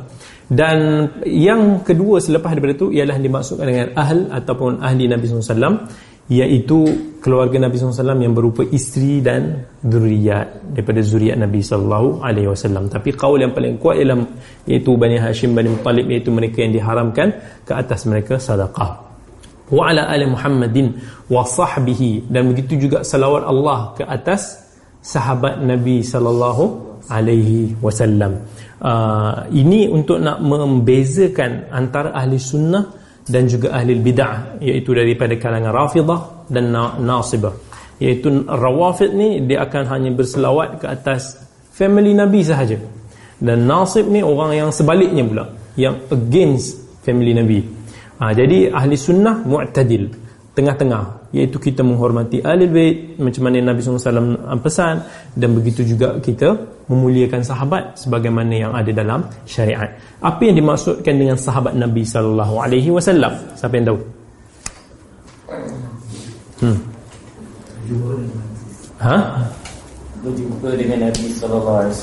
dan 0.50 1.06
yang 1.30 1.86
kedua 1.86 2.18
selepas 2.18 2.58
daripada 2.58 2.74
itu 2.74 2.88
ialah 2.90 3.22
dimaksudkan 3.22 3.66
dengan 3.70 3.88
ahl 3.94 4.34
ataupun 4.34 4.82
ahli 4.82 5.06
Nabi 5.06 5.30
SAW 5.30 5.86
iaitu 6.30 6.78
keluarga 7.22 7.58
Nabi 7.58 7.78
SAW 7.78 8.18
yang 8.18 8.34
berupa 8.34 8.66
isteri 8.66 9.22
dan 9.22 9.66
zuriat 9.82 10.74
daripada 10.74 11.02
zuriat 11.06 11.38
Nabi 11.38 11.62
SAW 11.62 12.90
tapi 12.90 13.10
kaul 13.14 13.42
yang 13.46 13.54
paling 13.54 13.78
kuat 13.78 14.02
ialah 14.02 14.26
iaitu 14.66 14.98
Bani 14.98 15.22
Hashim 15.22 15.54
Bani 15.54 15.70
Muttalib 15.70 16.10
iaitu 16.10 16.34
mereka 16.34 16.66
yang 16.66 16.74
diharamkan 16.74 17.30
ke 17.66 17.74
atas 17.74 18.10
mereka 18.10 18.42
sadaqah 18.42 19.10
wa 19.70 19.86
ala 19.90 20.10
ali 20.10 20.26
Muhammadin 20.26 20.98
wa 21.30 21.46
sahbihi. 21.46 22.30
Dan 22.30 22.54
begitu 22.54 22.90
juga 22.90 23.06
salawat 23.06 23.46
Allah 23.46 23.80
ke 23.94 24.04
atas 24.06 24.66
sahabat 25.00 25.62
Nabi 25.62 26.02
sallallahu 26.02 26.90
alaihi 27.10 27.74
wasallam 27.80 28.44
uh, 28.82 29.48
ini 29.52 29.88
untuk 29.88 30.20
nak 30.20 30.40
membezakan 30.40 31.72
antara 31.72 32.16
ahli 32.16 32.40
sunnah 32.40 32.84
dan 33.30 33.46
juga 33.46 33.76
ahli 33.76 34.00
bid'ah 34.00 34.58
iaitu 34.64 34.92
daripada 34.96 35.38
kalangan 35.38 35.72
rafidah 35.72 36.22
dan 36.50 36.74
nasibah. 37.04 37.54
Iaitu 38.00 38.48
rawafid 38.48 39.12
ni 39.14 39.44
dia 39.44 39.68
akan 39.68 39.84
hanya 39.92 40.10
berselawat 40.16 40.82
ke 40.82 40.86
atas 40.88 41.38
family 41.76 42.16
nabi 42.16 42.42
sahaja. 42.42 42.80
Dan 43.40 43.68
nasib 43.68 44.08
ni 44.12 44.20
orang 44.20 44.52
yang 44.56 44.70
sebaliknya 44.72 45.24
pula 45.24 45.46
yang 45.80 45.96
against 46.12 46.80
family 47.04 47.32
nabi. 47.32 47.64
Ha, 48.20 48.36
jadi 48.36 48.68
ahli 48.72 49.00
sunnah 49.00 49.48
mu'tadil 49.48 50.12
tengah-tengah 50.52 51.19
iaitu 51.30 51.62
kita 51.62 51.86
menghormati 51.86 52.42
ahli 52.42 52.66
bait 52.66 52.96
macam 53.22 53.46
mana 53.46 53.62
Nabi 53.62 53.80
SAW 53.86 54.60
pesan 54.66 55.06
dan 55.38 55.50
begitu 55.54 55.86
juga 55.86 56.18
kita 56.18 56.58
memuliakan 56.90 57.46
sahabat 57.46 57.94
sebagaimana 58.02 58.54
yang 58.54 58.72
ada 58.74 58.90
dalam 58.90 59.22
syariat 59.46 59.94
apa 60.26 60.42
yang 60.42 60.58
dimaksudkan 60.58 61.14
dengan 61.14 61.38
sahabat 61.38 61.78
Nabi 61.78 62.02
SAW 62.02 63.30
siapa 63.54 63.74
yang 63.78 63.86
tahu 63.94 64.00
hmm. 66.66 66.78
ha? 69.06 69.16
Berjumpa 70.20 70.70
dengan 70.76 71.08
Nabi 71.08 71.32
sallallahu 71.32 71.78
alaihi 71.80 71.96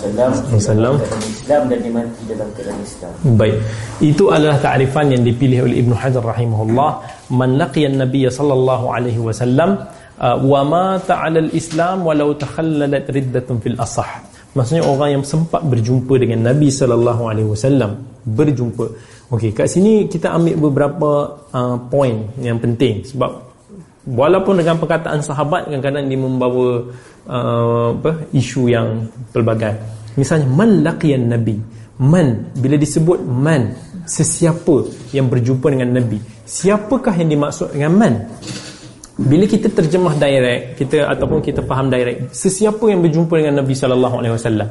wasallam 0.57 0.95
Islam 1.29 1.63
dan 1.69 1.79
dia 1.85 1.93
mati 1.93 2.23
dalam 2.25 2.49
keadaan 2.57 2.81
Islam. 2.81 3.13
Baik. 3.37 3.57
Itu 4.01 4.25
adalah 4.33 4.57
ta'rifan 4.57 5.13
yang 5.13 5.23
dipilih 5.23 5.69
oleh 5.69 5.77
Ibnu 5.85 5.95
Hajar 5.95 6.25
rahimahullah, 6.25 6.91
man 7.37 7.51
laqiya 7.61 7.93
an-nabiy 7.93 8.27
sallallahu 8.33 8.85
alaihi 8.89 9.21
wasallam 9.21 9.77
uh, 10.17 10.37
wa 10.41 10.61
mata 10.65 11.21
'ala 11.21 11.39
al-islam 11.45 12.09
walau 12.09 12.33
takhallalat 12.33 13.05
riddatun 13.13 13.61
fil 13.61 13.77
asah. 13.77 14.25
Maksudnya 14.57 14.89
orang 14.89 15.21
yang 15.21 15.25
sempat 15.25 15.61
berjumpa 15.69 16.17
dengan 16.17 16.49
Nabi 16.49 16.73
sallallahu 16.73 17.23
alaihi 17.29 17.49
wasallam, 17.53 18.01
berjumpa. 18.25 18.87
Okey, 19.29 19.53
kat 19.53 19.69
sini 19.69 20.09
kita 20.09 20.33
ambil 20.33 20.55
beberapa 20.71 21.11
uh, 21.53 21.77
poin 21.93 22.33
yang 22.41 22.57
penting 22.57 23.05
sebab 23.05 23.56
walaupun 24.07 24.63
dengan 24.63 24.79
perkataan 24.79 25.19
sahabat 25.21 25.67
kadang-kadang 25.67 26.07
dia 26.07 26.19
membawa 26.19 26.87
uh, 27.27 27.91
apa 27.99 28.31
isu 28.31 28.71
yang 28.71 29.11
pelbagai. 29.35 29.75
Misalnya 30.17 30.47
man 30.49 30.81
laqiyan 30.87 31.27
nabi. 31.27 31.59
Man 31.97 32.53
bila 32.57 32.77
disebut 32.79 33.25
man 33.25 33.75
sesiapa 34.07 35.11
yang 35.11 35.27
berjumpa 35.27 35.67
dengan 35.69 35.99
nabi? 35.99 36.23
Siapakah 36.47 37.15
yang 37.19 37.29
dimaksud 37.35 37.75
dengan 37.75 37.93
man? 37.93 38.15
Bila 39.17 39.49
kita 39.49 39.73
terjemah 39.73 40.15
direct 40.21 40.77
kita 40.77 41.09
ataupun 41.09 41.41
kita 41.41 41.65
faham 41.65 41.89
direct 41.89 42.37
sesiapa 42.37 42.85
yang 42.93 43.01
berjumpa 43.01 43.33
dengan 43.41 43.65
nabi 43.65 43.73
sallallahu 43.73 44.21
alaihi 44.21 44.35
wasallam 44.37 44.69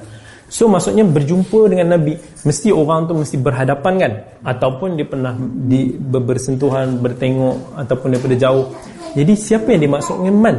So 0.56 0.72
maksudnya 0.72 1.04
berjumpa 1.04 1.68
dengan 1.68 2.00
Nabi 2.00 2.16
Mesti 2.48 2.72
orang 2.72 3.12
tu 3.12 3.14
mesti 3.20 3.36
berhadapan 3.36 3.94
kan? 4.00 4.12
Ataupun 4.40 4.96
dia 4.96 5.04
pernah 5.04 5.36
di, 5.36 5.92
bersentuhan 6.00 6.96
Bertengok 7.04 7.76
Ataupun 7.76 8.16
daripada 8.16 8.40
jauh. 8.40 8.72
Jadi 9.20 9.36
siapa 9.36 9.76
yang 9.76 9.92
dimaksud 9.92 10.24
dengan 10.24 10.36
man? 10.40 10.58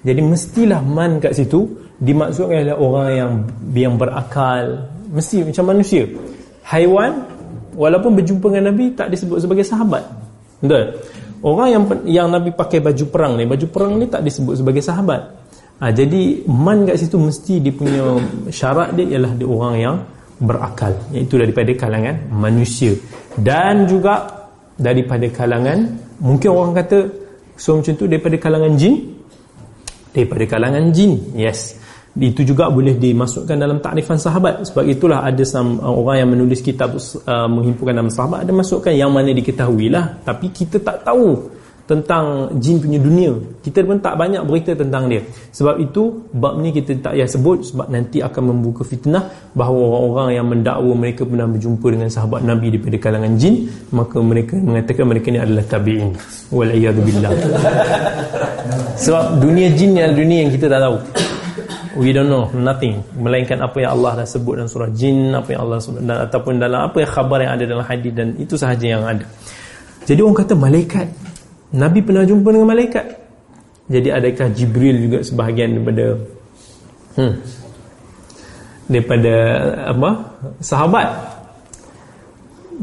Jadi 0.00 0.20
mestilah 0.24 0.80
man 0.80 1.20
kat 1.20 1.36
situ 1.36 1.68
Dimaksudkan 2.00 2.64
adalah 2.64 2.80
orang 2.80 3.08
yang 3.12 3.32
Yang 3.76 3.94
berakal. 4.00 4.64
Mesti 5.12 5.36
macam 5.44 5.64
manusia. 5.68 6.08
Haiwan 6.64 7.12
Walaupun 7.76 8.16
berjumpa 8.16 8.56
dengan 8.56 8.72
Nabi 8.72 8.96
Tak 8.96 9.12
disebut 9.12 9.36
sebagai 9.36 9.68
sahabat. 9.68 10.00
Betul? 10.64 10.96
Orang 11.44 11.68
yang 11.68 11.82
yang 12.08 12.28
Nabi 12.32 12.56
pakai 12.56 12.80
baju 12.80 13.04
perang 13.12 13.36
ni 13.36 13.44
Baju 13.44 13.68
perang 13.68 14.00
ni 14.00 14.08
tak 14.08 14.24
disebut 14.24 14.64
sebagai 14.64 14.80
sahabat 14.80 15.39
Ha, 15.80 15.88
jadi 15.96 16.44
man 16.44 16.84
kat 16.84 17.00
situ 17.00 17.16
mesti 17.16 17.56
dia 17.64 17.72
punya 17.72 18.20
syarat 18.52 18.92
dia 18.92 19.16
ialah 19.16 19.32
dia 19.32 19.48
orang 19.48 19.74
yang 19.80 19.96
berakal. 20.36 20.92
Iaitu 21.08 21.40
daripada 21.40 21.72
kalangan 21.72 22.20
manusia. 22.28 22.92
Dan 23.32 23.88
juga 23.88 24.28
daripada 24.76 25.24
kalangan 25.32 25.88
mungkin 26.20 26.52
orang 26.52 26.72
kata 26.84 26.98
so 27.56 27.80
macam 27.80 27.96
tu 27.96 28.04
daripada 28.04 28.36
kalangan 28.36 28.76
jin? 28.76 29.16
Daripada 30.12 30.44
kalangan 30.44 30.84
jin 30.92 31.16
yes. 31.32 31.80
Itu 32.12 32.44
juga 32.44 32.68
boleh 32.68 33.00
dimasukkan 33.00 33.56
dalam 33.56 33.80
takrifan 33.80 34.20
sahabat. 34.20 34.66
Sebab 34.68 34.84
itulah 34.84 35.24
ada 35.24 35.40
some, 35.48 35.80
uh, 35.80 35.94
orang 35.94 36.16
yang 36.20 36.28
menulis 36.36 36.60
kitab 36.60 36.92
uh, 36.92 37.48
menghimpunkan 37.48 38.04
nama 38.04 38.10
sahabat 38.12 38.44
ada 38.44 38.52
masukkan 38.52 38.92
yang 38.92 39.08
mana 39.08 39.32
diketahui 39.32 39.88
lah 39.88 40.20
tapi 40.28 40.52
kita 40.52 40.76
tak 40.82 41.08
tahu 41.08 41.59
tentang 41.90 42.54
jin 42.62 42.78
punya 42.78 43.02
dunia. 43.02 43.34
Kita 43.66 43.82
pun 43.82 43.98
tak 43.98 44.14
banyak 44.14 44.46
berita 44.46 44.78
tentang 44.78 45.10
dia. 45.10 45.18
Sebab 45.50 45.82
itu 45.82 46.22
bab 46.30 46.62
ni 46.62 46.70
kita 46.70 46.94
tak 47.02 47.18
payah 47.18 47.26
sebut 47.26 47.66
sebab 47.66 47.90
nanti 47.90 48.22
akan 48.22 48.54
membuka 48.54 48.86
fitnah 48.86 49.26
bahawa 49.58 49.98
orang-orang 49.98 50.28
yang 50.38 50.46
mendakwa 50.46 50.92
mereka 50.94 51.26
pernah 51.26 51.50
berjumpa 51.50 51.86
dengan 51.90 52.06
sahabat 52.06 52.46
Nabi 52.46 52.70
daripada 52.70 52.96
kalangan 53.02 53.34
jin 53.34 53.66
maka 53.90 54.22
mereka 54.22 54.54
mengatakan 54.54 55.04
mereka 55.10 55.26
ni 55.34 55.38
adalah 55.42 55.64
tabi'in. 55.66 56.14
Wal'iyadzubillah 56.54 57.32
sebab 59.04 59.42
dunia 59.42 59.74
jin 59.74 59.90
ni 59.90 60.00
adalah 60.06 60.18
dunia 60.22 60.38
yang 60.46 60.52
kita 60.54 60.66
tak 60.70 60.80
tahu. 60.86 60.96
We 61.98 62.14
don't 62.14 62.30
know 62.30 62.46
nothing. 62.54 63.02
Melainkan 63.18 63.58
apa 63.66 63.82
yang 63.82 63.98
Allah 63.98 64.22
dah 64.22 64.26
sebut 64.30 64.62
dalam 64.62 64.70
surah 64.70 64.94
jin 64.94 65.34
apa 65.34 65.50
yang 65.50 65.66
Allah 65.66 65.82
sebut 65.82 66.06
dan, 66.06 66.22
ataupun 66.22 66.62
dalam 66.62 66.86
apa 66.86 67.02
yang 67.02 67.10
khabar 67.10 67.38
yang 67.42 67.52
ada 67.58 67.64
dalam 67.66 67.82
hadis 67.82 68.12
dan 68.14 68.38
itu 68.38 68.54
sahaja 68.54 68.86
yang 68.86 69.02
ada. 69.02 69.26
Jadi 70.06 70.22
orang 70.22 70.38
kata 70.38 70.54
malaikat 70.54 71.10
Nabi 71.70 72.02
pernah 72.02 72.26
jumpa 72.26 72.50
dengan 72.50 72.68
malaikat. 72.74 73.06
Jadi 73.90 74.08
adakah 74.10 74.46
Jibril 74.54 74.96
juga 75.06 75.18
sebahagian 75.22 75.78
daripada 75.78 76.06
hmm, 77.18 77.34
daripada 78.90 79.34
apa 79.90 80.10
sahabat? 80.62 81.08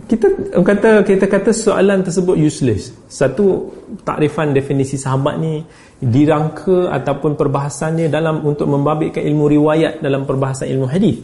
Kita 0.07 0.27
kata 0.61 1.03
kita 1.03 1.25
kata 1.25 1.51
soalan 1.51 2.03
tersebut 2.03 2.35
useless. 2.38 2.91
Satu 3.07 3.72
takrifan 4.03 4.51
definisi 4.56 4.95
sahabat 4.95 5.35
ni 5.40 5.64
dirangka 5.99 6.91
ataupun 6.91 7.33
perbahasannya 7.33 8.07
dalam 8.07 8.43
untuk 8.45 8.69
membabitkan 8.72 9.24
ilmu 9.24 9.48
riwayat 9.51 9.99
dalam 10.03 10.24
perbahasan 10.27 10.69
ilmu 10.69 10.88
hadis. 10.88 11.24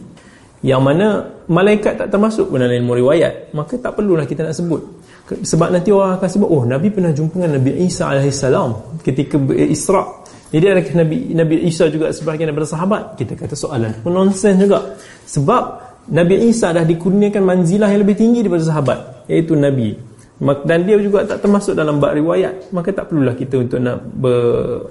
Yang 0.64 0.80
mana 0.80 1.06
malaikat 1.44 2.00
tak 2.00 2.08
termasuk 2.08 2.48
dalam 2.56 2.72
ilmu 2.72 2.92
riwayat 3.04 3.52
maka 3.52 3.76
tak 3.76 4.00
perlulah 4.00 4.24
kita 4.24 4.48
nak 4.48 4.56
sebut 4.56 4.80
sebab 5.24 5.72
nanti 5.72 5.88
orang 5.88 6.20
akan 6.20 6.28
sebut 6.28 6.48
oh 6.52 6.68
Nabi 6.68 6.92
pernah 6.92 7.08
jumpa 7.08 7.40
dengan 7.40 7.56
Nabi 7.56 7.70
Isa 7.80 8.12
AS 8.12 8.44
ketika 9.00 9.40
Isra. 9.56 10.04
Jadi 10.52 10.64
adakah 10.70 10.94
Nabi, 11.00 11.18
Nabi 11.34 11.54
Isa 11.64 11.88
juga 11.88 12.12
sebahagian 12.12 12.52
daripada 12.52 12.68
sahabat. 12.68 13.16
Kita 13.16 13.32
kata 13.34 13.56
soalan 13.56 13.90
pun 14.04 14.12
nonsense 14.12 14.60
juga. 14.60 14.94
Sebab 15.24 15.62
Nabi 16.12 16.52
Isa 16.52 16.70
dah 16.70 16.84
dikurniakan 16.84 17.40
manzilah 17.40 17.88
yang 17.88 18.04
lebih 18.04 18.20
tinggi 18.20 18.44
daripada 18.44 18.68
sahabat 18.68 18.98
iaitu 19.32 19.56
Nabi. 19.56 19.96
Dan 20.44 20.84
dia 20.84 21.00
juga 21.00 21.24
tak 21.24 21.40
termasuk 21.40 21.72
dalam 21.72 21.96
bab 21.96 22.12
riwayat. 22.12 22.68
Maka 22.76 22.92
tak 22.92 23.08
perlulah 23.08 23.32
kita 23.32 23.64
untuk 23.64 23.80
nak 23.80 23.96
ber, 24.04 24.36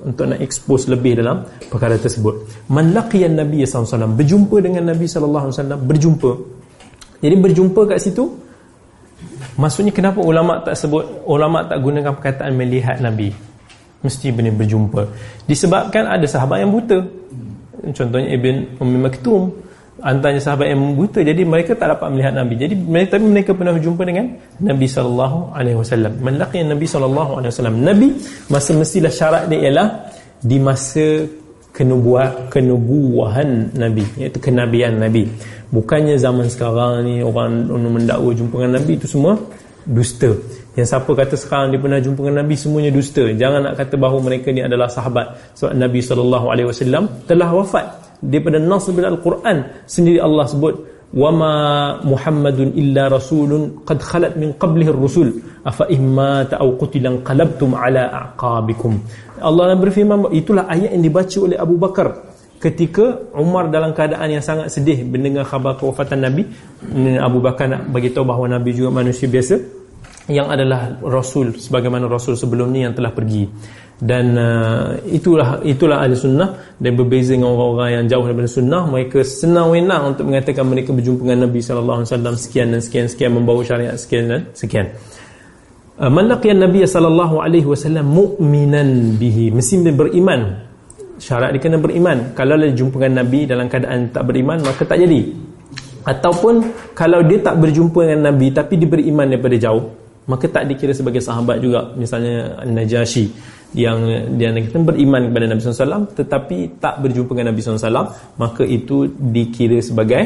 untuk 0.02 0.26
nak 0.34 0.42
expose 0.42 0.90
lebih 0.90 1.22
dalam 1.22 1.46
perkara 1.70 1.94
tersebut. 2.02 2.66
Man 2.74 2.90
laqiyan 2.90 3.38
Nabi 3.38 3.62
SAW 3.64 4.18
berjumpa 4.18 4.58
dengan 4.66 4.90
Nabi 4.90 5.06
SAW 5.06 5.54
berjumpa. 5.78 6.32
Jadi 7.22 7.36
berjumpa 7.38 7.82
kat 7.86 8.02
situ 8.02 8.26
maksudnya 9.60 9.94
kenapa 9.94 10.20
ulama 10.22 10.62
tak 10.62 10.76
sebut 10.78 11.26
ulama 11.26 11.66
tak 11.66 11.80
gunakan 11.82 12.14
perkataan 12.14 12.54
melihat 12.54 12.98
Nabi? 13.00 13.34
Mesti 14.04 14.36
benar 14.36 14.54
berjumpa. 14.60 15.02
Disebabkan 15.48 16.04
ada 16.12 16.28
sahabat 16.28 16.60
yang 16.60 16.76
buta. 16.76 17.00
Contohnya 17.96 18.36
Ibn 18.36 18.84
Ummi 18.84 18.98
Maktum. 19.00 19.48
Antaranya 20.04 20.44
sahabat 20.44 20.68
yang 20.68 21.00
buta. 21.00 21.24
Jadi 21.24 21.48
mereka 21.48 21.72
tak 21.72 21.96
dapat 21.96 22.12
melihat 22.12 22.36
Nabi. 22.36 22.60
Jadi 22.60 22.76
mereka, 22.76 23.16
tapi 23.16 23.26
mereka 23.32 23.52
pernah 23.56 23.72
berjumpa 23.72 24.04
dengan 24.04 24.26
Nabi 24.60 24.88
sallallahu 24.92 25.56
alaihi 25.56 25.78
wasallam. 25.80 26.14
Melaki 26.20 26.60
Nabi 26.68 26.84
sallallahu 26.84 27.32
alaihi 27.40 27.52
wasallam. 27.56 27.76
Nabi 27.80 28.08
masa 28.52 28.72
mestilah 28.76 29.14
syarat 29.14 29.44
dia 29.48 29.72
ialah 29.72 29.88
di 30.44 30.58
masa 30.60 31.24
kenubuah 31.74 32.54
kenubuahan 32.54 33.74
Nabi 33.74 34.06
iaitu 34.22 34.38
kenabian 34.38 35.02
Nabi. 35.02 35.26
Bukannya 35.74 36.22
zaman 36.22 36.46
sekarang 36.46 37.02
ni 37.02 37.26
orang 37.26 37.66
mendakwa 37.68 38.30
jumpa 38.30 38.62
dengan 38.62 38.78
Nabi 38.78 38.92
itu 38.94 39.10
semua 39.10 39.34
dusta. 39.90 40.30
Yang 40.78 40.88
siapa 40.94 41.12
kata 41.18 41.36
sekarang 41.38 41.74
dia 41.74 41.82
pernah 41.82 41.98
jumpa 41.98 42.20
dengan 42.22 42.46
Nabi 42.46 42.54
semuanya 42.54 42.94
dusta. 42.94 43.26
Jangan 43.34 43.60
nak 43.66 43.76
kata 43.82 43.98
bahawa 43.98 44.22
mereka 44.22 44.54
ni 44.54 44.62
adalah 44.62 44.86
sahabat. 44.86 45.58
Sebab 45.58 45.74
Nabi 45.74 46.00
sallallahu 46.00 46.46
alaihi 46.54 46.68
wasallam 46.70 47.04
telah 47.26 47.50
wafat 47.50 47.86
daripada 48.22 48.62
nas 48.62 48.86
bil 48.94 49.10
Al-Quran. 49.10 49.58
Sendiri 49.90 50.22
Allah 50.22 50.46
sebut 50.46 50.94
wama 51.14 51.54
Muhammadun 52.02 52.74
illa 52.74 53.06
rasulun 53.06 53.86
qad 53.86 54.02
khalat 54.02 54.34
min 54.34 54.50
qablihi 54.58 54.90
ar-rusul 54.90 55.30
afa 55.62 55.86
imma 55.94 56.42
qutilan 56.82 57.22
qalabtum 57.22 57.78
ala 57.78 58.34
aqabikum 58.34 58.98
Allah 59.44 59.76
berfirman 59.76 60.32
itulah 60.32 60.66
ayat 60.72 60.96
yang 60.96 61.04
dibaca 61.04 61.38
oleh 61.44 61.60
Abu 61.60 61.76
Bakar 61.76 62.34
ketika 62.64 63.28
Umar 63.36 63.68
dalam 63.68 63.92
keadaan 63.92 64.32
yang 64.32 64.40
sangat 64.40 64.72
sedih 64.72 65.04
mendengar 65.04 65.44
khabar 65.44 65.76
kewafatan 65.76 66.24
Nabi. 66.24 66.48
Abu 67.20 67.44
Bakar 67.44 67.68
nak 67.68 67.92
bagi 67.92 68.16
tahu 68.16 68.24
bahawa 68.24 68.56
Nabi 68.56 68.72
juga 68.72 69.04
manusia 69.04 69.28
biasa 69.28 69.84
yang 70.32 70.48
adalah 70.48 70.96
rasul 71.04 71.60
sebagaimana 71.60 72.08
rasul 72.08 72.40
sebelum 72.40 72.72
ni 72.72 72.88
yang 72.88 72.96
telah 72.96 73.12
pergi. 73.12 73.44
Dan 74.04 74.36
uh, 74.36 75.00
itulah 75.12 75.64
itulah 75.64 76.04
ahli 76.04 76.16
sunnah 76.16 76.76
dan 76.80 76.92
berbeza 76.96 77.36
dengan 77.36 77.56
orang-orang 77.56 77.90
yang 78.00 78.06
jauh 78.08 78.26
daripada 78.26 78.50
sunnah. 78.52 78.84
Mereka 78.88 79.20
senang 79.28 79.76
wenang 79.76 80.16
untuk 80.16 80.28
mengatakan 80.28 80.64
mereka 80.68 80.96
berjumpa 80.96 81.24
dengan 81.24 81.48
Nabi 81.48 81.60
sallallahu 81.60 82.04
alaihi 82.04 82.10
wasallam 82.12 82.36
sekian 82.40 82.68
dan 82.72 82.80
sekian 82.84 83.06
sekian 83.12 83.32
membawa 83.36 83.60
syariat 83.64 83.96
sekian 84.00 84.24
dan 84.28 84.42
sekian. 84.56 84.88
uh, 84.92 85.23
man 86.00 86.26
laqiya 86.26 86.58
Nabi 86.58 86.82
sallallahu 86.86 87.38
alaihi 87.38 87.68
wasallam 87.70 88.10
bihi. 89.18 89.54
Mesti 89.54 89.94
beriman. 89.94 90.42
Syarat 91.22 91.54
dia 91.54 91.62
kena 91.62 91.78
beriman. 91.78 92.34
Kalau 92.34 92.58
dia 92.58 92.74
jumpa 92.74 92.98
dengan 92.98 93.24
Nabi 93.24 93.46
dalam 93.46 93.70
keadaan 93.70 94.10
tak 94.10 94.26
beriman 94.26 94.58
maka 94.66 94.82
tak 94.84 94.98
jadi. 94.98 95.22
Ataupun 96.04 96.60
kalau 96.98 97.24
dia 97.24 97.40
tak 97.40 97.62
berjumpa 97.62 98.04
dengan 98.04 98.34
Nabi 98.34 98.52
tapi 98.52 98.76
dia 98.76 98.90
beriman 98.90 99.30
daripada 99.30 99.56
jauh 99.56 99.88
maka 100.24 100.48
tak 100.48 100.68
dikira 100.68 100.92
sebagai 100.92 101.22
sahabat 101.22 101.62
juga. 101.62 101.94
Misalnya 101.96 102.66
Najashi 102.66 103.30
yang 103.74 104.06
dia 104.38 104.54
kata 104.54 104.86
beriman 104.86 105.34
kepada 105.34 105.46
Nabi 105.50 105.60
SAW 105.62 106.06
tetapi 106.14 106.58
tak 106.78 107.02
berjumpa 107.02 107.32
dengan 107.34 107.54
Nabi 107.54 107.62
SAW 107.66 108.06
maka 108.38 108.62
itu 108.62 109.10
dikira 109.10 109.82
sebagai 109.82 110.22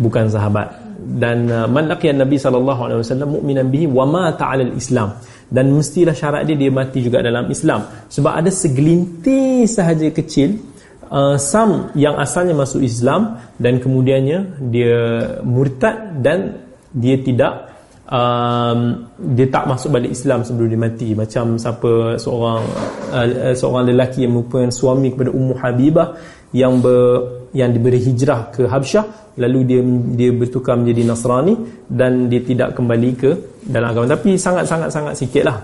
bukan 0.00 0.32
sahabat 0.32 0.79
dan 1.00 1.48
uh, 1.48 1.66
man 1.66 1.88
laqiya 1.88 2.12
Nabi 2.12 2.36
sallallahu 2.36 2.80
alaihi 2.86 3.00
wasallam 3.00 3.28
mu'minan 3.40 3.66
bihi 3.72 3.86
wa 3.88 4.04
mata 4.04 4.44
'ala 4.52 4.68
al-islam 4.68 5.16
dan 5.50 5.66
mestilah 5.74 6.14
syarat 6.14 6.46
dia 6.46 6.54
dia 6.54 6.70
mati 6.70 7.02
juga 7.02 7.18
dalam 7.20 7.50
Islam. 7.50 7.82
Sebab 8.06 8.32
ada 8.38 8.50
segelintir 8.54 9.66
sahaja 9.66 10.06
kecil 10.14 10.62
uh, 11.10 11.34
sam 11.34 11.90
yang 11.98 12.14
asalnya 12.16 12.54
masuk 12.54 12.80
Islam 12.86 13.42
dan 13.58 13.82
kemudiannya 13.82 14.70
dia 14.70 14.94
murtad 15.42 16.22
dan 16.22 16.62
dia 16.94 17.18
tidak 17.18 17.70
um, 18.06 19.10
dia 19.34 19.46
tak 19.50 19.66
masuk 19.66 19.90
balik 19.90 20.14
Islam 20.14 20.46
sebelum 20.46 20.70
dia 20.70 20.80
mati. 20.80 21.08
Macam 21.18 21.58
siapa 21.58 22.14
seorang 22.14 22.62
uh, 23.10 23.54
seorang 23.54 23.90
lelaki 23.90 24.26
yang 24.26 24.38
merupakan 24.38 24.70
suami 24.70 25.10
kepada 25.10 25.34
Ummu 25.34 25.54
Habibah 25.58 26.08
yang 26.50 26.82
ber, 26.82 27.48
yang 27.54 27.70
diberi 27.70 28.02
hijrah 28.02 28.50
ke 28.50 28.66
Habsyah 28.66 29.36
lalu 29.38 29.58
dia 29.64 29.80
dia 30.18 30.30
bertukar 30.34 30.74
menjadi 30.76 31.02
Nasrani 31.06 31.54
dan 31.86 32.26
dia 32.26 32.42
tidak 32.42 32.74
kembali 32.74 33.10
ke 33.16 33.30
dalam 33.64 33.94
agama. 33.94 34.06
Tapi 34.10 34.34
sangat-sangat 34.34 34.90
sangat 34.90 35.14
sikitlah 35.16 35.58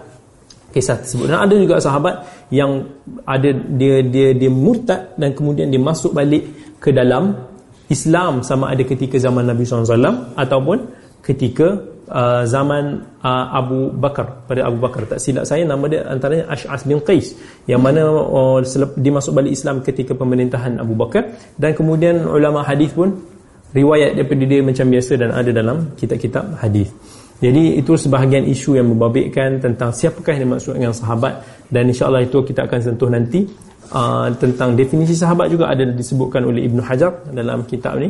kisah 0.71 1.01
tersebut. 1.03 1.27
Dan 1.33 1.39
ada 1.43 1.55
juga 1.57 1.77
sahabat 1.81 2.15
yang 2.53 2.87
ada 3.27 3.51
dia 3.53 4.05
dia 4.07 4.37
dia 4.37 4.51
murtad 4.53 5.17
dan 5.19 5.35
kemudian 5.35 5.73
dia 5.73 5.81
masuk 5.81 6.15
balik 6.15 6.47
ke 6.79 6.95
dalam 6.95 7.37
Islam 7.89 8.43
sama 8.43 8.75
ada 8.75 8.83
ketika 8.83 9.17
zaman 9.17 9.47
Nabi 9.47 9.63
SAW 9.63 10.35
ataupun 10.35 10.79
ketika 11.23 11.96
uh, 12.11 12.43
zaman 12.47 13.03
uh, 13.23 13.47
Abu 13.55 13.91
Bakar 13.95 14.47
pada 14.47 14.67
Abu 14.67 14.79
Bakar. 14.83 15.07
Tak 15.07 15.19
silap 15.23 15.45
saya 15.47 15.67
nama 15.67 15.85
dia 15.91 16.07
antaranya 16.07 16.51
Ash'as 16.51 16.87
bin 16.87 17.03
Qais 17.03 17.35
yang 17.67 17.83
mana 17.83 18.07
uh, 18.07 18.59
dia 18.99 19.13
masuk 19.13 19.33
balik 19.35 19.53
Islam 19.55 19.83
ketika 19.83 20.15
pemerintahan 20.15 20.79
Abu 20.79 20.95
Bakar. 20.95 21.35
Dan 21.59 21.75
kemudian 21.75 22.27
ulama 22.27 22.63
hadis 22.63 22.91
pun 22.95 23.15
riwayat 23.75 24.17
daripada 24.17 24.45
dia 24.47 24.61
macam 24.63 24.87
biasa 24.89 25.13
dan 25.19 25.31
ada 25.35 25.51
dalam 25.51 25.93
kitab-kitab 25.99 26.63
hadis. 26.63 26.89
Jadi 27.37 27.77
itu 27.77 27.93
sebahagian 28.01 28.49
isu 28.49 28.81
yang 28.81 28.89
membabitkan 28.89 29.61
tentang 29.61 29.93
siapakah 29.93 30.33
yang 30.33 30.49
dimaksud 30.49 30.73
dengan 30.73 30.97
sahabat. 30.97 31.45
Dan 31.69 31.93
insyaAllah 31.93 32.25
itu 32.25 32.41
kita 32.41 32.65
akan 32.65 32.81
sentuh 32.81 33.13
nanti 33.13 33.45
uh, 33.93 34.33
tentang 34.41 34.73
definisi 34.73 35.13
sahabat 35.13 35.53
juga 35.53 35.69
ada 35.69 35.85
disebutkan 35.85 36.49
oleh 36.49 36.65
Ibn 36.65 36.79
Hajar 36.81 37.13
dalam 37.37 37.69
kitab 37.69 38.01
ni 38.01 38.09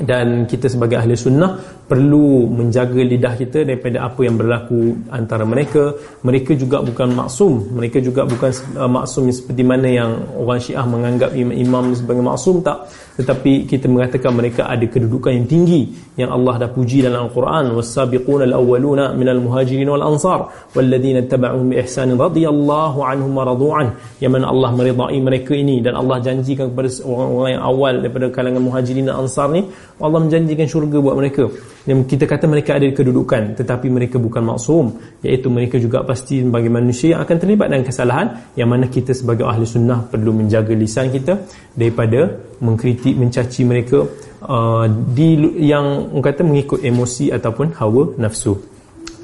dan 0.00 0.48
kita 0.48 0.72
sebagai 0.72 0.96
ahli 0.96 1.12
sunnah 1.12 1.82
perlu 1.84 2.48
menjaga 2.48 3.04
lidah 3.04 3.36
kita 3.36 3.68
daripada 3.68 4.08
apa 4.08 4.24
yang 4.24 4.40
berlaku 4.40 4.96
antara 5.12 5.44
mereka. 5.44 5.92
Mereka 6.24 6.56
juga 6.56 6.80
bukan 6.80 7.12
maksum. 7.12 7.76
Mereka 7.76 8.00
juga 8.00 8.24
bukan 8.24 8.48
uh, 8.80 8.88
maksum 8.88 9.28
seperti 9.28 9.60
mana 9.60 9.92
yang 9.92 10.10
orang 10.32 10.56
syiah 10.56 10.88
menganggap 10.88 11.36
imam-imam 11.36 11.92
sebagai 11.92 12.24
maksum 12.24 12.64
tak. 12.64 12.88
Tetapi 13.20 13.68
kita 13.68 13.92
mengatakan 13.92 14.32
mereka 14.32 14.72
ada 14.72 14.88
kedudukan 14.88 15.36
yang 15.36 15.44
tinggi 15.44 15.92
yang 16.16 16.32
Allah 16.32 16.64
dah 16.64 16.70
puji 16.72 17.04
dalam 17.04 17.28
Al-Quran. 17.28 17.76
Was-sabiquna 17.76 18.48
al-awwaluna 18.48 19.12
minal 19.12 19.44
muhajirin 19.44 19.92
wal 19.92 20.00
ansar 20.00 20.48
walladzina 20.72 21.20
tabauhum 21.28 21.76
bi 21.76 21.84
ihsan 21.84 22.16
radhiyallahu 22.16 23.04
anhum 23.04 23.36
radu'an 23.36 23.92
yang 24.24 24.32
mana 24.32 24.48
Allah 24.48 24.72
meridai 24.72 25.20
mereka 25.20 25.52
ini 25.52 25.84
dan 25.84 26.00
Allah 26.00 26.24
janjikan 26.24 26.72
kepada 26.72 26.88
orang-orang 27.04 27.50
yang 27.52 27.64
awal 27.68 27.94
daripada 28.00 28.26
kalangan 28.32 28.62
muhajirin 28.64 29.04
dan 29.12 29.20
ansar 29.20 29.52
ni 29.52 29.68
Allah 30.06 30.20
menjanjikan 30.24 30.66
syurga 30.72 30.98
buat 31.04 31.16
mereka. 31.20 31.44
Yang 31.88 31.98
kita 32.10 32.24
kata 32.32 32.44
mereka 32.50 32.70
ada 32.78 32.86
kedudukan 32.98 33.42
tetapi 33.58 33.86
mereka 33.96 34.16
bukan 34.18 34.42
maksum 34.50 34.84
iaitu 35.26 35.48
mereka 35.50 35.76
juga 35.84 36.02
pasti 36.10 36.42
sebagai 36.42 36.70
manusia 36.70 37.14
yang 37.14 37.20
akan 37.26 37.36
terlibat 37.42 37.66
dengan 37.70 37.84
kesalahan 37.90 38.26
yang 38.58 38.68
mana 38.70 38.86
kita 38.86 39.12
sebagai 39.20 39.46
ahli 39.50 39.66
sunnah 39.66 39.98
perlu 40.12 40.30
menjaga 40.40 40.74
lisan 40.82 41.10
kita 41.14 41.34
daripada 41.74 42.20
mengkritik 42.62 43.14
mencaci 43.18 43.62
mereka 43.66 44.06
uh, 44.46 44.86
di 44.86 45.28
yang 45.72 45.86
kata 46.22 46.42
mengikut 46.46 46.82
emosi 46.82 47.34
ataupun 47.34 47.74
hawa 47.78 48.14
nafsu. 48.18 48.54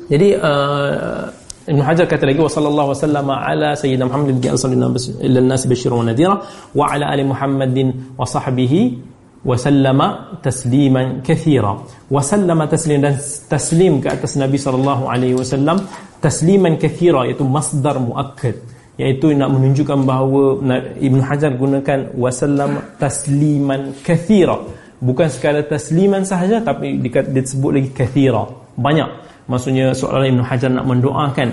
Jadi 0.08 0.28
uh, 0.34 1.28
Ibn 1.68 1.84
Hajar 1.84 2.08
kata 2.08 2.24
lagi 2.24 2.40
wa 2.40 2.48
sallallahu 2.48 2.88
wasallam 2.96 3.28
ala 3.28 3.76
sayyidina 3.76 4.08
Muhammad 4.08 4.40
an-nas 4.40 5.62
basyiran 5.68 6.00
wa 6.00 6.06
nadhira 6.08 6.34
wa 6.72 6.84
ala 6.88 7.12
ali 7.12 7.24
Muhammadin 7.28 8.16
wa 8.16 8.24
sahbihi 8.24 9.07
wasallama 9.44 10.38
tasliman 10.42 11.22
kathira. 11.22 11.78
Wasallama 12.10 12.66
taslim 12.66 13.02
dan 13.02 13.14
taslim 13.46 14.02
ke 14.02 14.10
atas 14.10 14.34
Nabi 14.34 14.58
sallallahu 14.58 15.06
alaihi 15.06 15.36
wasallam 15.38 15.86
tasliman 16.18 16.74
kathira 16.78 17.26
iaitu 17.26 17.46
masdar 17.46 18.02
muakkad 18.02 18.58
iaitu 18.98 19.30
nak 19.38 19.54
menunjukkan 19.54 20.02
bahawa 20.02 20.58
Ibn 20.98 21.20
Hajar 21.22 21.54
gunakan 21.54 22.18
wasallam 22.18 22.82
tasliman 22.98 23.94
kathira. 24.02 24.58
Bukan 24.98 25.30
sekadar 25.30 25.62
tasliman 25.70 26.26
sahaja 26.26 26.58
tapi 26.58 26.98
disebut 27.06 27.70
lagi 27.78 27.90
kathira. 27.94 28.42
Banyak. 28.74 29.30
Maksudnya 29.48 29.94
soalan 29.94 30.34
Ibn 30.34 30.42
Hajar 30.44 30.70
nak 30.74 30.86
mendoakan 30.90 31.48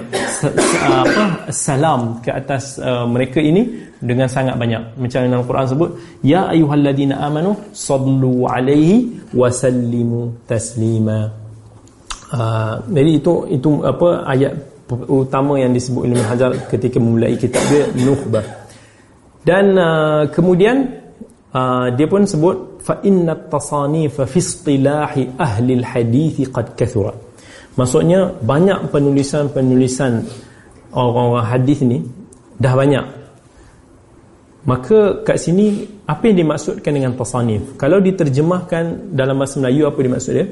apa 0.84 1.48
salam 1.54 2.20
ke 2.20 2.34
atas 2.34 2.82
uh, 2.82 3.06
mereka 3.08 3.40
ini 3.40 3.85
dengan 4.02 4.28
sangat 4.28 4.56
banyak. 4.60 5.00
Macam 5.00 5.20
dalam 5.24 5.46
Quran 5.48 5.66
sebut 5.68 5.90
ya 6.26 6.52
ayyuhalladzina 6.52 7.16
amanu 7.24 7.56
sallu 7.72 8.44
alaihi 8.48 9.16
wasallimu 9.32 10.46
taslima. 10.50 11.32
Uh, 12.36 12.82
jadi 12.92 13.12
itu 13.22 13.34
itu 13.54 13.70
apa 13.86 14.26
ayat 14.28 14.54
utama 15.08 15.58
yang 15.58 15.72
disebut 15.72 16.10
Ibn 16.10 16.20
Hajar 16.26 16.52
ketika 16.70 16.98
memulai 17.00 17.38
kitab 17.40 17.64
dia 17.72 17.88
Nukhbah. 17.96 18.46
Dan 19.46 19.78
uh, 19.78 20.26
kemudian 20.34 20.90
uh, 21.54 21.94
dia 21.94 22.08
pun 22.10 22.26
sebut 22.26 22.82
fa 22.82 23.02
inna 23.06 23.34
at-tasanif 23.34 24.22
fi 24.26 24.38
istilahi 24.42 25.38
ahli 25.38 25.82
al-hadith 25.82 26.50
qad 26.54 26.74
kathura. 26.78 27.14
Maksudnya 27.76 28.32
banyak 28.42 28.90
penulisan-penulisan 28.94 30.24
orang-orang 30.96 31.48
hadis 31.50 31.80
ni 31.84 32.00
dah 32.56 32.72
banyak 32.72 33.04
maka 34.66 35.22
kat 35.22 35.38
sini 35.38 35.86
apa 36.10 36.26
yang 36.26 36.42
dimaksudkan 36.42 36.90
dengan 36.90 37.14
tasanif 37.14 37.78
kalau 37.78 38.02
diterjemahkan 38.02 39.14
dalam 39.14 39.38
bahasa 39.38 39.62
Melayu 39.62 39.86
apa 39.86 40.00
dimaksud 40.02 40.34
dia? 40.34 40.46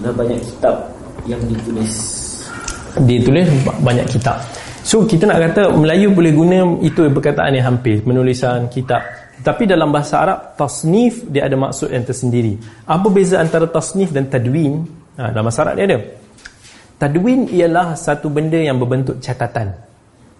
Sudah 0.00 0.12
banyak 0.16 0.40
kitab 0.40 0.76
yang 1.28 1.40
ditulis. 1.46 1.94
Ditulis 3.04 3.46
banyak 3.84 4.08
kitab. 4.08 4.40
So 4.82 5.06
kita 5.06 5.30
nak 5.30 5.52
kata 5.52 5.70
Melayu 5.76 6.10
boleh 6.10 6.32
guna 6.34 6.58
itu 6.82 7.06
perkataan 7.12 7.54
yang 7.54 7.76
hampir 7.76 8.02
penulisan 8.02 8.66
kitab. 8.72 9.04
Tapi 9.42 9.66
dalam 9.66 9.92
bahasa 9.92 10.22
Arab 10.22 10.38
tasnif 10.58 11.22
dia 11.28 11.46
ada 11.46 11.54
maksud 11.60 11.92
yang 11.92 12.02
tersendiri. 12.02 12.58
Apa 12.88 13.06
beza 13.12 13.38
antara 13.38 13.68
tasnif 13.68 14.10
dan 14.10 14.26
tadwin? 14.26 14.86
Ha, 15.20 15.30
dalam 15.30 15.44
bahasa 15.46 15.60
Arab 15.66 15.74
dia 15.78 15.86
ada 15.92 15.98
Tadwin 17.02 17.50
ialah 17.50 17.98
satu 17.98 18.30
benda 18.30 18.62
yang 18.62 18.78
berbentuk 18.78 19.18
catatan. 19.18 19.74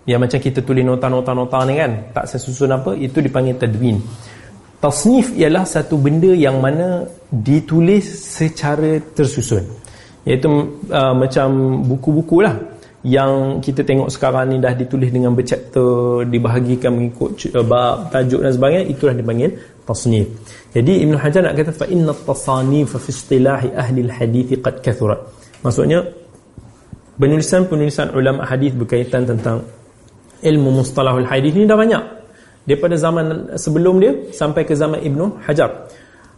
Yang 0.07 0.21
macam 0.23 0.39
kita 0.47 0.61
tulis 0.63 0.87
nota-nota-nota 0.87 1.59
ni 1.67 1.75
kan, 1.75 1.91
tak 2.15 2.31
sesusun 2.31 2.71
apa, 2.71 2.95
itu 2.95 3.19
dipanggil 3.19 3.59
tadwin. 3.59 3.99
Tasnif 4.79 5.35
ialah 5.35 5.67
satu 5.67 5.99
benda 5.99 6.31
yang 6.31 6.63
mana 6.63 7.03
ditulis 7.35 8.07
secara 8.07 9.03
tersusun. 9.11 9.67
Iaitu 10.23 10.47
uh, 10.87 11.11
macam 11.19 11.83
buku-buku 11.83 12.47
lah 12.47 12.55
yang 13.03 13.59
kita 13.59 13.83
tengok 13.83 14.07
sekarang 14.07 14.55
ni 14.55 14.63
dah 14.63 14.71
ditulis 14.71 15.11
dengan 15.11 15.35
berchapter, 15.35 16.23
dibahagikan 16.31 16.95
mengikut 16.95 17.43
uh, 17.59 17.67
bab, 17.67 18.15
tajuk 18.15 18.39
dan 18.39 18.55
sebagainya, 18.55 18.87
itulah 18.87 19.19
dipanggil 19.19 19.51
tasnif. 19.83 20.31
Jadi 20.71 21.03
Ibn 21.11 21.19
Hajar 21.19 21.43
nak 21.43 21.59
kata 21.59 21.75
fa 21.75 21.91
inna 21.91 22.15
at-tasanif 22.15 22.95
fi 22.95 23.11
istilahi 23.11 23.75
ahli 23.75 24.07
al-hadith 24.07 24.63
qad 24.63 24.79
kathurat. 24.79 25.19
Maksudnya 25.67 26.22
penulisan-penulisan 27.23 28.19
ulama 28.19 28.43
hadis 28.43 28.75
berkaitan 28.75 29.23
tentang 29.23 29.63
ilmu 30.43 30.83
mustalahul 30.83 31.23
hadis 31.23 31.55
ni 31.55 31.71
dah 31.71 31.79
banyak. 31.79 32.03
Daripada 32.67 32.99
zaman 32.99 33.55
sebelum 33.55 34.03
dia 34.03 34.13
sampai 34.35 34.67
ke 34.67 34.75
zaman 34.75 34.99
Ibnu 34.99 35.47
Hajar. 35.47 35.87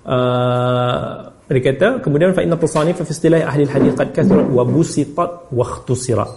Uh, 0.04 1.32
dia 1.48 1.60
kata 1.72 2.04
kemudian 2.04 2.36
fa 2.36 2.44
inna 2.44 2.60
tasanif 2.60 3.00
fi 3.00 3.08
istilah 3.08 3.40
ahli 3.48 3.64
hadis 3.64 3.96
qad 3.96 4.12
kathurat 4.12 4.48
wa 4.52 4.64
busitat 4.64 5.48
wa 5.48 5.64
ikhtusirat 5.64 6.28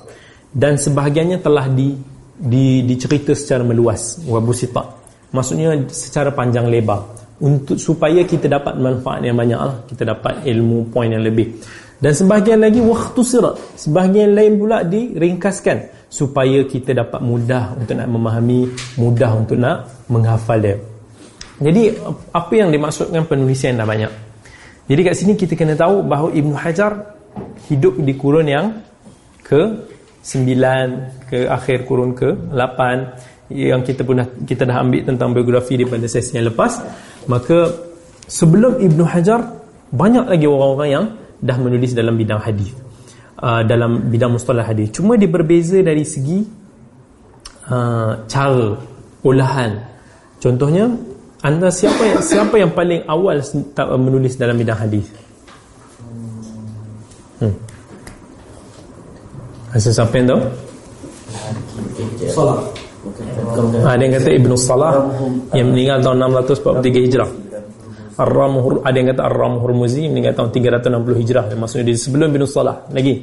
dan 0.51 0.79
sebahagiannya 0.79 1.43
telah 1.43 1.67
di, 1.67 1.95
di 2.35 2.83
dicerita 2.87 3.35
secara 3.35 3.67
meluas 3.67 4.23
wa 4.23 4.39
busitat. 4.39 4.87
Maksudnya 5.35 5.75
secara 5.91 6.31
panjang 6.31 6.71
lebar. 6.71 7.03
Untuk 7.37 7.77
supaya 7.77 8.25
kita 8.25 8.49
dapat 8.49 8.81
manfaat 8.81 9.21
yang 9.21 9.37
banyak 9.37 9.59
lah. 9.61 9.85
kita 9.85 10.09
dapat 10.09 10.41
ilmu 10.41 10.89
poin 10.89 11.05
yang 11.05 11.21
lebih 11.21 11.53
dan 11.97 12.13
sebahagian 12.13 12.61
lagi 12.61 12.77
waktu 12.77 13.21
sirat. 13.25 13.57
Sebahagian 13.73 14.37
lain 14.37 14.61
pula 14.61 14.85
diringkaskan 14.85 16.07
supaya 16.07 16.61
kita 16.69 16.93
dapat 16.93 17.19
mudah 17.25 17.73
untuk 17.73 17.97
nak 17.97 18.07
memahami 18.07 18.69
mudah 19.01 19.31
untuk 19.33 19.57
nak 19.57 20.05
menghafal 20.07 20.61
dia. 20.61 20.77
Jadi 21.57 21.97
apa 22.31 22.53
yang 22.53 22.69
dimaksudkan 22.69 23.25
penulisan 23.25 23.81
dah 23.81 23.87
banyak. 23.89 24.13
Jadi 24.87 25.01
kat 25.03 25.15
sini 25.17 25.33
kita 25.33 25.57
kena 25.57 25.73
tahu 25.73 26.05
bahawa 26.05 26.29
Ibn 26.31 26.53
Hajar 26.53 26.91
hidup 27.67 27.97
di 27.99 28.13
kurun 28.13 28.47
yang 28.47 28.77
ke 29.41 29.89
9 30.21 31.27
ke 31.27 31.49
akhir 31.49 31.89
kurun 31.89 32.13
ke 32.13 32.29
8 32.53 33.51
yang 33.51 33.79
kita 33.81 34.03
pun 34.03 34.19
dah, 34.19 34.27
kita 34.43 34.67
dah 34.67 34.83
ambil 34.83 35.01
tentang 35.07 35.31
biografi 35.31 35.79
daripada 35.79 36.05
sesi 36.05 36.35
yang 36.37 36.51
lepas. 36.51 36.83
Maka 37.25 37.73
sebelum 38.29 38.79
Ibn 38.79 38.99
Hajar 39.07 39.39
banyak 39.91 40.29
lagi 40.29 40.45
orang-orang 40.45 40.89
yang 40.91 41.05
dah 41.41 41.57
menulis 41.57 41.93
dalam 41.93 42.17
bidang 42.17 42.41
hadis 42.41 42.73
uh, 43.41 43.61
dalam 43.65 44.09
bidang 44.09 44.33
mustalah 44.33 44.65
hadis 44.65 44.89
cuma 44.93 45.15
dia 45.15 45.29
berbeza 45.29 45.79
dari 45.81 46.05
segi 46.05 46.45
uh, 47.69 48.25
cara 48.25 48.77
olahan 49.21 49.81
contohnya 50.41 50.89
anda 51.45 51.69
siapa 51.69 52.01
yang 52.01 52.21
siapa 52.21 52.55
yang 52.57 52.71
paling 52.73 53.05
awal 53.05 53.37
menulis 54.01 54.35
dalam 54.35 54.57
bidang 54.57 54.77
hadis 54.77 55.05
hmm. 57.41 57.67
Rasa 59.77 59.93
siapa 59.93 60.13
yang 60.17 60.27
tahu? 60.31 60.41
Salah. 62.33 62.59
Ha, 63.85 63.93
ada 63.93 64.01
yang 64.03 64.13
kata 64.17 64.29
Ibn 64.33 64.51
Salah 64.57 64.93
yang 65.53 65.69
meninggal 65.69 66.01
tahun 66.01 66.17
643 66.41 67.05
Hijrah. 67.07 67.29
Ar-Ramuhur 68.17 68.81
ada 68.81 68.97
yang 68.97 69.13
kata 69.13 69.29
Ar-Ramuhur 69.29 69.71
Muzi 69.77 70.09
meninggal 70.09 70.33
tahun 70.33 70.49
360 70.49 71.21
Hijrah. 71.21 71.45
Yang 71.53 71.59
maksudnya 71.61 71.85
dia 71.85 71.97
sebelum 71.97 72.27
Ibn 72.33 72.43
Salah. 72.49 72.77
Lagi. 72.89 73.13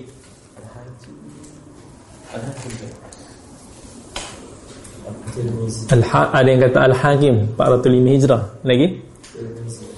Al 5.91 6.03
ada 6.31 6.47
yang 6.47 6.63
kata 6.63 6.79
Al-Hakim 6.87 7.35
405 7.59 8.15
Hijrah. 8.15 8.43
Lagi. 8.63 8.87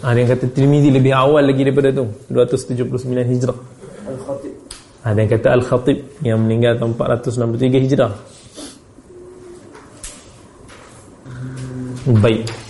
Ada 0.00 0.16
yang 0.16 0.31
kata 0.33 0.44
Tirmizi 0.49 0.89
lebih 0.89 1.12
awal 1.12 1.44
lagi 1.44 1.60
daripada 1.60 1.92
tu 1.92 2.08
279 2.33 3.33
Hijrah. 3.36 3.58
Al-Khatib. 4.08 4.52
Ada 5.05 5.18
yang 5.20 5.31
kata 5.36 5.49
Al-Khatib 5.60 5.99
yang 6.25 6.39
meninggal 6.41 6.81
tahun 6.81 6.97
463 6.97 7.84
Hijrah. 7.84 8.12
Baik. 12.07 12.65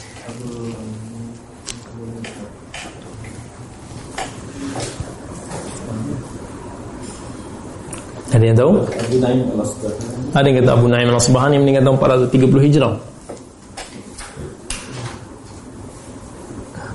Ada 8.36 8.44
yang 8.52 8.56
tahu? 8.60 8.72
Abu 8.84 9.16
Naim 9.16 9.40
Al-Asqar. 9.56 9.92
Ada 10.36 10.46
yang 10.52 10.56
kata 10.60 10.70
Abu 10.76 10.86
Naim 10.92 11.08
Al-Asbahani 11.08 11.56
meninggal 11.56 11.82
tahun 11.88 11.96
430 12.28 12.66
Hijrah. 12.68 12.94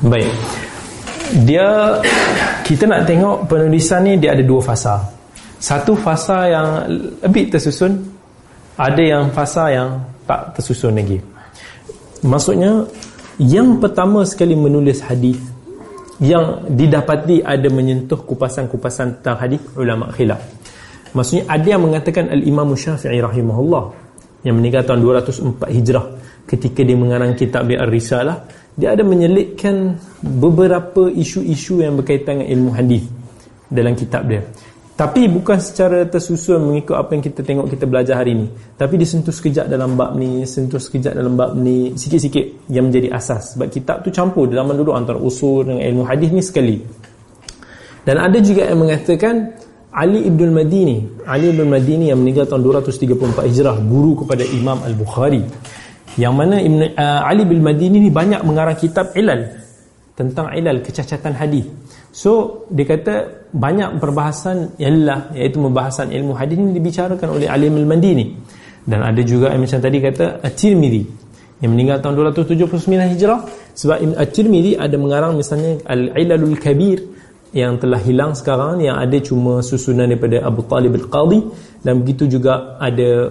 Baik. 0.06 0.30
Dia 1.50 1.98
kita 2.62 2.86
nak 2.86 3.10
tengok 3.10 3.50
penulisan 3.50 4.06
ni 4.06 4.22
dia 4.22 4.38
ada 4.38 4.46
dua 4.46 4.62
fasa. 4.62 5.02
Satu 5.58 5.98
fasa 5.98 6.46
yang 6.46 6.68
lebih 7.26 7.50
tersusun, 7.50 7.98
ada 8.78 9.02
yang 9.02 9.34
fasa 9.34 9.74
yang 9.74 9.98
tak 10.30 10.58
tersusun 10.58 10.94
lagi. 10.94 11.18
Maksudnya 12.22 12.86
yang 13.42 13.82
pertama 13.82 14.22
sekali 14.30 14.54
menulis 14.54 15.02
hadis 15.02 15.42
yang 16.22 16.70
didapati 16.70 17.42
ada 17.42 17.66
menyentuh 17.66 18.22
kupasan-kupasan 18.30 19.22
tentang 19.22 19.42
hadis 19.42 19.62
ulama 19.74 20.14
khilaf. 20.14 20.61
Maksudnya 21.12 21.44
ada 21.48 21.68
yang 21.68 21.84
mengatakan 21.84 22.32
Al-Imam 22.32 22.72
Syafi'i 22.72 23.20
rahimahullah 23.20 23.84
yang 24.48 24.58
meninggal 24.58 24.88
tahun 24.88 25.04
204 25.04 25.70
Hijrah. 25.70 26.06
Ketika 26.48 26.82
dia 26.82 26.98
mengarang 26.98 27.38
kitab 27.38 27.70
Ar-Risalah 27.70 28.48
dia 28.76 28.96
ada 28.96 29.04
menyelitkan 29.04 30.00
beberapa 30.24 31.12
isu-isu 31.12 31.84
yang 31.84 32.00
berkaitan 32.00 32.40
dengan 32.40 32.48
ilmu 32.56 32.72
hadis 32.72 33.04
dalam 33.68 33.94
kitab 33.96 34.28
dia. 34.32 34.42
Tapi 34.96 35.26
bukan 35.26 35.58
secara 35.58 36.06
tersusun 36.06 36.62
mengikut 36.62 36.94
apa 36.94 37.18
yang 37.18 37.24
kita 37.26 37.42
tengok 37.42 37.74
kita 37.74 37.90
belajar 37.90 38.22
hari 38.22 38.38
ini. 38.38 38.48
Tapi 38.78 39.02
disentuh 39.02 39.34
sekejap 39.34 39.66
dalam 39.66 39.98
bab 39.98 40.14
ni 40.14 40.46
sentuh 40.46 40.78
sekejap 40.78 41.18
dalam 41.18 41.34
bab 41.34 41.58
ni 41.58 41.98
sikit-sikit 41.98 42.70
yang 42.70 42.88
menjadi 42.92 43.10
asas. 43.18 43.58
Sebab 43.58 43.68
kitab 43.74 44.06
tu 44.06 44.14
campur 44.14 44.46
zaman 44.46 44.78
dulu 44.78 44.94
antara 44.94 45.18
usul 45.18 45.66
dengan 45.66 45.82
ilmu 45.90 46.04
hadis 46.06 46.30
ni 46.30 46.44
sekali. 46.46 46.78
Dan 48.06 48.22
ada 48.22 48.38
juga 48.46 48.70
yang 48.70 48.78
mengatakan 48.78 49.58
Ali 49.92 50.24
ibn 50.24 50.56
Madini 50.56 51.04
Ali 51.28 51.52
ibn 51.52 51.68
Madini 51.68 52.10
yang 52.12 52.24
meninggal 52.24 52.48
tahun 52.48 52.64
234 52.64 53.48
Hijrah 53.52 53.76
guru 53.84 54.24
kepada 54.24 54.48
Imam 54.48 54.80
Al-Bukhari 54.80 55.44
yang 56.20 56.36
mana 56.36 56.60
Ibn, 56.60 56.96
uh, 56.96 57.22
Ali 57.24 57.48
bin 57.48 57.64
Madini 57.64 58.04
ni 58.04 58.10
banyak 58.12 58.44
mengarang 58.44 58.76
kitab 58.76 59.16
ilal 59.16 59.48
tentang 60.12 60.52
ilal 60.52 60.84
kecacatan 60.84 61.32
hadis. 61.40 61.68
So 62.12 62.64
dia 62.68 62.84
kata 62.84 63.48
banyak 63.56 64.00
perbahasan 64.00 64.76
illah 64.76 65.32
iaitu 65.32 65.64
pembahasan 65.64 66.12
ilmu 66.12 66.36
hadis 66.36 66.60
ini 66.60 66.76
dibicarakan 66.76 67.40
oleh 67.40 67.48
Ali 67.48 67.72
bin 67.72 67.88
Madini. 67.88 68.36
Dan 68.84 69.06
ada 69.06 69.22
juga 69.24 69.54
yang 69.54 69.64
macam 69.64 69.80
tadi 69.80 69.98
kata 70.02 70.26
At-Tirmidzi 70.42 71.04
yang 71.62 71.72
meninggal 71.78 72.02
tahun 72.02 72.18
279 72.34 73.14
Hijrah 73.16 73.40
sebab 73.78 73.98
Ibn 74.02 74.14
At-Tirmidzi 74.18 74.82
ada 74.82 74.96
mengarang 74.98 75.38
misalnya 75.38 75.80
Al-Ilalul 75.86 76.58
Kabir 76.58 76.98
yang 77.52 77.76
telah 77.76 78.00
hilang 78.00 78.32
sekarang 78.32 78.80
yang 78.80 78.96
ada 78.96 79.20
cuma 79.20 79.60
susunan 79.60 80.08
daripada 80.08 80.40
Abu 80.48 80.64
Talib 80.64 80.96
Al-Qadhi 80.96 81.40
dan 81.84 82.00
begitu 82.00 82.40
juga 82.40 82.80
ada 82.80 83.28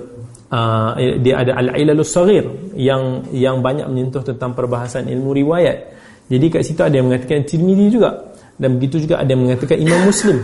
uh, 0.53 0.91
dia 1.25 1.41
ada 1.41 1.57
al-ilalus 1.57 2.13
saghir 2.13 2.45
yang 2.77 3.25
yang 3.33 3.65
banyak 3.65 3.89
menyentuh 3.89 4.21
tentang 4.21 4.53
perbahasan 4.53 5.09
ilmu 5.09 5.33
riwayat. 5.33 5.97
Jadi 6.31 6.47
kat 6.53 6.63
situ 6.63 6.85
ada 6.85 6.95
yang 6.95 7.09
mengatakan 7.11 7.43
Tirmizi 7.49 7.91
juga 7.91 8.31
dan 8.61 8.77
begitu 8.77 9.09
juga 9.09 9.25
ada 9.25 9.31
yang 9.33 9.43
mengatakan 9.49 9.81
Imam 9.81 10.05
Muslim. 10.05 10.39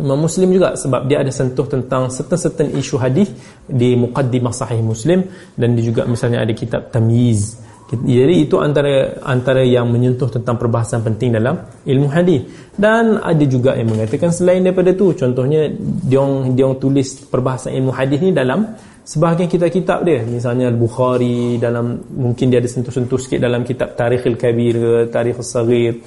Imam 0.00 0.18
Muslim 0.20 0.48
juga 0.52 0.76
sebab 0.76 1.08
dia 1.08 1.20
ada 1.20 1.32
sentuh 1.32 1.66
tentang 1.68 2.08
certain-certain 2.08 2.72
isu 2.78 2.96
hadis 2.96 3.28
di 3.68 3.96
muqaddimah 3.96 4.54
sahih 4.54 4.80
Muslim 4.80 5.28
dan 5.56 5.76
dia 5.76 5.84
juga 5.88 6.04
misalnya 6.04 6.44
ada 6.44 6.52
kitab 6.52 6.92
Tamyiz. 6.92 7.69
Jadi 7.90 8.46
itu 8.46 8.54
antara 8.62 9.18
antara 9.26 9.66
yang 9.66 9.90
menyentuh 9.90 10.30
tentang 10.30 10.54
perbahasan 10.54 11.02
penting 11.02 11.34
dalam 11.34 11.58
ilmu 11.82 12.06
hadis. 12.06 12.46
Dan 12.78 13.18
ada 13.18 13.44
juga 13.50 13.74
yang 13.74 13.90
mengatakan 13.90 14.30
selain 14.30 14.62
daripada 14.62 14.94
tu 14.94 15.10
contohnya 15.10 15.66
dia 16.06 16.22
dia 16.54 16.70
tulis 16.78 17.26
perbahasan 17.26 17.74
ilmu 17.74 17.90
hadis 17.90 18.22
ni 18.22 18.30
dalam 18.30 18.62
sebahagian 19.02 19.50
kitab-kitab 19.50 20.06
dia. 20.06 20.22
Misalnya 20.22 20.70
Al-Bukhari 20.70 21.58
dalam 21.58 21.98
mungkin 22.14 22.46
dia 22.54 22.62
ada 22.62 22.70
sentuh-sentuh 22.70 23.18
sikit 23.18 23.42
dalam 23.42 23.66
kitab 23.66 23.98
Tarikh 23.98 24.22
Al-Kabir 24.22 25.10
Tarikh 25.10 25.42
Al-Saghir 25.42 25.98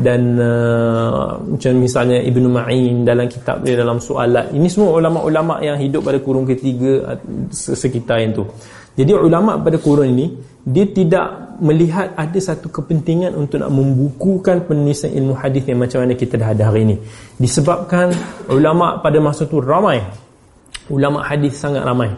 dan 0.00 0.40
uh, 0.40 1.36
macam 1.36 1.72
misalnya 1.76 2.18
Ibn 2.24 2.44
Ma'in 2.48 3.04
dalam 3.04 3.28
kitab 3.28 3.60
dia 3.60 3.76
dalam 3.76 4.00
soalat 4.00 4.50
ini 4.56 4.66
semua 4.72 4.96
ulama-ulama 4.98 5.60
yang 5.60 5.76
hidup 5.78 6.00
pada 6.00 6.18
kurun 6.18 6.48
ketiga 6.48 7.12
uh, 7.12 7.18
sekitar 7.52 8.24
yang 8.24 8.32
tu. 8.32 8.48
Jadi 8.96 9.12
ulama 9.12 9.60
pada 9.60 9.76
kurun 9.76 10.08
ini 10.16 10.55
dia 10.66 10.82
tidak 10.90 11.46
melihat 11.62 12.10
ada 12.18 12.34
satu 12.42 12.66
kepentingan 12.66 13.38
untuk 13.38 13.62
nak 13.62 13.70
membukukan 13.70 14.66
penulisan 14.66 15.14
ilmu 15.14 15.38
hadis 15.38 15.62
yang 15.62 15.78
macam 15.78 16.02
mana 16.02 16.18
kita 16.18 16.34
dah 16.34 16.50
ada 16.50 16.66
hari 16.66 16.82
ini. 16.82 16.96
Disebabkan 17.38 18.10
ulama 18.50 18.98
pada 18.98 19.22
masa 19.22 19.46
tu 19.46 19.62
ramai. 19.62 20.02
Ulama 20.90 21.22
hadis 21.22 21.54
sangat 21.54 21.86
ramai. 21.86 22.10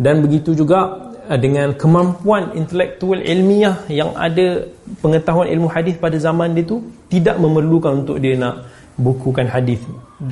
Dan 0.00 0.24
begitu 0.24 0.56
juga 0.56 1.12
uh, 1.28 1.36
dengan 1.36 1.76
kemampuan 1.76 2.56
intelektual 2.56 3.20
ilmiah 3.20 3.84
yang 3.92 4.16
ada 4.16 4.64
pengetahuan 5.04 5.52
ilmu 5.52 5.68
hadis 5.68 6.00
pada 6.00 6.16
zaman 6.16 6.56
dia 6.56 6.64
tu 6.64 6.80
tidak 7.12 7.36
memerlukan 7.36 8.00
untuk 8.00 8.16
dia 8.16 8.32
nak 8.32 8.64
bukukan 8.96 9.44
hadis. 9.44 9.84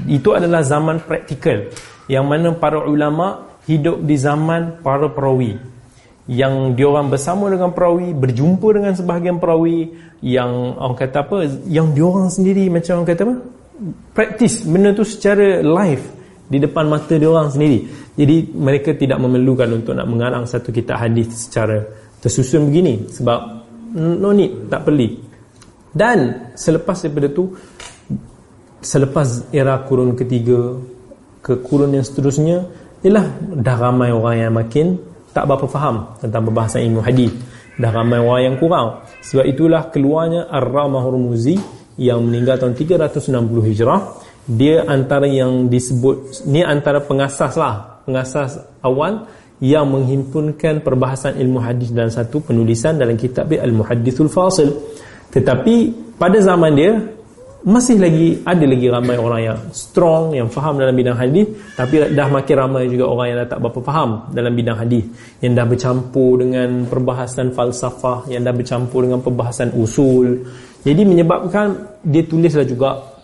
Itu 0.09 0.33
adalah 0.33 0.65
zaman 0.65 1.05
praktikal 1.05 1.69
yang 2.09 2.25
mana 2.25 2.57
para 2.57 2.81
ulama 2.81 3.45
hidup 3.69 4.01
di 4.01 4.17
zaman 4.17 4.81
para 4.81 5.13
perawi 5.13 5.78
yang 6.29 6.77
diorang 6.77 7.09
bersama 7.09 7.49
dengan 7.49 7.73
perawi 7.73 8.13
berjumpa 8.13 8.69
dengan 8.77 8.93
sebahagian 8.93 9.41
perawi 9.41 9.97
yang 10.21 10.77
orang 10.77 10.97
kata 10.97 11.25
apa 11.25 11.37
yang 11.65 11.97
diorang 11.97 12.29
sendiri 12.29 12.69
macam 12.69 13.01
orang 13.01 13.09
kata 13.09 13.23
apa 13.25 13.35
praktis 14.13 14.61
benda 14.69 14.93
tu 14.93 15.09
secara 15.09 15.65
live 15.65 16.05
di 16.49 16.61
depan 16.61 16.85
mata 16.85 17.17
diorang 17.17 17.49
sendiri 17.49 17.89
jadi 18.13 18.51
mereka 18.53 18.93
tidak 18.93 19.17
memerlukan 19.23 19.79
untuk 19.79 19.97
nak 19.97 20.05
mengarang 20.05 20.45
satu 20.45 20.69
kitab 20.69 21.01
hadis 21.01 21.49
secara 21.49 21.81
tersusun 22.19 22.69
begini 22.69 23.09
sebab 23.09 23.59
no 23.95 24.31
need, 24.35 24.69
tak 24.69 24.85
perlu. 24.85 25.09
Dan 25.95 26.51
selepas 26.53 26.99
daripada 27.01 27.33
tu 27.33 27.55
selepas 28.79 29.51
era 29.51 29.75
kurun 29.83 30.15
ketiga 30.15 30.79
ke 31.43 31.59
kurun 31.65 31.97
yang 31.97 32.05
seterusnya 32.07 32.69
ialah 33.03 33.27
dah 33.59 33.77
ramai 33.79 34.15
orang 34.15 34.37
yang 34.39 34.55
makin 34.55 34.87
tak 35.33 35.45
berapa 35.49 35.67
faham 35.69 36.19
tentang 36.19 36.43
perbahasan 36.49 36.85
ilmu 36.89 37.01
hadis. 37.05 37.33
Dah 37.79 37.95
ramai 37.95 38.19
orang 38.19 38.43
yang 38.43 38.57
kurang. 38.59 39.07
Sebab 39.23 39.45
itulah 39.47 39.87
keluarnya 39.95 40.51
Ar-Ramah 40.51 41.03
Hurmuzi 41.07 41.55
yang 41.99 42.27
meninggal 42.27 42.59
tahun 42.59 42.75
360 42.75 43.69
Hijrah. 43.71 44.01
Dia 44.49 44.89
antara 44.89 45.29
yang 45.29 45.69
disebut 45.69 46.49
ni 46.49 46.65
antara 46.65 47.05
pengasas 47.05 47.53
lah 47.61 47.99
pengasas 48.09 48.57
awal 48.81 49.29
yang 49.61 49.85
menghimpunkan 49.93 50.81
perbahasan 50.81 51.37
ilmu 51.37 51.61
hadis 51.61 51.93
dalam 51.93 52.09
satu 52.09 52.41
penulisan 52.41 52.97
dalam 52.97 53.21
kitab 53.21 53.53
Al-Muhaddithul 53.53 54.33
Fasil 54.33 54.73
tetapi 55.29 55.93
pada 56.17 56.41
zaman 56.41 56.73
dia 56.73 56.97
masih 57.59 57.99
lagi 57.99 58.39
ada 58.47 58.63
lagi 58.63 58.87
ramai 58.87 59.19
orang 59.19 59.41
yang 59.43 59.59
strong 59.75 60.31
yang 60.31 60.47
faham 60.47 60.79
dalam 60.79 60.95
bidang 60.95 61.19
hadis 61.19 61.51
tapi 61.75 62.15
dah 62.15 62.31
makin 62.31 62.55
ramai 62.55 62.87
juga 62.87 63.11
orang 63.11 63.27
yang 63.35 63.39
dah 63.43 63.49
tak 63.51 63.59
berapa 63.67 63.81
faham 63.83 64.11
dalam 64.31 64.53
bidang 64.55 64.79
hadis. 64.79 65.05
Yang 65.43 65.53
dah 65.59 65.67
bercampur 65.67 66.31
dengan 66.39 66.69
perbahasan 66.87 67.51
falsafah 67.51 68.31
yang 68.31 68.47
dah 68.47 68.55
bercampur 68.55 69.11
dengan 69.11 69.19
perbahasan 69.19 69.75
usul. 69.75 70.47
Jadi 70.87 71.03
menyebabkan 71.03 71.99
dia 72.07 72.23
tulislah 72.23 72.63
juga 72.63 73.19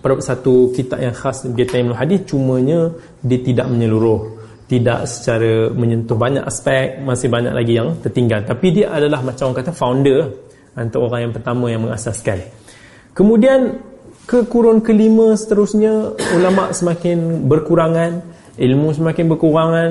satu 0.00 0.72
kitab 0.72 1.00
yang 1.00 1.16
khas 1.16 1.44
berkaitan 1.48 1.88
ilmu 1.88 1.96
hadis 1.96 2.24
cumanya 2.24 2.88
dia 3.20 3.40
tidak 3.44 3.68
menyeluruh. 3.68 4.40
Tidak 4.64 5.04
secara 5.04 5.68
menyentuh 5.76 6.16
banyak 6.16 6.40
aspek 6.40 7.04
masih 7.04 7.28
banyak 7.28 7.52
lagi 7.52 7.76
yang 7.76 8.00
tertinggal. 8.00 8.48
Tapi 8.48 8.80
dia 8.80 8.96
adalah 8.96 9.20
macam 9.20 9.52
orang 9.52 9.60
kata 9.60 9.72
founder 9.76 10.18
antara 10.72 11.04
orang 11.04 11.20
yang 11.28 11.32
pertama 11.36 11.68
yang 11.68 11.84
mengasaskan 11.84 12.63
Kemudian 13.14 13.78
ke 14.26 14.42
kurun 14.50 14.82
kelima 14.82 15.38
seterusnya 15.38 16.18
ulama 16.34 16.74
semakin 16.74 17.46
berkurangan, 17.46 18.26
ilmu 18.58 18.88
semakin 18.90 19.24
berkurangan, 19.30 19.90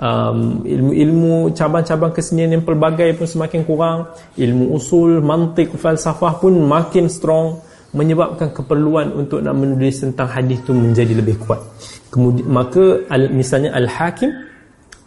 um, 0.00 0.64
ilmu-ilmu 0.64 1.52
cabang-cabang 1.52 2.16
kesenian 2.16 2.56
yang 2.56 2.64
pelbagai 2.64 3.12
pun 3.18 3.28
semakin 3.28 3.60
kurang, 3.68 4.08
ilmu 4.40 4.72
usul, 4.72 5.20
mantik, 5.20 5.74
falsafah 5.76 6.40
pun 6.40 6.56
makin 6.64 7.12
strong 7.12 7.60
menyebabkan 7.92 8.56
keperluan 8.56 9.12
untuk 9.12 9.44
nak 9.44 9.52
menulis 9.52 10.00
tentang 10.00 10.24
hadis 10.32 10.64
itu 10.64 10.72
menjadi 10.72 11.12
lebih 11.12 11.36
kuat. 11.44 11.60
Kemudian 12.08 12.48
maka 12.48 13.04
al, 13.12 13.28
misalnya 13.28 13.76
Al-Hakim 13.76 14.32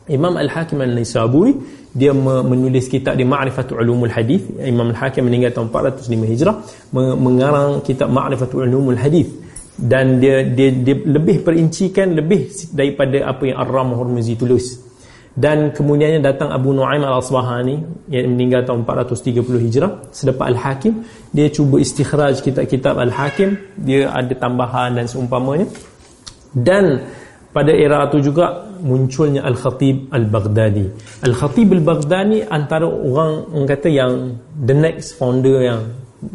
Imam 0.06 0.38
Al-Hakim 0.38 0.86
Al-Nisaburi 0.86 1.58
dia 1.96 2.12
menulis 2.52 2.92
kitab 2.92 3.16
di 3.16 3.24
Ma'rifatul 3.24 3.80
Ulumul 3.80 4.12
Hadis 4.12 4.44
Imam 4.60 4.92
Al-Hakim 4.92 5.24
meninggal 5.32 5.56
tahun 5.56 5.72
405 5.72 6.12
Hijrah. 6.28 6.56
Mengarang 6.96 7.80
kitab 7.88 8.12
Ma'rifatul 8.12 8.68
Ulumul 8.68 9.00
Hadis 9.00 9.32
dan 9.76 10.24
dia, 10.24 10.44
dia 10.44 10.72
dia 10.72 10.96
lebih 10.96 11.44
perincikan 11.44 12.16
lebih 12.16 12.48
daripada 12.72 13.28
apa 13.28 13.44
yang 13.48 13.58
Ar-Ram 13.60 13.96
Hurmuzi 13.96 14.36
tulis. 14.40 14.84
Dan 15.36 15.76
kemudiannya 15.76 16.24
datang 16.24 16.48
Abu 16.48 16.72
Nu'aim 16.72 17.04
Al-Asbahani 17.04 18.08
yang 18.08 18.32
meninggal 18.32 18.64
tahun 18.64 18.88
430 18.88 19.44
Hijrah. 19.68 19.92
Selepas 20.16 20.48
Al-Hakim 20.48 21.04
dia 21.36 21.52
cuba 21.52 21.80
istikhraj 21.84 22.40
kitab-kitab 22.40 22.96
Al-Hakim. 22.96 23.60
Dia 23.76 24.16
ada 24.16 24.32
tambahan 24.32 24.96
dan 24.96 25.12
seumpamanya. 25.12 25.68
Dan 26.56 27.04
pada 27.56 27.72
era 27.72 28.04
itu 28.12 28.20
juga 28.20 28.68
munculnya 28.84 29.48
Al-Khatib 29.48 30.12
Al-Baghdadi. 30.12 30.86
Al-Khatib 31.24 31.72
Al-Baghdadi 31.72 32.44
antara 32.52 32.84
orang 32.84 33.48
orang 33.56 33.68
kata 33.72 33.88
yang 33.88 34.36
the 34.60 34.76
next 34.76 35.16
founder 35.16 35.64
yang 35.64 35.80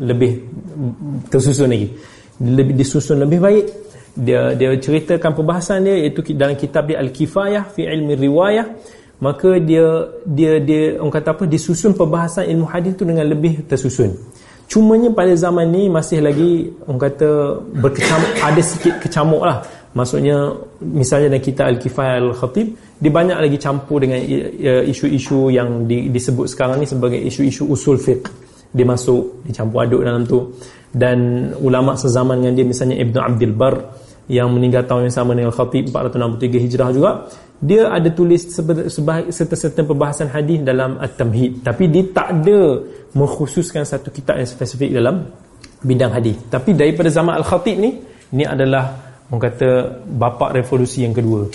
lebih 0.01 0.41
tersusun 1.29 1.69
lagi. 1.69 1.93
Lebih 2.41 2.73
disusun 2.73 3.21
lebih 3.21 3.37
baik. 3.37 3.67
Dia 4.17 4.57
dia 4.57 4.73
ceritakan 4.81 5.37
perbahasan 5.37 5.85
dia 5.85 6.01
iaitu 6.01 6.25
dalam 6.33 6.57
kitab 6.57 6.89
dia 6.89 6.97
Al-Kifayah 7.05 7.69
fi 7.69 7.85
Ilmi 7.85 8.17
Riwayah. 8.17 8.67
Maka 9.21 9.61
dia 9.61 10.09
dia 10.25 10.57
dia 10.57 10.97
orang 10.97 11.13
kata 11.13 11.37
apa 11.37 11.45
disusun 11.45 11.93
perbahasan 11.93 12.49
ilmu 12.49 12.65
hadis 12.65 12.97
itu 12.97 13.05
dengan 13.05 13.29
lebih 13.29 13.69
tersusun. 13.69 14.17
Cumanya 14.73 15.13
pada 15.13 15.37
zaman 15.37 15.69
ni 15.69 15.93
masih 15.93 16.25
lagi 16.25 16.73
orang 16.89 17.13
kata 17.13 17.61
berkecamuk 17.77 18.33
ada 18.41 18.63
sikit 18.65 18.95
kecamuk 19.05 19.45
lah 19.45 19.61
maksudnya 19.95 20.55
misalnya 20.81 21.35
dalam 21.35 21.43
kitab 21.43 21.67
Al-Kifayah 21.75 22.17
Al-Khatib 22.23 22.67
dia 23.01 23.11
banyak 23.11 23.39
lagi 23.41 23.57
campur 23.57 24.05
dengan 24.05 24.21
isu-isu 24.87 25.49
yang 25.51 25.89
di, 25.89 26.13
disebut 26.13 26.47
sekarang 26.47 26.85
ni 26.85 26.87
sebagai 26.87 27.17
isu-isu 27.17 27.65
usul 27.67 27.97
fiqh. 27.97 28.29
Dia 28.71 28.87
masuk 28.87 29.43
dicampur 29.43 29.83
aduk 29.83 30.05
dalam 30.07 30.23
tu. 30.29 30.55
Dan 30.91 31.51
ulama 31.59 31.99
sezaman 31.99 32.39
dengan 32.39 32.55
dia 32.55 32.67
misalnya 32.67 32.97
Ibn 33.03 33.17
Abdul 33.19 33.55
Bar 33.57 33.75
yang 34.31 34.53
meninggal 34.55 34.87
tahun 34.87 35.11
yang 35.11 35.17
sama 35.17 35.35
dengan 35.35 35.51
Al-Khatib 35.51 35.91
463 35.91 36.65
Hijrah 36.67 36.91
juga 36.95 37.13
dia 37.61 37.93
ada 37.93 38.09
tulis 38.09 38.49
serta-serta 39.29 39.85
perbahasan 39.85 40.33
hadis 40.33 40.65
dalam 40.65 40.97
At-Tamhid. 40.97 41.61
Tapi 41.61 41.93
dia 41.93 42.09
tak 42.09 42.41
ada 42.41 42.81
mengkhususkan 43.13 43.85
satu 43.85 44.09
kitab 44.09 44.41
yang 44.41 44.49
spesifik 44.49 44.97
dalam 44.97 45.29
bidang 45.85 46.09
hadis. 46.09 46.41
Tapi 46.49 46.73
daripada 46.73 47.13
zaman 47.13 47.37
Al-Khatib 47.37 47.77
ni 47.77 48.01
ni 48.33 48.45
adalah 48.49 49.10
orang 49.31 49.43
kata 49.47 49.69
bapa 50.11 50.51
revolusi 50.51 51.07
yang 51.07 51.15
kedua. 51.15 51.47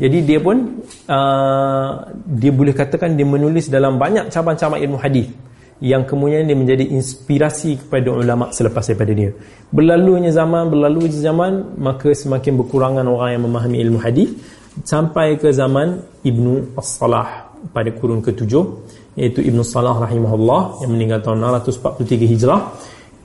Jadi 0.00 0.18
dia 0.24 0.40
pun 0.40 0.80
uh, 1.06 1.90
dia 2.24 2.50
boleh 2.50 2.72
katakan 2.72 3.14
dia 3.14 3.28
menulis 3.28 3.68
dalam 3.68 4.00
banyak 4.00 4.32
cabang-cabang 4.32 4.80
ilmu 4.80 4.98
hadis. 4.98 5.28
Yang 5.80 6.12
kemudian 6.12 6.44
dia 6.44 6.56
menjadi 6.56 6.84
inspirasi 6.92 7.80
kepada 7.84 8.12
ulama 8.12 8.52
selepas 8.52 8.84
daripada 8.84 9.16
dia. 9.16 9.32
Berlalunya 9.72 10.28
zaman 10.28 10.68
berlalunya 10.68 11.08
zaman 11.08 11.80
maka 11.80 12.12
semakin 12.12 12.60
berkurangan 12.60 13.04
orang 13.08 13.40
yang 13.40 13.42
memahami 13.48 13.76
ilmu 13.88 13.98
hadis 14.00 14.28
sampai 14.84 15.40
ke 15.40 15.48
zaman 15.52 16.04
Ibnu 16.20 16.76
As-Salah 16.76 17.52
pada 17.72 17.92
kurun 17.92 18.20
ke-7 18.24 18.52
iaitu 19.20 19.40
Ibnu 19.44 19.60
Salah 19.64 19.96
rahimahullah 20.00 20.84
yang 20.84 20.90
meninggal 20.96 21.20
tahun 21.20 21.44
643 21.44 22.32
Hijrah 22.32 22.60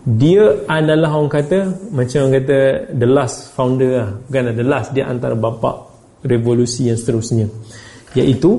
dia 0.06 0.62
adalah 0.70 1.18
orang 1.18 1.34
kata 1.34 1.60
macam 1.90 2.30
orang 2.30 2.34
kata 2.38 2.58
the 2.94 3.10
last 3.10 3.58
founder 3.58 3.90
lah. 3.98 4.10
Bukan 4.30 4.54
the 4.54 4.62
last 4.62 4.94
dia 4.94 5.10
antara 5.10 5.34
bapa 5.34 5.90
revolusi 6.22 6.94
yang 6.94 6.98
seterusnya. 7.02 7.50
Iaitu 8.14 8.54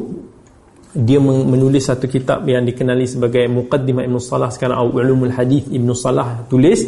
dia 0.91 1.23
menulis 1.23 1.86
satu 1.86 2.10
kitab 2.10 2.42
yang 2.50 2.66
dikenali 2.66 3.07
sebagai 3.07 3.47
Muqaddimah 3.47 4.02
Ibn 4.02 4.16
Salah 4.18 4.50
sekarang 4.50 4.91
Ulumul 4.91 5.31
Hadith 5.31 5.70
Ibn 5.70 5.89
Salah 5.94 6.42
tulis. 6.50 6.83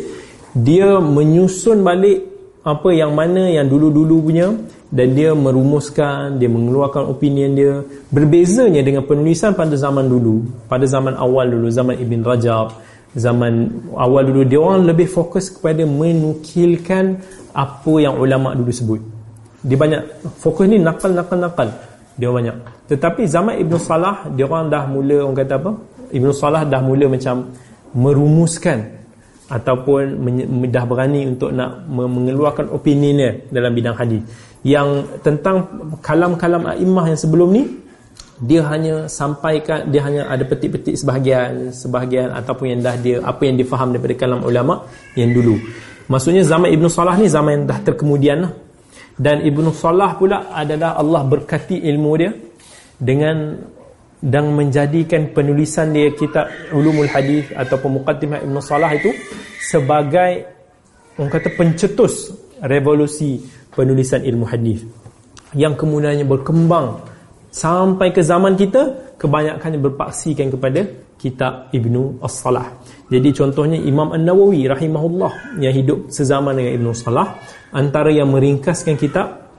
Dia 0.51 0.99
menyusun 0.99 1.87
balik 1.87 2.19
apa 2.67 2.91
yang 2.91 3.15
mana 3.15 3.47
yang 3.47 3.71
dulu-dulu 3.71 4.27
punya 4.27 4.51
dan 4.91 5.15
dia 5.15 5.39
merumuskan 5.39 6.35
dia 6.35 6.51
mengeluarkan 6.51 7.07
opinion 7.07 7.55
dia. 7.55 7.75
Berbezanya 8.11 8.83
dengan 8.83 9.07
penulisan 9.07 9.55
pada 9.55 9.79
zaman 9.79 10.11
dulu 10.11 10.67
pada 10.67 10.83
zaman 10.83 11.15
awal 11.15 11.47
dulu 11.47 11.71
zaman 11.71 11.95
Ibn 11.95 12.21
Rajab 12.27 12.67
zaman 13.19 13.69
awal 13.99 14.23
dulu 14.23 14.43
dia 14.47 14.63
orang 14.63 14.87
lebih 14.87 15.11
fokus 15.11 15.51
kepada 15.51 15.83
menukilkan 15.83 17.19
apa 17.53 17.93
yang 17.99 18.15
ulama 18.17 18.55
dulu 18.55 18.71
sebut. 18.71 19.01
Dia 19.67 19.75
banyak 19.75 20.03
fokus 20.39 20.71
ni 20.71 20.79
nakal 20.79 21.11
nakal 21.13 21.39
nakal. 21.43 21.69
Dia 22.15 22.31
banyak. 22.31 22.57
Tetapi 22.91 23.23
zaman 23.27 23.59
Ibn 23.63 23.75
Salah 23.79 24.17
dia 24.31 24.47
orang 24.47 24.71
dah 24.71 24.87
mula 24.87 25.27
orang 25.27 25.37
kata 25.39 25.55
apa? 25.59 25.73
Ibn 26.15 26.29
Salah 26.31 26.63
dah 26.63 26.81
mula 26.83 27.11
macam 27.11 27.51
merumuskan 27.95 28.79
ataupun 29.49 30.03
dah 30.69 30.85
berani 30.85 31.25
untuk 31.25 31.51
nak 31.57 31.89
mengeluarkan 31.89 32.69
opini 32.71 33.17
dia 33.17 33.35
dalam 33.51 33.73
bidang 33.75 33.97
hadis. 33.97 34.23
Yang 34.63 35.07
tentang 35.23 35.67
kalam-kalam 36.03 36.69
a'immah 36.75 37.05
yang 37.11 37.19
sebelum 37.19 37.49
ni 37.55 37.65
dia 38.39 38.63
hanya 38.71 39.11
sampaikan 39.11 39.91
dia 39.91 40.03
hanya 40.07 40.31
ada 40.31 40.47
petik-petik 40.47 40.95
sebahagian 40.95 41.75
sebahagian 41.75 42.31
ataupun 42.31 42.67
yang 42.71 42.81
dah 42.83 42.95
dia 42.95 43.17
apa 43.23 43.43
yang 43.43 43.59
difaham 43.59 43.91
daripada 43.91 44.15
kalam 44.15 44.41
ulama 44.47 44.87
yang 45.19 45.35
dulu 45.35 45.59
maksudnya 46.07 46.47
zaman 46.47 46.71
Ibn 46.71 46.87
Salah 46.87 47.19
ni 47.19 47.27
zaman 47.27 47.51
yang 47.53 47.65
dah 47.67 47.79
terkemudian 47.83 48.39
lah. 48.47 48.53
dan 49.19 49.43
Ibn 49.43 49.75
Salah 49.75 50.15
pula 50.15 50.55
adalah 50.55 50.95
Allah 50.95 51.23
berkati 51.27 51.83
ilmu 51.83 52.11
dia 52.15 52.31
dengan 52.99 53.59
dan 54.19 54.51
menjadikan 54.51 55.31
penulisan 55.31 55.95
dia 55.95 56.11
kitab 56.11 56.51
Ulumul 56.75 57.07
Hadis 57.07 57.55
ataupun 57.55 58.03
Muqaddimah 58.03 58.43
Ibn 58.43 58.57
Salah 58.59 58.91
itu 58.95 59.15
sebagai 59.63 60.59
orang 61.19 61.31
kata 61.35 61.51
pencetus 61.59 62.31
revolusi 62.63 63.43
penulisan 63.75 64.23
ilmu 64.23 64.47
hadis 64.47 64.83
yang 65.55 65.75
kemudiannya 65.75 66.27
berkembang 66.27 67.18
sampai 67.59 68.15
ke 68.15 68.23
zaman 68.23 68.55
kita 68.55 69.15
kebanyakannya 69.19 69.83
berpaksikan 69.83 70.47
kepada 70.55 70.87
kitab 71.19 71.75
Ibnu 71.75 72.23
As-Salah. 72.23 72.79
Jadi 73.11 73.35
contohnya 73.35 73.75
Imam 73.75 74.15
An-Nawawi 74.15 74.71
rahimahullah 74.71 75.59
yang 75.59 75.75
hidup 75.75 76.07
sezaman 76.15 76.55
dengan 76.55 76.79
Ibnu 76.79 76.91
Salah 76.95 77.43
antara 77.75 78.15
yang 78.15 78.31
meringkaskan 78.31 78.95
kitab 78.95 79.51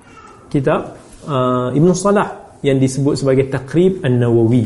kitab 0.47 0.95
uh, 1.27 1.75
Ibnu 1.75 1.91
Salah 1.91 2.55
yang 2.63 2.79
disebut 2.79 3.19
sebagai 3.19 3.51
Taqrib 3.51 3.99
An-Nawawi. 3.99 4.63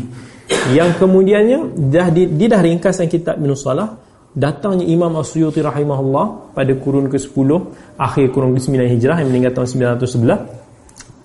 Yang 0.70 1.02
kemudiannya 1.02 1.90
dah 1.90 2.14
di, 2.14 2.30
dia 2.38 2.48
dah 2.53 2.62
ringkaskan 2.62 3.10
kitab 3.10 3.42
Ibnu 3.42 3.58
Salah 3.58 3.98
datangnya 4.38 4.86
Imam 4.86 5.18
As-Suyuti 5.18 5.66
rahimahullah 5.66 6.53
pada 6.53 6.74
kurun 6.78 7.10
ke-10 7.10 7.50
akhir 7.98 8.30
kurun 8.30 8.53
ke-9 8.53 8.78
Hijrah 8.98 9.18
yang 9.26 9.34
meninggal 9.34 9.58
tahun 9.58 9.98
911 9.98 10.62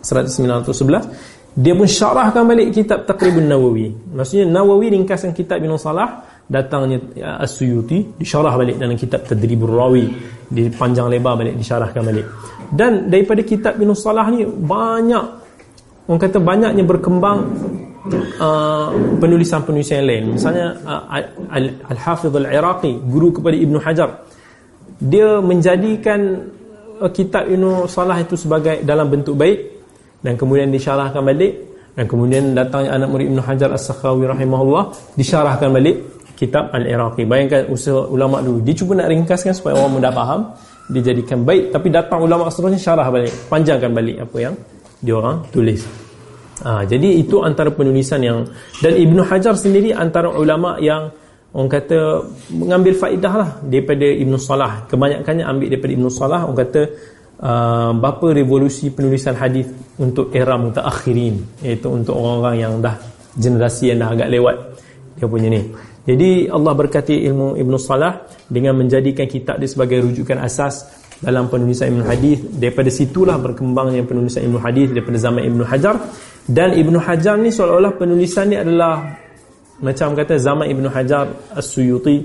1911 0.04 1.37
dia 1.58 1.74
pun 1.74 1.90
syarahkan 1.90 2.46
balik 2.46 2.70
kitab 2.70 3.02
Taqribun 3.02 3.50
Nawawi 3.50 3.90
maksudnya 4.14 4.46
Nawawi 4.46 4.94
ringkasan 4.94 5.34
kitab 5.34 5.58
Ibn 5.58 5.74
Salah 5.74 6.38
datangnya 6.48 6.98
uh, 7.20 7.44
As-Suyuti 7.44 8.16
disyarah 8.16 8.56
balik 8.56 8.80
dalam 8.80 8.96
kitab 8.96 9.28
Tadribur 9.28 9.68
Rawi. 9.68 10.08
Dipanjang 10.48 11.12
lebar 11.12 11.36
balik 11.36 11.60
disyarahkan 11.60 12.00
balik. 12.00 12.26
Dan 12.72 13.12
daripada 13.12 13.44
kitab 13.44 13.76
Ibn 13.76 13.92
Salah 13.92 14.32
ni 14.32 14.48
banyak 14.48 15.24
orang 16.08 16.20
kata 16.24 16.40
banyaknya 16.40 16.84
berkembang 16.88 17.38
uh, 18.40 18.88
penulisan-penulisan 19.20 20.00
yang 20.00 20.08
lain. 20.08 20.24
Misalnya 20.40 20.66
uh, 20.88 21.04
Al-Hafidh 21.92 22.32
Al-Iraqi 22.32 22.96
guru 23.04 23.36
kepada 23.36 23.56
Ibn 23.60 23.76
Hajar. 23.84 24.10
Dia 24.98 25.44
menjadikan 25.44 26.48
uh, 27.04 27.12
kitab 27.12 27.44
Ibn 27.44 27.84
Salah 27.92 28.16
itu 28.24 28.40
sebagai 28.40 28.80
dalam 28.88 29.12
bentuk 29.12 29.36
baik 29.36 29.77
dan 30.22 30.34
kemudian 30.34 30.68
disyarahkan 30.72 31.22
balik. 31.22 31.68
Dan 31.98 32.06
kemudian 32.06 32.54
datangnya 32.54 32.94
anak 32.94 33.10
murid 33.10 33.26
Ibn 33.26 33.42
Hajar 33.42 33.74
As-Sakhawi 33.74 34.30
rahimahullah 34.30 34.94
disyarahkan 35.18 35.66
balik 35.74 35.98
kitab 36.38 36.70
Al-Iraqi. 36.70 37.26
Bayangkan 37.26 37.66
usaha 37.74 38.06
ulama 38.06 38.38
dulu. 38.38 38.62
Dia 38.62 38.78
cuba 38.78 39.02
nak 39.02 39.10
ringkaskan 39.10 39.50
supaya 39.50 39.74
orang 39.82 39.98
mudah 39.98 40.14
faham. 40.14 40.40
Dijadikan 40.86 41.42
baik. 41.42 41.74
Tapi 41.74 41.90
datang 41.90 42.22
ulama 42.22 42.46
seterusnya 42.54 42.78
syarah 42.78 43.10
balik. 43.10 43.34
Panjangkan 43.50 43.90
balik 43.90 44.22
apa 44.22 44.36
yang 44.38 44.54
dia 45.02 45.14
orang 45.18 45.42
tulis. 45.50 45.82
Ha, 46.62 46.86
jadi 46.86 47.18
itu 47.18 47.42
antara 47.42 47.70
penulisan 47.74 48.22
yang 48.22 48.46
dan 48.82 48.94
Ibn 48.94 49.18
Hajar 49.26 49.54
sendiri 49.54 49.94
antara 49.94 50.30
ulama 50.30 50.78
yang 50.78 51.10
orang 51.54 51.70
kata 51.70 51.98
mengambil 52.54 52.94
faedah 52.94 53.34
lah 53.34 53.50
daripada 53.66 54.06
Ibn 54.06 54.34
Salah. 54.38 54.86
Kebanyakannya 54.86 55.44
ambil 55.46 55.66
daripada 55.66 55.92
Ibn 55.98 56.06
Salah. 56.14 56.40
Orang 56.46 56.58
kata 56.62 56.82
uh, 57.42 57.90
berapa 57.94 58.34
revolusi 58.34 58.90
penulisan 58.90 59.34
hadis 59.38 59.66
untuk 59.98 60.34
era 60.34 60.58
mutaakhirin 60.58 61.62
iaitu 61.62 61.86
untuk 61.90 62.18
orang-orang 62.18 62.56
yang 62.58 62.72
dah 62.82 62.98
generasi 63.38 63.94
yang 63.94 64.02
dah 64.02 64.10
agak 64.14 64.28
lewat 64.30 64.56
dia 65.18 65.26
punya 65.26 65.50
ni. 65.50 65.62
Jadi 66.08 66.48
Allah 66.48 66.72
berkati 66.72 67.26
ilmu 67.28 67.58
Ibn 67.58 67.72
Salah 67.76 68.24
dengan 68.48 68.78
menjadikan 68.80 69.28
kitab 69.28 69.60
dia 69.60 69.68
sebagai 69.68 70.00
rujukan 70.00 70.40
asas 70.40 70.88
dalam 71.18 71.50
penulisan 71.50 71.90
Ibn 71.92 72.02
Hadis 72.06 72.38
daripada 72.56 72.88
situlah 72.88 73.36
berkembangnya 73.36 74.06
penulisan 74.06 74.46
Ibn 74.46 74.56
Hadis 74.62 74.94
daripada 74.94 75.18
zaman 75.18 75.42
Ibn 75.44 75.60
Hajar. 75.68 75.96
Dan 76.48 76.78
Ibn 76.80 76.94
Hajar 77.04 77.36
ni 77.36 77.52
seolah-olah 77.52 77.92
penulisan 78.00 78.48
ni 78.48 78.56
adalah 78.56 79.04
macam 79.84 80.16
kata 80.16 80.40
zaman 80.40 80.72
Ibn 80.72 80.84
Hajar 80.88 81.28
As-Suyuti. 81.52 82.16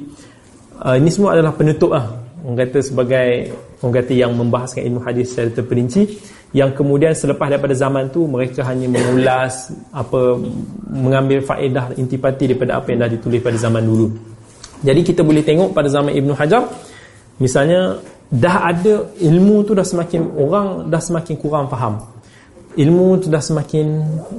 Uh, 0.80 0.96
ini 0.96 1.10
semua 1.12 1.36
adalah 1.36 1.52
penutup 1.52 1.92
lah 1.92 2.23
orang 2.44 2.58
kata 2.68 2.80
sebagai 2.84 3.28
orang 3.80 3.96
kata 4.04 4.14
yang 4.14 4.32
membahaskan 4.36 4.84
ilmu 4.84 5.00
hadis 5.08 5.32
secara 5.32 5.50
terperinci 5.56 6.20
yang 6.54 6.70
kemudian 6.78 7.18
selepas 7.18 7.50
daripada 7.50 7.74
zaman 7.74 8.14
tu 8.14 8.30
mereka 8.30 8.62
hanya 8.70 8.86
mengulas 8.86 9.74
apa 9.90 10.38
mengambil 10.86 11.42
faedah 11.42 11.98
intipati 11.98 12.54
daripada 12.54 12.78
apa 12.78 12.94
yang 12.94 13.02
dah 13.02 13.10
ditulis 13.10 13.42
pada 13.42 13.58
zaman 13.58 13.82
dulu. 13.82 14.14
Jadi 14.86 15.02
kita 15.02 15.26
boleh 15.26 15.42
tengok 15.42 15.74
pada 15.74 15.90
zaman 15.90 16.14
Ibn 16.14 16.30
Hajar 16.38 16.64
misalnya 17.42 17.98
dah 18.30 18.70
ada 18.70 19.10
ilmu 19.18 19.66
tu 19.66 19.74
dah 19.74 19.88
semakin 19.88 20.22
orang 20.38 20.94
dah 20.94 21.02
semakin 21.02 21.36
kurang 21.42 21.66
faham. 21.74 21.98
Ilmu 22.78 23.22
tu 23.22 23.28
dah 23.34 23.42
semakin 23.42 23.86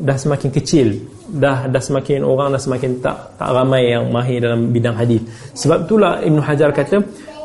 dah 0.06 0.14
semakin 0.14 0.50
kecil. 0.54 0.94
Dah 1.34 1.66
dah 1.66 1.82
semakin 1.82 2.22
orang 2.22 2.54
dah 2.54 2.62
semakin 2.62 3.02
tak 3.02 3.42
tak 3.42 3.50
ramai 3.50 3.90
yang 3.90 4.06
mahir 4.14 4.38
dalam 4.38 4.70
bidang 4.70 4.94
hadis. 4.94 5.18
Sebab 5.58 5.90
itulah 5.90 6.22
Ibn 6.22 6.38
Hajar 6.38 6.70
kata 6.70 7.02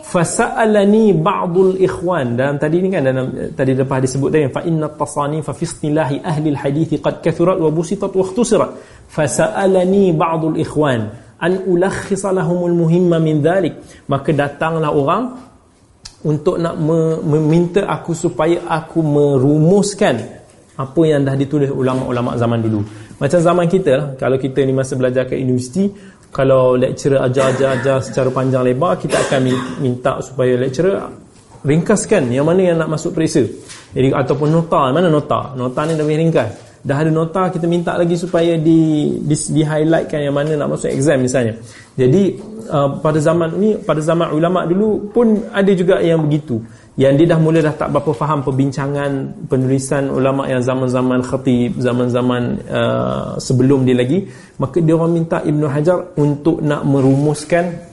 fasalani 0.10 1.14
ba'dul 1.14 1.78
ikhwan. 1.78 2.34
Dalam 2.34 2.58
tadi 2.58 2.82
ni 2.82 2.90
kan 2.90 3.06
dalam 3.06 3.54
tadi 3.54 3.78
lepas 3.78 4.02
disebut 4.02 4.30
tadi 4.34 4.50
fa 4.50 4.62
inna 4.66 4.90
tasani 4.90 5.46
fa 5.46 5.54
fi 5.54 5.64
istilahi 5.70 6.18
ahli 6.26 6.48
alhadith 6.54 6.98
qad 6.98 7.22
kathurat 7.22 7.58
wa 7.62 7.70
busitat 7.70 8.10
wa 8.10 8.24
ikhtusirat. 8.26 8.70
Fasalani 9.06 10.10
ba'dul 10.18 10.58
ikhwan. 10.58 11.02
An 11.40 11.52
ulakhis 11.70 12.26
lahumul 12.26 12.74
muhimma 12.74 13.22
min 13.22 13.46
dhalik. 13.46 13.78
Maka 14.10 14.34
datanglah 14.34 14.92
orang 14.92 15.24
untuk 16.26 16.60
nak 16.60 16.76
meminta 17.24 17.88
aku 17.88 18.12
supaya 18.12 18.68
aku 18.68 19.00
merumuskan 19.00 20.20
apa 20.80 21.02
yang 21.04 21.24
dah 21.28 21.36
ditulis 21.36 21.72
ulama-ulama 21.72 22.36
zaman 22.36 22.60
dulu. 22.60 22.84
Macam 23.20 23.40
zaman 23.40 23.68
kita 23.68 24.16
kalau 24.16 24.40
kita 24.40 24.64
ni 24.64 24.72
masa 24.72 24.96
belajar 24.96 25.28
ke 25.28 25.36
universiti 25.36 25.92
kalau 26.30 26.78
lecturer 26.78 27.20
ajar-ajar 27.26 28.06
secara 28.06 28.30
panjang 28.30 28.62
lebar 28.62 29.02
kita 29.02 29.18
akan 29.18 29.40
minta 29.82 30.22
supaya 30.22 30.54
lecturer 30.56 31.02
ringkaskan 31.66 32.32
yang 32.32 32.48
mana 32.48 32.62
yang 32.72 32.78
nak 32.80 32.90
masuk 32.96 33.18
periksa. 33.18 33.44
Jadi 33.92 34.14
ataupun 34.14 34.48
nota 34.48 34.94
mana 34.94 35.10
nota? 35.10 35.58
Nota 35.58 35.84
ni 35.90 35.98
lebih 35.98 36.18
ringkas. 36.22 36.70
Dah 36.80 36.96
ada 36.96 37.12
nota 37.12 37.52
kita 37.52 37.68
minta 37.68 38.00
lagi 38.00 38.16
supaya 38.16 38.56
di 38.56 39.12
di, 39.20 39.36
di 39.36 39.62
highlightkan 39.68 40.24
yang 40.24 40.32
mana 40.32 40.56
nak 40.56 40.80
masuk 40.80 40.88
exam 40.88 41.20
misalnya. 41.20 41.60
Jadi 42.00 42.40
uh, 42.72 43.04
pada 43.04 43.20
zaman 43.20 43.50
ni 43.60 43.76
pada 43.76 44.00
zaman 44.00 44.32
ulama 44.32 44.64
dulu 44.64 45.12
pun 45.12 45.44
ada 45.52 45.72
juga 45.76 46.00
yang 46.00 46.24
begitu 46.24 46.64
yang 47.00 47.16
dia 47.16 47.32
dah 47.32 47.40
mula 47.40 47.64
dah 47.64 47.72
tak 47.80 47.96
berapa 47.96 48.12
faham 48.12 48.44
perbincangan 48.44 49.12
penulisan 49.48 50.12
ulama 50.12 50.52
yang 50.52 50.60
zaman-zaman 50.60 51.24
khatib 51.24 51.80
zaman-zaman 51.80 52.60
uh, 52.68 53.40
sebelum 53.40 53.88
dia 53.88 53.96
lagi 53.96 54.28
maka 54.60 54.84
dia 54.84 55.00
orang 55.00 55.16
minta 55.16 55.40
Ibnu 55.40 55.64
Hajar 55.72 56.12
untuk 56.20 56.60
nak 56.60 56.84
merumuskan 56.84 57.90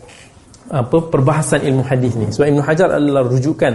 apa 0.67 0.99
perbahasan 0.99 1.63
ilmu 1.63 1.87
hadis 1.87 2.13
ni. 2.19 2.27
Sebab 2.31 2.47
Ibnu 2.51 2.63
Hajar 2.67 2.89
adalah 2.99 3.23
rujukan 3.23 3.75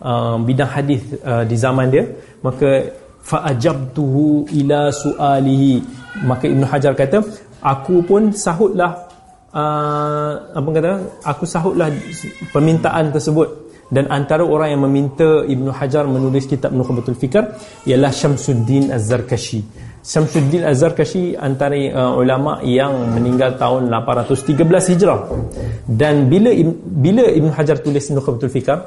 uh, 0.00 0.40
bidang 0.40 0.70
hadis 0.72 1.04
uh, 1.20 1.44
di 1.44 1.56
zaman 1.60 1.92
dia. 1.92 2.04
Maka 2.40 2.88
fa'ajabtuhu 3.20 4.48
ila 4.64 4.88
su'alihi. 4.88 5.74
Maka 6.24 6.48
Ibnu 6.48 6.64
Hajar 6.64 6.96
kata 6.96 7.20
aku 7.60 8.00
pun 8.08 8.32
sahutlah 8.32 8.96
uh, 9.52 10.32
apa 10.56 10.68
kata? 10.72 10.92
Aku 11.28 11.44
sahutlah 11.44 11.92
permintaan 12.56 13.12
tersebut 13.12 13.69
dan 13.90 14.06
antara 14.06 14.46
orang 14.46 14.70
yang 14.70 14.82
meminta 14.86 15.42
Ibn 15.42 15.66
Hajar 15.74 16.06
menulis 16.06 16.46
kitab 16.46 16.70
Nukhbatul 16.70 17.18
Fikr 17.18 17.58
ialah 17.90 18.14
Syamsuddin 18.14 18.94
Az-Zarkashi. 18.94 19.66
Syamsuddin 19.98 20.62
Az-Zarkashi 20.62 21.34
antara 21.34 21.74
uh, 21.74 22.14
ulama 22.14 22.62
yang 22.62 22.94
meninggal 23.18 23.58
tahun 23.58 23.90
813 23.90 24.94
Hijrah. 24.94 25.20
Dan 25.90 26.30
bila 26.30 26.54
bila 26.78 27.26
Ibn 27.34 27.50
Hajar 27.50 27.82
tulis 27.82 28.06
Nukhbatul 28.14 28.54
Fikr 28.54 28.78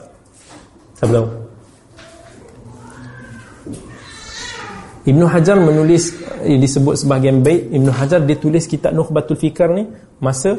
siapa 0.96 1.12
tahu? 1.12 1.28
Hajar 5.28 5.60
menulis 5.60 6.16
eh, 6.48 6.56
disebut 6.56 6.96
sebahagian 6.96 7.44
baik. 7.44 7.76
Ibn 7.76 7.92
Hajar 7.92 8.24
dia 8.24 8.40
tulis 8.40 8.64
kitab 8.72 8.96
Nukhbatul 8.96 9.36
Fikr 9.36 9.68
ni 9.76 9.84
masa 10.24 10.56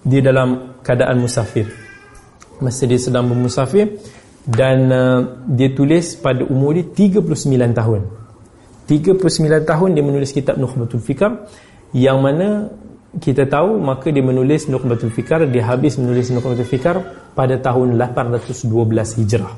dia 0.00 0.24
dalam 0.24 0.80
keadaan 0.80 1.20
musafir 1.20 1.89
masa 2.60 2.86
dia 2.86 3.00
sedang 3.00 3.28
bermusafir 3.28 4.00
dan 4.46 4.78
uh, 4.88 5.20
dia 5.44 5.72
tulis 5.72 6.16
pada 6.16 6.44
umur 6.46 6.76
dia 6.76 6.86
39 6.86 7.26
tahun. 7.76 8.00
39 8.88 9.22
tahun 9.68 9.88
dia 9.94 10.04
menulis 10.04 10.30
kitab 10.34 10.58
Nukhbatul 10.58 11.02
Fikar 11.04 11.46
yang 11.94 12.22
mana 12.22 12.70
kita 13.18 13.46
tahu 13.46 13.78
maka 13.82 14.10
dia 14.10 14.22
menulis 14.22 14.66
Nukhbatul 14.70 15.10
Fikar 15.10 15.46
dia 15.46 15.66
habis 15.66 15.98
menulis 16.00 16.30
Nukhbatul 16.30 16.66
Fikar 16.66 16.96
pada 17.34 17.58
tahun 17.58 17.98
812 17.98 18.66
Hijrah. 19.20 19.54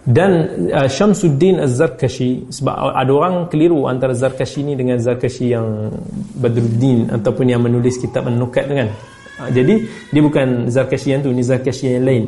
Dan 0.00 0.30
uh, 0.72 0.88
Syamsuddin 0.88 1.60
Az-Zarkashi 1.60 2.48
sebab 2.48 2.96
ada 2.96 3.12
orang 3.12 3.52
keliru 3.52 3.84
antara 3.84 4.16
Zarkashi 4.16 4.64
ni 4.64 4.72
dengan 4.72 4.96
Zarkashi 4.96 5.52
yang 5.52 5.92
Badruddin 6.40 7.12
ataupun 7.12 7.44
yang 7.44 7.60
menulis 7.60 8.00
kitab 8.00 8.24
An-Nukat 8.24 8.64
kan 8.64 8.88
Ha, 9.40 9.48
jadi 9.48 9.88
dia 10.12 10.20
bukan 10.20 10.68
Zarkashi 10.68 11.16
yang 11.16 11.24
tu, 11.24 11.32
ni 11.32 11.40
Zarkashi 11.40 11.96
yang 11.96 12.04
lain. 12.04 12.24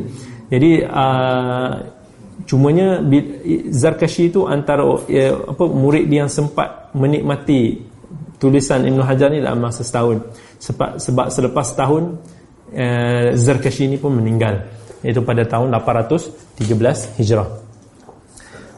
Jadi 0.49 0.81
uh, 0.81 1.73
cumanya 2.49 3.05
Zarkashi 3.69 4.33
itu 4.33 4.49
antara 4.49 4.81
uh, 4.89 5.33
apa 5.53 5.65
murid 5.69 6.09
dia 6.09 6.25
yang 6.25 6.33
sempat 6.33 6.89
menikmati 6.97 7.85
tulisan 8.41 8.89
Ibn 8.89 9.05
Hajar 9.05 9.29
ni 9.29 9.45
dalam 9.45 9.61
masa 9.61 9.85
setahun. 9.85 10.25
Sebab 10.57 10.97
sebab 10.97 11.27
selepas 11.29 11.65
setahun 11.69 12.17
uh, 12.73 13.29
Zarkashi 13.37 13.93
ini 13.93 14.01
pun 14.01 14.17
meninggal 14.17 14.65
iaitu 15.05 15.21
pada 15.21 15.45
tahun 15.45 15.69
813 15.77 17.21
Hijrah. 17.21 17.49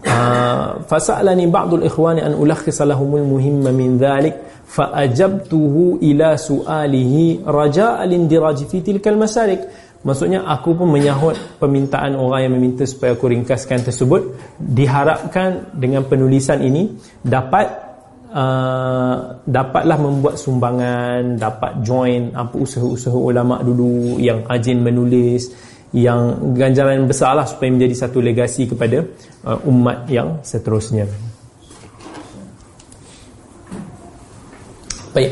Uh, 0.05 0.85
fasalani 0.85 1.49
ba'dul 1.49 1.87
ikhwani 1.87 2.21
an 2.21 2.37
ulakhis 2.37 2.77
lahumul 2.85 3.25
muhimma 3.25 3.73
min 3.73 3.97
dhalik 3.97 4.37
faajabtuhu 4.75 6.03
ila 6.03 6.35
sualihi 6.35 7.47
raja 7.47 8.03
alindiraj 8.03 8.67
fi 8.67 8.83
tilkal 8.83 9.15
masalik. 9.15 9.63
Maksudnya 10.05 10.45
aku 10.45 10.77
pun 10.77 10.93
menyahut 10.93 11.33
permintaan 11.57 12.13
orang 12.13 12.45
yang 12.45 12.53
meminta 12.61 12.85
supaya 12.85 13.17
aku 13.17 13.33
ringkaskan 13.33 13.89
tersebut. 13.89 14.37
Diharapkan 14.61 15.73
dengan 15.73 16.05
penulisan 16.05 16.61
ini 16.61 16.93
dapat 17.25 17.67
uh, 18.29 19.41
dapatlah 19.49 19.97
membuat 19.97 20.37
sumbangan 20.37 21.41
dapat 21.41 21.81
join 21.81 22.37
apa 22.37 22.53
usaha-usaha 22.53 23.17
ulama 23.17 23.65
dulu 23.65 24.21
yang 24.21 24.45
rajin 24.45 24.85
menulis 24.85 25.49
yang 25.95 26.53
ganjaran 26.59 27.07
besarlah 27.07 27.47
supaya 27.47 27.71
menjadi 27.71 27.95
satu 28.05 28.19
legasi 28.19 28.67
kepada 28.67 29.07
uh, 29.47 29.71
umat 29.71 30.11
yang 30.11 30.43
seterusnya 30.43 31.07
Baik, 35.15 35.31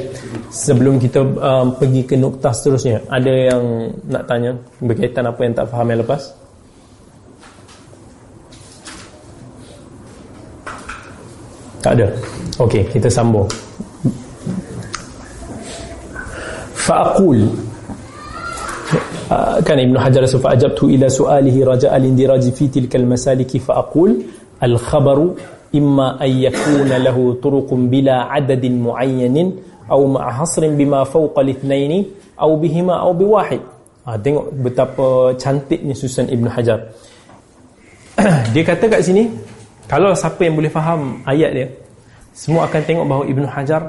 sebelum 0.54 1.02
kita 1.02 1.20
um, 1.20 1.74
pergi 1.74 2.06
ke 2.06 2.14
nukta 2.14 2.54
seterusnya, 2.54 3.02
ada 3.10 3.32
yang 3.34 3.90
nak 4.06 4.30
tanya 4.30 4.54
berkaitan 4.78 5.26
apa 5.26 5.40
yang 5.42 5.54
tak 5.58 5.66
faham 5.66 5.90
yang 5.90 6.00
lepas? 6.06 6.22
Tak 11.82 11.98
ada. 11.98 12.06
Okey, 12.62 12.86
kita 12.94 13.10
sambung. 13.10 13.50
Fa'aqul 16.78 17.50
Ah, 19.32 19.56
kan 19.64 19.80
Ibn 19.80 19.96
Hajar 19.96 20.28
fa 20.28 20.52
ajabtu 20.52 20.92
ila 20.92 21.08
su'alihi 21.08 21.64
raja'a 21.64 21.96
al-indiraj 21.96 22.44
fi 22.52 22.68
tilka 22.68 23.00
al-masaliki 23.00 23.56
fa 23.64 23.80
aqul 23.80 24.12
al-khabaru 24.60 25.32
imma 25.72 26.20
an 26.20 26.28
yakuna 26.28 27.00
lahu 27.00 27.40
turuqun 27.40 27.88
aw 29.92 30.00
ma'a 30.08 30.30
hasrin 30.40 30.72
bima 30.80 31.04
fawqa 31.04 31.44
al-ithnaini 31.44 32.08
aw 32.40 32.50
bihima 32.56 33.04
aw 33.04 33.12
biwahid. 33.12 33.60
Ha, 34.02 34.18
tengok 34.18 34.50
betapa 34.64 35.36
cantiknya 35.38 35.94
susun 35.94 36.26
Ibn 36.26 36.46
Hajar. 36.50 36.80
Dia 38.56 38.62
kata 38.66 38.88
kat 38.90 39.04
sini 39.04 39.28
kalau 39.86 40.16
siapa 40.16 40.40
yang 40.42 40.56
boleh 40.56 40.72
faham 40.72 41.20
ayat 41.28 41.50
dia 41.52 41.66
semua 42.32 42.64
akan 42.64 42.80
tengok 42.80 43.04
bahawa 43.04 43.24
Ibn 43.28 43.44
Hajar 43.44 43.82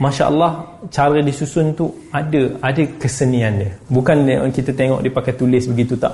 Masya 0.00 0.32
Allah 0.32 0.64
cara 0.88 1.20
disusun 1.20 1.76
tu 1.76 1.92
ada 2.08 2.56
ada 2.64 2.82
kesenian 2.96 3.60
dia. 3.60 3.72
Bukan 3.92 4.24
kita 4.48 4.72
tengok 4.72 5.04
dia 5.04 5.12
pakai 5.12 5.36
tulis 5.36 5.68
begitu 5.68 5.92
tak. 6.00 6.12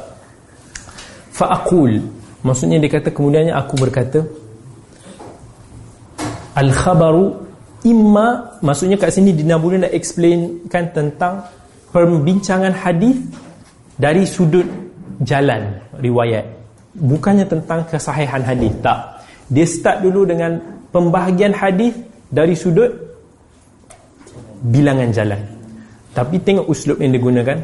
Fa'akul 1.30 2.02
maksudnya 2.42 2.82
dia 2.82 2.90
kata 2.90 3.14
kemudiannya 3.14 3.54
aku 3.54 3.74
berkata 3.78 4.26
al-khabaru 6.58 7.45
imma 7.86 8.58
maksudnya 8.60 8.98
kat 8.98 9.14
sini 9.14 9.30
Dina 9.30 9.56
Budi 9.56 9.78
nak 9.78 9.94
explainkan 9.94 10.90
tentang 10.90 11.46
perbincangan 11.94 12.74
hadis 12.74 13.16
dari 13.96 14.26
sudut 14.26 14.66
jalan 15.22 15.80
riwayat. 15.96 16.44
Bukannya 16.96 17.46
tentang 17.46 17.86
kesahihan 17.86 18.42
hadis 18.42 18.72
tak. 18.82 19.22
Dia 19.46 19.64
start 19.64 20.02
dulu 20.02 20.26
dengan 20.26 20.58
pembahagian 20.90 21.54
hadis 21.54 21.94
dari 22.28 22.58
sudut 22.58 22.90
bilangan 24.66 25.12
jalan. 25.14 25.40
Tapi 26.16 26.40
tengok 26.40 26.66
uslub 26.66 26.98
yang 27.00 27.12
digunakan. 27.12 27.60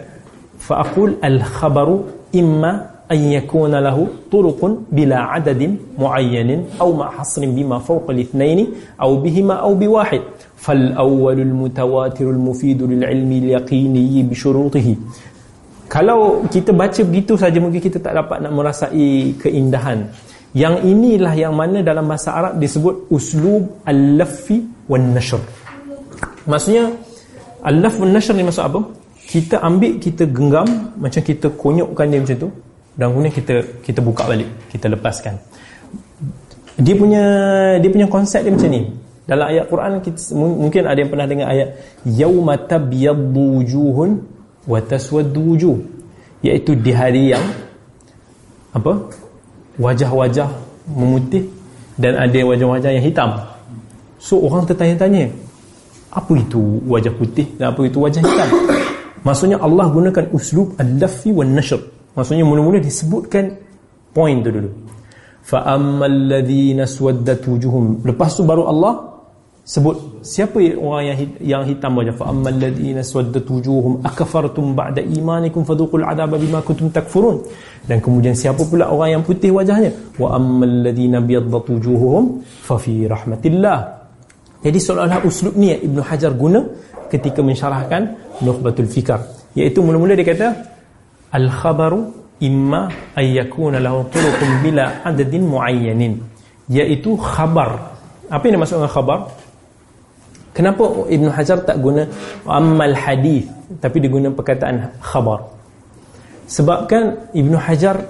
Fa'aqul 0.62 1.18
al-khabaru 1.18 2.30
imma 2.38 2.91
an 3.12 3.20
yakuna 3.36 3.78
lahu 3.86 4.02
turuqun 4.32 4.72
bila 4.96 5.18
adadin 5.36 5.72
muayyanin 6.02 6.60
aw 6.84 6.88
ma 7.00 7.06
hasrin 7.16 7.52
bima 7.58 7.78
fawqa 7.88 8.10
al-ithnain 8.14 8.60
aw 9.04 9.10
bihima 9.24 9.56
aw 9.66 9.72
biwahid 9.82 10.24
fal 10.64 10.84
awwalul 11.04 11.54
mutawatirul 11.62 12.40
mufidul 12.48 12.94
ilmi 13.14 13.36
al-yaqini 13.44 14.02
bi 14.30 14.34
syurutihi 14.44 14.94
kalau 15.92 16.40
kita 16.48 16.72
baca 16.72 17.00
begitu 17.04 17.36
saja 17.36 17.60
mungkin 17.60 17.76
kita 17.76 18.00
tak 18.00 18.16
dapat 18.16 18.40
nak 18.40 18.52
merasai 18.56 19.36
keindahan. 19.36 20.08
Yang 20.56 20.88
inilah 20.88 21.32
yang 21.36 21.52
mana 21.52 21.84
dalam 21.84 22.08
bahasa 22.08 22.32
Arab 22.32 22.56
disebut 22.56 23.08
uslub 23.12 23.80
al-laffi 23.88 24.60
wan 24.84 25.16
nashr 25.16 25.40
Maksudnya 26.44 26.92
Al-laf 27.64 27.96
nashr 28.04 28.36
ni 28.36 28.44
maksud 28.44 28.60
apa? 28.68 28.84
Kita 29.24 29.64
ambil, 29.64 29.96
kita 29.96 30.28
genggam 30.28 30.68
Macam 31.00 31.24
kita 31.24 31.48
konyokkan 31.56 32.04
dia 32.12 32.20
macam 32.20 32.36
tu 32.36 32.48
Dan 32.92 33.12
kemudian 33.12 33.32
kita 33.32 33.54
kita 33.80 34.04
buka 34.04 34.28
balik 34.28 34.48
Kita 34.68 34.88
lepaskan. 34.92 35.40
Dia 36.76 36.94
punya 36.96 37.24
dia 37.80 37.90
punya 37.92 38.08
konsep 38.08 38.44
dia 38.44 38.52
macam 38.52 38.68
ni. 38.68 38.88
Dalam 39.22 39.46
ayat 39.48 39.64
Quran 39.70 39.90
kita, 40.02 40.20
Mungkin 40.36 40.82
ada 40.84 40.98
yang 40.98 41.10
pernah 41.12 41.26
dengar 41.30 41.46
ayat 41.52 41.68
Yawma 42.04 42.54
tabyaddu 42.68 43.62
wujuhun 43.62 44.10
Wa 44.68 44.78
taswaddu 44.82 45.40
wujuh. 45.40 45.76
Iaitu 46.42 46.74
di 46.76 46.92
hari 46.92 47.32
yang 47.32 47.44
Apa? 48.76 49.08
Wajah-wajah 49.80 50.48
memutih 50.92 51.48
Dan 51.96 52.18
ada 52.18 52.38
wajah-wajah 52.44 52.90
yang 52.92 53.04
hitam. 53.04 53.40
So 54.22 54.38
orang 54.42 54.68
tertanya-tanya 54.68 55.32
apa 56.12 56.32
itu 56.36 56.60
wajah 56.84 57.12
putih 57.16 57.48
dan 57.56 57.72
apa 57.72 57.88
itu 57.88 57.96
wajah 57.96 58.20
hitam? 58.20 58.48
Maksudnya 59.24 59.56
Allah 59.56 59.88
gunakan 59.88 60.28
uslub 60.36 60.76
al-laffi 60.76 61.32
wal 61.32 61.48
nashr 61.48 61.80
maksudnya 62.12 62.44
mula-mula 62.44 62.78
disebutkan 62.78 63.56
point 64.12 64.40
tu 64.44 64.50
dulu. 64.52 64.70
Fa 65.42 65.66
ammal 65.74 66.30
ladzina 66.30 66.86
swaddat 66.86 67.42
wujuhum. 67.42 68.06
Lepas 68.06 68.38
tu 68.38 68.46
baru 68.46 68.70
Allah 68.70 69.10
sebut 69.62 70.22
siapa 70.22 70.58
orang 70.78 71.02
yang 71.06 71.18
yang 71.42 71.62
hitam 71.66 71.98
wajah 71.98 72.14
fa 72.14 72.30
ammal 72.30 72.54
ladzina 72.54 73.02
swaddat 73.02 73.42
wujuhum. 73.42 74.06
Akafartum 74.06 74.78
ba'da 74.78 75.02
imanikum 75.02 75.66
fadhuqul 75.66 76.06
adaba 76.06 76.38
bima 76.38 76.62
kuntum 76.62 76.94
takfurun. 76.94 77.42
Dan 77.82 77.98
kemudian 77.98 78.38
siapa 78.38 78.62
pula 78.62 78.86
orang 78.86 79.18
yang 79.18 79.22
putih 79.26 79.50
wajahnya? 79.50 79.90
Wa 80.14 80.38
ammal 80.38 80.86
ladzina 80.86 81.18
biyaddat 81.18 81.64
wujuhum 81.66 82.38
fa 82.46 82.78
fi 82.78 83.10
rahmatillah. 83.10 83.78
Jadi 84.62 84.78
seolah-olah 84.78 85.26
uslub 85.26 85.58
ni 85.58 85.74
Ibn 85.74 85.98
Hajar 86.06 86.38
guna 86.38 86.62
ketika 87.10 87.42
mensyarahkan 87.42 88.14
Nukhbatul 88.46 88.86
Fikar. 88.86 89.26
Iaitu 89.58 89.82
mula-mula 89.82 90.14
dia 90.14 90.22
kata 90.22 90.71
Al-khabaru 91.32 92.12
imma 92.44 92.92
ayyakuna 93.16 93.80
lahu 93.80 94.04
turuqun 94.12 94.50
bila 94.60 95.00
adadin 95.02 95.48
muayyanin. 95.48 96.20
Iaitu 96.68 97.16
khabar. 97.16 97.96
Apa 98.28 98.42
yang 98.48 98.60
dimaksud 98.60 98.76
dengan 98.80 98.92
khabar? 98.92 99.18
Kenapa 100.52 100.84
Ibn 101.08 101.26
Hajar 101.32 101.64
tak 101.64 101.80
guna 101.80 102.04
ammal 102.44 102.92
hadith 102.92 103.48
tapi 103.80 104.04
dia 104.04 104.12
guna 104.12 104.28
perkataan 104.28 105.00
khabar? 105.00 105.48
Sebabkan 106.44 107.32
Ibn 107.32 107.52
Hajar 107.56 108.04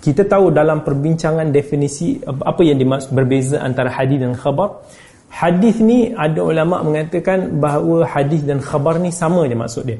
kita 0.00 0.24
tahu 0.24 0.48
dalam 0.48 0.80
perbincangan 0.80 1.52
definisi 1.52 2.16
apa 2.24 2.64
yang 2.64 2.80
dimaksud 2.80 3.12
berbeza 3.12 3.60
antara 3.60 3.92
hadis 3.92 4.18
dan 4.24 4.32
khabar 4.32 4.82
Hadis 5.32 5.80
ni 5.80 6.12
ada 6.12 6.44
ulama 6.44 6.84
mengatakan 6.84 7.56
bahawa 7.56 8.04
hadis 8.04 8.44
dan 8.44 8.60
khabar 8.60 9.00
ni 9.00 9.08
sama 9.08 9.48
je 9.48 9.56
maksud 9.56 9.82
dia. 9.88 9.96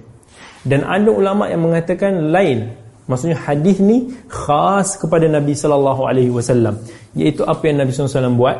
Dan 0.62 0.86
ada 0.86 1.10
ulama 1.10 1.50
yang 1.50 1.66
mengatakan 1.66 2.30
lain. 2.30 2.70
Maksudnya 3.10 3.34
hadis 3.34 3.82
ni 3.82 4.14
khas 4.30 4.94
kepada 4.94 5.26
Nabi 5.26 5.58
sallallahu 5.58 6.06
alaihi 6.06 6.30
wasallam, 6.30 6.78
iaitu 7.18 7.42
apa 7.42 7.66
yang 7.66 7.82
Nabi 7.82 7.90
SAW 7.90 8.38
buat, 8.38 8.56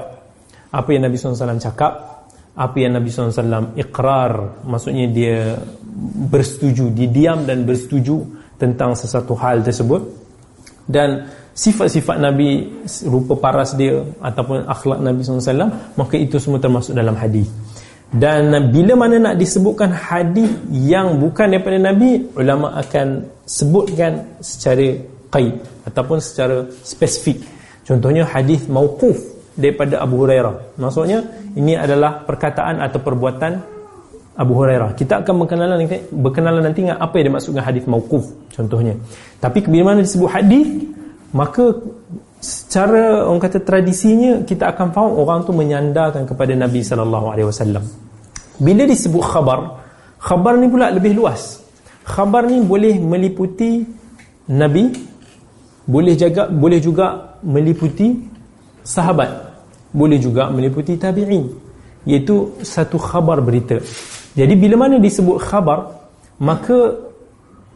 apa 0.74 0.88
yang 0.90 1.06
Nabi 1.06 1.14
SAW 1.14 1.62
cakap, 1.62 2.26
apa 2.58 2.76
yang 2.76 2.98
Nabi 2.98 3.06
SAW 3.06 3.78
iqrar, 3.78 4.66
maksudnya 4.66 5.06
dia 5.08 5.54
bersetuju, 6.26 6.90
dia 6.90 7.08
diam 7.08 7.46
dan 7.46 7.62
bersetuju 7.62 8.18
tentang 8.58 8.98
sesuatu 8.98 9.38
hal 9.38 9.62
tersebut. 9.62 10.02
Dan 10.90 11.30
sifat-sifat 11.54 12.16
Nabi 12.18 12.66
rupa 13.06 13.36
paras 13.36 13.76
dia 13.76 14.00
ataupun 14.24 14.64
akhlak 14.64 14.98
Nabi 15.04 15.20
SAW 15.20 15.94
maka 16.00 16.16
itu 16.16 16.40
semua 16.40 16.56
termasuk 16.56 16.96
dalam 16.96 17.12
hadis 17.12 17.44
dan 18.12 18.52
bila 18.68 18.92
mana 18.92 19.16
nak 19.32 19.34
disebutkan 19.40 19.88
hadis 19.88 20.52
yang 20.68 21.16
bukan 21.16 21.48
daripada 21.48 21.80
Nabi 21.80 22.28
ulama 22.36 22.76
akan 22.76 23.24
sebutkan 23.48 24.36
secara 24.44 25.00
qaid 25.32 25.56
ataupun 25.88 26.20
secara 26.20 26.68
spesifik. 26.84 27.40
Contohnya 27.88 28.28
hadis 28.28 28.68
mauquf 28.68 29.16
daripada 29.56 30.04
Abu 30.04 30.20
Hurairah. 30.28 30.76
Maksudnya 30.76 31.24
ini 31.56 31.72
adalah 31.72 32.20
perkataan 32.28 32.84
atau 32.84 33.00
perbuatan 33.00 33.52
Abu 34.36 34.52
Hurairah. 34.60 34.92
Kita 34.92 35.24
akan 35.24 35.44
berkenalan 35.44 35.80
berkenalan 36.12 36.62
nanti 36.68 36.84
dengan 36.84 37.00
apa 37.00 37.16
yang 37.16 37.32
dimaksudkan 37.32 37.64
hadis 37.64 37.84
mauquf 37.88 38.28
contohnya. 38.52 38.92
Tapi 39.40 39.64
bila 39.64 39.96
mana 39.96 40.04
disebut 40.04 40.28
hadis 40.28 40.68
maka 41.32 41.64
secara 42.42 43.22
orang 43.22 43.38
kata 43.38 43.62
tradisinya 43.62 44.42
kita 44.42 44.74
akan 44.74 44.90
faham 44.90 45.14
orang 45.14 45.46
tu 45.46 45.54
menyandarkan 45.54 46.26
kepada 46.26 46.58
Nabi 46.58 46.82
sallallahu 46.82 47.26
alaihi 47.30 47.46
wasallam. 47.46 47.86
Bila 48.58 48.82
disebut 48.82 49.22
khabar, 49.22 49.78
khabar 50.18 50.58
ni 50.58 50.66
pula 50.66 50.90
lebih 50.90 51.14
luas. 51.14 51.62
Khabar 52.02 52.50
ni 52.50 52.58
boleh 52.66 52.98
meliputi 52.98 53.86
nabi, 54.50 54.90
boleh 55.86 56.18
jaga 56.18 56.50
boleh 56.50 56.82
juga 56.82 57.38
meliputi 57.46 58.10
sahabat, 58.82 59.30
boleh 59.94 60.18
juga 60.18 60.50
meliputi 60.50 60.98
tabi'in. 60.98 61.46
Iaitu 62.02 62.58
satu 62.66 62.98
khabar 62.98 63.38
berita. 63.38 63.78
Jadi 64.34 64.54
bila 64.58 64.82
mana 64.82 64.98
disebut 64.98 65.38
khabar, 65.38 65.94
maka 66.42 66.98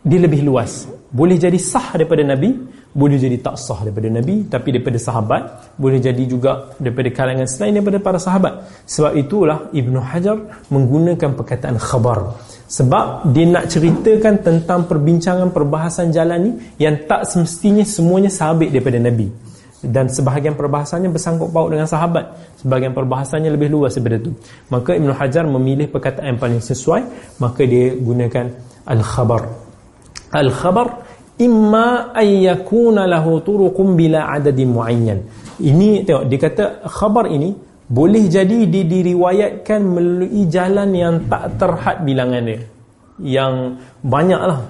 dia 0.03 0.19
lebih 0.19 0.43
luas. 0.43 0.91
Boleh 1.15 1.39
jadi 1.39 1.55
sah 1.55 1.95
daripada 1.95 2.27
nabi, 2.27 2.51
boleh 2.97 3.21
jadi 3.21 3.37
tak 3.45 3.61
sah 3.61 3.85
daripada 3.85 4.09
Nabi 4.09 4.49
tapi 4.49 4.73
daripada 4.73 4.97
sahabat. 4.97 5.77
Boleh 5.77 6.01
jadi 6.01 6.25
juga 6.25 6.73
daripada 6.81 7.13
kalangan 7.13 7.45
selain 7.45 7.77
daripada 7.77 8.01
para 8.01 8.17
sahabat. 8.17 8.65
Sebab 8.89 9.13
itulah 9.21 9.69
Ibnu 9.69 10.01
Hajar 10.01 10.65
menggunakan 10.73 11.37
perkataan 11.37 11.77
khabar. 11.77 12.33
Sebab 12.73 13.37
dia 13.37 13.45
nak 13.53 13.69
ceritakan 13.69 14.41
tentang 14.41 14.89
perbincangan 14.89 15.53
perbahasan 15.53 16.09
jalan 16.09 16.39
ni 16.41 16.53
yang 16.81 17.05
tak 17.05 17.29
semestinya 17.29 17.85
semuanya 17.85 18.33
sahabat 18.33 18.73
daripada 18.73 18.97
Nabi. 18.97 19.29
Dan 19.85 20.09
sebahagian 20.09 20.57
perbahasannya 20.57 21.13
bersangkut 21.13 21.53
paut 21.53 21.69
dengan 21.69 21.85
sahabat. 21.85 22.33
Sebahagian 22.65 22.97
perbahasannya 22.97 23.53
lebih 23.53 23.77
luas 23.77 23.93
daripada 23.93 24.25
itu 24.25 24.33
maka 24.73 24.97
Ibnu 24.97 25.13
Hajar 25.13 25.45
memilih 25.45 25.93
perkataan 25.93 26.33
yang 26.33 26.41
paling 26.41 26.65
sesuai. 26.65 27.37
Maka 27.45 27.69
dia 27.69 27.93
gunakan 27.93 28.57
al-khabar. 28.89 29.53
Al-khabar 30.33 31.07
imma 31.37 32.17
ayyakuna 32.17 33.05
lahu 33.05 33.41
turuqun 33.45 33.97
bila 33.97 34.33
adadin 34.33 34.73
muayyan. 34.73 35.21
Ini 35.61 36.05
tengok 36.05 36.25
dia 36.29 36.39
kata 36.41 36.65
khabar 36.89 37.29
ini 37.29 37.53
boleh 37.87 38.25
jadi 38.27 38.67
dia 38.67 38.85
diriwayatkan 38.85 39.81
melalui 39.81 40.43
jalan 40.51 40.91
yang 40.93 41.15
tak 41.29 41.57
terhad 41.61 42.03
bilangan 42.05 42.43
dia. 42.45 42.61
Yang 43.17 43.55
banyak 44.05 44.43
lah 44.43 44.61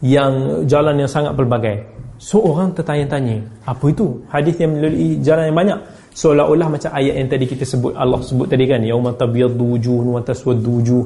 yang 0.00 0.64
jalan 0.66 0.94
yang 1.02 1.10
sangat 1.10 1.34
pelbagai. 1.34 1.82
So 2.20 2.44
orang 2.44 2.76
tertanya-tanya 2.76 3.64
apa 3.64 3.84
itu? 3.88 4.20
Hadis 4.28 4.60
yang 4.60 4.76
melalui 4.76 5.18
jalan 5.24 5.50
yang 5.50 5.58
banyak. 5.58 5.78
Seolah-olah 6.10 6.68
macam 6.68 6.90
ayat 6.90 7.14
yang 7.16 7.28
tadi 7.30 7.46
kita 7.46 7.64
sebut 7.64 7.94
Allah 7.94 8.18
sebut 8.20 8.50
tadi 8.50 8.66
kan 8.66 8.82
yauma 8.82 9.14
tabyaddu 9.14 9.78
wujuhun 9.78 10.18
wa 10.18 10.20
taswaddu 10.20 10.68
wujuh. 10.68 11.02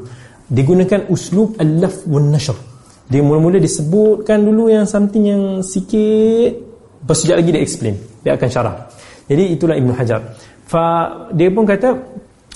Digunakan 0.49 1.09
uslub 1.09 1.57
al-laf 1.61 2.05
wan 2.05 2.29
nashr 2.35 2.74
dia 3.05 3.21
mula-mula 3.21 3.61
disebutkan 3.61 4.41
dulu 4.41 4.73
yang 4.73 4.89
something 4.89 5.25
yang 5.29 5.43
sikit. 5.61 6.57
Sekejap 7.05 7.37
lagi 7.37 7.51
dia 7.53 7.63
explain. 7.63 7.95
Dia 8.25 8.33
akan 8.41 8.49
syarah. 8.49 8.77
Jadi 9.29 9.45
itulah 9.53 9.77
Ibn 9.77 9.91
Hajar. 9.93 10.21
Fa, 10.65 10.85
dia 11.37 11.53
pun 11.53 11.69
kata 11.69 11.93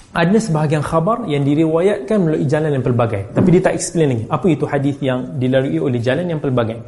ada 0.08 0.38
sebahagian 0.40 0.80
khabar 0.80 1.28
yang 1.28 1.44
diriwayatkan 1.44 2.16
melalui 2.16 2.48
jalan 2.48 2.72
yang 2.72 2.84
pelbagai. 2.84 3.36
Tapi 3.36 3.48
dia 3.52 3.62
tak 3.68 3.76
explain 3.76 4.08
lagi. 4.08 4.24
Apa 4.24 4.46
itu 4.48 4.64
hadis 4.64 4.96
yang 5.04 5.36
dilalui 5.36 5.76
oleh 5.76 6.00
jalan 6.00 6.24
yang 6.24 6.40
pelbagai? 6.40 6.80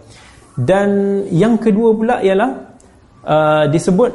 Dan 0.56 1.22
yang 1.28 1.60
kedua 1.60 1.92
pula 1.92 2.16
ialah 2.24 2.50
uh, 3.28 3.64
disebut 3.68 4.12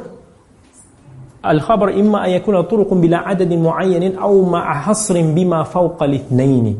al-khabar 1.46 1.94
imma 1.94 2.26
an 2.26 2.30
yakuna 2.34 2.66
turuqun 2.66 2.98
bila 2.98 3.22
adadin 3.22 3.62
muayyanin 3.62 4.18
aw 4.18 4.34
ma'a 4.42 4.90
hasrin 4.90 5.30
bima 5.30 5.62
fawqa 5.62 6.02
al-ithnaini 6.02 6.74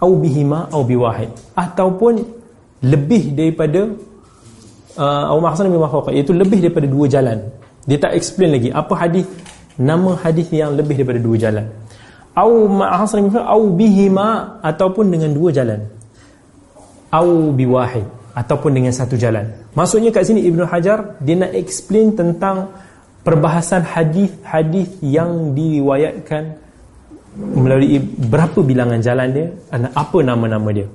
aw 0.00 0.10
bihima 0.14 0.70
aw 0.72 0.82
biwahid. 0.82 1.30
Ataupun 1.54 2.22
lebih 2.84 3.32
daripada 3.36 3.90
uh, 4.98 5.24
aw 5.32 5.36
ma'a 5.40 5.52
hasrin 5.54 5.72
bima 5.72 5.88
fawqa 5.90 6.10
iaitu 6.14 6.32
lebih 6.34 6.64
daripada 6.64 6.86
dua 6.88 7.06
jalan. 7.10 7.38
Dia 7.84 8.00
tak 8.00 8.16
explain 8.16 8.56
lagi 8.56 8.72
apa 8.72 8.94
hadis 8.96 9.28
nama 9.76 10.16
hadis 10.22 10.48
yang 10.54 10.72
lebih 10.72 11.02
daripada 11.02 11.20
dua 11.20 11.36
jalan. 11.36 11.66
Au 12.34 12.66
ma'asrin 12.66 13.30
au 13.30 13.70
bihima 13.70 14.58
ataupun 14.58 15.06
dengan 15.06 15.30
dua 15.30 15.54
jalan. 15.54 15.86
Au 17.14 17.54
biwahid 17.54 18.06
ataupun 18.34 18.74
dengan 18.74 18.90
satu 18.90 19.14
jalan. 19.14 19.46
Maksudnya 19.78 20.10
kat 20.10 20.26
sini 20.26 20.42
Ibnu 20.50 20.66
Hajar 20.66 21.22
dia 21.22 21.38
nak 21.38 21.54
explain 21.54 22.18
tentang 22.18 22.74
perbahasan 23.22 23.86
hadis-hadis 23.86 24.98
yang 24.98 25.54
diriwayatkan 25.54 26.58
melalui 27.34 27.98
berapa 28.00 28.62
bilangan 28.62 29.02
jalan 29.02 29.28
dia 29.34 29.46
dan 29.70 29.90
apa 29.90 30.18
nama-nama 30.22 30.70
dia. 30.70 30.86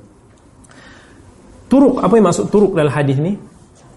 Turuk 1.69 2.01
apa 2.01 2.13
yang 2.17 2.25
maksud 2.25 2.49
turuk 2.49 2.73
dalam 2.73 2.89
hadis 2.89 3.19
ni? 3.19 3.37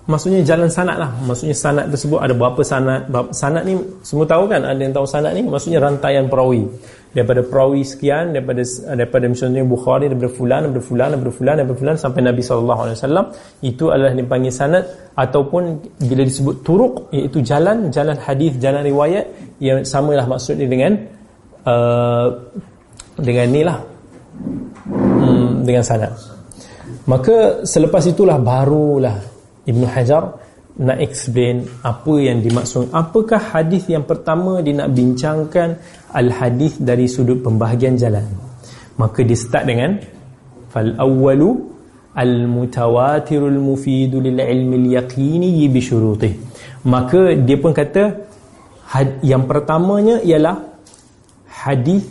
Maksudnya 0.02 0.42
jalan 0.42 0.66
sanad 0.66 0.98
lah. 0.98 1.14
Maksudnya 1.22 1.54
sanad 1.54 1.86
tersebut 1.88 2.18
ada 2.18 2.34
berapa 2.34 2.58
sanad 2.66 3.06
sanad 3.30 3.62
ni 3.62 3.78
semua 4.02 4.26
tahu 4.26 4.50
kan? 4.50 4.66
Ada 4.66 4.80
yang 4.82 4.92
tahu 4.92 5.06
sanad 5.06 5.32
ni? 5.38 5.46
Maksudnya 5.46 5.78
rantaian 5.78 6.26
perawi. 6.26 6.66
Daripada 7.14 7.44
perawi 7.46 7.86
sekian 7.86 8.34
daripada 8.34 8.66
daripada 8.98 9.24
misalnya 9.30 9.62
Bukhari 9.62 10.10
daripada 10.10 10.32
fulan 10.32 10.60
daripada 10.66 10.82
fulan 10.82 11.08
daripada 11.14 11.32
fulan 11.32 11.54
daripada 11.60 11.78
fulan 11.78 11.96
sampai 12.00 12.20
Nabi 12.24 12.40
SAW 12.42 13.24
itu 13.62 13.84
adalah 13.94 14.12
dipanggil 14.12 14.50
sanad. 14.50 14.84
Ataupun 15.14 15.62
bila 16.02 16.22
disebut 16.26 16.66
turuk 16.66 17.06
iaitu 17.14 17.38
jalan 17.46 17.88
jalan 17.94 18.18
hadis 18.18 18.58
jalan 18.58 18.82
riwayat 18.82 19.30
yang 19.62 19.86
samalah 19.86 20.26
maksudnya 20.26 20.66
dengan 20.66 20.98
uh, 21.66 22.26
dengan 23.18 23.46
ni 23.50 23.62
lah. 23.62 23.78
Hmm, 24.88 25.62
dengan 25.62 25.82
sanad. 25.84 26.12
Maka 27.06 27.66
selepas 27.66 28.02
itulah 28.06 28.38
barulah 28.38 29.18
Ibn 29.66 29.82
Hajar 29.90 30.24
nak 30.72 30.98
explain 31.04 31.68
apa 31.84 32.14
yang 32.16 32.40
dimaksud. 32.40 32.90
Apakah 32.94 33.38
hadis 33.38 33.86
yang 33.90 34.08
pertama 34.08 34.64
dia 34.64 34.72
nak 34.72 34.90
bincangkan 34.94 35.76
al-hadis 36.14 36.80
dari 36.80 37.10
sudut 37.10 37.44
pembahagian 37.44 37.98
jalan? 38.00 38.24
Maka 38.96 39.20
dia 39.26 39.36
start 39.36 39.64
dengan 39.68 40.00
fal 40.72 40.96
awwalu 40.96 41.68
al-mutawatirul 42.16 43.60
mufidu 43.60 44.20
lil 44.20 44.40
ilmi 44.40 44.76
al-yaqini 44.88 45.68
bi 45.68 45.80
syurutih. 45.80 46.32
Maka 46.88 47.36
dia 47.36 47.56
pun 47.60 47.72
kata 47.76 48.30
yang 49.24 49.48
pertamanya 49.48 50.20
ialah 50.20 50.71
hadis 51.62 52.02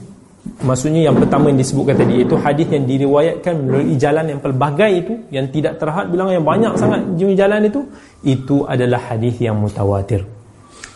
Maksudnya 0.42 1.06
yang 1.06 1.22
pertama 1.22 1.54
yang 1.54 1.60
disebutkan 1.62 2.02
tadi 2.02 2.24
Iaitu 2.24 2.34
hadis 2.40 2.66
yang 2.74 2.90
diriwayatkan 2.90 3.54
melalui 3.62 3.94
jalan 4.02 4.26
yang 4.32 4.40
pelbagai 4.42 4.92
itu 4.92 5.14
Yang 5.30 5.46
tidak 5.60 5.74
terhad 5.78 6.10
bilangan 6.10 6.34
yang 6.42 6.48
banyak 6.48 6.74
sangat 6.82 7.02
jenis 7.14 7.38
jalan 7.38 7.62
itu 7.70 7.82
Itu 8.26 8.66
adalah 8.66 9.14
hadis 9.14 9.38
yang 9.38 9.62
mutawatir 9.62 10.26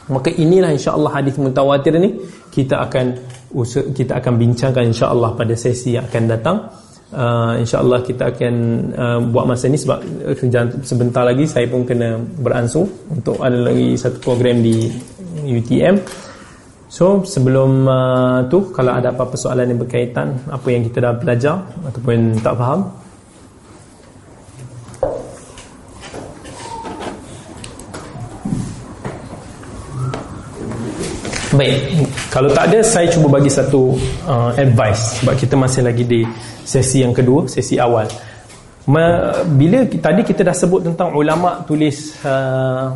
Maka 0.10 0.30
inilah 0.34 0.70
insya-Allah 0.74 1.12
hadis 1.22 1.38
mutawatir 1.42 1.98
ni 1.98 2.14
kita 2.54 2.78
akan 2.86 3.06
kita 3.96 4.20
akan 4.20 4.34
bincangkan 4.38 4.84
insya-Allah 4.92 5.32
pada 5.34 5.56
sesi 5.58 5.96
yang 5.96 6.06
akan 6.06 6.24
datang. 6.28 6.58
Uh, 7.16 7.62
insya-Allah 7.64 8.04
kita 8.04 8.34
akan 8.34 8.54
uh, 8.92 9.20
buat 9.32 9.46
masa 9.48 9.72
ni 9.72 9.80
sebab 9.80 10.04
uh, 10.04 10.36
sebentar 10.84 11.24
lagi 11.24 11.48
saya 11.48 11.64
pun 11.70 11.88
kena 11.88 12.20
beransur 12.20 12.90
untuk 13.08 13.40
ada 13.40 13.72
lagi 13.72 13.96
satu 13.96 14.20
program 14.20 14.60
di 14.60 14.90
UTM. 15.46 15.96
So 16.96 17.28
sebelum 17.28 17.84
uh, 17.92 18.48
tu 18.48 18.72
kalau 18.72 18.96
ada 18.96 19.12
apa-apa 19.12 19.36
soalan 19.36 19.68
yang 19.68 19.84
berkaitan 19.84 20.32
apa 20.48 20.64
yang 20.72 20.80
kita 20.88 21.04
dah 21.04 21.12
belajar 21.20 21.60
ataupun 21.84 22.40
tak 22.40 22.56
faham 22.56 22.88
Baik, 31.56 32.08
kalau 32.32 32.52
tak 32.52 32.68
ada 32.68 32.80
saya 32.84 33.08
cuba 33.12 33.40
bagi 33.40 33.52
satu 33.52 33.96
uh, 34.28 34.52
advice 34.56 35.20
sebab 35.20 35.36
kita 35.40 35.56
masih 35.56 35.88
lagi 35.88 36.04
di 36.04 36.24
sesi 36.68 37.00
yang 37.00 37.16
kedua, 37.16 37.48
sesi 37.48 37.80
awal. 37.80 38.08
Ma, 38.92 39.32
bila 39.56 39.88
tadi 39.88 40.20
kita 40.28 40.44
dah 40.44 40.52
sebut 40.52 40.84
tentang 40.84 41.16
ulama 41.16 41.64
tulis 41.64 42.12
uh, 42.28 42.92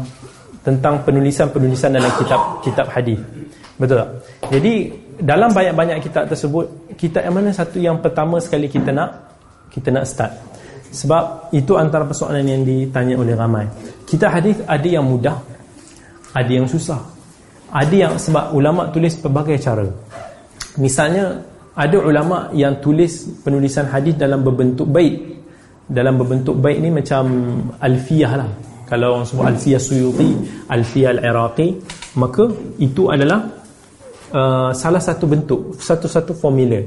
tentang 0.60 1.08
penulisan-penulisan 1.08 1.96
dalam 1.96 2.12
kitab 2.20 2.42
kitab 2.60 2.88
hadis. 2.92 3.20
Betul 3.80 3.96
tak? 4.04 4.10
Jadi 4.52 4.74
dalam 5.24 5.56
banyak-banyak 5.56 6.04
kitab 6.04 6.28
tersebut 6.28 6.96
kitab 7.00 7.24
yang 7.28 7.36
mana 7.36 7.50
satu 7.56 7.80
yang 7.80 8.04
pertama 8.04 8.40
sekali 8.44 8.68
kita 8.68 8.92
nak 8.92 9.40
kita 9.72 9.88
nak 9.90 10.04
start. 10.04 10.32
Sebab 10.90 11.54
itu 11.54 11.78
antara 11.78 12.04
persoalan 12.04 12.44
yang 12.44 12.66
ditanya 12.66 13.16
oleh 13.16 13.38
ramai. 13.38 13.66
Kitab 14.10 14.34
hadis 14.36 14.58
ada 14.66 14.88
yang 14.90 15.06
mudah, 15.06 15.38
ada 16.34 16.52
yang 16.52 16.66
susah. 16.66 16.98
Ada 17.70 17.96
yang 17.96 18.14
sebab 18.18 18.58
ulama 18.58 18.90
tulis 18.90 19.14
pelbagai 19.22 19.62
cara. 19.62 19.86
Misalnya 20.82 21.38
ada 21.78 21.98
ulama 22.02 22.50
yang 22.58 22.82
tulis 22.82 23.30
penulisan 23.46 23.86
hadis 23.86 24.18
dalam 24.18 24.42
berbentuk 24.42 24.90
bait. 24.90 25.38
Dalam 25.86 26.18
berbentuk 26.18 26.58
bait 26.58 26.82
ni 26.82 26.90
macam 26.90 27.30
alfiyah 27.78 28.34
lah. 28.34 28.50
Kalau 28.90 29.22
orang 29.22 29.26
sebut 29.30 29.46
alfiyah 29.46 29.78
Suyuti, 29.78 30.34
alfiyah 30.66 31.14
al-Iraqi, 31.14 31.78
maka 32.18 32.50
itu 32.82 33.14
adalah 33.14 33.59
uh, 34.34 34.72
salah 34.74 35.02
satu 35.02 35.26
bentuk 35.26 35.78
satu-satu 35.78 36.34
formula 36.38 36.82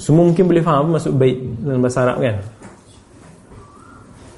semua 0.00 0.24
mungkin 0.24 0.48
boleh 0.48 0.64
faham 0.64 0.96
maksud 0.96 1.12
baik 1.16 1.36
dalam 1.60 1.80
bahasa 1.84 1.98
Arab 2.04 2.18
kan 2.20 2.36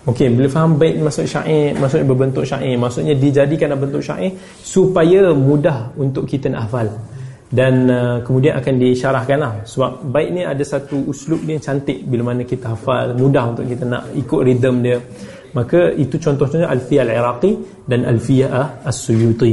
Okey, 0.05 0.29
boleh 0.37 0.53
faham 0.53 0.77
baik 0.77 1.01
maksud 1.01 1.25
syair, 1.25 1.73
maksudnya 1.81 2.05
berbentuk 2.05 2.45
syair, 2.45 2.77
maksudnya 2.77 3.17
dijadikan 3.17 3.73
bentuk 3.73 4.05
syair 4.05 4.37
supaya 4.61 5.33
mudah 5.33 5.97
untuk 5.97 6.29
kita 6.29 6.53
nak 6.53 6.69
hafal. 6.69 6.93
Dan 7.49 7.89
uh, 7.89 8.21
kemudian 8.21 8.61
akan 8.61 8.75
disyarahkan 8.85 9.39
lah. 9.41 9.65
Sebab 9.65 10.05
baik 10.13 10.29
ni 10.37 10.43
ada 10.45 10.61
satu 10.61 11.09
uslub 11.09 11.49
dia 11.49 11.57
cantik 11.57 12.05
bila 12.05 12.37
mana 12.37 12.45
kita 12.45 12.77
hafal, 12.77 13.17
mudah 13.17 13.57
untuk 13.57 13.65
kita 13.65 13.89
nak 13.89 14.13
ikut 14.13 14.41
rhythm 14.45 14.85
dia. 14.85 15.01
Maka 15.57 15.97
itu 15.97 16.21
contoh-contohnya 16.21 16.69
Alfiyah 16.69 17.05
Al-Iraqi 17.09 17.53
dan 17.89 18.05
Alfiyah 18.05 18.85
As-Suyuti 18.85 19.53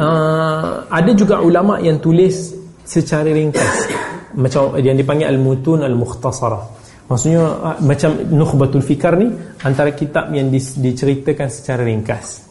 uh, 0.00 0.88
ada 0.88 1.10
juga 1.12 1.44
ulama 1.44 1.76
yang 1.84 2.00
tulis 2.00 2.56
secara 2.82 3.28
ringkas. 3.28 3.92
Macam 4.30 4.78
yang 4.80 4.96
dipanggil 4.96 5.28
al-mutun 5.28 5.84
al-mukhtasarah 5.84 6.80
maksudnya 7.10 7.42
uh, 7.42 7.76
macam 7.82 8.14
nukhbatul 8.30 8.86
fikar 8.86 9.18
ni 9.18 9.34
antara 9.66 9.90
kitab 9.92 10.30
yang 10.30 10.48
di, 10.48 10.62
diceritakan 10.62 11.50
secara 11.50 11.82
ringkas. 11.82 12.46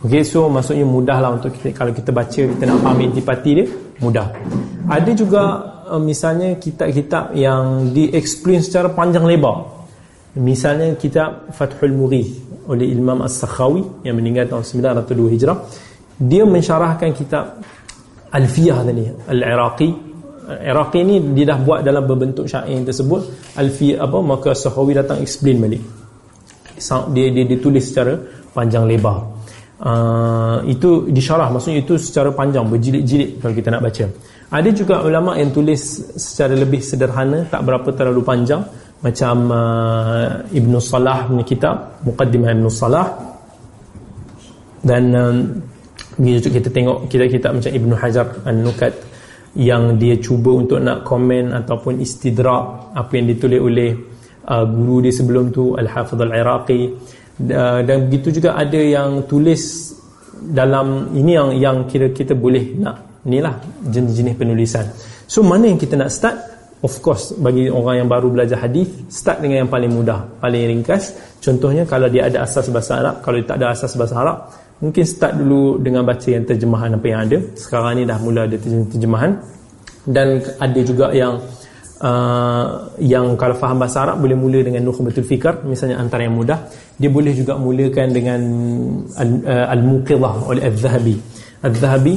Ok 0.00 0.24
so 0.24 0.48
maksudnya 0.48 0.88
mudahlah 0.88 1.36
untuk 1.36 1.52
kita 1.52 1.76
kalau 1.76 1.92
kita 1.92 2.10
baca 2.10 2.40
kita 2.48 2.62
nak 2.64 2.80
faham 2.80 2.98
intipati 3.04 3.50
dia 3.52 3.66
mudah. 4.00 4.32
Ada 4.88 5.10
juga 5.12 5.42
uh, 5.92 6.00
misalnya 6.00 6.56
kitab-kitab 6.56 7.36
yang 7.36 7.92
di-explain 7.92 8.64
secara 8.64 8.88
panjang 8.88 9.28
lebar. 9.28 9.76
Misalnya 10.38 10.94
kitab 10.96 11.50
Fathul 11.50 11.92
Mughith 11.92 12.64
oleh 12.68 12.94
Imam 12.94 13.24
As-Sakhawi 13.26 14.06
yang 14.06 14.14
meninggal 14.20 14.46
tahun 14.46 14.62
902 14.62 15.34
Hijrah 15.34 15.56
dia 16.18 16.42
mensyarahkan 16.42 17.14
kitab 17.14 17.62
Alfiyah 18.34 18.84
tadi 18.84 19.06
Al-Iraqi. 19.06 19.88
Iraqi 20.48 21.00
ni 21.04 21.16
dia 21.36 21.54
dah 21.54 21.58
buat 21.62 21.80
dalam 21.86 22.04
berbentuk 22.04 22.50
syair 22.50 22.82
tersebut. 22.82 23.54
Alfiyah 23.56 24.04
apa 24.04 24.18
maka 24.20 24.50
Sahawi 24.52 24.98
datang 24.98 25.22
explain 25.22 25.62
balik. 25.62 25.82
Dia 27.14 27.26
dia 27.30 27.44
ditulis 27.46 27.86
secara 27.86 28.18
panjang 28.52 28.84
lebar. 28.84 29.38
Uh, 29.78 30.58
itu 30.66 31.06
disyarah 31.06 31.54
maksudnya 31.54 31.86
itu 31.86 31.94
secara 32.02 32.34
panjang 32.34 32.66
berjilid-jilid 32.66 33.38
kalau 33.38 33.54
kita 33.54 33.70
nak 33.70 33.86
baca. 33.86 34.04
Ada 34.50 34.70
juga 34.74 35.06
ulama 35.06 35.38
yang 35.38 35.54
tulis 35.54 35.78
secara 36.18 36.58
lebih 36.58 36.82
sederhana 36.82 37.46
tak 37.46 37.62
berapa 37.62 37.86
terlalu 37.94 38.26
panjang 38.26 38.64
macam 38.98 39.36
uh, 39.54 40.42
Ibn 40.50 40.72
Salah 40.82 41.30
punya 41.30 41.44
kitab 41.46 42.02
Muqaddimah 42.02 42.50
Ibn 42.58 42.66
Salah. 42.66 43.06
Dan 44.82 45.04
um, 45.14 45.36
kita 46.18 46.68
tengok 46.68 47.06
kita-kita 47.06 47.54
macam 47.54 47.70
Ibn 47.70 47.90
Hajar 47.94 48.26
An-Nukat 48.42 48.92
yang 49.54 49.96
dia 49.96 50.18
cuba 50.18 50.54
untuk 50.54 50.82
nak 50.82 51.06
komen 51.06 51.54
ataupun 51.54 52.02
istidrak 52.02 52.92
apa 52.94 53.12
yang 53.16 53.26
ditulis 53.30 53.60
oleh 53.62 53.90
uh, 54.46 54.64
guru 54.66 55.02
dia 55.02 55.14
sebelum 55.14 55.54
tu 55.54 55.78
Al-Hafidh 55.78 56.20
Al-Iraqi. 56.20 56.80
Uh, 57.38 57.80
dan 57.86 58.10
begitu 58.10 58.42
juga 58.42 58.58
ada 58.58 58.76
yang 58.82 59.22
tulis 59.30 59.94
dalam 60.38 61.14
ini 61.14 61.32
yang 61.38 61.50
yang 61.54 61.76
kira 61.86 62.10
kita 62.10 62.34
boleh 62.34 62.74
nak 62.78 63.22
inilah 63.26 63.54
jenis-jenis 63.86 64.34
penulisan. 64.34 64.86
So 65.26 65.46
mana 65.46 65.70
yang 65.70 65.78
kita 65.78 65.94
nak 65.98 66.10
start? 66.10 66.36
Of 66.78 67.02
course 67.02 67.34
bagi 67.34 67.66
orang 67.66 68.06
yang 68.06 68.08
baru 68.10 68.30
belajar 68.30 68.62
hadis 68.62 68.86
start 69.10 69.42
dengan 69.42 69.66
yang 69.66 69.70
paling 69.70 69.90
mudah 69.90 70.38
paling 70.38 70.62
ringkas. 70.70 71.14
Contohnya 71.42 71.82
kalau 71.82 72.06
dia 72.06 72.30
ada 72.30 72.46
asas 72.46 72.70
bahasa 72.70 73.02
Arab 73.02 73.18
kalau 73.22 73.42
dia 73.42 73.50
tak 73.50 73.58
ada 73.58 73.66
asas 73.74 73.92
bahasa 73.98 74.14
Arab 74.14 74.38
mungkin 74.78 75.04
start 75.04 75.34
dulu 75.38 75.82
dengan 75.82 76.06
baca 76.06 76.28
yang 76.28 76.46
terjemahan 76.46 76.94
apa 76.94 77.06
yang 77.06 77.20
ada. 77.26 77.38
Sekarang 77.58 77.98
ni 77.98 78.02
dah 78.06 78.18
mula 78.22 78.46
ada 78.46 78.56
terjemahan. 78.62 79.32
Dan 80.08 80.40
ada 80.40 80.80
juga 80.80 81.12
yang 81.12 81.36
uh, 82.00 82.66
yang 83.02 83.36
kalau 83.36 83.54
faham 83.58 83.76
bahasa 83.76 84.08
Arab 84.08 84.24
boleh 84.24 84.38
mula 84.38 84.64
dengan 84.64 84.86
Nukhbatul 84.86 85.26
Fikr 85.26 85.66
misalnya 85.68 86.00
antara 86.00 86.24
yang 86.24 86.38
mudah. 86.38 86.70
Dia 86.96 87.10
boleh 87.12 87.34
juga 87.34 87.58
mulakan 87.60 88.08
dengan 88.14 88.40
uh, 89.18 89.66
Al-Muqidhah 89.74 90.34
oleh 90.48 90.62
Al-Zahabi. 90.64 91.16
Al-Zahabi 91.62 92.14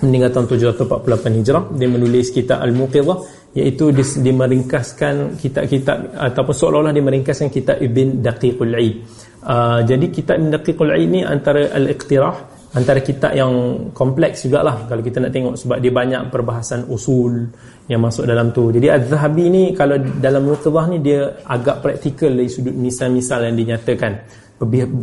meninggal 0.00 0.30
tahun 0.32 0.46
748 0.48 1.38
Hijrah. 1.42 1.64
Dia 1.76 1.88
menulis 1.90 2.30
kitab 2.32 2.62
Al-Muqidhah 2.62 3.18
iaitu 3.50 3.90
dia, 3.90 4.06
dia 4.06 4.34
meringkaskan 4.34 5.40
kitab-kitab 5.40 6.14
ataupun 6.14 6.54
seolah-olah 6.54 6.94
dia 6.94 7.02
meringkaskan 7.02 7.48
kitab 7.50 7.82
Ibn 7.82 8.22
Daqiqul 8.22 8.74
Aid 8.78 8.96
Uh, 9.40 9.80
jadi 9.88 10.12
kitab 10.12 10.36
Ibn 10.36 10.52
Daqiqul 10.52 10.92
Aid 10.92 11.08
ni 11.08 11.24
antara 11.24 11.72
al-iqtirah 11.72 12.60
antara 12.76 13.00
kitab 13.00 13.32
yang 13.32 13.50
kompleks 13.96 14.44
jugalah 14.44 14.84
kalau 14.84 15.00
kita 15.00 15.16
nak 15.16 15.32
tengok 15.32 15.56
sebab 15.56 15.80
dia 15.80 15.88
banyak 15.88 16.28
perbahasan 16.28 16.84
usul 16.92 17.48
yang 17.88 18.04
masuk 18.04 18.28
dalam 18.28 18.52
tu. 18.52 18.68
Jadi 18.68 18.86
Az-Zahabi 18.92 19.44
ni 19.48 19.64
kalau 19.72 19.96
dalam 19.98 20.44
Muqtadah 20.44 20.84
ni 20.92 21.00
dia 21.00 21.40
agak 21.48 21.80
praktikal 21.80 22.30
dari 22.30 22.52
sudut 22.52 22.76
misal-misal 22.76 23.48
yang 23.48 23.56
dinyatakan. 23.56 24.12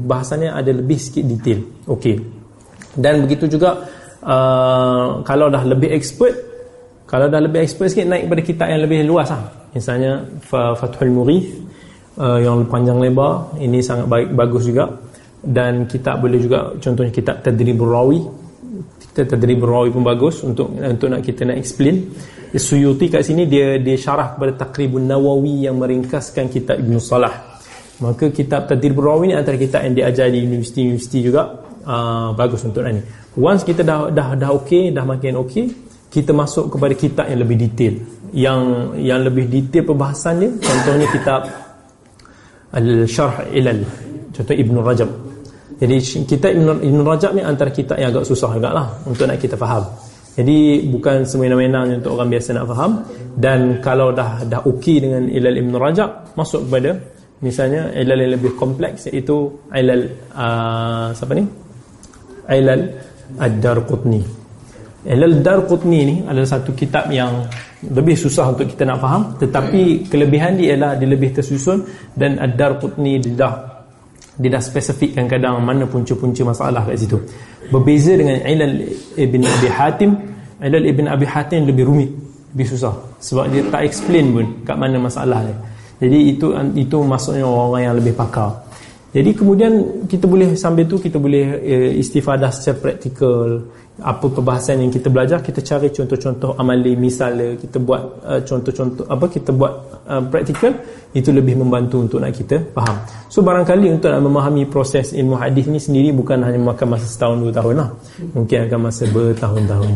Bahasannya 0.06 0.54
ada 0.54 0.70
lebih 0.70 1.02
sikit 1.02 1.26
detail. 1.26 1.66
Okey. 1.90 2.16
Dan 2.94 3.26
begitu 3.26 3.58
juga 3.58 3.90
uh, 4.22 5.26
kalau 5.26 5.50
dah 5.50 5.66
lebih 5.66 5.98
expert 5.98 6.57
kalau 7.08 7.32
dah 7.32 7.40
lebih 7.40 7.64
expert 7.64 7.88
sikit 7.88 8.04
naik 8.04 8.28
pada 8.28 8.42
kitab 8.44 8.68
yang 8.68 8.84
lebih 8.84 9.08
luas 9.08 9.32
lah. 9.32 9.48
Misalnya 9.72 10.28
Fathul 10.44 11.08
Mughith 11.16 11.56
uh, 12.20 12.36
yang 12.36 12.68
panjang 12.68 13.00
lebar 13.00 13.56
ini 13.64 13.80
sangat 13.80 14.12
baik 14.12 14.36
bagus 14.36 14.68
juga. 14.68 14.92
Dan 15.40 15.88
kita 15.88 16.20
boleh 16.20 16.36
juga 16.44 16.76
contohnya 16.76 17.08
kitab 17.08 17.40
Tadribur 17.40 17.88
Rawi. 17.88 18.20
Kita 19.00 19.24
Tadribur 19.24 19.72
Rawi 19.72 19.90
pun 19.96 20.04
bagus 20.04 20.44
untuk 20.44 20.76
untuk 20.76 21.08
nak 21.08 21.24
kita 21.24 21.48
nak 21.48 21.56
explain. 21.64 22.12
Suyuti 22.52 23.08
kat 23.08 23.24
sini 23.24 23.48
dia 23.48 23.80
dia 23.80 23.96
syarah 23.96 24.36
kepada 24.36 24.68
Taqribun 24.68 25.08
Nawawi 25.08 25.64
yang 25.64 25.80
meringkaskan 25.80 26.52
kitab 26.52 26.84
Ibn 26.84 27.00
Salah. 27.00 27.56
Maka 28.04 28.36
kitab 28.36 28.68
Tadribur 28.68 29.08
Rawi 29.08 29.32
ni 29.32 29.36
antara 29.40 29.56
kitab 29.56 29.88
yang 29.88 29.96
diajar 29.96 30.28
di 30.28 30.44
universiti-universiti 30.44 31.24
juga. 31.24 31.64
Uh, 31.88 32.36
bagus 32.36 32.68
untuk 32.68 32.84
ni. 32.84 33.00
Once 33.40 33.64
kita 33.64 33.80
dah 33.80 34.12
dah 34.12 34.36
dah 34.36 34.52
okey 34.60 34.92
dah 34.92 35.08
makin 35.08 35.40
okey 35.40 35.87
kita 36.08 36.32
masuk 36.32 36.72
kepada 36.72 36.94
kitab 36.96 37.26
yang 37.28 37.40
lebih 37.44 37.58
detail. 37.60 37.94
Yang 38.32 38.62
yang 39.00 39.20
lebih 39.24 39.46
detail 39.48 39.84
perbahasan 39.88 40.34
dia 40.44 40.52
contohnya 40.52 41.08
kitab 41.16 41.42
Al-Syarh 42.76 43.48
Ilal 43.56 43.82
Contoh 44.36 44.54
Ibn 44.54 44.76
Rajab. 44.84 45.10
Jadi 45.78 45.96
kita 46.30 46.48
Ibn, 46.54 46.84
Ibn 46.84 47.00
Rajab 47.02 47.32
ni 47.34 47.42
antara 47.42 47.74
kita 47.74 47.98
yang 47.98 48.14
agak 48.14 48.26
susah 48.30 48.50
juga 48.54 48.70
lah 48.70 48.88
Untuk 49.06 49.26
nak 49.26 49.42
kita 49.42 49.58
faham. 49.58 49.82
Jadi 50.38 50.86
bukan 50.86 51.26
semena-mena 51.26 51.82
untuk 51.90 52.14
orang 52.14 52.30
biasa 52.30 52.54
nak 52.54 52.70
faham. 52.70 52.92
Dan 53.34 53.82
kalau 53.82 54.14
dah 54.14 54.46
dah 54.46 54.62
okey 54.62 55.02
dengan 55.02 55.26
Ilal 55.26 55.58
Ibn 55.58 55.74
Rajab 55.78 56.10
Masuk 56.38 56.70
kepada 56.70 56.98
Misalnya 57.42 57.94
Ilal 57.94 58.26
yang 58.26 58.34
lebih 58.38 58.54
kompleks 58.58 59.10
Iaitu 59.10 59.70
Ilal 59.74 60.06
uh, 60.34 61.10
Siapa 61.14 61.34
ni? 61.34 61.46
Ilal 62.50 62.82
Ad-Dar 63.42 63.82
Qutni 63.90 64.37
Ilal 65.08 65.40
Dar 65.40 65.64
Qutni 65.64 66.04
ni 66.04 66.16
adalah 66.28 66.44
satu 66.44 66.76
kitab 66.76 67.08
yang 67.08 67.48
lebih 67.88 68.20
susah 68.20 68.52
untuk 68.52 68.68
kita 68.68 68.84
nak 68.84 69.00
faham 69.00 69.40
tetapi 69.40 70.12
kelebihan 70.12 70.60
dia 70.60 70.76
ialah 70.76 71.00
dia 71.00 71.08
lebih 71.08 71.32
tersusun 71.32 71.88
dan 72.12 72.36
Ad-Dar 72.36 72.76
Qutni 72.84 73.16
dia 73.24 73.32
dah 73.40 73.56
dia 74.38 74.52
dah 74.52 74.62
spesifikkan 74.62 75.26
kadang 75.26 75.64
mana 75.64 75.88
punca-punca 75.90 76.46
masalah 76.46 76.86
kat 76.86 77.00
situ. 77.00 77.18
Berbeza 77.72 78.14
dengan 78.20 78.38
Ilal 78.44 78.84
Ibn 79.16 79.42
Abi 79.48 79.70
Hatim 79.72 80.12
Ilal 80.60 80.86
Ibn 80.92 81.06
Abi 81.08 81.26
Hatim 81.26 81.62
lebih 81.72 81.88
rumit 81.88 82.12
lebih 82.52 82.68
susah 82.68 82.94
sebab 83.24 83.48
dia 83.48 83.64
tak 83.72 83.88
explain 83.88 84.36
pun 84.36 84.46
kat 84.68 84.76
mana 84.76 85.00
masalah 85.00 85.40
dia. 85.40 85.56
Jadi 86.04 86.36
itu 86.36 86.52
itu 86.76 86.98
maksudnya 87.02 87.48
orang-orang 87.48 87.82
yang 87.90 87.96
lebih 87.96 88.14
pakar. 88.14 88.54
Jadi 89.16 89.34
kemudian 89.34 89.74
kita 90.06 90.30
boleh 90.30 90.54
sambil 90.54 90.86
tu 90.86 91.00
kita 91.00 91.18
boleh 91.18 91.58
uh, 91.58 91.92
istifadah 91.96 92.52
secara 92.54 92.78
praktikal 92.78 93.66
apa 93.98 94.30
perbahasan 94.30 94.86
yang 94.86 94.94
kita 94.94 95.10
belajar 95.10 95.42
kita 95.42 95.66
cari 95.66 95.90
contoh-contoh 95.90 96.54
amali 96.62 96.94
misalnya 96.94 97.58
kita 97.58 97.82
buat 97.82 98.02
uh, 98.22 98.42
contoh-contoh 98.46 99.10
apa 99.10 99.26
kita 99.26 99.50
buat 99.50 99.74
uh, 100.06 100.22
praktikal 100.30 100.70
itu 101.18 101.34
lebih 101.34 101.58
membantu 101.58 102.06
untuk 102.06 102.22
nak 102.22 102.30
kita 102.30 102.62
faham. 102.78 102.94
So 103.26 103.42
barangkali 103.42 103.90
untuk 103.90 104.14
nak 104.14 104.22
memahami 104.22 104.70
proses 104.70 105.18
ilmu 105.18 105.34
hadis 105.42 105.66
ni 105.66 105.82
sendiri 105.82 106.14
bukan 106.14 106.46
hanya 106.46 106.62
makan 106.62 106.94
masa 106.94 107.10
setahun 107.10 107.42
dua 107.42 107.50
tahun 107.50 107.74
lah. 107.82 107.90
Mungkin 108.38 108.58
akan 108.70 108.80
masa 108.86 109.04
bertahun-tahun. 109.10 109.92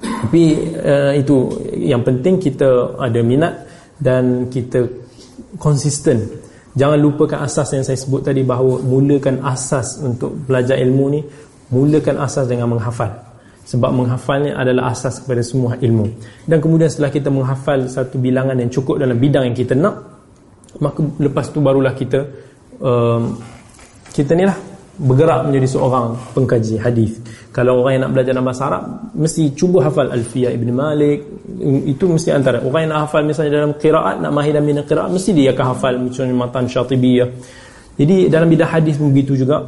Tapi 0.00 0.44
uh, 0.80 1.12
itu 1.12 1.36
yang 1.76 2.00
penting 2.00 2.40
kita 2.40 2.96
ada 2.96 3.20
minat 3.20 3.68
dan 4.00 4.48
kita 4.48 4.80
konsisten. 5.60 6.24
Jangan 6.72 6.96
lupakan 7.04 7.44
asas 7.44 7.68
yang 7.76 7.84
saya 7.84 8.00
sebut 8.00 8.24
tadi 8.24 8.40
bahawa 8.40 8.80
mulakan 8.80 9.44
asas 9.44 10.00
untuk 10.00 10.32
belajar 10.48 10.80
ilmu 10.80 11.04
ni 11.12 11.20
mulakan 11.68 12.16
asas 12.24 12.48
dengan 12.48 12.72
menghafal 12.72 13.25
sebab 13.66 13.90
menghafalnya 13.90 14.54
adalah 14.54 14.94
asas 14.94 15.18
kepada 15.18 15.42
semua 15.42 15.74
ilmu. 15.76 16.06
Dan 16.46 16.62
kemudian 16.62 16.86
setelah 16.86 17.10
kita 17.10 17.28
menghafal 17.28 17.90
satu 17.90 18.16
bilangan 18.16 18.54
yang 18.54 18.70
cukup 18.70 19.02
dalam 19.02 19.18
bidang 19.18 19.50
yang 19.50 19.56
kita 19.58 19.74
nak 19.74 20.16
maka 20.76 21.00
lepas 21.18 21.48
tu 21.50 21.58
barulah 21.64 21.96
kita 21.96 22.20
um, 22.84 23.32
kita 24.12 24.36
ni 24.36 24.44
lah 24.44 24.56
bergerak 24.96 25.48
menjadi 25.50 25.68
seorang 25.76 26.16
pengkaji 26.32 26.80
hadis. 26.80 27.20
Kalau 27.52 27.84
orang 27.84 28.00
yang 28.00 28.02
nak 28.08 28.12
belajar 28.16 28.32
dalam 28.32 28.46
bahasa 28.48 28.62
Arab 28.68 28.82
mesti 29.12 29.42
cuba 29.52 29.84
hafal 29.84 30.08
Alfiyah 30.08 30.52
Ibn 30.56 30.68
Malik. 30.72 31.20
Itu 31.88 32.08
mesti 32.08 32.32
antara 32.32 32.64
orang 32.64 32.88
yang 32.88 32.92
nak 32.96 33.00
hafal 33.08 33.24
misalnya 33.24 33.60
dalam 33.60 33.72
qiraat 33.76 34.20
nak 34.20 34.32
mahir 34.32 34.56
dalam 34.56 34.68
qiraat 34.84 35.10
mesti 35.12 35.30
dia 35.36 35.52
akan 35.52 35.66
hafal 35.74 35.94
misalnya 36.00 36.34
matan 36.36 36.64
syatibiyah 36.68 37.28
jadi 37.96 38.28
dalam 38.28 38.48
bidang 38.52 38.68
hadis 38.68 39.00
begitu 39.00 39.40
juga 39.40 39.64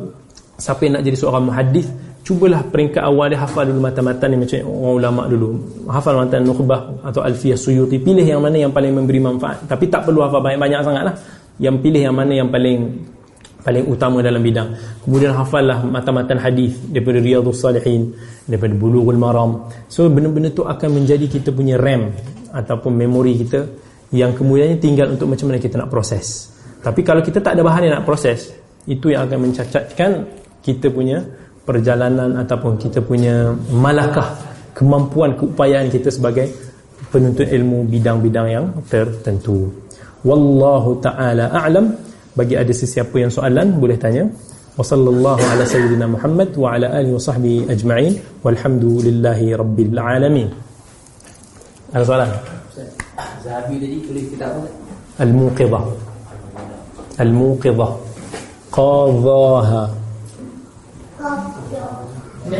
siapa 0.60 0.84
yang 0.84 1.00
nak 1.00 1.04
jadi 1.08 1.16
seorang 1.16 1.44
muhaddis 1.48 1.86
cubalah 2.26 2.60
peringkat 2.66 3.02
awal 3.02 3.32
dia 3.32 3.40
hafal 3.40 3.66
dulu 3.66 3.80
matan-matan 3.82 4.34
ni 4.34 4.36
macam 4.44 4.58
orang 4.66 4.94
ulama 5.00 5.22
dulu. 5.26 5.48
Hafal 5.88 6.14
matan 6.18 6.40
nukhbah 6.44 6.80
atau 7.04 7.20
alfiyah 7.24 7.58
suyuti. 7.58 7.96
Pilih 7.98 8.24
yang 8.24 8.40
mana 8.40 8.56
yang 8.56 8.72
paling 8.72 8.92
memberi 8.92 9.20
manfaat. 9.20 9.64
Tapi 9.64 9.88
tak 9.88 10.04
perlu 10.04 10.22
hafal 10.24 10.44
banyak-banyak 10.44 10.80
sangat 10.84 11.02
lah 11.08 11.14
yang 11.58 11.82
pilih 11.82 12.02
yang 12.10 12.14
mana 12.14 12.32
yang 12.38 12.48
paling 12.48 13.06
paling 13.62 13.84
utama 13.84 14.22
dalam 14.22 14.40
bidang. 14.40 14.72
Kemudian 15.04 15.34
hafallah 15.34 15.82
matan-matan 15.84 16.38
hadis 16.40 16.78
daripada 16.88 17.18
riyadhus 17.20 17.58
salihin 17.58 18.14
daripada 18.46 18.72
bulughul 18.72 19.18
maram. 19.18 19.68
So 19.90 20.06
benda-benda 20.08 20.54
tu 20.54 20.64
akan 20.64 21.02
menjadi 21.02 21.26
kita 21.28 21.52
punya 21.52 21.76
RAM 21.76 22.14
ataupun 22.54 22.96
memori 22.96 23.36
kita 23.44 23.68
yang 24.14 24.32
kemudiannya 24.32 24.80
tinggal 24.80 25.12
untuk 25.12 25.28
macam 25.28 25.52
mana 25.52 25.60
kita 25.60 25.76
nak 25.76 25.92
proses. 25.92 26.48
Tapi 26.80 27.04
kalau 27.04 27.20
kita 27.20 27.42
tak 27.42 27.58
ada 27.58 27.62
bahan 27.66 27.90
yang 27.90 27.94
nak 28.00 28.06
proses 28.08 28.54
itu 28.88 29.12
yang 29.12 29.28
akan 29.28 29.50
mencacatkan 29.50 30.10
kita 30.64 30.88
punya 30.88 31.20
perjalanan 31.68 32.40
ataupun 32.40 32.80
kita 32.80 33.04
punya 33.04 33.52
malakah 33.68 34.32
kemampuan 34.72 35.36
keupayaan 35.36 35.92
kita 35.92 36.08
sebagai 36.08 36.48
penuntut 37.12 37.44
ilmu 37.44 37.84
bidang-bidang 37.84 38.46
yang 38.48 38.64
tertentu. 38.88 39.68
Wallahu 40.24 40.96
taala 41.04 41.52
a'lam. 41.52 41.92
Bagi 42.32 42.54
ada 42.54 42.70
sesiapa 42.70 43.18
yang 43.20 43.28
soalan 43.28 43.76
boleh 43.76 44.00
tanya. 44.00 44.24
Wa 44.78 44.86
sallallahu 44.86 45.42
ala 45.42 45.66
sayyidina 45.66 46.06
muhammad 46.06 46.54
wa 46.54 46.72
ala 46.72 46.88
alihi 46.96 47.12
wa 47.12 47.20
sahbihi 47.20 47.58
ajma'in. 47.68 48.14
Walhamdulillahi 48.46 49.52
rabbil 49.58 49.98
alamin. 49.98 50.48
Ada 51.92 52.04
soalan? 52.06 52.30
Zahabi 53.42 53.82
tadi 53.82 53.96
tulis 54.06 54.24
kitab 54.30 54.54
apa? 54.54 54.70
Al-muqidhah 55.18 55.84
al-muqidhah 57.18 57.90
qadhaha 58.70 59.82
Nah, 62.48 62.56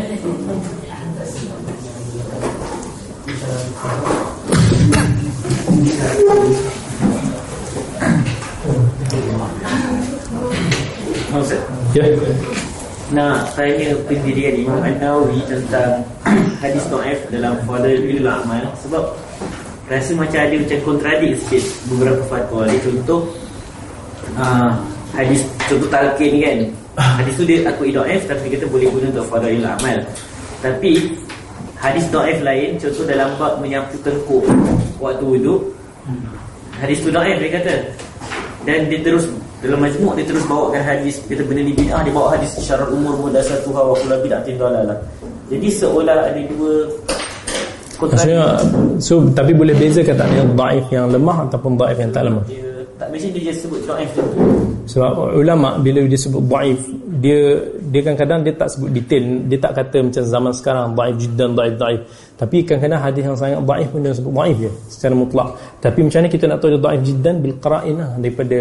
saya 13.57 13.97
pendirian 14.05 14.61
Imam 14.61 14.85
An-Nawi 14.85 15.41
tentang 15.49 16.05
hadis 16.61 16.85
Ta'if 16.93 17.25
dalam 17.33 17.57
Fadal 17.65 17.97
Ibn 18.05 18.29
Al-Amal 18.29 18.69
Sebab 18.85 19.17
rasa 19.89 20.13
macam 20.13 20.37
ada 20.37 20.53
macam 20.53 20.79
kontradik 20.85 21.33
sikit 21.41 21.65
beberapa 21.89 22.21
fatwa. 22.29 22.69
Contoh 22.85 23.25
uh, 24.37 24.77
hadis, 25.17 25.49
contoh 25.65 25.89
talqin 25.89 26.45
kan 26.45 26.59
hadis 26.99 27.35
tu 27.39 27.45
dia 27.47 27.63
aku 27.71 27.87
Naif 27.89 28.27
tapi 28.27 28.51
kata 28.51 28.67
boleh 28.67 28.91
guna 28.91 29.07
untuk 29.15 29.27
Fadailul 29.31 29.67
Amal. 29.67 29.99
Tapi 30.59 30.93
hadis 31.79 32.05
Naif 32.11 32.39
lain 32.43 32.75
contoh 32.83 33.05
dalam 33.07 33.31
bab 33.39 33.63
menyapu 33.63 33.95
tengkuk 34.03 34.45
waktu 34.99 35.25
wuduk 35.25 35.61
hadis 36.83 36.99
tu 37.01 37.11
Naif 37.15 37.39
dia 37.39 37.51
kata. 37.55 37.75
Dan 38.67 38.91
dia 38.91 39.01
terus 39.01 39.31
dalam 39.59 39.83
majmuk 39.83 40.15
dia 40.15 40.25
terus 40.27 40.45
bawakan 40.47 40.83
hadis 40.87 41.19
kita 41.27 41.43
benda 41.43 41.67
ni 41.67 41.75
bid'ah 41.75 41.99
dia 42.07 42.15
bawa 42.15 42.39
hadis 42.39 42.51
syarat 42.63 42.87
umur 42.95 43.19
mudasatuha 43.19 43.81
wa 43.91 43.95
kullu 43.99 44.17
bid'atin 44.23 44.55
dalalah 44.55 44.95
jadi 45.51 45.67
seolah 45.67 46.31
ada 46.31 46.43
dua 46.47 46.87
Maksudnya 47.99 48.55
so 49.03 49.27
tapi 49.35 49.51
boleh 49.51 49.75
beza 49.75 50.07
kata 50.07 50.23
yang 50.31 50.55
daif 50.55 50.87
yang 50.95 51.11
lemah 51.11 51.43
ataupun 51.51 51.75
daif 51.75 51.99
yang 51.99 52.15
tak 52.15 52.31
lemah. 52.31 52.47
dia 52.47 52.63
tak 52.95 53.11
mesti 53.11 53.35
dia 53.35 53.51
sebut 53.51 53.83
dhaif 53.83 54.07
tu 54.15 54.23
Sebab 54.89 55.37
ulama 55.37 55.77
bila 55.77 56.01
dia 56.09 56.17
sebut 56.17 56.41
daif 56.49 56.81
dia 57.21 57.61
dia 57.93 58.01
kadang-kadang 58.01 58.41
dia 58.41 58.55
tak 58.57 58.69
sebut 58.73 58.89
detail 58.89 59.25
dia 59.45 59.59
tak 59.61 59.73
kata 59.77 59.97
macam 60.01 60.23
zaman 60.25 60.53
sekarang 60.57 60.87
daif 60.97 61.15
jiddan 61.21 61.51
daif 61.53 61.75
daif. 61.77 62.01
Tapi 62.39 62.57
kadang-kadang 62.65 63.01
hadis 63.03 63.23
yang 63.27 63.37
sangat 63.37 63.61
daif 63.69 63.89
pun 63.93 64.01
dia 64.01 64.15
sebut 64.17 64.33
daif 64.33 64.57
je 64.57 64.71
secara 64.89 65.13
mutlak. 65.13 65.49
Tapi 65.85 65.99
macam 66.07 66.19
mana 66.25 66.29
kita 66.33 66.45
nak 66.49 66.59
tahu 66.63 66.71
dia 66.73 66.81
daif 66.81 67.01
jiddan? 67.05 67.35
Bil 67.45 67.55
qara'inah 67.61 68.11
daripada 68.17 68.59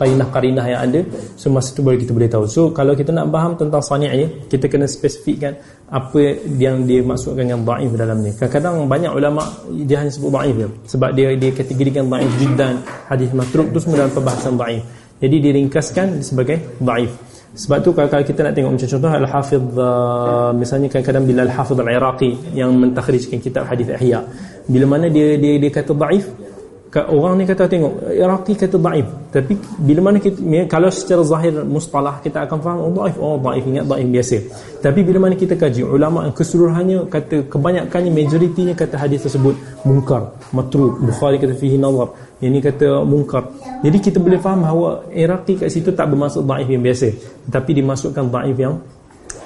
qarinah-qarinah 0.00 0.64
yang 0.66 0.80
ada. 0.82 1.00
So 1.38 1.46
masa 1.54 1.70
tu 1.76 1.80
baru 1.86 1.98
kita 2.02 2.10
boleh 2.10 2.30
tahu. 2.32 2.44
So 2.50 2.60
kalau 2.74 2.98
kita 2.98 3.14
nak 3.14 3.30
faham 3.30 3.52
tentang 3.54 3.82
sani'nya 3.84 4.26
kita 4.50 4.66
kena 4.66 4.90
spesifikkan 4.90 5.54
apa 5.92 6.42
yang 6.58 6.88
dia 6.88 7.04
maksudkan 7.04 7.46
dengan 7.46 7.62
daif 7.62 7.92
dalam 7.94 8.18
ni 8.24 8.32
kadang-kadang 8.34 8.88
banyak 8.88 9.12
ulama 9.12 9.44
dia 9.86 10.02
hanya 10.02 10.10
sebut 10.10 10.30
daif 10.34 10.56
je. 10.58 10.68
Sebab 10.96 11.10
dia 11.14 11.36
dia 11.38 11.50
kategorikan 11.54 12.10
daif 12.10 12.32
jiddan 12.42 12.82
hadis 13.06 13.30
matruk 13.30 13.70
tu 13.70 13.78
semua 13.78 14.02
dalam 14.02 14.12
perbahasan 14.16 14.56
daif 14.58 14.82
jadi 15.22 15.36
diringkaskan 15.38 16.26
sebagai 16.26 16.58
daif. 16.82 17.14
Sebab 17.52 17.84
tu 17.84 17.92
kalau, 17.92 18.08
kita 18.08 18.40
nak 18.48 18.56
tengok 18.56 18.80
macam 18.80 18.88
contoh 18.88 19.10
Al-Hafidh 19.12 19.66
uh, 19.76 20.50
misalnya 20.56 20.88
kadang-kadang 20.88 21.24
bila 21.28 21.40
Al-Hafidh 21.44 21.78
Al-Iraqi 21.84 22.30
yang 22.56 22.72
mentakhrijkan 22.72 23.38
kitab 23.44 23.68
hadis 23.68 23.92
Ihya 23.92 24.24
bila 24.72 24.96
mana 24.96 25.12
dia 25.12 25.36
dia 25.36 25.60
dia 25.60 25.68
kata 25.68 25.92
daif 25.92 26.32
ka- 26.32 26.51
orang 26.92 27.40
ni 27.40 27.48
kata 27.48 27.64
tengok 27.64 28.12
Iraqi 28.12 28.52
kata 28.52 28.76
daif. 28.76 29.08
Tapi 29.32 29.56
bila 29.80 30.12
mana 30.12 30.20
kita 30.20 30.36
kalau 30.68 30.92
secara 30.92 31.24
zahir 31.24 31.64
mustalah 31.64 32.20
kita 32.20 32.44
akan 32.44 32.58
faham 32.60 32.78
oh 32.84 32.92
daif. 32.92 33.16
Oh 33.16 33.40
daif 33.40 33.64
ingat 33.64 33.88
daif 33.88 34.08
biasa. 34.12 34.36
Tapi 34.84 35.00
bila 35.00 35.18
mana 35.24 35.34
kita 35.38 35.56
kaji 35.56 35.88
ulama 35.88 36.28
keseluruhannya 36.36 37.08
kata 37.08 37.48
kebanyakannya 37.48 38.12
majoritinya 38.12 38.76
kata 38.76 39.00
hadis 39.00 39.24
tersebut 39.24 39.56
mungkar 39.88 40.36
matruk. 40.52 41.00
Bukhari 41.00 41.40
kata 41.40 41.56
fihi 41.56 41.80
nazar. 41.80 42.12
Yang 42.44 42.52
ni 42.52 42.60
kata 42.60 42.88
mungkar 43.08 43.48
jadi 43.80 43.96
kita 43.96 44.18
boleh 44.20 44.36
faham 44.36 44.60
bahawa 44.60 45.08
Iraqi 45.16 45.64
kat 45.64 45.72
situ 45.72 45.96
tak 45.96 46.12
bermaksud 46.12 46.44
daif 46.44 46.68
yang 46.68 46.84
biasa. 46.84 47.08
Tapi 47.48 47.70
dimasukkan 47.72 48.28
daif 48.28 48.58
yang 48.60 48.76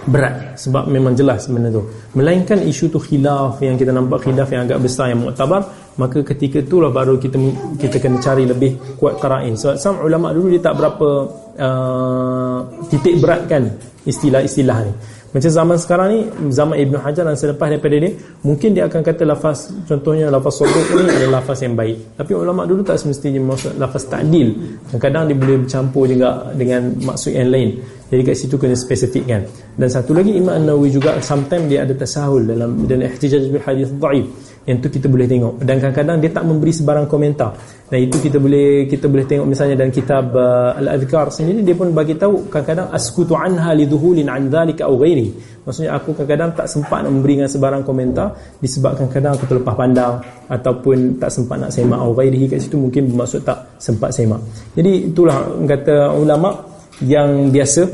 berat 0.07 0.55
sebab 0.55 0.87
memang 0.87 1.19
jelas 1.19 1.51
benda 1.51 1.71
tu. 1.71 1.83
Melainkan 2.15 2.63
isu 2.63 2.91
tu 2.91 2.99
khilaf 3.03 3.59
yang 3.63 3.75
kita 3.75 3.91
nampak 3.91 4.23
khilaf 4.23 4.51
yang 4.55 4.67
agak 4.67 4.79
besar 4.83 5.11
yang 5.11 5.23
muktabar 5.23 5.67
maka 5.97 6.21
ketika 6.21 6.61
itulah 6.61 6.93
baru 6.93 7.17
kita 7.17 7.37
kita 7.81 7.97
kena 7.97 8.21
cari 8.21 8.45
lebih 8.45 8.97
kuat 9.01 9.17
qara'in. 9.17 9.57
Sebab 9.57 9.77
some 9.81 9.99
ulama 10.05 10.33
dulu 10.33 10.53
dia 10.53 10.63
tak 10.63 10.77
berapa 10.77 11.09
uh, 11.57 12.59
titik 12.93 13.21
beratkan 13.21 13.73
istilah-istilah 14.05 14.79
ni. 14.87 14.93
Macam 15.37 15.53
zaman 15.53 15.77
sekarang 15.77 16.09
ni 16.17 16.19
zaman 16.49 16.81
Ibn 16.81 16.95
Hajar 16.97 17.29
dan 17.29 17.37
selepas 17.37 17.69
daripada 17.69 17.93
dia 18.01 18.09
mungkin 18.41 18.73
dia 18.73 18.89
akan 18.89 19.05
kata 19.05 19.29
lafaz 19.29 19.69
contohnya 19.85 20.33
lafaz 20.33 20.65
sodok 20.65 20.97
ni 20.97 21.13
adalah 21.13 21.45
lafaz 21.45 21.61
yang 21.61 21.77
baik. 21.77 22.17
Tapi 22.17 22.33
ulama 22.33 22.65
dulu 22.65 22.81
tak 22.81 22.97
semestinya 22.97 23.45
maksud 23.45 23.77
lafaz 23.77 24.09
ta'dil. 24.09 24.57
Kadang-kadang 24.89 25.23
dia 25.29 25.37
boleh 25.37 25.57
bercampur 25.67 26.09
juga 26.09 26.49
dengan 26.57 26.89
maksud 27.05 27.37
yang 27.37 27.53
lain. 27.53 27.69
Jadi 28.07 28.23
kat 28.23 28.37
situ 28.39 28.55
kena 28.57 28.79
spesifikkan. 28.79 29.45
Dan 29.77 29.89
satu 29.93 30.17
lagi 30.17 30.33
Imam 30.33 30.57
An-Nawawi 30.57 30.89
juga 30.89 31.19
sometimes 31.21 31.69
dia 31.69 31.85
ada 31.85 31.93
tasahul 31.93 32.47
dalam 32.49 32.87
dan 32.89 33.05
ihtijaj 33.05 33.45
bil 33.53 33.61
hadis 33.61 33.93
dhaif 33.93 34.25
yang 34.67 34.83
tu 34.83 34.91
kita 34.91 35.07
boleh 35.07 35.31
tengok. 35.31 35.63
Dan 35.63 35.79
kadang-kadang 35.79 36.19
dia 36.19 36.31
tak 36.35 36.43
memberi 36.43 36.75
sebarang 36.75 37.07
komentar. 37.07 37.55
Dan 37.87 38.03
itu 38.03 38.19
kita 38.19 38.43
boleh 38.43 38.91
kita 38.91 39.07
boleh 39.07 39.23
tengok 39.23 39.47
misalnya 39.47 39.79
dalam 39.79 39.95
kitab 39.95 40.35
uh, 40.35 40.75
Al-Adhkar 40.75 41.31
sendiri 41.31 41.63
dia 41.63 41.79
pun 41.79 41.95
bagi 41.95 42.19
tahu 42.19 42.51
kadang-kadang 42.51 42.91
askutu 42.91 43.39
anha 43.39 43.71
lidhuhulin 43.79 44.27
an 44.27 44.51
dhalika 44.51 44.91
aw 44.91 44.95
ghairi. 44.99 45.31
Maksudnya 45.63 45.95
aku 45.95 46.19
kadang-kadang 46.19 46.51
tak 46.59 46.67
sempat 46.67 47.07
nak 47.07 47.15
memberikan 47.15 47.47
sebarang 47.47 47.87
komentar 47.87 48.35
disebabkan 48.59 49.07
kadang 49.07 49.39
aku 49.39 49.47
terlepas 49.47 49.75
pandang 49.79 50.19
ataupun 50.51 51.23
tak 51.23 51.31
sempat 51.31 51.63
nak 51.63 51.71
semak 51.71 52.03
aw 52.03 52.11
ghairi 52.11 52.51
kat 52.51 52.59
situ. 52.59 52.75
Mungkin 52.75 53.15
bermaksud 53.15 53.47
tak 53.47 53.79
sempat 53.79 54.11
semak. 54.11 54.43
Jadi 54.75 55.15
itulah 55.15 55.47
kata 55.63 56.11
ulama 56.11 56.59
yang 57.07 57.55
biasa 57.55 57.87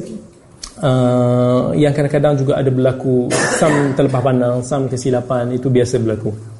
uh, 0.80 1.76
yang 1.76 1.92
kadang-kadang 1.92 2.40
juga 2.40 2.56
ada 2.56 2.72
berlaku. 2.72 3.28
Sam 3.60 3.92
terlepas 3.92 4.24
pandang 4.24 4.64
sam 4.64 4.88
kesilapan 4.88 5.52
itu 5.52 5.68
biasa 5.68 6.00
berlaku 6.00 6.51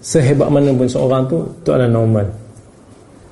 sehebat 0.00 0.48
mana 0.48 0.72
pun 0.72 0.88
seorang 0.88 1.28
tu 1.28 1.44
itu 1.44 1.70
adalah 1.70 1.92
normal. 1.92 2.26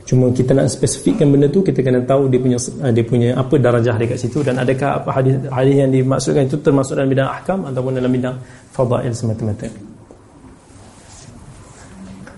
Cuma 0.09 0.33
kita 0.33 0.57
nak 0.57 0.73
spesifikkan 0.73 1.29
benda 1.29 1.53
tu 1.53 1.61
kita 1.61 1.85
kena 1.85 2.01
tahu 2.01 2.33
dia 2.33 2.41
punya 2.41 2.57
uh, 2.57 2.89
dia 2.89 3.05
punya 3.05 3.37
apa 3.37 3.61
darajah 3.61 3.93
dia 4.01 4.09
kat 4.09 4.17
situ 4.17 4.41
dan 4.41 4.57
adakah 4.57 5.05
apa 5.05 5.21
hadis 5.21 5.37
hadis 5.53 5.75
yang 5.85 5.93
dimaksudkan 5.93 6.49
itu 6.49 6.57
termasuk 6.65 6.97
dalam 6.97 7.13
bidang 7.13 7.29
ahkam 7.29 7.69
ataupun 7.69 7.93
dalam 7.93 8.09
bidang 8.09 8.37
fadail 8.73 9.13
semata-mata. 9.13 9.69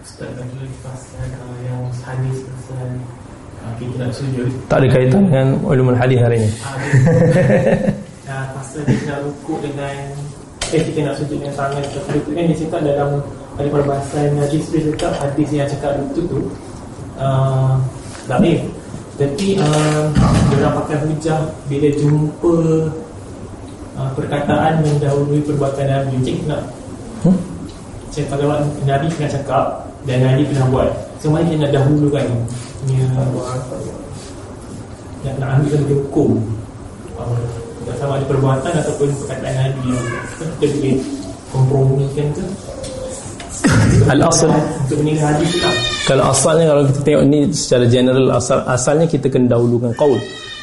Ustaz 0.02 0.26
ada 0.34 0.42
lagi 0.42 0.76
pasal 0.83 1.26
yang 1.62 1.83
hadis 2.02 2.36
pasal 2.42 2.86
kita 3.78 3.97
nak 4.02 4.12
sujud. 4.18 4.50
Tak 4.67 4.78
ada 4.83 4.89
kaitan 4.91 5.23
dengan 5.31 5.49
ulumul 5.62 5.94
hadis 5.94 6.18
hari 6.18 6.42
ini. 6.42 6.50
Ah, 6.67 6.75
uh, 8.34 8.47
pasal 8.59 8.83
kita 8.83 9.15
nak 9.15 9.18
rukuk 9.31 9.59
dengan 9.62 9.94
eh 10.70 10.83
kita 10.86 10.99
nak 11.02 11.15
sujud 11.18 11.39
dengan 11.39 11.55
tangan 11.55 11.83
kita 11.83 12.31
kan 12.34 12.44
dia 12.50 12.57
cakap 12.67 12.81
dalam 12.86 13.10
ada 13.59 13.69
perbahasan 13.69 14.39
hadis 14.39 14.70
dia 14.70 14.93
cakap 14.95 15.12
hadis 15.19 15.49
yang 15.51 15.69
cakap 15.69 15.99
lutut 15.99 16.25
tu 16.31 16.41
uh, 17.19 17.77
Daif. 18.31 18.62
Tapi 19.20 19.61
uh, 19.61 20.09
dia 20.49 20.57
orang 20.65 20.75
pakai 20.81 20.97
hujah 21.05 21.41
bila 21.69 21.89
jumpa 21.93 22.55
uh, 24.01 24.11
perkataan 24.17 24.81
mendahului 24.81 25.45
perbuatan 25.45 25.87
Nabi. 25.87 26.17
Cik 26.25 26.49
nak 26.49 26.62
hmm? 27.27 27.37
Cik 28.15 28.33
kalau 28.33 28.65
Nabi 28.87 29.07
pernah 29.12 29.29
cakap 29.29 29.65
dan 30.09 30.25
Nabi 30.25 30.49
pernah 30.49 30.67
buat. 30.73 30.91
So 31.20 31.29
mari 31.29 31.53
kita 31.53 31.69
nak 31.69 31.73
dahulukan 31.77 32.27
punya 32.81 33.05
nak, 35.20 35.35
nak 35.37 35.49
ambilkan 35.61 35.85
dia 35.85 35.97
hukum. 36.01 36.41
Uh, 37.20 37.45
tak 37.85 37.97
sama 38.01 38.17
ada 38.17 38.25
perbuatan 38.25 38.73
ataupun 38.73 39.09
perkataan 39.27 39.53
Nabi. 39.53 39.85
Yang 39.93 40.51
kita 40.57 40.67
boleh 40.70 40.97
kompromikan 41.53 42.27
ke 42.33 42.45
Tak 43.61 44.17
Kalau 46.09 46.25
asalnya 46.33 46.65
kalau 46.73 46.83
kita 46.89 47.01
tengok 47.05 47.25
ni 47.29 47.39
secara 47.53 47.85
general 47.87 48.27
asal 48.35 48.59
asalnya 48.67 49.07
kita 49.07 49.29
kena 49.29 49.57
dahulukan 49.57 49.93
qaul. 49.95 50.19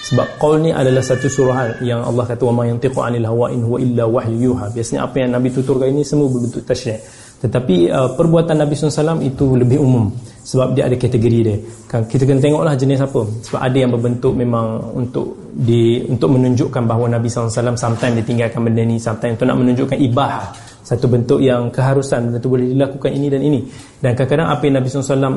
Sebab 0.08 0.40
qaul 0.40 0.64
ni 0.64 0.72
adalah 0.72 1.03
satu 1.03 1.27
suruhan 1.27 1.84
yang 1.84 2.00
Allah 2.00 2.24
kata 2.24 2.48
wa 2.48 2.64
ma 2.64 2.64
yantiqu 2.64 3.00
anil 3.03 3.27
hawa 3.27 3.51
in 3.51 3.61
huwa 3.64 3.77
illa 3.77 4.03
wahyu 4.08 4.51
yuha. 4.51 4.72
Biasanya 4.72 5.03
apa 5.03 5.16
yang 5.19 5.35
Nabi 5.35 5.51
tuturkan 5.51 5.92
ini 5.92 6.01
semua 6.08 6.32
berbentuk 6.32 6.64
tasyri'. 6.64 7.27
Tetapi 7.38 7.76
uh, 7.93 8.09
perbuatan 8.17 8.58
Nabi 8.58 8.74
SAW 8.74 9.22
itu 9.22 9.53
lebih 9.53 9.77
umum 9.77 10.09
sebab 10.42 10.74
dia 10.74 10.90
ada 10.90 10.98
kategori 10.98 11.40
dia. 11.45 11.58
Kan 11.85 12.09
kita 12.09 12.26
kena 12.26 12.42
tengoklah 12.42 12.74
jenis 12.74 13.03
apa. 13.03 13.22
Sebab 13.45 13.59
ada 13.61 13.77
yang 13.77 13.92
berbentuk 13.93 14.34
memang 14.34 14.95
untuk 14.98 15.38
di 15.53 16.01
untuk 16.09 16.34
menunjukkan 16.34 16.84
bahawa 16.88 17.14
Nabi 17.19 17.30
SAW 17.30 17.77
sometimes 17.77 18.14
dia 18.17 18.26
tinggalkan 18.26 18.66
benda 18.66 18.82
ni, 18.82 18.98
sometimes 18.98 19.38
untuk 19.38 19.48
nak 19.53 19.58
menunjukkan 19.59 19.98
ibahah 20.01 20.45
satu 20.88 21.11
bentuk 21.11 21.43
yang 21.43 21.67
keharusan 21.67 22.32
benda 22.32 22.40
boleh 22.48 22.72
dilakukan 22.72 23.11
ini 23.11 23.27
dan 23.27 23.41
ini. 23.43 23.59
Dan 23.99 24.16
kadang-kadang 24.16 24.48
apa 24.56 24.64
yang 24.64 24.75
Nabi 24.80 24.88
SAW 24.88 25.35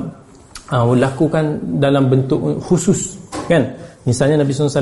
uh, 0.71 0.95
lakukan 0.95 1.45
dalam 1.83 2.07
bentuk 2.07 2.39
khusus 2.63 3.19
kan 3.51 3.67
misalnya 4.09 4.41
Nabi 4.41 4.53
SAW 4.57 4.81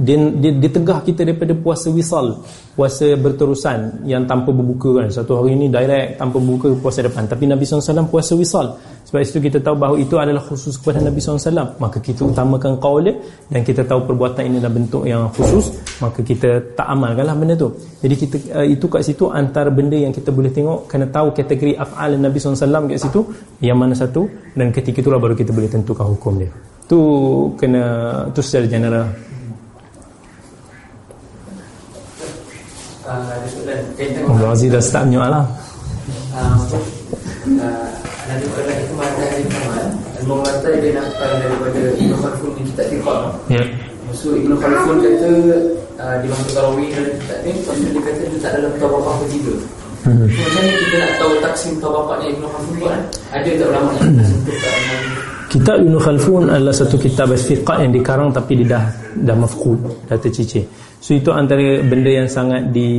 dia, 0.00 0.16
dia, 0.40 0.52
dia 0.56 0.70
tegah 0.72 1.04
kita 1.04 1.24
daripada 1.26 1.52
puasa 1.52 1.92
wisal 1.92 2.40
puasa 2.74 3.14
berterusan 3.14 4.02
yang 4.02 4.26
tanpa 4.26 4.50
berbuka 4.50 4.98
kan. 4.98 5.06
Satu 5.08 5.38
hari 5.38 5.54
ini 5.54 5.70
direct 5.70 6.18
tanpa 6.18 6.42
berbuka 6.42 6.74
puasa 6.82 7.06
depan. 7.06 7.30
Tapi 7.30 7.46
Nabi 7.46 7.62
SAW 7.62 8.10
puasa 8.10 8.34
wisal. 8.34 8.74
Sebab 9.06 9.20
itu 9.22 9.38
kita 9.38 9.58
tahu 9.62 9.76
bahawa 9.78 9.96
itu 10.00 10.18
adalah 10.18 10.42
khusus 10.42 10.74
kepada 10.80 10.98
Nabi 10.98 11.22
SAW 11.22 11.76
maka 11.78 12.02
kita 12.02 12.24
utamakan 12.24 12.80
qaul 12.82 13.04
dia 13.04 13.14
dan 13.52 13.60
kita 13.62 13.86
tahu 13.86 14.10
perbuatan 14.10 14.42
ini 14.48 14.56
adalah 14.58 14.74
bentuk 14.74 15.02
yang 15.06 15.28
khusus 15.30 15.70
maka 16.02 16.24
kita 16.24 16.74
tak 16.74 16.88
amalkanlah 16.88 17.36
benda 17.36 17.54
tu. 17.54 17.68
Jadi 18.02 18.14
kita 18.16 18.36
uh, 18.58 18.66
itu 18.66 18.90
kat 18.90 19.06
situ 19.06 19.30
antara 19.30 19.70
benda 19.70 19.94
yang 19.94 20.10
kita 20.10 20.34
boleh 20.34 20.50
tengok 20.50 20.90
kena 20.90 21.06
tahu 21.12 21.30
kategori 21.30 21.78
af'al 21.78 22.18
Nabi 22.18 22.38
SAW 22.42 22.90
kat 22.90 22.98
situ 22.98 23.20
yang 23.62 23.78
mana 23.78 23.94
satu 23.94 24.26
dan 24.56 24.72
ketika 24.74 25.04
itulah 25.04 25.20
baru 25.20 25.36
kita 25.38 25.52
boleh 25.52 25.70
tentukan 25.70 26.10
hukum 26.10 26.40
dia 26.40 26.73
tu 26.88 27.00
kena 27.56 27.84
tu 28.34 28.40
secara 28.44 28.66
general. 28.68 29.06
Kaitan 33.94 34.26
Abdul 34.26 34.48
Aziz 34.48 34.68
dah 34.72 34.82
start 34.82 35.04
menyoal 35.06 35.30
lah. 35.30 35.44
Ah, 36.34 36.56
apa? 36.58 36.78
Ah, 37.62 37.88
Nabi 38.24 38.46
pada 38.56 38.72
itu 38.80 38.94
mata 38.96 39.22
hari 39.22 39.44
Kamal 39.46 39.84
Ilmu 40.24 40.34
mata 40.40 40.68
dia 40.80 40.90
nakal 40.96 41.30
daripada 41.38 41.80
Ibn 41.94 42.12
Khalfun 42.16 42.50
di 42.56 42.62
kitab 42.72 42.86
Tiqat 42.88 43.20
Ya. 43.52 43.62
So 44.16 44.32
Ibn 44.34 44.52
Khalfun 44.56 44.96
kata 45.04 45.30
uh, 46.00 46.14
Di 46.24 46.26
masa 46.32 46.48
Tarawih 46.56 46.88
dalam 46.90 47.14
kitab 47.20 47.38
ni 47.44 47.50
Lepas 47.54 47.76
tu 47.76 47.88
dia 47.92 48.00
kata 48.00 48.22
dia 48.26 48.38
tak 48.40 48.52
dalam 48.58 48.72
tabaqah 48.80 49.16
ketiga 49.28 49.54
Hmm. 50.04 50.28
So, 50.28 50.36
Macam 50.36 50.60
mana 50.60 50.72
kita 50.84 50.96
nak 51.00 51.12
tahu 51.16 51.32
taksim 51.40 51.72
tabaqahnya 51.80 52.26
Ibn 52.32 52.42
Khalfun 52.44 52.72
tu 52.76 52.84
kan 52.84 53.00
Ada 53.32 53.48
tak 53.56 53.68
ulama 53.72 53.90
yang 53.96 54.10
tak 54.16 54.26
sentuh 54.28 54.56
Nabi 54.56 55.33
Kitab 55.54 55.86
Ibn 55.86 55.94
Khalfun 56.02 56.50
adalah 56.50 56.74
satu 56.74 56.98
kitab 56.98 57.30
fiqah 57.30 57.78
yang 57.78 57.94
dikarang 57.94 58.34
tapi 58.34 58.58
dia 58.58 58.74
dah 58.74 58.84
dah 59.22 59.36
mafqud, 59.38 59.78
dah 60.10 60.18
tercicir. 60.18 60.66
So 60.98 61.14
itu 61.14 61.30
antara 61.30 61.78
benda 61.86 62.10
yang 62.10 62.26
sangat 62.26 62.74
di 62.74 62.90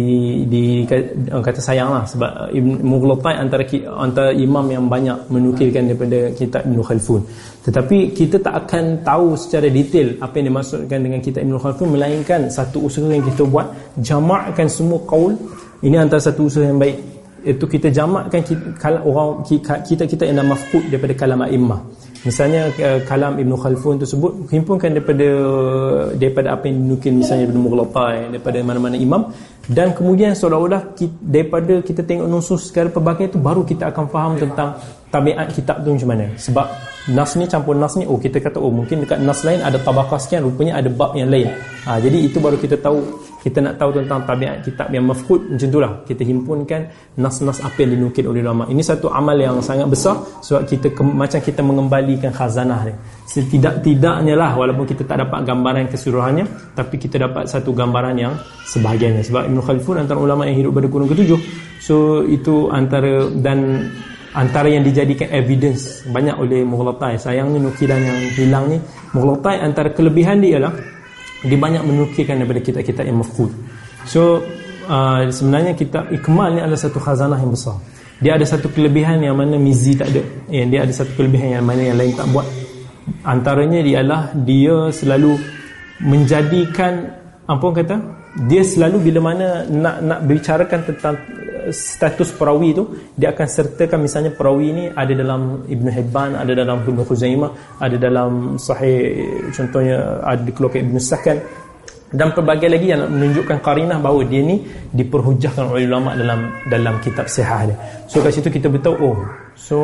di 0.48 0.88
kata 0.88 1.60
sayang 1.60 1.92
lah 1.92 2.08
sebab 2.08 2.56
Mughlatai 2.80 3.44
antara 3.44 3.68
antara 4.00 4.32
imam 4.32 4.72
yang 4.72 4.88
banyak 4.88 5.28
menukilkan 5.28 5.84
daripada 5.84 6.32
kitab 6.32 6.64
Ibn 6.64 6.80
Khalfun. 6.80 7.28
Tetapi 7.68 8.16
kita 8.16 8.40
tak 8.40 8.56
akan 8.64 9.04
tahu 9.04 9.36
secara 9.36 9.68
detail 9.68 10.16
apa 10.24 10.40
yang 10.40 10.56
dimaksudkan 10.56 11.00
dengan 11.04 11.20
kitab 11.20 11.44
Ibn 11.44 11.60
Khalfun 11.60 11.92
melainkan 11.92 12.48
satu 12.48 12.88
usaha 12.88 13.04
yang 13.04 13.28
kita 13.36 13.44
buat 13.44 13.68
jamakkan 14.00 14.72
semua 14.72 15.04
kaul 15.04 15.36
ini 15.84 16.00
antara 16.00 16.24
satu 16.24 16.48
usaha 16.48 16.64
yang 16.64 16.80
baik 16.80 17.04
itu 17.44 17.66
kita 17.68 17.92
jamakkan 17.92 18.40
kita, 18.48 18.96
orang 19.04 19.44
kita 19.44 20.08
kita 20.08 20.24
yang 20.24 20.40
dah 20.40 20.48
mafqud 20.56 20.88
daripada 20.88 21.14
kalam 21.20 21.44
a'immah 21.44 22.05
misalnya 22.28 22.62
uh, 22.88 23.00
kalam 23.10 23.38
Ibn 23.38 23.54
Khalfun 23.64 24.02
tersebut 24.02 24.32
himpunkan 24.50 24.90
daripada 24.98 25.30
daripada 26.18 26.48
apa 26.58 26.66
yang 26.70 26.78
dinukil 26.84 27.14
misalnya 27.22 27.46
Ibn 27.50 27.58
Mughlatai 27.66 28.18
daripada 28.34 28.58
mana-mana 28.66 28.98
imam 28.98 29.30
dan 29.66 29.98
kemudian 29.98 30.38
seolah-olah 30.38 30.94
kita, 30.94 31.16
daripada 31.26 31.82
kita 31.82 32.06
tengok 32.06 32.30
nusus 32.30 32.70
secara 32.70 32.94
pelbagai 32.94 33.34
itu 33.34 33.40
baru 33.42 33.66
kita 33.66 33.90
akan 33.90 34.06
faham 34.14 34.34
tentang 34.38 34.78
tabiat 35.10 35.50
kitab 35.50 35.82
tu 35.82 35.90
macam 35.90 36.10
mana. 36.14 36.26
Sebab 36.38 36.66
nas 37.18 37.34
ni 37.34 37.50
campur 37.50 37.74
nas 37.74 37.98
ni 37.98 38.06
oh 38.06 38.22
kita 38.22 38.38
kata 38.38 38.62
oh 38.62 38.70
mungkin 38.70 39.06
dekat 39.06 39.22
nas 39.26 39.42
lain 39.42 39.62
ada 39.66 39.82
tabaqah 39.82 40.22
sekian 40.22 40.46
rupanya 40.46 40.78
ada 40.78 40.90
bab 40.94 41.18
yang 41.18 41.34
lain. 41.34 41.50
Ha, 41.86 41.98
jadi 41.98 42.18
itu 42.30 42.38
baru 42.38 42.62
kita 42.62 42.78
tahu 42.78 43.02
kita 43.42 43.62
nak 43.62 43.78
tahu 43.78 43.94
tentang 43.94 44.26
tabiat 44.26 44.66
kitab 44.66 44.90
yang 44.90 45.06
mafqud 45.06 45.54
macam 45.54 45.70
itulah 45.70 45.92
kita 46.06 46.22
himpunkan 46.26 46.82
nas-nas 47.18 47.62
apa 47.62 47.78
yang 47.86 47.98
dinukil 47.98 48.26
oleh 48.30 48.42
ulama. 48.42 48.66
Ini 48.70 48.82
satu 48.82 49.10
amal 49.14 49.38
yang 49.38 49.62
sangat 49.62 49.86
besar 49.86 50.18
sebab 50.42 50.66
kita 50.66 50.90
ke, 50.94 51.02
macam 51.06 51.40
kita 51.42 51.62
mengembalikan 51.62 52.34
khazanah 52.34 52.90
ni 52.90 52.94
setidak-tidaknya 53.26 54.38
lah 54.38 54.54
walaupun 54.54 54.86
kita 54.86 55.02
tak 55.02 55.26
dapat 55.26 55.42
gambaran 55.44 55.90
keseluruhannya 55.90 56.46
tapi 56.78 57.02
kita 57.02 57.18
dapat 57.18 57.50
satu 57.50 57.74
gambaran 57.74 58.16
yang 58.16 58.34
sebahagiannya. 58.70 59.26
Sebab 59.26 59.50
Ibn 59.50 59.58
Khalfun 59.66 59.98
antara 60.06 60.22
ulama 60.22 60.46
yang 60.46 60.62
hidup 60.62 60.78
pada 60.78 60.88
kurun 60.88 61.10
ketujuh. 61.10 61.40
So 61.82 62.22
itu 62.26 62.70
antara 62.70 63.28
dan 63.34 63.90
antara 64.38 64.70
yang 64.70 64.86
dijadikan 64.86 65.32
evidence 65.34 66.06
banyak 66.06 66.38
oleh 66.38 66.62
Mughlatai 66.62 67.18
sayangnya 67.18 67.60
nukilan 67.62 68.00
yang 68.04 68.20
hilang 68.36 68.66
ni 68.68 68.78
Mughlatai 69.16 69.64
antara 69.64 69.96
kelebihan 69.96 70.44
dia 70.44 70.60
ialah 70.60 70.76
dia 71.46 71.56
banyak 71.56 71.88
menukilkan 71.88 72.44
daripada 72.44 72.60
kitab-kitab 72.60 73.08
yang 73.08 73.24
mafqud 73.24 73.48
so 74.04 74.44
uh, 74.90 75.24
sebenarnya 75.30 75.74
kitab 75.74 76.10
Ikmal 76.14 76.58
ni 76.58 76.60
adalah 76.62 76.80
satu 76.80 77.02
khazanah 77.02 77.38
yang 77.42 77.52
besar. 77.54 77.78
Dia 78.16 78.40
ada 78.40 78.48
satu 78.48 78.72
kelebihan 78.72 79.20
yang 79.20 79.36
mana 79.36 79.60
Mizi 79.60 79.92
tak 79.92 80.08
ada. 80.16 80.24
Yang 80.48 80.68
dia 80.72 80.80
ada 80.88 80.94
satu 80.96 81.12
kelebihan 81.20 81.60
yang 81.60 81.66
mana 81.68 81.82
yang 81.84 81.98
lain 82.00 82.16
tak 82.16 82.28
buat 82.32 82.48
antaranya 83.24 83.80
ialah 83.82 84.34
dia 84.34 84.90
selalu 84.90 85.38
menjadikan 86.02 86.94
apa 87.46 87.62
orang 87.62 87.78
kata? 87.86 87.98
Dia 88.50 88.68
selalu 88.68 88.98
bila 89.00 89.32
mana 89.32 89.64
nak 89.70 89.96
nak 90.04 90.20
bicarakan 90.28 90.80
tentang 90.84 91.16
uh, 91.16 91.72
status 91.72 92.36
perawi 92.36 92.76
tu 92.76 92.84
dia 93.16 93.32
akan 93.32 93.48
sertakan 93.48 94.04
misalnya 94.04 94.36
perawi 94.36 94.68
ni 94.76 94.84
ada 94.92 95.14
dalam 95.16 95.64
Ibn 95.64 95.88
Hibban 95.88 96.36
ada 96.36 96.52
dalam 96.52 96.84
Ibn 96.84 97.00
Khuzaimah 97.08 97.80
ada 97.80 97.96
dalam 97.96 98.60
sahih 98.60 99.24
contohnya 99.56 100.20
ada 100.20 100.42
dikeluarkan 100.44 100.82
Ibn 100.84 100.98
Sakan 101.00 101.38
dan 102.12 102.32
pelbagai 102.36 102.70
lagi 102.70 102.92
yang 102.92 103.08
menunjukkan 103.08 103.60
karinah 103.60 104.00
bahawa 104.04 104.24
dia 104.28 104.44
ni 104.44 104.62
diperhujahkan 104.94 105.72
oleh 105.72 105.88
ulama 105.88 106.16
dalam 106.16 106.54
dalam 106.68 106.96
kitab 107.04 107.28
sihah 107.32 107.72
dia. 107.72 107.76
So 108.12 108.20
kat 108.20 108.36
situ 108.36 108.52
kita 108.52 108.68
beritahu 108.68 108.96
oh 109.00 109.18
so 109.56 109.80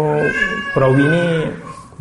perawi 0.76 1.08
ni 1.08 1.24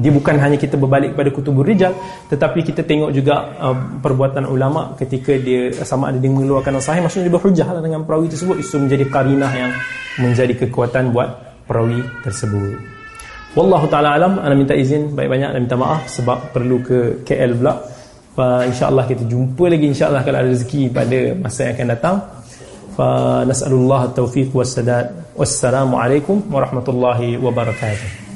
dia 0.00 0.08
bukan 0.08 0.40
hanya 0.40 0.56
kita 0.56 0.80
berbalik 0.80 1.12
pada 1.12 1.28
kutubur 1.28 1.62
rijal 1.62 1.92
tetapi 2.32 2.64
kita 2.64 2.80
tengok 2.88 3.12
juga 3.12 3.52
uh, 3.60 3.76
perbuatan 4.00 4.48
ulama 4.48 4.96
ketika 4.96 5.36
dia 5.36 5.70
sama 5.84 6.08
ada 6.08 6.16
dia 6.16 6.32
mengeluarkan 6.32 6.80
sahih 6.80 7.04
maksudnya 7.04 7.28
dia 7.28 7.34
berhujah 7.36 7.68
lah 7.68 7.82
dengan 7.84 8.00
perawi 8.08 8.26
tersebut. 8.32 8.56
Itu 8.58 8.80
menjadi 8.80 9.04
karinah 9.12 9.52
yang 9.52 9.72
menjadi 10.18 10.54
kekuatan 10.66 11.12
buat 11.12 11.28
perawi 11.68 12.00
tersebut. 12.24 12.80
Wallahu 13.54 13.86
taala 13.92 14.16
alam. 14.16 14.38
Ana 14.40 14.54
minta 14.56 14.72
izin 14.72 15.12
banyak-banyak 15.12 15.50
dan 15.54 15.60
minta 15.68 15.76
maaf 15.76 16.08
sebab 16.08 16.54
perlu 16.54 16.80
ke 16.80 16.98
KL 17.26 17.52
pula. 17.60 17.74
Fa 18.34 18.64
insyaallah 18.64 19.04
kita 19.10 19.26
jumpa 19.26 19.68
lagi 19.68 19.86
insyaallah 19.90 20.22
kalau 20.22 20.38
ada 20.38 20.48
rezeki 20.48 20.82
pada 20.94 21.18
masa 21.34 21.68
yang 21.68 21.74
akan 21.76 21.88
datang. 21.92 22.16
Fa 22.94 23.08
nasallallahu 23.42 24.14
taufiq 24.14 24.54
was 24.54 24.72
sadad 24.72 25.10
wassalamu 25.34 25.98
alaikum 25.98 26.42
warahmatullahi 26.50 27.38
wabarakatuh 27.38 28.29